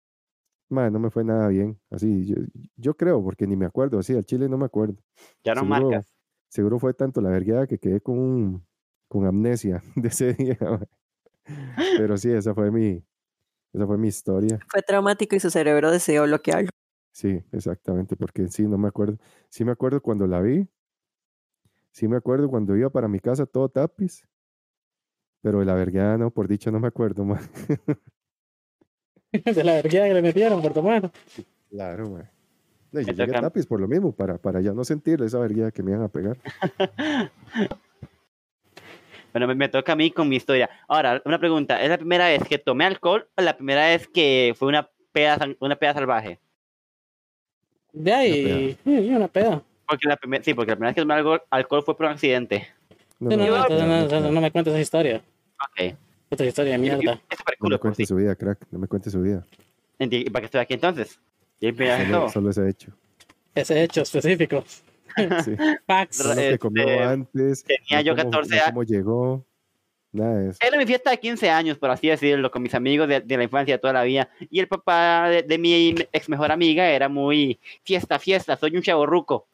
mae, 0.71 0.91
no 0.91 0.99
me 0.99 1.11
fue 1.11 1.25
nada 1.25 1.49
bien. 1.49 1.81
Así, 1.91 2.27
yo, 2.27 2.37
yo 2.77 2.95
creo, 2.97 3.23
porque 3.23 3.47
ni 3.47 3.57
me 3.57 3.67
acuerdo, 3.67 3.99
así, 3.99 4.15
al 4.15 4.25
chile 4.25 4.49
no 4.49 4.59
me 4.59 4.67
acuerdo. 4.67 4.97
Ya 5.45 5.55
no 5.55 5.61
Seguro, 5.61 5.91
marcas. 5.91 6.15
seguro 6.49 6.79
fue 6.79 6.95
tanto 6.95 7.21
la 7.21 7.31
vergüenza 7.31 7.67
que 7.67 7.79
quedé 7.79 8.01
con, 8.01 8.19
un- 8.19 8.67
con 9.09 9.27
amnesia 9.27 9.83
de 9.97 10.09
ese 10.09 10.35
día. 10.35 10.59
Pero 11.97 12.17
sí, 12.17 12.31
esa 12.31 12.55
fue 12.55 12.71
mi, 12.71 13.05
esa 13.73 13.87
fue 13.87 13.99
mi 13.99 14.09
historia. 14.09 14.59
Fue 14.69 14.83
traumático 14.83 15.37
y 15.37 15.41
su 15.41 15.51
cerebro 15.51 15.91
decidió 15.91 16.23
bloquearlo. 16.25 16.71
Sí, 17.13 17.43
exactamente, 17.53 18.17
porque 18.17 18.49
sí, 18.49 18.67
no 18.67 18.79
me 18.79 18.89
acuerdo. 18.89 19.19
Sí 19.51 19.65
me 19.65 19.73
acuerdo 19.73 20.01
cuando 20.01 20.27
la 20.27 20.41
vi. 20.41 20.69
Sí 21.93 22.09
me 22.09 22.17
acuerdo 22.17 22.49
cuando 22.49 22.75
iba 22.77 22.89
para 22.89 23.09
mi 23.09 23.21
casa 23.21 23.45
todo 23.45 23.69
tapiz. 23.69 24.27
Pero 25.43 25.59
de 25.61 25.65
la 25.67 25.75
vergüenza 25.75 26.17
no, 26.19 26.31
por 26.31 26.47
dicha 26.49 26.71
no 26.71 26.79
me 26.81 26.89
acuerdo, 26.89 27.25
ma. 27.25 27.41
de 29.55 29.65
la 29.65 29.75
vergüenza 29.75 30.09
que 30.09 30.15
le 30.15 30.23
metieron 30.23 30.63
por 30.63 30.73
tomar. 30.73 31.11
Claro, 31.71 32.11
ma. 32.11 32.31
No, 32.91 33.01
yo 33.01 33.07
Me 33.09 33.13
llegué 33.13 33.27
toca- 33.27 33.41
tapiz 33.43 33.67
por 33.67 33.81
lo 33.81 33.87
mismo, 33.89 34.13
para, 34.13 34.39
para 34.39 34.61
ya 34.63 34.73
no 34.73 34.83
sentir 34.85 35.21
esa 35.23 35.39
vergüenza 35.39 35.71
que 35.71 35.83
me 35.83 35.91
iban 35.93 36.03
a 36.05 36.09
pegar. 36.09 36.37
Bueno, 39.33 39.47
me, 39.47 39.55
me 39.55 39.69
toca 39.69 39.93
a 39.93 39.97
mí 39.97 40.11
con 40.11 40.27
mi 40.29 40.37
historia. 40.37 40.71
Ahora, 40.89 41.21
una 41.27 41.39
pregunta. 41.39 41.81
¿Es 41.83 41.91
la 41.91 41.99
primera 41.99 42.29
vez 42.29 42.43
que 42.49 42.59
tomé 42.59 42.87
alcohol 42.87 43.29
o 43.37 43.43
la 43.43 43.57
primera 43.57 43.87
vez 43.87 44.09
que 44.09 44.55
fue 44.59 44.69
una 44.69 44.89
peda, 45.13 45.39
una 45.61 45.77
peda 45.77 45.93
salvaje? 45.93 46.39
De 47.93 48.13
ahí, 48.13 48.79
sí, 48.85 49.01
sí, 49.03 49.09
una 49.11 49.29
peda. 49.29 49.63
Porque 49.87 50.09
la 50.09 50.17
primer- 50.17 50.43
sí, 50.43 50.55
porque 50.55 50.71
la 50.73 50.77
primera 50.77 50.89
vez 50.91 50.95
que 50.95 51.03
tomé 51.03 51.15
alcohol, 51.15 51.43
alcohol 51.51 51.83
fue 51.85 51.95
por 51.97 52.07
un 52.07 52.13
accidente. 52.13 52.69
No, 53.21 53.31
no, 53.31 53.37
no, 53.37 53.45
no, 53.47 53.51
no, 53.51 53.57
entonces 53.63 53.81
no, 53.81 53.87
no, 53.87 53.93
no, 53.97 54.03
entonces 54.03 54.23
no. 54.29 54.33
no 54.33 54.41
me 54.41 54.51
cuentes 54.51 54.73
esa 54.73 54.81
historia. 54.81 55.23
Ok. 55.69 55.95
Otra 56.31 56.47
historia 56.47 56.73
de 56.73 56.79
Y- 56.79 56.89
y- 56.89 56.97
mierda. 56.97 57.21
Es 57.31 57.39
súper 57.39 57.57
No 57.61 57.69
me 57.71 57.79
cuente 57.79 58.07
su 58.07 58.17
vida, 58.17 58.35
crack. 58.37 58.59
No 58.71 58.79
me 58.79 58.87
cuente 58.89 59.11
su 59.11 59.21
vida. 59.23 59.45
¿Y 59.99 60.31
para 60.31 60.41
qué 60.43 60.47
estoy 60.47 60.61
aquí 60.61 60.75
entonces? 60.75 61.19
Empieza 61.61 61.99
Solo, 62.05 62.19
todo. 62.19 62.29
solo 62.31 62.51
ese 62.51 62.69
hecho. 62.69 62.93
Ese 63.55 63.83
hecho 63.83 64.03
específico. 64.03 64.65
Sí. 65.45 65.51
No 65.59 66.29
lo 66.29 66.35
que 66.37 66.59
comió 66.61 66.85
Este, 66.85 67.03
antes. 67.03 67.65
tenía 67.65 67.97
no 67.97 68.01
yo 68.03 68.13
cómo- 68.17 68.31
14 68.31 68.51
no 68.51 68.55
años. 68.57 68.67
cómo 68.69 68.83
llegó. 68.85 69.45
Nada 70.13 70.39
de 70.39 70.51
eso. 70.51 70.59
Era 70.65 70.79
mi 70.79 70.87
fiesta 70.87 71.11
de 71.11 71.19
15 71.19 71.51
años, 71.51 71.77
por 71.77 71.91
así 71.91 72.07
decirlo, 72.09 72.51
con 72.53 72.63
mis 72.63 72.73
amigos 72.75 73.09
de, 73.09 73.21
de 73.21 73.37
la 73.37 73.43
infancia 73.43 73.81
toda 73.81 73.95
la 73.95 74.05
vida. 74.05 74.29
Y 74.49 74.61
el 74.61 74.69
papá 74.69 75.29
de, 75.29 75.43
de 75.43 75.59
mi 75.59 75.95
ex 76.13 76.29
mejor 76.29 76.53
amiga 76.53 76.89
era 76.89 77.09
muy 77.09 77.59
fiesta, 77.83 78.19
fiesta, 78.21 78.57
soy 78.57 78.77
un 78.77 78.83
chaborruco. 78.83 79.49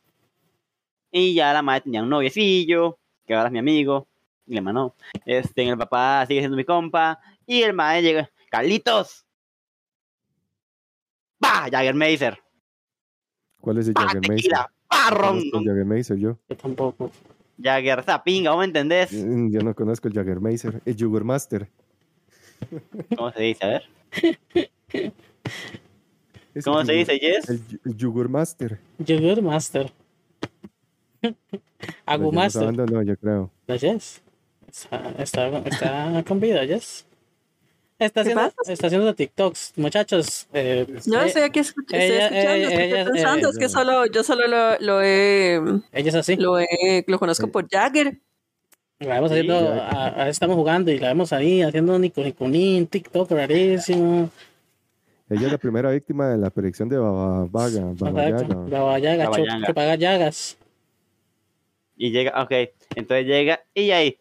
Y 1.11 1.33
ya 1.35 1.53
la 1.55 1.63
madre 1.63 1.83
tenía 1.83 2.03
un 2.03 2.11
noviecillo, 2.11 2.99
que 3.27 3.35
ahora 3.35 3.47
es 3.49 3.53
mi 3.53 3.59
amigo, 3.61 4.07
y 4.47 4.55
le 4.55 4.61
manó. 4.61 4.95
Este, 5.27 5.67
el 5.69 5.79
papá 5.79 6.25
sigue 6.27 6.41
siendo 6.41 6.57
mi 6.57 6.65
compa, 6.65 7.21
y 7.47 7.63
el 7.63 7.73
madre 7.73 8.03
llega, 8.03 8.31
Carlitos. 8.51 9.25
¡Bah! 11.41 11.69
Jaggermeister. 11.71 12.39
¿Cuál 13.61 13.79
es 13.79 13.89
el. 13.89 13.95
¡Bah! 13.95 14.11
Ron! 15.11 15.39
Conozco 15.39 15.59
el 15.59 15.65
Jaggermeister 15.67 16.17
yo. 16.17 16.39
Yo 16.49 16.57
tampoco. 16.57 17.11
Jagger 17.63 18.03
Zapinga, 18.03 18.51
¿vos 18.51 18.59
me 18.61 18.65
entendés? 18.67 19.13
Mm, 19.13 19.51
Yo 19.53 19.61
no 19.61 19.75
conozco 19.75 20.09
el 20.09 20.15
Jaggermeister. 20.15 20.81
El 20.85 20.97
Jugurmaster. 20.99 21.69
¿Cómo 23.17 23.31
se 23.33 23.43
dice? 23.43 23.65
A 23.65 23.69
ver. 23.69 23.83
Es 26.55 26.65
¿Cómo 26.65 26.81
el 26.81 26.87
se 26.87 26.93
Yugur- 26.93 26.99
dice, 26.99 27.19
Jess? 27.19 27.49
El, 27.51 27.61
el 27.85 27.97
Jugurmaster. 28.01 28.79
Yogurt 28.99 29.43
Master. 29.43 29.93
Agu 31.23 31.35
Pero 32.07 32.07
ya 32.07 32.23
nos 32.23 32.33
Master. 32.35 32.63
abandonó, 32.63 33.03
yo 33.03 33.17
creo. 33.17 33.51
La 33.67 33.77
Jess. 33.77 34.23
Está, 34.75 35.15
está, 35.19 35.59
está 35.59 36.25
con 36.27 36.41
vida, 36.41 36.67
Jess. 36.67 37.07
Está 37.97 38.25
¿Qué 38.25 38.33
haciendo, 38.33 38.53
está 38.67 38.87
haciendo 38.89 39.15
TikToks. 39.15 39.75
Muchachos, 39.77 40.49
eh, 40.53 40.85
No, 41.07 41.23
eh, 41.23 41.27
estoy 41.27 41.43
aquí 41.43 41.61
estoy 41.61 41.83
escuchando, 41.83 42.05
ella- 42.05 42.27
estoy 42.27 42.83
ella- 42.83 43.05
pensando, 43.05 43.49
eh, 43.49 43.51
es 43.53 43.59
que 43.59 43.69
solo, 43.69 44.07
yo 44.07 44.25
solo 44.25 44.49
lo, 44.49 44.79
lo 44.81 45.01
he, 45.01 45.55
ella 45.93 46.09
es 46.09 46.15
así. 46.17 46.35
lo 46.37 46.59
he, 46.59 47.05
lo 47.07 47.19
conozco 47.21 47.47
Eh. 47.47 47.51
por 47.51 47.69
Jagger. 47.69 48.19
La 48.99 49.15
vemos 49.15 49.31
Sí, 49.31 49.39
haciendo, 49.39 49.61
ya. 49.77 49.89
a- 49.89 50.23
a- 50.25 50.29
estamos 50.29 50.57
jugando 50.57 50.91
y 50.91 50.99
la 50.99 51.09
vemos 51.09 51.33
ahí 51.33 51.63
haciendo 51.63 51.97
Nico 51.99 52.21
Nicunín, 52.23 52.87
TikTok 52.89 53.31
rarísimo. 53.31 54.29
Ella 55.31 55.47
es 55.47 55.53
la 55.53 55.59
primera 55.59 55.91
víctima 55.93 56.29
de 56.31 56.39
la 56.39 56.51
predicción 56.51 56.89
de 56.89 56.99
Baba 56.99 57.47
Vaga. 57.49 57.81
Baba. 57.95 58.29
Yaga. 58.29 58.55
Baba 58.55 58.99
Yaga, 58.99 59.25
Baba 59.25 59.37
cho- 59.37 59.45
Yaga. 59.45 59.67
que 59.67 59.75
paga 59.75 59.95
llagas. 59.95 60.57
Y 61.97 62.11
llega, 62.11 62.43
ok, 62.43 62.51
entonces 62.97 63.25
llega 63.27 63.61
y 63.73 63.91
ahí 63.93 64.19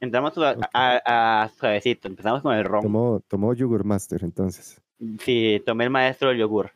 entramos 0.00 0.36
a, 0.38 0.56
a, 0.72 1.42
a 1.42 1.48
suavecito, 1.50 2.08
empezamos 2.08 2.42
con 2.42 2.54
el 2.54 2.64
ron. 2.64 2.82
Tomó, 2.82 3.20
tomó 3.28 3.54
Jugurmaster 3.54 4.22
entonces. 4.24 4.80
Sí, 5.20 5.62
tomé 5.64 5.84
el 5.84 5.90
maestro 5.90 6.28
del 6.28 6.38
yogur, 6.38 6.72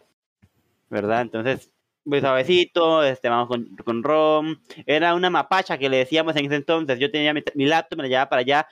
¿verdad? 0.88 1.22
Entonces, 1.22 1.70
muy 2.04 2.20
suavecito, 2.20 3.02
este, 3.02 3.28
vamos 3.28 3.48
con, 3.48 3.76
con 3.84 4.02
ron. 4.02 4.60
Era 4.86 5.14
una 5.14 5.30
mapacha 5.30 5.78
que 5.78 5.88
le 5.88 5.98
decíamos 5.98 6.36
en 6.36 6.46
ese 6.46 6.56
entonces. 6.56 6.98
Yo 6.98 7.10
tenía 7.10 7.34
mi, 7.34 7.42
mi 7.54 7.66
laptop, 7.66 7.96
me 7.98 8.02
la 8.04 8.08
llevaba 8.08 8.28
para 8.28 8.40
allá. 8.40 8.68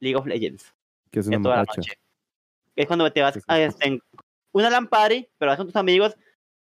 League 0.00 0.16
of 0.16 0.26
Legends, 0.26 0.74
Que 1.10 1.20
es 1.20 1.26
una 1.26 1.40
toda 1.42 1.56
la 1.56 1.62
mapacha. 1.62 1.80
noche. 1.80 1.98
Es 2.76 2.86
cuando 2.86 3.10
te 3.12 3.22
vas 3.22 3.38
a 3.46 3.60
este, 3.60 3.88
en 3.88 4.00
una 4.52 4.68
lampari, 4.68 5.28
pero 5.38 5.50
vas 5.50 5.56
con 5.56 5.66
tus 5.66 5.76
amigos 5.76 6.16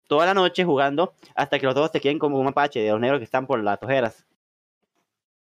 toda 0.07 0.27
la 0.27 0.33
noche 0.33 0.63
jugando 0.63 1.15
hasta 1.35 1.57
que 1.57 1.65
los 1.65 1.73
dos 1.75 1.91
te 1.91 1.99
queden 1.99 2.19
como 2.19 2.37
un 2.37 2.45
mapache 2.45 2.79
de 2.79 2.91
los 2.91 2.99
negros 2.99 3.19
que 3.19 3.25
están 3.25 3.47
por 3.47 3.61
las 3.63 3.81
ojeras. 3.81 4.25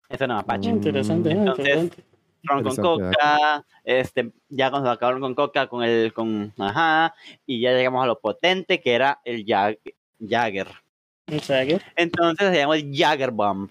Esa 0.10 0.23
es 0.26 0.27
una 0.27 0.36
mapache. 0.36 0.69
Mm. 0.72 0.76
Interesante, 0.76 1.30
eh, 1.30 1.34
Entonces, 1.34 1.65
interesante. 1.68 2.03
ron 2.44 2.64
con 2.64 2.76
coca, 2.76 3.65
este, 3.84 4.32
ya 4.49 4.69
cuando 4.69 4.91
acabaron 4.91 5.22
con 5.22 5.34
coca, 5.36 5.68
con 5.68 5.84
el, 5.84 6.14
con, 6.14 6.53
ajá, 6.60 7.15
y 7.45 7.60
ya 7.61 7.72
llegamos 7.72 8.03
a 8.03 8.07
lo 8.07 8.19
potente 8.19 8.82
que 8.82 8.94
era 8.94 9.19
el 9.26 9.45
Jag- 9.45 9.80
Jagger. 10.19 10.68
Sea 11.41 11.65
que, 11.65 11.80
Entonces 11.95 12.49
se 12.52 12.57
llama 12.57 12.76
el 12.76 12.95
Jagger 12.95 13.32
Bomb. 13.32 13.69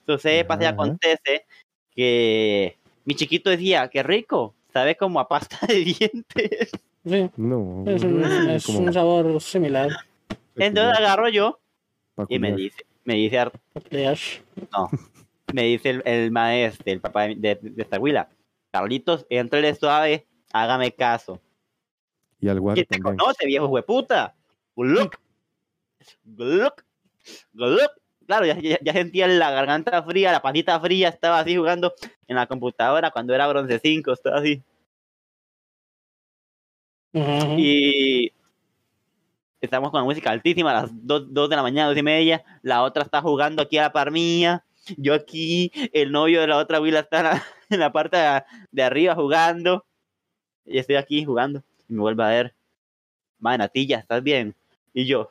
Entonces 0.00 0.44
pasa 0.44 0.64
y 0.64 0.66
acontece 0.66 1.46
que 1.94 2.76
mi 3.06 3.14
chiquito 3.14 3.48
decía, 3.50 3.88
qué 3.88 4.02
rico, 4.02 4.54
sabe 4.72 4.94
como 4.96 5.18
a 5.20 5.26
pasta 5.28 5.58
de 5.66 5.74
dientes. 5.84 6.70
sí, 7.04 7.30
No. 7.36 7.82
es 7.86 8.02
un, 8.04 8.22
es 8.50 8.66
como 8.66 8.80
un 8.80 8.92
sabor 8.92 9.40
similar. 9.40 9.88
Entonces 10.54 10.98
agarro 10.98 11.28
yo 11.30 11.58
y 12.28 12.38
me 12.38 12.52
dice, 12.54 12.84
me 13.04 13.14
dice, 13.14 13.50
no, 14.72 14.90
me 15.52 15.62
dice 15.62 15.90
el, 15.90 16.02
el 16.04 16.30
maestro, 16.30 16.84
el 16.92 17.00
papá 17.00 17.22
de, 17.22 17.34
de, 17.36 17.58
de 17.60 17.82
esta 17.82 17.98
huila, 17.98 18.28
Carlitos, 18.70 19.26
entrele 19.30 19.74
suave, 19.74 20.26
hágame 20.52 20.92
caso. 20.92 21.40
Y 22.40 22.48
al 22.48 22.60
guaro 22.60 22.74
¿Quién 22.74 22.86
te 22.86 23.00
conoce, 23.00 23.46
viejo 23.46 23.66
hueputa? 23.66 24.34
Gluck. 24.74 25.18
Gluck. 26.24 26.84
Gluck. 27.52 27.92
Claro, 28.26 28.44
ya, 28.44 28.58
ya, 28.58 28.78
ya 28.82 28.92
sentía 28.92 29.28
la 29.28 29.50
garganta 29.50 30.02
fría, 30.02 30.32
la 30.32 30.42
patita 30.42 30.78
fría, 30.80 31.08
estaba 31.08 31.38
así 31.38 31.56
jugando 31.56 31.94
en 32.26 32.36
la 32.36 32.46
computadora 32.46 33.10
cuando 33.10 33.34
era 33.34 33.46
bronce 33.46 33.78
5, 33.78 34.12
estaba 34.12 34.38
así. 34.38 34.62
Y 37.56 38.32
estamos 39.60 39.90
con 39.90 40.00
la 40.00 40.04
música 40.04 40.30
altísima 40.30 40.70
a 40.70 40.82
las 40.82 40.90
2, 40.92 41.32
de 41.32 41.56
la 41.56 41.62
mañana, 41.62 41.88
2 41.88 41.96
y 41.96 42.02
media. 42.02 42.44
La 42.62 42.82
otra 42.82 43.04
está 43.04 43.22
jugando 43.22 43.62
aquí 43.62 43.78
a 43.78 43.82
la 43.82 43.92
par 43.92 44.10
mía. 44.10 44.65
Yo 44.96 45.14
aquí, 45.14 45.72
el 45.92 46.12
novio 46.12 46.40
de 46.40 46.46
la 46.46 46.58
otra 46.58 46.80
Willa 46.80 47.00
está 47.00 47.18
en 47.18 47.24
la, 47.24 47.44
en 47.70 47.80
la 47.80 47.92
parte 47.92 48.16
de, 48.16 48.42
de 48.70 48.82
arriba 48.82 49.14
jugando. 49.14 49.84
Y 50.64 50.78
estoy 50.78 50.96
aquí 50.96 51.24
jugando. 51.24 51.62
Y 51.88 51.94
me 51.94 52.00
vuelve 52.00 52.24
a 52.24 52.28
ver. 52.28 52.54
Manatilla, 53.38 53.98
¿estás 53.98 54.22
bien? 54.22 54.54
Y 54.94 55.04
yo, 55.06 55.30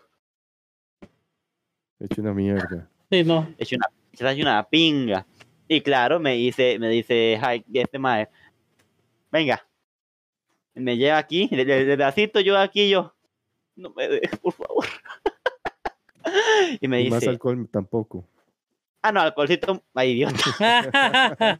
Hecho 2.00 2.22
una 2.22 2.34
mierda. 2.34 2.90
Sí, 3.10 3.24
no. 3.24 3.48
he 3.58 3.64
hecho 3.64 3.78
una, 3.78 3.88
se 4.14 4.32
hecho 4.32 4.42
una 4.42 4.64
pinga. 4.68 5.26
Y 5.68 5.82
claro, 5.82 6.20
me 6.20 6.34
dice, 6.34 6.78
me 6.78 6.90
dice, 6.90 7.40
"Ay, 7.42 7.66
este 7.74 7.98
mae, 7.98 8.30
venga. 9.32 9.66
Me 10.74 10.98
lleva 10.98 11.18
aquí, 11.18 11.48
de, 11.48 11.64
de, 11.64 11.86
de 11.86 11.96
bracito 11.96 12.42
yo 12.42 12.58
aquí, 12.58 12.90
yo, 12.90 13.16
no 13.76 13.92
me 13.92 14.08
dejes, 14.10 14.38
por 14.40 14.54
favor. 14.54 14.86
y 16.82 16.88
me 16.88 17.02
Y 17.02 17.10
más 17.10 17.22
dice, 17.22 17.30
alcohol 17.30 17.68
tampoco. 17.70 18.28
Ah, 19.06 19.12
no, 19.12 19.22
alcoholcito, 19.22 19.84
ay, 19.94 20.12
idiota. 20.12 21.60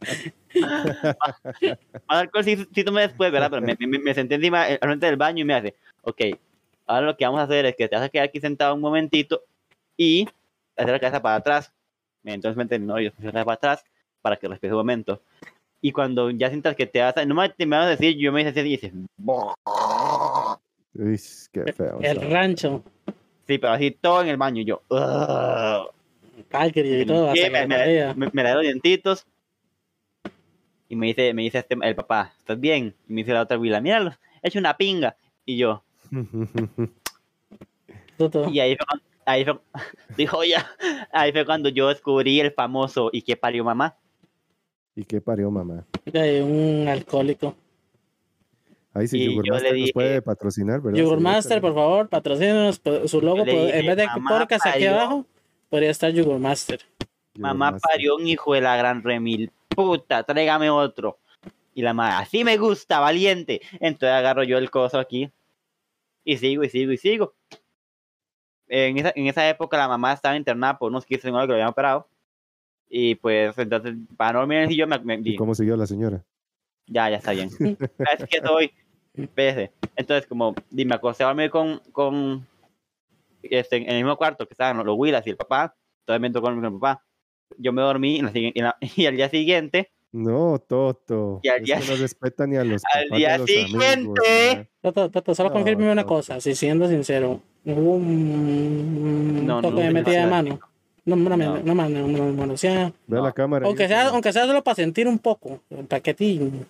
Alcoholcito 2.08 2.92
me 2.92 3.02
después, 3.02 3.30
¿verdad? 3.30 3.50
Pero 3.50 3.62
me, 3.62 3.76
me, 3.78 3.98
me 3.98 4.14
senté 4.14 4.36
encima, 4.36 4.68
eh, 4.70 4.78
al 4.80 4.88
frente 4.88 5.06
del 5.06 5.16
baño 5.16 5.42
y 5.42 5.44
me 5.44 5.54
hace, 5.54 5.74
ok, 6.02 6.20
ahora 6.86 7.06
lo 7.06 7.16
que 7.16 7.24
vamos 7.24 7.40
a 7.40 7.44
hacer 7.44 7.66
es 7.66 7.76
que 7.76 7.88
te 7.88 7.96
vas 7.96 8.04
a 8.04 8.08
quedar 8.08 8.26
aquí 8.28 8.40
sentado 8.40 8.74
un 8.74 8.80
momentito 8.80 9.42
y 9.96 10.26
hacer 10.76 10.92
la 10.92 11.00
cabeza 11.00 11.22
para 11.22 11.36
atrás. 11.36 11.72
Entonces 12.24 12.56
me 12.56 12.62
entendí, 12.64 12.86
no, 12.86 13.00
yo 13.00 13.10
la 13.18 13.30
cabeza 13.32 13.44
para 13.44 13.54
atrás 13.54 13.84
para 14.22 14.36
que 14.36 14.48
respires 14.48 14.72
un 14.72 14.78
momento. 14.78 15.22
Y 15.80 15.92
cuando 15.92 16.30
ya 16.30 16.48
sientas 16.48 16.74
que 16.74 16.86
te 16.86 17.00
vas 17.00 17.16
a, 17.16 17.24
no 17.24 17.34
me, 17.34 17.48
te 17.50 17.66
me 17.66 17.76
vas 17.76 17.86
a 17.86 17.90
decir, 17.90 18.16
yo 18.16 18.32
me 18.32 18.40
hice 18.40 18.50
así 18.50 18.60
y 18.60 18.62
dices, 18.64 18.92
Uy, 20.94 21.20
qué 21.52 21.72
feo. 21.72 21.98
El 22.00 22.20
rancho. 22.30 22.82
sí, 23.46 23.58
pero 23.58 23.72
así 23.74 23.90
todo 23.92 24.22
en 24.22 24.28
el 24.28 24.36
baño, 24.36 24.62
y 24.62 24.64
yo, 24.64 24.82
"Ugh". 24.88 25.90
Calgary 26.44 27.00
y 27.02 27.06
todo. 27.06 27.32
Sí, 27.34 27.42
me, 27.50 27.66
me, 27.66 27.76
me 27.78 28.14
me, 28.14 28.30
me 28.32 28.42
da 28.42 28.54
los 28.54 28.62
dientitos. 28.62 29.26
Y 30.88 30.94
me 30.96 31.06
dice, 31.08 31.34
me 31.34 31.42
dice 31.42 31.58
este, 31.58 31.76
el 31.82 31.96
papá, 31.96 32.32
¿estás 32.38 32.60
bien? 32.60 32.94
Y 33.08 33.12
me 33.12 33.20
dice 33.22 33.32
la 33.32 33.42
otra 33.42 33.58
Willa, 33.58 33.80
míralo, 33.80 34.12
he 34.42 34.48
hecho 34.48 34.58
una 34.60 34.76
pinga. 34.76 35.16
Y 35.44 35.56
yo, 35.56 35.82
y 38.50 38.60
ahí 38.60 38.76
fue, 38.76 38.86
cuando- 38.86 39.04
ahí 39.24 39.44
fue, 39.44 39.58
dijo 40.16 40.44
ya, 40.44 40.66
ahí 41.12 41.32
fue 41.32 41.44
cuando 41.44 41.68
yo 41.68 41.88
descubrí 41.88 42.40
el 42.40 42.52
famoso 42.52 43.10
¿y 43.12 43.22
qué 43.22 43.36
parió 43.36 43.64
mamá? 43.64 43.96
¿Y 44.94 45.04
qué 45.04 45.20
parió, 45.20 45.50
mamá? 45.50 45.84
De 46.06 46.42
un 46.42 46.88
alcohólico. 46.88 47.54
Ahí 48.94 49.06
sí, 49.08 49.18
Y 49.18 49.24
yo 49.26 49.30
Jugurmaster 49.42 49.72
le 49.74 49.80
nos 49.82 49.92
puede 49.92 50.22
patrocinar, 50.22 50.80
¿verdad? 50.80 51.18
Master, 51.18 51.60
por 51.60 51.74
favor, 51.74 52.08
patrocínenos. 52.08 52.78
po- 52.78 53.06
Su 53.06 53.20
logo, 53.20 53.44
dije, 53.44 53.78
en 53.78 53.86
vez 53.86 53.96
de 53.98 54.06
"Mamá 54.06 54.38
podcast 54.38 54.64
aquí 54.64 54.72
parió". 54.74 54.94
abajo, 54.94 55.26
podría 55.76 55.90
estar 55.90 56.10
Yogurt 56.10 56.40
Master. 56.40 56.80
Mamá 57.38 57.72
Master. 57.72 57.80
parió 57.82 58.16
un 58.16 58.26
hijo 58.26 58.54
de 58.54 58.62
la 58.62 58.78
gran 58.78 59.02
remil, 59.02 59.52
puta, 59.68 60.22
tráigame 60.22 60.70
otro. 60.70 61.18
Y 61.74 61.82
la 61.82 61.92
madre, 61.92 62.14
así 62.16 62.44
me 62.44 62.56
gusta, 62.56 62.98
valiente. 62.98 63.60
Entonces 63.72 64.08
agarro 64.08 64.42
yo 64.42 64.56
el 64.56 64.70
coso 64.70 64.98
aquí 64.98 65.30
y 66.24 66.38
sigo 66.38 66.64
y 66.64 66.70
sigo 66.70 66.92
y 66.92 66.96
sigo. 66.96 67.34
En 68.68 68.96
esa, 68.96 69.12
en 69.14 69.26
esa 69.26 69.46
época 69.50 69.76
la 69.76 69.86
mamá 69.86 70.14
estaba 70.14 70.34
internada 70.34 70.78
por 70.78 70.90
unos 70.90 71.04
15 71.04 71.28
años 71.28 71.42
que 71.42 71.46
lo 71.48 71.52
habían 71.52 71.68
operado. 71.68 72.08
Y 72.88 73.16
pues 73.16 73.56
entonces, 73.58 73.94
para 74.16 74.32
no 74.32 74.38
dormir 74.38 74.56
en 74.58 74.62
el 74.64 74.68
sillón, 74.70 74.88
me, 74.88 74.98
me- 75.18 75.20
¿Y 75.28 75.36
cómo 75.36 75.54
siguió 75.54 75.76
la 75.76 75.86
señora? 75.86 76.24
ya, 76.86 77.10
ya 77.10 77.16
está 77.16 77.32
bien. 77.32 77.50
es 78.18 78.28
que 78.30 78.38
estoy, 78.38 78.72
espérese. 79.12 79.72
Entonces, 79.94 80.26
como 80.26 80.54
di, 80.70 80.86
me 80.86 80.94
acosté 80.94 81.22
a 81.22 81.26
dormir 81.26 81.50
con, 81.50 81.80
con 81.92 82.46
este, 83.50 83.76
en 83.76 83.88
el 83.90 83.96
mismo 84.04 84.16
cuarto 84.16 84.46
que 84.46 84.54
estaban 84.54 84.84
los 84.84 84.96
Willas 84.98 85.26
y 85.26 85.30
el 85.30 85.36
papá, 85.36 85.74
todavía 86.04 86.28
me 86.28 86.32
tocó 86.32 86.46
con 86.48 86.64
el 86.64 86.72
papá. 86.74 87.02
Yo 87.58 87.72
me 87.72 87.82
dormí 87.82 88.16
y, 88.16 88.22
la 88.22 88.30
y 88.34 88.52
la- 88.60 88.76
y 88.96 89.06
al 89.06 89.16
día 89.16 89.28
siguiente 89.28 89.90
No, 90.12 90.58
Toto. 90.58 91.40
Y 91.42 91.48
al 91.48 91.62
día 91.62 91.78
no 91.78 91.96
respeta 91.96 92.46
ni 92.46 92.56
a 92.56 92.64
los 92.64 92.82
al 92.94 93.04
papás 93.04 93.18
día 93.18 93.38
los 93.38 93.46
siguiente. 93.46 93.92
amigos, 94.50 94.66
Toto, 94.82 95.10
Toto, 95.10 95.34
solo 95.34 95.48
No, 95.50 95.54
confírmeme 95.54 95.92
una 95.92 96.02
no. 96.02 96.08
cosa, 96.08 96.40
si 96.40 96.54
siendo 96.54 96.88
sincero, 96.88 97.40
hubo 97.64 97.94
un 97.96 99.46
No, 99.46 99.60
toque 99.62 99.74
no, 99.76 99.80
de 99.82 99.90
metida 99.92 100.20
de 100.24 100.26
mano. 100.26 100.58
No, 101.04 101.14
No. 101.14 101.26
una 101.26 101.36
mano, 101.36 102.04
una 102.04 102.24
mano, 102.34 102.52
o 102.54 102.56
sea, 102.56 102.92
Ve 103.06 103.16
No. 103.18 103.22
la 103.22 103.32
cámara. 103.32 103.64
aunque 103.66 103.84
ahí, 103.84 103.88
sea, 103.88 104.08
aunque 104.08 104.32
sea 104.32 104.44
solo 104.46 104.64
para 104.64 104.74
sentir 104.74 105.06
un 105.06 105.18
poco, 105.20 105.60
el 105.70 105.84
paquetín. 105.86 106.66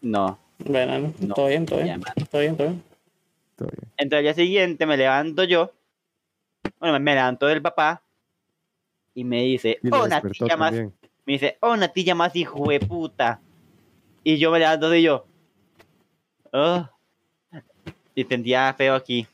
No. 0.00 0.38
Bueno, 0.64 0.98
no, 0.98 1.12
No. 1.28 1.34
todo 1.34 1.46
bien, 1.48 1.66
todo 1.66 1.82
bien, 1.82 2.00
todo 2.30 2.40
bien, 2.40 2.56
todo 2.56 2.68
bien. 2.68 2.82
Entonces 3.96 4.18
al 4.18 4.22
día 4.22 4.34
siguiente 4.34 4.86
me 4.86 4.96
levanto 4.96 5.44
yo. 5.44 5.72
Bueno, 6.78 6.98
me 7.00 7.14
levanto 7.14 7.46
del 7.46 7.62
papá. 7.62 8.02
Y 9.14 9.24
me 9.24 9.42
dice, 9.42 9.78
Y 9.82 9.88
oh, 9.92 10.08
natilla 10.08 10.56
más. 10.56 10.72
Me 10.72 11.34
dice, 11.34 11.58
oh, 11.60 11.76
natilla 11.76 12.14
más 12.14 12.34
hijo 12.34 12.68
de 12.68 12.80
puta. 12.80 13.40
Y 14.24 14.38
yo 14.38 14.50
me 14.50 14.58
levanto 14.58 14.88
de 14.88 15.02
yo. 15.02 15.26
Oh. 16.52 16.88
Y 18.14 18.24
sentía 18.24 18.72
feo 18.74 18.94
aquí. 18.94 19.26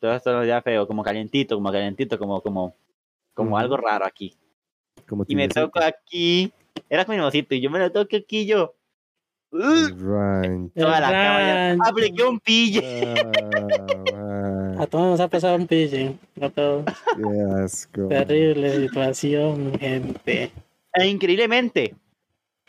Todo 0.00 0.14
esto 0.14 0.32
lo 0.32 0.38
sentía 0.38 0.62
feo, 0.62 0.86
como 0.86 1.02
calientito, 1.02 1.56
como 1.56 1.72
calientito, 1.72 2.18
como, 2.18 2.40
como, 2.40 2.74
como 3.34 3.58
algo 3.58 3.76
raro 3.76 4.04
aquí. 4.04 4.34
Como 5.08 5.24
Y 5.26 5.34
me 5.34 5.48
toco 5.48 5.80
aquí. 5.80 6.52
Era 6.88 7.04
con 7.04 7.16
mi 7.16 7.44
y 7.50 7.60
yo 7.60 7.70
me 7.70 7.78
lo 7.78 7.90
toco 7.90 8.16
aquí 8.16 8.46
yo. 8.46 8.74
Uh, 9.50 10.68
toda 10.74 11.00
la 11.00 11.10
cama. 11.10 11.88
Apliqué 11.88 12.22
un 12.22 12.38
pille. 12.38 13.14
Ah, 14.14 14.82
A 14.82 14.86
todos 14.86 15.06
nos 15.06 15.20
ha 15.20 15.28
pasado 15.28 15.56
un 15.56 15.66
pille. 15.66 16.16
A 16.40 16.50
todos. 16.50 16.84
qué 17.16 17.62
asco. 17.64 18.08
Terrible 18.08 18.76
situación, 18.76 19.72
gente. 19.78 20.52
E 20.94 21.06
increíblemente, 21.06 21.94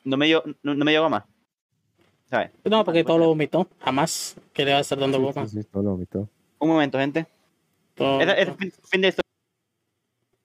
no 0.05 0.15
me 0.17 0.27
dio, 0.27 0.43
no, 0.63 0.73
no 0.73 0.85
me 0.85 0.91
dio 0.91 1.01
goma. 1.03 1.25
¿Sabes? 2.29 2.51
No, 2.63 2.85
porque 2.85 3.03
todo 3.03 3.17
lo 3.17 3.27
vomitó. 3.27 3.67
Jamás 3.79 4.35
que 4.53 4.63
le 4.63 4.71
va 4.71 4.77
a 4.77 4.81
estar 4.81 4.99
dando 4.99 5.17
Sí, 5.17 5.23
boca. 5.23 5.47
sí, 5.47 5.61
sí, 5.61 5.67
todo 5.69 5.83
lo 5.83 5.91
vomitó. 5.91 6.29
Un 6.59 6.69
momento, 6.69 6.97
gente. 6.99 7.25
Todo- 7.95 8.21
Ese, 8.21 8.41
ese 8.41 8.53
fin, 8.53 8.71
fin 8.89 9.01
de 9.01 9.07
esto. 9.09 9.21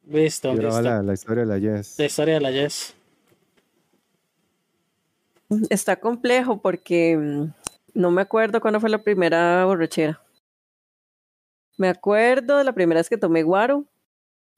Listo, 0.06 0.48
va 0.48 0.54
listo. 0.56 0.80
la, 0.82 1.02
la 1.02 1.12
historia 1.14 1.44
de 1.44 1.48
la 1.48 1.58
Yes. 1.78 1.98
La 1.98 2.04
historia 2.06 2.34
de 2.34 2.40
la 2.40 2.52
Jess. 2.52 2.94
Está 5.70 5.96
complejo 5.96 6.60
porque 6.60 7.16
mm, 7.16 7.52
no 7.94 8.10
me 8.10 8.22
acuerdo 8.22 8.60
cuándo 8.60 8.80
fue 8.80 8.90
la 8.90 9.02
primera 9.02 9.64
borrachera. 9.64 10.20
Me 11.76 11.88
acuerdo 11.88 12.58
de 12.58 12.64
la 12.64 12.72
primera 12.72 13.00
vez 13.00 13.08
que 13.08 13.16
tomé 13.18 13.42
guaro. 13.42 13.84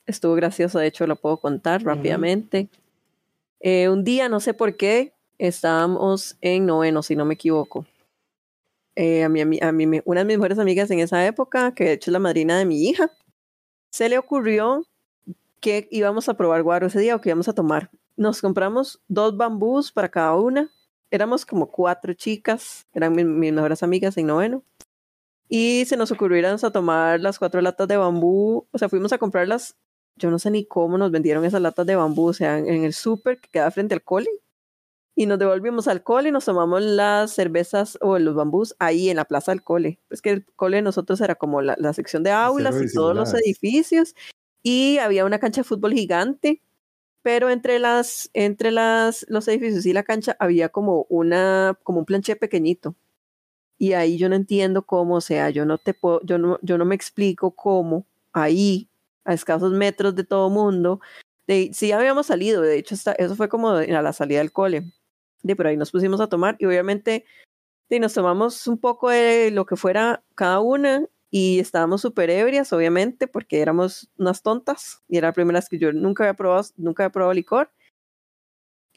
Estuvo 0.07 0.35
gracioso, 0.35 0.79
de 0.79 0.87
hecho 0.87 1.07
lo 1.07 1.17
puedo 1.17 1.39
contar 1.39 1.83
rápidamente. 1.83 2.69
Eh, 3.61 3.89
un 3.89 4.05
día, 4.05 4.29
no 4.29 4.39
sé 4.41 4.55
por 4.55 4.77
qué, 4.77 5.15
estábamos 5.39 6.37
en 6.43 6.67
noveno, 6.67 7.03
si 7.03 7.17
no 7.17 7.25
me 7.25 7.35
equivoco. 7.35 7.87
Eh, 8.95 9.25
a 9.25 9.29
mi, 9.29 9.41
a 9.61 9.73
mi- 9.73 10.01
una 10.05 10.21
de 10.21 10.25
mis 10.27 10.37
mejores 10.39 10.59
amigas 10.59 10.91
en 10.91 11.01
esa 11.01 11.27
época, 11.27 11.75
que 11.75 11.85
de 11.85 11.93
hecho 11.93 12.11
es 12.11 12.13
la 12.13 12.19
madrina 12.19 12.59
de 12.59 12.65
mi 12.67 12.89
hija, 12.89 13.11
se 13.91 14.09
le 14.09 14.19
ocurrió 14.19 14.87
que 15.61 15.89
íbamos 15.91 16.29
a 16.29 16.35
probar 16.35 16.63
guaro 16.63 16.87
ese 16.87 17.01
día 17.01 17.17
o 17.17 17.21
que 17.21 17.31
íbamos 17.31 17.49
a 17.49 17.55
tomar. 17.55 17.91
Nos 18.17 18.41
compramos 18.41 19.01
dos 19.09 19.37
bambús 19.37 19.91
para 19.93 20.11
cada 20.11 20.35
una. 20.37 20.71
Éramos 21.11 21.47
como 21.47 21.71
cuatro 21.71 22.13
chicas, 22.15 22.87
eran 22.93 23.15
mi- 23.15 23.25
mis 23.25 23.53
mejores 23.53 23.83
amigas 23.83 24.17
en 24.17 24.27
noveno. 24.27 24.63
Y 25.49 25.85
se 25.87 25.97
nos 25.97 26.11
ocurrió 26.11 26.39
irnos 26.39 26.65
a 26.65 26.73
tomar 26.73 27.21
las 27.21 27.39
cuatro 27.39 27.61
latas 27.61 27.87
de 27.87 27.97
bambú. 27.97 28.67
O 28.73 28.79
sea, 28.79 28.89
fuimos 28.89 29.13
a 29.13 29.19
comprarlas. 29.19 29.77
Yo 30.17 30.31
no 30.31 30.39
sé 30.39 30.51
ni 30.51 30.65
cómo 30.67 30.99
nos 30.99 31.11
vendieron 31.13 31.45
esas 31.45 31.61
latas 31.63 31.87
de 31.87 31.95
bambú. 31.95 32.27
O 32.29 32.33
sea, 32.33 32.59
en 32.59 32.85
el 32.85 32.93
súper 32.93 33.39
que 33.41 33.49
queda 33.49 33.71
frente 33.71 33.95
al 33.95 34.03
cole. 34.03 34.29
Y 35.15 35.27
nos 35.27 35.39
devolvimos 35.39 35.87
al 35.89 36.03
cole 36.03 36.29
y 36.29 36.33
nos 36.33 36.45
tomamos 36.45 36.83
las 36.83 37.31
cervezas 37.31 37.97
o 38.03 38.19
los 38.19 38.35
bambús 38.35 38.75
ahí 38.79 39.09
en 39.09 39.17
la 39.17 39.25
plaza 39.25 39.53
del 39.53 39.63
cole. 39.63 40.01
Es 40.11 40.21
que 40.21 40.31
el 40.31 40.45
cole 40.57 40.79
de 40.79 40.83
nosotros 40.83 41.21
era 41.21 41.37
como 41.37 41.63
la, 41.63 41.75
la 41.79 41.93
sección 41.93 42.23
de 42.23 42.33
aulas 42.33 42.75
y 42.83 42.93
todos 42.93 43.15
los 43.15 43.33
edificios. 43.41 44.15
Y 44.63 44.99
había 44.99 45.25
una 45.25 45.39
cancha 45.39 45.61
de 45.61 45.65
fútbol 45.69 45.93
gigante. 45.95 46.61
Pero 47.27 47.51
entre 47.51 47.81
las, 47.81 48.31
entre 48.35 48.71
las, 48.71 49.27
los 49.29 49.49
edificios 49.49 49.85
y 49.85 49.93
la 49.93 50.05
cancha 50.05 50.37
había 50.39 50.69
como 50.69 51.07
una, 51.09 51.77
como 51.83 51.99
un 51.99 52.05
planché 52.05 52.37
pequeñito. 52.37 52.95
Y 53.79 53.95
ahí 53.95 54.17
yo 54.17 54.29
no 54.29 54.37
entiendo 54.37 54.87
cómo, 54.87 55.17
o 55.17 55.21
sea, 55.21 55.51
yo 55.51 55.67
no 55.67 55.77
te 55.77 55.93
puedo, 55.93 56.21
yo 56.23 56.39
no, 56.39 56.61
yo 56.63 56.79
no 56.79 56.85
me 56.85 56.95
explico 56.95 57.51
cómo 57.51 58.07
ahí, 58.33 58.89
a 59.25 59.35
escasos 59.35 59.73
metros 59.73 60.15
de 60.15 60.23
todo 60.23 60.51
mundo, 60.51 61.01
de, 61.49 61.73
sí 61.75 61.91
habíamos 61.91 62.27
salido, 62.27 62.63
de 62.63 62.79
hecho, 62.79 62.95
está, 62.95 63.11
eso 63.15 63.35
fue 63.35 63.49
como 63.49 63.71
a 63.71 63.85
la 63.87 64.13
salida 64.13 64.39
del 64.39 64.53
cole, 64.53 64.85
de, 65.43 65.57
pero 65.57 65.71
ahí 65.71 65.77
nos 65.77 65.91
pusimos 65.91 66.21
a 66.21 66.29
tomar 66.29 66.55
y 66.61 66.67
obviamente 66.67 67.25
de, 67.89 67.99
nos 67.99 68.15
tomamos 68.15 68.69
un 68.69 68.79
poco 68.79 69.11
de 69.11 69.51
lo 69.51 69.67
que 69.67 69.75
fuera 69.75 70.23
cada 70.37 70.61
una 70.61 71.09
y 71.31 71.59
estábamos 71.61 72.01
súper 72.03 72.31
ebrias, 72.31 72.73
obviamente, 72.73 73.27
porque 73.27 73.61
éramos 73.61 74.11
unas 74.19 74.43
tontas 74.43 75.03
y 75.09 75.19
era 75.19 75.29
la 75.29 75.33
primera 75.33 75.59
vez 75.59 75.69
que 75.69 75.79
yo 75.79 75.93
nunca 75.93 76.25
había 76.25 76.35
probado, 76.35 76.65
nunca 76.77 77.05
había 77.05 77.13
probado 77.13 77.35
licor. 77.35 77.71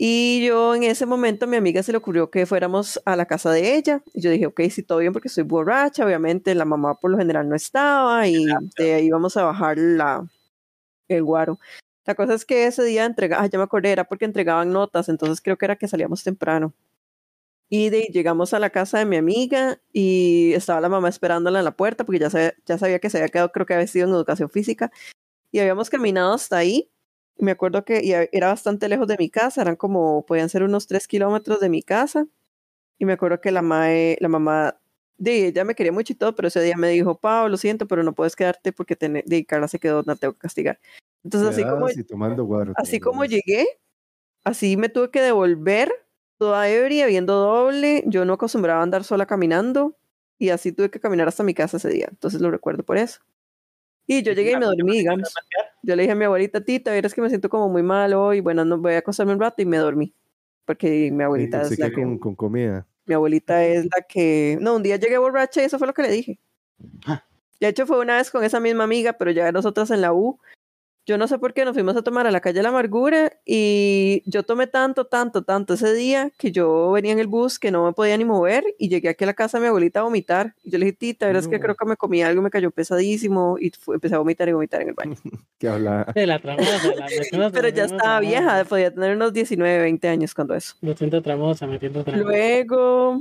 Y 0.02 0.46
yo 0.46 0.76
en 0.76 0.84
ese 0.84 1.06
momento 1.06 1.44
a 1.44 1.48
mi 1.50 1.58
amiga 1.58 1.84
se 1.84 1.92
le 1.92 1.98
ocurrió 1.98 2.32
que 2.32 2.46
fuéramos 2.46 3.02
a 3.04 3.18
la 3.18 3.26
casa 3.26 3.52
de 3.52 3.76
ella. 3.76 4.02
Y 4.14 4.22
yo 4.22 4.32
dije, 4.32 4.46
ok, 4.46 4.62
sí, 4.70 4.82
todo 4.82 5.00
bien 5.00 5.12
porque 5.12 5.28
soy 5.28 5.44
borracha. 5.44 6.06
Obviamente 6.06 6.56
la 6.56 6.64
mamá 6.64 6.96
por 6.96 7.12
lo 7.12 7.18
general 7.18 7.50
no 7.50 7.56
estaba 7.56 8.26
y 8.26 8.46
de 8.78 8.94
ahí 8.94 9.08
íbamos 9.08 9.36
a 9.36 9.44
bajar 9.44 9.78
la, 9.78 10.26
el 11.10 11.24
guaro. 11.24 11.60
La 12.06 12.16
cosa 12.16 12.34
es 12.34 12.46
que 12.46 12.66
ese 12.68 12.84
día 12.84 13.06
entregaba, 13.06 13.46
ya 13.48 13.58
me 13.58 13.66
acordé, 13.66 13.92
era 13.92 14.06
porque 14.06 14.26
entregaban 14.26 14.72
notas, 14.72 15.10
entonces 15.10 15.42
creo 15.42 15.58
que 15.58 15.66
era 15.66 15.76
que 15.76 15.88
salíamos 15.88 16.24
temprano. 16.24 16.74
Y 17.70 17.90
de, 17.90 18.10
llegamos 18.12 18.54
a 18.54 18.60
la 18.60 18.72
casa 18.72 18.98
de 19.00 19.06
mi 19.06 19.16
amiga 19.16 19.80
y 19.94 20.54
estaba 20.54 20.82
la 20.82 20.90
mamá 20.90 21.10
esperándola 21.10 21.60
en 21.60 21.66
la 21.66 21.76
puerta 21.76 22.04
porque 22.04 22.20
ya 22.20 22.30
sabía, 22.30 22.56
ya 22.66 22.78
sabía 22.78 23.00
que 23.00 23.10
se 23.10 23.18
había 23.18 23.30
quedado, 23.30 23.52
creo 23.52 23.66
que 23.66 23.76
había 23.76 23.88
sido 23.88 24.08
en 24.08 24.14
educación 24.14 24.50
física. 24.50 24.92
Y 25.52 25.60
habíamos 25.60 25.90
caminado 25.90 26.34
hasta 26.34 26.58
ahí 26.58 26.92
me 27.40 27.52
acuerdo 27.52 27.86
que 27.86 28.02
y 28.04 28.12
era 28.14 28.48
bastante 28.48 28.90
lejos 28.90 29.08
de 29.08 29.18
mi 29.18 29.30
casa, 29.30 29.62
eran 29.62 29.76
como, 29.76 30.26
podían 30.26 30.50
ser 30.50 30.64
unos 30.64 30.88
tres 30.88 31.08
kilómetros 31.08 31.60
de 31.60 31.70
mi 31.70 31.82
casa. 31.82 32.28
Y 32.98 33.06
me 33.06 33.14
acuerdo 33.14 33.40
que 33.40 33.52
la, 33.52 33.62
mae, 33.62 34.18
la 34.20 34.28
mamá 34.28 34.78
de 35.18 35.48
ella 35.48 35.64
me 35.64 35.74
quería 35.74 35.92
mucho 35.92 36.14
y 36.14 36.18
todo, 36.18 36.36
pero 36.36 36.50
ese 36.50 36.62
día 36.62 36.76
me 36.76 36.90
dijo, 36.90 37.18
Pau, 37.20 37.48
lo 37.48 37.58
siento, 37.58 37.88
pero 37.88 38.04
no 38.04 38.14
puedes 38.14 38.36
quedarte 38.36 38.74
porque 38.74 38.96
ten, 38.96 39.24
de 39.26 39.46
Carla 39.46 39.70
se 39.70 39.80
quedó, 39.80 40.04
no 40.06 40.18
tengo 40.18 40.34
que 40.34 40.40
castigar. 40.40 40.80
Entonces, 41.24 41.50
así 41.50 41.64
como, 41.64 41.88
Quedadas 41.88 41.98
y 41.98 42.04
tomando 42.04 42.44
guaro. 42.44 42.74
así 42.76 43.00
como 43.00 43.24
llegué, 43.24 43.66
así 44.44 44.76
me 44.76 44.90
tuve 44.90 45.10
que 45.10 45.22
devolver 45.22 45.92
toda 46.40 46.68
ebria, 46.70 47.06
viendo 47.06 47.36
doble. 47.36 48.04
Yo 48.08 48.26
no 48.26 48.34
acostumbraba 48.34 48.80
a 48.80 48.84
andar 48.84 49.04
sola 49.04 49.28
caminando 49.28 49.96
y 50.40 50.50
así 50.50 50.72
tuve 50.72 50.90
que 50.90 51.00
caminar 51.00 51.28
hasta 51.28 51.44
mi 51.44 51.54
casa 51.54 51.78
ese 51.78 51.90
día. 51.90 52.08
Entonces 52.10 52.42
lo 52.42 52.50
recuerdo 52.50 52.82
por 52.84 52.98
eso. 52.98 53.20
Y 54.08 54.24
yo 54.24 54.32
llegué 54.32 54.54
y 54.54 54.58
me 54.58 54.66
dormí, 54.66 54.98
digamos. 55.00 55.32
Yo 55.84 55.96
le 55.96 56.02
dije 56.04 56.14
a 56.14 56.16
mi 56.16 56.26
abuelita, 56.26 56.62
tita, 56.62 56.92
verás 56.92 57.14
que 57.14 57.22
me 57.22 57.30
siento 57.30 57.48
como 57.50 57.70
muy 57.70 57.84
mal 57.84 58.14
hoy, 58.14 58.40
bueno, 58.40 58.66
no 58.66 58.80
voy 58.80 58.94
a 58.94 58.98
acostarme 59.00 59.34
un 59.34 59.40
rato 59.40 59.62
y 59.62 59.66
me 59.66 59.78
dormí. 59.78 60.16
Porque 60.66 61.12
mi 61.12 61.24
abuelita 61.24 61.64
Sí, 61.66 61.76
es 61.76 61.80
la 61.80 61.90
que, 61.90 61.96
con, 61.96 62.18
con 62.18 62.36
comida. 62.36 62.88
mi 63.06 63.14
abuelita 63.14 63.64
es 63.64 63.86
la 63.86 64.02
que, 64.08 64.58
no, 64.62 64.76
un 64.78 64.82
día 64.84 64.96
llegué 64.96 65.18
borracha 65.20 65.62
y 65.62 65.66
eso 65.66 65.78
fue 65.78 65.88
lo 65.88 65.94
que 65.94 66.02
le 66.02 66.10
dije. 66.12 66.40
De 67.60 67.68
hecho 67.68 67.86
fue 67.86 68.00
una 68.00 68.16
vez 68.18 68.32
con 68.32 68.44
esa 68.44 68.60
misma 68.60 68.86
amiga, 68.86 69.14
pero 69.14 69.32
ya 69.32 69.52
nosotras 69.52 69.92
en 69.92 70.02
la 70.02 70.14
U, 70.14 70.40
yo 71.10 71.18
no 71.18 71.28
sé 71.28 71.40
por 71.40 71.56
qué 71.56 71.66
nos 71.66 71.74
fuimos 71.74 71.96
a 71.98 72.04
tomar 72.04 72.28
a 72.28 72.32
la 72.32 72.40
calle 72.40 72.58
de 72.60 72.62
la 72.64 72.70
amargura 72.70 73.34
y 73.44 74.22
yo 74.28 74.44
tomé 74.44 74.68
tanto, 74.68 75.06
tanto, 75.06 75.42
tanto 75.42 75.74
ese 75.74 75.92
día 75.96 76.32
que 76.38 76.52
yo 76.52 76.92
venía 76.92 77.14
en 77.14 77.18
el 77.18 77.26
bus 77.26 77.58
que 77.58 77.72
no 77.72 77.84
me 77.84 77.94
podía 77.94 78.16
ni 78.16 78.26
mover 78.26 78.64
y 78.78 78.90
llegué 78.90 79.10
aquí 79.10 79.24
a 79.24 79.28
la 79.28 79.34
casa 79.34 79.58
de 79.58 79.64
mi 79.64 79.68
abuelita 79.70 80.02
a 80.02 80.04
vomitar. 80.04 80.54
Y 80.64 80.70
yo 80.70 80.78
le 80.78 80.86
dije, 80.86 80.98
tita, 81.00 81.26
verás 81.26 81.48
que 81.48 81.56
No. 81.58 81.64
creo 81.64 81.76
que 81.76 81.86
me 81.88 81.98
comí 81.98 82.22
algo 82.22 82.42
y 82.42 82.44
me 82.44 82.52
cayó 82.52 82.70
pesadísimo 82.70 83.58
y 83.60 83.72
empecé 83.88 84.14
a 84.14 84.20
vomitar 84.20 84.50
y 84.50 84.52
vomitar 84.54 84.84
en 84.84 84.90
el 84.90 84.94
baño. 84.94 85.16
Que 85.58 85.68
habla. 85.68 86.06
De 86.14 86.28
la 86.28 86.40
tramosa, 86.40 86.94
la 86.96 87.50
Pero 87.52 87.70
ya 87.70 87.86
estaba 87.86 88.20
vieja, 88.20 88.64
podía 88.66 88.94
tener 88.94 89.16
unos 89.16 89.34
19, 89.34 89.80
20 89.80 90.08
años 90.10 90.36
cuando 90.36 90.54
eso. 90.54 90.76
Metiendo 90.82 91.24
tramosa, 91.24 91.66
metiendo 91.66 92.04
tramosa. 92.04 92.24
Luego, 92.24 93.20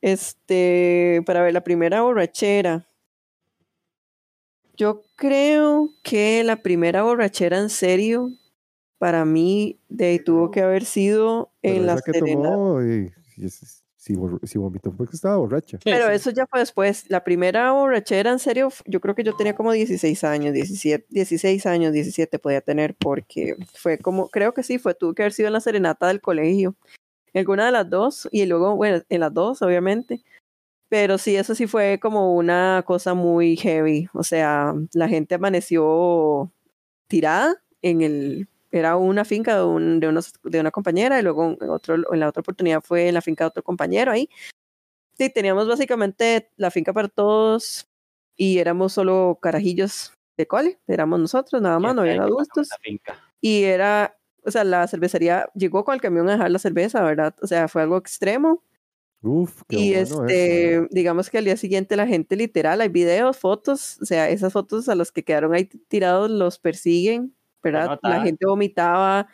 este, 0.00 1.22
para 1.26 1.42
ver 1.42 1.52
la 1.52 1.64
primera 1.64 2.02
borrachera. 2.02 2.86
Yo 4.76 5.02
creo 5.16 5.90
que 6.02 6.44
la 6.44 6.56
primera 6.62 7.02
borrachera 7.02 7.58
en 7.58 7.70
serio, 7.70 8.30
para 8.98 9.24
mí, 9.24 9.78
de 9.88 10.06
ahí 10.06 10.18
tuvo 10.18 10.50
que 10.50 10.60
haber 10.60 10.84
sido 10.84 11.50
Pero 11.62 11.76
en 11.76 11.86
la 11.86 11.94
esa 11.94 12.02
que 12.02 12.12
Serena. 12.12 12.50
tomó, 12.50 12.82
y, 12.82 13.12
y 13.36 13.46
es- 13.46 13.82
si, 13.96 14.14
si 14.44 14.58
vomitó 14.58 14.92
fue 14.92 15.08
que 15.08 15.16
estaba 15.16 15.36
borracha. 15.36 15.78
Pero 15.82 16.08
eso 16.10 16.30
ya 16.30 16.46
fue 16.46 16.60
después. 16.60 17.10
La 17.10 17.24
primera 17.24 17.72
borrachera, 17.72 18.30
en 18.30 18.38
serio, 18.38 18.68
yo 18.86 19.00
creo 19.00 19.16
que 19.16 19.24
yo 19.24 19.34
tenía 19.34 19.56
como 19.56 19.72
16 19.72 20.22
años, 20.22 20.54
17, 20.54 21.06
16 21.10 21.66
años, 21.66 21.92
17 21.92 22.38
podía 22.38 22.60
tener, 22.60 22.94
porque 22.94 23.56
fue 23.74 23.98
como, 23.98 24.28
creo 24.28 24.54
que 24.54 24.62
sí, 24.62 24.78
fue, 24.78 24.94
tuvo 24.94 25.12
que 25.12 25.22
haber 25.22 25.32
sido 25.32 25.48
en 25.48 25.54
la 25.54 25.60
serenata 25.60 26.06
del 26.06 26.20
colegio. 26.20 26.76
Alguna 27.34 27.66
de 27.66 27.72
las 27.72 27.90
dos, 27.90 28.28
y 28.30 28.46
luego, 28.46 28.76
bueno, 28.76 29.02
en 29.08 29.20
las 29.20 29.34
dos, 29.34 29.60
obviamente. 29.60 30.22
Pero 30.88 31.18
sí, 31.18 31.36
eso 31.36 31.54
sí 31.54 31.66
fue 31.66 31.98
como 32.00 32.34
una 32.34 32.84
cosa 32.86 33.14
muy 33.14 33.56
heavy. 33.56 34.08
O 34.12 34.22
sea, 34.22 34.74
la 34.92 35.08
gente 35.08 35.34
amaneció 35.34 36.52
tirada 37.08 37.56
en 37.82 38.02
el, 38.02 38.48
era 38.70 38.96
una 38.96 39.24
finca 39.24 39.56
de, 39.56 39.64
un, 39.64 40.00
de, 40.00 40.08
unos, 40.08 40.34
de 40.44 40.60
una 40.60 40.70
compañera 40.70 41.18
y 41.18 41.22
luego 41.22 41.56
en, 41.60 41.70
otro, 41.70 41.96
en 42.12 42.20
la 42.20 42.28
otra 42.28 42.40
oportunidad 42.40 42.82
fue 42.82 43.08
en 43.08 43.14
la 43.14 43.20
finca 43.20 43.44
de 43.44 43.48
otro 43.48 43.62
compañero 43.62 44.12
ahí. 44.12 44.28
Sí, 45.18 45.30
teníamos 45.30 45.66
básicamente 45.66 46.50
la 46.56 46.70
finca 46.70 46.92
para 46.92 47.08
todos 47.08 47.88
y 48.36 48.58
éramos 48.58 48.92
solo 48.92 49.38
carajillos 49.40 50.12
de 50.36 50.46
cole, 50.46 50.78
éramos 50.86 51.18
nosotros 51.18 51.62
nada 51.62 51.78
más, 51.78 51.94
no 51.94 52.02
había 52.02 52.22
adultos. 52.22 52.68
Y 53.40 53.64
era, 53.64 54.18
o 54.44 54.50
sea, 54.50 54.64
la 54.64 54.86
cervecería 54.86 55.48
llegó 55.54 55.84
con 55.84 55.94
el 55.94 56.00
camión 56.00 56.28
a 56.28 56.32
dejar 56.32 56.50
la 56.50 56.58
cerveza, 56.58 57.02
¿verdad? 57.02 57.34
O 57.40 57.46
sea, 57.46 57.68
fue 57.68 57.82
algo 57.82 57.96
extremo. 57.96 58.62
Uf, 59.22 59.62
qué 59.68 59.76
y 59.76 59.90
bueno 59.92 60.26
este, 60.26 60.74
eso, 60.74 60.86
digamos 60.90 61.30
que 61.30 61.38
al 61.38 61.44
día 61.44 61.56
siguiente 61.56 61.96
la 61.96 62.06
gente 62.06 62.36
literal, 62.36 62.80
hay 62.80 62.88
videos, 62.88 63.36
fotos, 63.36 63.98
o 64.00 64.04
sea, 64.04 64.28
esas 64.28 64.52
fotos 64.52 64.88
a 64.88 64.94
los 64.94 65.10
que 65.10 65.24
quedaron 65.24 65.54
ahí 65.54 65.64
tirados 65.64 66.30
los 66.30 66.58
persiguen, 66.58 67.34
¿verdad? 67.62 67.98
La 68.02 68.22
gente 68.22 68.46
vomitaba, 68.46 69.28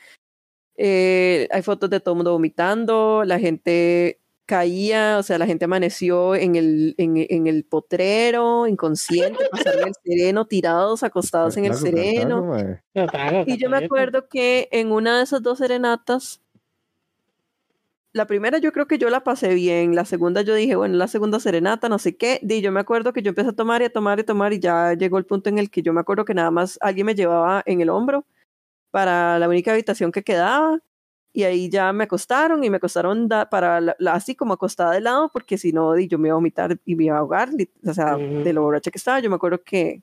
eh, 0.76 1.48
hay 1.50 1.62
fotos 1.62 1.90
de 1.90 2.00
todo 2.00 2.14
el 2.14 2.16
mundo 2.16 2.32
vomitando, 2.32 3.24
la 3.24 3.38
gente 3.38 4.22
caía, 4.46 5.16
o 5.18 5.22
sea, 5.22 5.38
la 5.38 5.46
gente 5.46 5.64
amaneció 5.64 6.34
en 6.34 6.56
el, 6.56 6.94
en, 6.98 7.14
en 7.16 7.46
el 7.46 7.64
potrero, 7.64 8.66
inconsciente, 8.66 9.38
pasando 9.50 9.86
el 9.86 9.94
sereno, 10.04 10.46
tirados, 10.46 11.02
acostados 11.02 11.56
en 11.56 11.64
el 11.64 11.74
sereno. 11.74 12.54
Y 13.46 13.56
yo 13.56 13.70
me 13.70 13.78
acuerdo 13.78 14.28
que 14.28 14.68
en 14.72 14.92
una 14.92 15.16
de 15.16 15.24
esas 15.24 15.42
dos 15.42 15.56
serenatas, 15.56 16.41
la 18.12 18.26
primera 18.26 18.58
yo 18.58 18.72
creo 18.72 18.86
que 18.86 18.98
yo 18.98 19.08
la 19.10 19.24
pasé 19.24 19.54
bien, 19.54 19.94
la 19.94 20.04
segunda 20.04 20.42
yo 20.42 20.54
dije, 20.54 20.76
bueno, 20.76 20.96
la 20.96 21.08
segunda 21.08 21.40
serenata, 21.40 21.88
no 21.88 21.98
sé 21.98 22.16
qué, 22.16 22.40
y 22.42 22.60
yo 22.60 22.70
me 22.72 22.80
acuerdo 22.80 23.12
que 23.12 23.22
yo 23.22 23.30
empecé 23.30 23.50
a 23.50 23.52
tomar 23.54 23.82
y 23.82 23.86
a 23.86 23.92
tomar 23.92 24.18
y 24.18 24.22
a 24.22 24.26
tomar 24.26 24.52
y 24.52 24.60
ya 24.60 24.92
llegó 24.94 25.18
el 25.18 25.24
punto 25.26 25.48
en 25.48 25.58
el 25.58 25.70
que 25.70 25.82
yo 25.82 25.92
me 25.94 26.00
acuerdo 26.00 26.24
que 26.24 26.34
nada 26.34 26.50
más 26.50 26.78
alguien 26.82 27.06
me 27.06 27.14
llevaba 27.14 27.62
en 27.66 27.80
el 27.80 27.88
hombro 27.90 28.26
para 28.90 29.38
la 29.38 29.48
única 29.48 29.72
habitación 29.72 30.12
que 30.12 30.22
quedaba 30.24 30.80
y 31.32 31.44
ahí 31.44 31.70
ya 31.70 31.92
me 31.94 32.04
acostaron 32.04 32.64
y 32.64 32.70
me 32.70 32.76
acostaron 32.78 33.28
da- 33.28 33.48
para 33.50 33.80
la, 33.80 33.96
la- 33.98 34.14
así 34.14 34.34
como 34.36 34.54
acostada 34.54 34.92
de 34.92 35.00
lado 35.02 35.30
porque 35.32 35.58
si 35.58 35.72
no 35.72 35.94
di, 35.94 36.08
yo 36.08 36.18
me 36.18 36.28
iba 36.28 36.34
a 36.34 36.36
vomitar 36.36 36.78
y 36.86 36.96
me 36.96 37.04
iba 37.04 37.16
a 37.16 37.20
ahogar, 37.20 37.50
o 37.86 37.94
sea, 37.94 38.20
de 38.30 38.52
lo 38.52 38.62
borracha 38.62 38.90
que 38.90 38.98
estaba, 38.98 39.20
yo 39.20 39.30
me 39.30 39.36
acuerdo 39.36 39.62
que 39.64 40.02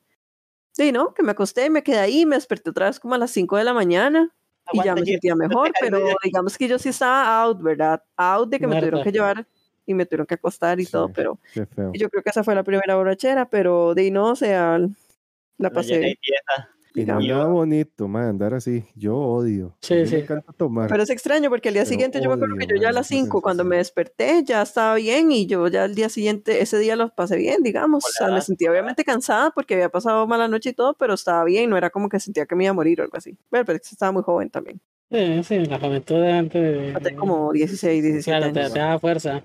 Sí, 0.73 0.91
¿no? 0.91 1.13
Que 1.13 1.23
me 1.23 1.31
acosté, 1.31 1.69
me 1.69 1.83
quedé 1.83 1.99
ahí, 1.99 2.25
me 2.25 2.35
desperté 2.35 2.69
otra 2.69 2.87
vez 2.87 2.99
como 2.99 3.15
a 3.15 3.17
las 3.17 3.31
5 3.31 3.57
de 3.57 3.63
la 3.63 3.73
mañana 3.73 4.33
y 4.73 4.83
ya 4.83 4.95
me 4.95 5.05
sentía 5.05 5.33
no 5.35 5.37
mejor, 5.47 5.71
pero 5.79 5.99
digamos 6.23 6.57
que 6.57 6.67
yo 6.67 6.77
sí 6.79 6.89
estaba 6.89 7.41
out, 7.43 7.61
¿verdad? 7.61 8.01
Out 8.17 8.49
de 8.49 8.59
que 8.59 8.67
me 8.67 8.77
tuvieron 8.79 9.03
que 9.03 9.11
llevar 9.11 9.45
y 9.85 9.93
me 9.93 10.05
tuvieron 10.05 10.27
que 10.27 10.35
acostar 10.35 10.79
y 10.79 10.85
todo, 10.85 11.07
Sí. 11.07 11.13
pero 11.15 11.39
Qué 11.53 11.65
feo. 11.65 11.91
yo 11.95 12.09
creo 12.09 12.21
que 12.23 12.29
esa 12.29 12.43
fue 12.43 12.53
la 12.55 12.63
primera 12.63 12.95
borrachera, 12.95 13.49
pero 13.49 13.93
de 13.95 14.03
ahí 14.03 14.11
no, 14.11 14.31
o 14.31 14.35
sea, 14.35 14.79
la 15.57 15.69
pasé, 15.71 15.99
llena 15.99 16.69
y 16.95 17.05
no 17.05 17.49
bonito, 17.51 18.07
mae, 18.07 18.27
andar 18.29 18.53
así. 18.53 18.83
Yo 18.95 19.15
odio. 19.15 19.75
Sí, 19.81 20.05
sí. 20.05 20.15
me 20.15 20.21
encanta 20.21 20.51
tomar. 20.53 20.89
Pero 20.89 21.03
es 21.03 21.09
extraño 21.09 21.49
porque 21.49 21.69
al 21.69 21.73
día 21.75 21.83
Pero 21.83 21.89
siguiente 21.89 22.19
yo 22.21 22.29
me 22.29 22.35
acuerdo 22.35 22.55
que 22.57 22.65
yo 22.67 22.75
ya 22.75 22.87
a 22.87 22.91
man, 22.91 22.95
las 22.95 23.11
esa 23.11 23.21
5 23.21 23.41
cuando 23.41 23.63
me 23.63 23.77
desperté 23.77 24.43
ya 24.43 24.61
estaba 24.61 24.95
bien 24.95 25.31
y 25.31 25.45
yo 25.45 25.67
ya 25.67 25.83
al 25.83 25.95
día 25.95 26.09
siguiente, 26.09 26.61
ese 26.61 26.77
día 26.79 26.95
lo 26.95 27.09
pasé 27.13 27.37
bien, 27.37 27.61
digamos. 27.63 28.03
O 28.05 28.09
sea, 28.11 28.29
me 28.29 28.41
sentía 28.41 28.71
obviamente 28.71 29.03
cansada 29.03 29.51
porque 29.51 29.75
había 29.75 29.89
pasado 29.89 30.25
mala 30.27 30.47
noche 30.47 30.69
y 30.71 30.73
todo, 30.73 30.93
pero 30.95 31.13
estaba 31.13 31.43
bien, 31.43 31.69
no 31.69 31.77
era 31.77 31.89
como 31.89 32.09
que 32.09 32.19
sentía 32.19 32.45
que 32.45 32.55
me 32.55 32.63
iba 32.65 32.71
a 32.71 32.73
morir 32.73 33.01
o 33.01 33.03
algo 33.03 33.17
así. 33.17 33.37
Bueno, 33.51 33.65
pero 33.65 33.77
es 33.77 33.81
que 33.87 33.95
estaba 33.95 34.11
muy 34.11 34.23
joven 34.23 34.49
también. 34.49 34.81
Sí, 35.11 35.43
sí, 35.43 35.65
la 35.65 35.79
juventud 35.79 36.21
de 36.21 36.31
antes. 36.31 36.93
de- 37.03 37.15
como 37.15 37.51
16, 37.51 38.03
17 38.03 38.37
Claro, 38.39 38.53
te, 38.53 38.59
años. 38.59 38.73
te 38.73 38.79
da 38.79 38.99
fuerza. 38.99 39.43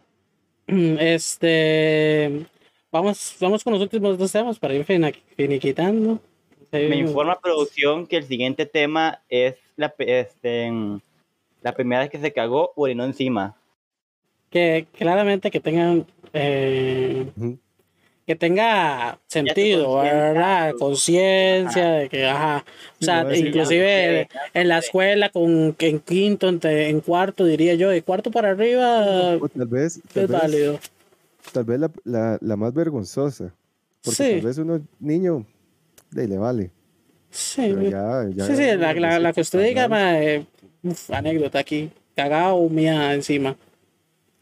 Este. 0.69 2.47
Vamos, 2.93 3.37
vamos 3.41 3.65
con 3.65 3.73
los 3.73 3.83
últimos 3.83 4.17
dos 4.17 4.31
temas 4.31 4.59
para 4.59 4.75
ir 4.75 4.85
finiquitando. 4.85 6.21
Me 6.89 6.97
informa 6.97 7.39
producción 7.41 8.07
que 8.07 8.17
el 8.17 8.25
siguiente 8.25 8.67
tema 8.67 9.21
es 9.29 9.55
la, 9.77 9.95
este, 9.99 10.71
la 11.63 11.73
primera 11.75 12.03
vez 12.03 12.11
que 12.11 12.19
se 12.21 12.33
cagó, 12.33 12.73
orinó 12.77 13.05
encima. 13.05 13.57
Que 14.51 14.87
claramente 14.97 15.51
que 15.51 15.61
tengan. 15.61 16.07
eh, 16.33 17.27
que 18.27 18.37
tenga 18.37 19.19
sentido, 19.27 19.97
¿verdad? 19.99 20.73
Conciencia 20.79 21.91
de 21.91 22.09
que, 22.09 22.27
ajá. 22.27 22.65
O 23.01 23.05
sea, 23.05 23.27
inclusive 23.37 24.29
ya 24.33 24.41
en 24.61 24.69
la 24.69 24.79
escuela, 24.79 25.29
con 25.29 25.75
que 25.75 25.89
en 25.89 26.01
quinto, 26.01 26.49
en, 26.49 26.59
te- 26.59 26.89
en 26.89 27.01
cuarto, 27.01 27.45
diría 27.45 27.75
yo, 27.75 27.91
de 27.91 28.01
cuarto 28.03 28.31
para 28.31 28.51
arriba, 28.53 29.37
O 29.39 29.47
tal 29.49 29.67
vez, 29.67 30.01
tal 30.15 30.25
es 30.25 30.31
vez, 30.31 30.41
válido. 30.41 30.81
tal 31.53 31.65
vez 31.65 31.81
la, 31.81 31.91
la, 32.05 32.39
la 32.41 32.57
más 32.57 32.73
vergonzosa. 32.73 33.53
Porque 34.03 34.17
Sí. 34.17 34.31
tal 34.31 34.41
vez 34.41 34.57
uno 34.59 34.81
niño 35.01 35.45
de 36.15 36.23
ahí 36.23 36.29
le 36.29 36.39
vale. 36.39 36.71
Sí, 37.31 37.63
Pero 37.75 37.83
ya, 37.83 38.29
ya 38.33 38.47
sí, 38.47 38.57
sí, 38.57 38.63
la, 38.77 38.95
la, 38.95 39.19
la 39.19 39.33
que 39.33 39.41
usted 39.41 39.65
diga, 39.65 39.89
ma, 39.89 40.23
eh, 40.23 40.47
uf, 40.85 41.11
anécdota 41.11 41.59
aquí, 41.59 41.91
cagado 42.15 42.69
mía 42.69 43.13
encima. 43.13 43.57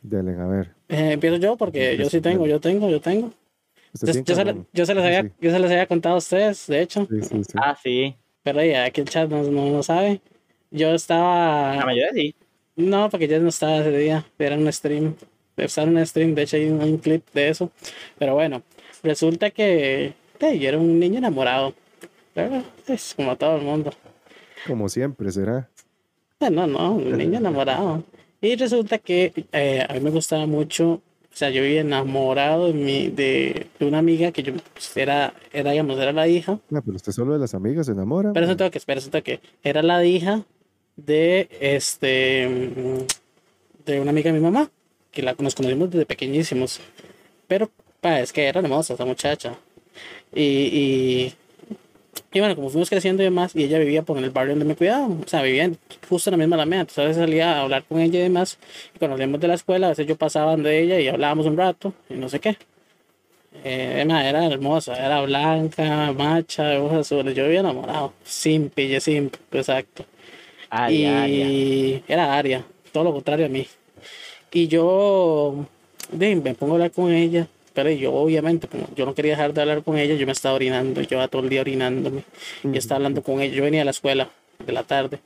Dele, 0.02 0.33
a 0.39 0.47
ver. 0.47 0.70
Eh, 0.89 1.12
empiezo 1.12 1.36
yo 1.36 1.57
porque 1.57 1.97
yo 1.97 2.10
sí 2.10 2.20
tengo, 2.20 2.47
yo 2.47 2.60
tengo, 2.60 2.91
yo 2.91 3.01
tengo. 3.01 3.33
Yo, 4.02 4.12
se, 4.12 4.23
yo 4.73 4.86
se 4.86 4.94
les 4.94 5.05
había, 5.05 5.23
sí. 5.23 5.31
yo 5.41 5.51
se 5.51 5.59
les 5.59 5.70
había 5.70 5.86
contado 5.86 6.17
a 6.17 6.18
ustedes, 6.18 6.67
de 6.67 6.83
hecho, 6.83 7.07
Sí, 7.10 7.23
sí, 7.23 7.44
sí. 7.44 7.52
Ah, 7.57 7.76
sí. 7.83 8.15
pero 8.42 8.62
ya 8.62 8.84
aquí 8.84 9.01
el 9.01 9.09
chat 9.09 9.28
no, 9.31 9.42
no, 9.42 9.70
no 9.70 9.83
sabe. 9.83 10.20
Yo 10.70 10.94
estaba... 10.94 11.76
La 11.76 11.84
mayoría 11.84 12.10
sí. 12.15 12.34
No, 12.76 13.09
porque 13.10 13.28
ya 13.28 13.39
no 13.39 13.49
estaba 13.49 13.78
ese 13.78 13.97
día. 13.97 14.25
Era 14.39 14.57
un 14.57 14.70
stream. 14.73 15.15
Estaba 15.57 15.89
en 15.89 15.97
un 15.97 16.07
stream, 16.07 16.34
de 16.34 16.42
hecho 16.42 16.57
hay 16.57 16.70
un, 16.70 16.83
un 16.83 16.99
clip 16.99 17.25
de 17.34 17.49
eso. 17.51 17.70
Pero 18.18 18.34
bueno, 18.34 18.62
resulta 19.02 19.51
que 19.51 20.15
eh, 20.43 20.59
yo 20.59 20.69
era 20.69 20.79
un 20.79 20.99
niño 20.99 21.19
enamorado. 21.19 21.73
Pero, 22.35 22.62
Es 22.87 23.15
como 23.15 23.37
todo 23.37 23.57
el 23.57 23.62
mundo. 23.62 23.93
Como 24.67 24.89
siempre, 24.89 25.31
será. 25.31 25.69
Eh, 26.41 26.51
No, 26.51 26.67
no, 26.67 26.93
un 26.93 27.17
niño 27.19 27.39
enamorado. 27.39 28.03
Y 28.41 28.57
resulta 28.57 28.99
que 28.99 29.33
eh, 29.53 29.87
a 29.89 29.93
mí 29.95 30.01
me 30.01 30.11
gustaba 30.11 30.47
mucho, 30.47 30.95
o 30.95 31.01
sea, 31.33 31.51
yo 31.51 31.62
vivía 31.62 31.83
enamorado 31.83 32.67
de, 32.67 32.73
mi, 32.73 33.09
de, 33.09 33.69
de 33.79 33.87
una 33.87 33.99
amiga 33.99 34.33
que 34.33 34.43
yo 34.43 34.53
pues, 34.73 34.97
era, 34.97 35.33
era, 35.53 35.71
digamos, 35.71 35.99
era 35.99 36.12
la 36.12 36.27
hija. 36.27 36.59
Ah, 36.75 36.83
pero 36.85 36.97
usted 36.97 37.12
solo 37.12 37.35
de 37.35 37.39
las 37.39 37.55
amigas 37.55 37.87
se 37.87 37.93
enamora. 37.93 38.33
Pero 38.33 38.57
tengo 38.57 38.71
que, 38.71 38.81
tengo 38.81 39.23
que, 39.23 39.41
era 39.62 39.83
la 39.83 40.05
hija 40.05 40.43
de 40.97 41.49
este 41.61 42.49
mm, 42.49 43.87
de 43.87 44.01
una 44.01 44.11
amiga 44.11 44.33
de 44.33 44.39
mi 44.39 44.45
mamá, 44.45 44.71
que 45.12 45.23
la, 45.23 45.37
nos 45.39 45.55
conocimos 45.55 45.91
desde 45.91 46.07
pequeñísimos. 46.07 46.81
Pero 47.47 47.71
pa, 48.01 48.21
es 48.21 48.33
que 48.33 48.45
era 48.47 48.61
hermosa 48.61 48.95
esa 48.95 49.05
muchacha. 49.05 49.57
Y, 50.35 50.43
y, 50.43 51.35
y 52.33 52.41
bueno, 52.41 52.55
como 52.57 52.70
fuimos 52.70 52.89
creciendo 52.89 53.23
y 53.23 53.27
demás, 53.27 53.55
y 53.55 53.65
ella 53.65 53.78
vivía 53.78 54.02
por 54.02 54.17
el 54.19 54.31
barrio 54.31 54.52
donde 54.52 54.65
me 54.65 54.77
cuidaba, 54.77 55.07
o 55.07 55.27
sea, 55.27 55.43
vivía 55.43 55.65
en- 55.65 55.78
justo 56.09 56.31
en 56.31 56.33
la 56.33 56.39
misma 56.39 56.57
alameda, 56.57 56.81
entonces 56.81 57.05
a 57.05 57.07
veces 57.09 57.20
salía 57.23 57.59
a 57.59 57.62
hablar 57.62 57.85
con 57.85 58.01
ella 58.01 58.19
y 58.19 58.23
demás, 58.23 58.59
y 58.94 58.99
cuando 58.99 59.17
salíamos 59.17 59.41
de 59.41 59.49
la 59.49 59.55
escuela, 59.55 59.86
a 59.89 59.91
veces 59.91 60.07
yo 60.07 60.17
pasaba 60.17 60.57
de 60.57 60.81
ella 60.81 60.99
y 61.01 61.09
hablábamos 61.09 61.47
un 61.47 61.57
rato, 61.57 61.93
y 62.09 62.15
no 62.15 62.28
sé 62.28 62.41
qué. 62.41 62.57
Eh, 63.65 64.02
era 64.07 64.47
hermosa, 64.47 64.94
era 64.97 65.20
blanca, 65.20 66.12
macha, 66.12 66.65
de 66.65 66.78
ojos 66.78 66.99
azules. 67.01 67.35
Yo 67.35 67.44
vivía 67.44 67.61
enamorado. 67.61 68.12
Simp, 68.25 68.77
ella 68.78 68.99
simp, 68.99 69.35
exacto. 69.52 70.05
Ay, 70.70 71.05
y 71.05 72.02
era 72.09 72.35
Aria, 72.35 72.65
todo 72.93 73.05
lo 73.05 73.12
contrario 73.12 73.47
a 73.47 73.49
mí. 73.51 73.67
Y 74.52 74.69
yo 74.69 75.67
de, 76.11 76.35
me 76.36 76.55
pongo 76.55 76.73
a 76.73 76.77
hablar 76.77 76.91
con 76.93 77.12
ella, 77.12 77.47
pero 77.75 77.91
yo 77.91 78.12
obviamente, 78.15 78.68
como 78.68 78.89
yo 78.94 79.05
no 79.07 79.15
quería 79.15 79.33
dejar 79.33 79.52
de 79.55 79.60
hablar 79.62 79.83
con 79.83 79.99
ella, 79.99 80.15
yo 80.15 80.26
me 80.26 80.33
estaba 80.33 80.55
orinando, 80.55 81.01
yo 81.02 81.17
iba 81.17 81.28
todo 81.28 81.42
el 81.42 81.49
día 81.49 81.60
orinándome. 81.60 82.23
Y 82.65 82.76
estaba 82.78 82.97
hablando 82.97 83.23
con 83.23 83.41
ella, 83.41 83.55
yo 83.55 83.62
venía 83.65 83.83
a 83.83 83.84
la 83.84 83.91
escuela 83.92 84.28
de 84.65 84.73
la 84.73 84.83
tarde. 84.84 85.18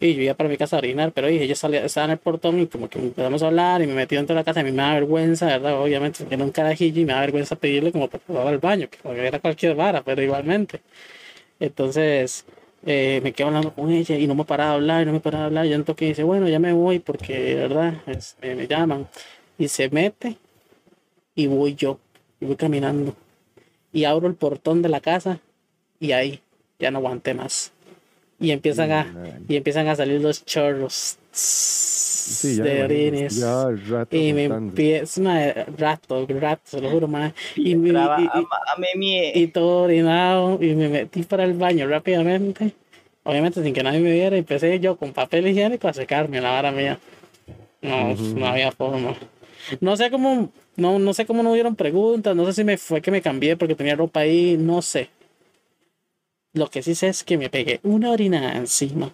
Y 0.00 0.14
yo 0.14 0.22
iba 0.22 0.34
para 0.34 0.48
mi 0.48 0.56
casa 0.56 0.76
a 0.76 0.78
orinar, 0.78 1.10
pero 1.12 1.26
dije, 1.26 1.44
ella 1.44 1.56
salía, 1.56 1.84
estaba 1.84 2.04
en 2.04 2.12
el 2.12 2.18
portón 2.18 2.60
y 2.60 2.66
como 2.68 2.88
que 2.88 2.98
empezamos 3.00 3.42
a 3.42 3.48
hablar 3.48 3.82
y 3.82 3.86
me 3.88 3.94
metí 3.94 4.14
dentro 4.14 4.34
de 4.34 4.40
la 4.40 4.44
casa. 4.44 4.60
A 4.60 4.62
mí 4.62 4.70
me 4.70 4.76
da 4.82 4.94
vergüenza, 4.94 5.46
¿verdad? 5.46 5.80
Obviamente, 5.82 6.24
era 6.30 6.44
un 6.44 6.50
carajillo 6.52 7.00
y 7.00 7.04
me 7.04 7.12
da 7.14 7.20
vergüenza 7.20 7.56
pedirle 7.56 7.90
como 7.90 8.08
por 8.08 8.20
favor 8.20 8.46
al 8.46 8.58
baño, 8.58 8.88
que 8.88 8.98
era 9.26 9.40
cualquier 9.40 9.74
vara, 9.74 10.02
pero 10.04 10.22
igualmente. 10.22 10.80
Entonces, 11.60 12.44
eh, 12.86 13.20
me 13.24 13.32
quedo 13.32 13.48
hablando 13.48 13.72
con 13.74 13.90
ella 13.90 14.16
y 14.16 14.26
no 14.26 14.34
me 14.36 14.44
paraba 14.44 14.70
de 14.70 14.76
hablar, 14.76 15.02
y 15.02 15.06
no 15.06 15.12
me 15.14 15.20
paraba 15.20 15.42
de 15.44 15.46
hablar. 15.48 15.66
Y 15.66 15.72
entonces 15.72 16.08
dice, 16.08 16.22
bueno, 16.22 16.48
ya 16.48 16.58
me 16.58 16.72
voy 16.72 17.00
porque, 17.00 17.54
¿verdad? 17.56 17.94
Es- 18.06 18.36
me, 18.40 18.54
me 18.54 18.66
llaman. 18.68 19.08
Y 19.58 19.66
se 19.68 19.88
mete 19.90 20.36
y 21.38 21.46
voy 21.46 21.76
yo, 21.76 22.00
y 22.40 22.46
voy 22.46 22.56
caminando. 22.56 23.14
Y 23.92 24.04
abro 24.04 24.26
el 24.26 24.34
portón 24.34 24.82
de 24.82 24.88
la 24.88 25.00
casa 25.00 25.38
y 26.00 26.10
ahí 26.10 26.40
ya 26.80 26.90
no 26.90 26.98
aguanté 26.98 27.32
más. 27.32 27.70
Y 28.40 28.50
empiezan 28.50 28.90
a, 28.92 29.06
y 29.48 29.56
empiezan 29.56 29.86
a 29.88 29.94
salir 29.96 30.20
los 30.20 30.44
chorros 30.44 31.16
Sí, 31.30 32.56
ya 32.56 32.64
de 32.64 32.82
orines. 32.82 33.36
Ya 33.36 33.68
rato 33.88 34.16
Y 34.16 34.32
me 34.32 34.44
empieza, 34.44 35.52
rato, 35.76 36.26
rato, 36.28 36.62
se 36.64 36.80
lo 36.80 36.90
juro, 36.90 37.06
mae. 37.06 37.32
Y, 37.56 37.76
me- 37.76 37.90
y- 37.90 38.28
y- 38.40 39.42
y 39.42 39.46
todo 39.48 39.82
orinado 39.84 40.58
y 40.60 40.74
me 40.74 40.88
metí 40.88 41.22
para 41.22 41.44
el 41.44 41.54
baño 41.54 41.86
rápidamente. 41.86 42.72
Obviamente 43.22 43.62
sin 43.62 43.72
que 43.74 43.82
nadie 43.84 44.00
me 44.00 44.10
viera, 44.12 44.36
empecé 44.36 44.80
yo 44.80 44.96
con 44.96 45.12
papel 45.12 45.46
higiénico 45.46 45.86
a 45.86 45.92
secarme 45.92 46.40
la 46.40 46.50
vara 46.50 46.72
mía. 46.72 46.98
No, 47.82 48.12
Ujú. 48.12 48.38
no 48.38 48.46
había 48.46 48.72
forma. 48.72 49.14
No 49.80 49.96
sé 49.96 50.10
cómo, 50.10 50.52
no, 50.76 50.98
no 50.98 51.14
sé 51.14 51.26
cómo 51.26 51.42
no 51.42 51.52
hubieron 51.52 51.76
preguntas, 51.76 52.34
no 52.34 52.44
sé 52.46 52.52
si 52.52 52.64
me 52.64 52.78
fue 52.78 53.00
que 53.00 53.10
me 53.10 53.22
cambié 53.22 53.56
porque 53.56 53.74
tenía 53.74 53.96
ropa 53.96 54.20
ahí, 54.20 54.56
no 54.58 54.82
sé. 54.82 55.10
Lo 56.54 56.70
que 56.70 56.82
sí 56.82 56.94
sé 56.94 57.08
es 57.08 57.24
que 57.24 57.38
me 57.38 57.50
pegué 57.50 57.80
una 57.82 58.10
orinada 58.10 58.56
encima 58.56 59.12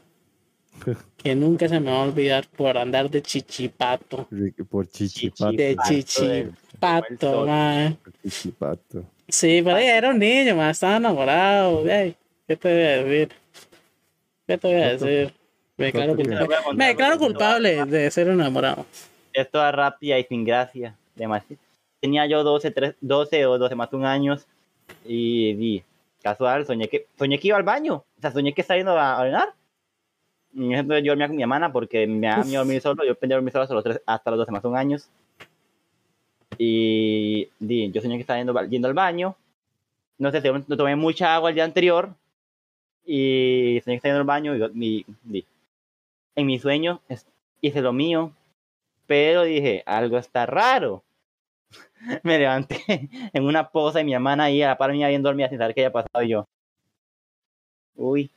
que 1.17 1.35
nunca 1.35 1.69
se 1.69 1.81
me 1.81 1.91
va 1.91 1.99
a 1.99 2.05
olvidar 2.05 2.47
por 2.49 2.79
andar 2.79 3.11
de 3.11 3.23
chichipato. 3.23 4.29
Por 4.71 4.89
chichipato. 4.89 5.53
De 5.53 5.77
chichipato, 5.89 7.47
mae. 7.47 7.97
Chichipato. 8.23 9.05
Sí, 9.29 9.63
pero 9.65 9.77
era 9.79 10.11
un 10.11 10.19
niño, 10.19 10.55
más 10.55 10.77
estaba 10.77 10.97
enamorado. 10.97 11.89
Ey, 11.89 12.15
¿Qué 12.47 12.57
te 12.57 12.69
voy 12.69 12.83
a 12.83 13.05
decir? 13.05 13.29
¿Qué 14.47 14.59
te 14.59 14.69
voy 14.69 14.83
a 14.83 14.97
decir? 14.97 15.35
Me 15.77 15.87
declaro 15.87 16.15
culpable, 16.15 16.57
me 16.75 16.87
declaro 16.87 17.19
culpable 17.19 17.87
de 17.87 18.11
ser 18.11 18.29
enamorado. 18.29 18.87
Es 19.35 19.51
rápida 19.53 20.19
y 20.19 20.25
sin 20.25 20.45
gracia. 20.45 20.97
Demasiado. 21.15 21.61
Tenía 22.01 22.27
yo 22.27 22.43
12, 22.43 22.71
3, 22.71 22.95
12 23.01 23.47
o 23.47 23.59
12 23.59 23.75
más 23.75 23.93
un 23.93 24.07
años 24.07 24.47
y, 25.05 25.51
y 25.51 25.85
casual, 26.23 26.65
soñé 26.67 26.89
que, 26.89 27.07
soñé 27.19 27.39
que 27.39 27.49
iba 27.49 27.57
al 27.57 27.63
baño. 27.63 28.05
O 28.17 28.21
sea, 28.21 28.33
soñé 28.33 28.55
que 28.55 28.63
estaba 28.63 28.79
yendo 28.79 28.99
a 28.99 29.21
orinar. 29.21 29.55
Y 30.53 30.71
yo 30.71 30.83
dormía 30.85 31.27
con 31.27 31.37
mi 31.37 31.43
hermana 31.43 31.73
porque 31.73 32.07
me 32.07 32.29
miedo 32.45 32.61
dormir 32.61 32.81
solo. 32.81 33.05
Yo 33.05 33.13
aprendí 33.13 33.35
a 33.35 33.37
dormir 33.37 33.53
solo 33.53 33.65
hasta 33.65 33.75
los, 33.75 33.85
3, 33.85 34.03
hasta 34.07 34.31
los 34.31 34.39
12 34.39 34.53
más 34.53 34.65
un 34.65 34.77
años. 34.77 35.09
Y, 36.57 37.49
y 37.61 37.91
yo 37.91 38.01
soñé 38.01 38.15
que 38.17 38.23
estaba 38.23 38.39
yendo, 38.39 38.59
yendo 38.67 38.89
al 38.89 38.95
baño. 38.95 39.37
No 40.17 40.31
sé, 40.31 40.41
no 40.41 40.77
tomé 40.77 40.95
mucha 40.97 41.35
agua 41.35 41.51
el 41.51 41.57
día 41.57 41.65
anterior. 41.65 42.15
Y 43.05 43.81
soñé 43.85 43.95
que 43.95 44.09
estaba 44.09 44.15
yendo 44.15 44.21
al 44.21 44.27
baño. 44.27 44.71
Y, 44.75 45.05
y, 45.31 45.45
en 46.37 46.47
mi 46.47 46.59
sueño 46.59 47.01
hice 47.61 47.83
lo 47.83 47.93
mío. 47.93 48.33
Pero 49.07 49.43
dije, 49.43 49.83
algo 49.87 50.19
está 50.19 50.47
raro. 50.47 51.05
me 52.23 52.39
levanté 52.39 52.83
en 53.33 53.45
una 53.45 53.71
posa 53.71 54.01
y 54.01 54.05
mi 54.05 54.15
hermana 54.15 54.45
ahí 54.45 54.63
a 54.63 54.69
la 54.69 54.79
par 54.79 54.93
mía 54.93 55.09
bien 55.09 55.23
dormida 55.23 55.49
sin 55.49 55.59
saber 55.59 55.75
qué 55.75 55.83
había 55.83 55.93
pasado 55.93 56.25
y 56.25 56.29
yo. 56.29 56.49
Uy. 57.97 58.31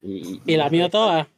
Y, 0.00 0.40
y 0.46 0.56
la 0.56 0.68
mía 0.70 0.88
toda. 0.88 1.28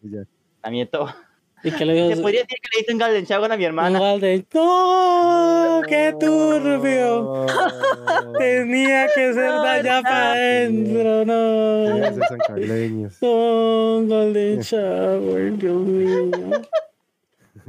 La 0.63 0.71
mía 0.71 0.89
toda. 0.89 1.17
¿Y 1.63 1.71
qué 1.73 1.85
le 1.85 1.93
dijo? 1.95 2.17
Se 2.17 2.23
podría 2.23 2.41
decir 2.41 2.59
que 2.63 2.69
le 2.75 2.81
hice 2.81 2.93
un 2.93 2.99
Golden 2.99 3.25
Shower 3.25 3.53
a 3.53 3.57
mi 3.57 3.65
hermana. 3.65 4.01
Un 4.01 4.07
Golden... 4.13 4.47
¡No! 4.55 5.83
¡Qué 5.87 6.15
turbio! 6.19 7.47
Tenía 8.39 9.07
que 9.15 9.35
ser 9.35 9.53
de 9.53 9.69
allá 9.69 10.03
para 10.03 10.33
adentro, 10.33 11.25
no. 11.27 12.27
Sancarleños. 12.29 13.21
No, 13.21 14.03
Golden 14.07 14.61
Shower, 14.61 15.59
Dios 15.59 15.83
mío. 15.83 16.63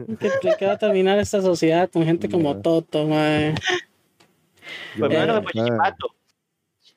va 0.66 0.72
a 0.74 0.78
terminar 0.78 1.20
esta 1.20 1.42
sociedad 1.42 1.90
con 1.90 2.04
gente 2.06 2.30
como 2.30 2.62
Toto, 2.62 3.08
mae. 3.08 3.56
Pues 4.98 5.12
bueno, 5.12 5.38
eh, 5.38 5.42
pues 5.42 5.54
chichipato. 5.54 6.16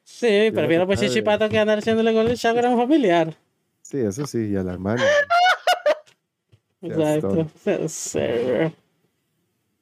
Sí, 0.02 0.50
prefiero 0.52 0.86
pues 0.86 1.00
chichipato 1.00 1.48
que 1.48 1.58
andar 1.58 1.78
haciéndole 1.78 2.12
Golden 2.12 2.36
Shower 2.36 2.66
a 2.66 2.70
un 2.70 2.78
familiar. 2.78 3.34
Sí, 3.82 3.98
eso 3.98 4.26
sí, 4.26 4.50
y 4.50 4.56
a 4.56 4.62
la 4.62 4.72
hermana. 4.72 5.02
Exacto. 6.82 7.46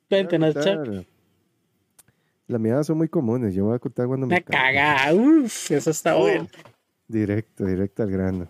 Cuéntenos, 0.08 0.54
Chuck. 0.54 1.06
Las 2.46 2.60
mías 2.60 2.86
son 2.86 2.98
muy 2.98 3.08
comunes. 3.08 3.54
Yo 3.54 3.64
voy 3.64 3.76
a 3.76 3.78
contar 3.78 4.06
cuando 4.06 4.26
me. 4.26 4.34
Me 4.34 4.42
caga. 4.42 5.12
Uf, 5.14 5.70
eso 5.70 5.90
está 5.90 6.14
bueno. 6.14 6.48
Directo, 7.08 7.64
directo 7.64 8.02
al 8.02 8.10
grano. 8.10 8.48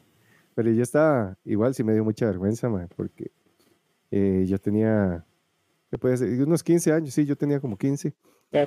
Pero 0.55 0.71
yo 0.71 0.83
estaba, 0.83 1.37
igual 1.45 1.75
sí 1.75 1.85
me 1.85 1.95
dio 1.95 2.05
mucha 2.05 2.27
vergüenza, 2.27 2.69
man, 2.69 2.89
porque 2.97 3.31
eh, 4.13 4.45
yo 4.47 4.59
tenía, 4.59 5.25
¿qué 5.91 5.97
puede 5.97 6.19
ser? 6.19 6.29
Unos 6.43 6.63
15 6.63 6.93
años, 6.93 7.15
sí, 7.15 7.25
yo 7.25 7.35
tenía 7.35 7.59
como 7.61 7.79
15. 7.79 8.15
La 8.51 8.67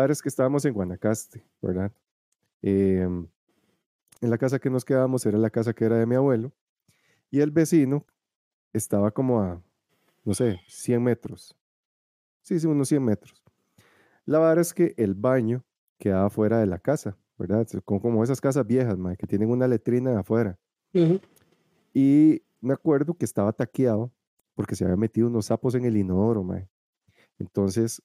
verdad 0.00 0.12
es 0.12 0.22
que 0.22 0.28
estábamos 0.28 0.64
en 0.64 0.72
Guanacaste, 0.72 1.44
¿verdad? 1.60 1.90
Eh, 2.62 3.02
en 3.02 4.30
la 4.30 4.38
casa 4.38 4.60
que 4.60 4.70
nos 4.70 4.84
quedábamos 4.84 5.26
era 5.26 5.36
la 5.36 5.50
casa 5.50 5.74
que 5.74 5.84
era 5.84 5.98
de 5.98 6.06
mi 6.06 6.14
abuelo. 6.14 6.52
Y 7.28 7.40
el 7.40 7.50
vecino 7.50 8.06
estaba 8.72 9.10
como 9.10 9.40
a, 9.42 9.60
no 10.24 10.32
sé, 10.32 10.60
100 10.68 11.02
metros. 11.02 11.56
Sí, 12.42 12.60
sí, 12.60 12.68
unos 12.68 12.86
100 12.88 13.04
metros. 13.04 13.42
La 14.26 14.38
verdad 14.38 14.60
es 14.60 14.72
que 14.72 14.94
el 14.96 15.14
baño 15.14 15.64
quedaba 15.98 16.30
fuera 16.30 16.60
de 16.60 16.66
la 16.66 16.78
casa, 16.78 17.18
¿verdad? 17.36 17.66
Como, 17.84 18.00
como 18.00 18.22
esas 18.22 18.40
casas 18.40 18.64
viejas, 18.64 18.96
que 19.18 19.26
tienen 19.26 19.50
una 19.50 19.66
letrina 19.66 20.20
afuera. 20.20 20.56
Y 21.92 22.42
me 22.60 22.74
acuerdo 22.74 23.14
que 23.14 23.24
estaba 23.24 23.52
taqueado 23.52 24.12
porque 24.54 24.76
se 24.76 24.84
había 24.84 24.96
metido 24.96 25.28
unos 25.28 25.46
sapos 25.46 25.74
en 25.74 25.84
el 25.84 25.96
inodoro, 25.96 26.42
mae. 26.42 26.68
Entonces, 27.38 28.02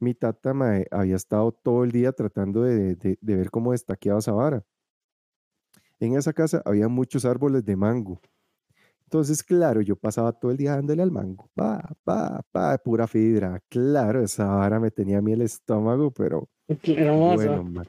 mi 0.00 0.14
tata 0.14 0.54
mae, 0.54 0.86
había 0.90 1.16
estado 1.16 1.52
todo 1.52 1.84
el 1.84 1.92
día 1.92 2.12
tratando 2.12 2.62
de, 2.62 2.94
de, 2.94 3.18
de 3.20 3.36
ver 3.36 3.50
cómo 3.50 3.72
destaqueaba 3.72 4.20
esa 4.20 4.32
vara. 4.32 4.64
En 6.00 6.16
esa 6.16 6.32
casa 6.32 6.62
había 6.64 6.88
muchos 6.88 7.24
árboles 7.24 7.64
de 7.64 7.76
mango. 7.76 8.20
Entonces, 9.04 9.42
claro, 9.42 9.80
yo 9.80 9.96
pasaba 9.96 10.32
todo 10.32 10.50
el 10.50 10.58
día 10.58 10.76
dándole 10.76 11.02
al 11.02 11.10
mango, 11.10 11.48
pa, 11.54 11.96
pa, 12.04 12.42
pa, 12.52 12.76
pura 12.78 13.06
fibra. 13.06 13.60
Claro, 13.68 14.22
esa 14.22 14.46
vara 14.46 14.78
me 14.78 14.90
tenía 14.90 15.18
a 15.18 15.22
mí 15.22 15.32
el 15.32 15.42
estómago, 15.42 16.10
pero 16.10 16.48
bueno, 17.34 17.64
man. 17.64 17.86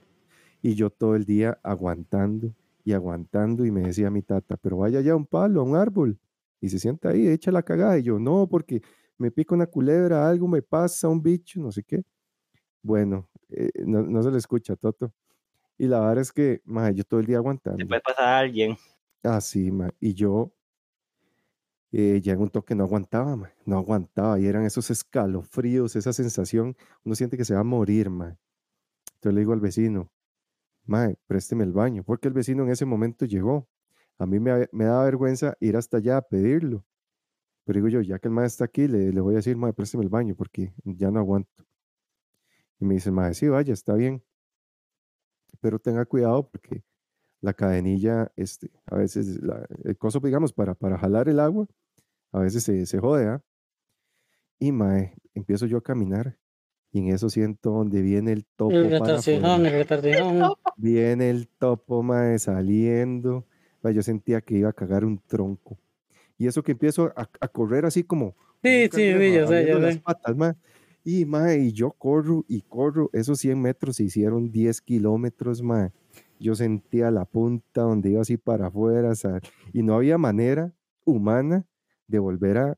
Y 0.62 0.76
yo 0.76 0.90
todo 0.90 1.16
el 1.16 1.26
día 1.26 1.60
aguantando 1.62 2.54
y 2.84 2.94
aguantando 2.94 3.66
y 3.66 3.72
me 3.72 3.82
decía 3.82 4.10
mi 4.10 4.22
tata, 4.22 4.58
pero 4.58 4.78
vaya 4.78 5.02
ya 5.02 5.16
un 5.16 5.26
palo, 5.26 5.62
a 5.62 5.64
un 5.64 5.76
árbol 5.76 6.20
y 6.62 6.70
se 6.70 6.80
sienta 6.80 7.10
ahí, 7.10 7.28
echa 7.28 7.52
la 7.52 7.64
cagada. 7.64 7.98
Y 7.98 8.04
yo, 8.04 8.20
no, 8.20 8.48
porque 8.48 8.82
me 9.18 9.32
pica 9.32 9.56
una 9.56 9.68
culebra, 9.68 10.28
algo 10.28 10.48
me 10.48 10.62
pasa, 10.62 11.08
un 11.08 11.22
bicho, 11.22 11.60
no 11.60 11.72
sé 11.72 11.84
qué. 11.84 12.04
Bueno, 12.82 13.30
eh, 13.50 13.70
no, 13.86 14.02
no, 14.02 14.24
se 14.24 14.32
le 14.32 14.38
escucha, 14.38 14.76
Toto. 14.76 15.14
Y 15.78 15.88
la 15.88 16.00
verdad 16.00 16.20
es 16.20 16.32
que, 16.32 16.62
ma, 16.66 16.92
yo 16.92 17.04
todo 17.04 17.20
el 17.20 17.26
día 17.26 17.38
aguantando. 17.38 17.78
Se 17.78 17.86
puede 17.86 18.02
pasar 18.02 18.26
a 18.26 18.40
alguien. 18.40 18.78
Ah, 19.24 19.42
sí, 19.42 19.72
ma. 19.72 19.90
Y 20.00 20.14
yo 20.14 20.54
eh, 21.92 22.22
ya 22.22 22.34
en 22.34 22.42
un 22.42 22.50
toque 22.50 22.76
no 22.76 22.84
aguantaba, 22.84 23.36
ma. 23.36 23.52
no 23.66 23.78
aguantaba. 23.78 24.40
Y 24.40 24.46
eran 24.46 24.66
esos 24.66 24.90
escalofríos, 24.92 25.96
esa 25.96 26.14
sensación, 26.14 26.76
uno 27.04 27.16
siente 27.16 27.38
que 27.38 27.46
se 27.46 27.54
va 27.54 27.62
a 27.62 27.64
morir, 27.64 28.10
ma. 28.10 28.38
Entonces 29.16 29.34
le 29.34 29.42
digo 29.42 29.54
al 29.54 29.60
vecino, 29.60 30.12
ma, 30.86 31.12
présteme 31.28 31.64
el 31.64 31.74
baño, 31.74 32.04
porque 32.04 32.28
el 32.28 32.34
vecino 32.34 32.64
en 32.64 32.72
ese 32.72 32.86
momento 32.86 33.26
llegó. 33.26 33.68
A 34.20 34.26
mí 34.26 34.40
me, 34.40 34.68
me 34.72 34.86
da 34.86 35.04
vergüenza 35.04 35.58
ir 35.60 35.78
hasta 35.78 35.98
allá 35.98 36.18
a 36.18 36.22
pedirlo. 36.22 36.86
Pero 37.66 37.78
digo 37.78 37.88
yo, 37.88 38.02
ya 38.02 38.20
que 38.20 38.28
el 38.28 38.34
maestro 38.34 38.66
está 38.66 38.66
aquí, 38.66 38.88
le, 38.88 39.12
le 39.12 39.22
voy 39.22 39.34
a 39.34 39.38
decir, 39.38 39.56
ma, 39.58 39.72
présteme 39.74 40.04
el 40.04 40.10
baño, 40.10 40.36
porque 40.36 40.74
ya 40.84 41.10
no 41.10 41.20
aguanto. 41.20 41.66
Y 42.80 42.86
me 42.86 42.96
dice, 42.96 43.12
ma, 43.12 43.34
sí, 43.34 43.48
vaya, 43.48 43.74
está 43.74 43.94
bien. 43.96 44.24
Pero 45.62 45.80
tenga 45.80 46.06
cuidado 46.06 46.50
porque 46.50 46.84
la 47.42 47.54
cadenilla, 47.54 48.32
este, 48.36 48.72
a 48.86 48.96
veces, 48.96 49.42
la, 49.42 49.66
el 49.84 49.98
coso, 49.98 50.20
digamos, 50.20 50.54
para, 50.54 50.76
para 50.76 50.98
jalar 50.98 51.30
el 51.30 51.40
agua, 51.40 51.68
a 52.32 52.40
veces 52.40 52.64
se, 52.64 52.86
se 52.86 53.00
jode, 53.00 53.28
¿ah? 53.28 53.44
Y 54.60 54.72
mae, 54.72 55.14
empiezo 55.34 55.66
yo 55.66 55.78
a 55.78 55.84
caminar 55.84 56.38
y 56.92 57.00
en 57.00 57.14
eso 57.14 57.30
siento 57.30 57.72
donde 57.72 58.02
viene 58.02 58.34
el 58.34 58.46
topo. 58.46 58.72
El 58.72 58.90
retardijón, 58.90 59.66
el 59.66 59.72
retardijón. 59.74 60.54
Viene 60.76 61.30
el 61.30 61.48
topo, 61.48 62.04
mae, 62.04 62.40
saliendo. 62.40 63.46
Yo 63.84 64.04
sentía 64.04 64.42
que 64.42 64.58
iba 64.58 64.70
a 64.70 64.74
cagar 64.74 65.06
un 65.06 65.20
tronco. 65.26 65.78
Y 66.38 66.48
eso 66.48 66.64
que 66.64 66.74
empiezo 66.74 67.12
a, 67.16 67.30
a 67.40 67.48
correr 67.48 67.86
así 67.86 68.04
como. 68.04 68.36
Sí, 68.64 68.90
sí, 68.92 69.14
sí, 69.18 69.34
yo 69.34 69.48
sé, 69.48 69.68
yo 69.68 69.80
las 69.80 69.98
patas, 70.00 70.36
mae. 70.36 70.54
Y, 71.04 71.26
mae, 71.26 71.60
y 71.60 71.72
yo 71.72 71.92
corro 71.92 72.46
y 72.48 72.62
corro. 72.62 73.10
Esos 73.14 73.40
100 73.40 73.62
metros 73.62 73.96
se 73.96 74.04
hicieron 74.04 74.52
10 74.52 74.82
kilómetros, 74.82 75.62
mae. 75.62 75.92
Yo 76.40 76.56
sentía 76.56 77.10
la 77.12 77.26
punta 77.26 77.82
donde 77.82 78.12
iba 78.12 78.22
así 78.22 78.38
para 78.38 78.68
afuera, 78.68 79.16
¿sabes? 79.16 79.44
y 79.74 79.84
no 79.84 79.96
había 79.96 80.18
manera 80.18 80.74
humana 81.06 81.66
de 82.08 82.20
volver 82.20 82.58
a, 82.58 82.78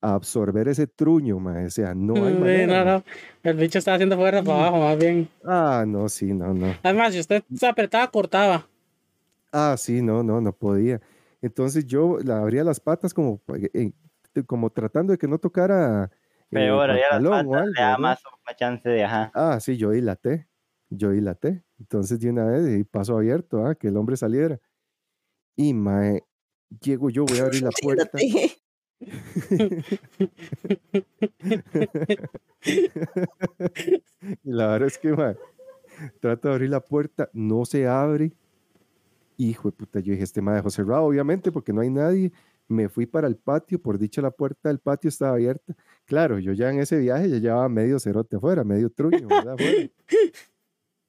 a 0.00 0.14
absorber 0.14 0.68
ese 0.68 0.86
truño, 0.86 1.38
mae. 1.38 1.66
O 1.66 1.70
sea, 1.70 1.94
no 1.94 2.14
hay 2.14 2.34
manera. 2.34 2.84
No, 2.84 2.98
no. 2.98 3.04
El 3.42 3.56
bicho 3.56 3.78
estaba 3.78 3.96
haciendo 3.96 4.16
fuerza 4.16 4.42
para 4.42 4.58
abajo, 4.58 4.78
más 4.80 4.98
bien. 4.98 5.28
Ah, 5.44 5.84
no, 5.86 6.08
sí, 6.08 6.32
no, 6.32 6.54
no. 6.54 6.74
Además, 6.82 7.12
si 7.12 7.20
usted 7.20 7.42
se 7.54 7.66
apretaba, 7.66 8.10
cortaba. 8.10 8.66
Ah, 9.52 9.76
sí, 9.76 10.00
no, 10.00 10.22
no, 10.22 10.40
no 10.40 10.56
podía. 10.56 11.00
Entonces 11.42 11.86
yo 11.86 12.18
la 12.24 12.38
abría 12.38 12.64
las 12.64 12.80
patas 12.80 13.12
como, 13.12 13.42
eh, 13.74 13.92
como 14.46 14.70
tratando 14.70 15.12
de 15.12 15.18
que 15.18 15.28
no 15.28 15.38
tocara. 15.38 16.10
Peor, 16.48 16.90
abría 16.90 17.20
las 17.20 17.22
patas, 17.22 17.40
algo, 17.40 17.66
le 17.66 17.80
da 17.80 17.98
más, 17.98 18.22
chance 18.56 18.88
de 18.88 19.04
ajá. 19.04 19.30
Ah, 19.34 19.60
sí, 19.60 19.76
yo 19.76 19.90
dilaté. 19.90 20.48
Yo 20.88 21.10
dilaté. 21.10 21.64
Entonces, 21.78 22.18
de 22.20 22.30
una 22.30 22.46
vez, 22.46 22.78
y 22.78 22.84
paso 22.84 23.16
abierto, 23.16 23.66
¿ah? 23.66 23.74
que 23.74 23.88
el 23.88 23.96
hombre 23.96 24.16
saliera. 24.16 24.58
Y 25.56 25.74
mae, 25.74 26.24
llego 26.80 27.10
yo, 27.10 27.26
voy 27.26 27.38
a 27.38 27.44
abrir 27.44 27.62
la 27.62 27.70
puerta. 27.82 28.10
la 34.44 34.66
verdad 34.68 34.86
es 34.86 34.98
que, 34.98 35.12
mae, 35.12 35.36
trato 36.20 36.48
de 36.48 36.54
abrir 36.54 36.70
la 36.70 36.80
puerta, 36.80 37.28
no 37.32 37.64
se 37.64 37.86
abre. 37.86 38.32
Hijo 39.42 39.70
de 39.70 39.76
puta, 39.76 39.98
yo 39.98 40.12
dije, 40.12 40.22
este 40.22 40.40
mae 40.40 40.56
dejó 40.56 40.70
cerrado, 40.70 41.02
obviamente, 41.02 41.50
porque 41.50 41.72
no 41.72 41.80
hay 41.80 41.90
nadie. 41.90 42.32
Me 42.68 42.88
fui 42.88 43.06
para 43.06 43.26
el 43.26 43.36
patio, 43.36 43.80
por 43.80 43.98
dicha 43.98 44.22
la 44.22 44.30
puerta 44.30 44.68
del 44.68 44.78
patio 44.78 45.08
estaba 45.08 45.32
abierta. 45.32 45.74
Claro, 46.04 46.38
yo 46.38 46.52
ya 46.52 46.70
en 46.70 46.78
ese 46.78 46.98
viaje 46.98 47.28
ya 47.28 47.38
llevaba 47.38 47.68
medio 47.68 47.98
cerote 47.98 48.36
afuera, 48.36 48.62
medio 48.62 48.88
truño, 48.90 49.26
¿verdad? 49.26 49.56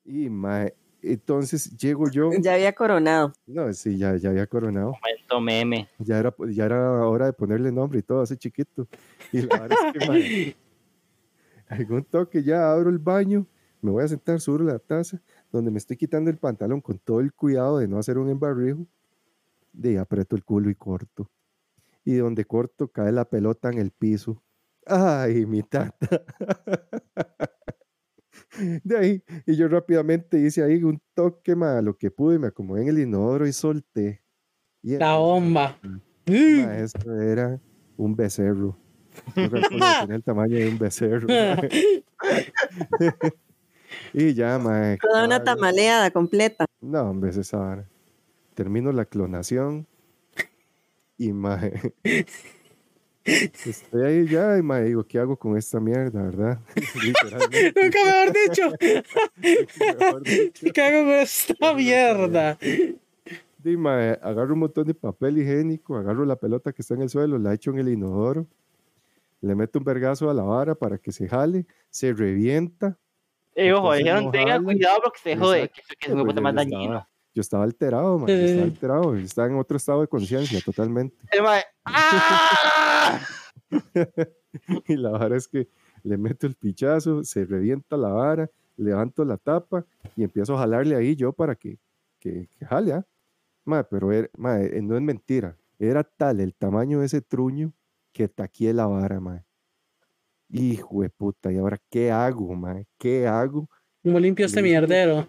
Y 0.06 0.30
mae, 0.30 0.76
entonces 1.02 1.78
llego 1.78 2.10
yo. 2.10 2.32
Ya 2.42 2.56
había 2.56 2.74
coronado. 2.74 3.32
No, 3.45 3.72
sí, 3.72 3.98
ya, 3.98 4.18
ya 4.18 4.32
había 4.32 4.48
coronado. 4.48 4.92
Momento 4.92 5.40
meme. 5.40 5.88
Ya 6.00 6.18
era, 6.18 6.34
ya 6.50 6.66
era 6.66 7.08
hora 7.08 7.28
de 7.28 7.34
ponerle 7.34 7.72
nombre 7.72 8.00
y 8.00 8.02
todo, 8.02 8.22
así 8.22 8.36
chiquito. 8.36 8.88
Y 9.32 9.44
la 9.44 9.60
verdad 9.60 9.78
es 9.88 9.94
que, 9.94 10.08
mae, 10.08 10.56
algún 11.70 12.03
toque 12.03 12.44
ya 12.44 12.72
abro 12.72 12.90
el 12.90 12.98
baño, 12.98 13.45
me 13.82 13.92
voy 13.92 14.03
a 14.03 14.08
sentar 14.08 14.42
sobre 14.42 14.66
la 14.66 14.80
taza, 14.80 15.22
donde 15.54 15.72
me 15.72 15.78
estoy 15.78 15.98
quitando 15.98 16.32
el 16.32 16.38
pantalón 16.38 16.82
con 16.82 16.98
todo 16.98 17.20
el 17.20 17.32
cuidado 17.32 17.78
de 17.78 17.88
no 17.88 18.00
hacer 18.00 18.18
un 18.18 18.30
embarrijo. 18.30 18.88
De 19.72 20.00
aprieto 20.00 20.36
el 20.36 20.44
culo 20.44 20.70
y 20.70 20.76
corto. 20.76 21.30
Y 22.04 22.16
donde 22.16 22.46
corto 22.46 22.90
cae 22.90 23.12
la 23.12 23.26
pelota 23.26 23.70
en 23.70 23.78
el 23.78 23.92
piso. 23.92 24.42
Ay, 24.86 25.46
mi 25.46 25.64
tata. 25.64 25.96
De 28.84 28.98
ahí, 28.98 29.24
y 29.48 29.56
yo 29.56 29.68
rápidamente 29.68 30.40
hice 30.40 30.64
ahí 30.64 30.84
un 30.84 31.02
toque, 31.16 31.56
ma, 31.56 31.82
lo 31.82 31.98
que 31.98 32.12
pude, 32.12 32.38
me 32.38 32.48
acomodé 32.48 32.84
en 32.84 32.90
el 32.90 33.00
inodoro 33.00 33.48
y 33.48 33.54
solté. 33.54 34.22
Y 34.84 34.98
La 34.98 35.16
bomba. 35.16 35.80
ma, 35.82 36.78
esto 36.78 37.20
era 37.20 37.60
un 37.98 38.16
becerro. 38.16 38.78
Que 39.34 39.50
tenía 39.50 40.16
el 40.16 40.24
tamaño 40.24 40.58
de 40.58 40.70
un 40.70 40.78
becerro. 40.78 41.28
y 44.14 44.34
ya, 44.34 44.60
ma. 44.60 44.98
Toda 45.02 45.26
una 45.26 45.44
tamaleada 45.44 46.12
completa. 46.12 46.66
No, 46.82 47.02
hombre, 47.02 47.32
es 47.32 47.38
esa 47.38 47.58
vara. 47.58 47.86
Termino 48.54 48.92
la 48.92 49.06
clonación 49.06 49.88
y 51.18 51.32
mae. 51.34 51.94
Estoy 53.26 54.02
ahí 54.04 54.28
ya 54.28 54.58
y 54.58 54.62
mae, 54.62 54.84
digo, 54.84 55.06
¿qué 55.06 55.18
hago 55.18 55.38
con 55.38 55.58
esta 55.58 55.80
mierda, 55.80 56.24
verdad? 56.24 56.60
Literalmente. 57.04 57.82
Nunca 57.82 58.00
mejor 58.06 58.34
dicho. 58.34 58.72
mejor 59.98 60.24
dicho. 60.24 60.66
¿Qué 60.74 60.82
hago 60.82 61.06
con 61.06 61.14
esta 61.14 61.74
mierda? 61.74 62.58
Di, 63.58 63.78
mae, 63.78 64.20
agarro 64.22 64.54
un 64.54 64.60
montón 64.60 64.86
de 64.86 64.94
papel 64.94 65.38
higiénico, 65.38 65.96
agarro 65.96 66.26
la 66.26 66.36
pelota 66.36 66.74
que 66.74 66.82
está 66.82 66.96
en 66.96 67.04
el 67.04 67.10
suelo, 67.10 67.40
la 67.40 67.54
echo 67.54 67.72
en 67.72 67.80
el 67.80 67.88
inodoro, 67.88 68.46
le 69.40 69.56
meto 69.56 69.80
un 69.80 69.86
vergazo 69.86 70.30
a 70.30 70.34
la 70.34 70.44
vara 70.44 70.76
para 70.76 70.98
que 70.98 71.14
se 71.14 71.30
jale, 71.30 71.66
se 71.90 72.12
revienta. 72.14 72.98
Eh, 73.56 73.72
ojo, 73.74 73.94
Entonces, 73.94 74.00
dijeron, 74.04 74.26
no 74.26 74.32
tenga 74.32 74.52
jala. 74.54 74.64
cuidado 74.64 75.00
porque 75.04 75.20
se 75.20 75.38
jode, 75.38 75.70
que, 75.70 75.82
es 76.08 76.12
un 76.14 76.24
pues, 76.24 76.26
más 76.26 76.26
yo 76.26 76.32
estaba- 76.34 76.54
dañino. 76.54 77.08
Yo 77.36 77.42
estaba 77.42 77.64
alterado, 77.64 78.20
mae, 78.20 78.28
yo 78.38 78.46
estaba 78.46 78.64
alterado, 78.66 79.16
yo 79.16 79.26
estaba 79.26 79.48
en 79.48 79.56
otro 79.58 79.78
estado 79.78 80.02
de 80.02 80.08
conciencia 80.08 80.60
totalmente. 80.62 81.16
El 81.32 81.42
mae, 81.44 81.64
¡ah! 81.86 83.20
Y 84.88 84.96
la 84.98 85.10
vara 85.12 85.36
es 85.36 85.48
que 85.48 85.68
le 86.04 86.18
meto 86.18 86.46
el 86.46 86.56
pichazo, 86.56 87.24
se 87.24 87.46
revienta 87.46 87.98
la 87.98 88.10
vara, 88.10 88.50
levanto 88.78 89.26
la 89.26 89.38
tapa 89.38 89.84
y 90.16 90.24
empiezo 90.24 90.56
a 90.56 90.60
jalarle 90.60 90.96
ahí 90.96 91.16
yo 91.16 91.34
para 91.34 91.56
que, 91.56 91.80
que, 92.20 92.48
que 92.58 92.66
jale, 92.66 92.94
¿ah? 92.94 93.06
Mae, 93.66 93.84
pero 93.86 94.12
era- 94.12 94.30
mae, 94.38 94.78
eh, 94.78 94.82
no 94.82 94.96
es 94.96 95.02
mentira. 95.02 95.56
Era 95.80 96.04
tal 96.04 96.40
el 96.40 96.54
tamaño 96.54 97.00
de 97.00 97.08
ese 97.08 97.22
truño 97.22 97.74
que 98.12 98.28
taqué 98.28 98.74
la 98.74 98.86
vara, 98.86 99.20
mae. 99.20 99.44
Hijo 100.54 101.02
de 101.02 101.10
puta, 101.10 101.52
¿y 101.52 101.58
ahora 101.58 101.80
qué 101.90 102.12
hago, 102.12 102.54
mae? 102.54 102.86
¿Qué 103.00 103.26
hago? 103.26 103.68
¿Cómo 104.04 104.20
limpio 104.20 104.46
este 104.46 104.62
mierdero? 104.62 105.28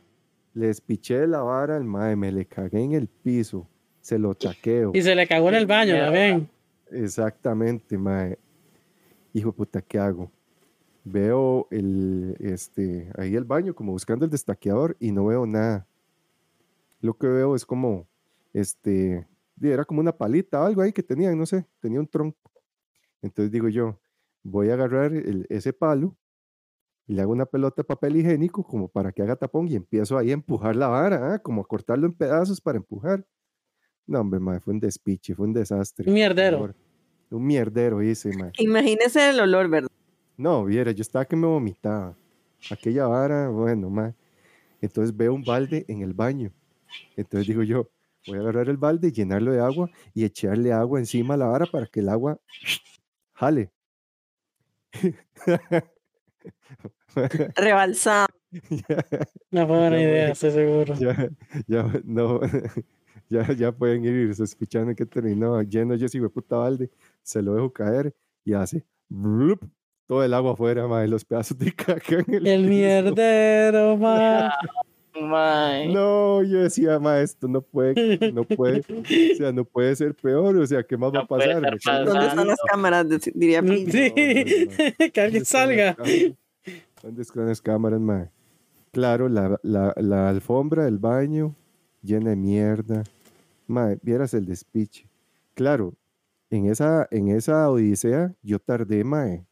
Les 0.53 0.83
piché 0.83 1.27
la 1.27 1.41
vara 1.41 1.77
al 1.77 1.85
mae, 1.85 2.15
me 2.15 2.31
le 2.31 2.45
cagué 2.45 2.83
en 2.83 2.93
el 2.93 3.09
piso, 3.09 3.67
se 4.03 4.19
lo 4.19 4.35
taqueo. 4.35 4.91
Y 4.93 5.01
se 5.01 5.15
le 5.15 5.27
cagó 5.27 5.49
en 5.49 5.55
el 5.55 5.67
baño 5.67 5.95
mierda. 5.95 6.07
también. 6.07 6.51
Exactamente, 6.91 7.97
mae. 7.97 8.39
Hijo 9.33 9.49
de 9.49 9.57
puta, 9.57 9.81
¿qué 9.81 9.99
hago? 9.99 10.31
Veo 11.05 11.69
el, 11.71 12.37
este, 12.41 13.11
ahí 13.17 13.35
el 13.35 13.45
baño, 13.45 13.75
como 13.75 13.93
buscando 13.93 14.27
el 14.27 14.31
destaqueador 14.31 14.95
y 15.01 15.11
no 15.11 15.25
veo 15.25 15.47
nada. 15.47 15.87
Lo 17.01 17.15
que 17.15 17.29
veo 17.29 17.55
es 17.55 17.65
como, 17.65 18.07
este, 18.53 19.27
era 19.63 19.87
como 19.87 20.01
una 20.01 20.13
palita 20.13 20.61
o 20.61 20.67
algo 20.67 20.83
ahí 20.83 20.93
que 20.93 21.03
tenían, 21.03 21.39
no 21.39 21.47
sé, 21.47 21.65
tenía 21.81 21.99
un 21.99 22.07
tronco. 22.07 22.51
Entonces 23.23 23.51
digo 23.51 23.71
yo, 23.71 23.99
voy 24.45 24.71
a 24.71 24.75
agarrar 24.75 25.13
el- 25.13 25.47
ese 25.49 25.73
palo 25.73 26.17
y 27.07 27.15
le 27.15 27.23
hago 27.23 27.33
una 27.33 27.47
pelota 27.47 27.83
de 27.83 27.85
papel 27.85 28.17
higiénico 28.17 28.63
como 28.63 28.89
para 28.89 29.11
que 29.11 29.23
haga 29.23 29.35
tapón 29.37 29.67
y 29.69 29.75
empiezo 29.75 30.17
ahí 30.17 30.31
a 30.31 30.35
empujar 30.35 30.77
la 30.77 30.87
vara, 30.89 31.35
ah, 31.35 31.39
como 31.41 31.63
a 31.63 31.65
cortarlo 31.67 32.07
en 32.07 32.13
pedazos 32.13 32.61
para 32.61 32.79
empujar. 32.79 33.27
No, 34.07 34.21
hombre, 34.21 34.39
mae, 34.39 34.61
fue 34.61 34.75
un 34.75 34.81
despiche, 34.81 35.35
fue 35.35 35.47
un 35.47 35.53
desastre. 35.55 36.07
Un 36.09 36.15
mierdero. 36.15 36.75
Un 37.31 37.45
mierdero 37.47 38.03
hice. 38.03 38.31
Imagínese 38.59 39.31
el 39.31 39.41
olor, 39.41 39.69
¿verdad? 39.69 39.89
No, 40.37 40.65
viera, 40.65 40.93
yo 40.93 41.03
estaba 41.03 41.25
que 41.25 41.37
me 41.37 41.47
vomitaba. 41.47 42.17
Aquella 42.71 43.07
vara, 43.07 43.49
bueno, 43.49 43.89
mae. 43.91 44.15
Entonces 44.81 45.17
veo 45.17 45.33
un 45.35 45.43
balde 45.43 45.85
en 45.89 46.03
el 46.03 46.13
baño. 46.13 46.53
Entonces 47.17 47.47
digo 47.49 47.63
yo, 47.63 47.89
voy 48.27 48.39
a 48.39 48.41
agarrar 48.43 48.69
el 48.69 48.77
balde, 48.77 49.11
llenarlo 49.13 49.53
de 49.53 49.61
agua 49.61 49.91
y 50.13 50.25
echarle 50.25 50.73
agua 50.73 50.99
encima 50.99 51.35
a 51.35 51.37
la 51.39 51.47
vara 51.47 51.67
para 51.67 51.87
que 51.87 52.01
el 52.01 52.09
agua 52.09 52.39
jale. 53.33 53.71
Rebalsado. 57.57 58.27
No 59.51 59.67
fue 59.67 59.79
buena 59.79 59.97
Ya, 59.97 60.03
idea, 60.03 60.29
estoy 60.31 60.51
seguro. 60.53 60.95
ya, 60.95 61.29
ya, 61.67 61.91
no, 62.05 62.41
ya, 63.29 63.53
ya 63.53 63.73
pueden 63.73 64.05
ir 64.05 64.35
sospechando 64.35 64.95
que 64.95 65.07
terminó 65.07 65.61
lleno 65.63 65.95
yo 65.97 66.07
ese 66.07 66.21
puta 66.29 66.57
balde, 66.57 66.91
se 67.23 67.43
lo 67.43 67.55
dejo 67.55 67.73
caer 67.73 68.15
y 68.45 68.53
hace 68.55 68.85
blup, 69.09 69.65
todo 70.07 70.23
el 70.25 70.35
agua 70.35 70.53
afuera, 70.53 70.87
mae, 70.87 71.09
los 71.09 71.25
pedazos 71.25 71.59
de 71.59 71.73
caca 71.75 72.17
en 72.27 72.35
el, 72.35 72.47
El 72.47 72.67
mierdero, 72.69 73.97
ma. 73.97 74.53
Mae. 75.21 75.93
No, 75.93 76.43
yo 76.43 76.63
decía, 76.63 76.99
ma, 76.99 77.21
esto 77.21 77.47
no 77.47 77.63
puede, 77.63 78.33
no 78.33 78.45
puede, 78.45 78.81
o 79.33 79.37
sea, 79.37 79.53
no 79.53 79.65
puede 79.65 79.95
ser 79.97 80.15
peor, 80.15 80.57
o 80.57 80.67
sea, 80.67 80.83
¿qué 80.83 80.97
más 80.97 81.13
va 81.13 81.21
a 81.21 81.23
No 81.23 81.29
pasar? 81.29 82.05
¿Dónde 82.05 82.27
están 82.27 82.47
las 82.47 82.61
cámaras? 82.69 83.07
Diría 83.35 83.63
Pi. 83.63 83.91
Sí, 83.91 84.09
hombre, 84.09 85.11
que 85.13 85.21
alguien 85.21 85.25
¿Dónde 85.25 85.39
están 85.39 85.39
las 85.39 85.49
salga. 85.49 85.97
¿Dónde 87.03 87.23
están 87.23 87.47
las 87.47 87.61
cámaras, 87.61 88.01
ma? 88.01 88.31
Claro, 88.93 89.29
la, 89.29 89.59
la, 89.63 89.93
la 89.97 90.29
alfombra 90.29 90.85
del 90.85 90.99
baño 90.99 91.55
llena 92.03 92.31
de 92.31 92.37
mierda. 92.37 93.05
Ma, 93.67 93.95
vieras 94.03 94.35
el 94.35 94.47
despiche. 94.47 95.09
Claro, 95.55 95.95
en 96.51 96.67
esa, 96.67 97.09
en 97.11 97.29
esa 97.29 97.71
odisea 97.71 98.35
yo 98.43 98.59
tardé, 98.59 99.03
mae, 99.05 99.45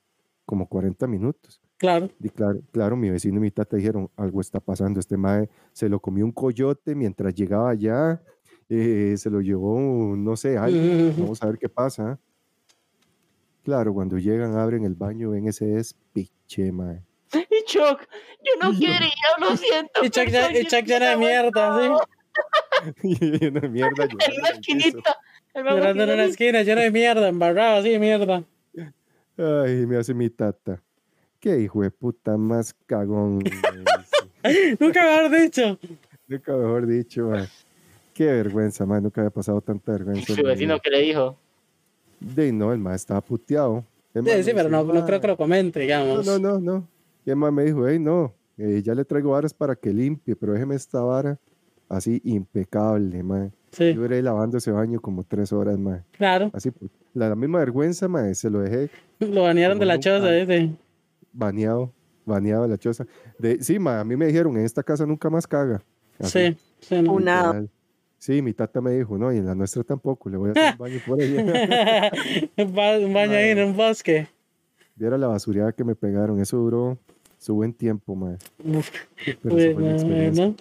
como 0.45 0.69
40 0.69 1.07
minutos. 1.07 1.61
Claro. 1.83 2.09
Y 2.21 2.29
claro, 2.31 2.61
claro, 2.71 2.97
mi 2.97 3.11
vecino 3.11 3.39
y 3.39 3.41
mi 3.41 3.51
tata 3.51 3.77
dijeron, 3.77 4.09
algo 4.17 4.41
está 4.41 4.61
pasando, 4.61 5.01
este 5.01 5.17
mae 5.17 5.49
se 5.73 5.89
lo 5.89 5.99
comió 5.99 6.25
un 6.25 6.31
coyote 6.31 6.95
mientras 6.95 7.35
llegaba 7.35 7.71
allá, 7.71 8.23
eh, 8.69 9.15
se 9.19 9.29
lo 9.29 9.41
llevó, 9.41 10.15
no 10.17 10.37
sé, 10.37 10.57
algo, 10.57 10.79
vamos 11.19 11.43
a 11.43 11.47
ver 11.47 11.59
qué 11.59 11.69
pasa. 11.69 12.21
Claro, 13.65 13.93
cuando 13.95 14.17
llegan, 14.17 14.57
abren 14.57 14.85
el 14.85 14.95
baño, 14.95 15.31
ven 15.31 15.49
ese 15.49 15.67
despiche, 15.67 16.71
mae. 16.71 17.03
Y 17.35 17.65
Chuck, 17.65 18.07
yo 18.45 18.53
no 18.63 18.71
quería, 18.79 19.11
lo 19.41 19.57
siento. 19.57 20.05
Y 20.05 20.11
Chuck, 20.11 20.29
ya- 20.29 20.57
y 20.57 20.65
Chuck 20.67 20.85
llena 20.85 21.07
de 21.09 21.13
el 21.15 21.19
mierda, 21.19 21.81
sí. 23.03 23.03
y 23.03 23.47
una 23.49 23.69
mierda 23.69 24.05
En 24.05 24.39
una 24.39 24.49
esquinita. 24.51 25.17
Llorando 25.53 26.05
en 26.05 26.11
una 26.11 26.25
esquina, 26.27 26.63
lleno 26.63 26.81
de 26.81 26.93
mierda, 26.93 27.27
embarrado 27.27 27.81
así 27.81 27.91
de 27.91 27.99
mierda. 27.99 28.45
Ay, 29.37 29.85
me 29.87 29.97
hace 29.97 30.15
mi 30.15 30.31
tata. 30.31 30.81
Qué 31.43 31.59
hijo 31.59 31.83
de 31.83 31.91
puta 31.91 32.37
más 32.37 32.73
cagón. 32.87 33.41
Nunca 34.79 35.03
me 35.03 35.11
haber 35.11 35.43
dicho. 35.43 35.77
Nunca 36.29 36.57
mejor 36.57 36.87
dicho, 36.87 37.27
mae. 37.31 37.49
Qué 38.15 38.27
vergüenza, 38.27 38.87
mae. 38.87 39.01
Nunca 39.01 39.23
había 39.23 39.31
pasado 39.31 39.61
tanta 39.61 39.91
vergüenza. 39.91 40.33
en 40.33 40.37
Su 40.39 40.45
vecino 40.45 40.79
que 40.79 40.91
le 40.91 41.01
dijo. 41.01 41.37
De 42.21 42.53
no, 42.53 42.73
el 42.73 42.79
mae 42.79 42.95
estaba 42.95 43.21
puteado. 43.21 43.85
El 44.15 44.25
Sí, 44.25 44.45
sí, 44.45 44.53
pero 44.55 44.69
no, 44.69 44.85
no 44.85 45.05
creo 45.05 45.21
que 45.21 45.27
lo 45.27 45.37
comente, 45.37 45.81
digamos. 45.81 46.25
no, 46.25 46.39
no, 46.39 46.61
no. 46.61 46.87
Y 47.27 47.31
el 47.31 47.37
mae 47.37 47.51
me 47.51 47.65
dijo, 47.65 47.89
hey, 47.89 47.99
no, 47.99 48.33
eh, 48.57 48.81
ya 48.85 48.95
le 48.95 49.05
traigo 49.05 49.33
varas 49.33 49.53
para 49.53 49.75
que 49.75 49.93
limpie, 49.93 50.37
pero 50.37 50.53
déjeme 50.53 50.77
esta 50.77 51.01
vara 51.01 51.41
así 51.89 52.21
impecable, 52.23 53.21
mae. 53.25 53.51
Sí, 53.73 53.95
Yo 53.95 54.05
iré 54.05 54.23
lavando 54.23 54.59
ese 54.59 54.71
baño 54.71 55.01
como 55.01 55.25
tres 55.25 55.53
horas, 55.53 55.77
mae. 55.77 56.03
claro. 56.13 56.53
Así, 56.53 56.71
pues, 56.71 56.89
la, 57.15 57.31
la 57.31 57.35
misma 57.35 57.59
vergüenza, 57.59 58.07
mae, 58.07 58.33
se 58.37 58.49
lo 58.49 58.61
dejé 58.61 58.91
Lo 59.19 59.43
banearon 59.43 59.81
de 59.81 59.87
la 59.87 59.99
choza, 59.99 60.31
dice. 60.31 60.71
Baneado, 61.33 61.93
baneado 62.25 62.63
de 62.65 62.69
la 62.69 62.79
choza. 62.79 63.07
De, 63.39 63.63
sí, 63.63 63.79
mae, 63.79 64.01
a 64.01 64.05
mí 64.05 64.17
me 64.17 64.27
dijeron, 64.27 64.57
en 64.57 64.65
esta 64.65 64.83
casa 64.83 65.07
nunca 65.07 65.31
más 65.31 65.47
caga. 65.47 65.83
Así, 66.19 66.53
Sí, 66.53 66.57
sí, 66.81 67.03
no. 67.03 67.13
Una-. 67.15 67.67
Sí, 68.19 68.41
mi 68.41 68.53
tata 68.53 68.81
me 68.81 68.93
dijo, 68.93 69.19
no, 69.19 69.33
y 69.33 69.39
en 69.39 69.47
la 69.47 69.55
nuestra 69.57 69.83
tampoco, 69.83 70.31
le 70.31 70.37
voy 70.37 70.51
a 70.51 70.53
hacer 70.53 70.73
un 70.75 70.79
baño 70.79 71.01
por 71.05 71.21
ahí. 71.21 71.37
un 72.57 72.75
ba- 72.75 72.99
un 72.99 73.13
baño 73.13 73.33
ahí 73.33 73.51
en 73.51 73.65
un 73.65 73.77
bosque. 73.77 74.29
Viera 74.95 75.19
la 75.19 75.27
basureada 75.27 75.73
que 75.73 75.83
me 75.83 75.97
pegaron, 75.97 76.41
eso 76.41 76.57
duró 76.59 76.99
su 77.39 77.55
buen 77.55 77.73
tiempo, 77.73 78.17
Pero 78.63 78.81
fue 79.43 79.93
experiencia. 79.93 80.55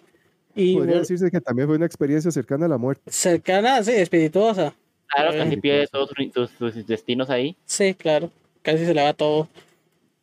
Y 0.56 0.74
Podría 0.74 0.78
bueno, 0.94 1.00
decirse 1.02 1.30
que 1.30 1.40
también 1.40 1.68
fue 1.68 1.78
una 1.78 1.86
experiencia 1.86 2.32
cercana 2.32 2.66
a 2.66 2.70
la 2.70 2.78
muerte. 2.80 3.04
cercana, 3.12 3.84
sí, 3.84 3.92
espirituosa. 3.92 4.74
Claro, 5.08 5.34
Eh. 5.34 5.38
casi 5.38 5.58
pierde 5.58 5.88
todos 5.88 6.10
tus, 6.10 6.32
tus- 6.32 6.52
tus 6.58 6.88
destinos 6.88 7.30
ahí. 7.30 7.56
Sí, 7.66 7.94
claro. 7.94 8.32
Casi 8.64 8.86
se 8.86 8.94
le 8.94 9.04
va 9.04 9.14
todo. 9.14 9.48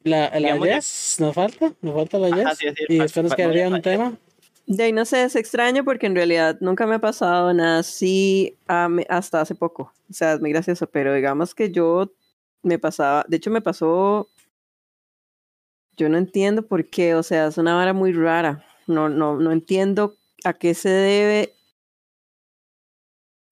La, 0.09 0.31
la 0.41 0.57
nos 0.57 1.35
falta, 1.35 1.75
nos 1.81 1.95
falta 1.95 2.19
la 2.19 2.29
Ajá, 2.29 2.51
Yes. 2.51 2.59
sí, 2.59 2.67
sí, 2.77 2.85
y 2.89 2.99
después 2.99 3.25
nos 3.25 3.35
quedaría 3.35 3.69
un 3.69 3.83
tema. 3.83 4.17
De 4.67 4.85
ahí 4.85 4.93
no 4.93 5.05
sé, 5.05 5.25
es 5.25 5.35
extraño 5.35 5.85
porque 5.85 6.07
en 6.07 6.15
realidad 6.15 6.59
nunca 6.61 6.87
me 6.87 6.97
ha 6.97 6.99
pasado 6.99 7.55
nada 7.55 7.79
así 7.79 8.59
hasta 8.67 9.41
hace 9.41 9.55
poco. 9.55 9.93
O 10.11 10.13
sea, 10.13 10.35
es 10.35 10.41
muy 10.41 10.51
gracioso, 10.51 10.87
pero 10.87 11.15
digamos 11.15 11.55
que 11.55 11.71
yo 11.71 12.13
me 12.63 12.79
pasaba, 12.79 13.25
de 13.29 13.39
hecho 13.39 13.51
me 13.51 13.63
pasó, 13.63 14.29
yo 15.97 16.09
no 16.09 16.19
entiendo 16.19 16.67
por 16.67 16.89
qué, 16.91 17.15
o 17.15 17.23
sea, 17.23 17.47
es 17.47 17.57
una 17.59 17.75
vara 17.75 17.93
muy 17.93 18.13
rara. 18.13 18.65
No, 18.87 19.09
no, 19.09 19.37
no 19.37 19.53
entiendo 19.53 20.17
a 20.45 20.53
qué 20.53 20.75
se 20.75 20.91
debe 20.91 21.55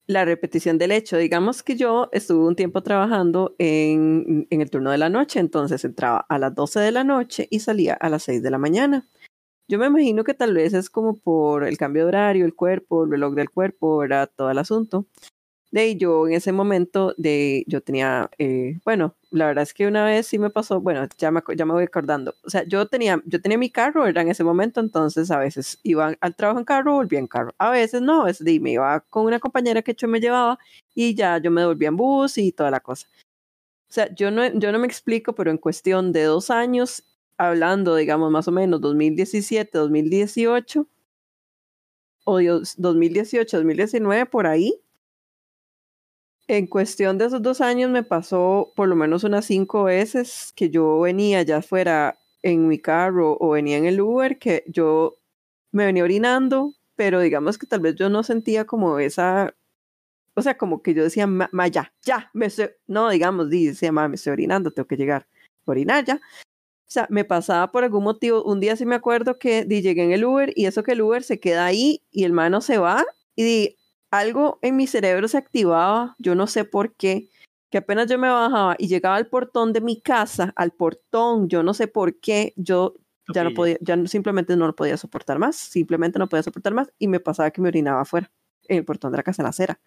la 0.07 0.25
repetición 0.25 0.78
del 0.78 0.93
hecho. 0.93 1.17
Digamos 1.17 1.62
que 1.62 1.76
yo 1.76 2.09
estuve 2.12 2.47
un 2.47 2.57
tiempo 2.57 2.83
trabajando 2.83 3.55
en, 3.59 4.47
en, 4.51 4.60
el 4.60 4.70
turno 4.70 4.91
de 4.91 4.99
la 4.99 5.09
noche, 5.09 5.41
entonces 5.41 5.85
entraba 5.85 6.25
a 6.28 6.39
las 6.39 6.55
12 6.55 6.81
de 6.81 6.93
la 6.93 7.05
noche 7.05 7.49
y 7.51 7.60
salía 7.60 7.94
a 7.94 8.09
las 8.09 8.23
6 8.25 8.43
de 8.43 8.51
la 8.51 8.59
mañana. 8.59 9.07
Yo 9.68 9.78
me 9.78 9.86
imagino 9.86 10.23
que 10.23 10.35
tal 10.35 10.55
vez 10.55 10.75
es 10.75 10.89
como 10.91 11.15
por 11.15 11.65
el 11.65 11.76
cambio 11.76 12.05
de 12.05 12.09
horario, 12.09 12.44
el 12.44 12.55
cuerpo, 12.55 13.05
el 13.05 13.10
reloj 13.10 13.35
del 13.35 13.51
cuerpo, 13.51 14.05
era 14.05 14.28
todo 14.28 14.51
el 14.51 14.59
asunto. 14.59 15.07
De 15.77 15.95
yo 15.99 16.27
en 16.27 16.33
ese 16.33 16.53
momento, 16.53 17.13
de, 17.19 17.63
yo 17.67 17.83
tenía, 17.83 18.31
eh, 18.39 18.79
bueno, 18.87 19.15
la 19.31 19.49
verdad 19.49 19.63
es 19.63 19.75
que 19.75 19.87
una 19.87 20.07
vez 20.07 20.27
sí 20.27 20.39
me 20.39 20.49
pasó, 20.49 20.81
bueno, 20.81 21.07
ya 21.19 21.31
me, 21.31 21.43
ya 21.55 21.67
me 21.67 21.75
voy 21.75 21.85
acordando. 21.85 22.35
O 22.45 22.49
sea, 22.49 22.65
yo 22.65 22.87
tenía, 22.89 23.21
yo 23.27 23.43
tenía 23.43 23.59
mi 23.59 23.69
carro, 23.69 24.07
era 24.07 24.23
en 24.23 24.29
ese 24.29 24.43
momento, 24.43 24.81
entonces 24.81 25.31
a 25.31 25.39
veces 25.39 25.79
iba 25.83 26.17
al 26.19 26.35
trabajo 26.35 26.61
en 26.61 26.65
carro, 26.65 26.95
volvía 26.95 27.19
en 27.19 27.27
carro. 27.27 27.55
A 27.59 27.69
veces 27.71 28.01
no, 28.01 28.23
a 28.23 28.25
veces 28.25 28.47
me 28.59 28.71
iba 28.73 29.01
con 29.11 29.27
una 29.27 29.39
compañera 29.39 29.83
que 29.83 29.93
yo 29.93 30.09
me 30.09 30.19
llevaba 30.19 30.59
y 30.95 31.15
ya 31.15 31.37
yo 31.37 31.51
me 31.51 31.61
devolvía 31.61 31.89
en 31.89 31.97
bus 31.99 32.39
y 32.39 32.53
toda 32.53 32.71
la 32.71 32.81
cosa. 32.81 33.07
O 33.91 33.93
sea, 33.93 34.15
yo 34.15 34.31
no, 34.31 34.47
yo 34.59 34.73
no 34.73 34.79
me 34.79 34.87
explico, 34.87 35.35
pero 35.35 35.51
en 35.51 35.59
cuestión 35.59 36.11
de 36.11 36.23
dos 36.23 36.49
años, 36.49 37.05
hablando, 37.37 37.97
digamos, 37.97 38.31
más 38.31 38.49
o 38.49 38.53
menos 38.53 38.81
2017, 38.81 39.77
2018, 39.77 40.89
o 42.25 42.41
2018, 42.79 43.57
2019, 43.59 44.27
por 44.27 44.47
ahí, 44.47 44.81
en 46.49 46.66
cuestión 46.66 47.18
de 47.18 47.26
esos 47.26 47.42
dos 47.42 47.60
años 47.60 47.91
me 47.91 48.02
pasó 48.02 48.73
por 48.76 48.89
lo 48.89 48.97
menos 48.97 49.25
unas 49.25 49.47
cinco 49.47 49.84
veces 49.84 50.52
que 50.55 50.70
yo 50.70 51.00
venía 51.00 51.42
ya 51.42 51.62
fuera 51.62 52.18
en 52.42 52.68
mi 52.68 52.78
carro 52.78 53.36
o 53.41 53.50
venía 53.50 53.76
en 53.76 53.86
el 53.86 54.00
Uber, 54.00 54.39
que 54.39 54.65
yo 54.68 55.16
me 55.73 55.86
venía 55.86 56.05
orinando, 56.05 56.75
pero 56.94 57.20
digamos 57.20 57.58
que 57.58 57.66
tal 57.66 57.81
vez 57.81 57.97
yo 57.97 58.08
no 58.08 58.23
sentía 58.23 58.65
como 58.65 58.99
esa, 58.99 59.55
o 60.34 60.42
sea, 60.42 60.57
como 60.57 60.83
que 60.83 60.94
yo 60.94 61.02
decía, 61.02 61.26
ma, 61.26 61.68
ya, 61.68 61.92
ya, 62.02 62.31
me 62.34 62.47
estoy, 62.47 62.70
no, 62.86 63.10
digamos, 63.10 63.50
dice, 63.50 63.91
ma, 63.91 64.08
me 64.08 64.15
estoy 64.15 64.33
orinando, 64.33 64.70
tengo 64.70 64.86
que 64.86 64.97
llegar 64.97 65.26
a 65.66 65.70
orinar 65.70 66.05
ya. 66.05 66.16
O 66.16 66.89
sea, 66.89 67.08
me 67.10 67.25
pasaba 67.25 67.73
por 67.73 67.83
algún 67.83 68.05
motivo, 68.05 68.44
un 68.44 68.60
día 68.60 68.76
sí 68.76 68.86
me 68.86 68.94
acuerdo 68.94 69.39
que 69.39 69.65
llegué 69.65 70.05
en 70.05 70.12
el 70.12 70.25
Uber 70.25 70.52
y 70.55 70.66
eso 70.66 70.84
que 70.84 70.92
el 70.92 71.02
Uber 71.02 71.25
se 71.25 71.41
queda 71.41 71.66
ahí 71.66 72.02
y 72.12 72.25
el 72.25 72.33
mano 72.33 72.60
se 72.60 72.78
va 72.78 73.05
y 73.34 73.42
di, 73.44 73.76
algo 74.19 74.59
en 74.62 74.77
mi 74.77 74.86
cerebro 74.86 75.28
se 75.28 75.39
activaba, 75.39 76.15
yo 76.19 76.35
no 76.35 76.47
sé 76.47 76.65
por 76.65 76.95
qué, 76.95 77.28
que 77.70 77.78
apenas 77.78 78.09
yo 78.09 78.19
me 78.19 78.28
bajaba 78.28 78.77
y 78.78 78.89
llegaba 78.89 79.17
al 79.17 79.28
portón 79.28 79.73
de 79.73 79.81
mi 79.81 80.01
casa, 80.01 80.53
al 80.57 80.73
portón, 80.73 81.49
yo 81.49 81.62
no 81.62 81.75
sé 81.75 81.89
por 81.89 82.19
qué, 82.20 82.53
yo 82.57 82.95
ya 83.35 83.43
no 83.43 83.53
podía, 83.55 83.77
ya 83.81 83.97
simplemente 84.07 84.57
no 84.57 84.67
lo 84.67 84.77
podía 84.77 84.97
soportar 84.97 85.39
más, 85.39 85.57
simplemente 85.57 86.19
no 86.19 86.28
podía 86.28 86.45
soportar 86.45 86.75
más 86.75 86.93
y 86.99 87.09
me 87.09 87.19
pasaba 87.19 87.51
que 87.51 87.61
me 87.61 87.69
orinaba 87.69 88.03
afuera, 88.03 88.31
en 88.69 88.78
el 88.78 88.85
portón 88.85 89.12
de 89.12 89.19
la 89.19 89.23
casa 89.23 89.43
en 89.43 89.45
la 89.45 89.51
acera. 89.51 89.81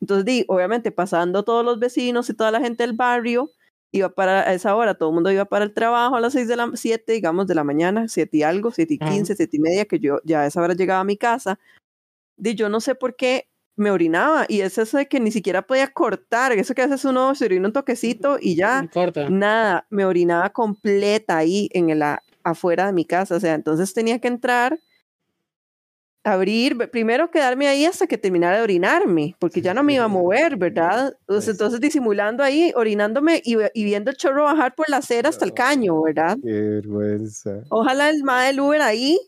Entonces, 0.00 0.24
di, 0.24 0.44
obviamente, 0.48 0.92
pasando 0.92 1.44
todos 1.44 1.64
los 1.64 1.78
vecinos 1.78 2.28
y 2.30 2.34
toda 2.34 2.50
la 2.50 2.60
gente 2.60 2.84
del 2.84 2.92
barrio, 2.92 3.50
iba 3.92 4.08
para 4.10 4.40
a 4.40 4.52
esa 4.52 4.74
hora, 4.74 4.94
todo 4.94 5.10
el 5.10 5.14
mundo 5.14 5.30
iba 5.30 5.44
para 5.44 5.64
el 5.64 5.72
trabajo 5.72 6.16
a 6.16 6.20
las 6.20 6.32
seis 6.32 6.48
de 6.48 6.56
la 6.56 6.70
siete, 6.74 7.12
digamos, 7.12 7.46
de 7.46 7.54
la 7.54 7.64
mañana, 7.64 8.08
siete 8.08 8.38
y 8.38 8.42
algo, 8.42 8.70
siete 8.70 8.94
y 8.94 8.98
quince, 8.98 9.36
siete 9.36 9.56
y 9.56 9.60
media, 9.60 9.84
que 9.86 9.98
yo 9.98 10.20
ya 10.24 10.42
a 10.42 10.46
esa 10.46 10.60
hora 10.60 10.74
llegaba 10.74 11.00
a 11.00 11.04
mi 11.04 11.16
casa. 11.16 11.58
Di, 12.36 12.54
yo 12.54 12.68
no 12.68 12.80
sé 12.80 12.94
por 12.94 13.16
qué 13.16 13.48
me 13.76 13.90
orinaba 13.90 14.46
y 14.48 14.60
es 14.60 14.78
eso 14.78 14.98
de 14.98 15.06
que 15.06 15.20
ni 15.20 15.30
siquiera 15.30 15.62
podía 15.62 15.88
cortar, 15.88 16.52
eso 16.52 16.74
que 16.74 16.82
haces 16.82 17.04
uno 17.04 17.34
se 17.34 17.46
orina 17.46 17.68
un 17.68 17.72
toquecito 17.72 18.38
y 18.40 18.56
ya, 18.56 18.88
nada, 19.28 19.86
me 19.90 20.04
orinaba 20.04 20.50
completa 20.50 21.36
ahí 21.36 21.68
en 21.72 21.90
el 21.90 22.02
afuera 22.44 22.86
de 22.86 22.92
mi 22.92 23.04
casa, 23.04 23.36
o 23.36 23.40
sea, 23.40 23.54
entonces 23.54 23.94
tenía 23.94 24.18
que 24.18 24.28
entrar, 24.28 24.78
abrir, 26.24 26.76
primero 26.90 27.30
quedarme 27.30 27.68
ahí 27.68 27.84
hasta 27.84 28.06
que 28.06 28.16
terminara 28.16 28.56
de 28.56 28.62
orinarme, 28.62 29.36
porque 29.38 29.60
ya 29.60 29.74
no 29.74 29.82
me 29.82 29.94
iba 29.94 30.04
a 30.04 30.08
mover, 30.08 30.56
¿verdad? 30.56 31.16
Entonces, 31.28 31.80
disimulando 31.80 32.42
ahí, 32.42 32.72
orinándome 32.74 33.42
y, 33.44 33.56
viendo 33.84 34.10
el 34.10 34.16
chorro 34.16 34.44
bajar 34.44 34.74
por 34.74 34.88
la 34.88 34.98
acera 34.98 35.28
hasta 35.28 35.44
el 35.44 35.52
caño, 35.52 36.02
¿verdad? 36.02 36.38
Qué 36.42 36.50
vergüenza. 36.50 37.62
Ojalá 37.68 38.08
el 38.08 38.24
ma 38.24 38.44
del 38.44 38.60
Uber 38.60 38.80
ahí. 38.80 39.18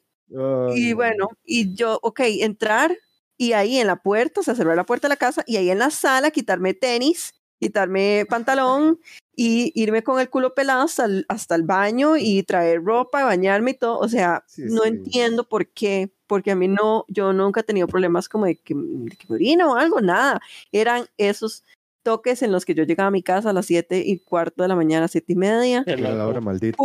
y 0.74 0.92
bueno, 0.94 1.28
y 1.44 1.74
yo, 1.74 1.98
ok, 2.02 2.20
entrar, 2.40 2.96
y 3.38 3.52
ahí 3.52 3.78
en 3.78 3.86
la 3.86 3.96
puerta, 3.96 4.40
o 4.40 4.42
sea, 4.42 4.54
cerrar 4.54 4.76
la 4.76 4.86
puerta 4.86 5.08
de 5.08 5.12
la 5.12 5.16
casa 5.16 5.44
y 5.46 5.56
ahí 5.56 5.70
en 5.70 5.78
la 5.78 5.90
sala 5.90 6.30
quitarme 6.30 6.74
tenis, 6.74 7.34
quitarme 7.58 8.26
pantalón 8.28 8.98
y 9.34 9.72
irme 9.74 10.02
con 10.02 10.20
el 10.20 10.30
culo 10.30 10.54
pelado 10.54 10.82
hasta 10.82 11.04
el, 11.04 11.26
hasta 11.28 11.54
el 11.54 11.62
baño 11.62 12.16
y 12.16 12.42
traer 12.42 12.82
ropa, 12.82 13.24
bañarme 13.24 13.72
y 13.72 13.74
todo. 13.74 13.98
O 13.98 14.08
sea, 14.08 14.44
no 14.56 14.84
entiendo 14.84 15.48
por 15.48 15.68
qué, 15.68 16.10
porque 16.26 16.50
a 16.50 16.56
mí 16.56 16.68
no, 16.68 17.04
yo 17.08 17.32
nunca 17.32 17.60
he 17.60 17.64
tenido 17.64 17.86
problemas 17.86 18.28
como 18.28 18.46
de 18.46 18.56
que, 18.56 18.74
me 18.74 19.10
orina 19.28 19.68
o 19.68 19.76
algo, 19.76 20.00
nada. 20.00 20.40
Eran 20.72 21.06
esos 21.18 21.64
toques 22.02 22.42
en 22.42 22.52
los 22.52 22.64
que 22.64 22.74
yo 22.74 22.84
llegaba 22.84 23.08
a 23.08 23.10
mi 23.10 23.22
casa 23.22 23.50
a 23.50 23.52
las 23.52 23.66
siete 23.66 24.02
y 24.06 24.20
cuarto 24.20 24.62
de 24.62 24.68
la 24.68 24.76
mañana, 24.76 25.08
siete 25.08 25.32
y 25.32 25.36
media. 25.36 25.84
la 25.86 26.26
hora 26.26 26.40
maldita. 26.40 26.78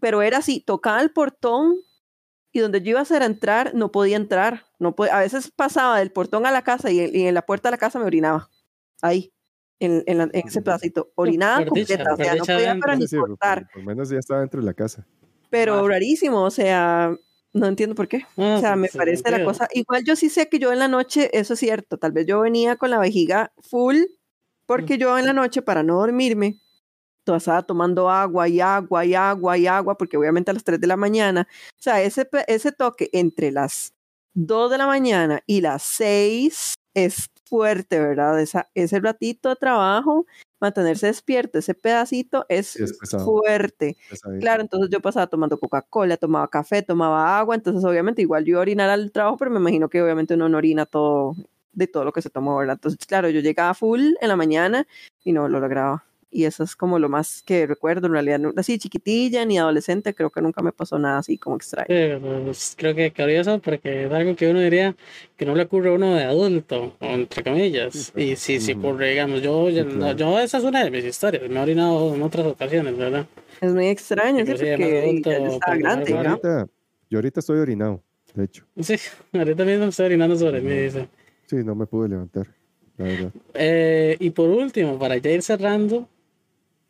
pero 0.00 0.22
era 0.22 0.38
así, 0.38 0.60
tocaba 0.60 1.02
el 1.02 1.10
portón 1.10 1.76
y 2.52 2.60
donde 2.60 2.82
yo 2.82 2.90
iba 2.90 2.98
a 2.98 3.02
hacer 3.02 3.22
entrar, 3.22 3.74
no 3.74 3.92
podía 3.92 4.16
entrar. 4.16 4.64
No 4.78 4.94
a 5.10 5.20
veces 5.20 5.50
pasaba 5.54 5.98
del 5.98 6.10
portón 6.10 6.46
a 6.46 6.50
la 6.50 6.62
casa 6.62 6.90
y, 6.90 7.00
en 7.00 7.34
la 7.34 7.42
puerta 7.42 7.68
de 7.68 7.72
la 7.72 7.78
casa 7.78 7.98
me 7.98 8.06
orinaba. 8.06 8.50
Ahí, 9.02 9.32
en, 9.78 10.02
en, 10.06 10.30
ese 10.32 10.62
pedacito. 10.62 11.12
Orinaba 11.14 11.64
completa, 11.64 12.12
o 12.12 12.16
sea, 12.16 12.34
no 12.34 12.44
podía 12.44 12.76
para 12.78 12.96
ni 12.96 13.06
cortar. 13.06 13.68
Por, 13.72 13.84
menos 13.84 14.10
ya 14.10 14.18
estaba 14.18 14.40
dentro 14.40 14.60
de 14.60 14.66
la 14.66 14.74
casa. 14.74 15.06
Pero 15.48 15.86
rarísimo, 15.86 16.42
o 16.42 16.50
sea, 16.50 17.16
no 17.52 17.66
entiendo 17.66 17.94
por 17.94 18.08
qué. 18.08 18.26
o 18.36 18.58
sea, 18.58 18.76
me 18.76 18.88
parece 18.88 19.30
la 19.30 19.44
cosa. 19.44 19.68
Igual 19.72 20.04
yo 20.04 20.16
sí 20.16 20.28
sé 20.28 20.48
que 20.48 20.58
yo 20.58 20.72
en 20.72 20.78
la 20.80 20.88
noche, 20.88 21.30
eso 21.32 21.54
es 21.54 21.60
cierto, 21.60 21.98
tal 21.98 22.12
vez 22.12 22.26
yo 22.26 22.40
venía 22.40 22.76
con 22.76 22.90
la 22.90 22.98
vejiga 22.98 23.52
full, 23.58 23.96
porque 24.66 24.98
yo 24.98 25.18
en 25.18 25.26
la 25.26 25.32
noche, 25.32 25.62
para 25.62 25.82
no 25.82 25.96
dormirme, 25.98 26.60
estaba 27.26 27.62
tomando 27.62 28.10
agua 28.10 28.48
y 28.48 28.60
agua 28.60 29.04
y 29.04 29.14
agua 29.14 29.58
y 29.58 29.66
agua, 29.66 29.96
porque 29.96 30.16
obviamente 30.16 30.50
a 30.50 30.54
las 30.54 30.64
3 30.64 30.80
de 30.80 30.86
la 30.86 30.96
mañana, 30.96 31.46
o 31.78 31.82
sea, 31.82 32.02
ese, 32.02 32.28
ese 32.46 32.72
toque 32.72 33.10
entre 33.12 33.50
las 33.50 33.92
2 34.34 34.70
de 34.70 34.78
la 34.78 34.86
mañana 34.86 35.42
y 35.46 35.60
las 35.60 35.82
6 35.82 36.74
es 36.94 37.30
fuerte, 37.44 37.98
¿verdad? 38.00 38.40
Esa, 38.40 38.68
ese 38.74 39.00
ratito 39.00 39.48
de 39.48 39.56
trabajo, 39.56 40.26
mantenerse 40.60 41.06
despierto, 41.06 41.58
ese 41.58 41.74
pedacito 41.74 42.46
es, 42.48 42.78
fuerte. 43.24 43.96
Claro, 44.40 44.62
entonces 44.62 44.90
yo 44.90 45.00
pasaba 45.00 45.26
tomando 45.26 45.58
Coca-Cola, 45.58 46.16
tomaba 46.16 46.48
café, 46.48 46.82
tomaba 46.82 47.38
agua, 47.38 47.54
entonces 47.54 47.84
obviamente 47.84 48.22
igual 48.22 48.44
yo 48.44 48.60
orinar 48.60 48.90
al 48.90 49.10
trabajo, 49.10 49.36
pero 49.36 49.50
me 49.50 49.58
imagino 49.58 49.88
que 49.88 50.02
obviamente 50.02 50.34
uno 50.34 50.48
no 50.48 50.58
orina 50.58 50.86
todo 50.86 51.34
de 51.72 51.86
todo 51.86 52.04
lo 52.04 52.12
que 52.12 52.22
se 52.22 52.30
tomó, 52.30 52.56
¿verdad? 52.56 52.74
Entonces, 52.74 53.06
claro, 53.06 53.28
yo 53.30 53.40
llegaba 53.40 53.74
full 53.74 54.14
en 54.20 54.28
la 54.28 54.36
mañana 54.36 54.86
y 55.24 55.32
no 55.32 55.48
lo 55.48 55.60
lograba 55.60 56.04
y 56.30 56.44
eso 56.44 56.62
es 56.62 56.76
como 56.76 56.98
lo 56.98 57.08
más 57.08 57.42
que 57.42 57.66
recuerdo 57.66 58.06
en 58.06 58.12
realidad 58.12 58.40
así 58.56 58.78
chiquitilla 58.78 59.44
ni 59.44 59.58
adolescente 59.58 60.14
creo 60.14 60.30
que 60.30 60.40
nunca 60.40 60.62
me 60.62 60.72
pasó 60.72 60.98
nada 60.98 61.18
así 61.18 61.38
como 61.38 61.56
extraño. 61.56 61.86
Pues, 62.44 62.74
creo 62.78 62.94
que 62.94 63.12
curioso 63.12 63.60
porque 63.60 64.06
es 64.06 64.12
algo 64.12 64.36
que 64.36 64.50
uno 64.50 64.60
diría 64.60 64.94
que 65.36 65.44
no 65.44 65.54
le 65.54 65.64
ocurre 65.64 65.90
a 65.90 65.92
uno 65.92 66.14
de 66.14 66.24
adulto 66.24 66.96
entre 67.00 67.42
comillas 67.42 68.12
y 68.16 68.36
si 68.36 68.60
sí, 68.60 68.72
ocurre 68.72 69.10
digamos 69.10 69.42
yo, 69.42 69.68
yo, 69.70 70.38
esa 70.38 70.58
es 70.58 70.64
una 70.64 70.84
de 70.84 70.90
mis 70.90 71.04
historias 71.04 71.48
me 71.48 71.56
he 71.56 71.62
orinado 71.62 72.14
en 72.14 72.22
otras 72.22 72.46
ocasiones 72.46 72.96
verdad 72.96 73.26
es 73.60 73.72
muy 73.72 73.88
extraño 73.88 74.44
¿sí? 74.46 74.52
porque 74.52 75.20
está 75.54 75.76
grande 75.76 76.16
ahorita, 76.16 76.68
yo 77.10 77.18
ahorita 77.18 77.40
estoy 77.40 77.58
orinado 77.58 78.02
de 78.34 78.44
hecho. 78.44 78.64
Sí 78.80 78.96
ahorita 79.32 79.64
mismo 79.64 79.86
estoy 79.86 80.06
orinando 80.06 80.36
sobre 80.36 80.60
mí 80.60 80.70
dice. 80.70 81.08
Sí 81.46 81.56
no 81.64 81.74
me 81.74 81.86
pude 81.86 82.08
levantar 82.08 82.46
la 83.00 83.06
verdad. 83.06 83.32
Eh, 83.54 84.16
y 84.20 84.30
por 84.30 84.50
último, 84.50 84.98
para 84.98 85.16
ya 85.16 85.30
ir 85.30 85.42
cerrando, 85.42 86.06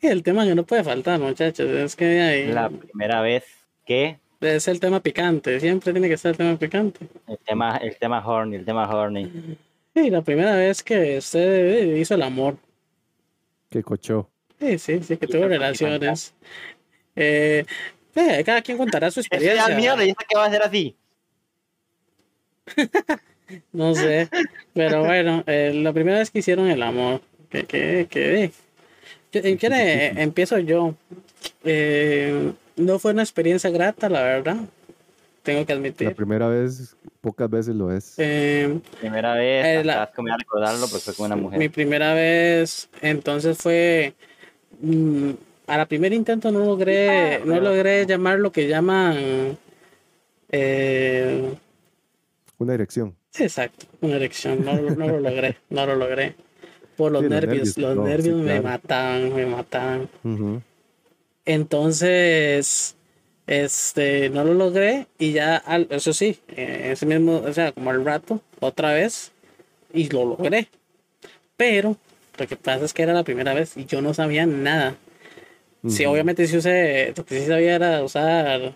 el 0.01 0.23
tema 0.23 0.45
que 0.45 0.55
no 0.55 0.63
puede 0.63 0.83
faltar, 0.83 1.19
muchachos, 1.19 1.69
es 1.69 1.95
que 1.95 2.21
hay... 2.21 2.47
La 2.47 2.69
primera 2.69 3.21
vez 3.21 3.43
que... 3.85 4.19
Es 4.41 4.67
el 4.67 4.79
tema 4.79 4.99
picante, 5.01 5.59
siempre 5.59 5.91
tiene 5.91 6.09
que 6.09 6.17
ser 6.17 6.31
el 6.31 6.37
tema 6.37 6.57
picante. 6.57 7.07
El 7.27 7.37
tema, 7.37 7.77
el 7.77 7.95
tema 7.97 8.25
horny, 8.25 8.55
el 8.55 8.65
tema 8.65 8.89
horny. 8.89 9.57
Sí, 9.93 10.09
la 10.09 10.23
primera 10.23 10.55
vez 10.55 10.81
que 10.81 11.19
usted 11.19 11.95
hizo 11.95 12.15
el 12.15 12.23
amor. 12.23 12.57
Que 13.69 13.83
cochó. 13.83 14.27
Sí, 14.59 14.79
sí, 14.79 15.03
sí, 15.03 15.17
que 15.17 15.27
tuvo 15.27 15.47
relaciones. 15.47 16.33
Eh, 17.15 17.65
eh, 18.15 18.43
cada 18.43 18.61
quien 18.61 18.77
contará 18.77 19.11
su 19.11 19.19
experiencia. 19.19 19.67
Es 19.67 19.75
mierda, 19.75 20.03
¿y 20.03 20.13
qué 20.13 20.35
va 20.35 20.45
a 20.45 20.51
ser 20.51 20.63
así? 20.63 20.95
no 23.71 23.95
sé, 23.95 24.29
pero 24.73 25.03
bueno, 25.03 25.43
eh, 25.47 25.71
la 25.73 25.93
primera 25.93 26.19
vez 26.19 26.31
que 26.31 26.39
hicieron 26.39 26.69
el 26.69 26.81
amor, 26.83 27.21
que, 27.49 27.65
que, 27.65 28.07
que, 28.09 28.51
¿En 29.33 29.57
quién 29.57 29.73
empiezo 30.17 30.57
yo? 30.59 30.95
Eh, 31.63 32.51
no 32.75 32.99
fue 32.99 33.11
una 33.13 33.23
experiencia 33.23 33.69
grata, 33.69 34.09
la 34.09 34.21
verdad. 34.23 34.57
tengo 35.43 35.65
que 35.65 35.73
La 35.73 35.79
admitir. 35.79 36.15
primera 36.15 36.47
vez, 36.49 36.95
pocas 37.19 37.49
veces 37.49 37.73
lo 37.75 37.91
es. 37.91 38.13
Eh, 38.17 38.79
Primera 38.99 39.33
vez, 39.35 39.65
Eh, 39.65 39.83
la- 39.83 39.95
vas 39.97 40.09
a 40.33 40.37
recordarlo 40.37 40.87
porque 40.87 40.99
fue 41.05 41.13
con 41.15 41.25
una 41.27 41.35
Mi 41.35 41.41
mujer. 41.41 41.71
primera 41.71 42.13
vez, 42.13 42.89
entonces 43.01 43.57
fue 43.57 44.13
mm, 44.81 45.31
a 45.67 45.77
la 45.77 45.85
primer 45.87 46.13
intento 46.13 46.51
no 46.51 46.59
logré, 46.59 47.41
no 47.45 47.59
logré 47.59 48.05
llamar 48.05 48.37
lo 48.39 48.51
que 48.51 48.67
llaman 48.67 49.57
eh, 50.51 51.55
Una 52.59 52.73
erección. 52.73 53.15
exacto, 53.39 53.85
una 54.01 54.17
erección. 54.17 54.63
No, 54.63 54.75
no 54.75 55.07
lo 55.07 55.19
logré, 55.19 55.57
no 55.69 55.85
lo 55.87 55.95
logré. 55.95 56.35
Por 56.97 57.11
los 57.11 57.21
Sí, 57.23 57.29
los 57.29 57.41
nervios, 57.41 57.77
los 57.77 57.95
no, 57.95 58.03
sí, 58.05 58.09
nervios 58.09 58.37
me 58.37 58.61
mataban, 58.61 59.33
me 59.35 59.45
mataban. 59.45 60.09
Entonces, 61.45 62.95
este, 63.47 64.29
no 64.29 64.43
lo 64.43 64.53
logré 64.53 65.07
y 65.17 65.31
ya, 65.33 65.57
al- 65.57 65.87
eso 65.89 66.13
sí, 66.13 66.39
ese 66.55 67.05
mismo, 67.05 67.37
o 67.37 67.53
sea, 67.53 67.71
como 67.71 67.89
al 67.89 68.05
rato, 68.05 68.41
otra 68.59 68.93
vez, 68.93 69.31
y 69.93 70.09
lo 70.09 70.25
logré. 70.25 70.67
Pero 71.57 71.97
lo 72.37 72.47
que 72.47 72.55
pasa 72.55 72.85
es 72.85 72.93
que 72.93 73.03
era 73.03 73.13
la 73.13 73.23
primera 73.23 73.53
vez 73.53 73.75
y 73.77 73.85
yo 73.85 74.01
no 74.01 74.13
sabía 74.13 74.45
nada. 74.45 74.95
Sí, 75.87 76.03
Ujú. 76.05 76.13
obviamente 76.13 76.45
sí 76.47 76.57
usé, 76.57 77.13
lo 77.17 77.25
que 77.25 77.39
sí 77.39 77.47
sabía 77.47 77.75
era 77.75 78.03
usar 78.03 78.73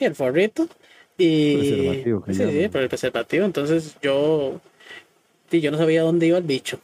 el 0.00 0.14
forrito 0.16 0.66
y... 1.16 1.56
Preservativo, 1.56 2.22
que 2.24 2.34
sí, 2.34 2.44
sí, 2.44 2.68
pero 2.70 2.82
el 2.84 2.88
preservativo, 2.88 3.44
entonces 3.44 3.96
yo, 4.02 4.60
sí, 5.50 5.60
yo 5.60 5.70
no 5.70 5.78
sabía 5.78 6.02
dónde 6.02 6.26
iba 6.26 6.38
el 6.38 6.44
bicho, 6.44 6.80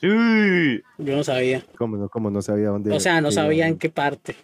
Sí. 0.00 0.82
yo 0.98 1.16
no 1.16 1.24
sabía. 1.24 1.64
¿Cómo 1.78 1.96
no, 1.96 2.08
cómo 2.08 2.30
no 2.30 2.42
sabía 2.42 2.68
dónde 2.68 2.92
O 2.92 3.00
sea, 3.00 3.20
no 3.20 3.30
sabía 3.32 3.66
en 3.66 3.78
qué 3.78 3.88
parte. 3.88 4.36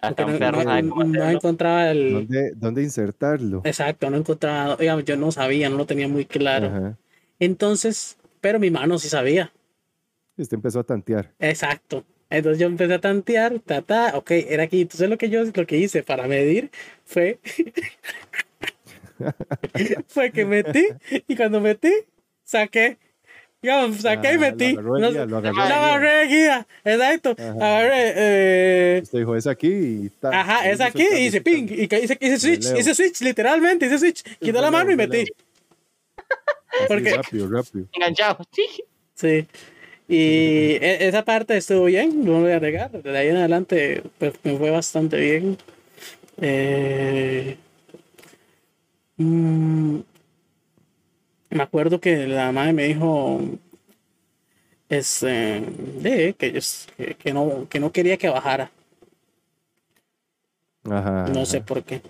Hasta 0.00 0.26
un 0.26 0.32
no, 0.34 0.38
perro 0.38 0.58
no- 0.58 0.64
sabe 0.64 0.88
cómo 0.88 1.04
no 1.04 1.22
hacerlo. 1.22 1.38
encontraba 1.38 1.90
el... 1.90 2.12
¿Dónde, 2.12 2.52
dónde 2.56 2.82
insertarlo? 2.82 3.62
Exacto, 3.64 4.10
no 4.10 4.18
encontraba, 4.18 4.76
digamos, 4.76 5.04
yo 5.04 5.16
no 5.16 5.32
sabía, 5.32 5.68
no 5.70 5.76
lo 5.76 5.86
tenía 5.86 6.08
muy 6.08 6.24
claro. 6.26 6.66
Ajá. 6.66 6.98
Entonces, 7.40 8.16
pero 8.40 8.60
mi 8.60 8.70
mano 8.70 8.98
sí 8.98 9.08
sabía. 9.08 9.52
Y 10.36 10.42
Usted 10.42 10.56
empezó 10.56 10.80
a 10.80 10.84
tantear. 10.84 11.32
Exacto. 11.38 12.04
Entonces 12.30 12.58
yo 12.60 12.66
empecé 12.66 12.94
a 12.94 13.00
tantear, 13.00 13.60
ta, 13.60 13.82
ta, 13.82 14.12
ok, 14.16 14.30
era 14.32 14.64
aquí. 14.64 14.82
Entonces 14.82 15.08
lo 15.08 15.16
que 15.18 15.30
yo 15.30 15.42
lo 15.44 15.66
que 15.66 15.78
hice 15.78 16.02
para 16.02 16.26
medir 16.26 16.70
fue 17.04 17.38
fue 20.08 20.32
que 20.32 20.44
metí 20.44 20.84
y 21.28 21.36
cuando 21.36 21.60
metí 21.60 21.92
saqué, 22.42 22.98
digamos, 23.64 23.96
saqué 24.02 24.32
y 24.32 24.34
Ah, 24.34 24.38
metí. 24.38 24.72
Lo 24.74 24.80
agarró 24.80 24.98
No- 24.98 25.06
el 25.08 25.12
guía, 25.14 25.24
lo 25.26 25.40
lo 25.40 25.48
agarré 25.50 26.26
guía, 26.28 26.66
exacto. 26.84 27.30
Ajá. 27.38 27.50
Agarré, 27.78 28.12
eh, 28.16 29.00
Usted 29.02 29.18
dijo, 29.18 29.36
es 29.36 29.46
aquí 29.46 29.68
y 29.68 30.08
ta, 30.20 30.28
ajá, 30.40 30.70
es 30.70 30.80
aquí 30.80 31.06
y 31.12 31.26
hice 31.26 31.40
ping 31.40 31.66
y 31.70 31.88
que 31.88 32.00
hice, 32.00 32.18
hice 32.20 32.38
switch, 32.38 32.66
hice 32.78 32.94
switch, 32.94 33.20
literalmente, 33.22 33.86
hice 33.86 33.98
switch. 33.98 34.22
Quité 34.38 34.60
la 34.60 34.70
mano 34.70 34.90
y 34.92 34.96
metí. 34.96 35.20
Así, 35.22 36.84
porque- 36.88 37.14
Rápido, 37.14 37.48
rápido. 37.48 37.86
Enganchado. 37.92 38.38
Sí. 38.52 38.66
Sí. 39.14 39.46
Y 40.08 40.16
e- 40.82 41.06
esa 41.08 41.24
parte 41.24 41.56
estuvo 41.56 41.84
bien, 41.86 42.24
no 42.24 42.32
lo 42.32 42.40
voy 42.42 42.52
a 42.52 42.60
negar. 42.60 42.90
De 42.90 43.16
ahí 43.18 43.28
en 43.28 43.36
adelante 43.38 44.02
pues, 44.18 44.34
me 44.44 44.56
fue 44.58 44.70
bastante 44.70 45.16
bien. 45.18 45.56
Eh, 46.40 47.56
mm, 49.16 49.98
me 51.54 51.62
acuerdo 51.62 52.00
que 52.00 52.26
la 52.26 52.52
madre 52.52 52.72
me 52.72 52.84
dijo 52.84 53.40
este, 54.88 55.60
de, 56.00 56.34
que, 56.38 56.46
ellos- 56.46 56.86
que, 56.96 57.14
que 57.14 57.32
no, 57.32 57.66
que 57.68 57.80
no 57.80 57.90
quería 57.92 58.16
que 58.16 58.28
bajara. 58.28 58.70
Ajá. 60.90 61.28
No 61.28 61.46
sé 61.46 61.58
ajá. 61.58 61.66
por 61.66 61.82
qué. 61.82 62.02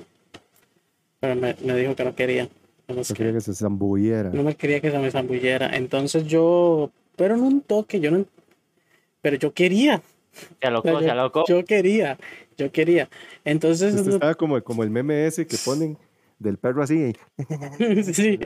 Pero 1.20 1.36
me, 1.36 1.54
me 1.62 1.76
dijo 1.76 1.94
que 1.94 2.04
no 2.04 2.14
quería. 2.14 2.48
No 2.88 3.02
quería 3.14 3.32
que 3.32 3.40
se 3.40 3.54
zambulliera. 3.54 4.30
No 4.30 4.42
me 4.42 4.56
quería 4.56 4.80
que 4.80 4.90
se 4.90 4.98
me 4.98 5.10
zambullera. 5.10 5.74
Entonces 5.76 6.26
yo, 6.26 6.90
pero 7.16 7.34
en 7.34 7.40
un 7.42 7.60
toque, 7.62 8.00
yo 8.00 8.10
no, 8.10 8.26
pero 9.22 9.36
yo 9.36 9.52
quería. 9.54 10.02
Se 10.32 10.66
O 10.66 10.68
alocó, 10.68 10.88
sea, 10.88 10.98
se 10.98 11.06
yo, 11.06 11.12
alocó. 11.12 11.44
yo 11.46 11.64
quería, 11.64 12.18
yo 12.58 12.70
quería. 12.72 13.08
Entonces, 13.44 13.94
Usted 13.94 14.14
estaba 14.14 14.34
como, 14.34 14.60
como 14.62 14.82
el 14.82 14.90
meme 14.90 15.26
ese 15.26 15.46
que 15.46 15.56
ponen 15.64 15.96
del 16.38 16.58
perro 16.58 16.82
así. 16.82 17.12
sí, 18.12 18.38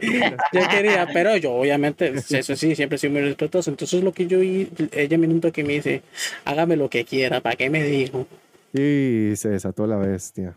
yo 0.53 0.69
quería, 0.71 1.09
pero 1.13 1.37
yo 1.37 1.53
obviamente, 1.55 2.13
eso 2.15 2.57
sí, 2.57 2.75
siempre 2.75 2.97
he 2.97 2.99
sido 2.99 3.13
muy 3.13 3.23
respetuoso. 3.23 3.71
Entonces 3.71 4.03
lo 4.03 4.13
que 4.13 4.27
yo, 4.27 4.43
hi- 4.43 4.69
ella 4.93 5.19
me 5.19 5.27
un 5.27 5.41
toque 5.41 5.63
y 5.63 5.65
me 5.65 5.75
dice, 5.75 6.03
hágame 6.45 6.77
lo 6.77 6.89
que 6.89 7.05
quiera, 7.05 7.41
¿para 7.41 7.57
qué 7.57 7.71
me 7.71 7.83
dijo? 7.83 8.27
Y 8.73 9.35
se 9.37 9.49
desató 9.51 9.87
la 9.87 9.97
bestia. 9.97 10.57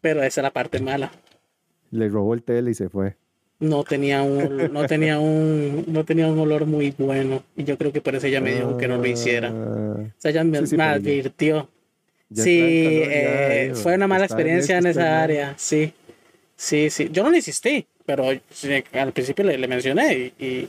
Pero 0.00 0.22
esa 0.22 0.40
es 0.40 0.42
la 0.42 0.50
parte 0.52 0.80
mala. 0.80 1.10
Le 1.90 2.08
robó 2.08 2.34
el 2.34 2.42
tele 2.42 2.70
y 2.72 2.74
se 2.74 2.88
fue. 2.88 3.16
No 3.60 3.84
tenía 3.84 4.22
un, 4.22 4.72
no 4.72 4.86
tenía 4.86 5.18
un, 5.20 5.84
no 5.86 6.04
tenía 6.04 6.26
un 6.26 6.38
olor 6.38 6.66
muy 6.66 6.92
bueno. 6.98 7.44
Y 7.56 7.64
yo 7.64 7.78
creo 7.78 7.92
que 7.92 8.00
por 8.00 8.14
eso 8.14 8.26
ella 8.26 8.40
me 8.40 8.54
dijo 8.54 8.76
que 8.76 8.88
no 8.88 8.96
lo 8.96 9.06
hiciera. 9.06 9.50
O 9.52 10.10
sea, 10.18 10.30
ella 10.32 10.42
me, 10.44 10.58
Sí, 10.60 10.66
sí, 10.66 10.76
me 10.76 10.82
pero 10.84 10.90
ya- 10.90 10.96
advirtió. 10.96 11.68
ya 12.30 12.42
Sí, 12.44 12.58
entra 12.60 12.90
en 12.90 12.98
calor, 12.98 13.12
ya, 13.14 13.54
eh, 13.54 13.74
fue 13.74 13.94
una 13.94 14.08
mala 14.08 14.24
en 14.24 14.30
experiencia 14.30 14.78
en 14.78 14.86
esto, 14.86 15.00
esa 15.00 15.08
en- 15.08 15.22
área, 15.22 15.54
sí. 15.56 15.92
Sí, 16.56 16.90
sí. 16.90 17.08
Yo 17.10 17.22
no 17.22 17.30
le 17.30 17.38
insistí, 17.38 17.86
pero 18.06 18.28
al 18.28 19.12
principio 19.12 19.44
le, 19.44 19.58
le 19.58 19.68
mencioné 19.68 20.14
y, 20.38 20.44
y, 20.44 20.68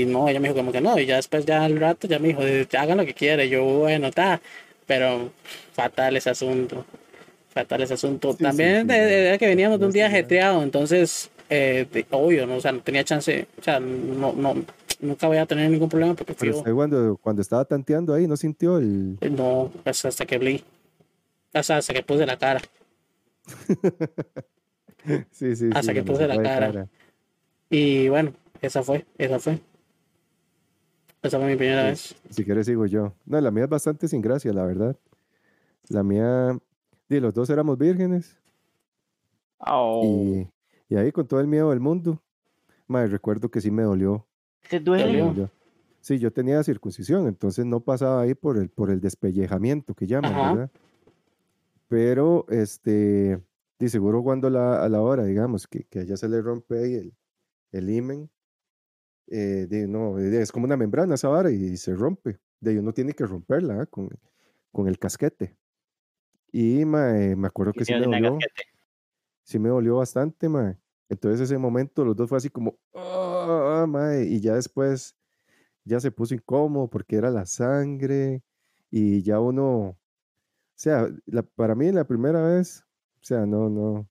y 0.00 0.04
no, 0.06 0.28
ella 0.28 0.40
me 0.40 0.48
dijo 0.48 0.56
como 0.58 0.72
que 0.72 0.80
no, 0.80 0.98
y 0.98 1.06
ya 1.06 1.16
después 1.16 1.44
ya 1.44 1.64
al 1.64 1.78
rato 1.78 2.06
ya 2.08 2.18
me 2.18 2.28
dijo, 2.28 2.42
"Eh, 2.42 2.66
hagan 2.78 2.98
lo 2.98 3.04
que 3.04 3.14
quiera, 3.14 3.44
y 3.44 3.50
yo, 3.50 3.64
bueno, 3.64 4.08
está, 4.08 4.40
pero 4.86 5.30
fatal 5.72 6.16
ese 6.16 6.30
asunto, 6.30 6.84
fatal 7.52 7.82
ese 7.82 7.94
asunto. 7.94 8.32
Sí, 8.32 8.42
También 8.42 8.88
sí, 8.88 8.94
era 8.96 9.36
que 9.38 9.46
veníamos 9.46 9.78
de 9.78 9.86
un 9.86 9.92
día 9.92 10.06
ajetreado, 10.06 10.62
entonces, 10.62 11.30
eh, 11.50 11.86
de- 11.92 12.06
obvio, 12.10 12.46
¿no? 12.46 12.56
o 12.56 12.60
sea, 12.60 12.72
no 12.72 12.80
tenía 12.80 13.04
chance, 13.04 13.46
o 13.58 13.62
sea, 13.62 13.78
no, 13.80 14.32
no, 14.32 14.64
nunca 15.00 15.26
voy 15.26 15.36
a 15.38 15.46
tener 15.46 15.70
ningún 15.70 15.88
problema 15.88 16.14
porque 16.14 16.34
Pero 16.34 16.58
usted 16.58 16.72
cuando, 16.72 17.16
cuando 17.20 17.42
estaba 17.42 17.64
tanteando 17.64 18.14
ahí 18.14 18.26
no 18.26 18.36
sintió 18.36 18.78
el... 18.78 19.18
no, 19.30 19.70
pues 19.84 20.04
hasta 20.04 20.24
que 20.24 20.38
blí, 20.38 20.64
hasta, 21.52 21.76
hasta 21.78 21.92
que 21.92 22.02
puse 22.02 22.24
la 22.26 22.38
cara. 22.38 22.60
Sí, 25.30 25.56
sí, 25.56 25.66
Hasta 25.72 25.82
sí, 25.82 25.94
que 25.94 26.02
puse 26.02 26.22
se 26.22 26.28
la 26.28 26.42
cara. 26.42 26.88
Y 27.68 28.08
bueno, 28.08 28.32
esa 28.60 28.82
fue, 28.82 29.06
esa 29.18 29.38
fue. 29.38 29.58
Esa 31.22 31.38
fue 31.38 31.48
mi 31.48 31.56
primera 31.56 31.84
vez. 31.84 32.14
Si 32.30 32.44
quieres 32.44 32.66
sigo 32.66 32.86
yo. 32.86 33.14
No, 33.26 33.40
la 33.40 33.50
mía 33.50 33.64
es 33.64 33.70
bastante 33.70 34.08
sin 34.08 34.20
gracia, 34.22 34.52
la 34.52 34.64
verdad. 34.64 34.96
La 35.88 36.02
mía, 36.02 36.58
di, 37.08 37.20
los 37.20 37.34
dos 37.34 37.50
éramos 37.50 37.78
vírgenes 37.78 38.40
Oh, 39.60 40.02
y, 40.02 40.48
y 40.88 40.96
ahí 40.96 41.12
con 41.12 41.26
todo 41.26 41.40
el 41.40 41.46
miedo 41.46 41.70
del 41.70 41.80
mundo, 41.80 42.22
madre, 42.86 43.08
recuerdo 43.08 43.50
que 43.50 43.60
sí 43.60 43.70
me 43.70 43.82
dolió. 43.82 44.26
¿Te 44.68 44.80
duele? 44.80 45.48
Sí, 46.00 46.18
yo 46.18 46.32
tenía 46.32 46.62
circuncisión, 46.62 47.26
entonces 47.26 47.66
no 47.66 47.80
pasaba 47.80 48.22
ahí 48.22 48.34
por 48.34 48.56
el, 48.56 48.70
por 48.70 48.90
el 48.90 49.00
despellejamiento 49.02 49.94
que 49.94 50.06
llaman, 50.06 50.32
Ajá. 50.32 50.52
¿verdad? 50.52 50.70
Pero, 51.88 52.46
este, 52.48 53.38
di, 53.80 53.88
seguro 53.90 54.22
cuando 54.22 54.50
la, 54.50 54.84
a 54.84 54.88
la 54.90 55.02
hora, 55.02 55.24
digamos, 55.24 55.66
que, 55.68 55.84
que 55.86 56.00
a 56.00 56.02
ella 56.04 56.18
se 56.18 56.28
le 56.28 56.42
rompe 56.42 56.78
ahí 56.78 56.94
el, 56.96 57.16
el 57.72 57.90
himen, 57.90 58.30
eh, 59.28 59.66
di, 59.68 59.86
no, 59.86 60.18
es 60.18 60.52
como 60.52 60.66
una 60.66 60.76
membrana 60.76 61.14
esa 61.14 61.28
vara 61.28 61.50
y, 61.50 61.76
se 61.76 61.94
rompe. 61.94 62.40
De 62.60 62.72
ahí 62.72 62.78
uno 62.78 62.92
tiene 62.92 63.14
que 63.14 63.26
romperla 63.26 63.82
¿ah? 63.82 63.86
con, 63.86 64.10
con 64.72 64.88
el 64.88 64.98
casquete. 64.98 65.56
Y 66.52 66.84
mae, 66.84 67.36
me 67.36 67.48
acuerdo 67.48 67.74
que 67.74 67.84
sí 67.84 67.94
me 67.94 68.04
dolió, 68.04 68.48
sí 69.44 69.58
me 69.58 69.68
dolió 69.70 69.96
bastante, 69.96 70.48
mae. 70.48 70.78
Entonces 71.08 71.40
ese 71.42 71.58
momento 71.58 72.04
los 72.04 72.16
dos 72.16 72.28
fue 72.28 72.38
así 72.38 72.50
como, 72.50 72.78
"Ah, 72.94 73.86
mae", 73.88 74.24
y 74.24 74.40
ya 74.40 74.54
después 74.54 75.16
ya 75.84 76.00
se 76.00 76.10
puso 76.12 76.34
incómodo 76.34 76.88
porque 76.90 77.16
era 77.16 77.30
la 77.30 77.46
sangre 77.46 78.44
y 78.90 79.22
ya 79.22 79.40
uno, 79.40 79.80
o 79.90 79.98
sea, 80.76 81.08
la- 81.26 81.42
para 81.44 81.74
mí 81.76 81.92
la 81.92 82.06
primera 82.06 82.42
vez, 82.46 82.84
o 83.20 83.24
sea, 83.24 83.46
no, 83.46 83.68
no, 83.68 84.08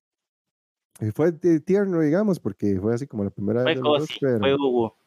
fue 1.15 1.31
ti- 1.31 1.59
tierno, 1.61 2.01
digamos, 2.01 2.39
porque 2.39 2.77
fue 2.79 2.93
así 2.93 3.07
como 3.07 3.23
la 3.23 3.29
primera 3.29 3.63
Fue 3.63 3.73
vez 3.73 3.81
dos, 3.81 3.99
cosi, 4.01 4.19
fue 4.19 4.39
pero, 4.39 4.55
Hugo. 4.55 4.97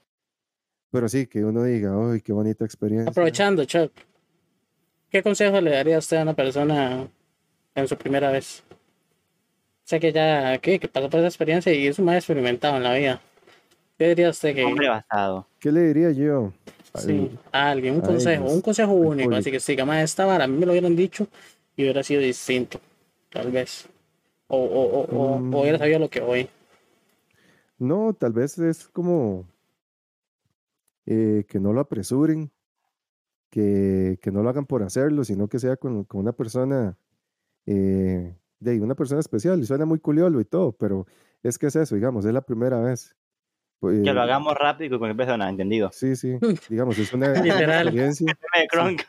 pero 0.90 1.08
sí, 1.08 1.26
que 1.26 1.44
uno 1.44 1.62
diga, 1.64 1.97
uy, 1.97 2.20
qué 2.20 2.32
bonita 2.32 2.64
experiencia. 2.64 3.10
Aprovechando, 3.10 3.64
Chuck, 3.64 3.92
¿qué 5.10 5.22
consejo 5.22 5.60
le 5.60 5.70
daría 5.70 5.98
usted 5.98 6.16
a 6.18 6.22
una 6.22 6.34
persona 6.34 7.08
en 7.74 7.89
su 7.89 7.97
primera 7.97 8.31
vez? 8.31 8.62
Sé 9.84 10.00
que 10.00 10.12
ya, 10.12 10.58
¿qué? 10.58 10.78
que 10.78 10.89
pasó 10.89 11.10
por 11.10 11.20
esa 11.20 11.28
experiencia 11.28 11.72
y 11.72 11.86
es 11.86 11.98
un 11.98 12.06
más 12.06 12.16
experimentado 12.16 12.76
en 12.76 12.82
la 12.84 12.94
vida. 12.94 13.20
¿Qué 13.98 14.08
diría 14.08 14.31
usted 14.31 14.55
que 14.55 14.64
Hombre 14.64 14.89
basado. 14.89 15.47
¿Qué 15.58 15.70
le 15.70 15.82
diría 15.82 16.10
yo? 16.12 16.52
al- 16.94 17.02
sí, 17.02 17.31
a 17.52 17.70
alguien, 17.70 17.94
un 17.97 18.02
a 18.02 18.06
consejo, 18.06 18.42
ellos, 18.44 18.55
un 18.55 18.60
consejo 18.62 18.92
único, 18.92 19.34
así 19.34 19.50
que 19.50 19.60
siga 19.60 19.84
más 19.84 20.02
esta 20.05 20.24
vara, 20.26 20.44
a 20.44 20.47
mí 20.47 20.56
me 20.58 20.66
lo 20.66 20.72
hubieran 20.72 20.94
dicho 20.97 21.26
y 21.76 21.82
hubiera 21.82 22.02
sido 22.02 22.20
distinto, 22.20 22.81
tal 23.31 23.50
vez. 23.50 23.89
O, 24.55 24.58
o, 24.58 24.82
o, 24.82 25.00
o- 25.16 25.56
o 25.56 25.60
hubiera 25.62 25.78
Mm. 25.78 25.81
sabido 25.81 25.98
lo 25.98 26.10
que 26.10 26.20
hoy. 26.20 26.47
No, 27.78 28.12
tal 28.12 28.32
vez 28.34 28.58
es 28.58 28.86
como 28.89 29.48
eh, 31.06 31.44
que 31.48 31.58
no 31.58 31.72
lo 31.72 31.81
apresuren, 31.81 32.50
que, 33.50 34.18
que 34.22 34.31
no 34.31 34.42
lo 34.42 34.50
hagan 34.50 34.66
por 34.66 34.82
hacerlo, 34.82 35.24
sino 35.24 35.48
que 35.48 35.58
sea 35.58 35.76
con, 35.76 36.05
con 36.05 36.20
una 36.20 36.32
persona 36.32 36.97
eh, 37.66 38.36
de 38.60 38.81
una 38.81 38.94
persona 38.94 39.20
especial 39.20 39.58
y 39.60 39.64
suena 39.66 39.84
muy 39.86 39.98
culiolo 39.98 40.40
y 40.40 40.44
todo, 40.44 40.72
pero 40.72 41.06
es 41.42 41.58
que 41.58 41.66
es 41.66 41.76
eso, 41.76 41.94
digamos, 41.94 42.24
es 42.24 42.32
la 42.32 42.42
primera 42.42 42.78
vez. 42.78 43.16
Pues, 43.81 44.00
Que 44.02 44.12
lo 44.12 44.20
hagamos 44.22 44.55
rápido 44.55 44.97
y 44.97 44.98
con 45.00 45.16
persona, 45.16 45.48
¿entendido? 45.48 45.90
Sí, 45.92 46.14
sí, 46.14 46.39
digamos, 46.68 46.98
es 46.98 47.12
una 47.12 47.32
experiencia, 47.34 48.36
Kronk. 48.70 49.02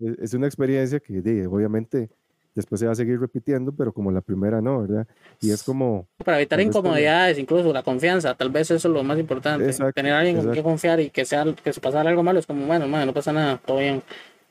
es 0.00 0.18
es 0.18 0.34
una 0.34 0.46
experiencia 0.46 1.00
que 1.00 1.22
de, 1.22 1.46
obviamente 1.46 2.10
después 2.54 2.80
se 2.80 2.86
va 2.86 2.92
a 2.92 2.94
seguir 2.94 3.18
repitiendo, 3.18 3.72
pero 3.74 3.92
como 3.92 4.10
la 4.10 4.20
primera 4.20 4.60
no, 4.60 4.82
¿verdad? 4.82 5.06
Y 5.40 5.50
es 5.50 5.62
como, 5.62 6.08
Para 6.24 6.38
evitar 6.38 6.60
incomodidades, 6.60 7.38
incluso 7.38 7.72
la 7.72 7.82
confianza, 7.82 8.34
tal 8.34 8.50
vez 8.50 8.70
eso 8.70 8.88
es 8.88 8.94
lo 8.94 9.02
más 9.02 9.18
importante. 9.18 9.66
Exacto, 9.66 9.92
Tener 9.92 10.12
a 10.12 10.18
alguien 10.18 10.36
con 10.36 10.44
exacto. 10.44 10.54
quien 10.54 10.64
confiar 10.64 11.00
y 11.00 11.10
que 11.10 11.24
sea 11.24 11.44
que 11.62 11.72
si 11.72 11.80
pasara 11.80 12.10
algo 12.10 12.22
malo 12.22 12.38
es 12.38 12.46
como, 12.46 12.66
bueno, 12.66 12.86
man, 12.88 13.06
no 13.06 13.14
pasa 13.14 13.32
nada, 13.32 13.58
todo 13.64 13.78
bien. 13.78 14.02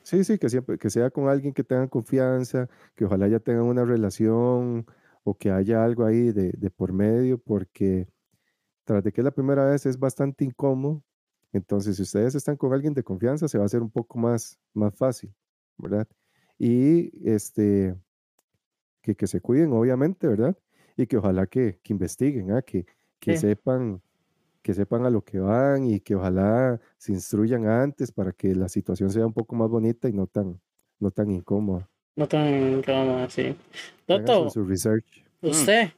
sí, 0.02 0.24
sí, 0.24 0.38
que 0.38 0.48
siempre, 0.48 0.78
que 0.78 0.90
sea 0.90 1.10
con 1.10 1.28
alguien 1.28 1.52
que 1.54 1.64
tengan 1.64 1.88
confianza, 1.88 2.68
que 2.94 3.04
ojalá 3.04 3.28
ya 3.28 3.38
tengan 3.38 3.64
una 3.64 3.84
relación 3.84 4.86
o 5.24 5.34
que 5.36 5.50
haya 5.50 5.84
algo 5.84 6.04
ahí 6.04 6.32
de, 6.32 6.52
de 6.52 6.70
por 6.70 6.92
medio, 6.92 7.38
porque 7.38 8.08
tras 8.84 9.04
de 9.04 9.12
que 9.12 9.20
es 9.20 9.24
la 9.24 9.30
primera 9.30 9.64
vez 9.66 9.86
es 9.86 9.98
bastante 9.98 10.44
incómodo, 10.44 11.02
entonces 11.52 11.96
si 11.96 12.02
ustedes 12.02 12.34
están 12.34 12.56
con 12.56 12.72
alguien 12.72 12.94
de 12.94 13.04
confianza 13.04 13.46
se 13.46 13.58
va 13.58 13.64
a 13.64 13.66
hacer 13.66 13.82
un 13.82 13.90
poco 13.90 14.18
más, 14.18 14.58
más 14.74 14.94
fácil, 14.96 15.32
¿verdad? 15.78 16.08
Y 16.64 17.10
este, 17.28 17.96
que, 19.00 19.16
que 19.16 19.26
se 19.26 19.40
cuiden, 19.40 19.72
obviamente, 19.72 20.28
¿verdad? 20.28 20.56
Y 20.96 21.06
que 21.08 21.16
ojalá 21.16 21.48
que, 21.48 21.80
que 21.82 21.92
investiguen, 21.92 22.52
¿ah? 22.52 22.62
que, 22.62 22.86
que 23.18 23.34
Sí. 23.34 23.40
sepan 23.48 24.00
que 24.62 24.74
sepan 24.74 25.04
a 25.04 25.10
lo 25.10 25.24
que 25.24 25.40
van 25.40 25.86
y 25.86 25.98
que 25.98 26.14
ojalá 26.14 26.80
se 26.96 27.10
instruyan 27.10 27.66
antes 27.66 28.12
para 28.12 28.30
que 28.30 28.54
la 28.54 28.68
situación 28.68 29.10
sea 29.10 29.26
un 29.26 29.32
poco 29.32 29.56
más 29.56 29.68
bonita 29.68 30.08
y 30.08 30.12
no 30.12 30.28
tan, 30.28 30.60
no 31.00 31.10
tan 31.10 31.32
incómoda. 31.32 31.88
No 32.14 32.28
tan, 32.28 32.80
¿qué 32.80 32.92
vamos 32.92 33.16
a 33.16 33.22
decir? 33.22 33.56
Hagan 34.06 34.24
Toto, 34.24 34.50
su, 34.50 34.62
research. 34.64 35.04
usted, 35.40 35.88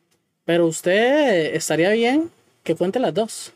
pero 0.46 0.66
usted 0.66 1.54
estaría 1.54 1.90
bien 1.90 2.30
que 2.62 2.74
cuente 2.74 2.98
las 2.98 3.12
dos. 3.12 3.52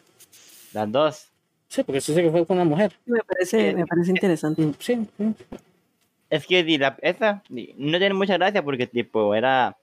Las 0.74 0.92
dos. 0.92 1.28
Sí, 1.68 1.82
porque 1.84 2.00
usted 2.00 2.12
dice 2.12 2.24
que 2.26 2.30
fue 2.30 2.44
con 2.44 2.58
una 2.58 2.66
mujer. 2.68 2.92
Me 3.06 3.20
parece, 3.22 3.74
me 3.74 3.86
parece 3.86 4.10
interesante. 4.10 4.60
Mm, 4.60 4.74
Sí, 4.78 5.08
sí. 5.16 5.34
Es 6.30 6.46
que 6.46 6.62
di, 6.64 6.78
la, 6.78 6.96
esa 7.02 7.42
di, 7.48 7.74
no 7.78 7.98
tiene 7.98 8.14
mucha 8.14 8.36
gracia 8.36 8.62
porque 8.62 8.86
tipo 8.86 9.34
era 9.34 9.76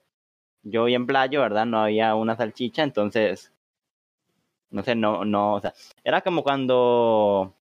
yo 0.63 0.85
bien 0.85 1.05
playo, 1.07 1.41
¿verdad? 1.41 1.65
No 1.65 1.79
había 1.79 2.15
una 2.15 2.35
salchicha, 2.35 2.83
entonces 2.83 3.51
no 4.69 4.83
sé, 4.83 4.93
no, 4.95 5.23
no, 5.25 5.53
o 5.55 5.61
sea, 5.61 5.73
era 6.03 6.21
como 6.21 6.43
cuando 6.43 7.53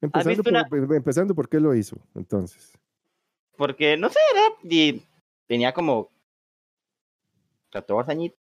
Empezando 0.00 0.42
una- 0.48 0.64
por, 0.68 0.94
empezando 0.94 1.34
por 1.34 1.48
qué 1.48 1.58
lo 1.60 1.74
hizo, 1.74 1.96
entonces. 2.14 2.72
porque 3.56 3.96
no 3.96 4.08
sé, 4.10 4.18
era 4.32 4.42
di, 4.62 5.02
tenía 5.46 5.72
como 5.72 6.10
14 7.70 8.12
añitos, 8.12 8.38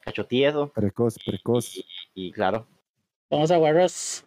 cacho 0.00 0.26
tieso, 0.26 0.72
Precoz, 0.72 1.16
precoz. 1.24 1.76
y, 1.76 1.84
y 2.14 2.32
claro, 2.32 2.66
Vamos 3.30 3.50
a 3.52 3.56
Guarros. 3.58 4.24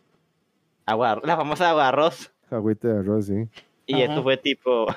Agua, 0.86 1.22
la 1.24 1.36
famosa 1.38 1.70
agua 1.70 1.84
de 1.84 1.90
arroz. 1.90 2.32
Agüita 2.50 2.88
de 2.88 3.00
arroz, 3.00 3.26
sí. 3.28 3.48
Y 3.86 3.95
Ajá. 3.95 4.03
esto 4.06 4.24
fue 4.24 4.38
tipo. 4.38 4.88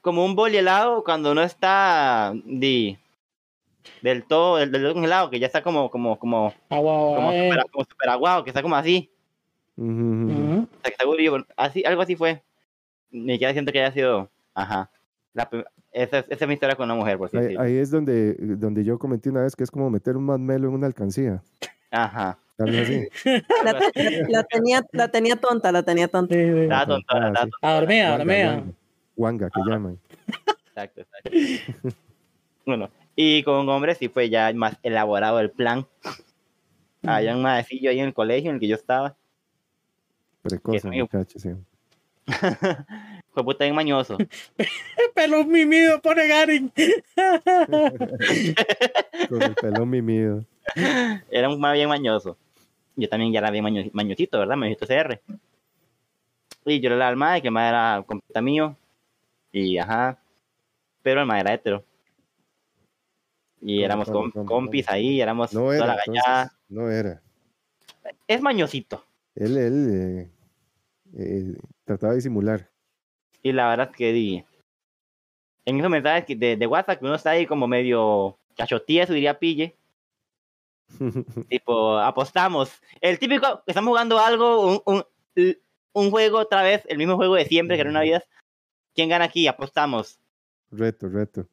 como 0.00 0.24
un 0.24 0.34
boli 0.34 0.56
helado 0.56 1.04
cuando 1.04 1.34
no 1.34 1.42
está 1.42 2.32
di, 2.44 2.98
del 4.02 4.24
todo, 4.24 4.56
del, 4.56 4.72
del 4.72 4.82
todo 4.82 4.94
congelado, 4.94 5.30
que 5.30 5.38
ya 5.38 5.46
está 5.46 5.62
como, 5.62 5.90
como, 5.90 6.18
como, 6.18 6.54
Agua, 6.70 6.92
como, 7.16 7.32
eh, 7.32 7.50
super, 7.50 7.70
como 7.70 7.84
super 7.84 8.08
aguado, 8.08 8.44
que 8.44 8.50
está 8.50 8.62
como 8.62 8.76
así. 8.76 9.10
Ujú. 9.76 9.90
ujú. 9.90 10.62
O 10.62 10.80
sea, 10.82 10.92
que 10.96 10.96
está. 10.98 11.46
Así, 11.56 11.84
algo 11.84 12.02
así 12.02 12.16
fue. 12.16 12.42
Ni 13.10 13.34
siquiera 13.34 13.52
siento 13.52 13.72
que 13.72 13.80
haya 13.80 13.92
sido. 13.92 14.30
Ajá. 14.54 14.90
La 15.34 15.48
esa, 15.92 16.18
es- 16.18 16.26
esa 16.30 16.44
es 16.44 16.48
mi 16.48 16.54
historia 16.54 16.76
con 16.76 16.84
una 16.84 16.94
mujer, 16.94 17.18
por 17.18 17.34
Ahí, 17.36 17.56
ahí 17.58 17.76
es 17.76 17.90
donde, 17.90 18.34
donde 18.34 18.84
yo 18.84 18.98
comenté 18.98 19.30
una 19.30 19.42
vez 19.42 19.54
que 19.56 19.64
es 19.64 19.70
como 19.70 19.90
meter 19.90 20.16
un 20.16 20.24
masmelo 20.24 20.68
en 20.68 20.74
una 20.74 20.86
alcancía. 20.86 21.42
Ajá. 21.90 22.38
Algo 22.58 22.80
así. 22.82 23.08
La, 23.64 23.78
te- 23.78 24.24
la 24.28 24.42
tenía, 24.44 24.84
la 24.92 25.08
tenía 25.08 25.36
tonta, 25.36 25.70
la 25.72 25.82
tenía 25.82 26.08
tonta. 26.08 26.34
Sí, 26.34 26.40
sí. 26.40 26.58
Estaba 26.60 26.86
tonta, 26.86 27.14
Ah, 27.62 27.80
tonta. 27.80 28.64
Wanga, 29.16 29.50
que 29.50 29.60
llaman. 29.66 29.98
Exacto, 30.66 31.00
exacto. 31.00 31.30
bueno, 32.66 32.90
y 33.16 33.42
con 33.42 33.56
un 33.56 33.68
hombre 33.68 33.94
sí 33.94 34.08
fue 34.08 34.28
ya 34.30 34.52
más 34.54 34.76
elaborado 34.82 35.40
el 35.40 35.50
plan. 35.50 35.86
Había 37.04 37.34
un 37.36 37.42
maecillo 37.42 37.90
ahí 37.90 38.00
en 38.00 38.06
el 38.06 38.14
colegio 38.14 38.50
en 38.50 38.56
el 38.56 38.60
que 38.60 38.68
yo 38.68 38.74
estaba. 38.76 39.16
Precoz, 40.42 40.84
muchachos, 40.84 41.42
sí. 41.42 41.50
Fue 43.32 43.44
puta 43.44 43.64
bien 43.64 43.74
mañoso. 43.74 44.18
Pelo 45.14 45.44
mimido, 45.44 46.00
pone 46.02 46.26
Garin. 46.28 46.72
Con 49.28 49.42
el 49.42 49.54
pelón 49.54 49.88
mimido. 49.90 50.44
Era 51.30 51.48
un 51.48 51.60
más 51.60 51.74
bien 51.74 51.88
mañoso. 51.88 52.36
Yo 52.98 53.08
también 53.08 53.32
ya 53.32 53.38
era 53.38 53.50
bien 53.52 53.62
maño- 53.62 53.88
mañosito, 53.92 54.40
¿verdad? 54.40 54.56
Mañosito 54.56 54.84
CR. 54.86 55.20
Y 56.64 56.80
yo 56.80 56.88
era 56.88 56.96
el 56.96 57.02
alma, 57.02 57.40
que 57.40 57.46
el 57.48 57.52
más 57.52 57.68
era 57.68 58.04
compita 58.04 58.40
mío. 58.42 58.76
Y 59.52 59.78
ajá. 59.78 60.18
Pero 61.02 61.20
el 61.20 61.26
más 61.26 61.40
era 61.40 61.54
hetero. 61.54 61.84
Y 63.60 63.76
¿Cómo, 63.76 63.84
éramos 63.84 64.10
com- 64.10 64.44
compis 64.44 64.88
ahí, 64.88 65.20
éramos 65.20 65.52
No 65.54 65.60
toda 65.60 65.76
era, 65.76 65.86
la 65.86 65.96
gallada. 66.04 66.52
No 66.68 66.90
era. 66.90 67.22
Es 68.26 68.40
mañosito. 68.42 69.04
Él, 69.36 69.56
él 69.56 69.88
eh, 69.92 70.30
eh, 71.18 71.56
trataba 71.84 72.12
de 72.14 72.16
disimular. 72.18 72.68
Y 73.44 73.52
la 73.52 73.68
verdad 73.68 73.90
es 73.92 73.96
que 73.96 74.12
di. 74.12 74.44
En 75.64 75.78
esos 75.78 75.90
mensajes 75.90 76.38
de, 76.38 76.56
de 76.56 76.66
WhatsApp, 76.66 76.98
que 76.98 77.04
uno 77.04 77.14
está 77.14 77.30
ahí 77.30 77.46
como 77.46 77.68
medio 77.68 78.36
cachotieso, 78.56 79.12
diría 79.12 79.38
Pille. 79.38 79.76
Tipo, 81.48 81.98
apostamos. 81.98 82.70
El 83.00 83.18
típico, 83.18 83.62
estamos 83.66 83.88
jugando 83.88 84.18
algo, 84.18 84.66
un, 84.66 84.82
un, 84.86 85.56
un 85.92 86.10
juego 86.10 86.38
otra 86.38 86.62
vez, 86.62 86.82
el 86.88 86.98
mismo 86.98 87.16
juego 87.16 87.34
de 87.34 87.44
siempre, 87.44 87.76
que 87.76 87.82
era 87.82 87.90
una 87.90 88.02
vida. 88.02 88.22
¿Quién 88.94 89.08
gana 89.08 89.26
aquí? 89.26 89.46
Apostamos. 89.46 90.18
reto, 90.70 91.08
reto. 91.08 91.46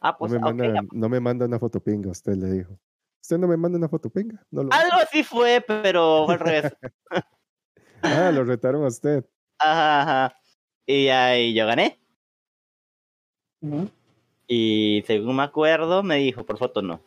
Ah, 0.00 0.12
No 0.12 0.18
pues, 0.18 0.32
me, 0.32 0.38
ok, 0.38 0.44
manda, 0.44 0.82
no 0.92 1.08
me 1.08 1.20
manda 1.20 1.46
una 1.46 1.58
fotopinga, 1.58 2.10
usted 2.10 2.34
le 2.36 2.50
dijo. 2.50 2.78
¿Usted 3.20 3.38
no 3.38 3.46
me 3.48 3.56
manda 3.56 3.76
una 3.78 3.88
fotopinga? 3.88 4.42
No 4.50 4.64
lo... 4.64 4.72
Algo 4.72 4.96
así 4.96 5.22
fue, 5.22 5.62
pero 5.66 6.24
fue 6.26 6.34
al 6.34 6.40
revés. 6.40 6.76
Ah, 8.02 8.30
lo 8.32 8.44
retaron 8.44 8.82
a 8.82 8.88
usted. 8.88 9.26
Ajá, 9.58 10.00
ajá. 10.00 10.36
Y 10.86 11.08
ahí 11.08 11.52
yo 11.52 11.66
gané. 11.66 12.00
Y 14.46 15.04
según 15.06 15.36
me 15.36 15.42
acuerdo, 15.42 16.02
me 16.02 16.16
dijo, 16.16 16.46
por 16.46 16.56
foto 16.56 16.80
no, 16.80 17.02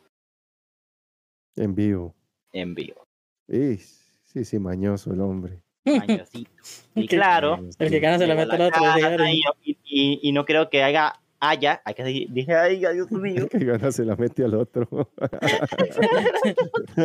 En 1.56 1.76
vivo. 1.76 2.16
en 2.52 2.74
vivo. 2.76 3.06
Y, 3.48 3.78
sí, 3.78 4.44
sí, 4.46 4.60
mañoso 4.60 5.12
el 5.14 5.22
hombre. 5.22 5.62
Mañosito. 5.86 6.50
Y 6.96 7.08
claro, 7.08 7.60
El 7.80 7.90
que 7.90 8.00
gana 8.00 8.18
se 8.18 8.26
le 8.28 8.36
llegó 8.36 8.42
a 8.44 8.46
mete 8.46 8.58
la 8.58 8.66
al 8.68 9.14
otro. 9.14 9.28
y, 9.28 9.42
no- 9.42 9.54
y- 9.64 9.78
y- 9.84 10.20
y 10.24 10.32
no 10.32 10.46
creo 10.46 10.70
que 10.70 10.82
haya, 10.84 11.14
haya, 11.40 11.82
hay 11.84 11.94
que 11.94 12.04
decir, 12.04 12.28
dije, 12.32 12.56
ay, 12.56 12.78
Dios 12.80 13.12
mío. 13.12 13.48
que 13.50 13.60
gana 13.60 13.92
se 13.92 14.06
la 14.06 14.16
mete 14.16 14.44
al 14.46 14.54
otro. 14.56 14.88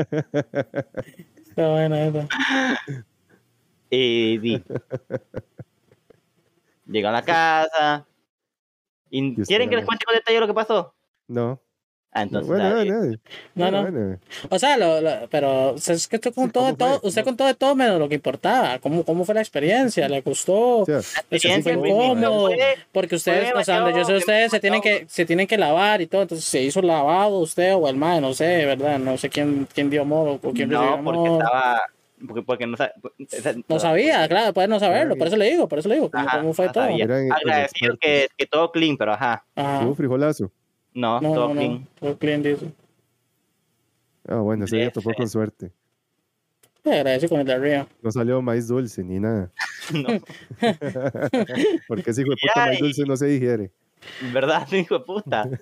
Está 1.37 1.71
buena 1.73 2.07
esa. 2.07 2.29
Y 3.91 4.39
di. 4.39 4.63
Llegó 6.87 7.09
a 7.09 7.13
la 7.13 7.23
casa. 7.23 8.07
¿Y 9.11 9.19
Y 9.25 9.31
usted 9.33 9.45
quieren 9.47 9.71
que 9.71 9.77
les 9.77 9.85
cuente 9.87 10.05
con 10.05 10.15
detalle 10.15 10.41
lo 10.41 10.47
que 10.47 10.55
pasó? 10.55 10.95
no. 11.27 11.61
Ah, 12.11 12.23
entonces. 12.23 12.49
bueno, 12.49 12.75
dale. 12.75 12.91
no, 12.91 13.01
no. 13.01 13.17
No, 13.55 13.71
no. 13.71 13.83
bueno. 13.83 14.19
O 14.49 14.59
sea, 14.59 14.77
lo, 14.79 15.01
lo- 15.01 15.29
pero 15.31 15.75
o 15.75 15.79
sea, 15.79 15.95
es 15.95 16.09
que 16.09 16.17
usted 16.17 16.33
con 16.35 16.47
Sí, 16.47 16.53
todo, 16.53 16.75
todo, 16.75 17.01
usted 17.03 17.23
¿Cómo? 17.23 17.37
con 17.37 17.55
todo, 17.55 17.75
menos 17.75 17.99
lo 17.99 18.09
que 18.09 18.15
importaba. 18.15 18.79
¿Cómo, 18.79 19.05
cómo 19.05 19.25
fue 19.27 19.35
la 19.35 19.43
experiencia? 19.43 20.09
¿Le 20.09 20.23
gustó? 20.23 20.85
Sea, 20.87 20.99
Eso 21.31 21.49
fue 21.63 21.77
fue- 21.77 22.77
Porque 22.93 23.17
ustedes, 23.17 23.53
o 23.55 23.63
sea, 23.63 23.91
yo 23.95 24.05
sé 24.05 24.17
ustedes 24.17 24.51
se 24.51 24.59
tienen 24.59 24.81
que, 24.81 25.05
se 25.09 25.27
tienen 25.27 25.47
que 25.47 25.59
lavar 25.59 26.01
y 26.01 26.07
todo, 26.07 26.23
entonces 26.23 26.47
se 26.47 26.63
hizo 26.63 26.81
lavado 26.81 27.39
usted 27.41 27.75
o 27.75 27.89
el 27.89 27.97
mae, 27.97 28.21
no 28.21 28.33
sé, 28.33 28.65
¿verdad? 28.65 28.99
No 28.99 29.19
sé 29.19 29.29
quién, 29.29 29.69
quién 29.75 29.91
dio 29.91 30.03
amor 30.03 30.41
o 30.43 30.53
quién 30.53 30.71
No, 30.71 31.01
porque 31.05 31.31
estaba. 31.31 31.83
Porque, 32.27 32.43
porque 32.43 32.67
no, 32.67 32.77
sa- 32.77 32.93
esa- 33.31 33.55
No 33.69 33.79
sabía, 33.79 34.27
claro, 34.29 34.53
puede 34.53 34.67
no 34.67 34.81
saberlo, 34.81 35.15
por 35.17 35.29
eso 35.29 35.37
le 35.37 35.51
digo, 35.51 35.69
por 35.69 35.79
eso 35.79 35.89
le 35.89 35.97
digo, 35.97 36.11
¿cómo, 36.11 36.27
Ajá, 36.27 36.39
cómo 36.41 36.53
fue 36.55 36.67
no 36.67 36.73
todo? 36.73 36.85
Agradecido 36.85 37.97
que, 38.01 38.29
que 38.37 38.47
todo 38.47 38.73
clean, 38.73 38.97
pero 38.97 39.13
ajá. 39.13 39.45
Ajá. 39.55 39.87
frijolazo. 39.95 40.51
No, 40.99 41.21
No, 41.21 41.33
todo 41.33 41.49
no, 41.49 41.55
clean. 41.55 41.73
no, 41.75 41.87
todo 42.01 42.19
clean 42.19 42.43
dice. 42.43 42.73
Ah, 44.27 44.41
bueno, 44.41 44.65
ese 44.65 44.77
día 44.77 44.91
tocó 44.91 45.11
Ese. 45.11 45.17
con 45.17 45.29
suerte. 45.29 45.73
Te 46.83 46.93
agradezco 46.93 47.29
con 47.29 47.41
el 47.41 47.47
de 47.47 47.53
arriba. 47.53 47.87
No 48.03 48.11
salió 48.11 48.43
maíz 48.43 48.67
dulce 48.69 49.03
ni 49.05 49.21
nada. 49.21 49.51
No, 49.91 50.07
Porque 51.89 52.11
ese 52.11 52.21
hijo 52.21 52.31
de 52.33 52.37
puta 52.37 52.67
maíz 52.67 52.79
dulce 52.81 53.05
no 53.07 53.17
se 53.17 53.27
digiere. 53.27 53.71
¿verdad, 54.35 54.71
hijo 54.73 54.99
de 54.99 55.05
puta? 55.05 55.49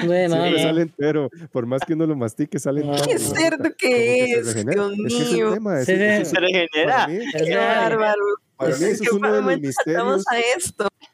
Sí, 0.00 0.06
no, 0.06 0.28
Siempre 0.36 0.62
sale 0.62 0.82
entero. 0.82 1.28
Por 1.52 1.66
más 1.66 1.82
que 1.86 1.92
uno 1.92 2.06
lo 2.06 2.16
mastique, 2.16 2.58
sale 2.58 2.80
entero. 2.80 3.04
Qué 3.04 3.18
cerdo 3.18 3.70
que 3.76 4.24
es. 4.24 4.30
Dios 4.30 4.48
Es 4.48 4.54
que 4.54 4.60
es 4.60 4.66
el 4.76 4.96
mío. 4.96 5.84
Se 5.84 6.40
regenera. 6.40 6.94
para 6.96 7.08
mí, 7.08 7.18
Es 7.34 7.42
Qué 7.42 7.56
bárbaro. 7.56 8.22
Para 8.56 8.76
mí 8.76 8.84
eso 8.86 9.02
es 9.04 9.12
uno 9.12 9.32
de 9.32 9.42
los 9.42 9.60
misterios. 9.60 10.24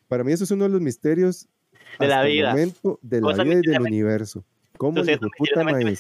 Para 0.07 0.23
mí 0.25 0.33
eso 0.33 0.45
es 0.45 0.51
uno 0.53 0.65
de 0.65 0.71
los 0.71 0.81
misterios 0.81 1.49
de 1.99 2.09
la 2.09 2.23
vida. 2.23 2.51
momento 2.51 2.99
de 3.03 3.21
la 3.21 3.27
Cosas 3.29 3.45
vida 3.45 3.61
y 3.65 3.71
del 3.71 3.81
universo. 3.83 4.45
¿Cómo 4.77 5.01
hijo 5.01 5.07
de 5.11 5.19
puta 5.39 5.65
maíz? 5.65 5.99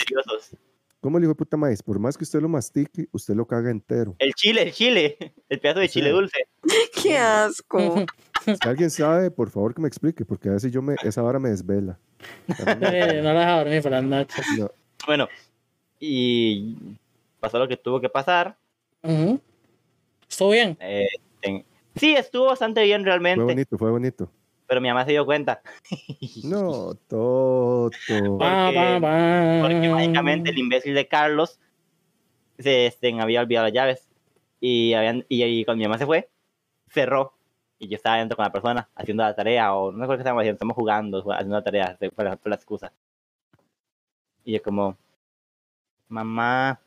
¿Cómo 1.00 1.18
el 1.18 1.24
hijo 1.24 1.32
de 1.32 1.36
puta 1.36 1.56
maíz? 1.56 1.82
Por 1.82 1.98
más 1.98 2.16
que 2.16 2.24
usted 2.24 2.40
lo 2.40 2.48
mastique, 2.48 3.08
usted 3.12 3.34
lo 3.34 3.46
caga 3.46 3.70
entero. 3.70 4.16
El 4.18 4.32
chile, 4.34 4.62
el 4.62 4.72
chile. 4.72 5.16
El 5.48 5.60
pedazo 5.60 5.80
de 5.80 5.86
O 5.86 5.88
sea, 5.88 5.92
chile 5.92 6.10
dulce. 6.10 6.48
¡Qué 7.02 7.16
asco! 7.18 8.04
Si 8.44 8.68
alguien 8.68 8.90
sabe, 8.90 9.30
por 9.30 9.48
favor 9.48 9.74
que 9.74 9.80
me 9.80 9.88
explique, 9.88 10.26
porque 10.26 10.50
a 10.50 10.52
veces 10.52 10.70
yo 10.70 10.82
me, 10.82 10.96
esa 11.02 11.22
hora 11.22 11.38
me 11.38 11.48
desvela. 11.48 11.98
Eh, 12.58 13.20
no 13.22 13.32
la 13.32 13.40
deja 13.40 13.58
dormir 13.58 13.82
por 13.82 13.92
las 13.92 14.04
noches. 14.04 14.44
no. 14.58 14.70
Bueno, 15.06 15.28
y 15.98 16.76
pasó 17.40 17.58
lo 17.58 17.66
que 17.66 17.78
tuvo 17.78 18.02
que 18.02 18.10
pasar. 18.10 18.58
Estuvo 20.28 20.50
bien. 20.50 20.76
Eh, 20.80 21.06
ten- 21.40 21.64
Sí, 21.96 22.14
estuvo 22.14 22.46
bastante 22.46 22.82
bien 22.82 23.00
Fue 23.02 23.06
realmente, 23.10 23.42
bonito, 23.42 23.78
fue 23.78 23.90
bonito. 23.90 24.30
Pero 24.66 24.80
mi 24.80 24.88
mamá 24.88 25.04
se 25.04 25.12
dio 25.12 25.24
cuenta. 25.24 25.62
No, 26.44 26.94
Toto. 27.08 28.38
Va, 28.38 28.70
va, 28.70 28.98
va. 28.98 29.62
Porque 29.62 29.88
mágicamente 29.88 30.50
el 30.50 30.58
imbécil 30.58 30.94
de 30.94 31.08
Carlos 31.08 31.58
se 32.58 32.86
este, 32.86 33.18
había 33.20 33.40
olvidado 33.40 33.66
las 33.66 33.74
llaves. 33.74 34.08
Y, 34.60 34.94
habían, 34.94 35.24
y, 35.28 35.42
y 35.44 35.64
cuando 35.64 35.80
mi 35.80 35.84
mamá 35.84 35.98
se 35.98 36.06
fue, 36.06 36.30
cerró. 36.88 37.34
Y 37.78 37.88
yo 37.88 37.96
estaba 37.96 38.18
dentro 38.18 38.36
con 38.36 38.44
la 38.44 38.52
persona 38.52 38.88
haciendo 38.94 39.22
la 39.22 39.34
tarea, 39.34 39.74
o 39.74 39.90
no 39.90 39.98
me 39.98 40.04
acuerdo 40.04 40.18
qué 40.18 40.22
estábamos 40.22 40.42
haciendo, 40.42 40.56
estamos 40.56 40.76
jugando, 40.76 41.18
haciendo 41.32 41.56
la 41.56 41.64
tarea, 41.64 41.98
fue 42.14 42.24
la, 42.24 42.36
fue 42.36 42.50
la 42.50 42.56
excusa. 42.56 42.92
Y 44.44 44.52
yo 44.52 44.62
como, 44.62 44.96
mamá, 46.08 46.80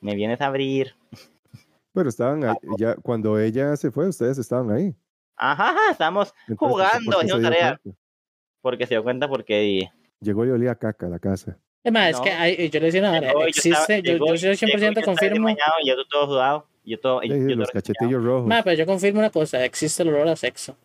¿me 0.00 0.14
vienes 0.14 0.40
a 0.40 0.46
abrir? 0.46 0.94
Pero 1.92 2.08
estaban 2.08 2.44
ahí, 2.44 2.56
ya 2.78 2.94
cuando 2.96 3.38
ella 3.38 3.74
se 3.76 3.90
fue, 3.90 4.08
ustedes 4.08 4.38
estaban 4.38 4.70
ahí. 4.70 4.94
Ajá, 5.36 5.74
estamos 5.90 6.32
Entonces, 6.48 6.58
¿por 6.58 6.70
jugando, 6.70 7.18
haciendo 7.18 7.42
tarea. 7.42 7.78
cuenta? 7.82 8.00
Porque 8.62 8.86
se 8.86 8.94
dio 8.94 9.02
cuenta 9.02 9.28
porque 9.28 9.88
Llegó 10.20 10.46
y 10.46 10.50
olía 10.50 10.74
caca 10.74 11.06
a 11.06 11.08
la 11.10 11.18
casa. 11.18 11.58
Es 11.84 11.92
más, 11.92 12.10
es 12.10 12.16
No. 12.16 12.22
que 12.24 12.30
hay, 12.30 12.68
yo 12.70 12.80
le 12.80 12.86
decía 12.86 13.02
Llegó, 13.02 13.20
yo 13.20 13.28
estaba- 13.28 13.46
existe, 13.48 14.02
yo, 14.02 14.12
llegó, 14.12 14.26
yo, 14.26 14.34
llegó, 14.34 14.54
100% 14.56 14.80
yo 14.80 14.88
estaba 15.00 15.04
confirmo, 15.04 15.50
Y 15.50 15.88
yo 15.88 15.96
todo 16.10 16.26
sudado. 16.26 16.66
y 16.84 16.90
Yo 16.92 17.00
todo, 17.00 17.20
Sí, 17.20 17.28
yo 17.28 17.34
todo 17.34 17.40
los 17.42 17.48
reseñado. 17.68 17.72
cachetillos 17.72 18.24
rojos. 18.24 18.46
Ma, 18.48 18.62
pero 18.62 18.76
yo 18.76 18.86
confirmo 18.86 19.18
una 19.20 19.30
cosa, 19.30 19.64
existe 19.64 20.02
el 20.02 20.08
olor 20.08 20.28
a 20.28 20.36
sexo. 20.36 20.76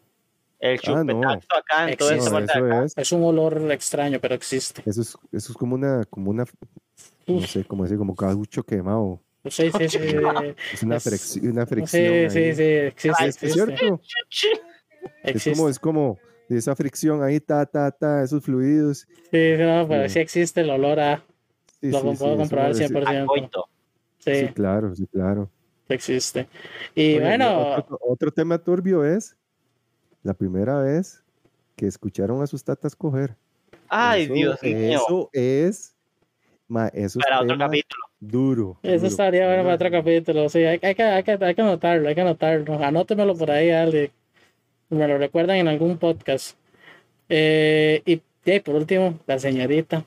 El 0.60 0.80
Ah, 0.86 1.04
no. 1.04 1.14
chupetazo 1.14 1.48
acá 1.58 1.90
en 1.90 1.98
todo 1.98 2.12
esta 2.12 2.30
No, 2.30 2.36
parte 2.36 2.60
acá. 2.60 2.86
es, 2.86 2.94
Es 2.98 3.12
un 3.12 3.24
olor 3.24 3.72
extraño, 3.72 4.20
pero 4.20 4.36
existe. 4.36 4.84
eso 4.86 5.02
es, 5.02 5.18
eso 5.32 5.52
es 5.54 5.58
como 5.58 5.74
una, 5.74 6.04
como 6.06 6.30
una, 6.30 6.46
no 7.26 7.42
sé 7.42 7.66
cómo 7.66 7.82
decir, 7.84 7.98
como 7.98 8.16
caucho 8.16 8.62
quemado. 8.64 9.22
Sí, 9.46 9.72
sí, 9.72 9.90
sí. 9.90 9.98
Es 10.74 10.84
una, 10.84 10.98
Es- 10.98 11.04
fricción, 11.04 11.52
una 11.52 11.66
Sí, 11.66 11.70
fricción. 11.70 12.30
sí, 12.30 12.40
ahí. 12.40 12.56
sí, 12.56 12.64
existe, 12.64 13.16
Sí, 13.18 13.24
es 13.28 13.36
existe. 13.44 13.50
cierto. 13.76 14.02
Es 15.24 15.44
como, 15.44 15.70
es 15.70 15.80
como 15.80 16.20
esa 16.50 16.76
fricción 16.76 17.24
ahí, 17.24 17.40
ta, 17.40 17.66
ta, 17.66 17.90
ta, 17.92 18.24
esos 18.24 18.44
fluidos. 18.44 19.08
Sí, 19.32 19.54
no, 19.58 19.88
pero 19.88 20.04
Sí. 20.04 20.10
sí 20.14 20.20
existe 20.20 20.62
el 20.62 20.70
olor 20.70 21.00
a... 21.00 21.24
Sí, 21.80 21.90
Lo 21.90 22.00
sí, 22.00 22.04
puedo 22.20 22.34
sí, 22.34 22.38
comprobar 22.38 22.68
no 22.70 22.78
es- 22.78 22.92
100%. 22.92 23.26
Coito. 23.26 23.66
Sí, 24.20 24.36
Sí, 24.36 24.48
claro, 24.54 24.96
sí, 24.96 25.08
claro. 25.08 25.50
existe. 25.90 26.48
Y 26.94 27.16
Oye, 27.16 27.22
bueno, 27.22 27.76
otro, 27.78 28.00
otro 28.02 28.32
tema 28.32 28.58
turbio 28.60 29.04
es 29.04 29.36
la 30.22 30.34
primera 30.36 30.80
vez 30.82 31.24
que 31.76 31.88
escucharon 31.88 32.42
a 32.44 32.48
sus 32.48 32.64
tatas 32.64 32.96
coger. 32.96 33.36
Ay, 33.90 34.24
Eso- 34.26 34.34
Dios 34.34 34.62
mío. 34.62 35.00
Eso 35.00 35.30
es, 35.34 35.96
ma, 36.72 36.88
eso 36.90 37.20
es 37.20 37.26
Para 37.26 37.42
otro 37.42 37.58
capítulo. 37.58 38.04
duro. 38.20 38.80
eso 38.84 38.96
duro. 38.96 39.08
estaría 39.08 39.46
bueno 39.48 39.64
para 39.64 39.76
otro 39.76 39.92
capítulo. 39.92 40.50
Sí, 40.50 40.60
hay, 40.60 40.80
hay 40.82 40.96
que, 40.96 41.04
hay, 41.04 41.24
que, 41.24 41.32
hay 41.40 41.56
que 41.56 41.62
anotarlo, 41.62 42.08
hay 42.10 42.16
que 42.16 42.22
anotarlo. 42.22 42.84
Anótemelo 42.84 43.36
por 43.36 43.52
ahí, 43.52 43.70
Ale. 43.72 44.12
Me 44.90 45.08
lo 45.08 45.18
recuerdan 45.18 45.58
en 45.58 45.68
algún 45.68 45.98
podcast. 45.98 46.58
Eh, 47.30 48.02
y, 48.06 48.22
y 48.46 48.60
por 48.60 48.76
último, 48.76 49.20
la 49.28 49.40
señorita. 49.40 50.04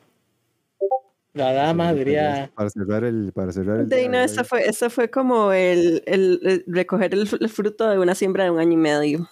La 1.33 1.52
dama, 1.52 1.93
diría... 1.93 2.51
Para 2.55 2.70
cerrar 2.70 3.02
el. 3.05 3.33
Para 3.34 3.51
cerrar 3.51 3.81
el 3.81 3.89
no, 4.10 4.18
eso 4.20 4.44
fue, 4.44 4.67
eso 4.68 4.89
fue 4.89 5.10
como 5.10 5.52
el, 5.52 6.02
el- 6.07 6.39
el 6.44 6.65
recoger 6.68 7.12
el, 7.12 7.26
fr- 7.28 7.39
el 7.41 7.49
fruto 7.49 7.89
de 7.91 7.99
una 7.99 8.15
siembra 8.15 8.44
de 8.44 8.51
un 8.51 8.60
año 8.60 8.73
y 8.73 8.76
medio. 8.76 9.28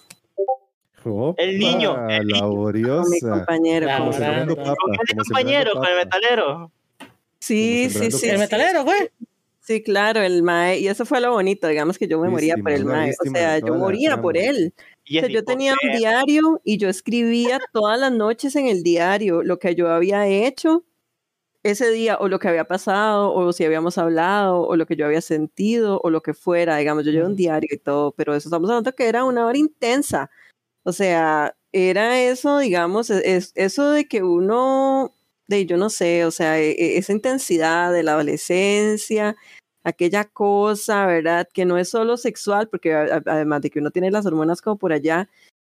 Opa, 1.05 1.41
El 1.43 1.59
niño, 1.59 2.09
el 2.09 2.27
niño. 2.27 2.41
Con 2.41 2.41
mi 2.41 2.41
Laboriosa. 2.41 3.31
compañero. 3.31 3.87
Como 3.99 4.11
Como 4.11 4.57
como 4.57 4.77
compañero, 5.17 5.73
con 5.75 5.87
el 5.87 5.97
metalero. 5.97 6.73
Sí, 7.43 7.91
sí, 7.91 8.13
sí. 8.13 8.29
¿El 8.29 8.39
metalero 8.39 8.85
fue? 8.85 9.11
Sí, 9.59 9.83
claro, 9.83 10.21
el 10.23 10.45
mae, 10.45 10.79
y 10.79 10.87
eso 10.87 11.05
fue 11.05 11.21
lo 11.21 11.33
bonito, 11.33 11.67
digamos 11.67 11.99
que 11.99 12.07
yo 12.07 12.21
me 12.21 12.29
moría 12.29 12.57
por 12.57 12.71
el 12.71 12.85
mae, 12.85 13.13
o 13.19 13.31
sea, 13.31 13.59
yo 13.59 13.75
moría 13.75 14.21
por 14.21 14.37
él. 14.37 14.73
Y 15.05 15.19
O 15.19 15.21
sea, 15.21 15.27
así, 15.27 15.35
yo 15.35 15.45
tenía 15.45 15.75
¿por 15.75 15.91
un 15.91 15.99
diario 15.99 16.61
y 16.63 16.79
yo 16.79 16.89
escribía 16.89 17.59
todas 17.73 17.99
las 17.99 18.13
noches 18.13 18.55
en 18.55 18.69
el 18.69 18.85
diario 18.85 19.43
lo 19.43 19.59
que 19.59 19.75
yo 19.75 19.89
había 19.89 20.29
hecho 20.29 20.85
ese 21.65 21.91
día 21.91 22.17
o 22.21 22.29
lo 22.29 22.39
que 22.39 22.49
había 22.49 22.65
pasado 22.65 23.33
o 23.35 23.53
si 23.53 23.65
habíamos 23.65 23.99
hablado 23.99 24.63
o 24.63 24.77
lo 24.77 24.87
que 24.87 24.95
yo 24.95 25.07
había 25.07 25.21
sentido 25.21 26.01
o 26.05 26.11
lo 26.11 26.23
que 26.23 26.35
fuera, 26.35 26.77
digamos, 26.77 27.05
yo 27.05 27.11
llevo 27.11 27.27
un 27.27 27.37
diario 27.37 27.71
y 27.73 27.79
todo, 27.79 28.13
pero 28.13 28.37
eso 28.37 28.49
estamos 28.49 28.71
hablando 28.71 28.95
que 28.95 29.09
era 29.09 29.25
una 29.25 29.47
hora 29.47 29.59
intensa. 29.59 30.31
O 30.85 30.93
sea, 30.93 31.57
era 31.73 32.21
eso, 32.21 32.59
digamos, 32.59 33.11
es, 33.11 33.53
eso 33.57 33.91
de 33.91 34.07
que 34.07 34.23
uno, 34.23 35.13
de 35.57 35.67
yo 35.67 35.77
no 35.77 35.91
sé, 35.91 36.25
o 36.25 36.31
sea, 36.31 36.59
e- 36.61 36.71
e- 36.73 36.99
esa 36.99 37.13
intensidad 37.13 37.93
de 37.93 38.03
la 38.03 38.13
adolescencia, 38.13 39.37
aquella 39.85 40.25
cosa, 40.25 41.07
¿verdad? 41.07 41.49
Que 41.53 41.65
no 41.65 41.79
es 41.79 41.89
solo 41.89 42.17
sexual, 42.17 42.69
porque 42.69 42.95
además 42.95 43.63
de 43.63 43.71
que 43.71 43.81
uno 43.81 43.91
tiene 43.91 44.11
las 44.11 44.27
hormonas 44.27 44.61
como 44.63 44.79
por 44.79 44.93
allá, 44.93 45.29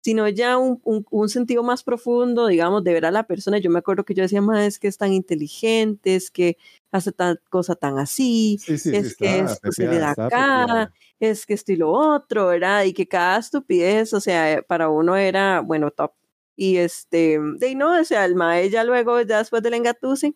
sino 0.03 0.27
ya 0.29 0.57
un, 0.57 0.79
un, 0.85 1.05
un 1.09 1.27
sentido 1.29 1.63
más 1.63 1.83
profundo, 1.83 2.47
digamos, 2.47 2.83
de 2.83 2.93
ver 2.93 3.05
a 3.05 3.11
la 3.11 3.23
persona. 3.27 3.57
Yo 3.57 3.69
me 3.69 3.79
acuerdo 3.79 4.05
que 4.05 4.13
yo 4.13 4.23
decía, 4.23 4.41
más 4.41 4.59
es 4.65 4.79
que 4.79 4.87
es 4.87 4.97
tan 4.97 5.11
inteligente, 5.11 6.15
es 6.15 6.31
que 6.31 6.57
hace 6.91 7.11
tal 7.11 7.41
cosa 7.49 7.75
tan 7.75 7.99
así, 7.99 8.57
Sí, 8.59 8.77
sí, 8.77 8.91
sí, 8.91 8.95
es 8.95 9.17
que 9.17 9.25
estaba 9.25 9.51
esto 9.51 9.71
se 9.71 9.87
le 9.87 9.99
da 9.99 10.11
acá, 10.11 10.93
es 11.19 11.45
que 11.45 11.53
esto 11.53 11.73
y 11.73 11.75
lo 11.75 11.91
otro, 11.91 12.47
¿verdad? 12.47 12.85
Y 12.85 12.93
que 12.93 13.07
cada 13.07 13.39
estupidez, 13.39 14.13
o 14.13 14.21
sea, 14.21 14.53
eh, 14.53 14.63
para 14.63 14.89
uno 14.89 15.15
era, 15.17 15.59
bueno, 15.61 15.91
top. 15.91 16.13
Y 16.59 16.77
este, 16.77 17.39
de 17.39 17.75
no, 17.75 17.99
o 18.01 18.03
sea, 18.03 18.25
el 18.25 18.33
mae 18.35 18.69
ya 18.71 18.83
luego, 18.83 19.21
ya 19.21 19.37
después 19.37 19.61
del 19.63 19.75
engatuse, 19.75 20.33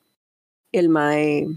el 0.71 0.87
mae, 0.87 1.47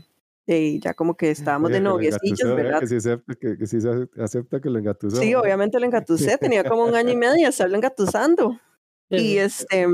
de 0.47 0.78
ya 0.81 0.94
como 0.94 1.17
que 1.17 1.31
estábamos 1.31 1.70
de 1.70 1.81
noviecillos, 1.81 2.57
¿verdad? 2.57 2.81
Que 2.81 2.86
sí 2.86 2.97
acepta 2.97 3.34
que, 3.34 3.59
que 3.59 3.67
sí 3.67 3.81
se 3.81 4.09
acepta 4.18 4.60
que 4.60 4.70
lo 4.70 4.78
engatusó. 4.78 5.17
Sí, 5.20 5.34
obviamente 5.34 5.78
lo 5.78 5.84
engatusé, 5.86 6.39
tenía 6.39 6.65
como 6.65 6.84
un 6.84 6.94
año 6.94 7.12
y 7.12 7.17
medio 7.17 7.44
de 7.44 7.51
estarlo 7.51 7.76
engatusando. 7.76 8.59
Y 9.10 9.36
este, 9.36 9.86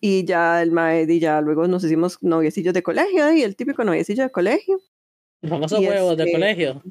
y 0.00 0.24
ya 0.24 0.62
el 0.62 0.70
mae, 0.70 1.04
y 1.08 1.18
ya 1.18 1.40
luego 1.40 1.66
nos 1.66 1.82
hicimos 1.82 2.18
noviecillos 2.22 2.72
de 2.74 2.82
colegio, 2.84 3.32
y 3.32 3.42
el 3.42 3.56
típico 3.56 3.82
noviecillo 3.84 4.22
de 4.22 4.30
colegio. 4.30 4.80
Los 5.42 5.50
famosos 5.50 5.80
y 5.80 5.86
huevos 5.88 6.16
de 6.16 6.22
este- 6.22 6.32
colegio. 6.32 6.82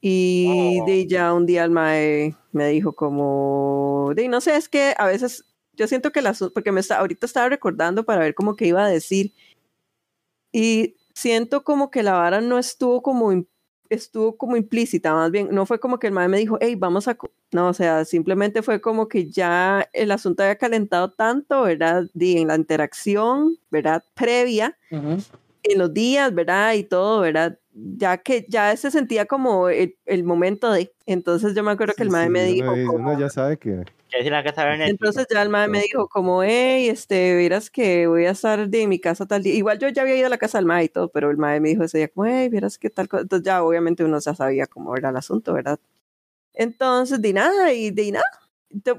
Y 0.00 0.80
Oh. 0.82 0.86
de 0.86 1.06
ya 1.06 1.32
un 1.32 1.46
día 1.46 1.64
el 1.64 1.70
mae 1.70 2.34
me 2.52 2.68
dijo 2.68 2.94
como, 2.94 4.12
de 4.14 4.28
no 4.28 4.40
sé, 4.40 4.56
es 4.56 4.68
que 4.68 4.94
a 4.98 5.06
veces 5.06 5.44
yo 5.76 5.86
siento 5.86 6.12
que 6.12 6.22
la, 6.22 6.34
porque 6.52 6.72
me 6.72 6.80
está, 6.80 6.98
ahorita 6.98 7.26
estaba 7.26 7.48
recordando 7.48 8.04
para 8.04 8.20
ver 8.20 8.34
cómo 8.34 8.56
que 8.56 8.66
iba 8.66 8.84
a 8.84 8.88
decir. 8.88 9.32
Y 10.52 10.96
siento 11.14 11.64
como 11.64 11.90
que 11.90 12.02
la 12.02 12.12
vara 12.12 12.40
no 12.40 12.58
estuvo 12.58 13.02
como, 13.02 13.44
estuvo 13.88 14.36
como 14.36 14.56
implícita, 14.56 15.12
más 15.14 15.30
bien, 15.30 15.48
no 15.52 15.66
fue 15.66 15.80
como 15.80 15.98
que 15.98 16.06
el 16.06 16.12
mae 16.12 16.28
me 16.28 16.38
dijo, 16.38 16.58
hey, 16.60 16.74
vamos 16.76 17.08
a, 17.08 17.14
co-". 17.14 17.32
no, 17.52 17.68
o 17.68 17.74
sea, 17.74 18.04
simplemente 18.04 18.62
fue 18.62 18.80
como 18.80 19.08
que 19.08 19.30
ya 19.30 19.88
el 19.92 20.10
asunto 20.10 20.42
había 20.42 20.56
calentado 20.56 21.12
tanto, 21.12 21.62
¿verdad? 21.62 22.04
Y 22.14 22.38
en 22.38 22.48
la 22.48 22.56
interacción, 22.56 23.58
¿verdad? 23.70 24.04
Previa, 24.14 24.76
en 24.90 25.78
los 25.78 25.92
días, 25.92 26.34
¿verdad? 26.34 26.74
Y 26.74 26.84
todo, 26.84 27.20
¿verdad? 27.20 27.58
Ya 27.76 28.18
que 28.18 28.46
ya 28.48 28.76
se 28.76 28.90
sentía 28.90 29.26
como 29.26 29.68
el, 29.68 29.96
el 30.06 30.22
momento 30.24 30.70
de. 30.70 30.92
Entonces 31.06 31.54
yo 31.54 31.62
me 31.64 31.72
acuerdo 31.72 31.94
que 31.96 32.04
el 32.04 32.08
Sí, 32.08 32.12
mae 32.12 32.26
sí, 32.26 32.30
me 32.32 32.44
dijo. 32.44 32.72
dice- 32.72 32.86
como- 32.86 33.10
uno 33.10 33.20
ya 33.20 33.28
sabe 33.30 33.58
que 33.58 33.82
entonces 34.86 35.26
ya 35.30 35.42
el 35.42 35.48
mae 35.48 35.68
me 35.68 35.80
dijo 35.82 36.08
como, 36.08 36.42
hey, 36.42 36.88
este, 36.88 37.36
vieras 37.36 37.68
que 37.70 38.06
voy 38.06 38.26
a 38.26 38.30
estar 38.30 38.68
de 38.68 38.86
mi 38.86 39.00
casa 39.00 39.26
tal 39.26 39.42
día. 39.42 39.54
Igual 39.54 39.78
yo 39.78 39.88
ya 39.88 40.02
había 40.02 40.16
ido 40.16 40.26
a 40.26 40.30
la 40.30 40.38
casa 40.38 40.58
del 40.58 40.66
mae 40.66 40.84
y 40.84 40.88
todo, 40.88 41.08
pero 41.08 41.30
el 41.30 41.36
mae 41.36 41.60
me 41.60 41.70
dijo 41.70 41.82
ese 41.84 41.98
día 41.98 42.08
como, 42.08 42.26
hey, 42.26 42.48
vieras 42.48 42.78
que 42.78 42.90
tal 42.90 43.08
cosa. 43.08 43.22
Entonces 43.22 43.44
ya 43.44 43.62
obviamente 43.64 44.04
uno 44.04 44.18
ya 44.20 44.34
sabía 44.34 44.66
cómo 44.66 44.96
era 44.96 45.10
el 45.10 45.16
asunto, 45.16 45.52
¿verdad? 45.52 45.78
Entonces, 46.54 47.20
de 47.22 47.32
nada, 47.32 47.72
y 47.72 47.90
de 47.90 48.12
nada. 48.12 48.24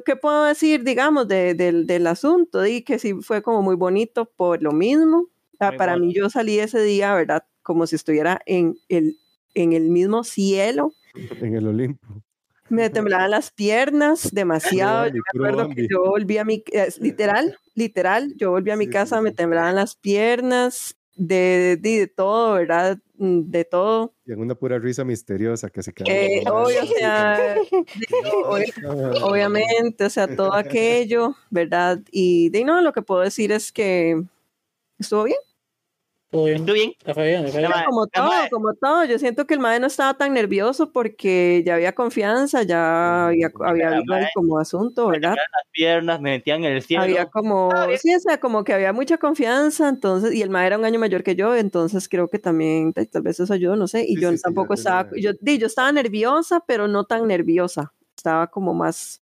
¿Qué 0.06 0.16
puedo 0.16 0.46
decir, 0.46 0.84
digamos, 0.84 1.28
de- 1.28 1.54
del, 1.54 1.88
del 1.88 2.08
asunto? 2.08 2.62
Di 2.62 2.84
que 2.84 3.00
sí 3.00 3.14
fue 3.22 3.42
como 3.42 3.62
muy 3.62 3.76
bonito 3.76 4.26
por 4.26 4.62
lo 4.64 4.72
mismo. 4.72 5.28
Ah, 5.60 5.70
Muy 5.72 5.78
Para 5.78 5.98
mí 5.98 6.14
yo 6.14 6.30
salí 6.30 6.60
ese 6.60 6.82
día, 6.84 7.14
¿verdad? 7.16 7.46
Como 7.66 7.88
si 7.88 7.96
estuviera 7.96 8.40
en 8.46 8.78
el, 8.90 9.18
en 9.56 9.74
el 9.74 9.90
mismo 9.90 10.24
cielo. 10.24 10.94
en 11.42 11.56
el 11.56 11.68
Olimpo. 11.68 12.22
Me 12.70 12.92
temblaban 12.92 13.32
las 13.32 13.50
piernas 13.50 14.30
demasiado. 14.32 15.08
Yo 15.08 15.14
me 15.14 15.50
acuerdo 15.50 15.70
que 15.76 15.88
yo 15.90 16.04
volví 16.06 16.38
a 16.38 16.46
mi, 16.46 16.64
eh, 16.72 16.90
literal, 17.00 17.58
literal, 17.74 18.34
yo 18.38 18.52
volví 18.52 18.70
a 18.70 18.76
mi 18.76 18.86
Sí, 18.86 18.90
sí, 18.90 18.94
casa, 18.94 19.22
me 19.22 19.32
temblaban 19.32 19.76
las 19.76 19.96
piernas. 19.96 20.96
de, 21.18 21.78
de, 21.82 22.00
de 22.00 22.08
todo, 22.08 22.54
¿verdad? 22.56 23.00
Mm, 23.18 23.50
De 23.50 23.66
todo. 23.66 24.14
Y 24.28 24.34
en 24.34 24.42
una 24.42 24.54
pura 24.54 24.78
risa 24.78 25.04
misteriosa 25.04 25.70
que 25.72 25.82
se 25.82 25.92
queda. 25.92 26.08
Eh, 26.12 26.44
obvio, 26.52 26.84
o 26.84 26.86
sea, 26.88 27.56
de- 27.96 28.08
ob- 28.46 29.24
obviamente, 29.24 30.06
o 30.06 30.10
sea, 30.12 30.28
todo 30.36 30.54
aquello, 30.54 31.36
¿verdad? 31.50 32.00
Y 32.12 32.50
de 32.50 32.64
no, 32.64 32.82
lo 32.82 32.94
que 32.94 33.02
puedo 33.02 33.22
decir 33.22 33.52
es 33.52 33.72
que 33.72 34.22
estuvo 35.00 35.24
bien. 35.24 35.38
Todo 36.30 36.46
bien. 36.46 36.58
¿Estuvo 36.58 36.74
bien? 36.74 36.94
Le 37.06 37.14
fue 37.14 37.28
bien, 37.28 37.44
le 37.44 37.52
fue 37.52 37.60
bien. 37.60 37.72
Mae, 37.72 37.86
Como 37.86 38.08
todo, 38.08 38.32
como 38.52 38.74
todo. 38.74 39.06
Yo 39.06 39.20
siento 39.20 39.46
que 39.46 39.54
el 39.54 39.60
mae 39.60 39.80
no 39.80 39.88
estaba 39.88 40.16
tan 40.16 40.34
nervioso 40.34 40.92
porque 40.92 41.64
ya 41.66 41.76
había 41.76 41.94
confianza, 41.94 42.64
ya 42.64 43.28
había, 43.28 43.52
habido 43.66 44.04
como 44.34 44.60
asunto, 44.60 45.08
¿verdad? 45.08 45.36
Las 45.36 45.70
piernas 45.72 46.20
me 46.22 46.32
metían 46.32 46.64
en 46.64 46.74
el 46.74 46.82
cielo. 46.82 47.04
Había 47.04 47.28
como, 47.28 47.72
Ah, 47.72 47.88
sí, 47.98 48.14
o 48.14 48.20
sea, 48.20 48.40
como 48.40 48.64
que 48.64 48.74
había 48.74 48.92
mucha 48.94 49.18
confianza, 49.18 49.88
entonces, 49.88 50.34
y 50.34 50.42
el 50.42 50.50
mae 50.50 50.68
era 50.68 50.78
un 50.78 50.86
año 50.86 51.00
mayor 51.00 51.24
que 51.24 51.36
yo, 51.36 51.56
entonces 51.56 52.10
creo 52.10 52.28
que 52.28 52.40
también 52.40 52.94
tal 52.94 53.08
tal 53.08 53.22
vez 53.22 53.40
eso 53.40 53.54
ayudó, 53.54 53.76
no 53.76 53.88
sé, 53.88 54.04
y 54.04 54.16
Sí, 54.16 54.22
yo 54.22 54.32
sí, 54.32 54.42
tampoco 54.42 54.74
estaba, 54.74 55.10
yo, 55.16 55.32
di, 55.40 55.58
yo 55.58 55.68
estaba 55.68 55.92
nerviosa, 55.92 56.64
pero 56.66 56.88
no 56.88 57.06
tan 57.06 57.28
nerviosa, 57.28 57.94
estaba 58.18 58.48
como 58.48 58.74
más 58.74 59.22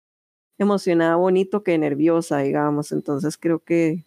emocionada, 0.58 1.16
bonito 1.16 1.64
que 1.64 1.78
nerviosa, 1.78 2.40
digamos, 2.40 2.92
entonces 2.92 3.38
creo 3.38 3.60
que 3.60 4.06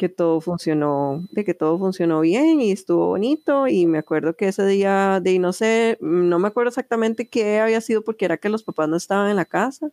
que 0.00 0.08
todo 0.08 0.40
funcionó, 0.40 1.26
de 1.30 1.44
que 1.44 1.52
todo 1.52 1.78
funcionó 1.78 2.22
bien 2.22 2.62
y 2.62 2.72
estuvo 2.72 3.08
bonito 3.08 3.68
y 3.68 3.84
me 3.86 3.98
acuerdo 3.98 4.34
que 4.34 4.48
ese 4.48 4.64
día 4.66 5.20
de 5.20 5.38
no 5.38 5.52
sé, 5.52 5.98
no 6.00 6.38
me 6.38 6.48
acuerdo 6.48 6.70
exactamente 6.70 7.28
qué 7.28 7.60
había 7.60 7.82
sido 7.82 8.02
porque 8.02 8.24
era 8.24 8.38
que 8.38 8.48
los 8.48 8.62
papás 8.62 8.88
no 8.88 8.96
estaban 8.96 9.28
en 9.28 9.36
la 9.36 9.44
casa. 9.44 9.92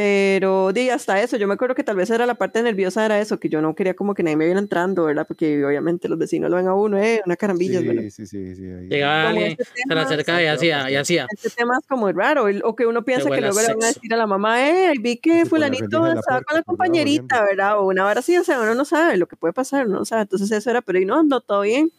Pero 0.00 0.74
di 0.74 0.90
hasta 0.90 1.22
eso, 1.22 1.38
yo 1.38 1.48
me 1.48 1.54
acuerdo 1.54 1.74
que 1.74 1.82
tal 1.82 1.96
vez 1.96 2.10
era 2.10 2.26
la 2.26 2.34
parte 2.34 2.62
nerviosa, 2.62 3.02
era 3.06 3.18
eso, 3.18 3.40
que 3.40 3.48
yo 3.48 3.62
no 3.62 3.74
quería 3.74 3.94
como 3.96 4.12
que 4.12 4.22
nadie 4.22 4.36
me 4.36 4.44
viera 4.44 4.60
entrando, 4.60 5.04
¿verdad? 5.04 5.24
Porque 5.26 5.64
obviamente 5.64 6.06
los 6.06 6.18
vecinos 6.18 6.50
lo 6.50 6.56
ven 6.58 6.68
a 6.68 6.74
uno, 6.74 6.98
eh, 6.98 7.22
una 7.24 7.34
carambilla, 7.34 7.80
¿verdad? 7.80 8.02
Sí, 8.02 8.10
sí, 8.10 8.26
sí, 8.26 8.54
sí. 8.56 8.62
ahí- 8.66 8.88
Llegaba 8.88 9.30
alguien, 9.30 9.52
este 9.52 9.64
se 9.64 9.70
tema, 9.88 10.02
acercaba 10.02 10.42
y 10.42 10.46
hacía, 10.48 10.90
y 10.90 10.96
hacía. 10.96 11.26
este 11.30 11.48
tema 11.48 11.78
es 11.80 11.86
como 11.88 12.12
raro, 12.12 12.44
o 12.64 12.76
que 12.76 12.84
uno 12.84 13.04
piensa 13.06 13.30
que 13.30 13.40
luego 13.40 13.58
le 13.58 13.68
van 13.68 13.82
a 13.84 13.86
decir 13.86 14.12
a 14.12 14.16
la 14.18 14.26
mamá, 14.26 14.68
eh, 14.68 14.92
vi 15.00 15.16
que 15.16 15.30
Sí, 15.32 15.38
la 15.38 15.46
fulanito 15.46 16.02
de 16.02 16.14
la 16.14 16.20
estaba 16.20 16.40
puerta, 16.40 16.44
con 16.44 16.56
la 16.58 16.62
compañerita, 16.62 17.42
¿verdad? 17.42 17.78
O 17.80 17.86
una 17.86 18.04
vara 18.04 18.20
así, 18.20 18.36
o 18.36 18.44
sea, 18.44 18.60
uno 18.60 18.74
no 18.74 18.84
sabe 18.84 19.16
lo 19.16 19.26
que 19.26 19.36
puede 19.36 19.54
pasar, 19.54 19.88
no 19.88 20.04
sabe, 20.04 20.22
entonces 20.22 20.50
eso 20.52 20.68
era, 20.68 20.82
pero 20.82 20.98
y 20.98 21.06
no, 21.06 21.22
no, 21.22 21.40
todo 21.40 21.62
bien. 21.62 21.90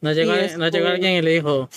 No 0.00 0.10
llegó, 0.14 0.32
Y 0.32 0.56
no 0.56 0.68
llegó 0.70 0.86
esto- 0.86 0.88
alguien 0.88 1.12
y 1.12 1.20
le 1.20 1.32
dijo. 1.32 1.68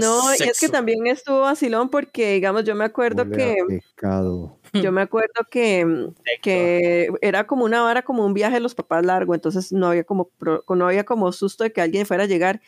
No, 0.00 0.30
y 0.32 0.34
es 0.34 0.40
que 0.40 0.66
sexo". 0.66 0.72
también 0.72 1.06
estuvo 1.06 1.40
vacilón 1.40 1.88
porque, 1.90 2.32
digamos, 2.34 2.64
yo 2.64 2.74
me 2.74 2.84
acuerdo 2.84 3.22
Huele 3.24 3.36
que, 3.36 3.80
Pecado. 3.94 4.58
yo 4.74 4.92
me 4.92 5.00
acuerdo 5.02 5.44
que, 5.50 5.84
mm, 5.84 6.14
que 6.42 7.08
era 7.20 7.46
como 7.46 7.64
una 7.64 7.82
vara, 7.82 8.02
como 8.02 8.24
un 8.24 8.34
viaje 8.34 8.54
de 8.54 8.60
los 8.60 8.74
papás 8.74 9.04
largo, 9.04 9.34
entonces 9.34 9.72
no 9.72 9.88
había 9.88 10.04
como, 10.04 10.28
pro- 10.38 10.64
no 10.68 10.86
había 10.86 11.04
como 11.04 11.30
susto 11.32 11.64
de 11.64 11.72
que 11.72 11.80
alguien 11.80 12.06
fuera 12.06 12.24
a 12.24 12.26
llegar. 12.26 12.60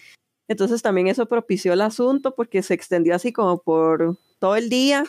Entonces 0.48 0.82
también 0.82 1.06
eso 1.06 1.26
propició 1.26 1.72
el 1.72 1.80
asunto 1.80 2.34
porque 2.34 2.62
se 2.62 2.74
extendió 2.74 3.14
así 3.14 3.32
como 3.32 3.58
por 3.62 4.16
todo 4.40 4.56
el 4.56 4.68
día. 4.68 5.04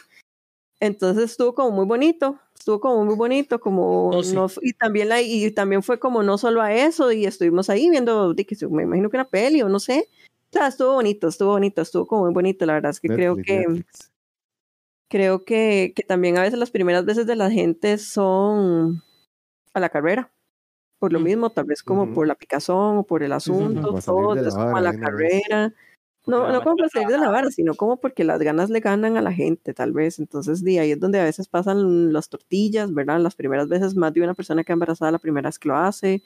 Entonces 0.80 1.32
estuvo 1.32 1.54
como 1.54 1.72
muy 1.72 1.86
bonito, 1.86 2.40
estuvo 2.58 2.80
como 2.80 3.06
muy 3.06 3.16
bonito, 3.16 3.60
como 3.60 4.10
Oh, 4.10 4.24
sí. 4.24 4.36
no, 4.36 4.48
y 4.62 4.74
también 4.74 5.10
la, 5.10 5.22
y 5.22 5.50
también 5.52 5.84
fue 5.84 6.00
como 6.00 6.24
no 6.24 6.38
solo 6.38 6.62
a 6.62 6.74
eso, 6.74 7.12
y 7.12 7.26
estuvimos 7.26 7.70
ahí 7.70 7.90
viendo, 7.90 8.34
di 8.34 8.46
que 8.46 8.56
se- 8.56 8.68
me 8.68 8.84
imagino 8.84 9.10
que 9.10 9.18
una 9.18 9.30
peli 9.30 9.62
o 9.62 9.70
no 9.70 9.80
sé. 9.80 10.08
O 10.54 10.58
sea, 10.58 10.68
estuvo 10.68 10.94
bonito, 10.94 11.30
estuvo 11.30 11.52
bonito, 11.52 11.82
estuvo 11.82 12.06
como 12.06 12.26
muy 12.26 12.34
bonito, 12.34 12.66
la 12.66 12.74
verdad 12.74 12.92
es 12.92 13.00
que 13.00 13.08
creo 13.08 13.38
que 13.38 13.60
Netflix. 13.68 14.12
creo 15.10 15.46
que, 15.46 15.94
que 15.96 16.04
también 16.04 16.38
a 16.38 16.42
veces 16.42 16.60
las 16.60 16.72
primeras 16.72 17.06
veces 17.06 17.26
de 17.26 17.36
la 17.38 17.50
gente 17.50 17.98
son 17.98 19.02
a 19.74 19.80
la 19.80 19.90
carrera. 19.90 20.32
Por 21.00 21.14
lo 21.14 21.20
Mm. 21.20 21.24
mismo, 21.24 21.50
tal 21.52 21.66
vez 21.66 21.84
como 21.84 22.14
por 22.14 22.28
la 22.28 22.36
picazón 22.36 22.98
o 23.00 23.04
por 23.04 23.24
el 23.24 23.32
asunto, 23.34 24.00
salir 24.02 24.04
todo 24.06 24.48
es 24.48 24.56
como 24.56 24.78
a 24.78 24.82
la 24.82 24.94
carrera. 24.94 25.74
No, 26.28 26.52
no 26.52 26.62
como 26.62 26.76
para 26.78 26.90
salir 26.90 27.08
de 27.10 27.18
la 27.18 27.30
vara, 27.30 27.50
sino 27.52 27.76
como 27.76 28.00
porque 28.00 28.24
las 28.24 28.40
ganas 28.42 28.70
le 28.70 28.80
ganan 28.82 29.18
a 29.18 29.22
la 29.22 29.34
gente, 29.34 29.74
tal 29.74 29.94
vez. 29.94 30.20
Entonces, 30.20 30.64
de 30.64 30.80
ahí 30.80 30.92
es 30.92 31.00
donde 31.00 31.20
a 31.20 31.24
veces 31.26 31.48
pasan 31.48 32.14
las 32.14 32.30
tortillas, 32.30 32.94
¿verdad? 32.94 33.20
Las 33.20 33.36
primeras 33.36 33.68
veces 33.70 33.96
más 33.96 34.14
de 34.14 34.22
una 34.22 34.36
persona 34.36 34.64
que 34.64 34.74
embarazada 34.74 35.12
la 35.12 35.20
primera 35.20 35.50
vez 35.50 35.60
que 35.60 35.70
lo 35.70 35.78
hace, 35.78 36.24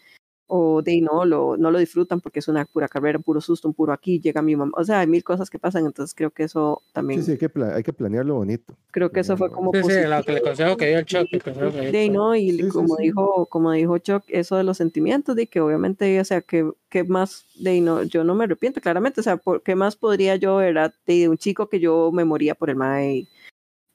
o 0.47 0.81
de 0.81 1.01
no 1.01 1.25
lo, 1.25 1.57
no 1.57 1.71
lo 1.71 1.79
disfrutan 1.79 2.21
porque 2.21 2.39
es 2.39 2.47
una 2.47 2.65
pura 2.65 2.87
carrera, 2.87 3.17
un 3.17 3.23
puro 3.23 3.41
susto, 3.41 3.67
un 3.67 3.73
puro 3.73 3.91
aquí, 3.93 4.19
llega 4.19 4.41
mi 4.41 4.55
mamá. 4.55 4.71
O 4.77 4.83
sea, 4.83 4.99
hay 4.99 5.07
mil 5.07 5.23
cosas 5.23 5.49
que 5.49 5.57
pasan, 5.59 5.85
entonces 5.85 6.13
creo 6.15 6.29
que 6.31 6.43
eso 6.43 6.81
también, 6.93 7.21
Sí, 7.21 7.25
sí, 7.25 7.31
hay 7.33 7.37
que, 7.37 7.49
pla- 7.49 7.75
hay 7.75 7.81
que 7.83 7.93
planearlo 7.93 8.35
bonito. 8.35 8.75
creo 8.91 9.09
que 9.11 9.21
eso 9.21 9.35
fue 9.37 9.49
como 9.51 9.71
Sí, 9.71 9.79
sí, 9.79 9.83
positivo. 9.83 10.09
lo 10.17 10.23
que 10.23 10.31
le 10.33 10.41
consejo 10.41 10.77
que 10.77 10.87
dio 10.87 10.99
el 10.99 11.05
Chuck. 11.05 11.27
el 11.31 11.41
el 11.85 11.91
De 11.91 12.09
no, 12.09 12.35
y 12.35 12.51
Sí, 12.51 12.57
sí, 12.63 12.69
como 12.69 12.95
sí. 12.95 13.03
dijo, 13.03 13.45
como 13.47 13.71
dijo 13.71 13.97
Chuck, 13.97 14.23
eso 14.27 14.55
de 14.55 14.63
los 14.63 14.77
sentimientos, 14.77 15.35
de 15.35 15.47
que 15.47 15.59
obviamente, 15.61 16.19
o 16.19 16.25
sea, 16.25 16.41
que, 16.41 16.69
que 16.89 17.03
más, 17.03 17.45
de 17.59 17.81
no, 17.81 18.03
yo 18.03 18.23
no 18.23 18.35
me 18.35 18.43
arrepiento, 18.43 18.81
claramente, 18.81 19.21
o 19.21 19.23
sea, 19.23 19.37
¿por 19.37 19.63
qué 19.63 19.75
más 19.75 19.95
podría 19.95 20.35
yo, 20.35 20.57
verdad, 20.57 20.93
de 21.07 21.27
un 21.27 21.37
chico 21.37 21.69
que 21.69 21.79
yo 21.79 22.11
me 22.13 22.23
moría 22.25 22.53
por 22.55 22.69
el 22.69 22.75
mae? 22.75 23.27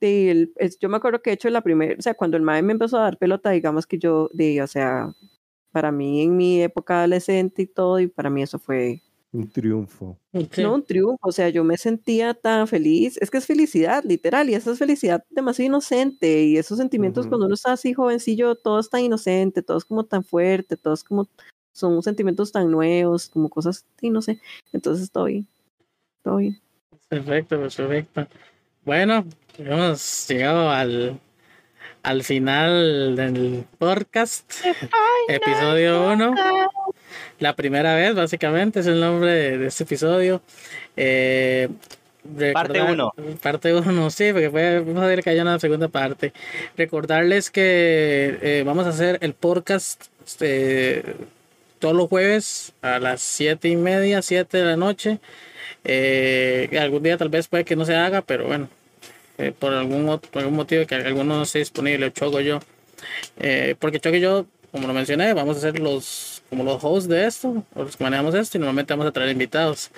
De 0.01 0.31
el- 0.31 0.53
es- 0.57 0.79
yo 0.79 0.89
me 0.89 0.97
acuerdo 0.97 1.23
que 1.23 1.31
he 1.31 1.35
hecho 1.35 1.49
la 1.51 1.61
primera, 1.61 1.95
o 1.99 2.03
sea, 2.03 2.15
cuando 2.15 2.37
el 2.37 2.43
mae 2.43 2.63
me 2.63 2.73
empezó 2.73 2.99
a 2.99 3.03
dar 3.03 3.19
pelota, 3.19 3.51
digamos 3.51 3.87
que 3.87 3.99
yo, 3.99 4.29
de, 4.33 4.61
o 4.63 4.67
sea, 4.67 5.15
para 5.73 5.93
mí 5.93 6.23
en 6.23 6.37
mi 6.37 6.63
época 6.63 6.99
adolescente 6.99 7.63
y 7.63 7.67
todo, 7.67 8.01
y 8.01 8.07
para 8.07 8.31
mí 8.31 8.43
eso 8.43 8.59
fue, 8.59 9.01
Un 9.33 9.49
triunfo. 9.49 10.19
No 10.59 10.75
un 10.75 10.85
triunfo, 10.85 11.29
o 11.29 11.33
sea, 11.33 11.49
yo 11.49 11.63
me 11.63 11.77
sentía 11.77 12.35
tan 12.35 12.67
feliz, 12.67 13.17
es 13.21 13.31
que 13.31 13.39
es 13.39 13.47
felicidad, 13.47 14.03
literal, 14.05 14.51
y 14.51 14.55
esa 14.55 14.73
es 14.73 14.79
felicidad 14.79 15.25
demasiado 15.31 15.67
inocente, 15.67 16.45
y 16.45 16.57
esos 16.57 16.79
sentimientos 16.79 17.27
cuando 17.27 17.47
uno 17.47 17.55
está 17.55 17.73
así 17.73 17.93
jovencillo, 17.93 18.55
todo 18.57 18.81
es 18.81 18.91
tan 18.91 19.03
inocente, 19.03 19.63
todo 19.63 19.79
es 19.79 19.85
como 19.85 20.05
tan 20.05 20.25
fuerte, 20.25 20.77
todo 20.77 20.95
es 20.95 21.05
como, 21.05 21.29
son 21.73 22.03
sentimientos 22.03 22.53
tan 22.53 22.71
nuevos, 22.71 23.29
como 23.29 23.49
cosas, 23.49 23.87
sí, 24.01 24.11
no 24.11 24.21
sé, 24.23 24.41
entonces 24.73 25.05
estoy, 25.05 25.47
estoy, 26.19 26.61
Perfecto, 27.11 27.59
perfecto. 27.61 28.29
Bueno, 28.85 29.27
hemos 29.59 30.29
llegado 30.29 30.71
al, 30.71 31.21
al 32.03 32.23
final 32.25 33.17
del 33.17 33.65
podcast, 33.79 34.51
episodio 35.29 36.09
1. 36.13 36.35
La 37.39 37.55
primera 37.57 37.95
vez, 37.95 38.15
básicamente, 38.15 38.81
es 38.81 38.87
el 38.87 39.01
nombre 39.01 39.59
de, 39.59 39.67
este 39.67 39.85
episodio. 39.85 40.43
Eh, 40.97 41.69
Parte 42.53 42.75
recordar- 42.75 42.93
uno. 42.93 43.13
Parte 43.43 43.75
1, 43.75 44.11
sí, 44.11 44.31
porque 44.33 44.51
fue 44.51 44.85
fácil 44.95 45.23
que 45.23 45.31
haya 45.31 45.43
una 45.43 45.59
segunda 45.59 45.89
parte. 45.89 46.33
Recordarles 46.77 47.51
que 47.51 48.39
eh, 48.43 48.63
vamos 48.65 48.87
a 48.87 48.91
hacer 48.91 49.19
el 49.23 49.33
podcast 49.35 50.07
este, 50.27 51.03
todos 51.79 51.95
los 51.95 52.09
jueves 52.09 52.73
a 52.83 52.99
las 52.99 53.23
siete 53.23 53.69
y 53.69 53.77
media, 53.77 54.21
7 54.23 54.59
de 54.59 54.65
la 54.65 54.77
noche. 54.77 55.19
Eh, 55.85 56.69
algún 56.79 57.03
día 57.03 57.17
tal 57.17 57.31
vez 57.31 57.49
puede 57.49 57.65
que 57.65 57.75
no 57.75 57.87
se 57.87 57.97
haga, 57.97 58.21
pero 58.21 58.47
bueno, 58.47 58.69
eh, 59.41 59.53
por 59.59 59.73
algún, 59.73 60.07
ot- 60.07 60.27
por 60.29 60.43
algún 60.43 60.57
motivo 60.57 60.87
que 60.87 60.95
alguno 60.95 61.37
no 61.37 61.43
esté 61.43 61.61
disponible, 61.61 62.13
Choco 62.13 62.41
yo. 62.41 62.61
Eh, 63.39 63.75
porque 63.79 64.01
Choco 64.01 64.17
y 64.17 64.21
yo, 64.21 64.47
como 64.73 64.87
lo 64.87 64.93
mencioné, 64.95 65.33
vamos 65.35 65.57
a 65.57 65.61
ser 65.61 65.79
los 65.79 66.40
como 66.51 66.65
los 66.65 66.83
hosts 66.85 67.09
de 67.09 67.27
esto, 67.27 67.65
los 67.75 67.97
que 67.97 68.05
manejamos 68.05 68.35
esto, 68.35 68.59
y 68.59 68.61
normalmente 68.61 68.93
vamos 68.93 69.07
a 69.07 69.13
traer 69.13 69.31
invitados. 69.31 69.91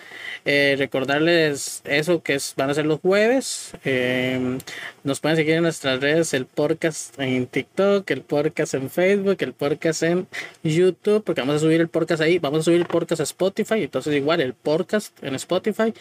Eh, 0.45 0.77
recordarles 0.79 1.83
eso 1.85 2.23
que 2.23 2.35
es, 2.35 2.55
van 2.57 2.71
a 2.71 2.75
ser 2.75 2.87
los 2.87 3.01
jueves. 3.01 3.73
Eh, 3.85 4.59
nos 5.03 5.19
pueden 5.19 5.37
seguir 5.37 5.55
en 5.55 5.63
nuestras 5.63 6.01
redes, 6.01 6.35
el 6.35 6.47
podcast 6.47 7.19
en 7.19 7.47
TikTok, 7.47 8.09
el 8.11 8.21
podcast 8.21 8.75
en 8.75 8.91
Facebook, 8.91 9.37
el 9.41 9.53
podcast 9.53 10.03
en 10.05 10.27
YouTube, 10.63 11.25
porque 11.25 11.41
vamos 11.41 11.57
a 11.57 11.59
subir 11.59 11.81
el 11.81 11.89
podcast 11.89 12.23
ahí, 12.23 12.39
vamos 12.39 12.61
a 12.61 12.63
subir 12.65 12.79
el 12.79 12.87
podcast 12.87 13.21
a 13.21 13.25
Spotify, 13.25 13.83
entonces 13.83 14.15
igual 14.15 14.41
el 14.41 14.55
podcast 14.55 15.13
en 15.25 15.35
Spotify 15.35 15.93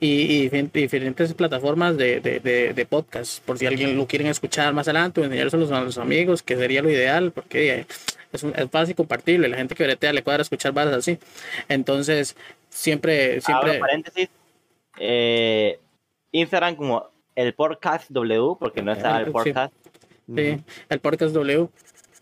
y, 0.00 0.08
y 0.08 0.50
dif- 0.50 0.72
diferentes 0.72 1.32
plataformas 1.34 1.96
de, 1.96 2.20
de, 2.20 2.40
de, 2.40 2.86
podcast, 2.86 3.42
por 3.44 3.58
si 3.58 3.66
alguien 3.66 3.96
lo 3.96 4.06
quieren 4.06 4.26
escuchar 4.26 4.74
más 4.74 4.88
adelante 4.88 5.20
o 5.20 5.24
enseñárselo 5.24 5.74
a 5.74 5.80
los 5.82 5.98
amigos, 5.98 6.42
que 6.42 6.56
sería 6.56 6.82
lo 6.82 6.90
ideal, 6.90 7.30
porque 7.30 7.80
eh, 7.80 7.86
es, 8.32 8.42
un- 8.42 8.52
es 8.56 8.70
fácil 8.70 8.94
compartirlo, 8.94 9.46
y 9.46 9.50
la 9.50 9.56
gente 9.56 9.74
que 9.74 9.84
bretea 9.84 10.12
le 10.12 10.22
cuadra 10.22 10.42
escuchar 10.42 10.72
varas 10.72 10.94
así. 10.94 11.18
Entonces, 11.68 12.36
siempre, 12.68 13.40
siempre... 13.40 13.70
Abro 13.70 13.80
paréntesis. 13.80 14.28
Eh, 14.98 15.78
Instagram 16.32 16.76
como 16.76 17.08
el 17.34 17.54
podcast 17.54 18.10
W, 18.10 18.56
porque 18.58 18.82
no 18.82 18.92
está 18.92 19.16
Ah, 19.16 19.20
el 19.20 19.26
sí. 19.26 19.30
podcast. 19.32 19.72
Sí, 20.34 20.58
el 20.88 21.00
podcast 21.00 21.34
W. 21.34 21.68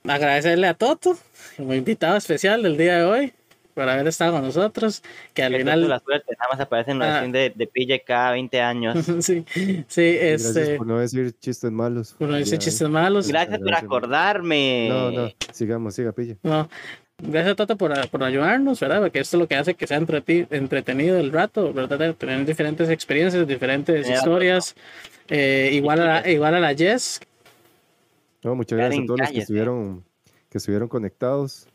Agradecerle 0.04 0.66
a 0.68 0.74
Toto, 0.74 1.18
como 1.56 1.74
invitado 1.74 2.16
especial 2.16 2.62
del 2.62 2.76
día 2.78 2.98
de 2.98 3.04
hoy, 3.04 3.32
por 3.78 3.88
haber 3.88 4.06
estado 4.08 4.32
con 4.32 4.42
nosotros. 4.42 5.02
Que 5.34 5.42
al 5.42 5.54
final. 5.56 5.88
la 5.88 6.00
suerte, 6.00 6.34
nada 6.38 6.50
más 6.52 6.60
aparece 6.60 6.90
en 6.90 7.02
Ah. 7.02 7.06
la 7.06 7.12
versión 7.12 7.32
de, 7.32 7.52
de 7.54 7.66
PJ 7.66 8.02
cada 8.04 8.32
20 8.32 8.60
años. 8.60 8.96
sí, 9.20 9.44
sí, 9.88 10.16
Gracias 10.18 10.56
este. 10.56 10.76
por 10.76 10.86
no 10.86 10.98
decir 10.98 11.32
chistes 11.38 11.70
malos. 11.70 12.14
Por 12.18 12.28
no 12.28 12.36
decir 12.36 12.54
Ya, 12.54 12.58
chistes 12.58 12.88
malos. 12.88 13.28
Gracias 13.28 13.58
por 13.58 13.66
Gracias. 13.68 13.84
acordarme. 13.84 14.88
No, 14.88 15.10
no, 15.10 15.30
sigamos, 15.52 15.94
siga, 15.94 16.12
pilla. 16.12 16.36
No. 16.42 16.68
Gracias 17.20 17.56
Toto 17.56 17.76
por, 17.76 18.08
por 18.10 18.22
ayudarnos, 18.22 18.78
¿verdad? 18.78 19.00
Porque 19.00 19.18
esto 19.18 19.36
es 19.36 19.40
lo 19.40 19.48
que 19.48 19.56
hace 19.56 19.74
que 19.74 19.86
sea 19.88 19.96
entretenido 19.98 21.18
el 21.18 21.32
rato, 21.32 21.72
¿verdad? 21.72 22.14
Tener 22.14 22.44
diferentes 22.46 22.88
experiencias, 22.90 23.44
diferentes 23.46 24.08
historias. 24.08 24.76
Eh, 25.28 25.70
igual, 25.72 26.00
a 26.00 26.04
la, 26.22 26.30
igual 26.30 26.54
a 26.54 26.60
la 26.60 26.74
Jess, 26.76 27.20
No, 28.44 28.54
muchas 28.54 28.78
gracias 28.78 29.02
a 29.02 29.06
todos 29.06 29.18
los 29.18 29.26
que 29.28 29.32
cállese. 29.32 29.42
estuvieron, 29.42 30.04
que 30.48 30.58
estuvieron 30.58 30.88
conectados. 30.88 31.66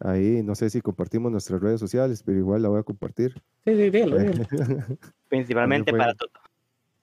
Ahí 0.00 0.42
no 0.42 0.54
sé 0.54 0.70
si 0.70 0.80
compartimos 0.80 1.30
nuestras 1.30 1.60
redes 1.60 1.78
sociales, 1.78 2.22
pero 2.22 2.38
igual 2.38 2.62
la 2.62 2.70
voy 2.70 2.80
a 2.80 2.82
compartir. 2.82 3.34
Sí, 3.64 3.76
sí, 3.76 3.90
dígalo, 3.90 4.18
dígalo. 4.18 4.44
Principalmente 5.28 5.92
para 5.92 6.14
Toto. 6.14 6.40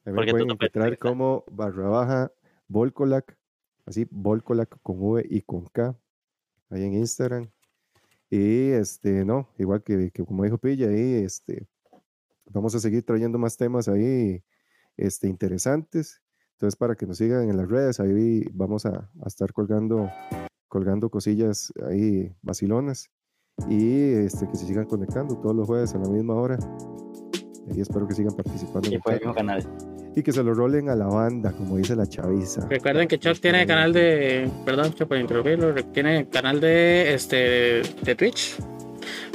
Porque 0.03 0.31
pueden 0.31 0.51
encontrar 0.51 0.97
como 0.97 1.43
barra 1.51 1.89
baja 1.89 2.31
Volcolac, 2.67 3.37
así 3.85 4.07
Volcolac 4.09 4.79
con 4.81 4.95
V 4.99 5.25
y 5.29 5.41
con 5.41 5.65
K, 5.65 5.95
ahí 6.69 6.83
en 6.85 6.93
Instagram. 6.93 7.49
Y 8.29 8.71
este, 8.71 9.23
no, 9.25 9.47
igual 9.59 9.83
que, 9.83 10.09
que 10.11 10.25
como 10.25 10.43
dijo 10.43 10.57
Pilla, 10.57 10.89
ahí 10.89 11.23
este, 11.23 11.67
vamos 12.45 12.73
a 12.73 12.79
seguir 12.79 13.03
trayendo 13.03 13.37
más 13.37 13.57
temas 13.57 13.87
ahí 13.87 14.43
este, 14.95 15.27
interesantes. 15.27 16.21
Entonces, 16.53 16.75
para 16.75 16.95
que 16.95 17.05
nos 17.05 17.19
sigan 17.19 17.49
en 17.49 17.57
las 17.57 17.69
redes, 17.69 17.99
ahí 17.99 18.43
vamos 18.51 18.85
a, 18.85 19.11
a 19.21 19.27
estar 19.27 19.53
colgando, 19.53 20.09
colgando 20.77 21.09
cosillas 21.09 21.73
ahí 21.89 22.31
vacilonas. 22.43 23.09
Y 23.67 24.11
este, 24.13 24.47
que 24.47 24.55
se 24.55 24.67
sigan 24.67 24.85
conectando 24.85 25.35
todos 25.37 25.55
los 25.55 25.65
jueves 25.65 25.95
a 25.95 25.97
la 25.97 26.07
misma 26.07 26.35
hora. 26.35 26.59
Y 27.75 27.81
espero 27.81 28.07
que 28.07 28.13
sigan 28.13 28.35
participando. 28.35 28.87
en 28.87 28.93
Y 28.93 28.95
el 28.95 29.01
por 29.01 29.13
el 29.13 29.19
chat. 29.19 29.27
mismo 29.27 29.33
canal. 29.33 29.63
Y 30.15 30.21
que 30.21 30.31
se 30.31 30.43
lo 30.43 30.53
rolen 30.53 30.89
a 30.89 30.95
la 30.95 31.07
banda, 31.07 31.51
como 31.51 31.77
dice 31.77 31.95
la 31.95 32.05
chaviza. 32.05 32.67
Recuerden 32.69 33.07
que 33.07 33.17
Chuck 33.17 33.39
tiene 33.39 33.65
canal 33.65 33.91
de. 33.93 34.49
Perdón, 34.65 34.93
Chuck, 34.93 35.07
por 35.07 35.17
interrumpirlo. 35.17 35.73
Tiene 35.91 36.27
canal 36.29 36.61
de 36.61 37.13
este 37.15 37.81
de 38.03 38.15
Twitch. 38.15 38.57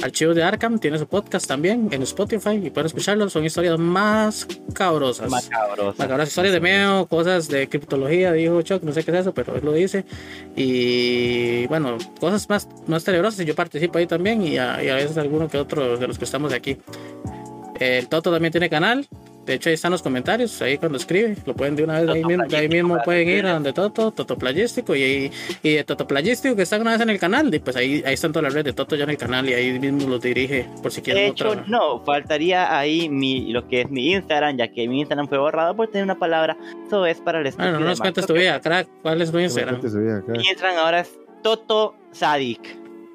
Archivos 0.01 0.35
de 0.35 0.43
Arkham, 0.43 0.79
tiene 0.79 0.97
su 0.97 1.07
podcast 1.07 1.47
también 1.47 1.89
en 1.91 2.01
Spotify 2.03 2.61
y 2.63 2.69
pueden 2.69 2.87
escucharlo. 2.87 3.29
Son 3.29 3.45
historias 3.45 3.77
más 3.79 4.47
cabrosas. 4.73 5.29
Macabroso. 5.29 5.95
Macabras 5.97 6.29
historias 6.29 6.53
de 6.53 6.61
miedo, 6.61 7.05
cosas 7.07 7.47
de 7.47 7.67
criptología, 7.69 8.33
dijo 8.33 8.61
Chuck, 8.61 8.83
no 8.83 8.91
sé 8.91 9.03
qué 9.03 9.11
es 9.11 9.17
eso, 9.17 9.33
pero 9.33 9.55
él 9.55 9.61
lo 9.63 9.73
dice. 9.73 10.05
Y 10.55 11.67
bueno, 11.67 11.97
cosas 12.19 12.49
más, 12.49 12.67
más 12.87 13.03
tenebrosas. 13.03 13.41
y 13.41 13.45
Yo 13.45 13.55
participo 13.55 13.97
ahí 13.97 14.07
también 14.07 14.41
y 14.41 14.57
a, 14.57 14.83
y 14.83 14.89
a 14.89 14.95
veces 14.95 15.17
alguno 15.17 15.47
que 15.47 15.57
otro 15.57 15.97
de 15.97 16.07
los 16.07 16.17
que 16.17 16.25
estamos 16.25 16.53
aquí. 16.53 16.77
El 17.79 18.07
Toto 18.07 18.31
también 18.31 18.51
tiene 18.51 18.69
canal. 18.69 19.07
De 19.45 19.55
hecho, 19.55 19.67
ahí 19.69 19.75
están 19.75 19.91
los 19.91 20.01
comentarios, 20.01 20.61
ahí 20.61 20.77
cuando 20.77 20.97
escribe, 20.97 21.35
lo 21.45 21.53
pueden 21.53 21.75
de 21.75 21.83
una 21.83 21.99
vez, 21.99 22.05
de 22.07 22.13
ahí 22.13 22.23
mismo, 22.23 22.43
de 22.45 22.55
ahí 22.57 22.69
mismo 22.69 22.97
pueden 23.03 23.27
ir 23.27 23.45
a 23.45 23.53
donde 23.53 23.73
Toto, 23.73 24.11
Toto 24.11 24.37
Playístico, 24.37 24.95
y, 24.95 25.03
ahí- 25.03 25.31
y 25.61 25.73
de 25.75 25.83
Toto 25.83 26.07
Playístico 26.07 26.55
que 26.55 26.61
está 26.61 26.77
una 26.79 26.91
vez 26.93 27.01
en 27.01 27.09
el 27.09 27.19
canal, 27.19 27.53
y 27.53 27.59
pues 27.59 27.75
ahí, 27.75 28.01
ahí 28.05 28.13
están 28.13 28.31
todas 28.31 28.43
las 28.45 28.53
redes 28.53 28.65
de 28.65 28.73
Toto 28.73 28.95
ya 28.95 29.03
en 29.03 29.09
el 29.09 29.17
canal 29.17 29.49
y 29.49 29.53
ahí 29.53 29.77
mismo 29.79 30.07
los 30.09 30.21
dirige 30.21 30.67
por 30.81 30.91
si 30.93 31.01
quieren 31.01 31.23
De 31.23 31.29
hecho, 31.31 31.49
otra. 31.49 31.65
no, 31.67 31.99
faltaría 32.05 32.77
ahí 32.77 33.09
mi, 33.09 33.51
lo 33.51 33.67
que 33.67 33.81
es 33.81 33.89
mi 33.89 34.13
Instagram, 34.13 34.55
ya 34.57 34.69
que 34.69 34.87
mi 34.87 34.99
Instagram 35.01 35.27
fue 35.27 35.37
borrado 35.39 35.75
por 35.75 35.87
tener 35.89 36.05
una 36.05 36.17
palabra. 36.17 36.55
Eso 36.87 37.05
es 37.05 37.19
para 37.19 37.39
el 37.39 37.43
Bueno, 37.43 37.49
estúpido 37.49 37.79
no 37.81 37.85
nos 37.87 37.99
cuentes 37.99 38.25
tu 38.25 38.33
vida, 38.33 38.61
crack, 38.61 38.87
¿cuál 39.01 39.21
es 39.21 39.29
tu 39.31 39.39
Instagram? 39.39 39.81
vida. 39.81 40.23
Mi 40.27 40.47
Instagram 40.47 40.77
ahora 40.77 40.99
es 41.01 41.11
Toto 41.41 41.95
Sadik, 42.13 42.61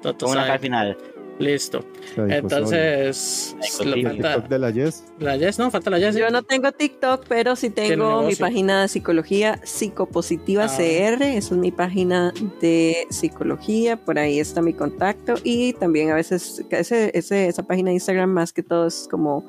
Toto 0.03 0.27
con 0.27 0.33
una 0.37 0.41
K 0.41 0.45
sabe. 0.47 0.53
al 0.53 0.59
final. 0.59 0.97
Listo. 1.39 1.85
La. 2.17 2.37
Entonces, 2.37 3.55
lo 3.79 3.85
contigo. 3.85 4.09
falta, 4.09 4.33
TikTok 4.33 4.49
de 4.49 4.59
la 4.59 4.69
Yes. 4.71 5.03
la 5.19 5.37
Jess, 5.37 5.57
no, 5.57 5.71
falta 5.71 5.89
la 5.89 5.97
Jess. 5.99 6.15
Yo 6.15 6.29
no 6.29 6.43
tengo 6.43 6.71
TikTok, 6.71 7.25
pero 7.27 7.55
sí 7.55 7.69
tengo 7.69 8.23
mi 8.23 8.35
página 8.35 8.81
de 8.83 8.87
psicología 8.89 9.59
psicopositiva 9.63 10.65
Ah. 10.65 10.67
CR. 10.77 11.23
Esa 11.37 11.53
es 11.55 11.59
mi 11.59 11.71
página 11.71 12.33
de 12.61 13.07
psicología. 13.09 13.97
Por 13.97 14.19
ahí 14.19 14.39
está 14.39 14.61
mi 14.61 14.73
contacto. 14.73 15.35
Y 15.43 15.73
también 15.73 16.11
a 16.11 16.15
veces 16.15 16.63
ese, 16.69 17.11
ese- 17.17 17.47
esa 17.47 17.63
página 17.63 17.89
de 17.89 17.95
Instagram 17.95 18.29
más 18.31 18.51
que 18.53 18.61
todo 18.63 18.87
es 18.87 19.07
como 19.09 19.45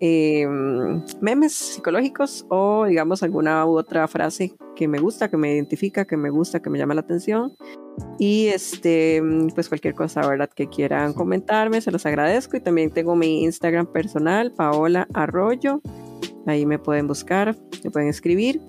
eh, 0.00 0.46
memes 1.20 1.52
psicológicos 1.52 2.46
o 2.48 2.84
digamos 2.86 3.22
alguna 3.22 3.64
u 3.66 3.78
otra 3.78 4.06
frase 4.08 4.54
que 4.74 4.88
me 4.88 4.98
gusta, 4.98 5.30
que 5.30 5.36
me 5.36 5.54
identifica, 5.54 6.04
que 6.04 6.16
me 6.16 6.30
gusta, 6.30 6.60
que 6.60 6.70
me 6.70 6.78
llama 6.78 6.94
la 6.94 7.00
atención. 7.00 7.52
Y 8.18 8.48
este, 8.48 9.22
pues 9.54 9.68
cualquier 9.68 9.94
cosa, 9.94 10.26
¿verdad? 10.26 10.50
Que 10.54 10.68
quieran 10.68 11.14
comentarme, 11.14 11.80
se 11.80 11.90
los 11.90 12.04
agradezco. 12.04 12.56
Y 12.56 12.60
también 12.60 12.90
tengo 12.90 13.16
mi 13.16 13.44
Instagram 13.44 13.86
personal, 13.86 14.52
Paola 14.52 15.08
Arroyo. 15.14 15.80
Ahí 16.46 16.66
me 16.66 16.78
pueden 16.78 17.06
buscar, 17.06 17.56
me 17.82 17.90
pueden 17.90 18.08
escribir. 18.08 18.60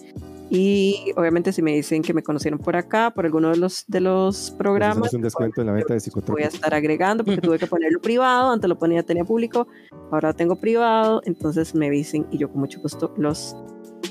Y 0.50 1.12
obviamente 1.18 1.52
si 1.52 1.62
me 1.62 1.74
dicen 1.74 2.02
que 2.02 2.14
me 2.14 2.24
conocieron 2.24 2.60
por 2.60 2.76
acá, 2.76 3.12
por 3.12 3.26
alguno 3.26 3.50
de 3.50 3.58
los, 3.58 3.86
de 3.88 4.00
los 4.00 4.52
programas, 4.52 5.14
un 5.14 5.22
descuento 5.22 5.62
en 5.62 5.68
la 5.68 5.74
venta 5.74 5.94
de 5.94 6.00
voy 6.28 6.44
a 6.44 6.48
estar 6.48 6.74
agregando 6.74 7.26
porque 7.26 7.42
tuve 7.42 7.60
que 7.60 7.68
ponerlo 7.68 8.00
privado, 8.00 8.52
antes 8.52 8.70
lo 8.70 8.78
ponía, 8.78 9.04
tenía 9.04 9.26
público, 9.26 9.68
ahora 10.12 10.30
lo 10.30 10.36
tengo 10.36 10.56
privado, 10.56 11.22
entonces 11.26 11.76
me 11.76 11.90
dicen 11.90 12.26
y 12.32 12.38
yo 12.38 12.50
con 12.50 12.62
mucho 12.62 12.80
gusto 12.82 13.14
los, 13.18 13.56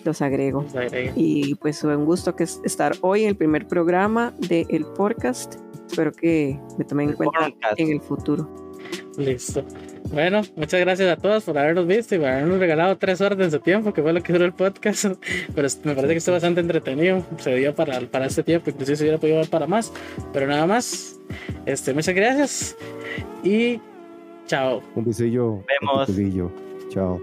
los 0.05 0.21
agrego. 0.23 0.65
Y 1.15 1.55
pues 1.57 1.81
fue 1.81 1.97
un 1.97 2.05
gusto 2.05 2.37
que 2.37 2.45
es 2.45 2.61
estar 2.65 2.93
hoy 3.01 3.23
en 3.23 3.31
el 3.31 3.37
primer 3.37 3.67
programa 3.67 4.35
del 4.49 4.85
podcast. 4.97 5.57
Espero 5.89 6.13
que 6.13 6.61
me 6.79 6.85
tomen 6.85 7.11
en 7.11 7.17
cuenta 7.17 7.39
podcast. 7.41 7.81
en 7.81 7.93
el 7.93 8.01
futuro. 8.01 8.49
Listo. 9.17 9.65
Bueno, 10.13 10.43
muchas 10.57 10.81
gracias 10.81 11.11
a 11.11 11.17
todos 11.21 11.45
por 11.45 11.59
habernos 11.59 11.87
visto 11.87 12.15
y 12.15 12.19
por 12.19 12.29
habernos 12.29 12.59
regalado 12.59 12.97
tres 12.97 13.21
horas 13.21 13.39
de 13.39 13.51
su 13.51 13.59
tiempo, 13.61 13.93
que 13.93 14.03
fue 14.03 14.13
lo 14.13 14.23
que 14.23 14.33
duró 14.33 14.45
el 14.45 14.53
podcast. 14.53 15.05
Pero 15.55 15.69
me 15.85 15.95
parece 15.95 16.13
que 16.15 16.19
estuvo 16.19 16.35
bastante 16.35 16.61
entretenido. 16.61 17.25
Se 17.39 17.55
dio 17.55 17.75
para, 17.75 18.01
para 18.01 18.27
este 18.27 18.43
tiempo, 18.43 18.71
inclusive 18.71 18.97
se 18.97 19.05
hubiera 19.05 19.19
podido 19.19 19.39
dar 19.39 19.49
para 19.49 19.67
más. 19.67 19.93
Pero 20.33 20.47
nada 20.47 20.67
más. 20.67 21.19
Este, 21.65 21.93
muchas 21.93 22.15
gracias 22.15 22.77
y 23.43 23.81
chao. 24.47 24.83
Un 24.95 25.05
besillo. 25.05 25.63
Vemos. 25.81 26.07
culillo. 26.07 26.51
Chao. 26.91 27.21